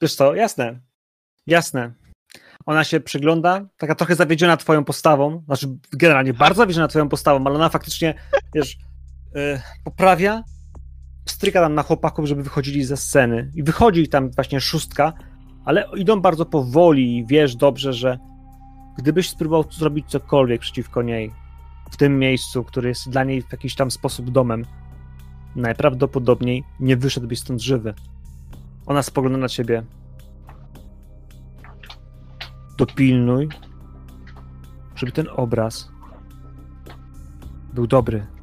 Wiesz 0.00 0.14
co, 0.14 0.34
jasne. 0.34 0.80
Jasne. 1.46 1.92
Ona 2.66 2.84
się 2.84 3.00
przygląda, 3.00 3.66
taka 3.76 3.94
trochę 3.94 4.14
zawiedziona 4.14 4.56
twoją 4.56 4.84
postawą, 4.84 5.42
znaczy 5.46 5.66
generalnie 5.92 6.34
bardzo 6.34 6.58
zawiedziona 6.58 6.88
twoją 6.88 7.08
postawą, 7.08 7.46
ale 7.46 7.54
ona 7.54 7.68
faktycznie, 7.68 8.14
wiesz, 8.54 8.76
yy, 9.34 9.60
poprawia, 9.84 10.42
stryka 11.26 11.60
tam 11.60 11.74
na 11.74 11.82
chłopaków, 11.82 12.26
żeby 12.26 12.42
wychodzili 12.42 12.84
ze 12.84 12.96
sceny. 12.96 13.50
I 13.54 13.62
wychodzi 13.62 14.08
tam 14.08 14.30
właśnie 14.30 14.60
szóstka, 14.60 15.12
ale 15.64 15.88
idą 15.96 16.20
bardzo 16.20 16.46
powoli 16.46 17.16
i 17.16 17.26
wiesz 17.26 17.56
dobrze, 17.56 17.92
że 17.92 18.18
gdybyś 18.98 19.30
spróbował 19.30 19.72
zrobić 19.72 20.06
cokolwiek 20.06 20.60
przeciwko 20.60 21.02
niej 21.02 21.32
w 21.90 21.96
tym 21.96 22.18
miejscu, 22.18 22.64
który 22.64 22.88
jest 22.88 23.10
dla 23.10 23.24
niej 23.24 23.42
w 23.42 23.52
jakiś 23.52 23.74
tam 23.74 23.90
sposób 23.90 24.30
domem, 24.30 24.64
najprawdopodobniej 25.56 26.64
nie 26.80 26.96
wyszedłbyś 26.96 27.38
stąd 27.38 27.62
żywy. 27.62 27.94
Ona 28.86 29.02
spogląda 29.02 29.38
na 29.38 29.48
ciebie. 29.48 29.82
Dopilnuj, 32.78 33.48
żeby 34.94 35.12
ten 35.12 35.26
obraz 35.36 35.90
był 37.74 37.86
dobry. 37.86 38.35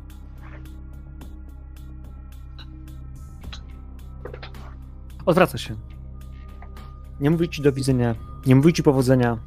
Odwraca 5.26 5.58
się. 5.58 5.76
Nie 7.20 7.30
mówi 7.30 7.50
ci 7.50 7.62
do 7.62 7.72
widzenia, 7.72 8.16
nie 8.46 8.56
mówi 8.56 8.74
ci 8.74 8.84
powodzenia. 8.84 9.38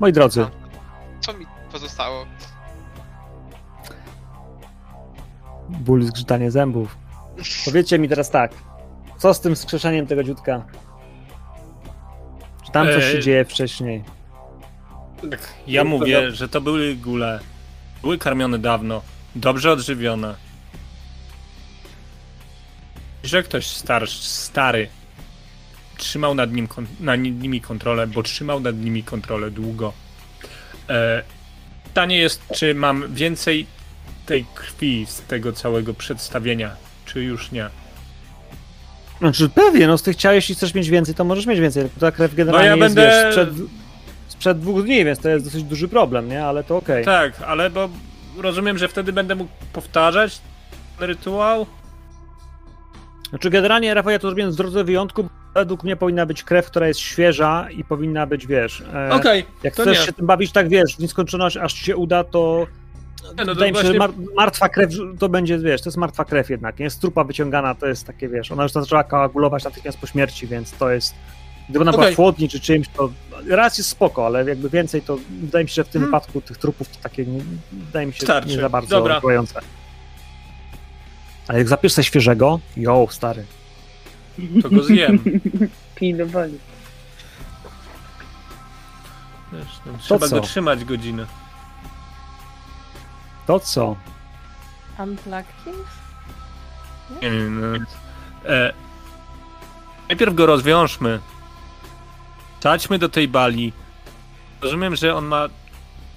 Moi 0.00 0.12
drodzy, 0.12 0.46
Co 1.20 1.32
mi 1.32 1.46
pozostało? 1.72 2.26
ból 5.68 6.00
i 6.02 6.06
zgrzytanie 6.06 6.50
zębów. 6.50 6.96
Powiedzcie 7.64 7.98
mi 7.98 8.08
teraz 8.08 8.30
tak, 8.30 8.52
co 9.18 9.34
z 9.34 9.40
tym 9.40 9.56
skrzeszeniem 9.56 10.06
tego 10.06 10.24
dziutka? 10.24 10.64
Czy 12.66 12.72
tam 12.72 12.86
coś 12.86 13.04
się 13.12 13.20
dzieje 13.20 13.44
wcześniej? 13.44 14.04
Tak, 15.30 15.40
ja 15.66 15.84
mówię, 15.84 16.30
że 16.30 16.48
to 16.48 16.60
były 16.60 16.94
gule. 16.94 17.40
Były 18.02 18.18
karmione 18.18 18.58
dawno, 18.58 19.02
dobrze 19.36 19.72
odżywione. 19.72 20.34
Że 23.22 23.42
ktoś 23.42 23.66
starszy, 23.66 24.22
stary 24.22 24.88
trzymał 25.96 26.34
nad, 26.34 26.52
nim, 26.52 26.68
nad 27.00 27.20
nimi 27.20 27.60
kontrolę, 27.60 28.06
bo 28.06 28.22
trzymał 28.22 28.60
nad 28.60 28.76
nimi 28.76 29.02
kontrolę 29.02 29.50
długo. 29.50 29.92
E, 30.88 31.22
pytanie 31.84 32.18
jest, 32.18 32.42
czy 32.54 32.74
mam 32.74 33.14
więcej 33.14 33.66
tej 34.26 34.46
krwi 34.54 35.06
z 35.08 35.20
tego 35.20 35.52
całego 35.52 35.94
przedstawienia, 35.94 36.70
czy 37.04 37.22
już 37.22 37.50
nie. 37.52 37.68
Znaczy 39.18 39.48
pewnie, 39.48 39.86
no 39.86 39.98
z 39.98 40.02
tych 40.02 40.16
ciał, 40.16 40.34
jeśli 40.34 40.54
chcesz 40.54 40.74
mieć 40.74 40.90
więcej, 40.90 41.14
to 41.14 41.24
możesz 41.24 41.46
mieć 41.46 41.60
więcej. 41.60 41.82
tylko 41.82 42.00
Ta 42.00 42.12
krew 42.12 42.34
generalnie 42.34 42.68
ja 42.68 42.76
jest, 42.76 42.94
będę- 42.94 43.10
wiesz, 43.10 43.34
sprzed, 43.34 43.50
sprzed 44.28 44.60
dwóch 44.60 44.84
dni, 44.84 45.04
więc 45.04 45.18
to 45.18 45.28
jest 45.28 45.44
dosyć 45.44 45.64
duży 45.64 45.88
problem, 45.88 46.28
nie? 46.28 46.44
Ale 46.44 46.64
to 46.64 46.76
okej. 46.76 47.04
Tak, 47.04 47.42
ale 47.42 47.70
bo 47.70 47.88
rozumiem, 48.38 48.78
że 48.78 48.88
wtedy 48.88 49.12
będę 49.12 49.34
mógł 49.34 49.50
powtarzać 49.72 50.38
ten 50.98 51.08
rytuał. 51.08 51.66
Znaczy 53.32 53.50
generalnie, 53.50 53.94
Rafał, 53.94 54.12
ja 54.12 54.18
to 54.18 54.28
zrobiłem 54.28 54.52
w 54.52 54.56
drodze 54.56 54.84
wyjątku, 54.84 55.28
według 55.54 55.84
mnie 55.84 55.96
powinna 55.96 56.26
być 56.26 56.42
krew, 56.44 56.66
która 56.66 56.88
jest 56.88 57.00
świeża 57.00 57.68
i 57.70 57.84
powinna 57.84 58.26
być, 58.26 58.46
wiesz... 58.46 58.82
E, 58.94 59.10
Okej, 59.12 59.44
Jak 59.62 59.74
chcesz 59.74 59.98
nie. 60.00 60.06
się 60.06 60.12
tym 60.12 60.26
bawić 60.26 60.52
tak, 60.52 60.68
wiesz, 60.68 60.96
w 60.96 60.98
nieskończoność, 60.98 61.56
aż 61.56 61.72
ci 61.72 61.84
się 61.84 61.96
uda, 61.96 62.24
to 62.24 62.66
Nie, 63.24 63.30
no 63.36 63.44
to 63.44 63.54
wydaje 63.54 63.72
mi 63.72 63.78
się, 63.78 63.86
że 63.86 63.94
mar 63.94 64.10
martwa 64.36 64.68
krew 64.68 64.90
to 65.18 65.28
będzie, 65.28 65.58
wiesz, 65.58 65.82
to 65.82 65.88
jest 65.88 65.96
martwa 65.96 66.24
krew 66.24 66.50
jednak, 66.50 66.78
nie? 66.78 66.90
Z 66.90 66.98
trupa 66.98 67.24
wyciągana 67.24 67.74
to 67.74 67.86
jest 67.86 68.06
takie, 68.06 68.28
wiesz, 68.28 68.52
ona 68.52 68.62
już 68.62 68.72
zaczęła 68.72 69.04
koagulować 69.04 69.64
natychmiast 69.64 69.98
po 69.98 70.06
śmierci, 70.06 70.46
więc 70.46 70.72
to 70.72 70.90
jest... 70.90 71.14
Gdyby 71.68 71.82
ona 71.82 71.92
była 71.92 72.02
Okej. 72.02 72.14
w 72.14 72.16
chłodni 72.16 72.48
czy 72.48 72.60
czymś, 72.60 72.88
to 72.88 73.10
raz 73.48 73.78
jest 73.78 73.90
spoko, 73.90 74.26
ale 74.26 74.44
jakby 74.44 74.70
więcej 74.70 75.02
to 75.02 75.18
wydaje 75.40 75.64
mi 75.64 75.68
się, 75.68 75.74
że 75.74 75.84
w 75.84 75.88
tym 75.88 76.02
Hmm. 76.02 76.20
wypadku 76.20 76.40
tych 76.40 76.58
trupów 76.58 76.88
to 76.88 76.98
takie, 77.02 77.26
nie, 77.26 77.40
wydaje 77.72 78.06
mi 78.06 78.12
się, 78.12 78.22
Starczy. 78.22 78.48
nie 78.48 78.60
za 78.60 78.68
bardzo 78.68 78.96
Dobra. 78.96 79.20
Ale 81.48 81.58
jak 81.58 81.68
zapiesz 81.68 81.92
sobie 81.92 82.04
świeżego, 82.04 82.60
jo, 82.76 83.06
stary. 83.10 83.44
To 84.62 84.70
go 84.70 84.82
zjem. 84.82 85.18
Pij 85.94 86.14
do 86.14 86.26
woli. 86.26 86.58
Wiesz, 89.52 89.66
no, 89.86 89.92
trzeba 90.00 90.28
co? 90.28 90.36
go 90.36 90.42
trzymać 90.42 90.84
godzinę. 90.84 91.26
To 93.46 93.60
co? 93.60 93.96
Unplugging? 94.98 95.86
Nie 97.22 97.30
wiem. 97.30 97.60
No. 97.60 97.78
E, 98.50 98.72
najpierw 100.08 100.34
go 100.34 100.46
rozwiążmy. 100.46 101.20
Chodźmy 102.62 102.98
do 102.98 103.08
tej 103.08 103.28
bali. 103.28 103.72
Rozumiem, 104.60 104.96
że 104.96 105.14
on 105.14 105.24
ma 105.24 105.48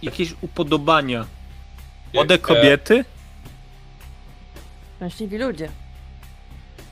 jakieś 0.02 0.36
upodobania. 0.42 1.26
Młode 2.14 2.34
E, 2.36 2.38
kobiety? 2.38 3.06
Szczęśliwi 4.96 5.38
ludzie. 5.38 5.70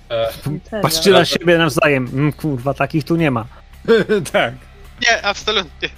E, 0.10 0.82
Patrzcie 0.82 1.12
na 1.12 1.26
siebie 1.26 1.58
nawzajem. 1.58 2.08
Mm, 2.14 2.34
kurwa, 2.34 2.74
takich 2.74 3.04
tu 3.04 3.16
nie 3.16 3.32
ma. 3.32 3.46
tak. 4.34 4.54
Nie, 5.02 5.26
absolutnie. 5.26 5.90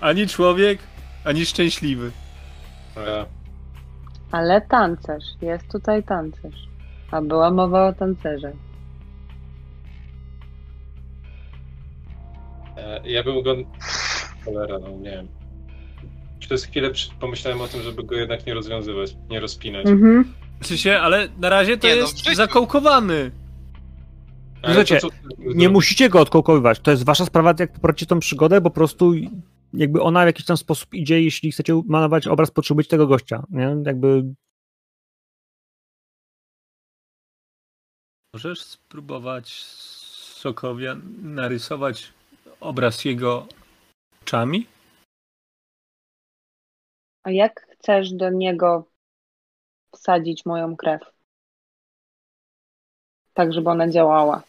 Ani 0.00 0.26
człowiek, 0.26 0.78
ani 1.24 1.46
szczęśliwy. 1.46 2.10
e, 2.96 3.26
Ale 4.32 4.60
tancerz, 4.60 5.24
jest 5.40 5.68
tutaj 5.72 6.02
tancerz. 6.02 6.68
A 7.10 7.22
była 7.22 7.50
mowa 7.50 7.86
o 7.88 7.92
tancerze. 7.92 8.52
e, 12.76 13.00
ja 13.04 13.22
bym 13.22 13.42
go... 13.42 13.54
Cholera, 14.44 14.78
no 14.78 14.88
nie 14.90 15.10
wiem. 15.10 15.28
Przez 16.40 16.64
chwilę 16.64 16.90
pomyślałem 17.20 17.60
o 17.60 17.68
tym, 17.68 17.82
żeby 17.82 18.02
go 18.04 18.14
jednak 18.14 18.46
nie 18.46 18.54
rozwiązywać, 18.54 19.16
nie 19.30 19.40
rozpinać. 19.40 19.86
Mhm. 19.86 20.34
Znaczy 20.58 20.78
się, 20.78 20.98
ale 20.98 21.28
na 21.38 21.48
razie 21.48 21.78
to 21.78 21.86
Nie, 21.86 21.94
no, 21.94 22.00
jest 22.00 22.34
zakołkowany. 22.34 23.30
Ale 24.62 24.74
Słuchajcie, 24.74 25.00
to, 25.00 25.08
co- 25.08 25.14
Nie 25.38 25.68
musicie 25.68 26.08
go 26.08 26.20
odkołkowywać. 26.20 26.80
To 26.80 26.90
jest 26.90 27.04
wasza 27.04 27.26
sprawa, 27.26 27.54
jak 27.58 27.72
poprowadzicie 27.72 28.06
tą 28.06 28.20
przygodę, 28.20 28.60
po 28.60 28.70
prostu 28.70 29.12
jakby 29.72 30.02
ona 30.02 30.22
w 30.22 30.26
jakiś 30.26 30.46
tam 30.46 30.56
sposób 30.56 30.94
idzie, 30.94 31.22
jeśli 31.22 31.52
chcecie 31.52 31.82
malować 31.86 32.26
obraz, 32.26 32.50
potrzebujecie 32.50 32.90
tego 32.90 33.06
gościa. 33.06 33.42
Nie? 33.50 33.76
Jakby 33.86 34.24
Możesz 38.34 38.62
spróbować 38.62 39.52
Sokowia 40.38 40.96
narysować 41.22 42.12
obraz 42.60 43.04
jego 43.04 43.46
oczami? 44.22 44.66
A 47.22 47.30
jak 47.30 47.66
chcesz 47.72 48.12
do 48.12 48.30
niego 48.30 48.88
wsadzić 49.98 50.46
moją 50.46 50.76
krew? 50.76 51.00
Tak, 53.34 53.52
żeby 53.52 53.70
ona 53.70 53.90
działała. 53.90 54.42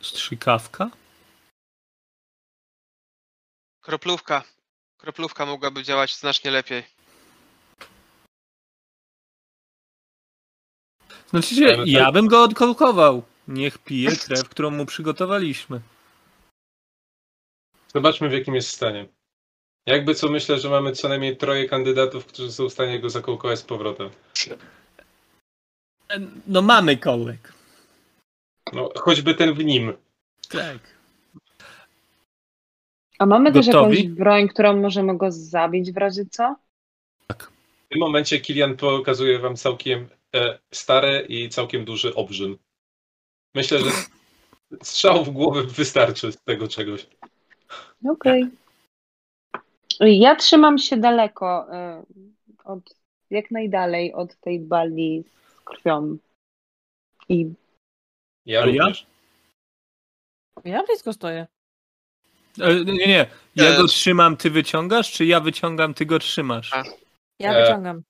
Strzykawka? 0.00 0.90
Kroplówka. 3.80 4.42
Kroplówka 4.96 5.46
mogłaby 5.46 5.82
działać 5.82 6.16
znacznie 6.16 6.50
lepiej. 6.50 6.82
Znaczy 11.30 11.54
się, 11.54 11.76
ja 11.86 12.12
bym 12.12 12.26
go 12.26 12.42
odkołkował. 12.42 13.22
Niech 13.48 13.78
pije 13.78 14.16
krew, 14.16 14.48
którą 14.48 14.70
mu 14.70 14.86
przygotowaliśmy. 14.86 15.80
Zobaczmy, 17.94 18.28
w 18.28 18.32
jakim 18.32 18.54
jest 18.54 18.68
stanie. 18.68 19.08
Jakby 19.86 20.14
co 20.14 20.28
myślę, 20.30 20.58
że 20.58 20.70
mamy 20.70 20.92
co 20.92 21.08
najmniej 21.08 21.36
troje 21.36 21.68
kandydatów, 21.68 22.26
którzy 22.26 22.52
są 22.52 22.68
w 22.68 22.72
stanie 22.72 23.00
go 23.00 23.10
zakołkować 23.10 23.58
z 23.58 23.62
powrotem. 23.62 24.10
No 26.46 26.62
mamy 26.62 26.96
kołek. 26.96 27.52
No, 28.72 28.90
choćby 28.96 29.34
ten 29.34 29.54
w 29.54 29.64
nim. 29.64 29.92
Tak. 30.48 30.78
A 33.18 33.26
mamy 33.26 33.52
też 33.52 33.66
Gotowi? 33.66 33.96
jakąś 33.96 34.12
broń, 34.12 34.48
którą 34.48 34.80
możemy 34.80 35.16
go 35.16 35.32
zabić 35.32 35.92
w 35.92 35.96
razie 35.96 36.24
co? 36.30 36.56
W 37.28 37.88
tym 37.88 38.00
momencie 38.00 38.40
Kilian 38.40 38.76
pokazuje 38.76 39.38
wam 39.38 39.56
całkiem 39.56 40.08
e, 40.34 40.58
stary 40.72 41.26
i 41.28 41.48
całkiem 41.48 41.84
duży 41.84 42.14
obrzyn. 42.14 42.56
Myślę, 43.54 43.78
że 43.78 43.90
strzał 44.82 45.24
w 45.24 45.30
głowę 45.30 45.62
wystarczy 45.62 46.32
z 46.32 46.36
tego 46.44 46.68
czegoś. 46.68 47.06
Okej. 48.10 48.48
Ja 50.00 50.36
trzymam 50.36 50.78
się 50.78 50.96
daleko, 50.96 51.66
y, 52.00 52.04
od, 52.64 52.80
jak 53.30 53.50
najdalej 53.50 54.14
od 54.14 54.36
tej 54.36 54.60
bali 54.60 55.24
z 55.56 55.60
krwią. 55.60 56.16
I 57.28 57.46
Ja 58.46 58.64
również. 58.64 59.06
Ja 60.64 60.82
blisko 60.82 61.12
stoję. 61.12 61.46
E, 62.60 62.74
Nie, 62.84 63.06
nie. 63.06 63.26
Ja 63.56 63.64
E. 63.64 63.76
go 63.76 63.86
trzymam, 63.88 64.36
ty 64.36 64.50
wyciągasz, 64.50 65.12
czy 65.12 65.24
ja 65.26 65.40
wyciągam, 65.40 65.94
ty 65.94 66.06
go 66.06 66.18
trzymasz? 66.18 66.70
Ja 67.38 67.52
E, 67.54 67.62
wyciągam. 67.64 68.02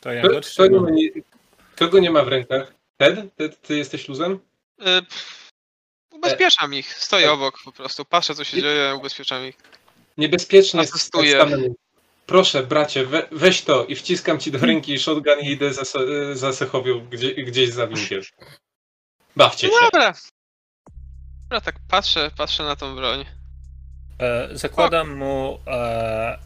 To 0.00 0.12
ja 0.12 0.22
go 0.22 0.40
trzymam. 0.40 0.84
ma, 0.84 0.90
nie- 2.00 2.10
ma 2.10 2.24
w 2.24 2.28
rękach? 2.28 2.74
Ted? 2.96 3.34
Ted, 3.36 3.60
ty 3.60 3.76
jesteś 3.76 4.08
luzem? 4.08 4.38
Pff, 4.78 5.50
Ubezpieczam 6.12 6.74
ich. 6.74 6.94
Stoję 6.94 7.32
obok 7.32 7.58
po 7.64 7.72
prostu. 7.72 8.04
Patrzę, 8.04 8.34
co 8.34 8.44
się 8.44 8.62
dzieje, 8.62 8.94
ubezpieczam 8.94 9.44
ich. 9.46 9.56
Niebezpiecznie 10.20 10.80
jest 10.80 10.94
Asystuję. 10.94 11.34
stanąć. 11.36 11.66
Proszę, 12.26 12.62
bracie, 12.62 13.06
we, 13.06 13.22
weź 13.32 13.62
to 13.62 13.84
i 13.84 13.94
wciskam 13.96 14.38
ci 14.38 14.50
do 14.52 14.58
ręki 14.58 14.98
shotgun 14.98 15.40
i 15.40 15.50
idę 15.50 15.72
za, 15.74 15.82
za 16.34 16.52
Sechowią 16.52 17.06
gdzie, 17.10 17.34
gdzieś 17.34 17.70
za 17.70 17.86
winkiem. 17.86 18.20
Bawcie 19.36 19.68
No 19.68 19.72
się. 19.74 19.84
dobra. 19.92 20.14
Dobra, 21.42 21.60
tak 21.60 21.74
patrzę, 21.88 22.30
patrzę 22.36 22.62
na 22.62 22.76
tą 22.76 22.96
broń. 22.96 23.24
E, 24.18 24.48
zakładam 24.52 25.16
mu 25.16 25.58
e, 25.66 26.38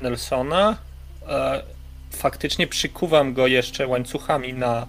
Nelsona. 0.00 0.76
E, 1.28 1.62
faktycznie 2.10 2.66
przykuwam 2.66 3.34
go 3.34 3.46
jeszcze 3.46 3.86
łańcuchami 3.86 4.54
na 4.54 4.86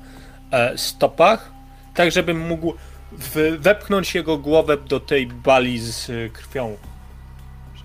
e, 0.52 0.78
stopach, 0.78 1.52
tak 1.96 2.12
żebym 2.12 2.40
mógł 2.40 2.74
w, 3.12 3.58
wepchnąć 3.60 4.16
jego 4.16 4.38
głowę 4.38 4.78
do 4.78 5.00
tej 5.00 5.28
bali 5.28 5.80
z 5.80 6.10
e, 6.10 6.30
krwią. 6.30 6.78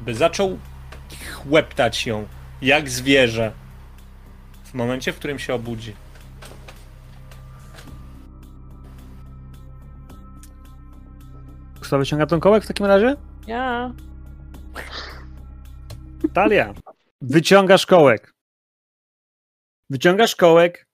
Żeby 0.05 0.15
zaczął 0.15 0.59
chłeptać 1.33 2.07
ją, 2.07 2.29
jak 2.63 2.91
zwierzę. 2.91 3.53
W 4.65 4.75
momencie, 4.75 5.13
w 5.13 5.17
którym 5.17 5.39
się 5.39 5.55
obudzi. 5.55 5.95
kto 11.81 11.99
wyciąga 11.99 12.27
ten 12.27 12.41
kołek 12.41 12.65
w 12.65 12.67
takim 12.67 12.87
razie? 12.87 13.17
Ja. 13.47 13.93
Talia, 16.35 16.75
wyciągasz 17.21 17.87
kołek. 17.87 18.35
Wyciągasz 19.91 20.37
kołek 20.37 20.87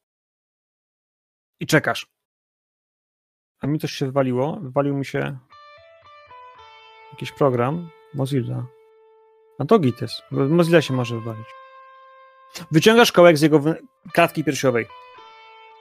i 1.61 1.67
czekasz. 1.67 2.07
A 3.61 3.67
mi 3.67 3.79
coś 3.79 3.93
się 3.93 4.07
wywaliło. 4.07 4.61
Wywalił 4.61 4.97
mi 4.97 5.05
się 5.05 5.39
jakiś 7.13 7.33
program. 7.33 7.91
Mozilla. 8.15 8.80
A 9.61 9.65
to 9.65 9.79
git 9.79 10.01
jest. 10.01 10.23
Mozilla 10.31 10.83
się 10.83 10.95
może 10.95 11.15
wywalić. 11.15 11.47
Wyciągasz 12.71 13.13
kołek 13.13 13.39
z 13.39 13.41
jego 13.41 13.63
klatki 14.13 14.45
piersiowej. 14.45 14.87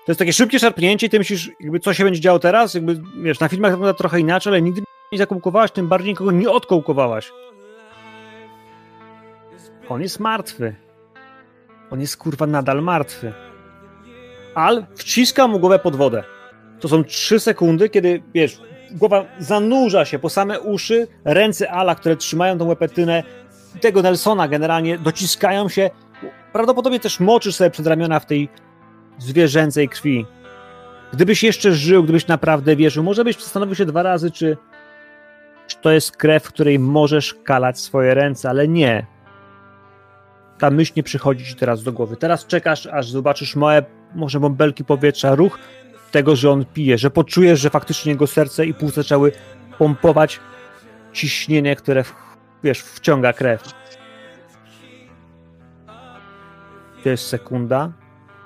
To 0.05 0.11
jest 0.11 0.19
takie 0.19 0.33
szybkie 0.33 0.59
szarpnięcie 0.59 1.07
i 1.07 1.09
ty 1.09 1.19
myślisz, 1.19 1.51
jakby 1.59 1.79
co 1.79 1.93
się 1.93 2.03
będzie 2.03 2.19
działo 2.19 2.39
teraz? 2.39 2.73
Jakby, 2.73 3.01
wiesz, 3.21 3.39
na 3.39 3.47
filmach 3.47 3.71
wygląda 3.71 3.93
trochę 3.93 4.19
inaczej, 4.19 4.51
ale 4.51 4.61
nigdy 4.61 4.81
nie 5.11 5.17
zakołkowałaś, 5.17 5.71
tym 5.71 5.87
bardziej 5.87 6.09
nikogo 6.09 6.31
nie 6.31 6.49
odkołkowałaś. 6.49 7.31
On 9.89 10.01
jest 10.01 10.19
martwy. 10.19 10.75
On 11.91 12.01
jest 12.01 12.17
kurwa 12.17 12.47
nadal 12.47 12.81
martwy. 12.81 13.33
Al 14.55 14.85
wciska 14.95 15.47
mu 15.47 15.59
głowę 15.59 15.79
pod 15.79 15.95
wodę. 15.95 16.23
To 16.79 16.87
są 16.87 17.03
trzy 17.03 17.39
sekundy, 17.39 17.89
kiedy 17.89 18.23
wiesz, 18.33 18.59
głowa 18.91 19.25
zanurza 19.39 20.05
się 20.05 20.19
po 20.19 20.29
same 20.29 20.59
uszy, 20.59 21.07
ręce 21.25 21.71
Ala, 21.71 21.95
które 21.95 22.15
trzymają 22.15 22.57
tą 22.57 22.67
łepetynę, 22.67 23.23
tego 23.81 24.01
Nelsona 24.01 24.47
generalnie 24.47 24.97
dociskają 24.97 25.69
się. 25.69 25.89
Prawdopodobnie 26.53 26.99
też 26.99 27.19
moczysz 27.19 27.55
sobie 27.55 27.69
przed 27.69 27.87
ramiona 27.87 28.19
w 28.19 28.25
tej 28.25 28.49
zwierzęcej 29.17 29.89
krwi. 29.89 30.25
Gdybyś 31.13 31.43
jeszcze 31.43 31.71
żył, 31.71 32.03
gdybyś 32.03 32.27
naprawdę 32.27 32.75
wierzył, 32.75 33.03
może 33.03 33.23
byś 33.23 33.35
zastanowił 33.35 33.75
się 33.75 33.85
dwa 33.85 34.03
razy, 34.03 34.31
czy, 34.31 34.57
czy 35.67 35.77
to 35.81 35.91
jest 35.91 36.17
krew, 36.17 36.43
w 36.43 36.47
której 36.47 36.79
możesz 36.79 37.33
kalać 37.33 37.79
swoje 37.79 38.13
ręce, 38.13 38.49
ale 38.49 38.67
nie 38.67 39.05
ta 40.59 40.69
myśl 40.69 40.93
nie 40.95 41.03
przychodzi 41.03 41.45
ci 41.45 41.55
teraz 41.55 41.83
do 41.83 41.93
głowy. 41.93 42.17
Teraz 42.17 42.45
czekasz, 42.45 42.85
aż 42.87 43.09
zobaczysz 43.09 43.55
małe, 43.55 43.83
może 44.15 44.39
bąbelki 44.39 44.85
powietrza, 44.85 45.35
ruch 45.35 45.59
tego, 46.11 46.35
że 46.35 46.51
on 46.51 46.65
pije, 46.65 46.97
że 46.97 47.11
poczujesz, 47.11 47.59
że 47.59 47.69
faktycznie 47.69 48.11
jego 48.11 48.27
serce 48.27 48.65
i 48.65 48.73
płuca 48.73 48.95
zaczęły 48.95 49.31
pompować 49.77 50.39
ciśnienie, 51.13 51.75
które, 51.75 52.03
w, 52.03 52.13
wiesz, 52.63 52.81
wciąga 52.81 53.33
krew. 53.33 53.63
To 57.03 57.09
jest 57.09 57.27
sekunda, 57.27 57.91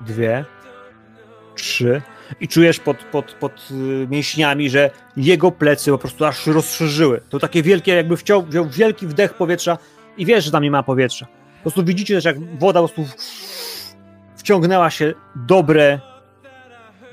dwie, 0.01 0.45
trzy 1.55 2.01
i 2.39 2.47
czujesz 2.47 2.79
pod, 2.79 2.97
pod, 2.97 3.33
pod 3.33 3.69
y, 3.71 4.07
mięśniami, 4.09 4.69
że 4.69 4.89
jego 5.17 5.51
plecy 5.51 5.91
po 5.91 5.97
prostu 5.97 6.25
aż 6.25 6.45
się 6.45 6.53
rozszerzyły. 6.53 7.21
To 7.29 7.39
takie 7.39 7.63
wielkie, 7.63 7.95
jakby 7.95 8.17
wciął, 8.17 8.43
wziął 8.43 8.69
wielki 8.69 9.07
wdech 9.07 9.33
powietrza 9.33 9.77
i 10.17 10.25
wiesz, 10.25 10.45
że 10.45 10.51
tam 10.51 10.63
nie 10.63 10.71
ma 10.71 10.83
powietrza. 10.83 11.25
Po 11.25 11.61
prostu 11.61 11.83
widzicie 11.83 12.15
też, 12.15 12.25
jak 12.25 12.59
woda 12.59 12.81
po 12.81 12.87
prostu 12.87 13.17
wciągnęła 14.35 14.89
się 14.89 15.13
dobre 15.35 15.99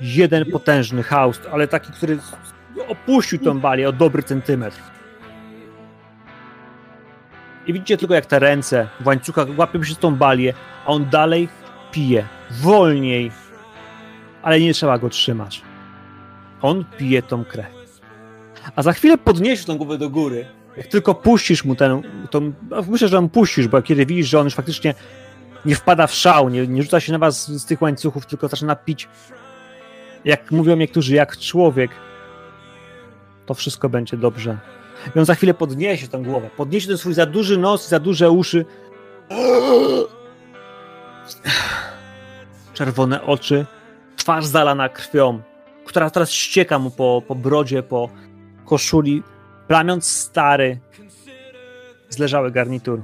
jeden 0.01 0.45
potężny 0.51 1.03
haust, 1.03 1.41
ale 1.51 1.67
taki, 1.67 1.91
który 1.91 2.19
opuścił 2.87 3.39
tą 3.39 3.59
balię 3.59 3.89
o 3.89 3.91
dobry 3.91 4.23
centymetr. 4.23 4.90
I 7.67 7.73
widzicie 7.73 7.97
tylko, 7.97 8.13
jak 8.13 8.25
te 8.25 8.39
ręce 8.39 8.87
w 8.99 9.07
łańcuchach 9.07 9.47
łapią 9.57 9.83
się 9.83 9.93
z 9.93 9.97
tą 9.97 10.15
balię, 10.15 10.53
a 10.85 10.87
on 10.87 11.09
dalej 11.09 11.49
pije. 11.91 12.27
Wolniej. 12.51 13.31
ale 14.41 14.59
nie 14.59 14.73
trzeba 14.73 14.97
go 14.97 15.09
trzymać. 15.09 15.61
On 16.61 16.85
pije 16.97 17.21
tą 17.21 17.45
krew. 17.45 17.81
A 18.75 18.81
za 18.81 18.93
chwilę 18.93 19.17
podniesiesz 19.17 19.65
tą 19.65 19.77
głowę 19.77 19.97
do 19.97 20.09
góry. 20.09 20.45
Jak 20.77 20.87
tylko 20.87 21.15
puścisz 21.15 21.65
mu 21.65 21.75
ten. 21.75 22.01
Tą, 22.29 22.53
no, 22.69 22.81
myślę, 22.87 23.07
że 23.07 23.21
mu 23.21 23.29
puścisz, 23.29 23.67
bo 23.67 23.81
kiedy 23.81 24.05
widzisz, 24.05 24.27
że 24.27 24.39
on 24.39 24.45
już 24.45 24.55
faktycznie 24.55 24.93
nie 25.65 25.75
wpada 25.75 26.07
w 26.07 26.13
szał, 26.13 26.49
nie, 26.49 26.67
nie 26.67 26.83
rzuca 26.83 26.99
się 26.99 27.11
na 27.11 27.19
was 27.19 27.51
z 27.51 27.65
tych 27.65 27.81
łańcuchów, 27.81 28.25
tylko 28.25 28.47
zaczyna 28.47 28.75
pić, 28.75 29.07
jak 30.25 30.51
mówią 30.51 30.75
niektórzy, 30.75 31.15
jak 31.15 31.37
człowiek, 31.37 31.91
to 33.45 33.53
wszystko 33.53 33.89
będzie 33.89 34.17
dobrze. 34.17 34.57
I 35.15 35.19
on 35.19 35.25
za 35.25 35.35
chwilę 35.35 35.53
podniesie 35.53 36.07
tę 36.07 36.17
głowę, 36.23 36.49
podniesie 36.57 36.87
ten 36.87 36.97
swój 36.97 37.13
za 37.13 37.25
duży 37.25 37.57
nos, 37.57 37.89
za 37.89 37.99
duże 37.99 38.31
uszy. 38.31 38.65
Czerwone 42.73 43.21
oczy, 43.21 43.65
twarz 44.15 44.45
zalana 44.45 44.89
krwią, 44.89 45.41
która 45.85 46.09
teraz 46.09 46.31
ścieka 46.31 46.79
mu 46.79 46.91
po, 46.91 47.21
po 47.27 47.35
brodzie, 47.35 47.83
po 47.83 48.09
koszuli, 48.65 49.23
plamiąc 49.67 50.07
stary, 50.07 50.79
zleżały 52.09 52.51
garnitur. 52.51 53.03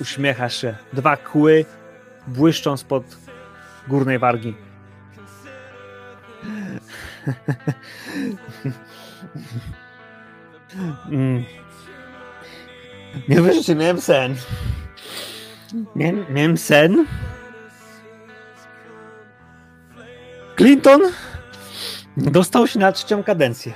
Uśmiecha 0.00 0.48
się. 0.48 0.76
Dwa 0.92 1.16
kły 1.16 1.64
błyszczą 2.26 2.76
spod 2.76 3.04
górnej 3.88 4.18
wargi. 4.18 4.54
Mm. 11.10 11.44
Nie 13.28 13.42
wiesz, 13.42 13.66
że 13.66 13.74
miałem 13.74 14.00
sen. 14.00 14.36
Miałem, 15.96 16.26
miałem 16.30 16.56
sen. 16.58 17.06
Clinton 20.56 21.00
dostał 22.16 22.66
się 22.66 22.78
na 22.78 22.92
trzecią 22.92 23.22
kadencję. 23.24 23.72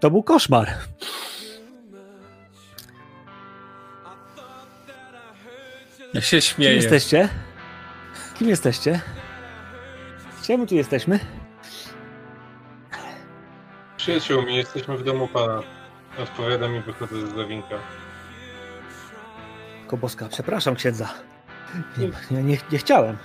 To 0.00 0.10
był 0.10 0.22
koszmar. 0.22 0.68
Ja 6.14 6.20
się 6.20 6.30
Kim 6.30 6.40
śmieję. 6.40 6.74
jesteście? 6.74 7.28
Kim 8.38 8.48
jesteście? 8.48 9.00
Czemu 10.46 10.66
tu 10.66 10.74
jesteśmy? 10.74 11.18
Przyjaciółmi, 14.00 14.56
jesteśmy 14.56 14.96
w 14.96 15.04
domu 15.04 15.28
pana. 15.28 15.62
Odpowiadam 16.18 16.76
i 16.76 16.80
wychodzę 16.80 17.26
z 17.26 17.34
zawinka. 17.34 17.74
Koboska, 19.86 20.28
przepraszam 20.28 20.74
księdza. 20.74 21.08
Nie, 21.98 22.06
nie, 22.30 22.42
nie, 22.42 22.58
nie 22.72 22.78
chciałem. 22.78 23.16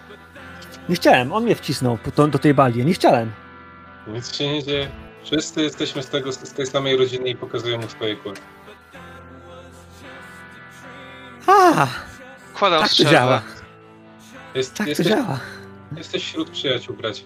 Nie 0.89 0.95
chciałem, 0.95 1.33
on 1.33 1.43
mnie 1.43 1.55
wcisnął 1.55 1.97
po 1.97 2.11
to, 2.11 2.27
do 2.27 2.39
tej 2.39 2.53
bali. 2.53 2.85
Nie 2.85 2.93
chciałem. 2.93 3.31
Nic 4.07 4.35
się 4.35 4.53
nie 4.53 4.63
dzieje. 4.63 4.87
Wszyscy 5.23 5.61
jesteśmy 5.63 6.03
z, 6.03 6.09
tego, 6.09 6.31
z 6.31 6.37
tej 6.53 6.67
samej 6.67 6.97
rodziny 6.97 7.29
i 7.29 7.35
pokazuję 7.35 7.77
mu 7.77 7.87
swoje 7.89 8.15
kły. 8.15 8.33
A, 11.47 11.87
Kładam 12.53 12.79
tak 12.79 12.89
to 12.89 12.93
strzelbę. 12.93 13.11
działa. 13.11 13.41
Jest, 14.55 14.73
Tak 14.77 14.85
to 14.85 14.89
jesteś, 14.89 15.07
działa. 15.07 15.39
jesteś 15.97 16.23
wśród 16.23 16.49
przyjaciół, 16.49 16.95
bracie. 16.95 17.23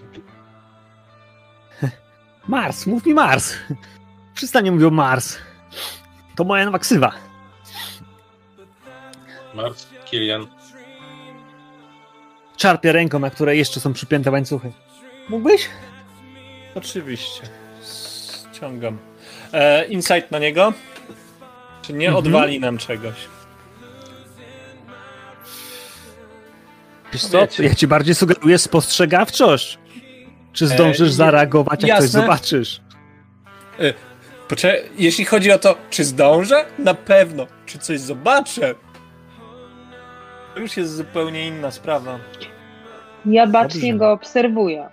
Mars, 2.50 2.86
mów 2.86 3.06
mi 3.06 3.14
Mars. 3.14 3.54
Wszyscy 4.34 4.62
nie 4.62 4.72
mówią 4.72 4.90
Mars. 4.90 5.38
To 6.36 6.44
moja 6.44 6.64
nowa 6.64 6.78
ksywa. 6.78 7.12
Mars, 9.54 9.86
Kilian. 10.04 10.46
Czarpię 12.56 12.92
ręką, 12.92 13.18
na 13.18 13.30
której 13.30 13.58
jeszcze 13.58 13.80
są 13.80 13.92
przypięte 13.92 14.30
łańcuchy. 14.30 14.72
Mógłbyś? 15.28 15.68
Oczywiście. 16.74 17.42
Ściągam. 18.52 18.98
E, 19.52 19.84
insight 19.86 20.30
na 20.30 20.38
niego? 20.38 20.72
Czy 21.82 21.92
nie 21.92 22.06
Mhm. 22.08 22.26
odwali 22.26 22.60
nam 22.60 22.78
czegoś? 22.78 23.14
Wiesz 27.12 27.22
co? 27.26 27.46
Ja 27.58 27.74
ci 27.74 27.86
bardziej 27.86 28.14
sugeruję 28.14 28.58
spostrzegawczość. 28.58 29.78
Czy 30.52 30.66
zdążysz 30.66 31.08
E, 31.08 31.12
zareagować, 31.12 31.82
jak 31.82 31.98
coś 31.98 32.04
jasne. 32.06 32.20
zobaczysz? 32.20 32.80
Poczekaj, 34.48 34.82
jeśli 34.98 35.24
chodzi 35.24 35.52
o 35.52 35.58
to, 35.58 35.76
czy 35.90 36.04
zdążę? 36.04 36.64
Na 36.78 36.94
pewno. 36.94 37.46
Czy 37.66 37.78
coś 37.78 38.00
zobaczę? 38.00 38.74
To 40.54 40.60
już 40.60 40.76
jest 40.76 40.96
zupełnie 40.96 41.46
inna 41.48 41.70
sprawa. 41.70 42.18
Ja 43.26 43.46
bacznie 43.46 43.92
Dobrze. 43.92 43.98
go 43.98 44.12
obserwuję. 44.12 44.88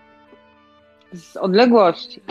Z 1.13 1.37
odległości. 1.37 2.21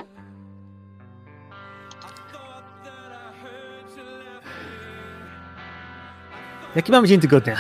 Jaki 6.77 6.93
mamy 6.93 7.09
dzień 7.09 7.21
tygodnia? 7.21 7.57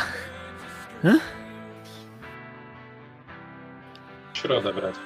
Środa, 4.33 4.73
bracie. 4.73 4.99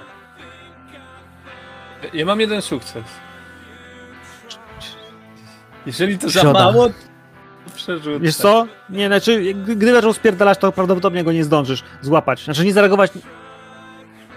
Ja 2.12 2.26
mam 2.26 2.40
jeden 2.40 2.62
sukces. 2.62 3.04
Jeżeli 5.86 6.18
to 6.18 6.30
za 6.30 6.52
mało, 6.52 6.88
to 6.88 6.94
przerzucę. 7.74 8.20
Wiesz 8.20 8.36
co? 8.36 8.66
Nie, 8.90 9.06
znaczy, 9.06 9.54
gdy 9.54 9.94
zaczął 9.94 10.12
spierdalać, 10.12 10.58
to 10.58 10.72
prawdopodobnie 10.72 11.24
go 11.24 11.32
nie 11.32 11.44
zdążysz 11.44 11.84
złapać. 12.02 12.44
Znaczy, 12.44 12.64
nie 12.64 12.72
zareagować 12.72 13.10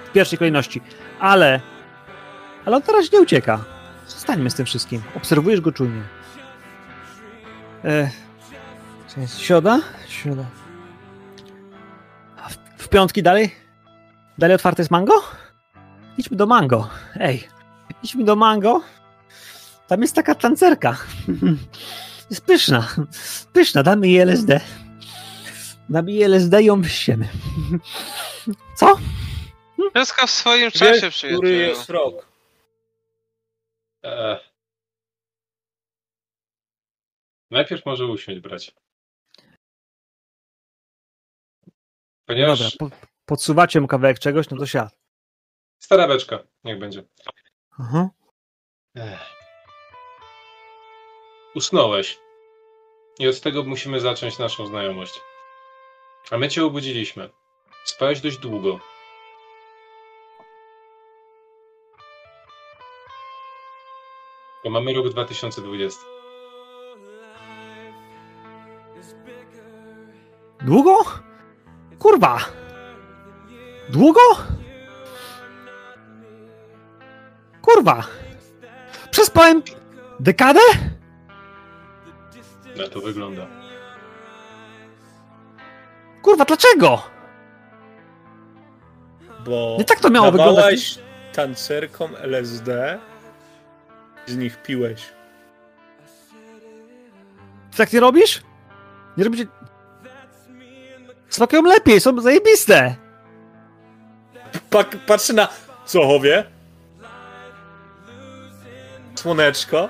w 0.05 0.11
pierwszej 0.11 0.39
kolejności. 0.39 0.81
Ale... 1.19 1.59
Ale 2.65 2.75
on 2.75 2.81
teraz 2.81 3.11
nie 3.11 3.21
ucieka. 3.21 3.59
Zostańmy 4.07 4.49
z 4.49 4.55
tym 4.55 4.65
wszystkim. 4.65 5.01
Obserwujesz 5.15 5.61
go 5.61 5.71
czujnie. 5.71 6.01
E, 7.85 8.09
co 9.07 9.19
jest? 9.21 9.39
Środa? 9.39 9.79
Środa. 10.07 10.45
A 12.37 12.49
w, 12.49 12.57
w 12.77 12.89
piątki 12.89 13.23
dalej? 13.23 13.55
Dalej 14.37 14.55
otwarte 14.55 14.81
jest 14.81 14.91
mango? 14.91 15.13
Idźmy 16.17 16.37
do 16.37 16.45
mango. 16.45 16.89
Ej, 17.15 17.47
idźmy 18.03 18.23
do 18.23 18.35
mango. 18.35 18.81
Tam 19.87 20.01
jest 20.01 20.15
taka 20.15 20.35
tancerka. 20.35 20.97
Jest 22.29 22.45
pyszna. 22.45 22.87
Pyszna, 23.53 23.83
damy 23.83 24.07
jej 24.07 24.19
LSD. 24.21 24.61
Damy 25.89 26.11
jej 26.11 26.23
LSD 26.23 26.61
i 26.61 26.65
ją 26.65 26.81
wyściemy. 26.81 27.29
Co? 28.79 28.95
Wszystko 29.95 30.27
w 30.27 30.31
swoim 30.31 30.71
czasie, 30.71 31.01
Wiesz, 31.01 31.17
który 31.17 31.49
jest 31.55 31.89
rok? 31.89 32.27
Eee. 34.03 34.37
Najpierw 37.51 37.85
może 37.85 38.05
usiąść, 38.05 38.39
bracie. 38.39 38.71
Ponieważ 42.25 42.59
Dobra, 42.59 42.89
po, 42.89 42.95
podsuwacie 43.25 43.81
mu 43.81 43.87
kawałek 43.87 44.19
czegoś, 44.19 44.49
no 44.49 44.57
to 44.57 44.65
siad. 44.65 44.97
stara 45.79 46.07
beczka, 46.07 46.39
niech 46.63 46.79
będzie. 46.79 47.03
Aha. 47.79 48.09
Ech. 48.95 49.33
Usnąłeś. 51.55 52.19
I 53.19 53.27
od 53.27 53.41
tego 53.41 53.63
musimy 53.63 53.99
zacząć 53.99 54.39
naszą 54.39 54.65
znajomość. 54.65 55.21
A 56.31 56.37
my 56.37 56.49
cię 56.49 56.65
obudziliśmy. 56.65 57.29
Spałeś 57.85 58.21
dość 58.21 58.37
długo. 58.37 58.79
Bo 64.63 64.69
mamy 64.69 64.93
rok 64.93 65.09
2020. 65.09 66.01
Długo? 70.61 71.03
Kurwa! 71.99 72.39
Długo? 73.89 74.21
Kurwa! 77.73 78.03
Przespałem 79.11 79.61
dekadę? 80.19 80.59
Na 82.77 82.87
to 82.87 83.01
wygląda. 83.01 83.47
Kurwa, 86.21 86.45
dlaczego? 86.45 87.01
Bo 89.45 89.75
Nie 89.79 89.85
tak 89.85 89.99
to 89.99 90.09
miało 90.09 90.31
dawałaś 90.31 90.99
tancerkom 91.33 92.15
LSD, 92.15 92.99
z 94.25 94.37
nich 94.37 94.61
piłeś. 94.61 95.01
Ty 97.71 97.77
tak 97.77 97.93
nie 97.93 97.99
robisz? 97.99 98.41
Nie 99.17 99.23
robicie... 99.23 99.45
Smakują 101.29 101.61
lepiej, 101.61 102.01
są 102.01 102.21
zajebiste! 102.21 102.95
Pak, 104.69 104.97
patrzy 105.07 105.33
na 105.33 105.47
Sochowie. 105.85 106.52
Słoneczko. 109.23 109.89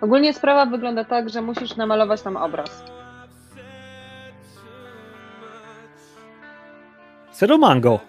Ogólnie 0.00 0.34
sprawa 0.34 0.66
wygląda 0.66 1.04
tak, 1.04 1.30
że 1.30 1.42
musisz 1.42 1.76
namalować 1.76 2.22
tam 2.22 2.36
obraz. 2.36 2.84
Zero 7.32 7.58
mango. 7.58 8.00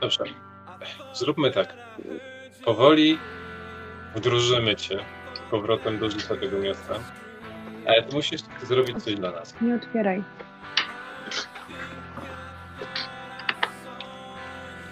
Dobrze. 0.00 0.24
Zróbmy 1.12 1.50
tak. 1.50 1.74
Powoli 2.64 3.18
wdrożymy 4.14 4.76
cię 4.76 4.98
powrotem 5.56 5.98
do 5.98 6.10
życia 6.10 6.36
tego 6.36 6.58
miasta. 6.58 6.94
Ale 7.86 8.02
ty 8.02 8.14
musisz 8.16 8.40
zrobić 8.62 9.04
coś 9.04 9.14
dla 9.14 9.30
nas. 9.30 9.54
Nie 9.60 9.74
otwieraj. 9.74 10.24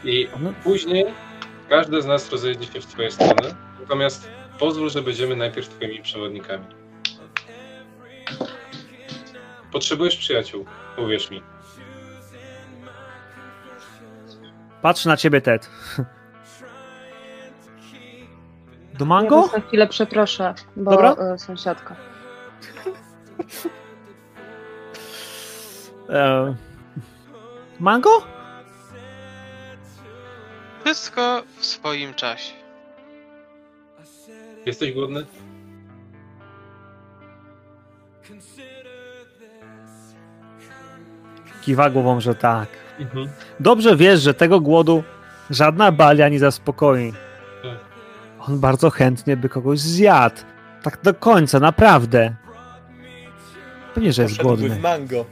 I 0.05 0.29
No. 0.41 0.53
później 0.65 1.05
każdy 1.69 2.03
z 2.03 2.07
nas 2.07 2.31
rozejdzie 2.33 2.67
się 2.73 2.81
w 2.81 2.85
swoje 2.85 3.11
strony. 3.11 3.55
Natomiast 3.81 4.31
pozwól, 4.59 4.91
że 4.91 5.03
będziemy 5.03 5.37
najpierw 5.37 5.69
twoimi 5.69 6.03
przewodnikami. 6.03 6.65
Potrzebujesz 9.73 10.17
przyjaciół, 10.17 10.65
uwierz 10.99 11.31
mi. 11.31 11.43
Patrz 14.83 15.05
na 15.05 15.17
ciebie, 15.17 15.41
Ted. 15.41 15.71
Do 19.01 19.05
Ja 19.05 19.09
mango? 19.09 19.43
was 19.43 19.53
na 19.53 19.61
chwilę 19.61 19.87
przeproszę, 19.87 20.55
bo 20.77 20.91
Dobra. 20.91 21.13
e, 21.13 21.39
sąsiadka. 21.39 21.97
E, 26.13 26.55
mango? 27.81 28.11
Wszystko 30.85 31.43
w 31.59 31.67
swoim 31.67 32.15
czasie. 32.15 32.53
Jesteś 34.67 34.93
głodny? 34.93 35.27
Kiwa 41.63 41.91
głową, 41.91 42.21
że 42.21 42.35
tak. 42.35 42.69
Dobrze 43.61 43.97
wiesz, 43.97 44.21
że 44.21 44.35
tego 44.35 44.61
głodu 44.61 45.03
żadna 45.51 45.93
balia 45.93 46.29
nie 46.29 46.39
zaspokoi. 46.39 47.13
On 48.49 48.61
bardzo 48.61 48.91
chętnie 48.91 49.37
by 49.37 49.49
kogoś 49.49 49.81
zjadł. 49.81 50.37
Tak 50.83 50.99
do 51.03 51.15
końca, 51.15 51.61
naprawdę. 51.61 52.35
Pewnie, 53.95 54.13
że 54.13 54.23
jest 54.23 54.35
Poszedłby 54.37 54.57
głodny. 54.59 54.79
w 54.79 54.83
mango. 54.83 55.25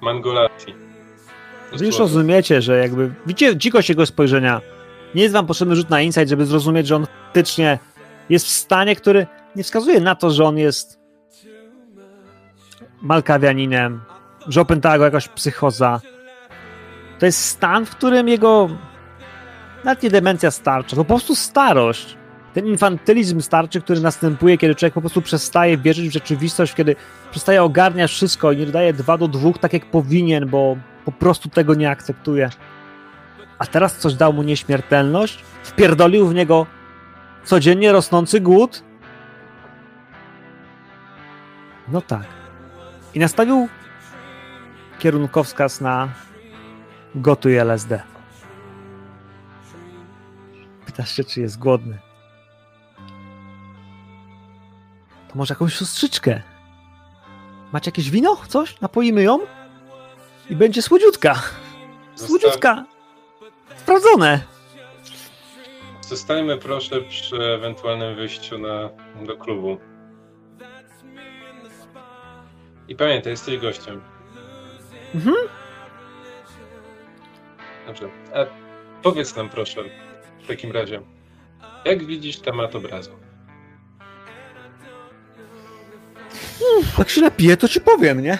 Mangolati. 0.00 0.74
Wy 1.72 1.86
już 1.86 1.98
rozumiecie, 1.98 2.62
że 2.62 2.78
jakby. 2.78 3.14
Widzicie 3.26 3.56
dzikość 3.56 3.88
jego 3.88 4.06
spojrzenia. 4.06 4.60
Nie 5.14 5.22
jest 5.22 5.34
wam 5.34 5.46
potrzebny 5.46 5.76
rzut 5.76 5.90
na 5.90 6.00
insight, 6.00 6.28
żeby 6.28 6.46
zrozumieć, 6.46 6.86
że 6.86 6.96
on 6.96 7.06
faktycznie 7.06 7.78
jest 8.28 8.46
w 8.46 8.50
stanie, 8.50 8.96
który 8.96 9.26
nie 9.56 9.64
wskazuje 9.64 10.00
na 10.00 10.14
to, 10.14 10.30
że 10.30 10.44
on 10.44 10.58
jest 10.58 11.00
malkawianinem, 13.02 14.00
że 14.48 14.60
opętała 14.60 14.98
go 14.98 15.04
jakaś 15.04 15.28
psychoza. 15.28 16.00
To 17.18 17.26
jest 17.26 17.44
stan, 17.44 17.86
w 17.86 17.90
którym 17.90 18.28
jego 18.28 18.68
nawet 19.84 20.02
nie 20.02 20.10
demencja 20.10 20.50
starcza, 20.50 20.96
to 20.96 21.04
po 21.04 21.08
prostu 21.08 21.34
starość. 21.34 22.16
Ten 22.54 22.66
infantylizm 22.66 23.40
starczy, 23.40 23.80
który 23.80 24.00
następuje, 24.00 24.58
kiedy 24.58 24.74
człowiek 24.74 24.94
po 24.94 25.00
prostu 25.00 25.22
przestaje 25.22 25.78
wierzyć 25.78 26.08
w 26.08 26.12
rzeczywistość, 26.12 26.74
kiedy 26.74 26.96
przestaje 27.30 27.62
ogarniać 27.62 28.10
wszystko 28.10 28.52
i 28.52 28.56
nie 28.56 28.66
dodaje 28.66 28.92
dwa 28.92 29.18
do 29.18 29.28
dwóch 29.28 29.58
tak 29.58 29.72
jak 29.72 29.90
powinien, 29.90 30.48
bo 30.48 30.76
po 31.04 31.12
prostu 31.12 31.48
tego 31.48 31.74
nie 31.74 31.90
akceptuje. 31.90 32.50
A 33.58 33.66
teraz 33.66 33.96
coś 33.96 34.14
dał 34.14 34.32
mu 34.32 34.42
nieśmiertelność, 34.42 35.44
wpierdolił 35.62 36.26
w 36.26 36.34
niego 36.34 36.66
codziennie 37.44 37.92
rosnący 37.92 38.40
głód. 38.40 38.82
No 41.88 42.00
tak. 42.00 42.26
I 43.14 43.18
nastawił 43.18 43.68
kierunkowskaz 44.98 45.80
na 45.80 46.08
gotuj 47.14 47.56
LSD. 47.56 48.11
Pytasz 50.92 51.16
się, 51.16 51.24
czy 51.24 51.40
jest 51.40 51.58
głodny. 51.58 51.98
To 55.28 55.34
może 55.34 55.54
jakąś 55.54 55.74
siostrzyczkę? 55.74 56.42
Macie 57.72 57.90
jakieś 57.90 58.10
wino? 58.10 58.36
Coś? 58.48 58.80
Napoimy 58.80 59.22
ją? 59.22 59.38
I 60.50 60.56
będzie 60.56 60.82
słodziutka. 60.82 61.42
Słodziutka. 62.14 62.84
Sprawdzone. 63.76 64.40
Zostańmy 66.00 66.58
proszę 66.58 67.02
przy 67.02 67.36
ewentualnym 67.36 68.16
wyjściu 68.16 68.58
na, 68.58 68.88
do 69.26 69.36
klubu. 69.36 69.78
I 72.88 72.96
pamiętaj, 72.96 73.32
jesteś 73.32 73.58
gościem. 73.58 74.00
Mhm. 75.14 75.36
Dobrze. 77.86 78.08
A 78.34 78.38
powiedz 79.02 79.36
nam 79.36 79.48
proszę, 79.48 79.80
w 80.42 80.46
takim 80.48 80.72
razie, 80.72 81.00
jak 81.84 82.06
widzisz 82.06 82.38
temat 82.38 82.74
obrazu? 82.74 83.10
Jak 86.98 87.10
się 87.10 87.20
napiję, 87.20 87.56
to 87.56 87.68
ci 87.68 87.80
powiem, 87.80 88.20
nie? 88.22 88.38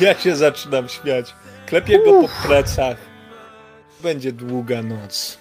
Ja 0.00 0.14
się 0.14 0.36
zaczynam 0.36 0.88
śmiać. 0.88 1.34
Klepię 1.66 1.98
go 2.04 2.22
po 2.22 2.28
plecach. 2.46 2.96
Będzie 4.02 4.32
długa 4.32 4.82
noc. 4.82 5.38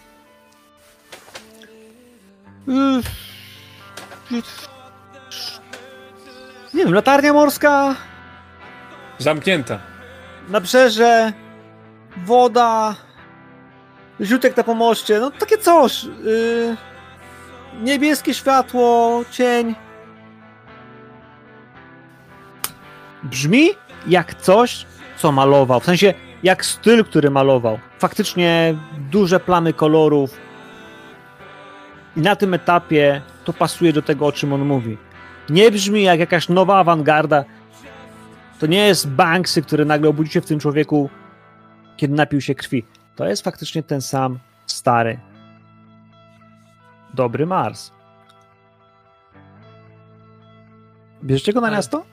Nie 6.73 6.83
wiem, 6.85 6.93
latarnia 6.93 7.33
morska, 7.33 7.95
Zamknięta. 9.17 9.79
nabrzeże, 10.49 11.33
woda, 12.17 12.95
ziutek 14.23 14.57
na 14.57 14.63
pomoście, 14.63 15.19
no 15.19 15.31
takie 15.31 15.57
coś. 15.57 16.03
Yy, 16.03 16.77
niebieskie 17.81 18.33
światło, 18.33 19.21
cień. 19.31 19.75
Brzmi 23.23 23.69
jak 24.07 24.35
coś, 24.35 24.85
co 25.17 25.31
malował. 25.31 25.79
W 25.79 25.85
sensie, 25.85 26.13
jak 26.43 26.65
styl, 26.65 27.05
który 27.05 27.29
malował. 27.29 27.79
Faktycznie 27.99 28.75
duże 29.11 29.39
plamy 29.39 29.73
kolorów. 29.73 30.37
I 32.17 32.21
na 32.21 32.35
tym 32.35 32.53
etapie 32.53 33.21
to 33.43 33.53
pasuje 33.53 33.93
do 33.93 34.01
tego, 34.01 34.25
o 34.25 34.31
czym 34.31 34.53
on 34.53 34.65
mówi. 34.65 34.97
Nie 35.49 35.71
brzmi 35.71 36.03
jak 36.03 36.19
jakaś 36.19 36.49
nowa 36.49 36.77
awangarda. 36.77 37.43
To 38.59 38.65
nie 38.65 38.87
jest 38.87 39.09
Banksy, 39.09 39.61
który 39.61 39.85
nagle 39.85 40.09
obudził 40.09 40.33
się 40.33 40.41
w 40.41 40.45
tym 40.45 40.59
człowieku, 40.59 41.09
kiedy 41.97 42.13
napił 42.13 42.41
się 42.41 42.55
krwi. 42.55 42.83
To 43.15 43.25
jest 43.27 43.43
faktycznie 43.43 43.83
ten 43.83 44.01
sam 44.01 44.39
stary, 44.65 45.19
dobry 47.13 47.45
Mars. 47.45 47.91
Bierzecie 51.23 51.53
go 51.53 51.61
na 51.61 51.67
Ale- 51.67 51.75
miasto? 51.77 52.05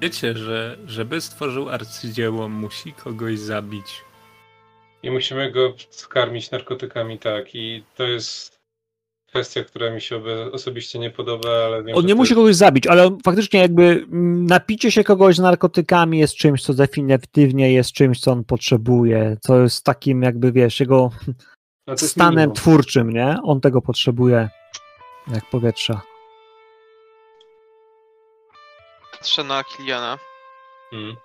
Wiecie, 0.00 0.34
że 0.38 0.76
żeby 0.86 1.20
stworzył 1.20 1.68
arcydzieło, 1.68 2.48
musi 2.48 2.92
kogoś 2.92 3.38
zabić. 3.38 4.04
I 5.02 5.10
musimy 5.10 5.50
go 5.52 5.72
skarmić 5.90 6.50
narkotykami, 6.50 7.18
tak. 7.18 7.54
I 7.54 7.84
to 7.96 8.02
jest 8.04 8.59
kwestia, 9.30 9.64
która 9.64 9.90
mi 9.90 10.00
się 10.00 10.22
osobiście 10.52 10.98
nie 10.98 11.10
podoba, 11.10 11.48
ale 11.66 11.84
wiem, 11.84 11.96
On 11.96 12.06
nie 12.06 12.14
musi 12.14 12.32
jest... 12.32 12.38
kogoś 12.38 12.56
zabić, 12.56 12.86
ale 12.86 13.06
on 13.06 13.18
faktycznie 13.24 13.60
jakby 13.60 13.82
mm, 13.84 14.46
napicie 14.46 14.92
się 14.92 15.04
kogoś 15.04 15.36
z 15.36 15.38
narkotykami 15.38 16.18
jest 16.18 16.34
czymś, 16.36 16.62
co 16.62 16.74
definitywnie 16.74 17.72
jest 17.72 17.92
czymś, 17.92 18.20
co 18.20 18.32
on 18.32 18.44
potrzebuje, 18.44 19.36
co 19.40 19.60
jest 19.60 19.84
takim 19.84 20.22
jakby, 20.22 20.52
wiesz, 20.52 20.80
jego 20.80 21.10
no 21.86 21.96
stanem 21.96 22.34
minimum. 22.36 22.54
twórczym, 22.54 23.10
nie? 23.10 23.36
On 23.42 23.60
tego 23.60 23.82
potrzebuje 23.82 24.48
jak 25.34 25.50
powietrza. 25.50 26.00
Patrzę 29.12 29.44
na 29.44 29.64
Kiliana 29.64 30.18
Mm. 30.92 31.16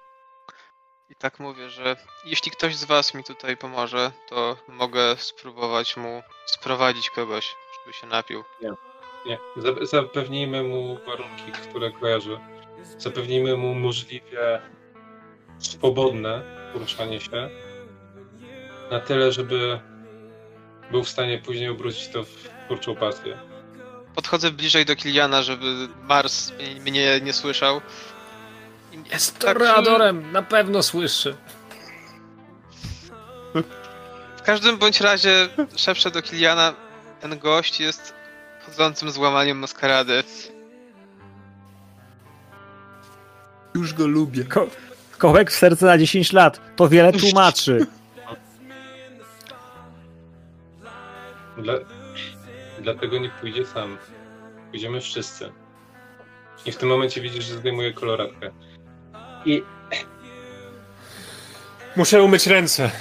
i 1.10 1.16
tak 1.16 1.40
mówię, 1.40 1.70
że 1.70 1.96
jeśli 2.26 2.52
ktoś 2.52 2.76
z 2.76 2.84
was 2.84 3.14
mi 3.14 3.24
tutaj 3.24 3.58
pomoże, 3.58 4.12
to 4.30 4.58
mogę 4.68 5.16
spróbować 5.18 5.98
mu 5.98 6.24
sprowadzić 6.46 7.10
kogoś, 7.10 7.56
żeby 7.86 7.94
się 7.94 8.08
napił. 8.08 8.44
Nie, 9.26 9.38
Za- 9.58 9.86
zapewnijmy 9.86 10.64
mu 10.64 10.98
warunki, 11.08 11.52
które 11.70 11.92
kojarzy. 11.92 12.40
Zapewnijmy 12.98 13.58
mu 13.58 13.74
możliwie 13.76 14.62
swobodne 15.60 16.42
poruszanie 16.74 17.22
się. 17.22 17.50
Na 18.92 19.00
tyle, 19.00 19.32
żeby 19.32 19.80
był 20.92 21.04
w 21.04 21.10
stanie 21.10 21.38
później 21.38 21.70
obrócić 21.70 22.08
to 22.08 22.24
w 22.24 22.50
twórczą 22.66 22.96
pasję. 22.96 23.38
Podchodzę 24.16 24.52
bliżej 24.52 24.86
do 24.86 24.96
Kiliana, 24.96 25.44
żeby 25.44 25.66
Mars 26.04 26.52
mnie- 26.82 27.20
nie 27.22 27.34
słyszał. 27.34 27.82
Jest 29.12 29.40
tak, 29.40 29.54
toreadorem, 29.58 30.32
na 30.32 30.42
pewno 30.42 30.84
słyszy. 30.84 31.36
każdym 34.46 34.78
bądź 34.78 35.02
razie 35.02 35.50
szepczę 35.76 36.12
do 36.12 36.22
Kiliana, 36.22 36.74
ten 37.30 37.40
gość 37.40 37.80
jest 37.80 38.14
chodzącym 38.66 39.12
złamaniem 39.12 39.58
maskarady. 39.60 40.24
Już 43.76 43.94
go 43.94 44.08
lubię. 44.08 44.44
Ko 44.44 44.68
kołek 45.18 45.52
w 45.52 45.56
serce 45.56 45.86
na 45.86 45.98
10 45.98 46.34
lat. 46.34 46.62
To 46.76 46.90
wiele 46.90 47.14
tłumaczy. 47.14 47.88
Dla... 51.58 51.74
Dlatego 52.82 53.18
nie 53.20 53.30
pójdzie 53.30 53.66
sam. 53.66 53.98
Pójdziemy 54.72 55.02
wszyscy. 55.02 55.52
I 56.66 56.72
w 56.72 56.78
tym 56.78 56.90
momencie 56.90 57.22
widzisz, 57.22 57.46
że 57.46 57.56
zdejmuje 57.56 57.94
koloratkę. 57.94 58.52
I 59.46 59.64
Muszę 61.96 62.24
umyć 62.24 62.48
ręce. 62.48 62.92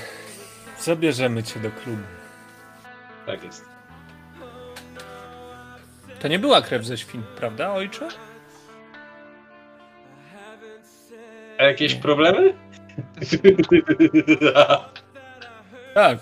Zabierzemy 0.81 1.43
cię 1.43 1.61
do 1.61 1.71
klubu. 1.71 2.03
tak 3.27 3.45
jest. 3.45 3.74
To 6.25 6.29
nie 6.29 6.39
była 6.39 6.63
krew 6.63 6.85
ze 6.85 6.99
świn, 6.99 7.23
prawda, 7.37 7.73
ojcze? 7.73 8.09
A 11.59 11.63
jakieś 11.63 11.95
problemy? 11.95 12.55
Tak. 15.95 16.19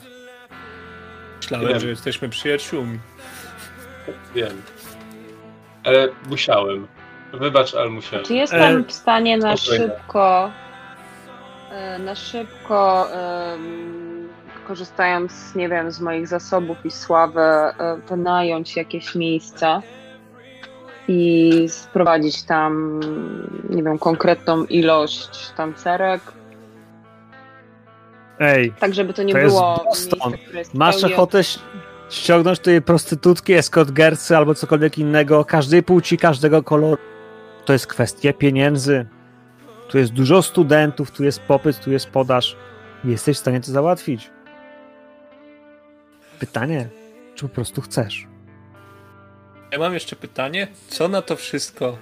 Myślałem, 1.36 1.68
Wiem. 1.68 1.80
że 1.80 1.88
jesteśmy 1.88 2.28
przyjaciółmi. 2.28 2.98
Wiem. 4.34 4.62
Ale 5.84 6.08
musiałem. 6.28 6.86
Wybacz, 7.32 7.74
ale 7.74 7.88
musiałem. 7.88 8.24
Czy 8.26 8.34
jestem 8.34 8.80
E, 8.80 8.84
w 8.84 8.92
stanie 8.92 9.36
na 9.38 9.56
spokojnie. 9.56 9.84
szybko, 9.86 10.50
e, 11.70 11.98
na 11.98 12.14
szybko, 12.14 13.08
korzystając, 14.66 15.54
nie 15.54 15.68
wiem, 15.68 15.90
z 15.90 16.00
moich 16.00 16.28
zasobów 16.28 16.76
i 16.86 16.90
sławy, 16.90 17.40
e, 17.40 17.74
wynająć 18.08 18.76
jakieś 18.76 19.14
miejsce 19.14 19.80
i 21.08 21.52
sprowadzić 21.68 22.42
tam, 22.42 23.00
nie 23.70 23.82
wiem, 23.82 23.98
konkretną 23.98 24.64
ilość 24.64 25.50
tancerek, 25.56 26.20
Ej, 28.38 28.72
tak 28.78 28.94
żeby 28.94 29.12
to 29.14 29.22
nie 29.22 29.32
To 29.32 29.38
jest 29.38 29.54
było 29.54 29.82
Boston. 29.84 30.30
miejsce, 30.32 30.58
jest 30.58 30.74
masz 30.74 30.96
pełne- 30.96 31.12
ochotę 31.14 31.40
ściągnąć 32.10 32.58
tutaj 32.58 32.82
prostytutki, 32.82 33.52
eskortgercy 33.52 34.36
albo 34.36 34.54
cokolwiek 34.54 34.98
innego, 34.98 35.44
każdej 35.44 35.82
płci, 35.82 36.18
każdego 36.18 36.62
koloru. 36.62 37.02
To 37.64 37.72
jest 37.72 37.86
kwestia 37.86 38.32
pieniędzy. 38.32 39.06
Tu 39.88 39.98
jest 39.98 40.12
dużo 40.12 40.42
studentów, 40.42 41.10
tu 41.10 41.24
jest 41.24 41.40
popyt, 41.40 41.80
tu 41.84 41.90
jest 41.92 42.10
podaż. 42.10 42.56
Jesteś 43.04 43.36
w 43.36 43.40
stanie 43.40 43.60
to 43.60 43.72
załatwić. 43.72 44.30
Pytanie, 46.42 46.88
czy 47.34 47.48
po 47.48 47.54
prostu 47.54 47.80
chcesz? 47.80 48.26
Ja 49.72 49.78
mam 49.78 49.94
jeszcze 49.94 50.16
pytanie. 50.16 50.68
Co 50.88 51.08
na 51.08 51.22
to 51.22 51.36
wszystko 51.36 51.98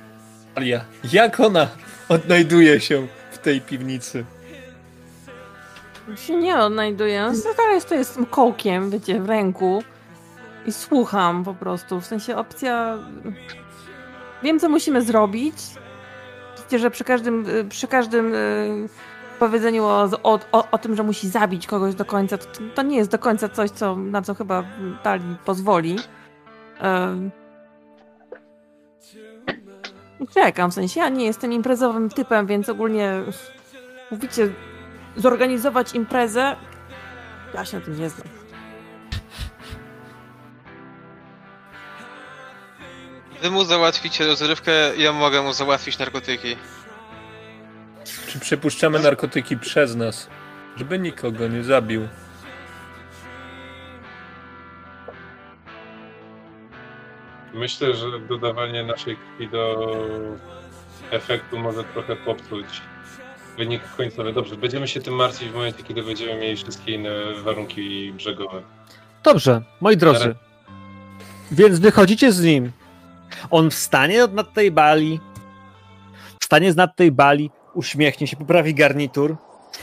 Alia? 0.55 0.85
Jak 1.12 1.41
ona 1.41 1.69
odnajduje 2.09 2.81
się 2.81 3.07
w 3.31 3.39
tej 3.39 3.60
piwnicy? 3.60 4.25
się 6.17 6.36
nie 6.36 6.59
odnajduję. 6.59 7.33
Stara 7.35 7.81
stoję 7.81 8.05
z 8.05 8.10
tym 8.10 8.27
kołkiem, 8.27 8.91
wiecie, 8.91 9.20
w 9.20 9.28
ręku 9.28 9.83
i 10.67 10.73
słucham 10.73 11.44
po 11.44 11.55
prostu. 11.55 12.01
W 12.01 12.07
sensie 12.07 12.36
opcja... 12.36 12.99
Wiem, 14.43 14.60
co 14.60 14.69
musimy 14.69 15.02
zrobić. 15.02 15.57
Wiecie, 16.59 16.78
że 16.78 16.91
przy 16.91 17.05
każdym, 17.05 17.49
y, 17.49 17.65
przy 17.65 17.86
każdym 17.86 18.35
y, 18.35 18.89
powiedzeniu 19.41 19.85
o, 19.85 20.09
o, 20.23 20.39
o, 20.52 20.70
o 20.70 20.78
tym, 20.78 20.97
że 20.97 21.02
musi 21.02 21.28
zabić 21.28 21.67
kogoś 21.67 21.94
do 21.94 22.05
końca, 22.05 22.39
to, 22.39 22.47
to 22.75 22.83
nie 22.83 22.97
jest 22.97 23.10
do 23.10 23.19
końca 23.19 23.49
coś, 23.49 23.70
co, 23.70 23.97
na 23.97 24.23
co 24.23 24.35
chyba 24.35 24.65
Tali 25.02 25.36
pozwoli. 25.44 25.97
Ym. 27.09 27.31
Czekam, 30.35 30.70
w 30.70 30.75
sensie 30.75 31.01
ja 31.01 31.09
nie 31.09 31.25
jestem 31.25 31.52
imprezowym 31.52 32.10
typem, 32.10 32.47
więc 32.47 32.69
ogólnie 32.69 33.23
mówicie 34.10 34.49
zorganizować 35.17 35.94
imprezę. 35.94 36.57
Ja 37.55 37.65
się 37.65 37.78
na 37.78 37.85
tym 37.85 38.01
nie 38.01 38.10
znam. 38.10 38.28
Wy 43.43 43.51
mu 43.51 43.65
załatwicie 43.65 44.27
rozrywkę, 44.27 44.73
ja 44.97 45.12
mogę 45.12 45.43
mu 45.43 45.52
załatwić 45.52 45.99
narkotyki. 45.99 46.57
Czy 48.31 48.41
przepuszczamy 48.41 48.99
narkotyki 48.99 49.57
przez 49.57 49.97
nas, 49.97 50.28
żeby 50.76 50.99
nikogo 50.99 51.49
nie 51.49 51.65
zabił? 51.65 52.09
Myślę, 57.55 57.94
że 57.94 58.20
dodawanie 58.28 58.84
naszej 58.84 59.17
krwi 59.17 59.49
do 59.49 59.91
efektu 61.10 61.59
może 61.59 61.84
trochę 61.84 62.17
popsuć 62.17 62.67
wynik 63.59 63.83
końcowy. 63.97 64.33
Dobrze, 64.33 64.57
będziemy 64.57 64.89
się 64.89 65.00
tym 65.00 65.15
martwić 65.15 65.49
w 65.49 65.55
momencie, 65.55 65.83
kiedy 65.83 66.02
będziemy 66.02 66.41
mieli 66.41 66.57
wszystkie 66.57 66.92
inne 66.94 67.10
warunki 67.44 68.12
brzegowe. 68.17 68.62
Dobrze, 69.23 69.62
moi 69.81 69.97
drodzy. 69.97 70.25
Ale- 70.25 70.34
Więc 71.52 71.78
wychodzicie 71.78 72.33
z 72.33 72.42
nim. 72.44 72.73
On 73.50 73.70
wstanie 73.70 74.26
nad 74.26 74.52
tej 74.55 74.70
bali. 74.70 75.20
Wstanie 76.41 76.73
z 76.73 76.76
nad 76.76 76.97
tej 76.97 77.12
bali, 77.12 77.50
uśmiechnie 77.74 78.26
się, 78.26 78.36
poprawi 78.36 78.74
garnitur. 78.74 79.36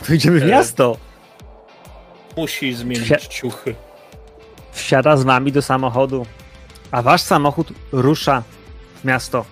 Wyjdziemy 0.05 0.39
w 0.39 0.43
E. 0.43 0.45
miasto. 0.45 0.97
Musi 2.37 2.73
zmienić 2.73 3.09
Wsi- 3.09 3.27
ciuchy. 3.29 3.75
Wsiada 4.71 5.17
z 5.17 5.23
wami 5.23 5.51
do 5.51 5.61
samochodu. 5.61 6.25
A 6.91 7.01
wasz 7.01 7.21
samochód 7.21 7.67
rusza 7.91 8.43
w 9.01 9.05
miasto. 9.05 9.45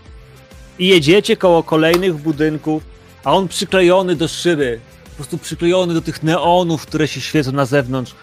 I 0.80 0.88
jedziecie 0.88 1.38
koło 1.38 1.64
kolejnych 1.64 2.16
budynków, 2.18 2.84
a 3.24 3.34
on 3.34 3.48
przyklejony 3.48 4.16
do 4.16 4.28
szyby. 4.28 4.80
Po 5.10 5.16
prostu 5.16 5.38
przyklejony 5.38 5.94
do 5.94 6.02
tych 6.02 6.24
neonów, 6.24 6.82
które 6.86 7.08
się 7.08 7.22
świecą 7.22 7.52
na 7.52 7.66
zewnątrz. 7.66 8.16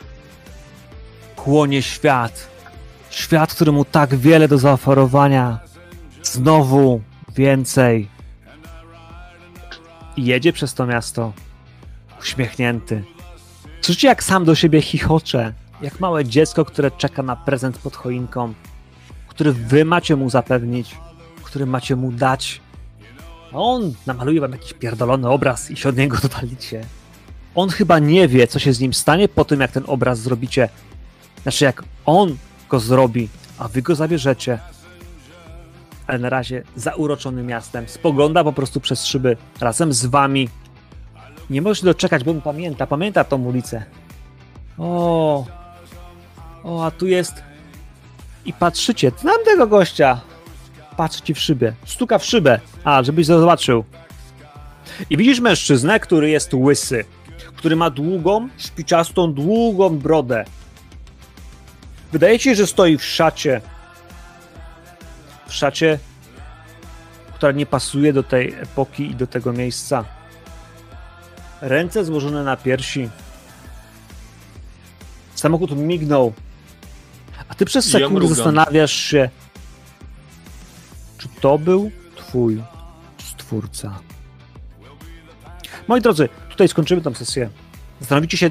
Kłonie 1.37 1.83
świat. 1.83 2.49
Świat, 3.11 3.55
który 3.55 3.73
mu 3.73 3.85
tak 3.85 4.15
wiele 4.15 4.49
do 4.49 4.59
zaoferowania. 4.59 5.59
Znowu 6.23 7.01
więcej. 7.35 8.09
I 10.17 10.25
jedzie 10.25 10.53
przez 10.53 10.75
to 10.75 10.87
miasto. 10.87 11.33
Uśmiechnięty. 12.21 13.05
Słyszycie, 13.81 14.09
jak 14.09 14.23
sam 14.23 14.45
do 14.45 14.55
siebie 14.55 14.83
chichocze. 14.83 15.53
Jak 15.83 16.01
małe 16.01 16.25
dziecko, 16.25 16.65
które 16.65 16.91
czeka 16.91 17.23
na 17.23 17.37
prezent 17.37 17.79
pod 17.79 17.97
choinką. 17.97 18.55
Który 19.29 19.53
wy 19.53 19.85
macie 19.85 20.17
mu 20.17 20.31
zapewnić. 20.31 20.97
Który 21.43 21.67
macie 21.67 21.97
mu 21.97 22.13
dać. 22.13 22.61
A 23.53 23.57
on 23.57 23.95
namaluje 24.07 24.41
wam 24.41 24.53
jakiś 24.53 24.73
pierdolony 24.73 25.29
obraz 25.29 25.71
i 25.71 25.77
się 25.77 25.89
od 25.89 25.97
niego 25.97 26.19
dodalicie. 26.23 26.85
On 27.55 27.69
chyba 27.69 27.99
nie 27.99 28.29
wie, 28.29 28.47
co 28.47 28.59
się 28.59 28.73
z 28.73 28.81
nim 28.81 28.95
stanie 28.95 29.29
po 29.29 29.45
tym, 29.45 29.61
jak 29.61 29.73
ten 29.73 29.85
obraz 29.87 30.19
zrobicie. 30.19 30.69
Znaczy, 31.43 31.65
jak 31.65 31.83
on 32.07 32.37
go 32.69 32.81
zrobi, 32.81 33.29
a 33.59 33.69
wy 33.69 33.83
go 33.83 33.95
zabierzecie. 33.95 34.59
Ale 36.07 36.19
na 36.19 36.31
razie 36.31 36.63
zauroczony 36.77 37.43
miastem. 37.43 37.89
Spogląda 37.89 38.45
po 38.45 38.53
prostu 38.53 38.81
przez 38.81 39.07
szyby 39.07 39.37
razem 39.61 39.93
z 39.93 40.07
wami. 40.07 40.49
Nie 41.51 41.63
może 41.63 41.81
się 41.81 41.87
doczekać, 41.87 42.25
bo 42.25 42.31
on 42.31 42.41
pamięta, 42.41 42.87
pamięta 42.87 43.25
tą 43.25 43.45
ulicę. 43.45 43.85
O, 44.79 45.47
o, 46.65 46.85
a 46.87 46.91
tu 46.91 47.07
jest. 47.07 47.43
I 48.45 48.53
patrzycie, 48.53 49.13
znam 49.21 49.37
tego 49.45 49.67
gościa. 49.67 50.21
Patrzy 50.97 51.23
ci 51.23 51.35
w 51.35 51.39
szybę, 51.39 51.73
stuka 51.85 52.19
w 52.19 52.25
szybę. 52.25 52.61
A, 52.85 53.03
żebyś 53.03 53.27
zobaczył. 53.27 53.85
I 55.11 55.17
widzisz 55.17 55.41
mężczyznę, 55.41 56.01
który 56.01 56.31
jest 56.31 56.55
łysy, 56.55 57.05
który 57.57 57.77
ma 57.77 57.91
długą, 57.91 58.49
szpiczastą, 58.59 59.33
długą 59.33 59.99
brodę. 59.99 60.45
Wydaje 62.13 62.39
ci 62.39 62.45
się, 62.45 62.55
że 62.55 62.67
stoi 62.67 62.99
w 62.99 63.05
szacie. 63.05 63.61
W 65.53 65.55
szacie, 65.55 65.99
która 67.35 67.53
nie 67.53 67.67
pasuje 67.67 68.13
do 68.13 68.23
tej 68.23 68.55
epoki 68.55 69.11
i 69.11 69.15
do 69.15 69.27
tego 69.27 69.53
miejsca. 69.53 70.05
Ręce 71.61 72.05
złożone 72.05 72.45
na 72.45 72.57
piersi. 72.57 73.09
Samochód 75.35 75.77
mignął. 75.77 76.33
A 77.49 77.55
ty 77.55 77.65
przez 77.65 77.91
sekundę 77.91 78.29
zastanawiasz 78.29 78.93
się, 78.93 79.31
czy 81.19 81.29
to 81.41 81.59
był 81.59 81.91
twój 82.17 82.63
stwórca. 83.25 83.99
Moi 85.89 86.01
drodzy, 86.01 86.29
tutaj 86.51 86.69
skończymy 86.69 87.03
tę 87.03 87.15
sesję. 87.15 87.51
Zastanowicie 88.01 88.37
się, 88.37 88.51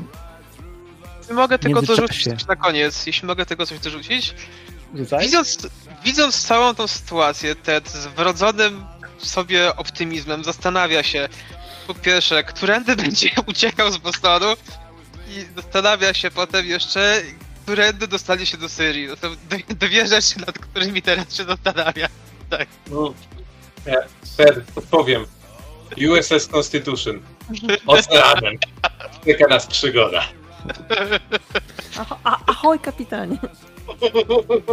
mogę 1.34 1.60
tylko 1.60 1.82
dorzucić 1.82 2.24
coś 2.24 2.46
na 2.48 2.56
koniec, 2.56 3.06
jeśli 3.06 3.28
mogę 3.28 3.46
tego 3.46 3.66
coś 3.66 3.80
dorzucić. 3.80 4.36
Rzucaj. 4.96 5.26
Widząc, 5.26 5.58
widząc 6.04 6.42
całą 6.42 6.76
tą 6.76 6.88
sytuację, 6.88 7.56
Ted 7.56 7.90
z 7.90 8.08
wrodzonym 8.08 8.86
sobie 9.18 9.76
optymizmem 9.76 10.44
zastanawia 10.44 11.04
się, 11.04 11.30
po 11.88 11.94
pierwsze, 11.94 12.44
którędy 12.44 12.96
będzie 13.04 13.30
uciekał 13.48 13.92
z 13.92 13.98
Bostonu 13.98 14.54
i 15.30 15.46
zastanawia 15.56 16.14
się 16.14 16.32
potem 16.32 16.66
jeszcze, 16.66 17.22
którędy 17.64 18.08
dostanie 18.08 18.46
się 18.46 18.58
do 18.58 18.70
Syrii. 18.70 19.08
To 19.08 19.16
są 19.16 19.36
dwie, 19.50 19.64
dwie 19.76 20.08
rzeczy, 20.08 20.40
nad 20.40 20.60
którymi 20.60 21.02
teraz 21.02 21.36
się 21.36 21.44
zastanawia. 21.44 22.08
No, 22.92 23.14
ja, 23.86 23.98
Ted, 24.38 24.60
powiem. 24.90 25.26
USS 25.98 26.48
Constitution. 26.48 27.22
Oceanem. 27.88 28.58
Czeka 29.26 29.48
nas 29.48 29.68
przygoda. 29.68 30.24
Aho, 31.98 32.18
a, 32.24 32.38
ahoj, 32.46 32.80
kapitanie. 32.80 33.38